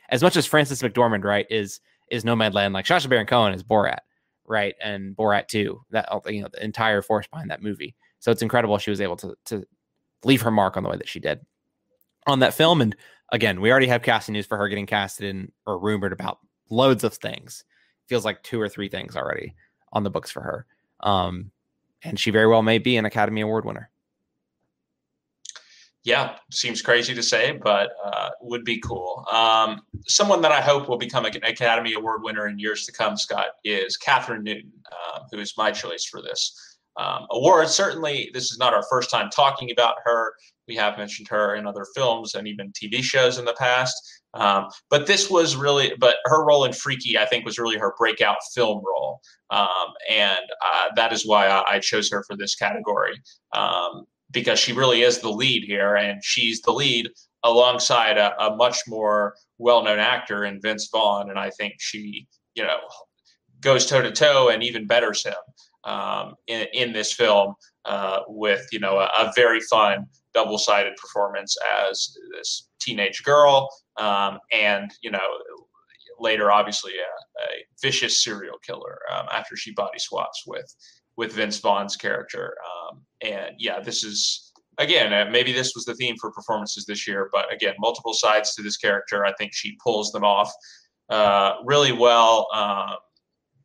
as 0.10 0.22
much 0.22 0.36
as 0.36 0.46
Frances 0.46 0.82
McDormand, 0.82 1.24
right, 1.24 1.48
is 1.50 1.80
is 2.10 2.24
Nomadland. 2.24 2.74
Like 2.74 2.86
Sacha 2.86 3.08
Baron 3.08 3.26
Cohen 3.26 3.54
is 3.54 3.64
Borat 3.64 4.00
right? 4.52 4.76
And 4.84 5.16
Borat 5.16 5.48
too. 5.48 5.82
that 5.92 6.10
you 6.28 6.42
know, 6.42 6.50
the 6.52 6.64
entire 6.64 7.02
force 7.02 7.26
behind 7.26 7.50
that 7.50 7.64
movie. 7.64 7.96
So 8.20 8.32
it's 8.32 8.42
incredible 8.42 8.78
she 8.78 8.90
was 8.92 9.02
able 9.02 9.16
to 9.18 9.36
to 9.46 9.66
leave 10.24 10.42
her 10.42 10.52
mark 10.52 10.78
on 10.78 10.84
the 10.84 10.90
way 10.90 10.98
that 10.98 11.08
she 11.08 11.20
did 11.20 11.40
on 12.28 12.40
that 12.40 12.54
film. 12.54 12.82
And 12.82 12.96
again, 13.32 13.62
we 13.62 13.72
already 13.72 13.88
have 13.88 14.04
casting 14.04 14.34
news 14.34 14.46
for 14.46 14.58
her 14.58 14.68
getting 14.68 14.86
casted 14.86 15.26
in 15.26 15.52
or 15.66 15.80
rumored 15.80 16.14
about 16.14 16.40
loads 16.70 17.04
of 17.04 17.14
things. 17.16 17.64
Feels 18.08 18.26
like 18.26 18.44
two 18.44 18.60
or 18.60 18.70
three 18.70 18.90
things 18.90 19.16
already 19.16 19.56
on 19.94 20.04
the 20.04 20.10
books 20.10 20.32
for 20.32 20.42
her. 20.42 20.66
Um, 21.02 21.52
and 22.04 22.20
she 22.20 22.32
very 22.32 22.48
well 22.48 22.62
may 22.62 22.78
be 22.78 22.98
an 22.98 23.06
Academy 23.06 23.42
Award 23.42 23.66
winner 23.66 23.92
yeah, 26.04 26.38
seems 26.50 26.82
crazy 26.82 27.14
to 27.14 27.22
say, 27.22 27.60
but 27.64 27.92
uh, 28.04 28.30
would 28.42 28.66
be 28.66 28.80
cool. 28.80 29.24
Um, 29.32 29.82
someone 30.08 30.42
that 30.42 30.52
I 30.52 30.60
hope 30.60 30.90
will 30.90 30.98
become 30.98 31.26
an 31.26 31.36
Academy 31.44 31.94
Award 31.94 32.24
winner 32.24 32.48
in 32.48 32.58
years 32.58 32.86
to 32.88 32.92
come, 32.92 33.16
Scott, 33.16 33.50
is 33.64 34.00
Kathryn 34.00 34.42
Newton, 34.42 34.72
uh, 34.92 35.20
who 35.32 35.40
is 35.40 35.54
my 35.58 35.72
choice 35.72 36.06
for 36.06 36.22
this 36.22 36.80
um, 36.98 37.28
award. 37.30 37.68
Certainly, 37.70 38.32
this 38.34 38.52
is 38.52 38.58
not 38.58 38.74
our 38.74 38.84
first 38.90 39.12
time 39.12 39.30
talking 39.30 39.70
about 39.72 39.98
her. 40.04 40.34
We 40.68 40.76
have 40.76 40.98
mentioned 40.98 41.28
her 41.28 41.56
in 41.56 41.68
other 41.68 41.86
films 41.94 42.34
and 42.34 42.48
even 42.48 42.72
TV 42.72 43.04
shows 43.04 43.38
in 43.38 43.46
the 43.46 43.56
past. 43.60 44.21
Um, 44.34 44.68
but 44.90 45.08
this 45.08 45.30
was 45.30 45.56
really, 45.56 45.94
but 46.00 46.18
her 46.26 46.46
role 46.46 46.64
in 46.64 46.74
Freaky, 46.74 47.18
I 47.18 47.26
think, 47.26 47.46
was 47.46 47.60
really 47.60 47.78
her 47.78 47.94
breakout 47.98 48.38
film 48.54 48.82
role. 48.86 49.20
Um, 49.50 49.94
and 50.10 50.40
uh, 50.66 50.90
that 50.96 51.12
is 51.12 51.26
why 51.26 51.48
I, 51.48 51.76
I, 51.76 51.80
chose 51.80 52.10
her 52.12 52.24
for 52.24 52.38
this 52.38 52.56
category. 52.56 53.22
Um, 53.54 54.06
because 54.32 54.60
she 54.60 54.72
really 54.72 55.02
is 55.02 55.20
the 55.20 55.30
lead 55.30 55.64
here, 55.66 55.96
and 55.96 56.24
she's 56.24 56.62
the 56.62 56.72
lead 56.72 57.10
alongside 57.44 58.18
a, 58.18 58.42
a 58.42 58.56
much 58.56 58.78
more 58.88 59.36
well-known 59.58 60.00
actor 60.00 60.46
in 60.46 60.62
Vince 60.62 60.88
Vaughn, 60.92 61.30
and 61.30 61.38
I 61.38 61.50
think 61.50 61.74
she, 61.80 62.28
you 62.56 62.64
know, 62.64 62.78
goes 63.60 63.86
toe 63.86 64.02
to 64.02 64.12
toe 64.12 64.50
and 64.50 64.64
even 64.64 64.88
betters 64.88 65.24
him 65.24 65.34
um, 65.84 66.36
in, 66.48 66.68
in 66.74 66.94
this 66.94 67.14
film 67.14 67.56
uh, 67.86 68.20
with 68.28 68.68
you 68.72 68.80
know 68.80 69.00
a, 69.00 69.10
a 69.18 69.32
very 69.36 69.60
fun 69.62 70.06
double-sided 70.34 70.96
performance 70.96 71.58
as 71.90 72.16
this 72.32 72.70
teenage 72.80 73.24
girl, 73.24 73.70
um, 73.98 74.40
and 74.52 74.92
you 75.02 75.12
know 75.12 75.20
later 76.20 76.52
obviously 76.52 76.94
a, 76.94 77.42
a 77.42 77.66
vicious 77.82 78.24
serial 78.24 78.58
killer 78.60 79.00
um, 79.14 79.26
after 79.32 79.56
she 79.56 79.74
body 79.74 80.00
swaps 80.00 80.44
with 80.46 80.74
with 81.18 81.34
Vince 81.34 81.60
Vaughn's 81.60 81.96
character. 81.96 82.56
Um, 82.66 83.02
and 83.22 83.56
yeah, 83.58 83.80
this 83.80 84.04
is 84.04 84.52
again 84.78 85.14
uh, 85.14 85.30
maybe 85.30 85.52
this 85.52 85.74
was 85.76 85.86
the 85.86 85.96
theme 85.96 86.16
for 86.20 86.32
performances 86.32 86.86
this 86.86 87.08
year, 87.08 87.30
but 87.34 87.52
again, 87.54 87.76
multiple 87.80 88.14
sides 88.14 88.56
to 88.56 88.62
this 88.62 88.78
character. 88.78 89.26
I 89.26 89.34
think 89.34 89.54
she 89.54 89.78
pulls 89.84 90.12
them 90.12 90.24
off 90.24 90.52
uh, 91.10 91.56
really 91.66 91.92
well. 91.92 92.48
Um, 92.54 92.98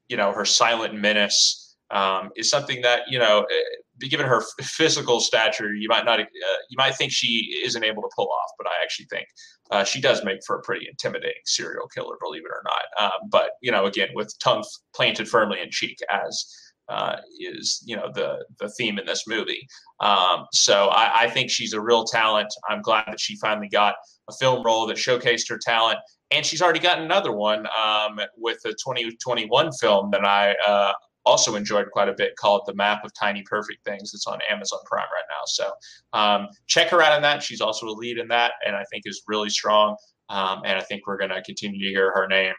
you 0.08 0.16
know, 0.16 0.32
her 0.32 0.44
silent 0.44 0.94
menace 0.94 1.76
um, 1.90 2.30
is 2.36 2.50
something 2.50 2.82
that 2.82 3.02
you 3.08 3.18
know 3.18 3.42
eh, 3.42 3.76
given 4.00 4.26
her 4.26 4.42
physical 4.62 5.20
stature, 5.20 5.74
you 5.74 5.88
might 5.88 6.04
not 6.04 6.20
uh, 6.20 6.24
you 6.68 6.76
might 6.76 6.96
think 6.96 7.12
she 7.12 7.60
isn't 7.64 7.84
able 7.84 8.02
to 8.02 8.08
pull 8.14 8.26
off, 8.28 8.50
but 8.58 8.66
I 8.66 8.82
actually 8.82 9.06
think 9.06 9.26
uh, 9.70 9.84
she 9.84 10.00
does 10.00 10.24
make 10.24 10.40
for 10.46 10.56
a 10.56 10.62
pretty 10.62 10.86
intimidating 10.88 11.42
serial 11.44 11.88
killer, 11.88 12.16
believe 12.22 12.42
it 12.44 12.50
or 12.50 12.62
not. 12.64 13.04
Um, 13.04 13.28
but 13.30 13.52
you 13.62 13.72
know, 13.72 13.86
again, 13.86 14.08
with 14.14 14.32
tongue 14.42 14.64
planted 14.94 15.28
firmly 15.28 15.60
in 15.60 15.70
cheek, 15.70 15.98
as 16.10 16.46
uh, 16.88 17.16
is 17.40 17.82
you 17.84 17.96
know 17.96 18.10
the 18.14 18.44
the 18.60 18.68
theme 18.70 18.98
in 18.98 19.06
this 19.06 19.24
movie. 19.26 19.66
Um, 20.00 20.46
so 20.52 20.86
I, 20.86 21.22
I, 21.22 21.30
think 21.30 21.50
she's 21.50 21.72
a 21.72 21.80
real 21.80 22.04
talent. 22.04 22.48
I'm 22.68 22.82
glad 22.82 23.06
that 23.08 23.18
she 23.18 23.36
finally 23.36 23.68
got 23.68 23.94
a 24.28 24.34
film 24.34 24.64
role 24.64 24.86
that 24.86 24.96
showcased 24.96 25.48
her 25.48 25.58
talent, 25.60 25.98
and 26.30 26.44
she's 26.44 26.62
already 26.62 26.78
gotten 26.78 27.04
another 27.04 27.32
one 27.32 27.66
um, 27.66 28.20
with 28.36 28.58
the 28.62 28.70
2021 28.70 29.72
film 29.80 30.10
that 30.12 30.24
I 30.24 30.54
uh, 30.66 30.92
also 31.26 31.56
enjoyed 31.56 31.90
quite 31.90 32.08
a 32.08 32.14
bit 32.14 32.36
called 32.36 32.62
The 32.66 32.74
Map 32.74 33.04
of 33.04 33.12
Tiny 33.12 33.42
Perfect 33.42 33.84
Things. 33.84 34.14
It's 34.14 34.26
on 34.26 34.38
Amazon 34.48 34.78
Prime 34.86 35.04
right 35.12 35.24
now. 35.28 35.42
So 35.46 35.70
um, 36.12 36.48
check 36.66 36.88
her 36.90 37.02
out 37.02 37.14
in 37.14 37.22
that. 37.22 37.42
She's 37.42 37.60
also 37.60 37.86
a 37.86 37.90
lead 37.90 38.16
in 38.16 38.28
that, 38.28 38.52
and 38.64 38.74
I 38.74 38.84
think 38.90 39.02
is 39.04 39.22
really 39.26 39.50
strong. 39.50 39.96
Um, 40.28 40.62
and 40.64 40.78
I 40.78 40.82
think 40.82 41.06
we're 41.06 41.18
going 41.18 41.30
to 41.30 41.42
continue 41.42 41.78
to 41.78 41.92
hear 41.92 42.12
her 42.14 42.26
name 42.26 42.54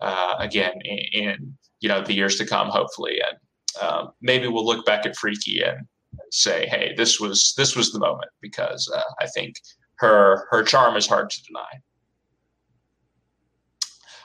uh, 0.00 0.36
again 0.38 0.72
in, 0.84 0.98
in, 1.12 1.58
you 1.80 1.88
know 1.88 2.02
the 2.02 2.14
years 2.14 2.36
to 2.36 2.46
come, 2.46 2.68
hopefully. 2.68 3.20
And 3.20 3.88
um, 3.88 4.10
maybe 4.20 4.48
we'll 4.48 4.64
look 4.64 4.86
back 4.86 5.04
at 5.04 5.16
Freaky 5.16 5.62
and 5.62 5.86
say, 6.30 6.66
"Hey, 6.66 6.94
this 6.96 7.20
was 7.20 7.54
this 7.56 7.76
was 7.76 7.92
the 7.92 7.98
moment," 7.98 8.30
because 8.40 8.90
uh, 8.94 9.02
I 9.20 9.26
think 9.26 9.56
her 9.96 10.46
her 10.50 10.62
charm 10.62 10.96
is 10.96 11.06
hard 11.06 11.30
to 11.30 11.42
deny. 11.44 11.80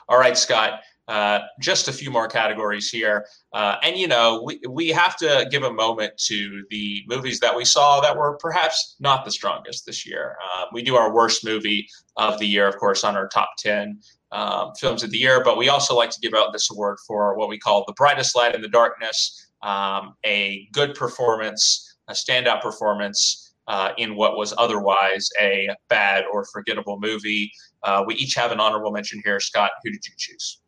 All 0.10 0.20
right, 0.20 0.38
Scott. 0.38 0.82
Uh, 1.08 1.40
just 1.62 1.88
a 1.88 1.94
few 1.94 2.12
more 2.12 2.28
categories 2.28 2.90
here. 2.90 3.26
Uh, 3.54 3.78
and, 3.82 3.96
you 3.96 4.08
know, 4.08 4.44
we, 4.46 4.60
we 4.70 4.90
have 4.90 5.16
to 5.16 5.48
give 5.50 5.64
a 5.64 5.72
moment 5.72 6.12
to 6.18 6.66
the 6.70 7.02
movies 7.08 7.40
that 7.40 7.56
we 7.56 7.64
saw 7.64 8.02
that 8.02 8.16
were 8.16 8.36
perhaps 8.38 8.98
not 9.00 9.24
the 9.24 9.32
strongest 9.32 9.86
this 9.86 10.06
year. 10.06 10.36
Uh, 10.54 10.66
we 10.74 10.82
do 10.82 10.98
our 10.98 11.14
worst 11.14 11.46
movie 11.46 11.88
of 12.18 12.38
the 12.40 12.46
year, 12.46 12.68
of 12.68 12.76
course, 12.76 13.06
on 13.06 13.16
our 13.16 13.30
top 13.30 13.52
10 13.58 13.98
um, 14.34 14.74
films 14.78 15.02
of 15.02 15.10
the 15.10 15.18
year, 15.18 15.42
but 15.46 15.58
we 15.58 15.70
also 15.70 15.96
like 15.96 16.10
to 16.10 16.20
give 16.20 16.34
out 16.34 16.52
this 16.52 16.70
award 16.72 16.98
for 17.08 17.38
what 17.38 17.48
we 17.48 17.58
call 17.58 17.86
the 17.88 17.94
brightest 17.94 18.36
light 18.36 18.54
in 18.54 18.62
the 18.62 18.68
darkness, 18.68 19.48
um, 19.64 20.14
a 20.26 20.68
good 20.74 20.94
performance, 20.94 21.96
a 22.10 22.14
standout 22.14 22.62
performance. 22.62 23.44
Uh, 23.70 23.92
in 23.98 24.16
what 24.16 24.38
was 24.38 24.54
otherwise 24.58 25.30
a 25.42 25.68
bad 25.90 26.24
or 26.32 26.46
forgettable 26.46 26.98
movie. 27.02 27.52
Uh, 27.84 28.02
we 28.08 28.16
each 28.16 28.34
have 28.34 28.54
an 28.54 28.62
honorable 28.62 28.92
mention 28.92 29.22
here. 29.26 29.42
Scott, 29.42 29.72
who 29.84 29.92
did 29.92 30.00
you 30.08 30.14
choose? 30.18 30.62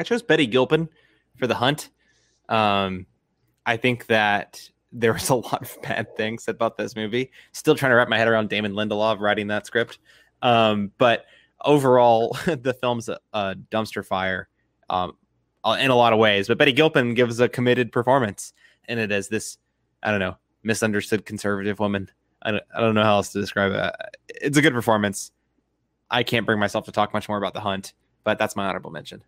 I 0.00 0.02
chose 0.02 0.22
Betty 0.22 0.46
Gilpin 0.46 0.88
for 1.36 1.46
the 1.46 1.54
hunt. 1.54 1.90
Um, 2.48 3.06
I 3.66 3.76
think 3.76 4.06
that 4.06 4.68
there 4.92 5.12
was 5.12 5.28
a 5.28 5.34
lot 5.36 5.62
of 5.62 5.82
bad 5.82 6.16
things 6.16 6.48
about 6.48 6.76
this 6.76 6.96
movie. 6.96 7.30
Still 7.52 7.74
trying 7.74 7.90
to 7.90 7.96
wrap 7.96 8.08
my 8.08 8.18
head 8.18 8.28
around 8.28 8.48
Damon 8.48 8.72
Lindelof 8.72 9.20
writing 9.20 9.48
that 9.48 9.66
script. 9.66 9.98
Um, 10.42 10.90
but 10.98 11.26
overall, 11.64 12.36
the 12.46 12.74
film's 12.80 13.08
a, 13.08 13.18
a 13.32 13.54
dumpster 13.70 14.04
fire 14.04 14.48
um, 14.88 15.12
in 15.78 15.90
a 15.90 15.94
lot 15.94 16.12
of 16.12 16.18
ways. 16.18 16.48
But 16.48 16.58
Betty 16.58 16.72
Gilpin 16.72 17.14
gives 17.14 17.38
a 17.38 17.48
committed 17.48 17.92
performance 17.92 18.54
in 18.88 18.98
it 18.98 19.12
as 19.12 19.28
this, 19.28 19.58
I 20.02 20.10
don't 20.10 20.20
know, 20.20 20.36
misunderstood 20.62 21.26
conservative 21.26 21.78
woman. 21.78 22.10
I 22.42 22.52
don't, 22.52 22.64
I 22.74 22.80
don't 22.80 22.94
know 22.94 23.04
how 23.04 23.16
else 23.16 23.32
to 23.32 23.40
describe 23.40 23.72
it. 23.72 23.94
It's 24.28 24.56
a 24.56 24.62
good 24.62 24.72
performance. 24.72 25.30
I 26.10 26.22
can't 26.22 26.46
bring 26.46 26.58
myself 26.58 26.86
to 26.86 26.92
talk 26.92 27.12
much 27.12 27.28
more 27.28 27.38
about 27.38 27.52
the 27.52 27.60
hunt, 27.60 27.92
but 28.24 28.38
that's 28.38 28.56
my 28.56 28.66
honorable 28.66 28.90
mention. 28.90 29.22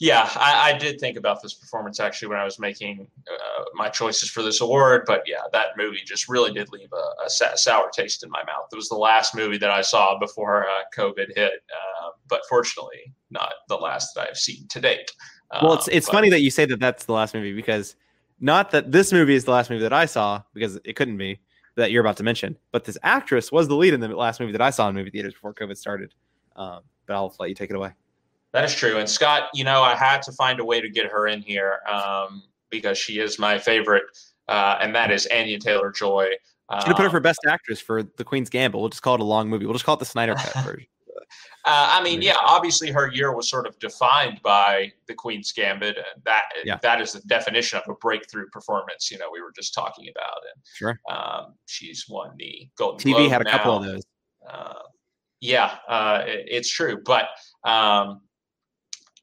Yeah, 0.00 0.28
I, 0.34 0.72
I, 0.72 0.78
did 0.78 0.98
think 0.98 1.16
about 1.16 1.40
this 1.40 1.54
performance 1.54 2.00
actually 2.00 2.28
when 2.28 2.38
I 2.38 2.44
was 2.44 2.58
making 2.58 3.06
uh, 3.28 3.64
my 3.74 3.88
choices 3.88 4.28
for 4.28 4.42
this 4.42 4.60
award. 4.60 5.04
But 5.06 5.22
yeah, 5.24 5.42
that 5.52 5.76
movie 5.76 6.00
just 6.04 6.28
really 6.28 6.52
did 6.52 6.72
leave 6.72 6.88
a, 6.92 7.26
a, 7.26 7.56
sour 7.56 7.90
taste 7.92 8.24
in 8.24 8.30
my 8.30 8.42
mouth. 8.44 8.66
It 8.72 8.76
was 8.76 8.88
the 8.88 8.96
last 8.96 9.36
movie 9.36 9.56
that 9.58 9.70
I 9.70 9.82
saw 9.82 10.18
before 10.18 10.66
uh, 10.66 10.82
COVID 10.96 11.36
hit, 11.36 11.52
uh, 11.52 12.10
but 12.28 12.40
fortunately, 12.48 13.14
not 13.30 13.52
the 13.68 13.76
last 13.76 14.14
that 14.16 14.28
I've 14.28 14.36
seen 14.36 14.66
to 14.68 14.80
date. 14.80 15.12
well, 15.62 15.74
it's 15.74 15.86
it's 15.88 16.06
but, 16.06 16.12
funny 16.12 16.30
that 16.30 16.40
you 16.40 16.50
say 16.50 16.64
that 16.64 16.80
that's 16.80 17.04
the 17.04 17.12
last 17.12 17.32
movie 17.32 17.54
because 17.54 17.94
not 18.40 18.72
that 18.72 18.90
this 18.90 19.12
movie 19.12 19.34
is 19.34 19.44
the 19.44 19.52
last 19.52 19.70
movie 19.70 19.82
that 19.82 19.92
I 19.92 20.06
saw 20.06 20.42
because 20.54 20.76
it 20.84 20.96
couldn't 20.96 21.18
be 21.18 21.38
that 21.76 21.92
you're 21.92 22.00
about 22.00 22.16
to 22.16 22.24
mention, 22.24 22.58
but 22.72 22.84
this 22.84 22.98
actress 23.04 23.52
was 23.52 23.68
the 23.68 23.76
lead 23.76 23.94
in 23.94 24.00
the 24.00 24.08
last 24.08 24.40
movie 24.40 24.52
that 24.52 24.60
I 24.60 24.70
saw 24.70 24.88
in 24.88 24.96
movie 24.96 25.10
theaters 25.10 25.34
before 25.34 25.54
COVID 25.54 25.76
started. 25.76 26.12
Um, 26.56 26.80
but 27.06 27.14
I'll 27.14 27.34
let 27.38 27.48
you 27.48 27.54
take 27.54 27.70
it 27.70 27.76
away. 27.76 27.92
That 28.54 28.64
is 28.64 28.72
true. 28.72 28.98
And 28.98 29.10
Scott, 29.10 29.48
you 29.52 29.64
know, 29.64 29.82
I 29.82 29.96
had 29.96 30.22
to 30.22 30.32
find 30.32 30.60
a 30.60 30.64
way 30.64 30.80
to 30.80 30.88
get 30.88 31.06
her 31.06 31.26
in 31.26 31.42
here 31.42 31.80
um, 31.92 32.44
because 32.70 32.96
she 32.96 33.18
is 33.18 33.36
my 33.36 33.58
favorite, 33.58 34.04
uh, 34.46 34.78
and 34.80 34.94
that 34.94 35.10
is 35.10 35.26
Anya 35.34 35.58
Taylor 35.58 35.90
Joy. 35.90 36.28
Um, 36.68 36.80
Should 36.80 36.88
have 36.88 36.96
put 36.96 37.02
her 37.02 37.10
for 37.10 37.18
Best 37.18 37.40
Actress 37.48 37.80
for 37.80 38.04
The 38.04 38.22
Queen's 38.22 38.48
Gambit. 38.48 38.80
We'll 38.80 38.90
just 38.90 39.02
call 39.02 39.16
it 39.16 39.20
a 39.20 39.24
long 39.24 39.48
movie. 39.48 39.66
We'll 39.66 39.74
just 39.74 39.84
call 39.84 39.96
it 39.96 39.98
the 39.98 40.04
Snyder 40.04 40.36
Cut 40.36 40.54
version. 40.64 40.86
Uh, 41.66 41.98
I 41.98 42.02
mean, 42.04 42.22
yeah, 42.22 42.36
obviously 42.46 42.92
her 42.92 43.10
year 43.10 43.34
was 43.34 43.50
sort 43.50 43.66
of 43.66 43.76
defined 43.80 44.40
by 44.44 44.92
the 45.08 45.14
Queen's 45.14 45.50
Gambit, 45.50 45.96
and 45.96 46.22
that 46.24 46.44
yeah. 46.64 46.78
that 46.82 47.00
is 47.00 47.12
the 47.12 47.20
definition 47.22 47.80
of 47.84 47.90
a 47.90 47.96
breakthrough 47.96 48.46
performance. 48.52 49.10
You 49.10 49.18
know, 49.18 49.30
we 49.32 49.40
were 49.40 49.52
just 49.56 49.74
talking 49.74 50.06
about, 50.14 50.36
and 50.54 50.62
sure, 50.74 51.00
um, 51.10 51.54
she's 51.66 52.04
won 52.08 52.36
the 52.38 52.68
Golden. 52.76 53.00
TV 53.00 53.16
Globe 53.16 53.30
had 53.32 53.40
a 53.40 53.44
now. 53.44 53.50
couple 53.50 53.76
of 53.78 53.84
those. 53.84 54.02
Uh, 54.48 54.74
yeah, 55.40 55.78
uh, 55.88 56.22
it, 56.26 56.44
it's 56.48 56.70
true, 56.70 57.00
but 57.04 57.24
um, 57.64 58.20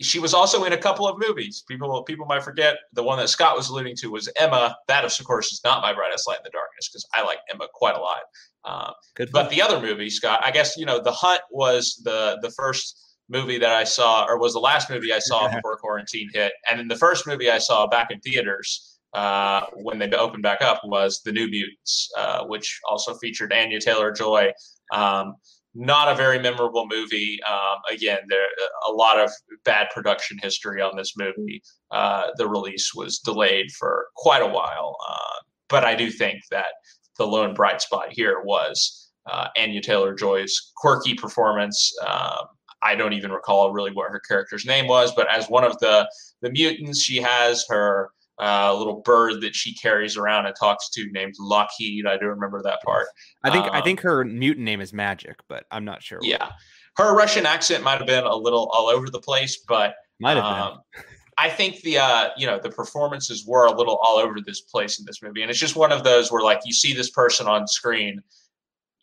she 0.01 0.19
was 0.19 0.33
also 0.33 0.63
in 0.63 0.73
a 0.73 0.77
couple 0.77 1.07
of 1.07 1.17
movies. 1.19 1.63
People 1.67 2.03
people 2.03 2.25
might 2.25 2.43
forget 2.43 2.77
the 2.93 3.03
one 3.03 3.17
that 3.19 3.29
Scott 3.29 3.55
was 3.55 3.69
alluding 3.69 3.95
to 3.97 4.11
was 4.11 4.29
Emma. 4.37 4.75
That, 4.87 5.05
of 5.05 5.25
course, 5.25 5.51
is 5.51 5.61
not 5.63 5.81
my 5.81 5.93
brightest 5.93 6.27
light 6.27 6.37
in 6.37 6.43
the 6.43 6.51
darkness 6.51 6.89
because 6.89 7.05
I 7.13 7.23
like 7.23 7.39
Emma 7.53 7.67
quite 7.73 7.95
a 7.95 7.99
lot. 7.99 8.21
Uh, 8.63 8.91
but 9.31 9.49
the 9.49 9.61
other 9.61 9.79
movie, 9.79 10.09
Scott, 10.09 10.41
I 10.43 10.51
guess 10.51 10.77
you 10.77 10.85
know, 10.85 11.01
The 11.01 11.11
Hunt 11.11 11.41
was 11.51 12.01
the 12.03 12.37
the 12.41 12.51
first 12.51 13.15
movie 13.29 13.57
that 13.57 13.71
I 13.71 13.83
saw, 13.83 14.25
or 14.25 14.37
was 14.37 14.53
the 14.53 14.59
last 14.59 14.89
movie 14.89 15.13
I 15.13 15.19
saw 15.19 15.47
before 15.55 15.77
quarantine 15.77 16.29
hit, 16.33 16.53
and 16.69 16.79
then 16.79 16.87
the 16.87 16.95
first 16.95 17.27
movie 17.27 17.49
I 17.49 17.59
saw 17.59 17.87
back 17.87 18.11
in 18.11 18.19
theaters 18.19 18.99
uh, 19.13 19.65
when 19.73 19.99
they 19.99 20.09
opened 20.11 20.43
back 20.43 20.61
up 20.61 20.81
was 20.83 21.21
The 21.23 21.31
New 21.31 21.47
Mutants, 21.47 22.09
uh, 22.17 22.45
which 22.45 22.79
also 22.89 23.15
featured 23.15 23.53
Anya 23.53 23.79
Taylor 23.79 24.11
Joy. 24.11 24.51
Um, 24.93 25.35
not 25.73 26.11
a 26.11 26.15
very 26.15 26.39
memorable 26.39 26.85
movie. 26.89 27.39
Um, 27.43 27.77
again, 27.89 28.19
there 28.27 28.45
a 28.87 28.91
lot 28.91 29.19
of 29.19 29.31
bad 29.63 29.87
production 29.93 30.37
history 30.41 30.81
on 30.81 30.95
this 30.97 31.15
movie. 31.17 31.63
Uh, 31.91 32.27
the 32.37 32.47
release 32.47 32.93
was 32.93 33.19
delayed 33.19 33.71
for 33.71 34.07
quite 34.15 34.41
a 34.41 34.47
while, 34.47 34.97
uh, 35.09 35.39
but 35.69 35.83
I 35.83 35.95
do 35.95 36.11
think 36.11 36.41
that 36.51 36.73
the 37.17 37.25
lone 37.25 37.53
bright 37.53 37.81
spot 37.81 38.07
here 38.11 38.41
was 38.43 39.11
uh, 39.29 39.47
Anya 39.57 39.81
Taylor 39.81 40.13
Joy's 40.13 40.71
quirky 40.75 41.13
performance. 41.13 41.93
Um, 42.05 42.47
I 42.83 42.95
don't 42.95 43.13
even 43.13 43.31
recall 43.31 43.71
really 43.71 43.91
what 43.91 44.11
her 44.11 44.19
character's 44.19 44.65
name 44.65 44.87
was, 44.87 45.13
but 45.13 45.29
as 45.31 45.49
one 45.49 45.63
of 45.63 45.77
the 45.79 46.09
the 46.41 46.51
mutants, 46.51 47.01
she 47.01 47.21
has 47.21 47.65
her 47.69 48.09
uh, 48.41 48.75
little 48.75 49.01
bird 49.01 49.41
that 49.41 49.55
she 49.55 49.73
carries 49.73 50.17
around 50.17 50.47
and 50.47 50.55
talks 50.59 50.89
to 50.89 51.09
named 51.11 51.35
Lockheed. 51.39 52.07
I 52.07 52.17
do 52.17 52.25
remember 52.25 52.61
that 52.63 52.81
part. 52.83 53.07
I 53.43 53.51
think 53.51 53.65
um, 53.65 53.71
I 53.73 53.81
think 53.81 54.01
her 54.01 54.25
mutant 54.25 54.65
name 54.65 54.81
is 54.81 54.91
Magic, 54.91 55.37
but 55.47 55.65
I'm 55.71 55.85
not 55.85 56.01
sure. 56.01 56.19
Yeah, 56.21 56.49
her 56.97 57.15
Russian 57.15 57.45
accent 57.45 57.83
might 57.83 57.99
have 57.99 58.07
been 58.07 58.25
a 58.25 58.35
little 58.35 58.69
all 58.73 58.87
over 58.87 59.09
the 59.09 59.19
place, 59.19 59.63
but 59.67 59.95
might 60.19 60.37
have 60.37 60.45
um, 60.45 60.79
been. 60.93 61.03
I 61.37 61.49
think 61.49 61.81
the 61.81 61.99
uh, 61.99 62.29
you 62.35 62.47
know 62.47 62.59
the 62.59 62.69
performances 62.69 63.45
were 63.45 63.65
a 63.65 63.75
little 63.75 63.97
all 64.03 64.17
over 64.17 64.39
this 64.45 64.61
place 64.61 64.99
in 64.99 65.05
this 65.05 65.21
movie, 65.21 65.41
and 65.41 65.49
it's 65.49 65.59
just 65.59 65.75
one 65.75 65.91
of 65.91 66.03
those 66.03 66.31
where 66.31 66.43
like 66.43 66.61
you 66.65 66.73
see 66.73 66.93
this 66.93 67.09
person 67.09 67.47
on 67.47 67.67
screen 67.67 68.21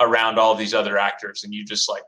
around 0.00 0.38
all 0.38 0.54
these 0.54 0.74
other 0.74 0.98
actors, 0.98 1.44
and 1.44 1.54
you 1.54 1.64
just 1.64 1.88
like 1.88 2.02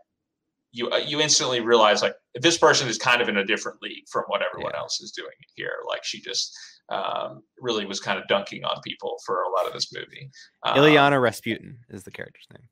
you 0.72 0.90
uh, 0.90 0.98
you 0.98 1.20
instantly 1.20 1.60
realize 1.60 2.02
like 2.02 2.14
this 2.34 2.58
person 2.58 2.88
is 2.88 2.98
kind 2.98 3.22
of 3.22 3.28
in 3.28 3.38
a 3.38 3.44
different 3.44 3.80
league 3.82 4.04
from 4.10 4.24
what 4.26 4.42
everyone 4.42 4.72
yeah. 4.74 4.80
else 4.80 5.00
is 5.00 5.10
doing 5.10 5.30
here. 5.56 5.78
Like 5.88 6.04
she 6.04 6.20
just 6.20 6.56
um, 6.90 7.42
really 7.60 7.86
was 7.86 8.00
kind 8.00 8.18
of 8.18 8.26
dunking 8.28 8.64
on 8.64 8.80
people 8.82 9.16
for 9.24 9.42
a 9.42 9.50
lot 9.50 9.66
of 9.66 9.72
this 9.72 9.92
movie. 9.92 10.30
Um, 10.64 10.76
Illyana 10.76 11.20
Rasputin 11.20 11.78
is 11.88 12.04
the 12.04 12.10
character's 12.10 12.46
name. 12.52 12.68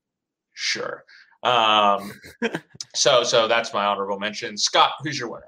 Sure. 0.53 1.05
Um, 1.43 2.13
so 2.95 3.23
so 3.23 3.47
that's 3.49 3.73
my 3.73 3.85
honorable 3.85 4.19
mention. 4.19 4.57
Scott, 4.57 4.93
who's 5.03 5.19
your 5.19 5.31
winner? 5.31 5.47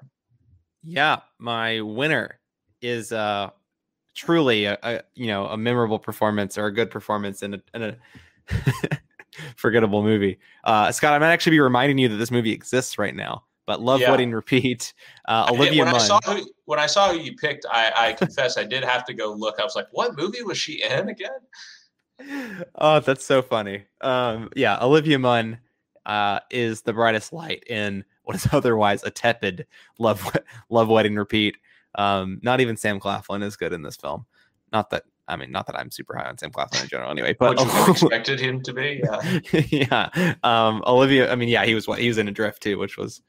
Yeah, 0.83 1.19
my 1.39 1.81
winner 1.81 2.41
is 2.81 3.13
uh 3.13 3.51
truly 4.15 4.65
a, 4.65 4.79
a 4.83 5.03
you 5.15 5.27
know 5.27 5.47
a 5.47 5.57
memorable 5.57 5.99
performance 5.99 6.57
or 6.57 6.67
a 6.67 6.73
good 6.73 6.91
performance 6.91 7.43
in 7.43 7.55
a, 7.55 7.63
in 7.75 7.83
a 7.83 7.97
forgettable 9.57 10.03
movie. 10.03 10.39
Uh, 10.65 10.93
Scott, 10.93 11.13
I 11.13 11.19
might 11.19 11.33
actually 11.33 11.53
be 11.53 11.61
reminding 11.61 11.99
you 11.99 12.09
that 12.09 12.17
this 12.17 12.31
movie 12.31 12.53
exists 12.53 12.99
right 12.99 13.15
now 13.15 13.45
but 13.71 13.81
Love 13.81 14.01
yeah. 14.01 14.11
Wedding 14.11 14.33
Repeat. 14.33 14.93
Uh, 15.27 15.47
Olivia 15.49 15.85
when 15.85 15.93
Munn. 15.93 16.01
I 16.01 16.05
saw 16.05 16.19
who, 16.27 16.45
when 16.65 16.81
I 16.81 16.87
saw 16.87 17.13
who 17.13 17.19
you 17.21 17.37
picked, 17.37 17.65
I, 17.71 17.93
I 17.97 18.13
confess 18.15 18.59
I 18.59 18.65
did 18.65 18.83
have 18.83 19.05
to 19.05 19.15
go 19.15 19.33
look. 19.33 19.61
I 19.61 19.63
was 19.63 19.77
like, 19.77 19.87
what 19.93 20.17
movie 20.17 20.43
was 20.43 20.59
she 20.59 20.83
in 20.83 21.09
again? 21.09 22.67
Oh, 22.75 22.99
that's 22.99 23.25
so 23.25 23.43
funny. 23.43 23.85
Um, 24.01 24.51
yeah, 24.57 24.77
Olivia 24.83 25.21
Munn 25.21 25.61
uh, 26.05 26.41
is 26.51 26.83
the 26.83 26.93
brightest 26.93 27.33
light 27.33 27.63
in 27.69 28.05
what 28.25 28.35
is 28.35 28.49
otherwise 28.53 29.05
a 29.05 29.11
tepid 29.11 29.69
Love 30.01 30.37
Love 30.69 30.89
Wedding 30.89 31.15
Repeat. 31.15 31.57
Um, 31.95 32.41
not 32.43 32.61
even 32.61 32.77
Sam 32.77 32.99
Claflin 32.99 33.45
is 33.45 33.57
good 33.57 33.73
in 33.73 33.83
this 33.83 33.97
film. 33.97 34.27
Not 34.73 34.91
that 34.91 35.05
I 35.29 35.37
mean, 35.37 35.53
not 35.53 35.69
that 35.69 35.79
I'm 35.79 35.93
super 35.93 36.17
high 36.17 36.29
on 36.29 36.37
Sam 36.39 36.51
Claflin 36.51 36.83
in 36.83 36.89
general, 36.89 37.13
anyway. 37.13 37.37
But 37.39 37.57
Which 37.57 37.89
expected 38.03 38.41
him 38.41 38.63
to 38.63 38.73
be, 38.73 39.01
yeah. 39.05 39.41
yeah. 40.11 40.35
Um, 40.43 40.83
Olivia. 40.87 41.31
I 41.31 41.37
mean, 41.37 41.49
yeah, 41.49 41.65
he 41.65 41.75
was 41.77 41.87
what 41.87 42.01
he 42.01 42.09
was 42.09 42.19
in 42.19 42.27
Adrift 42.27 42.63
too, 42.63 42.79
which 42.79 42.97
was 42.97 43.19
a 43.19 43.23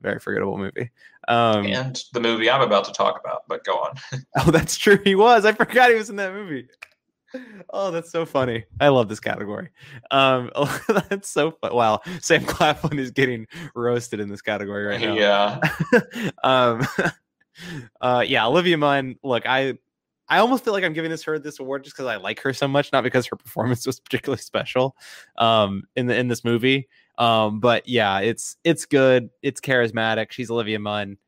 very 0.00 0.18
forgettable 0.18 0.58
movie. 0.58 0.90
Um, 1.28 1.66
and 1.66 2.02
the 2.12 2.20
movie 2.20 2.50
I'm 2.50 2.62
about 2.62 2.84
to 2.84 2.92
talk 2.92 3.20
about, 3.20 3.44
but 3.48 3.64
go 3.64 3.74
on. 3.74 3.96
oh, 4.38 4.50
that's 4.50 4.76
true. 4.76 4.98
He 5.04 5.14
was. 5.14 5.44
I 5.44 5.52
forgot 5.52 5.90
he 5.90 5.96
was 5.96 6.10
in 6.10 6.16
that 6.16 6.32
movie. 6.32 6.68
Oh, 7.70 7.90
that's 7.90 8.10
so 8.10 8.24
funny. 8.24 8.64
I 8.80 8.88
love 8.88 9.08
this 9.08 9.20
category. 9.20 9.68
Um, 10.10 10.50
that's 11.08 11.28
so 11.28 11.50
fun. 11.50 11.74
Wow, 11.74 12.00
Sam 12.20 12.44
Claflin 12.44 12.98
is 12.98 13.10
getting 13.10 13.46
roasted 13.74 14.20
in 14.20 14.30
this 14.30 14.40
category 14.40 14.86
right 14.86 15.00
now. 15.00 15.14
Yeah. 15.14 15.60
um, 16.42 16.86
uh, 18.00 18.24
yeah, 18.26 18.46
Olivia 18.46 18.78
Munn. 18.78 19.16
Look, 19.22 19.46
I, 19.46 19.74
I 20.28 20.38
almost 20.38 20.64
feel 20.64 20.72
like 20.72 20.84
I'm 20.84 20.94
giving 20.94 21.10
this 21.10 21.22
her 21.24 21.38
this 21.38 21.60
award 21.60 21.84
just 21.84 21.96
because 21.96 22.06
I 22.06 22.16
like 22.16 22.40
her 22.40 22.54
so 22.54 22.66
much, 22.66 22.92
not 22.92 23.04
because 23.04 23.26
her 23.26 23.36
performance 23.36 23.86
was 23.86 24.00
particularly 24.00 24.40
special, 24.40 24.96
um, 25.36 25.82
in 25.96 26.06
the 26.06 26.16
in 26.16 26.28
this 26.28 26.44
movie. 26.44 26.88
Um, 27.18 27.58
but 27.58 27.86
yeah, 27.88 28.20
it's 28.20 28.56
it's 28.64 28.86
good. 28.86 29.28
It's 29.42 29.60
charismatic. 29.60 30.30
She's 30.30 30.50
Olivia 30.50 30.78
Munn. 30.78 31.18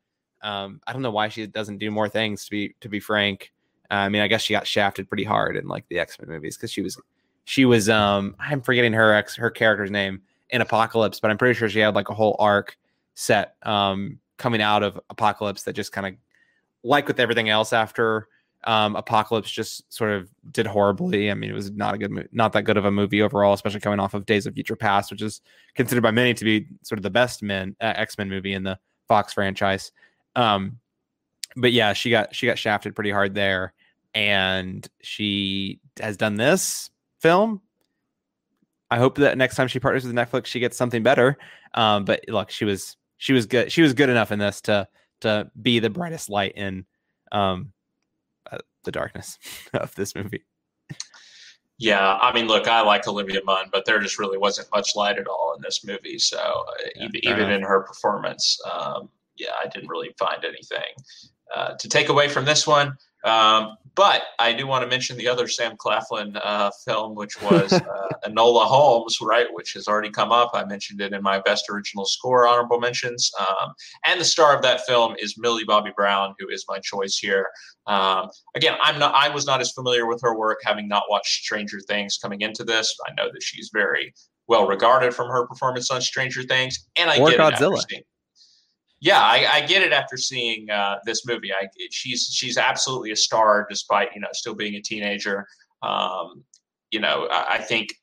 Um, 0.42 0.80
I 0.86 0.92
don't 0.92 1.02
know 1.02 1.10
why 1.10 1.28
she 1.28 1.46
doesn't 1.46 1.78
do 1.78 1.90
more 1.90 2.08
things. 2.08 2.44
To 2.44 2.50
be 2.50 2.74
to 2.80 2.88
be 2.88 3.00
frank, 3.00 3.52
I 3.90 4.08
mean, 4.08 4.22
I 4.22 4.28
guess 4.28 4.42
she 4.42 4.54
got 4.54 4.66
shafted 4.66 5.08
pretty 5.08 5.24
hard 5.24 5.56
in 5.56 5.66
like 5.66 5.84
the 5.88 5.98
X 5.98 6.18
Men 6.18 6.28
movies 6.28 6.56
because 6.56 6.70
she 6.70 6.80
was 6.80 6.98
she 7.44 7.64
was 7.64 7.88
um 7.88 8.36
I'm 8.38 8.62
forgetting 8.62 8.92
her 8.92 9.12
ex 9.12 9.34
her 9.36 9.50
character's 9.50 9.90
name 9.90 10.22
in 10.50 10.62
Apocalypse, 10.62 11.18
but 11.18 11.30
I'm 11.30 11.38
pretty 11.38 11.58
sure 11.58 11.68
she 11.68 11.80
had 11.80 11.94
like 11.94 12.08
a 12.08 12.14
whole 12.14 12.36
arc 12.38 12.78
set 13.14 13.56
um 13.64 14.20
coming 14.36 14.62
out 14.62 14.82
of 14.82 14.98
Apocalypse 15.10 15.64
that 15.64 15.72
just 15.74 15.92
kind 15.92 16.06
of 16.06 16.14
like 16.84 17.08
with 17.08 17.20
everything 17.20 17.48
else 17.48 17.72
after 17.72 18.28
um, 18.64 18.94
Apocalypse 18.96 19.50
just 19.50 19.90
sort 19.92 20.10
of 20.10 20.30
did 20.52 20.66
horribly. 20.66 21.30
I 21.30 21.34
mean, 21.34 21.50
it 21.50 21.54
was 21.54 21.70
not 21.70 21.94
a 21.94 21.98
good, 21.98 22.10
mo- 22.10 22.26
not 22.32 22.52
that 22.52 22.62
good 22.62 22.76
of 22.76 22.84
a 22.84 22.90
movie 22.90 23.22
overall, 23.22 23.54
especially 23.54 23.80
coming 23.80 24.00
off 24.00 24.14
of 24.14 24.26
Days 24.26 24.46
of 24.46 24.54
Future 24.54 24.76
Past, 24.76 25.10
which 25.10 25.22
is 25.22 25.40
considered 25.74 26.02
by 26.02 26.10
many 26.10 26.34
to 26.34 26.44
be 26.44 26.66
sort 26.82 26.98
of 26.98 27.02
the 27.02 27.10
best 27.10 27.42
men 27.42 27.74
uh, 27.80 27.92
X 27.96 28.18
Men 28.18 28.28
movie 28.28 28.52
in 28.52 28.62
the 28.62 28.78
Fox 29.08 29.32
franchise. 29.32 29.92
Um, 30.36 30.78
but 31.56 31.72
yeah, 31.72 31.92
she 31.92 32.10
got 32.10 32.34
she 32.34 32.46
got 32.46 32.58
shafted 32.58 32.94
pretty 32.94 33.10
hard 33.10 33.34
there, 33.34 33.72
and 34.14 34.86
she 35.00 35.80
has 36.00 36.16
done 36.16 36.36
this 36.36 36.90
film. 37.20 37.62
I 38.90 38.98
hope 38.98 39.16
that 39.18 39.38
next 39.38 39.56
time 39.56 39.68
she 39.68 39.80
partners 39.80 40.04
with 40.04 40.14
Netflix, 40.14 40.46
she 40.46 40.60
gets 40.60 40.76
something 40.76 41.02
better. 41.02 41.38
Um, 41.74 42.04
but 42.04 42.24
look, 42.28 42.50
she 42.50 42.64
was 42.64 42.96
she 43.16 43.32
was 43.32 43.46
good. 43.46 43.72
She 43.72 43.82
was 43.82 43.94
good 43.94 44.08
enough 44.08 44.32
in 44.32 44.38
this 44.38 44.60
to 44.62 44.86
to 45.20 45.50
be 45.60 45.78
the 45.78 45.90
brightest 45.90 46.28
light 46.28 46.52
in 46.56 46.84
um, 47.32 47.72
the 48.84 48.92
darkness 48.92 49.38
of 49.74 49.94
this 49.94 50.14
movie. 50.14 50.44
Yeah, 51.78 52.16
I 52.16 52.34
mean, 52.34 52.46
look, 52.46 52.68
I 52.68 52.82
like 52.82 53.08
Olivia 53.08 53.40
Munn, 53.42 53.70
but 53.72 53.86
there 53.86 53.98
just 54.00 54.18
really 54.18 54.36
wasn't 54.36 54.68
much 54.70 54.94
light 54.94 55.18
at 55.18 55.26
all 55.26 55.54
in 55.56 55.62
this 55.62 55.82
movie. 55.82 56.18
So 56.18 56.38
uh, 56.38 56.72
yeah, 56.94 57.04
even, 57.06 57.20
even 57.24 57.50
in 57.50 57.62
her 57.62 57.80
performance, 57.80 58.58
um, 58.70 59.08
yeah, 59.36 59.52
I 59.64 59.66
didn't 59.66 59.88
really 59.88 60.10
find 60.18 60.44
anything 60.44 60.92
uh, 61.54 61.74
to 61.78 61.88
take 61.88 62.10
away 62.10 62.28
from 62.28 62.44
this 62.44 62.66
one. 62.66 62.96
Um, 63.24 63.76
but 63.94 64.22
I 64.38 64.52
do 64.52 64.66
want 64.66 64.82
to 64.82 64.88
mention 64.88 65.16
the 65.16 65.28
other 65.28 65.48
Sam 65.48 65.76
Claflin 65.76 66.36
uh, 66.36 66.70
film, 66.84 67.14
which 67.14 67.40
was 67.42 67.72
uh, 67.72 68.08
Enola 68.26 68.64
Holmes, 68.64 69.18
right, 69.20 69.46
which 69.52 69.72
has 69.74 69.88
already 69.88 70.10
come 70.10 70.32
up. 70.32 70.52
I 70.54 70.64
mentioned 70.64 71.00
it 71.00 71.12
in 71.12 71.22
my 71.22 71.40
best 71.40 71.68
original 71.68 72.04
score 72.06 72.46
honorable 72.46 72.80
mentions. 72.80 73.30
Um, 73.38 73.72
and 74.06 74.20
the 74.20 74.24
star 74.24 74.54
of 74.56 74.62
that 74.62 74.86
film 74.86 75.16
is 75.18 75.36
Millie 75.36 75.64
Bobby 75.64 75.90
Brown, 75.94 76.34
who 76.38 76.48
is 76.48 76.64
my 76.68 76.78
choice 76.78 77.18
here. 77.18 77.48
Um, 77.86 78.30
again, 78.54 78.76
I'm 78.80 78.98
not. 78.98 79.14
I 79.14 79.28
was 79.28 79.46
not 79.46 79.60
as 79.60 79.72
familiar 79.72 80.06
with 80.06 80.20
her 80.22 80.36
work, 80.36 80.60
having 80.64 80.88
not 80.88 81.04
watched 81.10 81.42
Stranger 81.42 81.80
Things 81.80 82.16
coming 82.16 82.42
into 82.42 82.64
this. 82.64 82.94
I 83.06 83.12
know 83.14 83.30
that 83.32 83.42
she's 83.42 83.70
very 83.72 84.14
well 84.46 84.66
regarded 84.66 85.14
from 85.14 85.28
her 85.28 85.46
performance 85.46 85.90
on 85.90 86.00
Stranger 86.00 86.42
Things, 86.42 86.88
and 86.96 87.10
I 87.10 87.18
or 87.18 87.30
get 87.30 87.40
Godzilla. 87.40 87.82
it 87.90 88.06
yeah, 89.00 89.20
I, 89.20 89.46
I, 89.50 89.60
get 89.66 89.82
it 89.82 89.92
after 89.92 90.18
seeing 90.18 90.68
uh, 90.68 90.96
this 91.06 91.26
movie. 91.26 91.52
I, 91.52 91.68
she's 91.90 92.28
she's 92.32 92.58
absolutely 92.58 93.12
a 93.12 93.16
star, 93.16 93.66
despite 93.68 94.10
you 94.14 94.20
know 94.20 94.28
still 94.32 94.54
being 94.54 94.74
a 94.74 94.82
teenager. 94.82 95.46
Um, 95.82 96.44
you 96.90 97.00
know, 97.00 97.26
I, 97.30 97.54
I, 97.54 97.58
think 97.58 97.94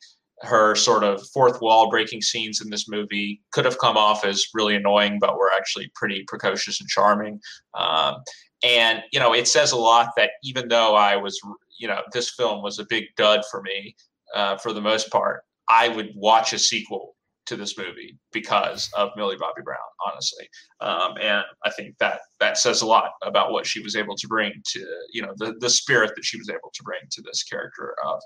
her 0.41 0.73
sort 0.73 1.03
of 1.03 1.25
fourth 1.29 1.61
wall 1.61 1.89
breaking 1.91 2.21
scenes 2.21 2.61
in 2.61 2.69
this 2.71 2.89
movie 2.89 3.41
could 3.51 3.65
have 3.65 3.77
come 3.77 3.95
off 3.95 4.25
as 4.25 4.47
really 4.55 4.75
annoying, 4.75 5.19
but 5.19 5.37
were 5.37 5.51
actually 5.55 5.91
pretty 5.93 6.23
precocious 6.27 6.81
and 6.81 6.89
charming. 6.89 7.39
Um, 7.75 8.15
and 8.63 9.03
you 9.11 9.19
know, 9.19 9.33
it 9.33 9.47
says 9.47 9.73
a 9.73 9.77
lot 9.77 10.09
that 10.17 10.31
even 10.43 10.67
though 10.67 10.95
I 10.95 11.15
was, 11.15 11.39
you 11.79 11.87
know, 11.87 12.01
this 12.11 12.31
film 12.31 12.63
was 12.63 12.79
a 12.79 12.85
big 12.89 13.05
dud 13.17 13.43
for 13.51 13.61
me 13.61 13.95
uh, 14.33 14.57
for 14.57 14.73
the 14.73 14.81
most 14.81 15.11
part, 15.11 15.43
I 15.69 15.89
would 15.89 16.11
watch 16.15 16.53
a 16.53 16.59
sequel 16.59 17.16
to 17.47 17.55
this 17.55 17.77
movie 17.77 18.17
because 18.31 18.89
of 18.95 19.09
Millie 19.15 19.37
Bobby 19.37 19.61
Brown, 19.63 19.77
honestly. 20.05 20.47
Um, 20.81 21.15
and 21.21 21.43
I 21.65 21.71
think 21.71 21.97
that 21.97 22.19
that 22.39 22.57
says 22.57 22.81
a 22.81 22.85
lot 22.85 23.11
about 23.23 23.51
what 23.51 23.65
she 23.65 23.81
was 23.81 23.95
able 23.95 24.15
to 24.15 24.27
bring 24.27 24.53
to, 24.73 24.85
you 25.11 25.21
know, 25.21 25.33
the, 25.37 25.55
the 25.59 25.69
spirit 25.69 26.11
that 26.15 26.25
she 26.25 26.37
was 26.37 26.49
able 26.49 26.71
to 26.73 26.83
bring 26.83 26.99
to 27.11 27.21
this 27.21 27.43
character 27.43 27.95
of 28.05 28.21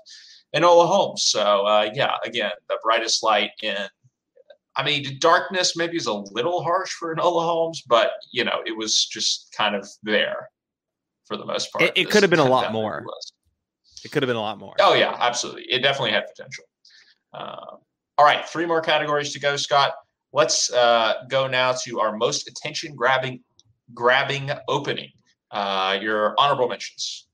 Enola 0.54 0.86
Holmes. 0.86 1.24
So, 1.24 1.66
uh, 1.66 1.90
yeah, 1.94 2.16
again, 2.24 2.50
the 2.68 2.78
brightest 2.82 3.22
light 3.22 3.50
in, 3.62 3.76
I 4.76 4.84
mean, 4.84 5.18
darkness 5.20 5.76
maybe 5.76 5.96
is 5.96 6.06
a 6.06 6.14
little 6.14 6.62
harsh 6.62 6.90
for 6.92 7.14
Enola 7.14 7.44
Holmes, 7.44 7.82
but, 7.86 8.10
you 8.32 8.44
know, 8.44 8.60
it 8.66 8.76
was 8.76 9.06
just 9.06 9.54
kind 9.56 9.74
of 9.74 9.88
there 10.02 10.48
for 11.26 11.36
the 11.36 11.44
most 11.44 11.72
part. 11.72 11.84
It, 11.84 11.92
it 11.96 12.10
could 12.10 12.22
have 12.22 12.30
been 12.30 12.38
a 12.38 12.44
lot 12.44 12.72
more. 12.72 13.04
It 14.04 14.10
could 14.10 14.22
have 14.22 14.28
been 14.28 14.36
a 14.36 14.40
lot 14.40 14.58
more. 14.58 14.74
Oh, 14.80 14.94
yeah, 14.94 15.16
absolutely. 15.20 15.64
It 15.70 15.80
definitely 15.82 16.10
had 16.10 16.24
potential. 16.26 16.64
Um, 17.34 17.78
all 18.18 18.24
right, 18.24 18.46
three 18.48 18.66
more 18.66 18.80
categories 18.80 19.32
to 19.32 19.40
go, 19.40 19.56
Scott. 19.56 19.92
Let's 20.32 20.72
uh, 20.72 21.24
go 21.28 21.46
now 21.46 21.74
to 21.84 22.00
our 22.00 22.16
most 22.16 22.48
attention 22.48 22.94
grabbing 22.94 23.42
grabbing 23.94 24.50
opening. 24.68 25.10
Uh, 25.50 25.98
your 26.00 26.34
honorable 26.38 26.68
mentions. 26.68 27.26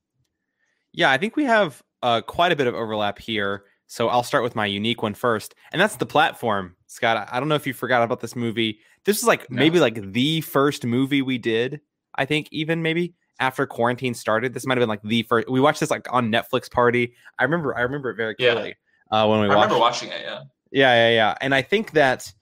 Yeah, 0.93 1.11
I 1.11 1.19
think 1.19 1.37
we 1.37 1.45
have 1.45 1.83
uh, 2.03 2.21
quite 2.23 2.51
a 2.51 2.57
bit 2.57 2.67
of 2.67 2.75
overlap 2.75 3.19
here. 3.19 3.65
So 3.87 4.09
I'll 4.09 4.25
start 4.25 4.43
with 4.43 4.57
my 4.57 4.67
unique 4.67 5.03
one 5.03 5.15
first, 5.15 5.55
and 5.73 5.81
that's 5.81 5.97
the 5.97 6.07
platform. 6.07 6.77
Scott, 6.89 7.29
I 7.31 7.39
don't 7.39 7.49
know 7.49 7.55
if 7.55 7.67
you 7.67 7.73
forgot 7.73 8.03
about 8.03 8.21
this 8.21 8.37
movie. 8.37 8.81
This 9.05 9.19
is 9.19 9.25
like 9.25 9.51
no. 9.51 9.59
maybe 9.59 9.81
like 9.81 10.13
the 10.13 10.41
first 10.43 10.85
movie 10.85 11.23
we 11.23 11.39
did. 11.39 11.81
I 12.17 12.25
think 12.25 12.49
even 12.51 12.83
maybe 12.83 13.15
after 13.41 13.67
quarantine 13.67 14.13
started, 14.15 14.53
this 14.53 14.67
might 14.67 14.77
have 14.77 14.83
been 14.83 14.89
like 14.89 15.03
the 15.03 15.23
first. 15.23 15.49
We 15.49 15.61
watched 15.61 15.81
this 15.81 15.91
like 15.91 16.07
on 16.13 16.31
Netflix 16.31 16.71
party. 16.71 17.15
I 17.39 17.45
remember. 17.45 17.77
I 17.77 17.83
remember 17.83 18.11
it 18.11 18.17
very 18.17 18.35
clearly 18.35 18.75
yeah. 19.11 19.23
uh, 19.23 19.27
when 19.27 19.41
we. 19.41 19.47
I 19.47 19.49
watched. 19.49 19.63
remember 19.63 19.79
watching 19.81 20.09
it. 20.11 20.21
Yeah. 20.23 20.41
Yeah, 20.71 20.95
yeah, 20.95 21.15
yeah. 21.15 21.35
And 21.41 21.55
I 21.55 21.63
think 21.63 21.93
that 21.93 22.33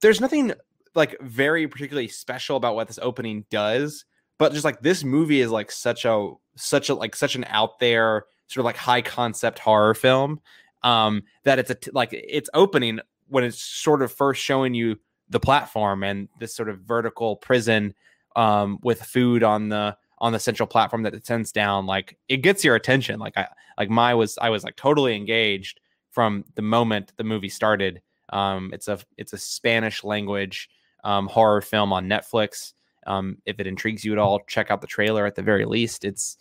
there's 0.00 0.20
nothing 0.20 0.52
like 0.94 1.18
very 1.20 1.68
particularly 1.68 2.08
special 2.08 2.56
about 2.56 2.74
what 2.74 2.88
this 2.88 2.98
opening 3.00 3.44
does, 3.50 4.04
but 4.38 4.52
just 4.52 4.64
like 4.64 4.80
this 4.80 5.04
movie 5.04 5.40
is 5.40 5.50
like 5.50 5.70
such 5.70 6.04
a 6.04 6.32
such 6.56 6.88
a 6.88 6.94
like 6.94 7.14
such 7.16 7.34
an 7.36 7.44
out 7.48 7.78
there 7.78 8.24
sort 8.48 8.62
of 8.62 8.64
like 8.64 8.76
high 8.76 9.02
concept 9.02 9.58
horror 9.60 9.94
film 9.94 10.40
um 10.82 11.22
that 11.44 11.58
it's 11.58 11.70
a 11.70 11.74
t- 11.74 11.90
like 11.92 12.10
it's 12.12 12.50
opening 12.54 12.98
when 13.28 13.44
it's 13.44 13.62
sort 13.62 14.02
of 14.02 14.12
first 14.12 14.42
showing 14.42 14.74
you 14.74 14.96
the 15.28 15.38
platform 15.38 16.02
and 16.02 16.28
this 16.40 16.54
sort 16.54 16.68
of 16.68 16.80
vertical 16.80 17.36
prison 17.36 17.94
um 18.36 18.78
with 18.82 19.02
food 19.02 19.42
on 19.42 19.68
the 19.68 19.96
on 20.18 20.32
the 20.32 20.40
central 20.40 20.66
platform 20.66 21.02
that 21.02 21.12
descends 21.12 21.52
down 21.52 21.86
like 21.86 22.18
it 22.28 22.38
gets 22.38 22.64
your 22.64 22.74
attention 22.74 23.18
like 23.20 23.36
i 23.36 23.46
like 23.78 23.88
my 23.88 24.14
was 24.14 24.36
i 24.38 24.50
was 24.50 24.64
like 24.64 24.76
totally 24.76 25.14
engaged 25.14 25.80
from 26.10 26.44
the 26.54 26.62
moment 26.62 27.12
the 27.16 27.24
movie 27.24 27.48
started. 27.48 28.00
Um, 28.30 28.70
it's 28.72 28.88
a 28.88 28.98
it's 29.16 29.32
a 29.32 29.38
Spanish 29.38 30.04
language 30.04 30.68
um, 31.04 31.28
horror 31.28 31.60
film 31.60 31.92
on 31.92 32.08
Netflix. 32.08 32.72
Um, 33.06 33.38
if 33.46 33.58
it 33.58 33.66
intrigues 33.66 34.04
you 34.04 34.12
at 34.12 34.18
all, 34.18 34.40
check 34.46 34.70
out 34.70 34.80
the 34.80 34.86
trailer 34.86 35.26
at 35.26 35.34
the 35.34 35.42
very 35.42 35.64
least. 35.64 36.04
It's 36.04 36.36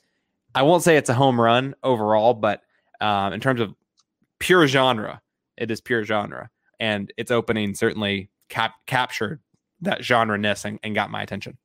I 0.53 0.63
won't 0.63 0.83
say 0.83 0.97
it's 0.97 1.09
a 1.09 1.13
home 1.13 1.39
run 1.39 1.75
overall, 1.83 2.33
but 2.33 2.61
uh, 3.01 3.31
in 3.33 3.39
terms 3.39 3.61
of 3.61 3.73
pure 4.39 4.67
genre, 4.67 5.21
it 5.57 5.71
is 5.71 5.81
pure 5.81 6.03
genre, 6.03 6.49
and 6.79 7.11
its 7.17 7.31
opening 7.31 7.75
certainly 7.75 8.29
cap- 8.49 8.75
captured 8.87 9.39
that 9.81 10.03
genre 10.03 10.37
ness 10.37 10.65
and, 10.65 10.79
and 10.83 10.95
got 10.95 11.09
my 11.09 11.21
attention. 11.21 11.57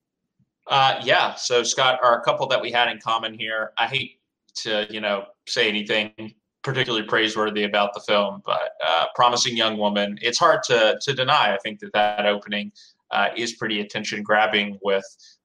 Uh, 0.66 1.00
yeah. 1.02 1.34
So 1.34 1.62
Scott, 1.62 1.98
are 2.02 2.18
a 2.18 2.22
couple 2.22 2.46
that 2.48 2.60
we 2.60 2.70
had 2.70 2.88
in 2.88 2.98
common 2.98 3.34
here. 3.34 3.72
I 3.76 3.86
hate 3.86 4.20
to 4.56 4.86
you 4.88 5.00
know 5.00 5.26
say 5.46 5.68
anything 5.68 6.34
particularly 6.64 7.06
praiseworthy 7.06 7.64
about 7.64 7.92
the 7.92 8.00
film, 8.00 8.42
but 8.44 8.72
uh, 8.84 9.04
promising 9.14 9.56
young 9.56 9.76
woman. 9.76 10.18
It's 10.22 10.38
hard 10.38 10.62
to 10.64 10.98
to 11.00 11.12
deny. 11.12 11.54
I 11.54 11.58
think 11.58 11.78
that 11.80 11.92
that 11.92 12.26
opening 12.26 12.72
uh, 13.10 13.28
is 13.36 13.52
pretty 13.52 13.80
attention 13.80 14.22
grabbing 14.22 14.78
with 14.82 15.04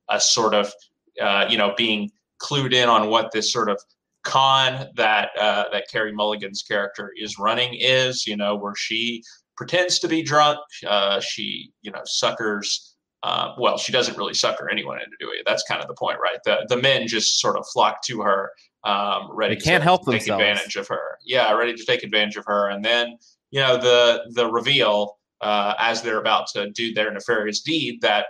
a 0.09 0.19
sort 0.19 0.55
of 0.55 0.73
uh, 1.21 1.45
you 1.49 1.57
know 1.57 1.73
being 1.77 2.09
clued 2.41 2.73
in 2.73 2.89
on 2.89 3.09
what 3.09 3.31
this 3.31 3.51
sort 3.51 3.69
of 3.69 3.79
con 4.23 4.87
that 4.95 5.29
uh, 5.37 5.65
that 5.71 5.89
Carey 5.91 6.13
Mulligan's 6.13 6.63
character 6.63 7.11
is 7.17 7.37
running 7.37 7.75
is. 7.75 8.25
You 8.25 8.37
know 8.37 8.55
where 8.55 8.75
she 8.75 9.21
pretends 9.57 9.99
to 9.99 10.07
be 10.07 10.23
drunk. 10.23 10.59
Uh, 10.87 11.19
she 11.19 11.71
you 11.81 11.91
know 11.91 12.01
suckers. 12.05 12.95
Uh, 13.21 13.53
well, 13.59 13.77
she 13.77 13.91
doesn't 13.91 14.17
really 14.17 14.33
sucker 14.33 14.69
anyone 14.69 14.97
into 14.97 15.11
doing 15.19 15.35
it. 15.37 15.43
That's 15.45 15.63
kind 15.63 15.81
of 15.81 15.89
the 15.89 15.93
point, 15.93 16.19
right? 16.23 16.39
The 16.45 16.65
the 16.69 16.81
men 16.81 17.05
just 17.05 17.41
sort 17.41 17.57
of 17.57 17.67
flock 17.67 18.01
to 18.03 18.21
her 18.21 18.51
um, 18.83 19.29
ready 19.31 19.55
they 19.55 19.61
can't 19.61 19.81
to 19.81 19.83
help 19.83 20.05
take 20.05 20.21
themselves. 20.21 20.41
advantage 20.41 20.75
of 20.75 20.87
her. 20.87 21.08
Yeah, 21.29 21.53
ready 21.53 21.75
to 21.75 21.85
take 21.85 22.03
advantage 22.03 22.35
of 22.35 22.45
her. 22.45 22.69
And 22.69 22.83
then 22.83 23.17
you 23.51 23.61
know 23.61 23.77
the 23.77 24.23
the 24.33 24.47
reveal 24.51 25.19
uh, 25.41 25.75
as 25.77 26.01
they're 26.01 26.19
about 26.19 26.47
to 26.53 26.69
do 26.71 26.93
their 26.93 27.11
nefarious 27.11 27.61
deed 27.61 28.01
that 28.01 28.25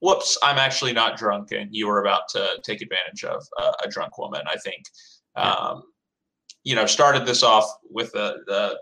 whoops, 0.00 0.38
I'm 0.42 0.58
actually 0.58 0.92
not 0.92 1.18
drunk, 1.18 1.50
and 1.52 1.68
you 1.74 1.88
were 1.88 2.00
about 2.00 2.28
to 2.30 2.48
take 2.62 2.80
advantage 2.82 3.24
of 3.24 3.44
uh, 3.60 3.72
a 3.84 3.88
drunk 3.88 4.16
woman. 4.16 4.42
I 4.46 4.56
think, 4.56 4.84
um, 5.36 5.82
you 6.64 6.74
know, 6.74 6.86
started 6.86 7.26
this 7.26 7.42
off 7.42 7.68
with 7.90 8.14
a, 8.14 8.36
a 8.48 8.74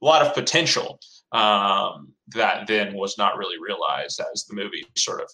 lot 0.00 0.26
of 0.26 0.34
potential 0.34 0.98
um, 1.32 2.12
that 2.28 2.66
then 2.66 2.94
was 2.94 3.16
not 3.18 3.36
really 3.36 3.56
realized 3.60 4.20
as 4.32 4.44
the 4.44 4.56
movie 4.56 4.84
sort 4.96 5.20
of 5.20 5.30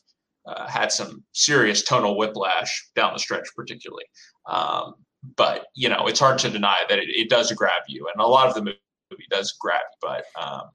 uh, 0.46 0.66
had 0.68 0.92
some 0.92 1.24
serious 1.32 1.82
tonal 1.82 2.18
whiplash 2.18 2.90
down 2.94 3.14
the 3.14 3.18
stretch, 3.18 3.48
particularly. 3.56 4.04
Um, 4.46 4.94
but 5.36 5.66
you 5.74 5.88
know, 5.88 6.06
it's 6.06 6.20
hard 6.20 6.38
to 6.40 6.50
deny 6.50 6.80
that 6.88 6.98
it, 6.98 7.08
it, 7.08 7.28
does 7.28 7.50
grab 7.52 7.82
you, 7.88 8.08
and 8.12 8.22
a 8.22 8.26
lot 8.26 8.48
of 8.48 8.54
the 8.54 8.62
movie 8.62 9.26
does 9.30 9.54
grab 9.60 9.82
you. 9.90 10.08
But 10.08 10.24
um, 10.40 10.70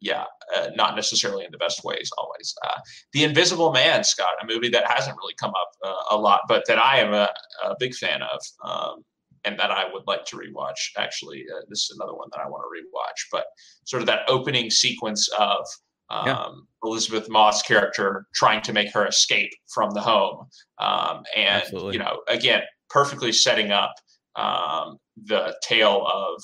yeah, 0.00 0.24
uh, 0.56 0.68
not 0.74 0.96
necessarily 0.96 1.44
in 1.44 1.50
the 1.50 1.58
best 1.58 1.84
ways 1.84 2.10
always. 2.18 2.54
Uh, 2.66 2.78
the 3.12 3.24
Invisible 3.24 3.72
Man, 3.72 4.04
Scott, 4.04 4.28
a 4.42 4.46
movie 4.46 4.68
that 4.68 4.90
hasn't 4.90 5.16
really 5.16 5.34
come 5.40 5.50
up 5.50 5.70
uh, 5.84 6.16
a 6.16 6.18
lot, 6.18 6.42
but 6.48 6.64
that 6.66 6.78
I 6.78 6.98
am 6.98 7.14
a, 7.14 7.28
a 7.64 7.74
big 7.78 7.94
fan 7.94 8.20
of. 8.22 8.40
Um, 8.62 9.04
and 9.46 9.58
that 9.58 9.70
I 9.70 9.84
would 9.92 10.04
like 10.06 10.24
to 10.26 10.36
rewatch. 10.36 10.90
Actually, 10.96 11.44
uh, 11.54 11.60
this 11.68 11.90
is 11.90 11.96
another 11.98 12.14
one 12.14 12.28
that 12.32 12.40
I 12.40 12.48
want 12.48 12.62
to 12.62 12.80
rewatch. 12.80 13.28
But 13.30 13.44
sort 13.84 14.02
of 14.02 14.06
that 14.06 14.20
opening 14.26 14.70
sequence 14.70 15.28
of 15.38 15.66
um, 16.10 16.26
yeah. 16.26 16.48
Elisabeth 16.82 17.28
Moss 17.28 17.62
character 17.62 18.26
trying 18.34 18.62
to 18.62 18.72
make 18.72 18.92
her 18.92 19.06
escape 19.06 19.50
from 19.68 19.90
the 19.90 20.00
home, 20.00 20.46
um, 20.78 21.22
and 21.36 21.62
Absolutely. 21.62 21.94
you 21.94 21.98
know, 21.98 22.20
again, 22.28 22.62
perfectly 22.94 23.32
setting 23.32 23.72
up 23.72 23.92
um, 24.36 24.98
the 25.24 25.54
tale 25.62 26.06
of 26.06 26.40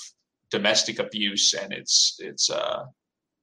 domestic 0.51 0.99
abuse 0.99 1.55
and 1.55 1.73
its 1.73 2.17
its 2.19 2.51
uh, 2.51 2.85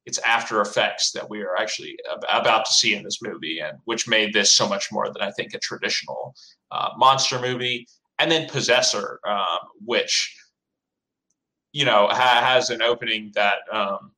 its 0.05 0.19
after 0.19 0.61
effects 0.61 1.11
that 1.11 1.29
we 1.29 1.41
are 1.41 1.57
actually 1.57 1.97
about 2.31 2.65
to 2.65 2.73
see 2.73 2.93
in 2.93 3.03
this 3.03 3.21
movie, 3.21 3.59
and 3.59 3.77
which 3.85 4.07
made 4.07 4.33
this 4.33 4.51
so 4.51 4.67
much 4.67 4.91
more 4.91 5.07
than 5.11 5.21
I 5.21 5.31
think 5.31 5.53
a 5.53 5.59
traditional 5.59 6.35
uh, 6.71 6.89
monster 6.97 7.39
movie 7.39 7.87
and 8.19 8.31
then 8.31 8.49
Possessor, 8.49 9.19
um, 9.27 9.59
which 9.85 10.35
you 11.71 11.85
know 11.85 12.07
ha- 12.09 12.41
has 12.43 12.69
an 12.69 12.81
opening 12.81 13.31
that 13.35 13.59
um, 13.71 14.11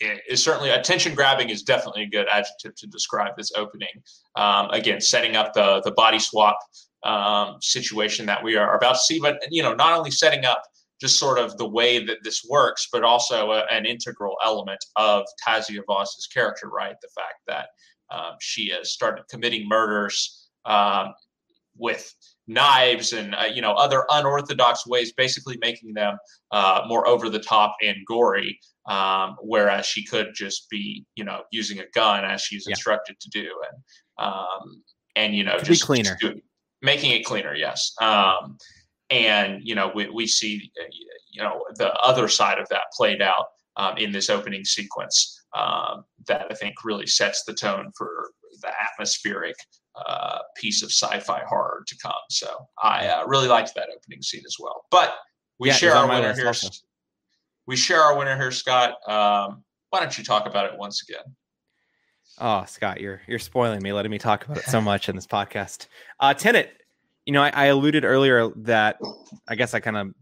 is 0.00 0.44
certainly 0.44 0.70
attention 0.70 1.14
grabbing 1.14 1.50
is 1.50 1.62
definitely 1.62 2.02
a 2.02 2.08
good 2.08 2.26
adjective 2.30 2.74
to 2.76 2.86
describe 2.86 3.36
this 3.36 3.52
opening. 3.56 4.02
Um, 4.36 4.70
again, 4.70 5.00
setting 5.00 5.36
up 5.36 5.54
the 5.54 5.80
the 5.84 5.92
body 5.92 6.18
swap 6.18 6.58
um, 7.04 7.56
situation 7.60 8.26
that 8.26 8.42
we 8.42 8.56
are 8.56 8.76
about 8.76 8.92
to 8.92 8.98
see, 8.98 9.20
but 9.20 9.38
you 9.50 9.62
know, 9.62 9.74
not 9.74 9.96
only 9.96 10.10
setting 10.10 10.44
up 10.44 10.62
just 11.00 11.18
sort 11.18 11.38
of 11.38 11.56
the 11.58 11.68
way 11.68 12.04
that 12.04 12.18
this 12.24 12.46
works, 12.48 12.88
but 12.90 13.04
also 13.04 13.52
a, 13.52 13.64
an 13.70 13.84
integral 13.84 14.36
element 14.44 14.82
of 14.96 15.24
Tasya 15.46 15.80
Vos's 15.86 16.26
character, 16.26 16.68
right? 16.68 16.96
The 17.02 17.08
fact 17.14 17.40
that 17.46 17.68
um, 18.10 18.36
she 18.40 18.70
has 18.70 18.92
started 18.92 19.24
committing 19.28 19.68
murders 19.68 20.48
um, 20.64 21.12
with 21.76 22.14
knives 22.46 23.12
and 23.12 23.34
uh, 23.34 23.44
you 23.52 23.60
know 23.60 23.72
other 23.72 24.06
unorthodox 24.10 24.86
ways, 24.86 25.12
basically 25.12 25.58
making 25.60 25.92
them 25.94 26.16
uh, 26.52 26.82
more 26.86 27.06
over 27.06 27.28
the 27.28 27.40
top 27.40 27.76
and 27.82 27.96
gory. 28.06 28.58
Um, 28.86 29.36
whereas 29.42 29.84
she 29.84 30.04
could 30.04 30.28
just 30.34 30.70
be 30.70 31.04
you 31.16 31.24
know 31.24 31.42
using 31.50 31.80
a 31.80 31.86
gun 31.92 32.24
as 32.24 32.40
she's 32.40 32.64
yeah. 32.66 32.72
instructed 32.72 33.18
to 33.20 33.28
do, 33.30 33.50
and 33.70 34.26
um, 34.26 34.82
and 35.16 35.34
you 35.34 35.44
know 35.44 35.58
just 35.58 35.84
cleaner, 35.84 36.16
just 36.20 36.36
making 36.82 37.10
it 37.12 37.24
cleaner. 37.24 37.54
Yes. 37.54 37.92
Um, 38.00 38.56
and 39.10 39.60
you 39.62 39.74
know 39.74 39.92
we, 39.94 40.08
we 40.08 40.26
see 40.26 40.70
you 41.30 41.42
know 41.42 41.64
the 41.76 41.92
other 42.00 42.28
side 42.28 42.58
of 42.58 42.68
that 42.70 42.84
played 42.96 43.22
out 43.22 43.46
um, 43.76 43.96
in 43.98 44.10
this 44.12 44.30
opening 44.30 44.64
sequence 44.64 45.44
um, 45.56 46.04
that 46.26 46.46
I 46.50 46.54
think 46.54 46.84
really 46.84 47.06
sets 47.06 47.44
the 47.44 47.54
tone 47.54 47.92
for 47.96 48.30
the 48.62 48.70
atmospheric 48.92 49.54
uh, 49.94 50.38
piece 50.56 50.82
of 50.82 50.90
sci-fi 50.90 51.42
horror 51.48 51.84
to 51.86 51.96
come. 52.02 52.12
So 52.30 52.48
I 52.82 53.06
uh, 53.06 53.26
really 53.26 53.48
liked 53.48 53.74
that 53.74 53.88
opening 53.94 54.22
scene 54.22 54.42
as 54.46 54.56
well. 54.58 54.84
But 54.90 55.14
we 55.58 55.68
yeah, 55.68 55.74
share 55.74 55.94
our 55.94 56.08
winner 56.08 56.34
here. 56.34 56.52
We 57.66 57.76
share 57.76 58.00
our 58.00 58.16
winner 58.16 58.36
here, 58.36 58.52
Scott. 58.52 58.90
Um, 59.08 59.64
why 59.90 60.00
don't 60.00 60.16
you 60.16 60.24
talk 60.24 60.46
about 60.46 60.66
it 60.72 60.78
once 60.78 61.02
again? 61.08 61.24
Oh, 62.38 62.64
Scott, 62.66 63.00
you're 63.00 63.22
you're 63.26 63.38
spoiling 63.38 63.82
me, 63.82 63.92
letting 63.92 64.10
me 64.10 64.18
talk 64.18 64.44
about 64.44 64.58
it 64.58 64.64
so 64.64 64.80
much 64.80 65.08
in 65.08 65.16
this 65.16 65.26
podcast. 65.26 65.86
Uh, 66.20 66.34
Tenet, 66.34 66.82
you 67.24 67.32
know, 67.32 67.42
I, 67.42 67.50
I 67.50 67.64
alluded 67.66 68.04
earlier 68.04 68.48
that 68.56 68.98
I 69.48 69.54
guess 69.54 69.74
I 69.74 69.80
kind 69.80 69.96
of 69.96 70.14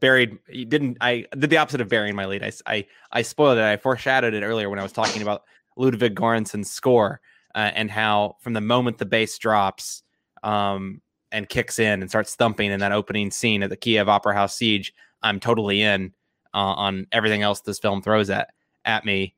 buried 0.00 0.38
didn't 0.68 0.96
I 1.00 1.26
did 1.38 1.50
the 1.50 1.58
opposite 1.58 1.80
of 1.80 1.88
burying 1.88 2.16
my 2.16 2.26
lead. 2.26 2.42
I, 2.42 2.52
I 2.66 2.86
I 3.12 3.22
spoiled 3.22 3.58
it. 3.58 3.64
I 3.64 3.76
foreshadowed 3.76 4.34
it 4.34 4.42
earlier 4.42 4.68
when 4.68 4.78
I 4.78 4.82
was 4.82 4.92
talking 4.92 5.22
about 5.22 5.44
Ludwig 5.76 6.14
Göransson's 6.14 6.70
score 6.70 7.20
uh, 7.54 7.70
and 7.74 7.90
how 7.90 8.36
from 8.40 8.52
the 8.54 8.60
moment 8.60 8.98
the 8.98 9.06
bass 9.06 9.38
drops 9.38 10.02
um, 10.42 11.00
and 11.32 11.48
kicks 11.48 11.78
in 11.78 12.00
and 12.00 12.10
starts 12.10 12.34
thumping 12.34 12.70
in 12.70 12.80
that 12.80 12.92
opening 12.92 13.30
scene 13.30 13.62
at 13.62 13.70
the 13.70 13.76
Kiev 13.76 14.08
Opera 14.08 14.34
House 14.34 14.56
siege, 14.56 14.92
I'm 15.22 15.38
totally 15.38 15.82
in 15.82 16.12
uh, 16.54 16.58
on 16.58 17.06
everything 17.12 17.42
else 17.42 17.60
this 17.60 17.78
film 17.78 18.02
throws 18.02 18.30
at 18.30 18.48
at 18.84 19.04
me, 19.04 19.34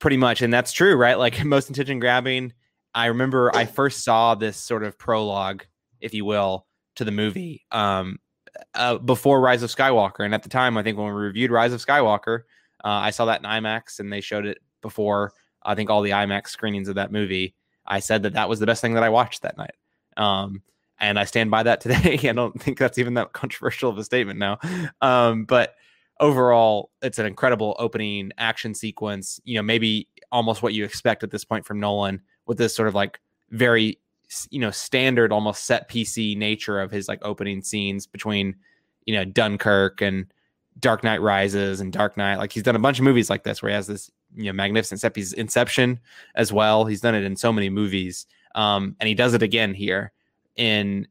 pretty 0.00 0.16
much. 0.16 0.42
And 0.42 0.52
that's 0.52 0.72
true, 0.72 0.96
right? 0.96 1.18
Like 1.18 1.44
most 1.44 1.70
attention 1.70 2.00
grabbing. 2.00 2.52
I 2.94 3.06
remember 3.06 3.54
I 3.54 3.66
first 3.66 4.02
saw 4.02 4.34
this 4.34 4.56
sort 4.56 4.82
of 4.82 4.98
prologue, 4.98 5.64
if 6.00 6.12
you 6.12 6.24
will, 6.24 6.66
to 6.96 7.04
the 7.04 7.12
movie 7.12 7.64
um, 7.70 8.18
uh, 8.74 8.98
before 8.98 9.40
Rise 9.40 9.62
of 9.62 9.70
Skywalker. 9.70 10.24
And 10.24 10.34
at 10.34 10.42
the 10.42 10.48
time, 10.48 10.76
I 10.76 10.82
think 10.82 10.98
when 10.98 11.06
we 11.06 11.12
reviewed 11.12 11.52
Rise 11.52 11.72
of 11.72 11.84
Skywalker, 11.84 12.40
uh, 12.84 12.88
I 12.88 13.10
saw 13.10 13.26
that 13.26 13.40
in 13.40 13.46
IMAX 13.46 14.00
and 14.00 14.12
they 14.12 14.20
showed 14.20 14.46
it 14.46 14.58
before 14.82 15.32
I 15.62 15.74
think 15.74 15.90
all 15.90 16.02
the 16.02 16.10
IMAX 16.10 16.48
screenings 16.48 16.88
of 16.88 16.96
that 16.96 17.12
movie, 17.12 17.54
I 17.86 18.00
said 18.00 18.24
that 18.24 18.32
that 18.32 18.48
was 18.48 18.58
the 18.58 18.66
best 18.66 18.80
thing 18.80 18.94
that 18.94 19.02
I 19.02 19.08
watched 19.08 19.42
that 19.42 19.58
night. 19.58 19.74
Um, 20.16 20.62
and 20.98 21.18
I 21.18 21.24
stand 21.24 21.50
by 21.50 21.62
that 21.62 21.80
today. 21.80 22.18
I 22.28 22.32
don't 22.32 22.60
think 22.60 22.78
that's 22.78 22.98
even 22.98 23.14
that 23.14 23.32
controversial 23.32 23.90
of 23.90 23.98
a 23.98 24.04
statement 24.04 24.38
now. 24.38 24.58
Um, 25.00 25.44
but 25.44 25.74
overall, 26.20 26.90
it's 27.02 27.18
an 27.18 27.26
incredible 27.26 27.74
opening 27.78 28.30
action 28.38 28.74
sequence. 28.74 29.40
You 29.44 29.56
know, 29.56 29.62
maybe 29.62 30.08
almost 30.30 30.62
what 30.62 30.74
you 30.74 30.84
expect 30.84 31.24
at 31.24 31.30
this 31.30 31.44
point 31.44 31.66
from 31.66 31.80
Nolan 31.80 32.20
with 32.46 32.58
this 32.58 32.74
sort 32.74 32.88
of 32.88 32.94
like 32.94 33.20
very, 33.50 33.98
you 34.50 34.60
know, 34.60 34.70
standard 34.70 35.32
almost 35.32 35.64
set 35.64 35.88
PC 35.88 36.36
nature 36.36 36.80
of 36.80 36.90
his 36.90 37.08
like 37.08 37.18
opening 37.22 37.62
scenes 37.62 38.06
between, 38.06 38.54
you 39.06 39.14
know, 39.14 39.24
Dunkirk 39.24 40.00
and 40.00 40.32
Dark 40.78 41.02
Knight 41.02 41.20
Rises 41.20 41.80
and 41.80 41.92
Dark 41.92 42.16
Knight. 42.16 42.36
Like 42.36 42.52
he's 42.52 42.62
done 42.62 42.76
a 42.76 42.80
bunch 42.80 42.98
of 42.98 43.04
movies 43.04 43.30
like 43.30 43.42
this 43.42 43.62
where 43.62 43.70
he 43.70 43.74
has 43.74 43.86
this 43.86 44.10
you 44.36 44.44
know 44.44 44.52
magnificent 44.52 45.00
set 45.00 45.14
piece. 45.14 45.32
Inception 45.32 46.00
as 46.34 46.52
well. 46.52 46.84
He's 46.84 47.00
done 47.00 47.14
it 47.14 47.24
in 47.24 47.36
so 47.36 47.52
many 47.52 47.68
movies, 47.68 48.26
um, 48.54 48.96
and 49.00 49.08
he 49.08 49.14
does 49.14 49.34
it 49.34 49.42
again 49.42 49.74
here 49.74 50.12
in 50.56 51.08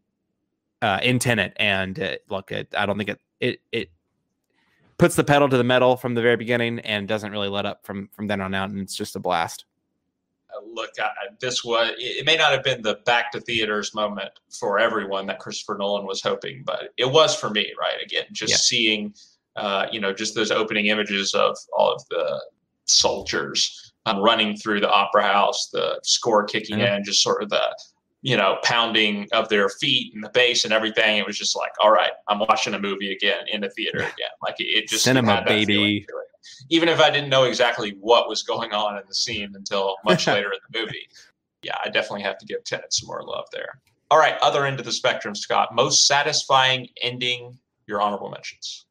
uh, 0.82 1.00
in 1.04 1.20
Tenet. 1.20 1.54
And 1.58 2.00
uh, 2.00 2.16
look, 2.30 2.52
it, 2.52 2.74
I 2.78 2.86
don't 2.86 2.98
think 2.98 3.10
it 3.10 3.20
it 3.40 3.60
it 3.72 3.92
puts 5.00 5.16
the 5.16 5.24
pedal 5.24 5.50
to 5.50 5.58
the 5.58 5.64
metal 5.64 5.96
from 5.98 6.14
the 6.14 6.22
very 6.22 6.36
beginning 6.36 6.80
and 6.80 7.08
doesn't 7.08 7.32
really 7.32 7.50
let 7.50 7.66
up 7.66 7.84
from 7.84 8.10
from 8.14 8.28
then 8.28 8.42
on 8.42 8.54
out, 8.54 8.70
and 8.70 8.80
it's 8.80 8.96
just 8.96 9.16
a 9.16 9.20
blast. 9.20 9.66
Uh, 10.54 10.66
look, 10.74 10.92
I, 11.02 11.10
this 11.40 11.64
was 11.64 11.94
it 11.98 12.26
may 12.26 12.38
not 12.38 12.52
have 12.52 12.64
been 12.64 12.84
the 12.84 13.00
back 13.06 13.32
to 13.32 13.42
theaters 13.42 13.96
moment 13.96 14.30
for 14.52 14.78
everyone 14.78 15.26
that 15.28 15.40
Christopher 15.40 15.78
Nolan 15.80 16.06
was 16.06 16.22
hoping, 16.22 16.64
but 16.66 16.90
it 16.98 17.10
was 17.10 17.36
for 17.36 17.50
me. 17.50 17.74
Right, 17.80 18.04
again, 18.04 18.26
just 18.32 18.52
yeah. 18.52 18.58
seeing. 18.58 19.14
Uh, 19.56 19.88
you 19.92 20.00
know, 20.00 20.14
just 20.14 20.36
those 20.36 20.52
opening 20.52 20.86
images 20.86 21.34
of 21.34 21.58
all 21.76 21.92
of 21.92 22.02
the 22.10 22.40
soldiers 22.86 23.94
um, 24.06 24.20
running 24.20 24.56
through 24.56 24.80
the 24.80 24.90
opera 24.90 25.24
house, 25.24 25.70
the 25.72 26.00
score 26.04 26.44
kicking 26.44 26.78
mm-hmm. 26.78 26.98
in, 26.98 27.04
just 27.04 27.22
sort 27.22 27.44
of 27.44 27.50
the 27.50 27.76
you 28.22 28.36
know 28.36 28.58
pounding 28.64 29.28
of 29.32 29.50
their 29.50 29.70
feet 29.70 30.14
and 30.14 30.24
the 30.24 30.30
bass 30.30 30.64
and 30.64 30.74
everything. 30.74 31.18
It 31.18 31.26
was 31.26 31.38
just 31.38 31.56
like, 31.56 31.72
all 31.82 31.92
right, 31.92 32.12
I'm 32.28 32.40
watching 32.40 32.74
a 32.74 32.80
movie 32.80 33.12
again 33.12 33.46
in 33.52 33.62
the 33.62 33.70
theater 33.70 34.00
again. 34.00 34.30
Like 34.42 34.56
it, 34.60 34.88
just 34.88 35.04
cinema 35.04 35.44
baby. 35.46 36.06
Even 36.70 36.90
if 36.90 37.00
I 37.00 37.10
didn't 37.10 37.30
know 37.30 37.44
exactly 37.44 37.96
what 38.00 38.28
was 38.28 38.44
going 38.44 38.72
on 38.74 38.98
in 38.98 39.04
the 39.08 39.14
scene 39.14 39.52
until 39.56 39.96
much 40.06 40.28
later 40.28 40.52
in 40.52 40.60
the 40.70 40.80
movie, 40.80 41.08
yeah, 41.62 41.78
I 41.84 41.90
definitely 41.90 42.24
have 42.24 42.38
to 42.40 42.46
give 42.46 42.64
Tenet 42.64 42.94
some 42.94 43.08
more 43.08 43.24
love 43.24 43.46
there. 43.52 43.82
All 44.12 44.18
right, 44.18 44.38
other 44.42 44.66
end 44.66 44.80
of 44.80 44.86
the 44.86 44.92
spectrum, 44.92 45.36
Scott. 45.36 45.74
Most 45.74 46.08
satisfying 46.08 46.88
ending. 47.02 47.58
Your 47.88 48.02
honorable 48.02 48.30
mentions. 48.30 48.86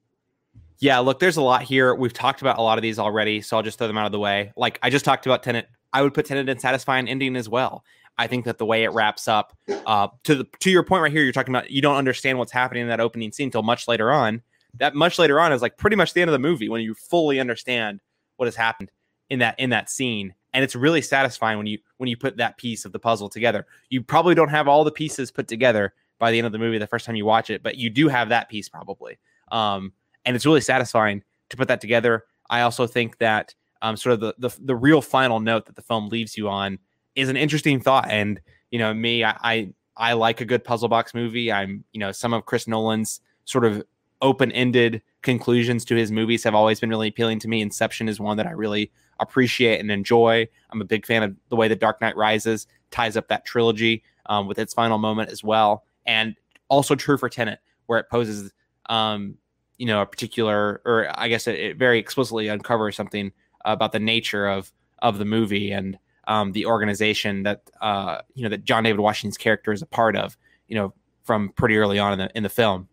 Yeah, 0.80 0.98
look, 0.98 1.20
there's 1.20 1.36
a 1.36 1.42
lot 1.42 1.62
here. 1.62 1.94
We've 1.94 2.12
talked 2.12 2.40
about 2.40 2.58
a 2.58 2.62
lot 2.62 2.78
of 2.78 2.82
these 2.82 2.98
already, 2.98 3.40
so 3.40 3.56
I'll 3.56 3.62
just 3.62 3.78
throw 3.78 3.86
them 3.86 3.98
out 3.98 4.06
of 4.06 4.12
the 4.12 4.18
way. 4.18 4.52
Like 4.56 4.78
I 4.82 4.90
just 4.90 5.04
talked 5.04 5.26
about 5.26 5.42
Tenet. 5.42 5.68
I 5.92 6.02
would 6.02 6.14
put 6.14 6.26
Tenet 6.26 6.48
in 6.48 6.58
satisfying 6.58 7.08
ending 7.08 7.36
as 7.36 7.48
well. 7.48 7.84
I 8.18 8.26
think 8.26 8.44
that 8.44 8.58
the 8.58 8.66
way 8.66 8.82
it 8.82 8.92
wraps 8.92 9.28
up, 9.28 9.56
uh, 9.86 10.08
to 10.24 10.34
the 10.34 10.46
to 10.60 10.70
your 10.70 10.82
point 10.82 11.02
right 11.02 11.12
here, 11.12 11.22
you're 11.22 11.32
talking 11.32 11.54
about 11.54 11.70
you 11.70 11.80
don't 11.80 11.96
understand 11.96 12.38
what's 12.38 12.52
happening 12.52 12.82
in 12.82 12.88
that 12.88 13.00
opening 13.00 13.30
scene 13.32 13.46
until 13.46 13.62
much 13.62 13.86
later 13.86 14.10
on. 14.10 14.42
That 14.74 14.94
much 14.94 15.18
later 15.18 15.40
on 15.40 15.52
is 15.52 15.62
like 15.62 15.78
pretty 15.78 15.96
much 15.96 16.12
the 16.12 16.20
end 16.20 16.28
of 16.28 16.32
the 16.32 16.38
movie 16.38 16.68
when 16.68 16.82
you 16.82 16.94
fully 16.94 17.40
understand 17.40 18.00
what 18.36 18.46
has 18.46 18.56
happened 18.56 18.90
in 19.30 19.38
that 19.38 19.58
in 19.58 19.70
that 19.70 19.88
scene, 19.88 20.34
and 20.52 20.64
it's 20.64 20.74
really 20.74 21.00
satisfying 21.00 21.58
when 21.58 21.66
you 21.66 21.78
when 21.98 22.08
you 22.08 22.16
put 22.16 22.36
that 22.38 22.58
piece 22.58 22.84
of 22.84 22.92
the 22.92 22.98
puzzle 22.98 23.28
together. 23.28 23.66
You 23.88 24.02
probably 24.02 24.34
don't 24.34 24.48
have 24.48 24.66
all 24.68 24.84
the 24.84 24.90
pieces 24.90 25.30
put 25.30 25.46
together 25.46 25.94
by 26.18 26.32
the 26.32 26.38
end 26.38 26.46
of 26.46 26.52
the 26.52 26.58
movie 26.58 26.78
the 26.78 26.86
first 26.86 27.06
time 27.06 27.14
you 27.14 27.24
watch 27.24 27.50
it, 27.50 27.62
but 27.62 27.76
you 27.76 27.88
do 27.88 28.08
have 28.08 28.28
that 28.30 28.48
piece 28.48 28.68
probably. 28.68 29.18
Um, 29.52 29.92
and 30.24 30.34
it's 30.34 30.44
really 30.44 30.60
satisfying 30.60 31.22
to 31.50 31.56
put 31.56 31.68
that 31.68 31.80
together. 31.80 32.24
I 32.50 32.62
also 32.62 32.86
think 32.86 33.18
that 33.18 33.54
um, 33.82 33.96
sort 33.96 34.14
of 34.14 34.20
the, 34.20 34.34
the 34.38 34.56
the 34.60 34.76
real 34.76 35.00
final 35.00 35.38
note 35.38 35.66
that 35.66 35.76
the 35.76 35.82
film 35.82 36.08
leaves 36.08 36.36
you 36.36 36.48
on 36.48 36.78
is 37.14 37.28
an 37.28 37.36
interesting 37.36 37.80
thought. 37.80 38.10
And 38.10 38.40
you 38.70 38.78
know, 38.78 38.92
me, 38.94 39.24
I, 39.24 39.36
I 39.42 39.68
I 39.96 40.12
like 40.12 40.40
a 40.40 40.44
good 40.44 40.64
puzzle 40.64 40.88
box 40.88 41.14
movie. 41.14 41.50
I'm 41.52 41.84
you 41.92 42.00
know 42.00 42.12
some 42.12 42.32
of 42.32 42.46
Chris 42.46 42.66
Nolan's 42.66 43.20
sort 43.44 43.64
of 43.64 43.82
open 44.20 44.50
ended 44.52 45.02
conclusions 45.22 45.84
to 45.84 45.94
his 45.94 46.10
movies 46.10 46.44
have 46.44 46.54
always 46.54 46.80
been 46.80 46.90
really 46.90 47.08
appealing 47.08 47.38
to 47.40 47.48
me. 47.48 47.60
Inception 47.60 48.08
is 48.08 48.20
one 48.20 48.36
that 48.36 48.46
I 48.46 48.52
really 48.52 48.90
appreciate 49.20 49.80
and 49.80 49.90
enjoy. 49.90 50.48
I'm 50.70 50.80
a 50.80 50.84
big 50.84 51.06
fan 51.06 51.22
of 51.22 51.36
the 51.48 51.56
way 51.56 51.68
the 51.68 51.76
Dark 51.76 52.00
Knight 52.00 52.16
Rises 52.16 52.66
ties 52.90 53.16
up 53.16 53.28
that 53.28 53.44
trilogy 53.44 54.02
um, 54.26 54.46
with 54.46 54.58
its 54.58 54.74
final 54.74 54.98
moment 54.98 55.30
as 55.30 55.42
well, 55.42 55.84
and 56.06 56.36
also 56.68 56.94
true 56.94 57.18
for 57.18 57.28
Tenet, 57.28 57.60
where 57.86 57.98
it 57.98 58.06
poses, 58.10 58.52
um, 58.88 59.36
you 59.78 59.86
know, 59.86 60.02
a 60.02 60.06
particular, 60.06 60.82
or 60.84 61.08
I 61.14 61.28
guess 61.28 61.46
it, 61.46 61.58
it, 61.58 61.76
very 61.76 61.98
explicitly 61.98 62.50
uncovers 62.50 62.96
something 62.96 63.32
about 63.64 63.92
the 63.92 64.00
nature 64.00 64.46
of 64.46 64.72
of 65.00 65.18
the 65.18 65.24
movie 65.24 65.70
and 65.70 65.98
um, 66.28 66.52
the 66.52 66.66
organization 66.66 67.42
that 67.42 67.62
uh, 67.80 68.20
you 68.34 68.44
know 68.44 68.50
that 68.50 68.64
John 68.64 68.84
David 68.84 69.00
Washington's 69.00 69.38
character 69.38 69.72
is 69.72 69.82
a 69.82 69.86
part 69.86 70.14
of, 70.14 70.36
you 70.68 70.76
know, 70.76 70.94
from 71.24 71.48
pretty 71.48 71.76
early 71.76 71.98
on 71.98 72.12
in 72.12 72.18
the 72.18 72.30
in 72.36 72.42
the 72.44 72.48
film, 72.48 72.86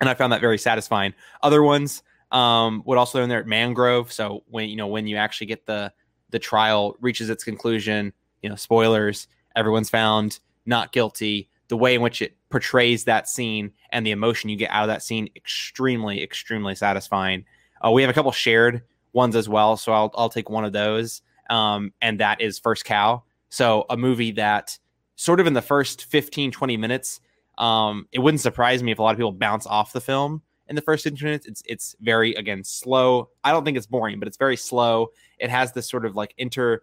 and 0.00 0.10
I 0.10 0.14
found 0.14 0.32
that 0.32 0.42
very 0.42 0.58
satisfying. 0.58 1.14
Other 1.42 1.62
ones 1.62 2.02
um, 2.32 2.82
would 2.84 2.98
also 2.98 3.22
in 3.22 3.28
there 3.28 3.40
at 3.40 3.46
Mangrove. 3.46 4.12
So 4.12 4.42
when 4.48 4.68
you 4.68 4.76
know 4.76 4.88
when 4.88 5.06
you 5.06 5.16
actually 5.16 5.46
get 5.46 5.64
the 5.64 5.92
the 6.30 6.40
trial 6.40 6.96
reaches 7.00 7.30
its 7.30 7.44
conclusion, 7.44 8.12
you 8.42 8.50
know, 8.50 8.56
spoilers, 8.56 9.28
everyone's 9.54 9.88
found 9.88 10.40
not 10.66 10.92
guilty. 10.92 11.48
The 11.68 11.76
way 11.76 11.94
in 11.94 12.00
which 12.00 12.22
it 12.22 12.36
portrays 12.50 13.04
that 13.04 13.28
scene 13.28 13.72
and 13.90 14.06
the 14.06 14.12
emotion 14.12 14.50
you 14.50 14.56
get 14.56 14.70
out 14.70 14.84
of 14.84 14.88
that 14.88 15.02
scene, 15.02 15.28
extremely, 15.34 16.22
extremely 16.22 16.76
satisfying. 16.76 17.44
Uh, 17.84 17.90
we 17.90 18.02
have 18.02 18.10
a 18.10 18.14
couple 18.14 18.30
shared 18.30 18.82
ones 19.12 19.34
as 19.34 19.48
well, 19.48 19.76
so 19.76 19.92
I'll 19.92 20.12
I'll 20.16 20.28
take 20.28 20.50
one 20.50 20.64
of 20.64 20.72
those. 20.72 21.22
Um, 21.50 21.92
and 22.00 22.20
that 22.20 22.40
is 22.40 22.58
First 22.58 22.84
Cow. 22.84 23.22
So 23.48 23.86
a 23.88 23.96
movie 23.96 24.32
that 24.32 24.78
sort 25.16 25.40
of 25.40 25.46
in 25.46 25.54
the 25.54 25.62
first 25.62 26.04
15, 26.04 26.50
20 26.50 26.76
minutes, 26.76 27.20
um, 27.58 28.06
it 28.12 28.18
wouldn't 28.18 28.40
surprise 28.40 28.82
me 28.82 28.92
if 28.92 28.98
a 28.98 29.02
lot 29.02 29.12
of 29.12 29.16
people 29.16 29.32
bounce 29.32 29.66
off 29.66 29.92
the 29.92 30.00
film 30.00 30.42
in 30.68 30.76
the 30.76 30.82
first 30.82 31.04
15 31.04 31.24
minutes. 31.24 31.46
It's 31.46 31.62
it's 31.66 31.96
very 32.00 32.34
again 32.34 32.64
slow. 32.64 33.30
I 33.44 33.52
don't 33.52 33.64
think 33.64 33.76
it's 33.76 33.86
boring, 33.86 34.18
but 34.18 34.28
it's 34.28 34.36
very 34.36 34.56
slow. 34.56 35.08
It 35.38 35.50
has 35.50 35.72
this 35.72 35.88
sort 35.88 36.04
of 36.04 36.16
like 36.16 36.34
inter 36.38 36.82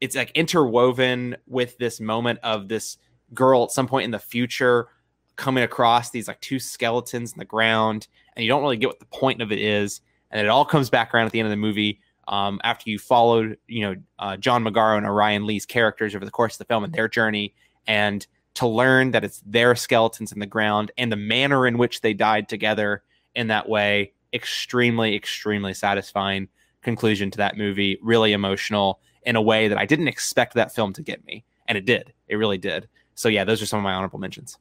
it's 0.00 0.16
like 0.16 0.30
interwoven 0.34 1.36
with 1.46 1.76
this 1.78 2.00
moment 2.00 2.38
of 2.42 2.68
this 2.68 2.96
girl 3.34 3.64
at 3.64 3.70
some 3.70 3.86
point 3.86 4.04
in 4.04 4.10
the 4.10 4.18
future 4.18 4.88
coming 5.36 5.62
across 5.62 6.10
these 6.10 6.28
like 6.28 6.40
two 6.40 6.58
skeletons 6.58 7.32
in 7.32 7.38
the 7.38 7.44
ground 7.44 8.08
and 8.34 8.42
you 8.42 8.48
don't 8.48 8.62
really 8.62 8.76
get 8.76 8.88
what 8.88 8.98
the 8.98 9.06
point 9.06 9.40
of 9.40 9.52
it 9.52 9.58
is 9.58 10.00
and 10.30 10.40
it 10.40 10.48
all 10.48 10.64
comes 10.64 10.90
back 10.90 11.14
around 11.14 11.26
at 11.26 11.32
the 11.32 11.38
end 11.38 11.46
of 11.46 11.50
the 11.50 11.56
movie 11.56 12.00
um, 12.30 12.60
after 12.64 12.88
you 12.88 12.98
followed 12.98 13.58
you 13.66 13.82
know 13.82 13.94
uh, 14.18 14.36
john 14.36 14.64
magaro 14.64 14.96
and 14.96 15.06
orion 15.06 15.46
lee's 15.46 15.66
characters 15.66 16.14
over 16.14 16.24
the 16.24 16.30
course 16.30 16.54
of 16.54 16.58
the 16.58 16.64
film 16.64 16.84
and 16.84 16.92
their 16.92 17.08
journey 17.08 17.54
and 17.86 18.26
to 18.54 18.66
learn 18.66 19.10
that 19.10 19.24
it's 19.24 19.42
their 19.44 19.74
skeletons 19.74 20.32
in 20.32 20.38
the 20.38 20.46
ground 20.46 20.90
and 20.96 21.12
the 21.12 21.16
manner 21.16 21.66
in 21.66 21.76
which 21.76 22.00
they 22.00 22.14
died 22.14 22.48
together 22.48 23.02
in 23.34 23.48
that 23.48 23.68
way 23.68 24.12
extremely 24.32 25.14
extremely 25.14 25.74
satisfying 25.74 26.48
conclusion 26.82 27.30
to 27.30 27.38
that 27.38 27.56
movie 27.56 27.98
really 28.02 28.32
emotional 28.32 29.00
in 29.22 29.36
a 29.36 29.42
way 29.42 29.68
that 29.68 29.78
I 29.78 29.86
didn't 29.86 30.08
expect 30.08 30.54
that 30.54 30.74
film 30.74 30.92
to 30.94 31.02
get 31.02 31.24
me. 31.24 31.44
And 31.68 31.76
it 31.76 31.84
did. 31.84 32.12
It 32.28 32.36
really 32.36 32.58
did. 32.58 32.88
So 33.14 33.28
yeah, 33.28 33.44
those 33.44 33.60
are 33.62 33.66
some 33.66 33.78
of 33.78 33.84
my 33.84 33.92
honorable 33.92 34.18
mentions. 34.18 34.58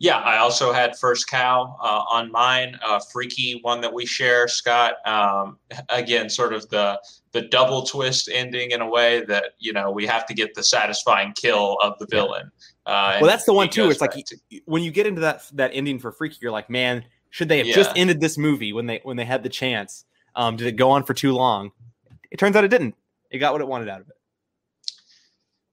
Yeah, 0.00 0.16
I 0.16 0.38
also 0.38 0.72
had 0.72 0.96
First 0.96 1.28
Cow 1.28 1.76
uh, 1.78 2.04
on 2.10 2.32
mine. 2.32 2.78
Uh, 2.82 3.00
freaky 3.12 3.60
one 3.60 3.82
that 3.82 3.92
we 3.92 4.06
share, 4.06 4.48
Scott. 4.48 4.94
Um, 5.06 5.58
again, 5.90 6.30
sort 6.30 6.54
of 6.54 6.66
the 6.70 6.98
the 7.32 7.42
double 7.42 7.82
twist 7.82 8.30
ending 8.32 8.70
in 8.70 8.80
a 8.80 8.88
way 8.88 9.22
that 9.26 9.52
you 9.58 9.74
know 9.74 9.90
we 9.90 10.06
have 10.06 10.24
to 10.26 10.34
get 10.34 10.54
the 10.54 10.62
satisfying 10.62 11.34
kill 11.34 11.76
of 11.82 11.98
the 11.98 12.06
villain. 12.10 12.50
Uh, 12.86 13.18
well, 13.20 13.28
that's 13.28 13.44
the 13.44 13.52
one 13.52 13.68
too. 13.68 13.90
It's 13.90 14.00
like 14.00 14.12
to, 14.12 14.36
when 14.64 14.82
you 14.82 14.90
get 14.90 15.06
into 15.06 15.20
that 15.20 15.42
that 15.52 15.70
ending 15.74 15.98
for 15.98 16.12
Freaky, 16.12 16.38
you're 16.40 16.50
like, 16.50 16.70
man, 16.70 17.04
should 17.28 17.50
they 17.50 17.58
have 17.58 17.66
yeah. 17.66 17.74
just 17.74 17.92
ended 17.94 18.22
this 18.22 18.38
movie 18.38 18.72
when 18.72 18.86
they 18.86 19.00
when 19.02 19.18
they 19.18 19.26
had 19.26 19.42
the 19.42 19.50
chance? 19.50 20.06
Um, 20.34 20.56
did 20.56 20.66
it 20.66 20.76
go 20.76 20.90
on 20.90 21.04
for 21.04 21.12
too 21.12 21.32
long? 21.32 21.72
It 22.30 22.38
turns 22.38 22.56
out 22.56 22.64
it 22.64 22.68
didn't. 22.68 22.94
It 23.30 23.36
got 23.36 23.52
what 23.52 23.60
it 23.60 23.68
wanted 23.68 23.90
out 23.90 24.00
of 24.00 24.08
it. 24.08 24.16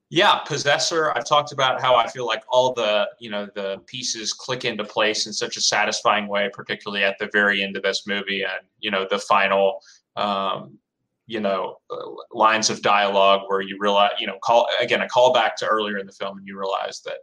Yeah, 0.10 0.38
Possessor. 0.40 1.12
I've 1.16 1.26
talked 1.26 1.52
about 1.52 1.82
how 1.82 1.96
I 1.96 2.08
feel 2.08 2.26
like 2.26 2.44
all 2.48 2.74
the 2.74 3.10
you 3.20 3.30
know 3.30 3.48
the 3.56 3.82
pieces 3.88 4.32
click 4.32 4.64
into 4.64 4.86
place 4.86 5.28
in 5.28 5.34
such 5.34 5.58
a 5.58 5.62
satisfying 5.62 6.28
way, 6.28 6.50
particularly 6.54 7.04
at 7.04 7.18
the 7.20 7.30
very 7.34 7.62
end 7.62 7.76
of 7.76 7.84
this 7.84 8.08
movie, 8.08 8.44
and 8.44 8.66
you 8.80 8.90
know 8.90 9.06
the 9.10 9.20
final, 9.20 9.82
um, 10.16 10.78
you 11.26 11.42
know, 11.42 11.78
uh, 11.92 11.98
lines 12.32 12.70
of 12.70 12.82
dialogue 12.82 13.42
where 13.48 13.60
you 13.60 13.78
realize, 13.82 14.12
you 14.18 14.28
know, 14.28 14.38
call 14.42 14.68
again 14.80 15.02
a 15.02 15.08
callback 15.08 15.56
to 15.56 15.68
earlier 15.68 15.98
in 15.98 16.06
the 16.06 16.14
film, 16.14 16.38
and 16.38 16.48
you 16.48 16.58
realize 16.58 17.02
that 17.02 17.18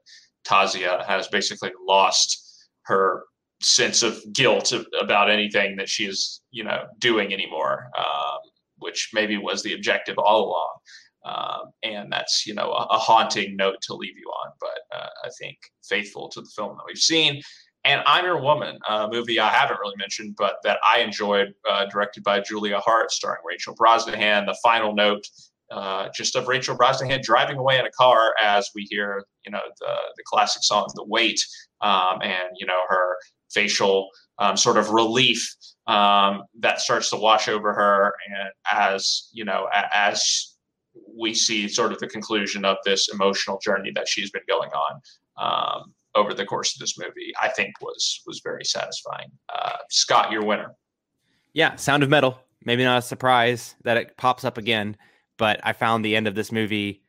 Tasya 0.46 1.06
has 1.06 1.26
basically 1.28 1.72
lost 1.88 2.68
her 2.82 3.24
sense 3.60 4.02
of 4.02 4.20
guilt 4.34 4.74
about 5.00 5.30
anything 5.30 5.76
that 5.76 5.88
she 5.88 6.04
is, 6.04 6.42
you 6.50 6.64
know, 6.64 6.84
doing 6.98 7.32
anymore. 7.32 7.88
Um, 7.96 8.40
which 8.78 9.10
maybe 9.14 9.38
was 9.38 9.62
the 9.62 9.72
objective 9.72 10.18
all 10.18 10.48
along. 10.48 10.74
Um, 11.24 11.70
and 11.82 12.12
that's 12.12 12.46
you 12.46 12.54
know 12.54 12.70
a, 12.72 12.86
a, 12.90 12.98
haunting 12.98 13.56
note 13.56 13.76
to 13.82 13.94
leave 13.94 14.16
you 14.16 14.26
on, 14.44 14.52
but 14.60 14.96
uh, 14.96 15.08
I 15.24 15.30
think 15.40 15.56
faithful 15.82 16.28
to 16.28 16.40
the 16.40 16.50
film 16.54 16.76
that 16.76 16.84
we've 16.86 16.98
seen. 16.98 17.40
And 17.84 18.02
I'm 18.06 18.24
Your 18.24 18.40
Woman, 18.40 18.78
a 18.88 19.08
movie 19.10 19.38
I 19.38 19.50
haven't 19.50 19.78
really 19.78 19.96
mentioned, 19.98 20.36
but 20.38 20.56
that 20.64 20.78
I 20.86 21.00
enjoyed, 21.00 21.52
uh, 21.68 21.84
directed 21.86 22.24
by 22.24 22.40
Julia 22.40 22.78
Hart, 22.78 23.10
starring 23.10 23.42
Rachel 23.46 23.74
Brosnahan. 23.74 24.46
The 24.46 24.56
final 24.62 24.94
note, 24.94 25.22
uh, 25.70 26.08
just 26.14 26.34
of 26.36 26.48
Rachel 26.48 26.76
Brosnahan 26.76 27.22
driving 27.22 27.56
away 27.58 27.78
in 27.78 27.84
a 27.84 27.90
car 27.90 28.34
as 28.42 28.70
we 28.74 28.86
hear, 28.90 29.24
you 29.44 29.52
know, 29.52 29.60
the 29.80 29.94
the 30.16 30.22
classic 30.26 30.62
song 30.62 30.90
"The 30.94 31.04
Weight," 31.04 31.40
um, 31.80 32.20
and 32.22 32.50
you 32.56 32.66
know 32.66 32.80
her 32.88 33.16
facial 33.52 34.08
um, 34.38 34.56
sort 34.56 34.76
of 34.76 34.90
relief 34.90 35.54
um, 35.86 36.42
that 36.60 36.80
starts 36.80 37.10
to 37.10 37.16
wash 37.16 37.48
over 37.48 37.72
her, 37.74 38.14
and 38.28 38.50
as 38.70 39.28
you 39.32 39.44
know, 39.44 39.68
as 39.92 40.53
we 41.16 41.34
see 41.34 41.68
sort 41.68 41.92
of 41.92 41.98
the 41.98 42.06
conclusion 42.06 42.64
of 42.64 42.76
this 42.84 43.08
emotional 43.12 43.58
journey 43.62 43.92
that 43.94 44.08
she's 44.08 44.30
been 44.30 44.42
going 44.48 44.70
on 44.70 45.00
um, 45.36 45.94
over 46.14 46.34
the 46.34 46.44
course 46.44 46.74
of 46.74 46.80
this 46.80 46.98
movie, 46.98 47.32
I 47.40 47.48
think 47.48 47.80
was 47.80 48.22
was 48.26 48.40
very 48.42 48.64
satisfying. 48.64 49.30
Uh, 49.52 49.76
Scott, 49.90 50.30
your 50.30 50.44
winner. 50.44 50.74
Yeah, 51.52 51.76
Sound 51.76 52.02
of 52.02 52.10
Metal. 52.10 52.38
Maybe 52.64 52.84
not 52.84 52.98
a 52.98 53.02
surprise 53.02 53.74
that 53.84 53.96
it 53.96 54.16
pops 54.16 54.44
up 54.44 54.56
again, 54.56 54.96
but 55.36 55.60
I 55.62 55.72
found 55.72 56.04
the 56.04 56.16
end 56.16 56.26
of 56.26 56.34
this 56.34 56.50
movie 56.50 57.02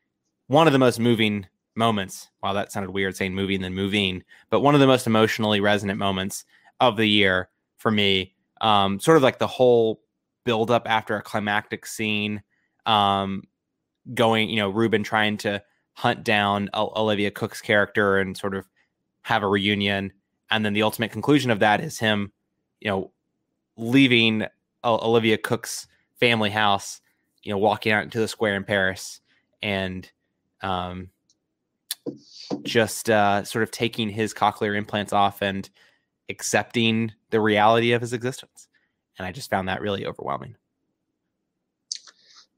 one 0.48 0.68
of 0.68 0.74
the 0.74 0.80
most 0.80 1.00
moving 1.00 1.48
moments. 1.76 2.30
Wow, 2.44 2.54
that 2.54 2.72
sounded 2.72 2.92
weird 2.92 3.16
saying 3.16 3.34
moving 3.34 3.62
then 3.62 3.74
moving, 3.74 4.24
but 4.50 4.62
one 4.62 4.76
of 4.76 4.82
the 4.82 4.88
most 4.88 5.08
emotionally 5.08 5.60
resonant 5.60 5.98
moments 5.98 6.46
of 6.80 6.98
the 6.98 7.08
year 7.08 7.50
for 7.78 7.92
me 7.92 8.36
um, 8.62 9.00
sort 9.00 9.18
of 9.18 9.24
like 9.24 9.40
the 9.40 9.48
whole 9.48 10.02
build 10.44 10.72
up 10.72 10.88
after 10.90 11.16
a 11.16 11.22
climactic 11.22 11.86
scene, 11.86 12.42
um, 12.86 13.44
going, 14.14 14.50
you 14.50 14.58
know, 14.58 14.70
Ruben 14.70 15.04
trying 15.04 15.38
to 15.38 15.62
hunt 15.94 16.24
down 16.24 16.70
Olivia 16.74 17.32
Cooke's 17.32 17.62
character 17.62 18.20
and 18.20 18.38
sort 18.38 18.56
of 18.56 18.68
have 19.22 19.44
a 19.44 19.48
reunion. 19.48 20.12
And 20.52 20.64
then 20.64 20.74
the 20.74 20.84
ultimate 20.84 21.12
conclusion 21.12 21.50
of 21.52 21.60
that 21.60 21.82
is 21.82 21.98
him, 21.98 22.32
you 22.80 22.90
know, 22.90 23.12
leaving 23.78 24.46
Olivia 24.84 25.38
Cooke's 25.38 25.88
family 26.20 26.50
house, 26.50 27.02
you 27.44 27.52
know, 27.52 27.58
walking 27.58 27.92
out 27.92 28.04
into 28.04 28.20
the 28.20 28.28
square 28.28 28.56
in 28.56 28.64
Paris 28.64 29.22
and 29.62 30.10
um, 30.62 31.10
just 32.64 33.10
uh, 33.10 33.44
sort 33.44 33.64
of 33.64 33.72
taking 33.72 34.10
his 34.10 34.34
cochlear 34.34 34.78
implants 34.78 35.14
off 35.14 35.42
and 35.42 35.70
accepting 36.30 37.12
the 37.32 37.42
reality 37.42 37.94
of 37.94 38.02
his 38.02 38.14
existence. 38.14 38.68
And 39.18 39.26
I 39.26 39.32
just 39.32 39.50
found 39.50 39.68
that 39.68 39.82
really 39.82 40.06
overwhelming. 40.06 40.56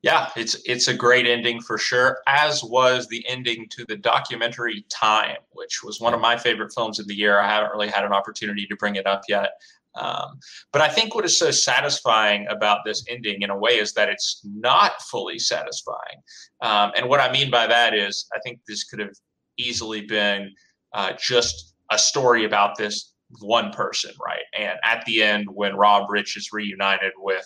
Yeah, 0.03 0.29
it's 0.35 0.55
it's 0.65 0.87
a 0.87 0.93
great 0.93 1.25
ending 1.25 1.59
for 1.59 1.77
sure. 1.77 2.19
As 2.27 2.63
was 2.63 3.07
the 3.07 3.25
ending 3.27 3.67
to 3.71 3.85
the 3.87 3.97
documentary 3.97 4.85
Time, 4.89 5.37
which 5.51 5.83
was 5.83 5.99
one 5.99 6.13
of 6.13 6.21
my 6.21 6.37
favorite 6.37 6.71
films 6.73 6.99
of 6.99 7.07
the 7.07 7.15
year. 7.15 7.39
I 7.39 7.47
haven't 7.47 7.71
really 7.71 7.87
had 7.89 8.05
an 8.05 8.13
opportunity 8.13 8.67
to 8.67 8.75
bring 8.75 8.95
it 8.95 9.07
up 9.07 9.23
yet, 9.27 9.51
um, 9.95 10.39
but 10.71 10.81
I 10.81 10.87
think 10.87 11.15
what 11.15 11.25
is 11.25 11.37
so 11.37 11.51
satisfying 11.51 12.45
about 12.49 12.85
this 12.85 13.03
ending, 13.09 13.41
in 13.41 13.49
a 13.49 13.57
way, 13.57 13.79
is 13.79 13.93
that 13.93 14.09
it's 14.09 14.41
not 14.45 15.01
fully 15.01 15.39
satisfying. 15.39 16.21
Um, 16.61 16.91
and 16.95 17.09
what 17.09 17.19
I 17.19 17.31
mean 17.31 17.49
by 17.49 17.67
that 17.67 17.93
is, 17.93 18.27
I 18.35 18.39
think 18.39 18.59
this 18.67 18.83
could 18.83 18.99
have 18.99 19.15
easily 19.57 20.01
been 20.01 20.53
uh, 20.93 21.13
just 21.19 21.73
a 21.91 21.97
story 21.97 22.45
about 22.45 22.77
this 22.77 23.13
one 23.41 23.71
person, 23.71 24.11
right? 24.23 24.43
And 24.57 24.77
at 24.83 25.03
the 25.05 25.23
end, 25.23 25.47
when 25.51 25.75
Rob 25.75 26.09
Rich 26.09 26.37
is 26.37 26.49
reunited 26.53 27.13
with 27.17 27.45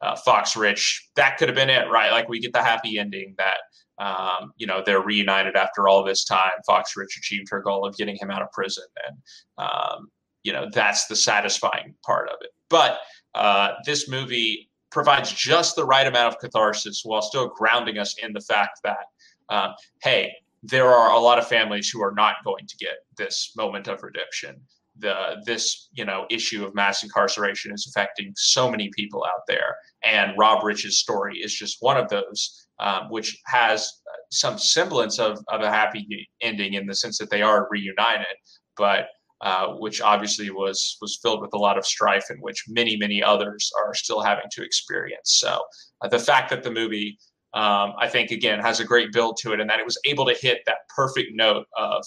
uh, 0.00 0.16
Fox 0.16 0.56
Rich, 0.56 1.08
that 1.16 1.38
could 1.38 1.48
have 1.48 1.56
been 1.56 1.70
it, 1.70 1.90
right? 1.90 2.10
Like 2.10 2.28
we 2.28 2.40
get 2.40 2.52
the 2.52 2.62
happy 2.62 2.98
ending 2.98 3.34
that 3.38 3.58
um, 3.98 4.52
you 4.56 4.66
know, 4.66 4.82
they're 4.84 5.02
reunited 5.02 5.56
after 5.56 5.88
all 5.88 6.02
this 6.02 6.24
time. 6.24 6.50
Fox 6.66 6.96
Rich 6.96 7.16
achieved 7.16 7.48
her 7.50 7.60
goal 7.60 7.86
of 7.86 7.96
getting 7.96 8.16
him 8.16 8.30
out 8.30 8.42
of 8.42 8.50
prison, 8.52 8.84
and 9.06 9.16
um, 9.58 10.08
you 10.42 10.52
know 10.52 10.68
that's 10.72 11.06
the 11.06 11.16
satisfying 11.16 11.94
part 12.04 12.28
of 12.28 12.36
it. 12.40 12.50
But 12.68 12.98
uh, 13.34 13.72
this 13.86 14.08
movie 14.08 14.68
provides 14.90 15.32
just 15.32 15.76
the 15.76 15.84
right 15.84 16.06
amount 16.06 16.34
of 16.34 16.40
catharsis 16.40 17.02
while 17.04 17.22
still 17.22 17.48
grounding 17.48 17.98
us 17.98 18.16
in 18.22 18.32
the 18.32 18.40
fact 18.40 18.80
that, 18.84 19.06
uh, 19.48 19.72
hey, 20.02 20.32
there 20.62 20.86
are 20.86 21.12
a 21.12 21.18
lot 21.18 21.38
of 21.38 21.46
families 21.46 21.90
who 21.90 22.00
are 22.00 22.14
not 22.14 22.36
going 22.44 22.66
to 22.66 22.76
get 22.76 22.94
this 23.16 23.52
moment 23.56 23.88
of 23.88 24.02
redemption. 24.02 24.60
The 24.96 25.42
this 25.44 25.88
you 25.92 26.04
know 26.04 26.26
issue 26.30 26.64
of 26.64 26.74
mass 26.74 27.02
incarceration 27.02 27.72
is 27.72 27.86
affecting 27.88 28.32
so 28.36 28.70
many 28.70 28.90
people 28.96 29.24
out 29.24 29.42
there, 29.48 29.76
and 30.04 30.38
Rob 30.38 30.62
Rich's 30.62 30.98
story 30.98 31.38
is 31.38 31.52
just 31.52 31.78
one 31.80 31.96
of 31.96 32.08
those 32.08 32.64
um, 32.78 33.08
which 33.10 33.36
has 33.46 33.90
some 34.30 34.58
semblance 34.58 35.18
of, 35.18 35.38
of 35.48 35.60
a 35.60 35.70
happy 35.70 36.28
ending 36.40 36.74
in 36.74 36.86
the 36.86 36.94
sense 36.94 37.18
that 37.18 37.30
they 37.30 37.42
are 37.42 37.68
reunited, 37.70 38.26
but 38.76 39.06
uh, 39.40 39.74
which 39.74 40.00
obviously 40.00 40.50
was 40.50 40.96
was 41.00 41.18
filled 41.22 41.40
with 41.40 41.52
a 41.54 41.58
lot 41.58 41.76
of 41.76 41.84
strife 41.84 42.30
in 42.30 42.38
which 42.38 42.64
many 42.68 42.96
many 42.96 43.22
others 43.22 43.70
are 43.84 43.94
still 43.94 44.22
having 44.22 44.46
to 44.50 44.62
experience. 44.62 45.38
So 45.38 45.60
uh, 46.00 46.08
the 46.08 46.18
fact 46.18 46.50
that 46.50 46.62
the 46.62 46.70
movie, 46.70 47.18
um, 47.52 47.92
I 47.98 48.08
think, 48.08 48.30
again 48.30 48.60
has 48.60 48.80
a 48.80 48.84
great 48.84 49.12
build 49.12 49.36
to 49.42 49.52
it, 49.52 49.60
and 49.60 49.68
that 49.68 49.80
it 49.80 49.84
was 49.84 49.98
able 50.06 50.24
to 50.26 50.34
hit 50.34 50.60
that 50.66 50.78
perfect 50.94 51.30
note 51.34 51.66
of 51.76 52.04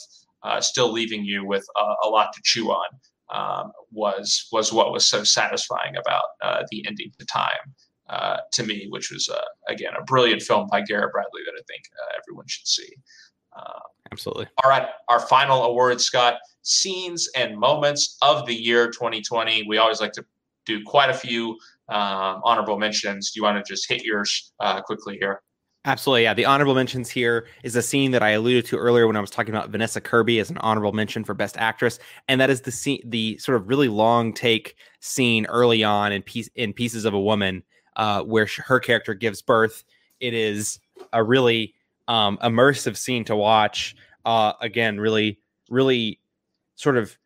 uh, 0.48 0.62
still 0.62 0.92
leaving 0.92 1.26
you 1.26 1.46
with 1.46 1.66
a, 1.78 2.08
a 2.08 2.10
lot 2.10 2.32
to 2.34 2.42
chew 2.44 2.70
on. 2.70 2.88
Um, 3.30 3.74
was 3.92 4.48
was 4.54 4.72
what 4.72 4.94
was 4.94 5.06
so 5.06 5.26
satisfying 5.26 5.98
about 5.98 6.24
uh, 6.42 6.64
the 6.72 6.86
ending 6.88 7.12
to 7.20 7.26
time 7.26 7.76
uh, 8.10 8.38
to 8.54 8.64
me, 8.64 8.88
which 8.90 9.12
was 9.12 9.28
uh, 9.28 9.42
again 9.68 9.92
a 10.00 10.04
brilliant 10.06 10.42
film 10.42 10.68
by 10.72 10.80
Garrett 10.82 11.12
Bradley 11.12 11.42
that 11.46 11.52
I 11.52 11.64
think 11.68 11.84
uh, 12.02 12.18
everyone 12.18 12.46
should 12.48 12.68
see. 12.68 12.90
Uh, 13.58 13.80
Absolutely. 14.14 14.48
All 14.64 14.70
right, 14.70 14.88
our 15.10 15.20
final 15.20 15.64
award, 15.64 16.00
Scott: 16.00 16.36
scenes 16.62 17.28
and 17.36 17.58
moments 17.58 18.18
of 18.22 18.46
the 18.46 18.56
year 18.56 18.90
2020. 18.90 19.66
We 19.68 19.78
always 19.78 20.00
like 20.00 20.14
to 20.14 20.26
do 20.66 20.82
quite 20.86 21.10
a 21.10 21.14
few 21.14 21.58
um, 21.90 22.42
honorable 22.46 22.78
mentions. 22.78 23.32
Do 23.32 23.40
you 23.40 23.44
want 23.44 23.64
to 23.64 23.70
just 23.70 23.90
hit 23.90 24.04
yours 24.04 24.54
uh, 24.62 24.82
quickly 24.82 25.18
here? 25.20 25.42
Absolutely, 25.88 26.24
yeah. 26.24 26.34
The 26.34 26.44
honorable 26.44 26.76
mentions 26.76 27.10
here 27.10 27.48
is 27.64 27.78
a 27.78 27.82
scene 27.82 28.12
that 28.12 28.22
I 28.22 28.32
alluded 28.32 28.66
to 28.66 28.78
earlier 28.78 29.08
when 29.08 29.16
I 29.16 29.22
was 29.22 29.30
talking 29.30 29.56
about 29.56 29.70
Vanessa 29.70 30.02
Kirby 30.02 30.38
as 30.40 30.50
an 30.50 30.58
honorable 30.58 30.92
mention 30.92 31.24
for 31.24 31.34
Best 31.34 31.56
Actress, 31.58 31.98
and 32.28 32.42
that 32.42 32.50
is 32.50 32.60
the 32.62 32.72
scene, 32.72 33.02
the 33.06 33.38
sort 33.38 33.56
of 33.56 33.70
really 33.70 33.88
long 33.88 34.34
take 34.34 34.76
scene 35.00 35.46
early 35.46 35.86
on 35.86 36.12
in 36.12 36.22
piece 36.24 36.50
in 36.56 36.74
Pieces 36.74 37.06
of 37.06 37.14
a 37.14 37.20
Woman, 37.20 37.64
uh, 37.96 38.22
where 38.24 38.48
her 38.66 38.82
character 38.82 39.14
gives 39.14 39.42
birth. 39.42 39.86
It 40.20 40.34
is 40.34 40.78
a 41.14 41.24
really 41.24 41.74
um, 42.10 42.38
immersive 42.44 42.98
scene 42.98 43.24
to 43.24 43.38
watch. 43.38 43.96
Uh, 44.26 44.54
again, 44.60 45.00
really, 45.00 45.40
really 45.70 46.20
sort 46.76 46.98
of 46.98 47.18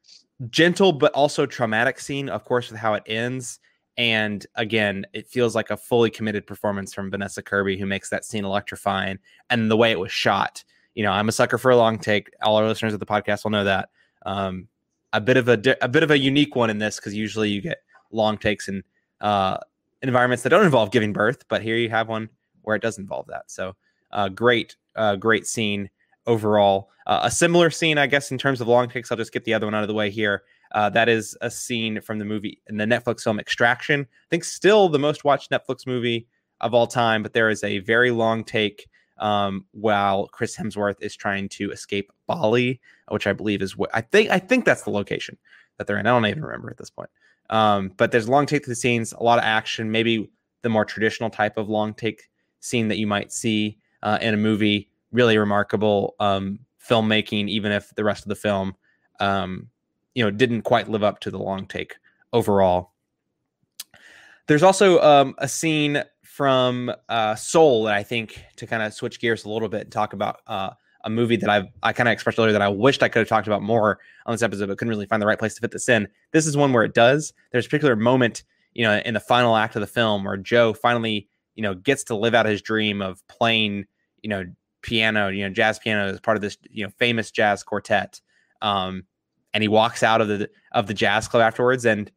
gentle 0.51 0.91
but 0.93 1.11
also 1.13 1.45
traumatic 1.47 1.99
scene, 1.99 2.29
of 2.29 2.45
course, 2.45 2.69
with 2.71 2.79
how 2.79 2.93
it 2.93 3.03
ends. 3.07 3.59
And 3.97 4.45
again, 4.55 5.05
it 5.13 5.27
feels 5.27 5.53
like 5.53 5.69
a 5.69 5.77
fully 5.77 6.09
committed 6.09 6.47
performance 6.47 6.93
from 6.93 7.11
Vanessa 7.11 7.41
Kirby, 7.41 7.77
who 7.77 7.85
makes 7.85 8.09
that 8.09 8.25
scene 8.25 8.45
electrifying. 8.45 9.19
And 9.49 9.69
the 9.69 9.77
way 9.77 9.91
it 9.91 9.99
was 9.99 10.11
shot, 10.11 10.63
you 10.95 11.03
know, 11.03 11.11
I'm 11.11 11.29
a 11.29 11.33
sucker 11.33 11.57
for 11.57 11.71
a 11.71 11.77
long 11.77 11.99
take. 11.99 12.29
All 12.41 12.55
our 12.55 12.67
listeners 12.67 12.93
of 12.93 12.99
the 12.99 13.05
podcast 13.05 13.43
will 13.43 13.51
know 13.51 13.63
that. 13.65 13.89
Um, 14.25 14.67
a 15.13 15.21
bit 15.21 15.37
of 15.37 15.49
a 15.49 15.59
a 15.81 15.89
bit 15.89 16.03
of 16.03 16.11
a 16.11 16.17
unique 16.17 16.55
one 16.55 16.69
in 16.69 16.77
this 16.77 16.95
because 16.95 17.13
usually 17.13 17.49
you 17.49 17.61
get 17.61 17.79
long 18.11 18.37
takes 18.37 18.67
and 18.67 18.83
uh, 19.19 19.57
environments 20.01 20.43
that 20.43 20.49
don't 20.49 20.65
involve 20.65 20.91
giving 20.91 21.13
birth, 21.13 21.47
but 21.47 21.61
here 21.61 21.75
you 21.75 21.89
have 21.89 22.07
one 22.07 22.29
where 22.61 22.75
it 22.75 22.81
does 22.81 22.97
involve 22.97 23.27
that. 23.27 23.49
So, 23.51 23.75
uh, 24.11 24.29
great, 24.29 24.75
uh, 24.95 25.15
great 25.15 25.47
scene 25.47 25.89
overall. 26.27 26.89
Uh, 27.07 27.21
a 27.23 27.31
similar 27.31 27.69
scene, 27.69 27.97
I 27.97 28.07
guess, 28.07 28.31
in 28.31 28.37
terms 28.37 28.61
of 28.61 28.67
long 28.67 28.89
takes. 28.89 29.11
I'll 29.11 29.17
just 29.17 29.33
get 29.33 29.43
the 29.43 29.53
other 29.53 29.65
one 29.67 29.75
out 29.75 29.83
of 29.83 29.87
the 29.87 29.93
way 29.93 30.09
here. 30.09 30.43
Uh, 30.73 30.89
that 30.89 31.09
is 31.09 31.37
a 31.41 31.51
scene 31.51 31.99
from 32.01 32.19
the 32.19 32.25
movie 32.25 32.61
in 32.67 32.77
the 32.77 32.85
Netflix 32.85 33.21
film 33.21 33.39
Extraction. 33.39 34.01
I 34.01 34.27
think 34.29 34.43
still 34.43 34.89
the 34.89 34.99
most 34.99 35.23
watched 35.23 35.51
Netflix 35.51 35.85
movie 35.85 36.27
of 36.61 36.73
all 36.73 36.87
time, 36.87 37.23
but 37.23 37.33
there 37.33 37.49
is 37.49 37.63
a 37.63 37.79
very 37.79 38.11
long 38.11 38.43
take 38.43 38.87
um, 39.17 39.65
while 39.71 40.27
Chris 40.27 40.55
Hemsworth 40.55 41.01
is 41.01 41.15
trying 41.15 41.49
to 41.49 41.71
escape 41.71 42.11
Bali, 42.27 42.79
which 43.09 43.27
I 43.27 43.33
believe 43.33 43.61
is 43.61 43.77
what 43.77 43.89
I 43.93 44.01
think. 44.01 44.29
I 44.29 44.39
think 44.39 44.65
that's 44.65 44.83
the 44.83 44.89
location 44.89 45.37
that 45.77 45.87
they're 45.87 45.97
in. 45.97 46.07
I 46.07 46.09
don't 46.09 46.25
even 46.25 46.43
remember 46.43 46.69
at 46.69 46.77
this 46.77 46.89
point. 46.89 47.09
Um, 47.49 47.91
but 47.97 48.11
there's 48.11 48.27
a 48.27 48.31
long 48.31 48.45
take 48.45 48.63
to 48.63 48.69
the 48.69 48.75
scenes, 48.75 49.11
a 49.13 49.23
lot 49.23 49.37
of 49.37 49.43
action, 49.43 49.91
maybe 49.91 50.29
the 50.61 50.69
more 50.69 50.85
traditional 50.85 51.29
type 51.29 51.57
of 51.57 51.69
long 51.69 51.93
take 51.93 52.29
scene 52.61 52.87
that 52.87 52.97
you 52.97 53.07
might 53.07 53.31
see 53.31 53.77
uh, 54.03 54.17
in 54.21 54.33
a 54.33 54.37
movie. 54.37 54.89
Really 55.11 55.37
remarkable 55.37 56.15
um, 56.19 56.59
filmmaking, 56.87 57.49
even 57.49 57.71
if 57.73 57.93
the 57.95 58.03
rest 58.03 58.23
of 58.23 58.29
the 58.29 58.35
film, 58.35 58.75
um, 59.19 59.67
you 60.15 60.23
know, 60.23 60.31
didn't 60.31 60.63
quite 60.63 60.89
live 60.89 61.03
up 61.03 61.19
to 61.21 61.31
the 61.31 61.39
long 61.39 61.65
take 61.65 61.95
overall. 62.33 62.93
There's 64.47 64.63
also 64.63 64.99
um, 65.01 65.35
a 65.37 65.47
scene 65.47 66.03
from 66.23 66.91
uh, 67.09 67.35
Soul 67.35 67.83
that 67.85 67.93
I 67.93 68.03
think 68.03 68.43
to 68.57 68.67
kind 68.67 68.83
of 68.83 68.93
switch 68.93 69.19
gears 69.19 69.45
a 69.45 69.49
little 69.49 69.69
bit 69.69 69.81
and 69.81 69.91
talk 69.91 70.13
about 70.13 70.41
uh, 70.47 70.71
a 71.03 71.09
movie 71.09 71.35
that 71.37 71.49
I've 71.49 71.67
I 71.83 71.93
kind 71.93 72.07
of 72.07 72.13
expressed 72.13 72.39
earlier 72.39 72.51
that 72.53 72.61
I 72.61 72.69
wished 72.69 73.03
I 73.03 73.09
could 73.09 73.19
have 73.19 73.27
talked 73.27 73.47
about 73.47 73.61
more 73.61 73.99
on 74.25 74.33
this 74.33 74.41
episode, 74.41 74.67
but 74.67 74.77
couldn't 74.77 74.89
really 74.89 75.05
find 75.05 75.21
the 75.21 75.27
right 75.27 75.39
place 75.39 75.55
to 75.55 75.61
fit 75.61 75.71
this 75.71 75.89
in. 75.89 76.07
This 76.31 76.47
is 76.47 76.55
one 76.55 76.73
where 76.73 76.83
it 76.83 76.93
does. 76.93 77.33
There's 77.51 77.65
a 77.65 77.69
particular 77.69 77.95
moment, 77.95 78.43
you 78.73 78.83
know, 78.83 79.01
in 79.05 79.13
the 79.13 79.19
final 79.19 79.55
act 79.55 79.75
of 79.75 79.81
the 79.81 79.87
film 79.87 80.23
where 80.23 80.37
Joe 80.37 80.73
finally, 80.73 81.27
you 81.55 81.63
know, 81.63 81.73
gets 81.73 82.03
to 82.05 82.15
live 82.15 82.33
out 82.33 82.45
his 82.45 82.61
dream 82.61 83.01
of 83.01 83.25
playing, 83.27 83.85
you 84.21 84.29
know, 84.29 84.45
piano, 84.81 85.29
you 85.29 85.43
know, 85.43 85.53
jazz 85.53 85.79
piano 85.79 86.11
as 86.11 86.19
part 86.19 86.37
of 86.37 86.41
this, 86.41 86.57
you 86.69 86.83
know, 86.83 86.91
famous 86.97 87.31
jazz 87.31 87.63
quartet. 87.63 88.21
Um, 88.61 89.03
and 89.53 89.61
he 89.63 89.67
walks 89.67 90.03
out 90.03 90.21
of 90.21 90.27
the 90.27 90.49
of 90.71 90.87
the 90.87 90.93
jazz 90.93 91.27
club 91.27 91.41
afterwards, 91.41 91.85
and 91.85 92.11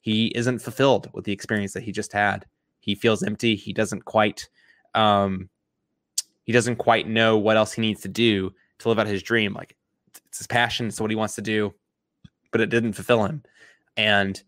he 0.00 0.26
isn't 0.34 0.60
fulfilled 0.60 1.10
with 1.12 1.24
the 1.24 1.32
experience 1.32 1.72
that 1.72 1.82
he 1.82 1.92
just 1.92 2.12
had. 2.12 2.46
He 2.80 2.94
feels 2.94 3.22
empty. 3.22 3.56
He 3.56 3.72
doesn't 3.72 4.04
quite 4.04 4.48
um, 4.94 5.48
he 6.44 6.52
doesn't 6.52 6.76
quite 6.76 7.08
know 7.08 7.36
what 7.36 7.56
else 7.56 7.72
he 7.72 7.82
needs 7.82 8.02
to 8.02 8.08
do 8.08 8.52
to 8.78 8.88
live 8.88 8.98
out 8.98 9.06
his 9.06 9.22
dream. 9.22 9.52
Like 9.52 9.76
it's 10.26 10.38
his 10.38 10.46
passion, 10.46 10.86
it's 10.86 11.00
what 11.00 11.10
he 11.10 11.16
wants 11.16 11.34
to 11.34 11.42
do, 11.42 11.74
but 12.52 12.60
it 12.60 12.70
didn't 12.70 12.94
fulfill 12.94 13.24
him. 13.24 13.42
And 13.96 14.42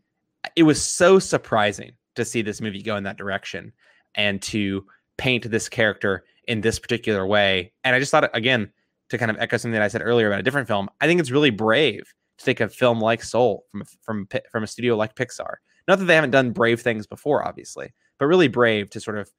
it 0.57 0.63
was 0.63 0.83
so 0.83 1.19
surprising 1.19 1.93
to 2.15 2.25
see 2.25 2.43
this 2.43 2.61
movie 2.61 2.83
go 2.83 2.97
in 2.97 3.05
that 3.05 3.17
direction 3.17 3.73
and 4.15 4.41
to 4.43 4.87
paint 5.17 5.51
this 5.51 5.69
character 5.69 6.25
in 6.47 6.61
this 6.61 6.79
particular 6.79 7.27
way. 7.27 7.73
And 7.85 7.95
I 7.95 7.99
just 7.99 8.11
thought, 8.11 8.31
again, 8.35 8.71
to 9.11 9.19
kind 9.19 9.31
of 9.31 9.39
echo 9.39 9.57
something 9.57 9.73
that 9.73 9.83
I 9.83 9.89
said 9.89 10.03
earlier 10.03 10.29
about 10.29 10.41
a 10.41 10.43
different 10.43 10.69
film, 10.69 10.89
I 11.01 11.07
think 11.07 11.21
it's 11.21 11.31
really 11.31 11.51
brave 11.51 12.13
to 12.39 12.45
take 12.45 12.61
a 12.61 12.69
film 12.69 13.01
like 13.01 13.23
Soul 13.23 13.65
from 13.71 13.85
from 14.03 14.29
from 14.51 14.65
a 14.65 14.67
studio 14.67 14.97
like 14.97 15.15
Pixar. 15.15 15.57
Not 15.87 15.99
that 15.99 16.05
they 16.05 16.15
haven't 16.15 16.31
done 16.31 16.53
brave 16.53 16.81
things 16.81 17.07
before, 17.07 17.47
obviously, 17.47 17.95
but 18.19 18.27
really 18.27 18.49
brave 18.49 18.91
to 18.91 19.01
sort 19.01 19.19
of 19.19 19.31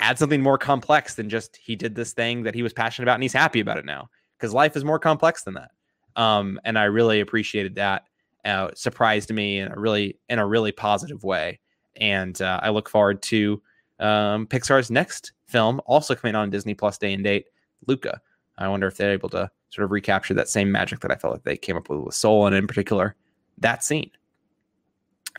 add 0.00 0.18
something 0.18 0.42
more 0.42 0.58
complex 0.58 1.14
than 1.14 1.28
just 1.28 1.56
he 1.56 1.76
did 1.76 1.94
this 1.94 2.12
thing 2.12 2.44
that 2.44 2.54
he 2.54 2.62
was 2.62 2.72
passionate 2.72 3.04
about 3.04 3.14
and 3.14 3.22
he's 3.22 3.32
happy 3.32 3.60
about 3.60 3.78
it 3.78 3.84
now 3.84 4.08
because 4.38 4.54
life 4.54 4.76
is 4.76 4.84
more 4.84 4.98
complex 4.98 5.42
than 5.42 5.54
that. 5.54 5.70
Um, 6.16 6.60
and 6.64 6.78
I 6.78 6.84
really 6.84 7.20
appreciated 7.20 7.74
that. 7.76 8.04
Uh, 8.44 8.70
surprised 8.74 9.32
me 9.32 9.58
in 9.58 9.70
a 9.70 9.78
really 9.78 10.18
in 10.28 10.38
a 10.38 10.46
really 10.46 10.72
positive 10.72 11.22
way, 11.24 11.60
and 11.96 12.40
uh, 12.40 12.60
I 12.62 12.70
look 12.70 12.88
forward 12.88 13.20
to 13.24 13.60
um, 13.98 14.46
Pixar's 14.46 14.90
next 14.90 15.32
film, 15.48 15.80
also 15.86 16.14
coming 16.14 16.34
on 16.34 16.48
Disney 16.48 16.74
Plus 16.74 16.98
day 16.98 17.12
and 17.12 17.24
date, 17.24 17.46
Luca. 17.86 18.20
I 18.58 18.68
wonder 18.68 18.86
if 18.86 18.96
they're 18.96 19.12
able 19.12 19.28
to 19.30 19.50
sort 19.70 19.84
of 19.84 19.90
recapture 19.90 20.34
that 20.34 20.48
same 20.48 20.70
magic 20.72 21.00
that 21.00 21.10
I 21.10 21.14
felt 21.14 21.34
like 21.34 21.44
they 21.44 21.56
came 21.56 21.76
up 21.76 21.88
with 21.88 22.00
with 22.00 22.14
Soul, 22.14 22.46
and 22.46 22.54
in 22.54 22.66
particular, 22.66 23.14
that 23.58 23.84
scene. 23.84 24.10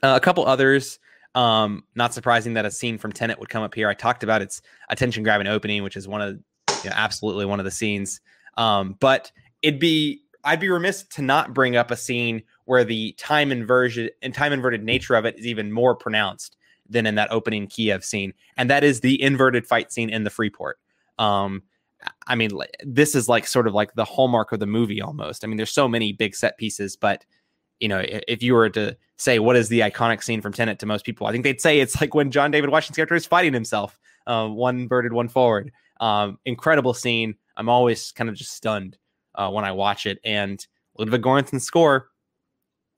Uh, 0.01 0.13
a 0.15 0.19
couple 0.19 0.45
others 0.45 0.99
um, 1.35 1.83
not 1.95 2.13
surprising 2.13 2.53
that 2.55 2.65
a 2.65 2.71
scene 2.71 2.97
from 2.97 3.11
Tenet 3.11 3.39
would 3.39 3.49
come 3.49 3.63
up 3.63 3.75
here. 3.75 3.87
I 3.87 3.93
talked 3.93 4.23
about 4.23 4.41
its 4.41 4.61
attention 4.89 5.23
grabbing 5.23 5.47
opening, 5.47 5.83
which 5.83 5.95
is 5.95 6.07
one 6.07 6.21
of 6.21 6.39
you 6.83 6.89
know, 6.89 6.95
absolutely 6.95 7.45
one 7.45 7.59
of 7.59 7.65
the 7.65 7.71
scenes. 7.71 8.19
Um, 8.57 8.95
but 8.99 9.31
it'd 9.61 9.79
be 9.79 10.21
I'd 10.43 10.59
be 10.59 10.69
remiss 10.69 11.03
to 11.03 11.21
not 11.21 11.53
bring 11.53 11.75
up 11.75 11.91
a 11.91 11.97
scene 11.97 12.41
where 12.65 12.83
the 12.83 13.13
time 13.13 13.51
inversion 13.51 14.09
and 14.21 14.33
time 14.33 14.53
inverted 14.53 14.83
nature 14.83 15.15
of 15.15 15.25
it 15.25 15.37
is 15.37 15.45
even 15.45 15.71
more 15.71 15.95
pronounced 15.95 16.55
than 16.89 17.05
in 17.05 17.15
that 17.15 17.31
opening 17.31 17.67
Kiev 17.67 18.03
scene, 18.03 18.33
and 18.57 18.69
that 18.69 18.83
is 18.83 19.01
the 19.01 19.21
inverted 19.21 19.67
fight 19.67 19.91
scene 19.91 20.09
in 20.09 20.23
the 20.23 20.29
Freeport. 20.29 20.79
Um, 21.19 21.61
I 22.27 22.35
mean, 22.35 22.51
this 22.83 23.15
is 23.15 23.27
like 23.27 23.45
sort 23.47 23.67
of 23.67 23.73
like 23.73 23.93
the 23.93 24.05
hallmark 24.05 24.51
of 24.51 24.59
the 24.59 24.65
movie 24.65 25.01
almost. 25.01 25.43
I 25.43 25.47
mean, 25.47 25.57
there's 25.57 25.71
so 25.71 25.87
many 25.87 26.13
big 26.13 26.35
set 26.35 26.57
pieces, 26.57 26.95
but 26.95 27.25
you 27.79 27.87
know, 27.87 28.03
if 28.05 28.43
you 28.43 28.53
were 28.53 28.69
to 28.69 28.95
say 29.17 29.39
what 29.39 29.55
is 29.55 29.69
the 29.69 29.81
iconic 29.81 30.23
scene 30.23 30.41
from 30.41 30.53
Tenet 30.53 30.79
to 30.79 30.85
most 30.85 31.05
people, 31.05 31.27
I 31.27 31.31
think 31.31 31.43
they'd 31.43 31.61
say 31.61 31.79
it's 31.79 31.99
like 31.99 32.13
when 32.13 32.31
John 32.31 32.51
David 32.51 32.69
Washington's 32.69 32.97
character 32.97 33.15
is 33.15 33.25
fighting 33.25 33.53
himself, 33.53 33.99
uh, 34.27 34.47
one 34.47 34.79
inverted, 34.79 35.13
one 35.13 35.27
forward. 35.27 35.71
Um, 35.99 36.39
incredible 36.45 36.93
scene. 36.93 37.35
I'm 37.57 37.69
always 37.69 38.11
kind 38.11 38.29
of 38.29 38.35
just 38.35 38.53
stunned 38.53 38.97
uh, 39.35 39.49
when 39.49 39.65
I 39.65 39.71
watch 39.71 40.05
it. 40.05 40.19
And 40.23 40.65
Ludwig 40.97 41.21
Göransson's 41.21 41.63
score, 41.63 42.09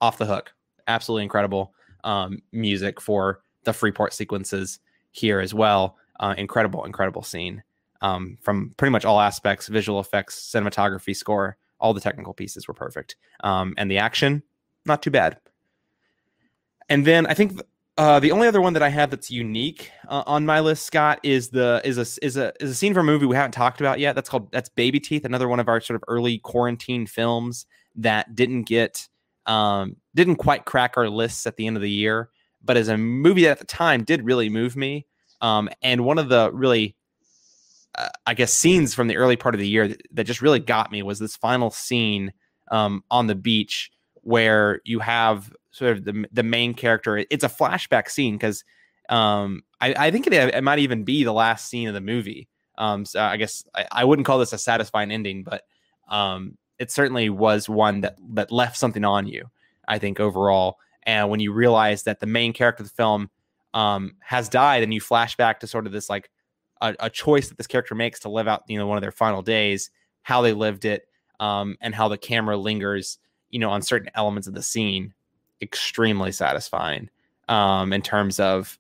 off 0.02 0.18
the 0.18 0.26
hook, 0.26 0.54
absolutely 0.88 1.24
incredible 1.24 1.74
um, 2.04 2.42
music 2.52 3.00
for 3.00 3.42
the 3.64 3.74
Freeport 3.74 4.14
sequences 4.14 4.80
here 5.12 5.40
as 5.40 5.54
well. 5.54 5.98
Uh, 6.20 6.34
incredible, 6.38 6.86
incredible 6.86 7.24
scene. 7.24 7.64
Um, 8.02 8.38
from 8.42 8.74
pretty 8.78 8.92
much 8.92 9.06
all 9.06 9.20
aspects 9.20 9.68
visual 9.68 10.00
effects 10.00 10.52
cinematography 10.54 11.16
score 11.16 11.58
all 11.80 11.94
the 11.94 12.02
technical 12.02 12.34
pieces 12.34 12.68
were 12.68 12.74
perfect 12.74 13.16
um, 13.44 13.74
and 13.78 13.90
the 13.90 13.98
action 13.98 14.44
not 14.86 15.02
too 15.02 15.12
bad 15.12 15.38
and 16.90 17.06
then 17.06 17.26
i 17.28 17.34
think 17.34 17.60
uh, 17.98 18.20
the 18.20 18.32
only 18.32 18.48
other 18.48 18.62
one 18.62 18.74
that 18.74 18.82
I 18.82 18.90
have 18.90 19.12
that's 19.12 19.30
unique 19.30 19.92
uh, 20.08 20.24
on 20.26 20.46
my 20.46 20.60
list, 20.60 20.86
Scott, 20.86 21.20
is 21.24 21.50
the 21.50 21.82
is 21.84 21.98
a 21.98 22.26
is 22.26 22.38
a 22.38 22.54
is 22.60 22.72
a 22.72 22.74
scene 22.74 22.94
from 22.94 23.08
a 23.08 23.12
movie 23.12 23.26
we 23.26 23.36
haven't 23.36 23.52
talked 23.52 23.82
about 23.82 24.00
yet. 24.00 24.16
That's 24.16 24.30
called 24.30 24.52
that's 24.52 24.70
Baby 24.70 25.00
Teeth, 25.00 25.26
another 25.26 25.48
one 25.50 25.60
of 25.60 25.68
our 25.68 25.82
sort 25.82 25.96
of 25.96 26.04
early 26.08 26.40
quarantine 26.40 27.06
films 27.06 27.66
that 27.96 28.34
didn't 28.34 28.64
get 28.64 29.08
um, 29.46 29.98
didn't 30.16 30.38
quite 30.38 30.66
crack 30.66 30.96
our 30.96 31.10
lists 31.10 31.46
at 31.46 31.58
the 31.58 31.68
end 31.68 31.76
of 31.76 31.82
the 31.82 31.92
year, 31.92 32.30
but 32.64 32.78
as 32.78 32.88
a 32.88 32.98
movie 32.98 33.44
that 33.44 33.52
at 33.52 33.60
the 33.60 33.66
time 33.66 34.04
did 34.04 34.24
really 34.24 34.50
move 34.50 34.76
me. 34.76 35.06
Um, 35.42 35.70
and 35.82 36.06
one 36.06 36.18
of 36.18 36.30
the 36.30 36.52
really 36.54 36.96
uh, 37.98 38.10
I 38.26 38.34
guess 38.34 38.54
scenes 38.54 38.94
from 38.94 39.08
the 39.08 39.18
early 39.18 39.36
part 39.36 39.56
of 39.56 39.60
the 39.60 39.68
year 39.68 39.88
that, 39.88 40.02
that 40.12 40.24
just 40.26 40.42
really 40.42 40.60
got 40.60 40.92
me 40.92 41.04
was 41.04 41.20
this 41.20 41.36
final 41.36 41.72
scene 41.72 42.34
um, 42.72 43.04
on 43.12 43.28
the 43.28 43.36
beach 43.36 43.92
where 44.22 44.82
you 44.86 45.00
have 45.00 45.52
sort 45.72 45.98
of 45.98 46.06
the 46.06 46.26
the 46.32 46.44
main 46.44 46.74
character. 46.74 47.18
It's 47.30 47.44
a 47.44 47.50
flashback 47.50 48.10
scene 48.10 48.36
because 48.36 48.64
um, 49.10 49.64
I, 49.82 50.08
I 50.08 50.12
think 50.12 50.28
it, 50.28 50.34
it, 50.34 50.64
might 50.64 50.80
even 50.80 51.04
be 51.04 51.24
the 51.24 51.34
last 51.34 51.68
scene 51.70 51.88
of 51.88 51.94
the 51.94 52.02
movie. 52.02 52.48
Um, 52.78 53.04
so 53.04 53.22
I 53.22 53.38
guess 53.38 53.64
I, 53.76 53.86
I 53.92 54.06
wouldn't 54.06 54.26
call 54.26 54.40
this 54.40 54.54
a 54.54 54.58
satisfying 54.58 55.12
ending, 55.12 55.44
but 55.44 55.64
um, 56.08 56.58
it 56.80 56.92
certainly 56.92 57.30
was 57.30 57.68
one 57.68 58.02
that 58.02 58.16
that 58.34 58.52
left 58.52 58.78
something 58.78 59.04
on 59.04 59.28
you. 59.28 59.50
I 59.88 60.00
think 60.00 60.20
overall, 60.20 60.78
and 61.04 61.30
when 61.30 61.40
you 61.40 61.52
realize 61.52 62.04
that 62.04 62.20
the 62.20 62.26
main 62.26 62.54
character 62.54 62.84
of 62.84 62.90
the 62.90 62.96
film 62.96 63.30
um, 63.74 64.16
has 64.22 64.48
died, 64.48 64.84
and 64.84 64.94
you 64.94 65.02
flash 65.02 65.36
back 65.36 65.60
to 65.60 65.68
sort 65.68 65.86
of 65.86 65.92
this 65.92 66.10
like 66.10 66.30
a, 66.82 66.96
a, 67.00 67.10
choice 67.10 67.48
that 67.48 67.58
this 67.58 67.68
character 67.68 67.96
makes 67.96 68.20
to 68.22 68.30
live 68.30 68.48
out, 68.48 68.64
you 68.68 68.78
know, 68.78 68.88
one 68.88 68.98
of 68.98 69.02
their 69.02 69.12
final 69.12 69.42
days, 69.42 69.90
how 70.24 70.42
they 70.42 70.54
lived 70.54 70.86
it, 70.86 71.08
um, 71.40 71.78
and 71.82 71.96
how 71.96 72.08
the 72.08 72.18
camera 72.18 72.58
lingers, 72.58 73.20
you 73.50 73.60
know, 73.60 73.70
on 73.70 73.82
certain 73.82 74.10
elements 74.16 74.48
of 74.48 74.54
the 74.54 74.62
scene 74.62 75.14
extremely 75.62 76.32
satisfying 76.32 77.10
um, 77.48 77.94
in 77.94 78.02
terms 78.02 78.40
of 78.40 78.78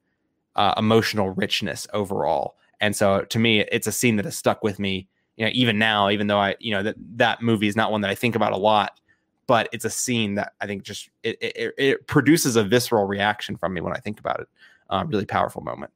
uh, 0.55 0.73
emotional 0.77 1.29
richness 1.31 1.87
overall. 1.93 2.55
And 2.79 2.95
so 2.95 3.21
to 3.21 3.39
me, 3.39 3.61
it's 3.61 3.87
a 3.87 3.91
scene 3.91 4.15
that 4.15 4.25
has 4.25 4.35
stuck 4.35 4.63
with 4.63 4.79
me, 4.79 5.07
you 5.37 5.45
know, 5.45 5.51
even 5.53 5.77
now, 5.77 6.09
even 6.09 6.27
though 6.27 6.39
I, 6.39 6.55
you 6.59 6.71
know, 6.71 6.83
that 6.83 6.95
that 7.15 7.41
movie 7.41 7.67
is 7.67 7.75
not 7.75 7.91
one 7.91 8.01
that 8.01 8.09
I 8.09 8.15
think 8.15 8.35
about 8.35 8.51
a 8.51 8.57
lot, 8.57 8.99
but 9.47 9.69
it's 9.71 9.85
a 9.85 9.89
scene 9.89 10.35
that 10.35 10.53
I 10.61 10.67
think 10.67 10.83
just 10.83 11.09
it, 11.23 11.37
it, 11.41 11.73
it 11.77 12.07
produces 12.07 12.55
a 12.55 12.63
visceral 12.63 13.05
reaction 13.05 13.55
from 13.57 13.73
me 13.73 13.81
when 13.81 13.93
I 13.93 13.99
think 13.99 14.19
about 14.19 14.39
it. 14.39 14.47
Uh, 14.89 15.05
really 15.07 15.25
powerful 15.25 15.61
moment 15.61 15.91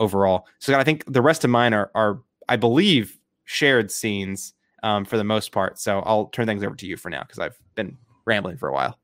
overall. 0.00 0.46
So 0.58 0.74
I 0.74 0.82
think 0.82 1.04
the 1.06 1.22
rest 1.22 1.44
of 1.44 1.50
mine 1.50 1.72
are, 1.72 1.90
are 1.94 2.20
I 2.48 2.56
believe, 2.56 3.16
shared 3.44 3.90
scenes 3.90 4.54
um, 4.82 5.04
for 5.04 5.16
the 5.16 5.24
most 5.24 5.52
part. 5.52 5.78
So 5.78 6.00
I'll 6.00 6.26
turn 6.26 6.46
things 6.46 6.64
over 6.64 6.74
to 6.74 6.86
you 6.86 6.96
for 6.96 7.10
now 7.10 7.22
because 7.22 7.38
I've 7.38 7.58
been 7.76 7.96
rambling 8.24 8.56
for 8.56 8.68
a 8.68 8.72
while. 8.72 8.98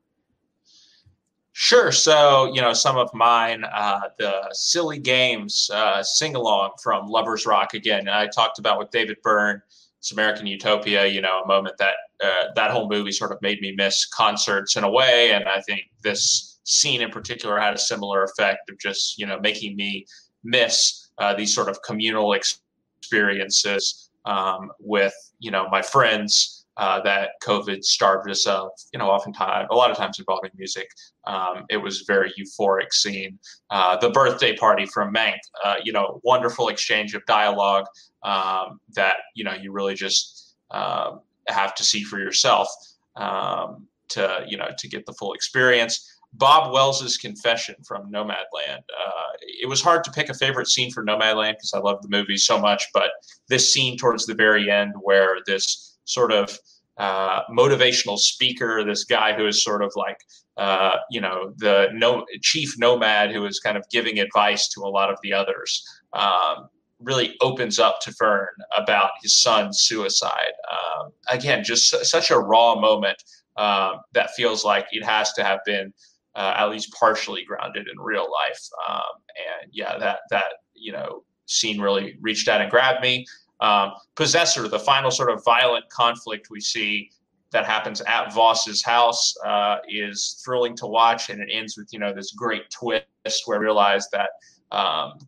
Sure. 1.52 1.91
So, 1.91 2.52
you 2.52 2.60
know, 2.60 2.75
some 2.75 2.99
of 2.99 3.08
mine, 3.15 3.65
uh, 3.65 4.08
the 4.18 4.47
silly 4.52 4.99
games 4.99 5.70
uh, 5.73 6.02
sing 6.02 6.34
along 6.34 6.73
from 6.83 7.07
Lovers 7.07 7.47
Rock 7.47 7.73
again. 7.73 8.08
I 8.08 8.26
talked 8.26 8.58
about 8.58 8.78
with 8.78 8.91
David 8.91 9.16
Byrne, 9.23 9.62
it's 9.99 10.12
American 10.12 10.47
Utopia, 10.47 11.07
you 11.07 11.23
know, 11.23 11.41
a 11.42 11.47
moment 11.47 11.78
that 11.78 11.94
uh, 12.23 12.52
that 12.55 12.70
whole 12.70 12.89
movie 12.89 13.10
sort 13.10 13.33
of 13.33 13.41
made 13.41 13.60
me 13.60 13.73
miss 13.73 14.07
concerts 14.07 14.76
in 14.76 14.84
a 14.84 14.91
way. 14.91 15.33
And 15.33 15.49
I 15.49 15.60
think 15.62 15.83
this 16.02 16.60
scene 16.65 17.00
in 17.00 17.10
particular 17.10 17.58
had 17.58 17.75
a 17.75 17.78
similar 17.78 18.23
effect 18.23 18.68
of 18.68 18.78
just, 18.78 19.18
you 19.18 19.25
know, 19.25 19.41
making 19.41 19.76
me 19.76 20.07
miss 20.47 21.10
uh, 21.18 21.34
these 21.34 21.55
sort 21.55 21.68
of 21.68 21.81
communal 21.83 22.34
experiences 22.34 24.10
um, 24.25 24.70
with, 24.81 25.15
you 25.39 25.50
know, 25.50 25.68
my 25.70 25.83
friends 25.83 26.65
uh, 26.76 27.00
that 27.00 27.31
COVID 27.42 27.83
starved 27.83 28.28
us 28.31 28.47
of, 28.47 28.68
you 28.92 28.99
know, 28.99 29.08
oftentimes, 29.08 29.68
a 29.70 29.75
lot 29.75 29.91
of 29.91 29.97
times 29.97 30.18
involving 30.18 30.50
music. 30.57 30.89
Um, 31.26 31.65
it 31.70 31.78
was 31.78 32.02
very 32.02 32.33
euphoric 32.39 32.92
scene. 32.92 33.39
Uh, 33.70 33.97
the 33.97 34.10
birthday 34.10 34.55
party 34.55 34.84
from 34.84 35.15
Mank, 35.15 35.39
uh, 35.65 35.76
you 35.83 35.92
know, 35.92 36.20
wonderful 36.23 36.68
exchange 36.68 37.15
of 37.15 37.25
dialogue 37.26 37.86
um, 38.25 38.78
that, 38.94 39.16
you 39.34 39.44
know, 39.44 39.55
you 39.55 39.73
really 39.73 39.94
just 39.94 40.57
um, 40.70 41.20
have 41.49 41.75
to 41.76 41.84
see 41.84 42.02
for 42.02 42.18
yourself 42.18 42.68
um, 43.16 43.86
to, 44.08 44.44
you 44.47 44.58
know, 44.58 44.68
to 44.76 44.89
get 44.89 45.07
the 45.07 45.15
full 45.15 45.33
experience. 45.33 46.15
Bob 46.39 46.73
Wells's 46.73 47.16
confession 47.16 47.76
from 47.86 48.10
Nomadland. 48.10 48.78
Uh, 48.78 49.31
it 49.40 49.68
was 49.68 49.81
hard 49.81 50.05
to 50.05 50.10
pick 50.10 50.28
a 50.28 50.34
favorite 50.34 50.68
scene 50.68 50.90
for 50.90 51.05
Nomadland 51.05 51.55
because 51.55 51.73
I 51.74 51.78
love 51.78 52.02
the 52.02 52.08
movie 52.08 52.36
so 52.36 52.58
much, 52.58 52.86
but 52.92 53.10
this 53.48 53.73
scene 53.73 53.97
towards 53.97 54.26
the 54.26 54.34
very 54.34 54.70
end 54.70 54.94
where 55.00 55.39
this 55.47 55.97
sort 56.05 56.32
of 56.32 56.58
uh, 56.98 57.42
motivational 57.50 58.18
speaker, 58.18 58.84
this 58.84 59.05
guy 59.05 59.34
who 59.34 59.47
is 59.47 59.62
sort 59.62 59.82
of 59.82 59.92
like, 59.97 60.18
uh, 60.56 60.97
you 61.10 61.20
know, 61.20 61.52
the 61.58 61.89
no 61.92 62.24
chief 62.42 62.78
nomad 62.78 63.32
who 63.32 63.44
is 63.47 63.60
kind 63.60 63.76
of 63.76 63.84
giving 63.90 64.18
advice 64.18 64.68
to 64.68 64.81
a 64.81 64.89
lot 64.89 65.10
of 65.10 65.18
the 65.23 65.32
others, 65.32 65.84
um, 66.15 66.68
really 67.00 67.36
opens 67.42 67.78
up 67.78 68.00
to 68.00 68.12
Fern 68.12 68.48
about 68.76 69.10
his 69.23 69.39
son's 69.39 69.81
suicide. 69.81 70.52
Um, 70.70 71.12
again, 71.28 71.62
just 71.62 71.90
such 72.06 72.31
a 72.31 72.39
raw 72.39 72.74
moment 72.74 73.23
um, 73.56 74.00
that 74.12 74.31
feels 74.31 74.65
like 74.65 74.86
it 74.92 75.05
has 75.05 75.32
to 75.34 75.44
have 75.44 75.60
been 75.66 75.92
uh, 76.36 76.55
at 76.56 76.70
least 76.70 76.92
partially 76.92 77.44
grounded 77.44 77.89
in 77.89 77.98
real 77.98 78.28
life. 78.31 78.60
Um, 78.89 79.02
and 79.62 79.70
yeah, 79.73 79.98
that 79.98 80.20
that 80.31 80.52
you 80.74 80.92
know 80.92 81.24
scene 81.47 81.81
really 81.81 82.16
reached 82.20 82.48
out 82.48 82.60
and 82.60 82.70
grabbed 82.70 83.02
me. 83.02 83.26
Um, 83.60 83.92
Possessor, 84.15 84.68
the 84.68 84.78
final 84.78 85.10
sort 85.10 85.31
of 85.31 85.42
violent 85.44 85.89
conflict 85.89 86.48
we 86.50 86.60
see 86.60 87.10
that 87.52 87.65
happens 87.65 88.02
at 88.02 88.34
Vos's 88.34 88.82
house, 88.84 89.34
uh, 89.44 89.78
is 89.89 90.42
thrilling 90.44 90.76
to 90.76 90.86
watch, 90.86 91.31
and 91.31 91.40
it 91.40 91.48
ends 91.50 91.76
with 91.76 91.92
you 91.92 91.98
know 91.98 92.12
this 92.12 92.32
great 92.32 92.70
twist 92.70 93.06
where 93.47 93.58
we 93.58 93.65
realize 93.65 94.08
that 94.10 94.31
um, 94.73 95.18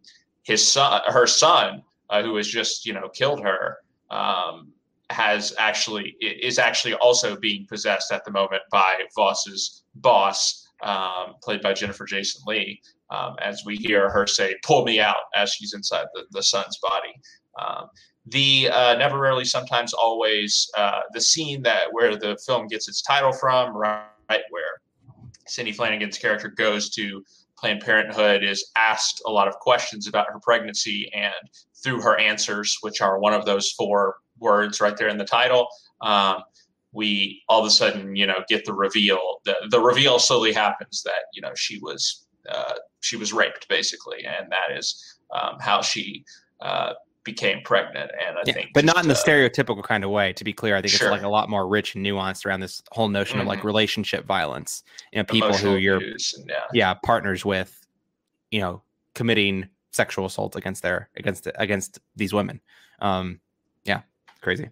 his 0.42 0.66
son, 0.70 1.00
her 1.06 1.26
son, 1.26 1.82
uh, 2.10 2.22
who 2.22 2.36
has 2.36 2.46
just 2.46 2.84
you 2.84 2.92
know 2.92 3.08
killed 3.08 3.42
her, 3.42 3.78
um, 4.10 4.72
has 5.10 5.54
actually 5.58 6.16
is 6.20 6.58
actually 6.58 6.94
also 6.94 7.36
being 7.36 7.66
possessed 7.66 8.12
at 8.12 8.24
the 8.24 8.30
moment 8.30 8.62
by 8.70 9.00
Vos's 9.16 9.84
boss, 9.94 10.67
um, 10.82 11.34
played 11.42 11.62
by 11.62 11.72
Jennifer 11.72 12.04
Jason 12.04 12.42
Leigh. 12.46 12.80
Um, 13.10 13.36
as 13.40 13.64
we 13.64 13.76
hear 13.76 14.10
her 14.10 14.26
say, 14.26 14.56
"Pull 14.64 14.84
me 14.84 15.00
out," 15.00 15.16
as 15.34 15.52
she's 15.52 15.74
inside 15.74 16.06
the, 16.14 16.24
the 16.30 16.42
son's 16.42 16.78
body. 16.78 17.14
Um, 17.58 17.88
the 18.26 18.68
uh, 18.70 18.94
never 18.96 19.18
rarely 19.18 19.44
sometimes 19.44 19.94
always 19.94 20.70
uh, 20.76 21.00
the 21.12 21.20
scene 21.20 21.62
that 21.62 21.84
where 21.92 22.16
the 22.16 22.38
film 22.46 22.66
gets 22.66 22.88
its 22.88 23.02
title 23.02 23.32
from 23.32 23.76
right, 23.76 24.02
where 24.28 24.82
Sidney 25.46 25.72
Flanigan's 25.72 26.18
character 26.18 26.48
goes 26.48 26.90
to 26.90 27.24
planned 27.56 27.80
parenthood 27.80 28.44
is 28.44 28.70
asked 28.76 29.22
a 29.26 29.30
lot 29.30 29.48
of 29.48 29.54
questions 29.54 30.06
about 30.06 30.26
her 30.30 30.38
pregnancy 30.40 31.10
and 31.12 31.34
through 31.82 32.00
her 32.00 32.16
answers 32.18 32.76
which 32.82 33.00
are 33.00 33.18
one 33.18 33.32
of 33.34 33.44
those 33.44 33.72
four 33.72 34.16
words 34.38 34.80
right 34.80 34.96
there 34.96 35.08
in 35.08 35.18
the 35.18 35.24
title 35.24 35.66
um, 36.02 36.42
we 36.92 37.42
all 37.48 37.60
of 37.60 37.66
a 37.66 37.70
sudden 37.70 38.16
you 38.16 38.26
know 38.26 38.42
get 38.48 38.64
the 38.64 38.72
reveal 38.72 39.40
the, 39.44 39.54
the 39.70 39.80
reveal 39.80 40.18
slowly 40.18 40.52
happens 40.52 41.02
that 41.02 41.24
you 41.32 41.42
know 41.42 41.52
she 41.54 41.78
was 41.80 42.26
uh, 42.48 42.74
she 43.00 43.16
was 43.16 43.32
raped 43.32 43.68
basically 43.68 44.24
and 44.24 44.50
that 44.50 44.76
is 44.76 45.18
um, 45.34 45.58
how 45.60 45.82
she 45.82 46.24
uh, 46.60 46.94
became 47.28 47.60
pregnant. 47.62 48.10
And 48.26 48.38
I 48.38 48.42
yeah, 48.46 48.52
think, 48.54 48.70
but 48.72 48.84
just, 48.84 48.94
not 48.94 49.04
in 49.04 49.08
the 49.08 49.14
uh, 49.14 49.18
stereotypical 49.18 49.82
kind 49.82 50.04
of 50.04 50.10
way. 50.10 50.32
To 50.32 50.44
be 50.44 50.52
clear, 50.52 50.76
I 50.76 50.80
think 50.80 50.92
sure. 50.92 51.08
it's 51.08 51.12
like 51.12 51.22
a 51.22 51.28
lot 51.28 51.50
more 51.50 51.68
rich 51.68 51.94
and 51.94 52.04
nuanced 52.04 52.46
around 52.46 52.60
this 52.60 52.82
whole 52.92 53.08
notion 53.08 53.34
mm-hmm. 53.34 53.42
of 53.42 53.46
like 53.46 53.58
mm-hmm. 53.58 53.66
relationship 53.66 54.24
violence. 54.24 54.82
You 55.12 55.18
know, 55.18 55.24
people 55.24 55.48
Emotional 55.48 55.72
who 55.74 55.78
you're 55.78 55.98
and, 55.98 56.16
yeah. 56.48 56.54
yeah 56.72 56.94
partners 56.94 57.44
with, 57.44 57.86
you 58.50 58.60
know, 58.60 58.82
committing 59.14 59.68
sexual 59.90 60.26
assault 60.26 60.56
against 60.56 60.82
their 60.82 61.08
against 61.16 61.48
against 61.56 62.00
these 62.16 62.32
women. 62.32 62.60
Um, 63.00 63.40
yeah, 63.84 64.02
crazy. 64.40 64.70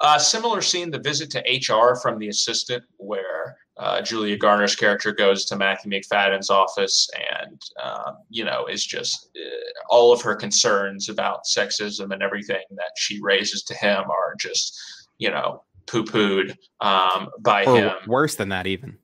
Uh, 0.00 0.18
similar 0.18 0.62
scene, 0.62 0.90
the 0.90 0.98
visit 0.98 1.30
to 1.30 1.40
HR 1.40 1.94
from 1.96 2.18
the 2.18 2.28
assistant, 2.28 2.82
where 2.96 3.58
uh, 3.76 4.00
Julia 4.02 4.36
Garner's 4.36 4.76
character 4.76 5.12
goes 5.12 5.44
to 5.46 5.56
Matthew 5.56 5.90
Macfadyen's 5.90 6.50
office 6.50 7.08
and, 7.40 7.60
um, 7.82 8.16
you 8.28 8.44
know, 8.44 8.66
is 8.66 8.84
just 8.84 9.30
uh, 9.36 9.48
all 9.88 10.12
of 10.12 10.20
her 10.22 10.34
concerns 10.34 11.08
about 11.08 11.44
sexism 11.44 12.12
and 12.12 12.22
everything 12.22 12.62
that 12.72 12.92
she 12.96 13.20
raises 13.22 13.62
to 13.64 13.74
him 13.74 14.02
are 14.10 14.34
just, 14.38 14.78
you 15.18 15.30
know, 15.30 15.64
poo 15.86 16.04
pooed 16.04 16.56
um, 16.80 17.30
by 17.40 17.64
or 17.64 17.76
him. 17.76 17.92
Worse 18.06 18.36
than 18.36 18.50
that, 18.50 18.66
even. 18.66 18.98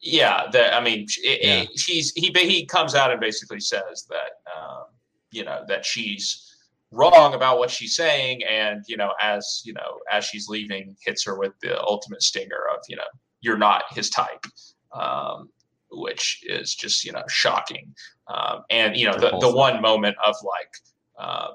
Yeah. 0.00 0.48
The, 0.50 0.74
I 0.74 0.82
mean, 0.82 1.06
it, 1.22 1.40
yeah. 1.42 1.62
It, 1.62 1.68
he's, 1.86 2.12
he, 2.14 2.32
he 2.34 2.66
comes 2.66 2.96
out 2.96 3.12
and 3.12 3.20
basically 3.20 3.60
says 3.60 4.06
that, 4.10 4.40
um, 4.56 4.84
you 5.30 5.44
know, 5.44 5.64
that 5.68 5.84
she's 5.84 6.49
wrong 6.92 7.34
about 7.34 7.58
what 7.58 7.70
she's 7.70 7.94
saying. 7.94 8.42
And, 8.44 8.82
you 8.88 8.96
know, 8.96 9.12
as, 9.22 9.62
you 9.64 9.72
know, 9.72 9.98
as 10.10 10.24
she's 10.24 10.48
leaving, 10.48 10.96
hits 11.04 11.24
her 11.24 11.38
with 11.38 11.52
the 11.62 11.80
ultimate 11.82 12.22
stinger 12.22 12.62
of, 12.72 12.80
you 12.88 12.96
know, 12.96 13.02
you're 13.40 13.58
not 13.58 13.84
his 13.90 14.10
type, 14.10 14.44
um, 14.92 15.48
which 15.90 16.42
is 16.46 16.74
just 16.74 17.04
you 17.04 17.12
know 17.12 17.22
shocking. 17.28 17.94
Um, 18.28 18.62
and 18.70 18.96
you 18.96 19.06
know 19.06 19.18
the 19.18 19.36
the 19.40 19.54
one 19.54 19.80
moment 19.82 20.16
of 20.24 20.34
like 20.44 20.72
uh, 21.18 21.48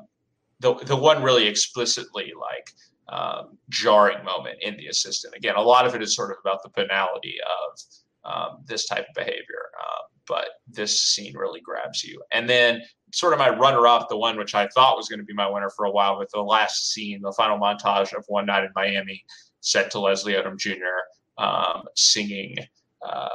the 0.60 0.76
the 0.86 0.96
one 0.96 1.24
really 1.24 1.48
explicitly 1.48 2.34
like 2.40 2.72
um, 3.10 3.58
jarring 3.70 4.24
moment 4.24 4.58
in 4.62 4.78
the 4.78 4.88
assistant. 4.88 5.36
Again, 5.36 5.56
a 5.56 5.62
lot 5.62 5.86
of 5.86 5.96
it 5.96 6.02
is 6.02 6.16
sort 6.16 6.32
of 6.32 6.38
about 6.44 6.64
the 6.64 6.70
banality 6.70 7.38
of 7.42 7.80
um, 8.32 8.64
this 8.66 8.88
type 8.88 9.06
of 9.08 9.16
behavior, 9.16 9.70
uh, 9.80 10.02
but 10.28 10.46
this 10.68 11.02
scene 11.02 11.36
really 11.38 11.62
grabs 11.62 12.04
you. 12.04 12.22
And 12.32 12.50
then, 12.50 12.82
sort 13.14 13.34
of 13.34 13.40
my 13.40 13.50
runner-up, 13.50 14.10
the 14.10 14.18
one 14.18 14.38
which 14.38 14.56
I 14.56 14.68
thought 14.68 14.98
was 14.98 15.08
going 15.08 15.20
to 15.20 15.26
be 15.26 15.34
my 15.34 15.50
winner 15.50 15.70
for 15.70 15.86
a 15.86 15.92
while, 15.92 16.20
with 16.20 16.30
the 16.32 16.42
last 16.42 16.92
scene, 16.92 17.22
the 17.22 17.32
final 17.32 17.58
montage 17.58 18.14
of 18.14 18.26
One 18.28 18.46
Night 18.46 18.64
in 18.64 18.72
Miami, 18.76 19.24
set 19.62 19.90
to 19.92 20.00
Leslie 20.00 20.34
Odom 20.34 20.58
Jr. 20.58 20.74
Um, 21.38 21.84
singing 21.96 22.58
uh, 23.08 23.30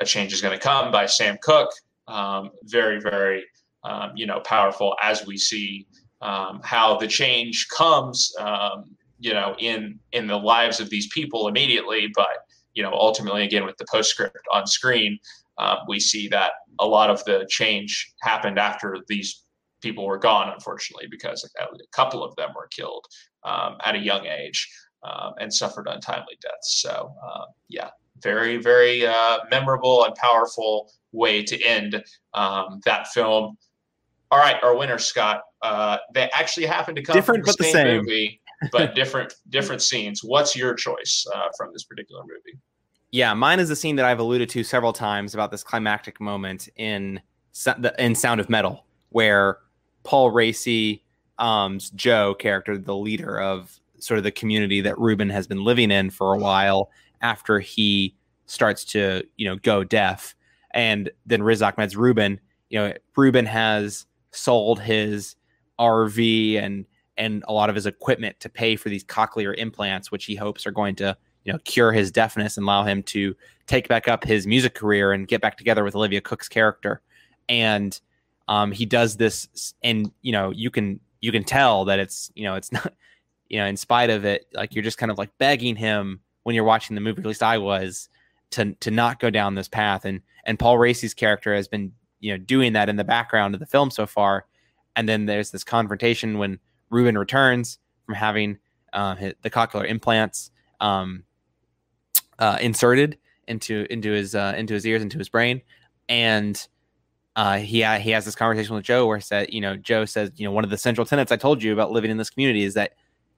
"A 0.00 0.04
Change 0.04 0.32
Is 0.32 0.40
Going 0.40 0.58
to 0.58 0.62
Come" 0.62 0.90
by 0.90 1.06
Sam 1.06 1.38
Cooke. 1.42 1.72
Um, 2.06 2.50
very, 2.64 3.00
very, 3.00 3.44
um, 3.84 4.12
you 4.14 4.26
know, 4.26 4.40
powerful 4.40 4.96
as 5.02 5.26
we 5.26 5.36
see 5.36 5.86
um, 6.20 6.60
how 6.64 6.96
the 6.96 7.06
change 7.06 7.68
comes, 7.68 8.32
um, 8.40 8.96
you 9.20 9.32
know, 9.32 9.54
in 9.58 9.98
in 10.12 10.26
the 10.26 10.36
lives 10.36 10.80
of 10.80 10.90
these 10.90 11.08
people 11.08 11.48
immediately, 11.48 12.10
but 12.14 12.44
you 12.74 12.82
know, 12.82 12.92
ultimately, 12.92 13.44
again 13.44 13.64
with 13.64 13.76
the 13.76 13.84
postscript 13.86 14.38
on 14.52 14.66
screen, 14.66 15.18
um, 15.58 15.78
we 15.88 15.98
see 16.00 16.28
that 16.28 16.52
a 16.80 16.86
lot 16.86 17.10
of 17.10 17.24
the 17.24 17.46
change 17.50 18.12
happened 18.22 18.58
after 18.58 18.98
these 19.08 19.44
people 19.80 20.06
were 20.06 20.18
gone, 20.18 20.52
unfortunately, 20.52 21.06
because 21.10 21.48
a 21.58 21.86
couple 21.92 22.24
of 22.24 22.34
them 22.36 22.50
were 22.54 22.68
killed 22.68 23.04
um, 23.44 23.76
at 23.84 23.94
a 23.94 23.98
young 23.98 24.26
age 24.26 24.68
um, 25.02 25.32
and 25.38 25.52
suffered 25.52 25.86
untimely 25.88 26.36
deaths. 26.40 26.80
So, 26.80 27.14
uh, 27.24 27.44
yeah, 27.68 27.90
very, 28.22 28.56
very 28.56 29.06
uh, 29.06 29.38
memorable 29.50 30.04
and 30.04 30.14
powerful 30.14 30.90
way 31.12 31.42
to 31.44 31.62
end 31.62 32.02
um, 32.34 32.80
that 32.84 33.08
film. 33.08 33.56
All 34.30 34.38
right, 34.38 34.62
our 34.62 34.76
winner, 34.76 34.98
Scott. 34.98 35.42
Uh, 35.62 35.98
they 36.12 36.28
actually 36.34 36.66
happen 36.66 36.94
to 36.94 37.02
come 37.02 37.14
different 37.14 37.44
from 37.44 37.52
the 37.52 37.56
but 37.58 37.64
the 37.64 37.72
same 37.72 37.96
movie, 37.96 38.40
but 38.70 38.94
different 38.94 39.34
different 39.48 39.80
scenes. 39.80 40.22
What's 40.22 40.54
your 40.54 40.74
choice 40.74 41.24
uh, 41.34 41.48
from 41.56 41.70
this 41.72 41.84
particular 41.84 42.22
movie? 42.22 42.58
Yeah, 43.10 43.32
mine 43.32 43.58
is 43.58 43.70
a 43.70 43.76
scene 43.76 43.96
that 43.96 44.04
I've 44.04 44.18
alluded 44.18 44.50
to 44.50 44.62
several 44.62 44.92
times 44.92 45.32
about 45.32 45.50
this 45.50 45.62
climactic 45.62 46.20
moment 46.20 46.68
in 46.76 47.20
in 47.98 48.14
Sound 48.14 48.40
of 48.40 48.50
Metal, 48.50 48.84
where 49.08 49.58
Paul 50.04 50.30
Raci, 50.30 51.00
um, 51.38 51.78
Joe 51.94 52.34
character, 52.34 52.76
the 52.76 52.94
leader 52.94 53.40
of 53.40 53.80
sort 53.98 54.18
of 54.18 54.24
the 54.24 54.30
community 54.30 54.80
that 54.82 54.98
Ruben 54.98 55.30
has 55.30 55.46
been 55.46 55.64
living 55.64 55.90
in 55.90 56.10
for 56.10 56.34
a 56.34 56.38
while, 56.38 56.90
after 57.22 57.60
he 57.60 58.14
starts 58.46 58.84
to 58.84 59.22
you 59.36 59.48
know 59.48 59.56
go 59.56 59.84
deaf, 59.84 60.34
and 60.72 61.10
then 61.24 61.42
Riz 61.42 61.62
Ahmed's 61.62 61.96
Ruben, 61.96 62.38
you 62.68 62.78
know, 62.78 62.92
Ruben 63.16 63.46
has 63.46 64.06
sold 64.32 64.80
his 64.80 65.34
RV 65.78 66.62
and 66.62 66.84
and 67.16 67.42
a 67.48 67.52
lot 67.52 67.70
of 67.70 67.74
his 67.74 67.86
equipment 67.86 68.38
to 68.40 68.48
pay 68.50 68.76
for 68.76 68.90
these 68.90 69.02
cochlear 69.02 69.56
implants, 69.56 70.12
which 70.12 70.26
he 70.26 70.34
hopes 70.34 70.66
are 70.66 70.70
going 70.70 70.94
to 70.96 71.16
you 71.48 71.54
know 71.54 71.58
cure 71.60 71.92
his 71.92 72.12
deafness 72.12 72.58
and 72.58 72.64
allow 72.64 72.84
him 72.84 73.02
to 73.02 73.34
take 73.66 73.88
back 73.88 74.06
up 74.06 74.22
his 74.22 74.46
music 74.46 74.74
career 74.74 75.12
and 75.12 75.26
get 75.26 75.40
back 75.40 75.56
together 75.56 75.82
with 75.82 75.96
Olivia 75.96 76.20
Cooke's 76.20 76.46
character. 76.46 77.00
And 77.48 77.98
um, 78.48 78.70
he 78.70 78.84
does 78.84 79.16
this, 79.16 79.72
and 79.82 80.12
you 80.20 80.30
know 80.30 80.50
you 80.50 80.70
can 80.70 81.00
you 81.22 81.32
can 81.32 81.44
tell 81.44 81.86
that 81.86 81.98
it's 81.98 82.30
you 82.34 82.44
know 82.44 82.54
it's 82.54 82.70
not 82.72 82.92
you 83.48 83.58
know 83.58 83.64
in 83.64 83.78
spite 83.78 84.10
of 84.10 84.26
it 84.26 84.46
like 84.52 84.74
you're 84.74 84.84
just 84.84 84.98
kind 84.98 85.10
of 85.10 85.16
like 85.16 85.30
begging 85.38 85.74
him 85.74 86.20
when 86.42 86.54
you're 86.54 86.64
watching 86.64 86.94
the 86.94 87.00
movie. 87.00 87.22
At 87.22 87.26
least 87.26 87.42
I 87.42 87.56
was 87.56 88.10
to 88.50 88.74
to 88.74 88.90
not 88.90 89.18
go 89.18 89.30
down 89.30 89.54
this 89.54 89.68
path. 89.68 90.04
And 90.04 90.20
and 90.44 90.58
Paul 90.58 90.76
Raci's 90.76 91.14
character 91.14 91.54
has 91.54 91.66
been 91.66 91.92
you 92.20 92.30
know 92.30 92.38
doing 92.44 92.74
that 92.74 92.90
in 92.90 92.96
the 92.96 93.04
background 93.04 93.54
of 93.54 93.60
the 93.60 93.66
film 93.66 93.90
so 93.90 94.06
far 94.06 94.44
and 94.96 95.08
then 95.08 95.24
there's 95.24 95.52
this 95.52 95.64
confrontation 95.64 96.36
when 96.36 96.58
Ruben 96.90 97.16
returns 97.16 97.78
from 98.04 98.16
having 98.16 98.58
uh, 98.92 99.14
the 99.42 99.50
cochlear 99.50 99.88
implants 99.88 100.50
um, 100.80 101.22
uh, 102.38 102.58
inserted 102.60 103.18
into 103.46 103.86
into 103.90 104.12
his 104.12 104.34
uh, 104.34 104.54
into 104.56 104.74
his 104.74 104.86
ears 104.86 105.02
into 105.02 105.18
his 105.18 105.28
brain, 105.28 105.62
and 106.08 106.66
uh, 107.36 107.58
he 107.58 107.84
he 108.00 108.10
has 108.10 108.24
this 108.24 108.34
conversation 108.34 108.74
with 108.74 108.84
Joe 108.84 109.06
where 109.06 109.20
said 109.20 109.52
you 109.52 109.60
know 109.60 109.76
Joe 109.76 110.04
says 110.04 110.30
you 110.36 110.44
know 110.44 110.52
one 110.52 110.64
of 110.64 110.70
the 110.70 110.78
central 110.78 111.06
tenets 111.06 111.32
I 111.32 111.36
told 111.36 111.62
you 111.62 111.72
about 111.72 111.90
living 111.90 112.10
in 112.10 112.16
this 112.16 112.30
community 112.30 112.64
is 112.64 112.74
that 112.74 112.92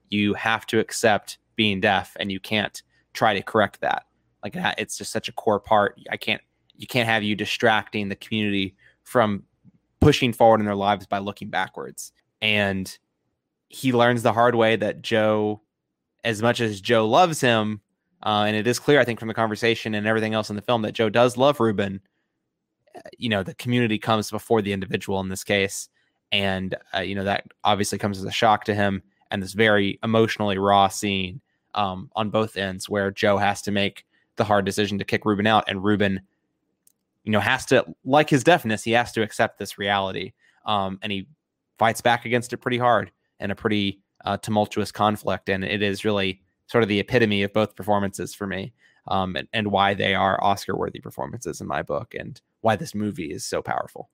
you 0.09 0.33
have 0.33 0.65
to 0.67 0.79
accept 0.79 1.37
being 1.55 1.79
deaf 1.79 2.15
and 2.19 2.31
you 2.31 2.39
can't 2.39 2.81
try 3.13 3.33
to 3.33 3.41
correct 3.41 3.81
that. 3.81 4.03
Like 4.43 4.53
it's 4.77 4.97
just 4.97 5.11
such 5.11 5.29
a 5.29 5.31
core 5.31 5.59
part. 5.59 5.99
I 6.09 6.17
can't 6.17 6.41
you 6.75 6.87
can't 6.87 7.07
have 7.07 7.23
you 7.23 7.35
distracting 7.35 8.09
the 8.09 8.15
community 8.15 8.75
from 9.03 9.43
pushing 9.99 10.33
forward 10.33 10.59
in 10.59 10.65
their 10.65 10.75
lives 10.75 11.05
by 11.05 11.19
looking 11.19 11.49
backwards. 11.49 12.11
And 12.41 12.97
he 13.69 13.93
learns 13.93 14.23
the 14.23 14.33
hard 14.33 14.55
way 14.55 14.75
that 14.75 15.01
Joe, 15.01 15.61
as 16.23 16.41
much 16.41 16.59
as 16.59 16.81
Joe 16.81 17.07
loves 17.07 17.39
him, 17.39 17.81
uh, 18.23 18.45
and 18.47 18.55
it 18.55 18.67
is 18.67 18.79
clear, 18.79 18.99
I 18.99 19.05
think, 19.05 19.19
from 19.19 19.27
the 19.27 19.33
conversation 19.33 19.95
and 19.95 20.07
everything 20.07 20.33
else 20.33 20.49
in 20.49 20.55
the 20.55 20.61
film 20.61 20.81
that 20.83 20.93
Joe 20.93 21.09
does 21.09 21.37
love 21.37 21.59
Ruben. 21.59 22.01
You 23.17 23.29
know, 23.29 23.43
the 23.43 23.55
community 23.55 23.97
comes 23.97 24.29
before 24.29 24.61
the 24.61 24.73
individual 24.73 25.19
in 25.19 25.29
this 25.29 25.43
case, 25.43 25.89
and 26.31 26.75
uh, 26.95 26.99
you 26.99 27.15
know 27.15 27.23
that 27.23 27.45
obviously 27.63 27.97
comes 27.97 28.17
as 28.17 28.25
a 28.25 28.31
shock 28.31 28.65
to 28.65 28.75
him. 28.75 29.03
And 29.31 29.41
this 29.41 29.53
very 29.53 29.97
emotionally 30.03 30.57
raw 30.57 30.89
scene 30.89 31.39
um, 31.73 32.09
on 32.17 32.29
both 32.31 32.57
ends, 32.57 32.89
where 32.89 33.11
Joe 33.11 33.37
has 33.37 33.61
to 33.61 33.71
make 33.71 34.05
the 34.35 34.43
hard 34.43 34.65
decision 34.65 34.97
to 34.97 35.05
kick 35.05 35.23
Ruben 35.23 35.47
out, 35.47 35.63
and 35.67 35.83
Ruben 35.83 36.21
you 37.23 37.31
know, 37.31 37.39
has 37.39 37.65
to, 37.67 37.85
like 38.03 38.29
his 38.29 38.43
deafness, 38.43 38.83
he 38.83 38.91
has 38.91 39.11
to 39.13 39.21
accept 39.21 39.59
this 39.59 39.77
reality. 39.77 40.33
Um, 40.65 40.99
and 41.01 41.11
he 41.11 41.27
fights 41.77 42.01
back 42.01 42.25
against 42.25 42.53
it 42.53 42.57
pretty 42.57 42.77
hard 42.77 43.11
in 43.39 43.51
a 43.51 43.55
pretty 43.55 43.99
uh, 44.25 44.37
tumultuous 44.37 44.91
conflict. 44.91 45.49
And 45.49 45.63
it 45.63 45.81
is 45.81 46.05
really 46.05 46.41
sort 46.71 46.83
of 46.83 46.87
the 46.87 47.01
epitome 47.01 47.43
of 47.43 47.51
both 47.51 47.75
performances 47.75 48.33
for 48.33 48.47
me 48.47 48.71
um, 49.09 49.35
and, 49.35 49.45
and 49.51 49.69
why 49.69 49.93
they 49.93 50.15
are 50.15 50.41
Oscar 50.41 50.77
worthy 50.77 51.01
performances 51.01 51.59
in 51.59 51.67
my 51.67 51.81
book 51.81 52.15
and 52.17 52.39
why 52.61 52.77
this 52.77 52.95
movie 52.95 53.33
is 53.33 53.43
so 53.43 53.61
powerful. 53.61 54.09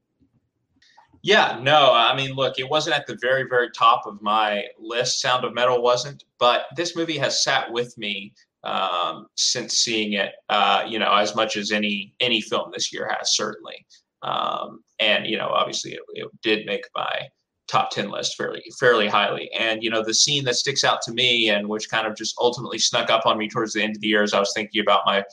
Yeah, 1.22 1.60
no, 1.62 1.94
I 1.94 2.16
mean, 2.16 2.34
look, 2.34 2.58
it 2.58 2.68
wasn't 2.68 2.96
at 2.96 3.06
the 3.06 3.18
very, 3.22 3.44
very 3.48 3.70
top 3.76 4.08
of 4.08 4.24
my 4.24 4.64
list. 4.80 5.22
Sound 5.22 5.46
of 5.46 5.54
Metal 5.54 5.84
wasn't, 5.84 6.24
but 6.40 6.66
this 6.76 6.96
movie 6.96 7.18
has 7.20 7.44
sat 7.44 7.72
with 7.72 7.96
me 7.96 8.34
um, 8.64 9.28
since 9.36 9.78
seeing 9.78 10.14
it, 10.14 10.34
uh, 10.50 10.84
you 10.88 10.98
know, 10.98 11.14
as 11.14 11.36
much 11.36 11.58
as 11.58 11.72
any 11.72 12.14
any 12.20 12.42
film 12.42 12.72
this 12.74 12.92
year 12.92 13.08
has 13.16 13.36
certainly. 13.36 13.86
Um, 14.24 14.84
and 15.00 15.28
you 15.28 15.38
know, 15.38 15.50
obviously, 15.50 15.94
it, 15.94 16.02
it, 16.14 16.28
did 16.42 16.66
make 16.66 16.86
my 16.96 17.28
top 17.68 17.92
ten 17.92 18.10
list 18.10 18.36
fairly 18.36 18.64
fairly 18.80 19.08
highly. 19.08 19.52
And 19.52 19.84
you 19.84 19.90
know, 19.90 20.04
the 20.04 20.14
scene 20.14 20.44
that 20.46 20.56
sticks 20.56 20.84
out 20.84 21.02
to 21.04 21.12
me 21.12 21.50
and 21.50 21.68
which 21.68 21.90
kind 21.90 22.08
of 22.08 22.16
just 22.16 22.36
ultimately 22.40 22.80
snuck 22.80 23.10
up 23.10 23.26
on 23.26 23.38
me 23.38 23.50
towards 23.50 23.74
the 23.74 23.84
end 23.84 23.96
of 23.96 24.02
the 24.02 24.08
year 24.08 24.24
as 24.24 24.34
I 24.34 24.40
was 24.40 24.54
thinking 24.56 24.82
about 24.82 25.02
my 25.06 25.24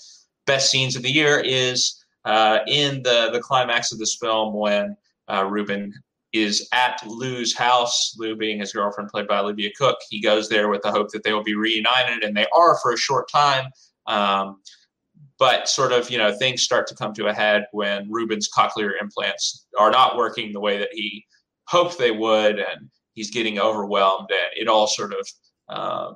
best 0.47 0.71
scenes 0.71 0.97
of 0.97 1.03
the 1.03 1.11
year 1.11 1.41
is 1.41 2.05
uh, 2.25 2.61
in 2.67 3.03
the 3.03 3.31
the 3.33 3.41
climax 3.41 3.93
of 3.93 3.99
this 3.99 4.17
film 4.17 4.55
when 4.55 4.97
uh, 5.29 5.45
Ruben 5.45 5.93
is 6.33 6.69
at 6.73 7.01
Lou's 7.07 7.57
house, 7.57 8.17
Lou 8.19 8.35
being 8.35 8.59
his 8.59 8.73
girlfriend, 8.73 9.09
played 9.09 9.29
by 9.29 9.39
Olivia 9.39 9.71
Cooke. 9.79 9.99
He 10.11 10.21
goes 10.21 10.49
there 10.49 10.69
with 10.69 10.83
the 10.83 10.91
hope 10.91 11.11
that 11.13 11.23
they 11.23 11.33
will 11.33 11.45
be 11.45 11.55
reunited, 11.55 12.25
and 12.25 12.37
they 12.37 12.47
are 12.55 12.77
for 12.83 12.93
a 12.93 12.97
short 12.97 13.31
time. 13.31 13.67
Um, 14.07 14.61
but 15.39 15.69
sort 15.69 15.93
of, 15.93 16.11
you 16.11 16.19
know, 16.19 16.37
things 16.37 16.63
start 16.63 16.87
to 16.89 16.95
come 16.95 17.15
to 17.15 17.27
a 17.27 17.33
head 17.33 17.67
when 17.73 18.11
Ruben's 18.11 18.49
cochlear 18.51 18.93
implants 19.01 19.67
are 19.79 19.91
not 19.91 20.17
working 20.17 20.53
the 20.53 20.61
way 20.61 20.79
that 20.79 20.91
he 20.93 21.25
hoped 21.67 21.99
they 21.99 22.11
would, 22.11 22.59
and 22.59 22.91
he's 23.15 23.31
getting 23.31 23.59
overwhelmed, 23.59 24.31
and 24.31 24.51
it 24.57 24.69
all 24.69 24.87
sort 24.87 25.13
of 25.13 25.29
uh, 25.69 26.13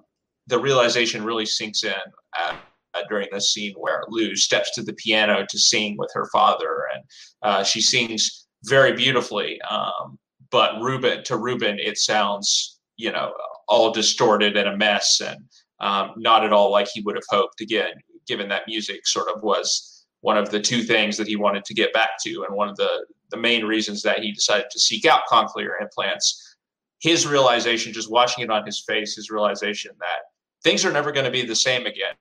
the 0.47 0.59
realization 0.59 1.25
really 1.25 1.47
sinks 1.47 1.85
in 1.85 1.93
at, 2.39 2.57
at, 2.95 3.09
during 3.09 3.29
this 3.33 3.53
scene 3.53 3.75
where 3.77 4.05
Lou 4.09 4.35
steps 4.37 4.75
to 4.75 4.83
the 4.83 4.95
piano 4.95 5.47
to 5.49 5.59
sing 5.59 5.97
with 5.99 6.11
her 6.15 6.29
father, 6.33 6.89
and 6.95 7.05
uh, 7.43 7.63
she 7.63 7.81
sings 7.81 8.47
very 8.65 8.93
beautifully. 8.93 9.61
Um, 9.63 10.19
but 10.51 10.81
Ruben 10.81 11.25
to 11.25 11.37
Ruben, 11.37 11.79
it 11.79 11.99
sounds 11.99 12.79
you 12.97 13.13
know 13.13 13.33
all 13.69 13.93
distorted 13.93 14.57
and 14.57 14.69
a 14.69 14.77
mess, 14.77 15.21
and 15.21 15.39
um, 15.81 16.13
not 16.17 16.45
at 16.45 16.53
all 16.53 16.71
like 16.71 16.89
he 16.93 17.03
would 17.03 17.17
have 17.17 17.25
hoped. 17.29 17.61
Again, 17.61 17.93
given 18.27 18.49
that 18.49 18.67
music 18.67 19.07
sort 19.07 19.29
of 19.35 19.43
was 19.43 19.98
one 20.21 20.37
of 20.37 20.51
the 20.51 20.61
two 20.61 20.83
things 20.83 21.17
that 21.17 21.29
he 21.29 21.37
wanted 21.37 21.65
to 21.65 21.75
get 21.75 21.93
back 21.93 22.11
to, 22.25 22.45
and 22.47 22.57
one 22.57 22.69
of 22.69 22.77
the 22.77 23.07
the 23.31 23.37
main 23.37 23.65
reasons 23.65 24.03
that 24.03 24.21
he 24.21 24.33
decided 24.33 24.71
to 24.71 24.81
seek 24.81 25.05
out 25.05 25.23
cochlear 25.31 25.81
implants. 25.81 26.57
His 27.01 27.27
realization, 27.27 27.93
just 27.93 28.11
watching 28.11 28.43
it 28.43 28.51
on 28.51 28.67
his 28.67 28.83
face, 28.87 29.15
his 29.15 29.31
realization 29.31 29.93
that 30.01 30.23
things 30.65 30.85
are 30.85 30.93
never 30.93 31.13
going 31.13 31.27
to 31.27 31.31
be 31.31 31.45
the 31.45 31.55
same 31.55 31.87
again. 31.87 32.15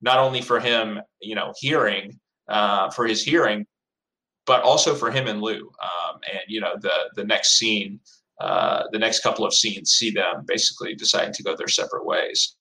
Not 0.00 0.18
only 0.18 0.40
for 0.40 0.60
him, 0.60 1.00
you 1.20 1.34
know, 1.34 1.52
hearing, 1.58 2.18
uh, 2.48 2.90
for 2.90 3.06
his 3.06 3.22
hearing, 3.22 3.66
but 4.46 4.62
also 4.62 4.94
for 4.94 5.10
him 5.10 5.26
and 5.26 5.40
Lou. 5.42 5.70
Um, 5.82 6.20
and 6.30 6.40
you 6.48 6.60
know, 6.60 6.74
the 6.80 7.10
the 7.16 7.24
next 7.24 7.58
scene, 7.58 8.00
uh, 8.40 8.84
the 8.92 8.98
next 8.98 9.22
couple 9.22 9.44
of 9.44 9.54
scenes, 9.54 9.92
see 9.92 10.10
them 10.10 10.44
basically 10.46 10.94
deciding 10.94 11.34
to 11.34 11.42
go 11.42 11.56
their 11.56 11.68
separate 11.68 12.04
ways, 12.06 12.56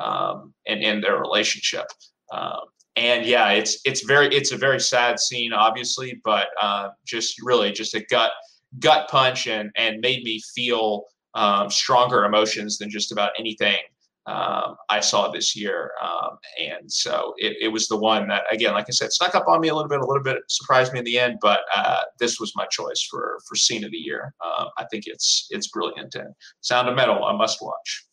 um, 0.00 0.54
and 0.66 0.82
end 0.82 1.02
their 1.02 1.20
relationship. 1.20 1.86
Um, 2.32 2.60
and 2.96 3.26
yeah, 3.26 3.50
it's 3.50 3.78
it's 3.84 4.02
very 4.04 4.28
it's 4.34 4.52
a 4.52 4.56
very 4.56 4.80
sad 4.80 5.20
scene, 5.20 5.52
obviously, 5.52 6.20
but 6.24 6.48
uh, 6.60 6.88
just 7.06 7.40
really 7.42 7.72
just 7.72 7.94
a 7.94 8.04
gut 8.06 8.32
gut 8.78 9.08
punch 9.08 9.46
and 9.46 9.70
and 9.76 10.00
made 10.00 10.22
me 10.24 10.40
feel 10.54 11.04
um, 11.34 11.70
stronger 11.70 12.24
emotions 12.24 12.78
than 12.78 12.90
just 12.90 13.12
about 13.12 13.32
anything 13.38 13.78
um, 14.26 14.76
I 14.90 15.00
saw 15.00 15.30
this 15.30 15.54
year. 15.54 15.92
Um, 16.02 16.38
and 16.58 16.90
so 16.90 17.34
it, 17.36 17.56
it, 17.60 17.68
was 17.68 17.86
the 17.86 17.96
one 17.96 18.26
that, 18.28 18.42
again, 18.50 18.74
like 18.74 18.86
I 18.88 18.92
said, 18.92 19.12
snuck 19.12 19.34
up 19.34 19.46
on 19.46 19.60
me 19.60 19.68
a 19.68 19.74
little 19.74 19.88
bit, 19.88 20.00
a 20.00 20.06
little 20.06 20.22
bit 20.22 20.38
surprised 20.48 20.92
me 20.92 20.98
in 20.98 21.04
the 21.04 21.18
end, 21.18 21.38
but 21.40 21.60
uh, 21.74 22.00
this 22.18 22.40
was 22.40 22.52
my 22.56 22.66
choice 22.66 23.06
for 23.08 23.38
for 23.48 23.54
scene 23.54 23.84
of 23.84 23.92
the 23.92 23.96
year. 23.96 24.34
Um, 24.44 24.68
I 24.78 24.84
think 24.90 25.04
it's 25.06 25.46
it's 25.50 25.68
brilliant 25.68 26.14
and 26.16 26.34
Sound 26.60 26.88
of 26.88 26.96
Metal, 26.96 27.24
a 27.24 27.36
must 27.36 27.62
watch. 27.62 28.04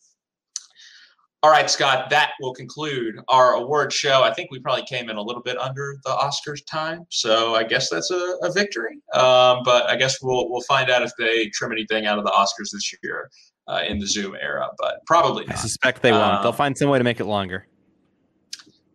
All 1.44 1.50
right, 1.50 1.68
Scott, 1.68 2.08
that 2.08 2.30
will 2.40 2.54
conclude 2.54 3.20
our 3.28 3.52
award 3.52 3.92
show. 3.92 4.22
I 4.22 4.32
think 4.32 4.50
we 4.50 4.60
probably 4.60 4.84
came 4.84 5.10
in 5.10 5.16
a 5.16 5.20
little 5.20 5.42
bit 5.42 5.58
under 5.58 5.98
the 6.02 6.08
Oscars 6.08 6.64
time, 6.64 7.04
so 7.10 7.54
I 7.54 7.64
guess 7.64 7.90
that's 7.90 8.10
a, 8.10 8.38
a 8.40 8.50
victory. 8.50 8.94
Um, 9.12 9.58
but 9.62 9.84
I 9.90 9.96
guess 9.96 10.22
we'll 10.22 10.48
we'll 10.48 10.62
find 10.62 10.88
out 10.88 11.02
if 11.02 11.12
they 11.18 11.50
trim 11.50 11.70
anything 11.70 12.06
out 12.06 12.16
of 12.16 12.24
the 12.24 12.30
Oscars 12.30 12.70
this 12.72 12.94
year 13.02 13.30
uh, 13.68 13.82
in 13.86 13.98
the 13.98 14.06
Zoom 14.06 14.34
era, 14.40 14.70
but 14.78 15.04
probably. 15.06 15.44
Not. 15.44 15.56
I 15.56 15.58
suspect 15.58 16.00
they 16.00 16.12
won't. 16.12 16.22
Um, 16.24 16.42
They'll 16.42 16.52
find 16.52 16.78
some 16.78 16.88
way 16.88 16.96
to 16.96 17.04
make 17.04 17.20
it 17.20 17.26
longer. 17.26 17.66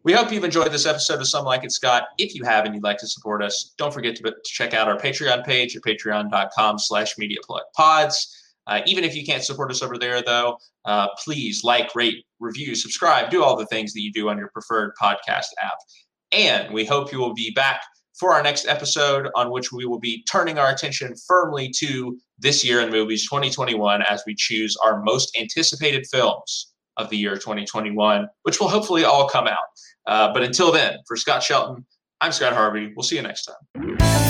We 0.01 0.13
hope 0.13 0.31
you've 0.31 0.43
enjoyed 0.43 0.71
this 0.71 0.87
episode 0.87 1.21
of 1.21 1.27
Some 1.27 1.45
Like 1.45 1.63
It 1.63 1.71
Scott. 1.71 2.07
If 2.17 2.33
you 2.33 2.43
have 2.45 2.65
and 2.65 2.73
you'd 2.73 2.83
like 2.83 2.97
to 2.97 3.07
support 3.07 3.43
us, 3.43 3.75
don't 3.77 3.93
forget 3.93 4.15
to, 4.15 4.23
to 4.23 4.35
check 4.43 4.73
out 4.73 4.87
our 4.87 4.97
Patreon 4.97 5.45
page 5.45 5.75
at 5.75 5.83
patreon.com 5.83 6.79
slash 6.79 7.15
media 7.19 7.37
pods. 7.75 8.38
Uh, 8.69 8.81
even 8.85 9.03
if 9.03 9.15
you 9.15 9.25
can't 9.25 9.43
support 9.43 9.71
us 9.71 9.81
over 9.81 9.97
there, 9.97 10.21
though, 10.21 10.57
uh, 10.85 11.07
please 11.23 11.63
like, 11.63 11.93
rate, 11.95 12.23
review, 12.39 12.75
subscribe, 12.75 13.29
do 13.29 13.43
all 13.43 13.57
the 13.57 13.65
things 13.65 13.93
that 13.93 14.01
you 14.01 14.11
do 14.13 14.29
on 14.29 14.37
your 14.37 14.49
preferred 14.49 14.91
podcast 15.01 15.47
app. 15.61 15.73
And 16.31 16.71
we 16.71 16.85
hope 16.85 17.11
you 17.11 17.17
will 17.17 17.33
be 17.33 17.51
back 17.51 17.81
for 18.19 18.33
our 18.33 18.43
next 18.43 18.67
episode, 18.67 19.29
on 19.35 19.51
which 19.51 19.71
we 19.71 19.85
will 19.85 19.99
be 19.99 20.23
turning 20.31 20.59
our 20.59 20.69
attention 20.69 21.15
firmly 21.27 21.71
to 21.77 22.17
this 22.37 22.63
year 22.63 22.81
in 22.81 22.91
movies 22.91 23.23
2021 23.27 24.03
as 24.03 24.21
we 24.27 24.35
choose 24.35 24.77
our 24.85 25.01
most 25.01 25.35
anticipated 25.39 26.05
films 26.11 26.71
of 26.97 27.09
the 27.09 27.17
year 27.17 27.35
2021, 27.35 28.27
which 28.43 28.59
will 28.59 28.69
hopefully 28.69 29.03
all 29.03 29.27
come 29.27 29.47
out. 29.47 29.57
Uh, 30.05 30.31
but 30.31 30.43
until 30.43 30.71
then, 30.71 30.97
for 31.07 31.15
Scott 31.15 31.41
Shelton, 31.41 31.85
I'm 32.21 32.31
Scott 32.31 32.53
Harvey. 32.53 32.91
We'll 32.95 33.03
see 33.03 33.15
you 33.15 33.21
next 33.21 33.45
time. 33.45 34.28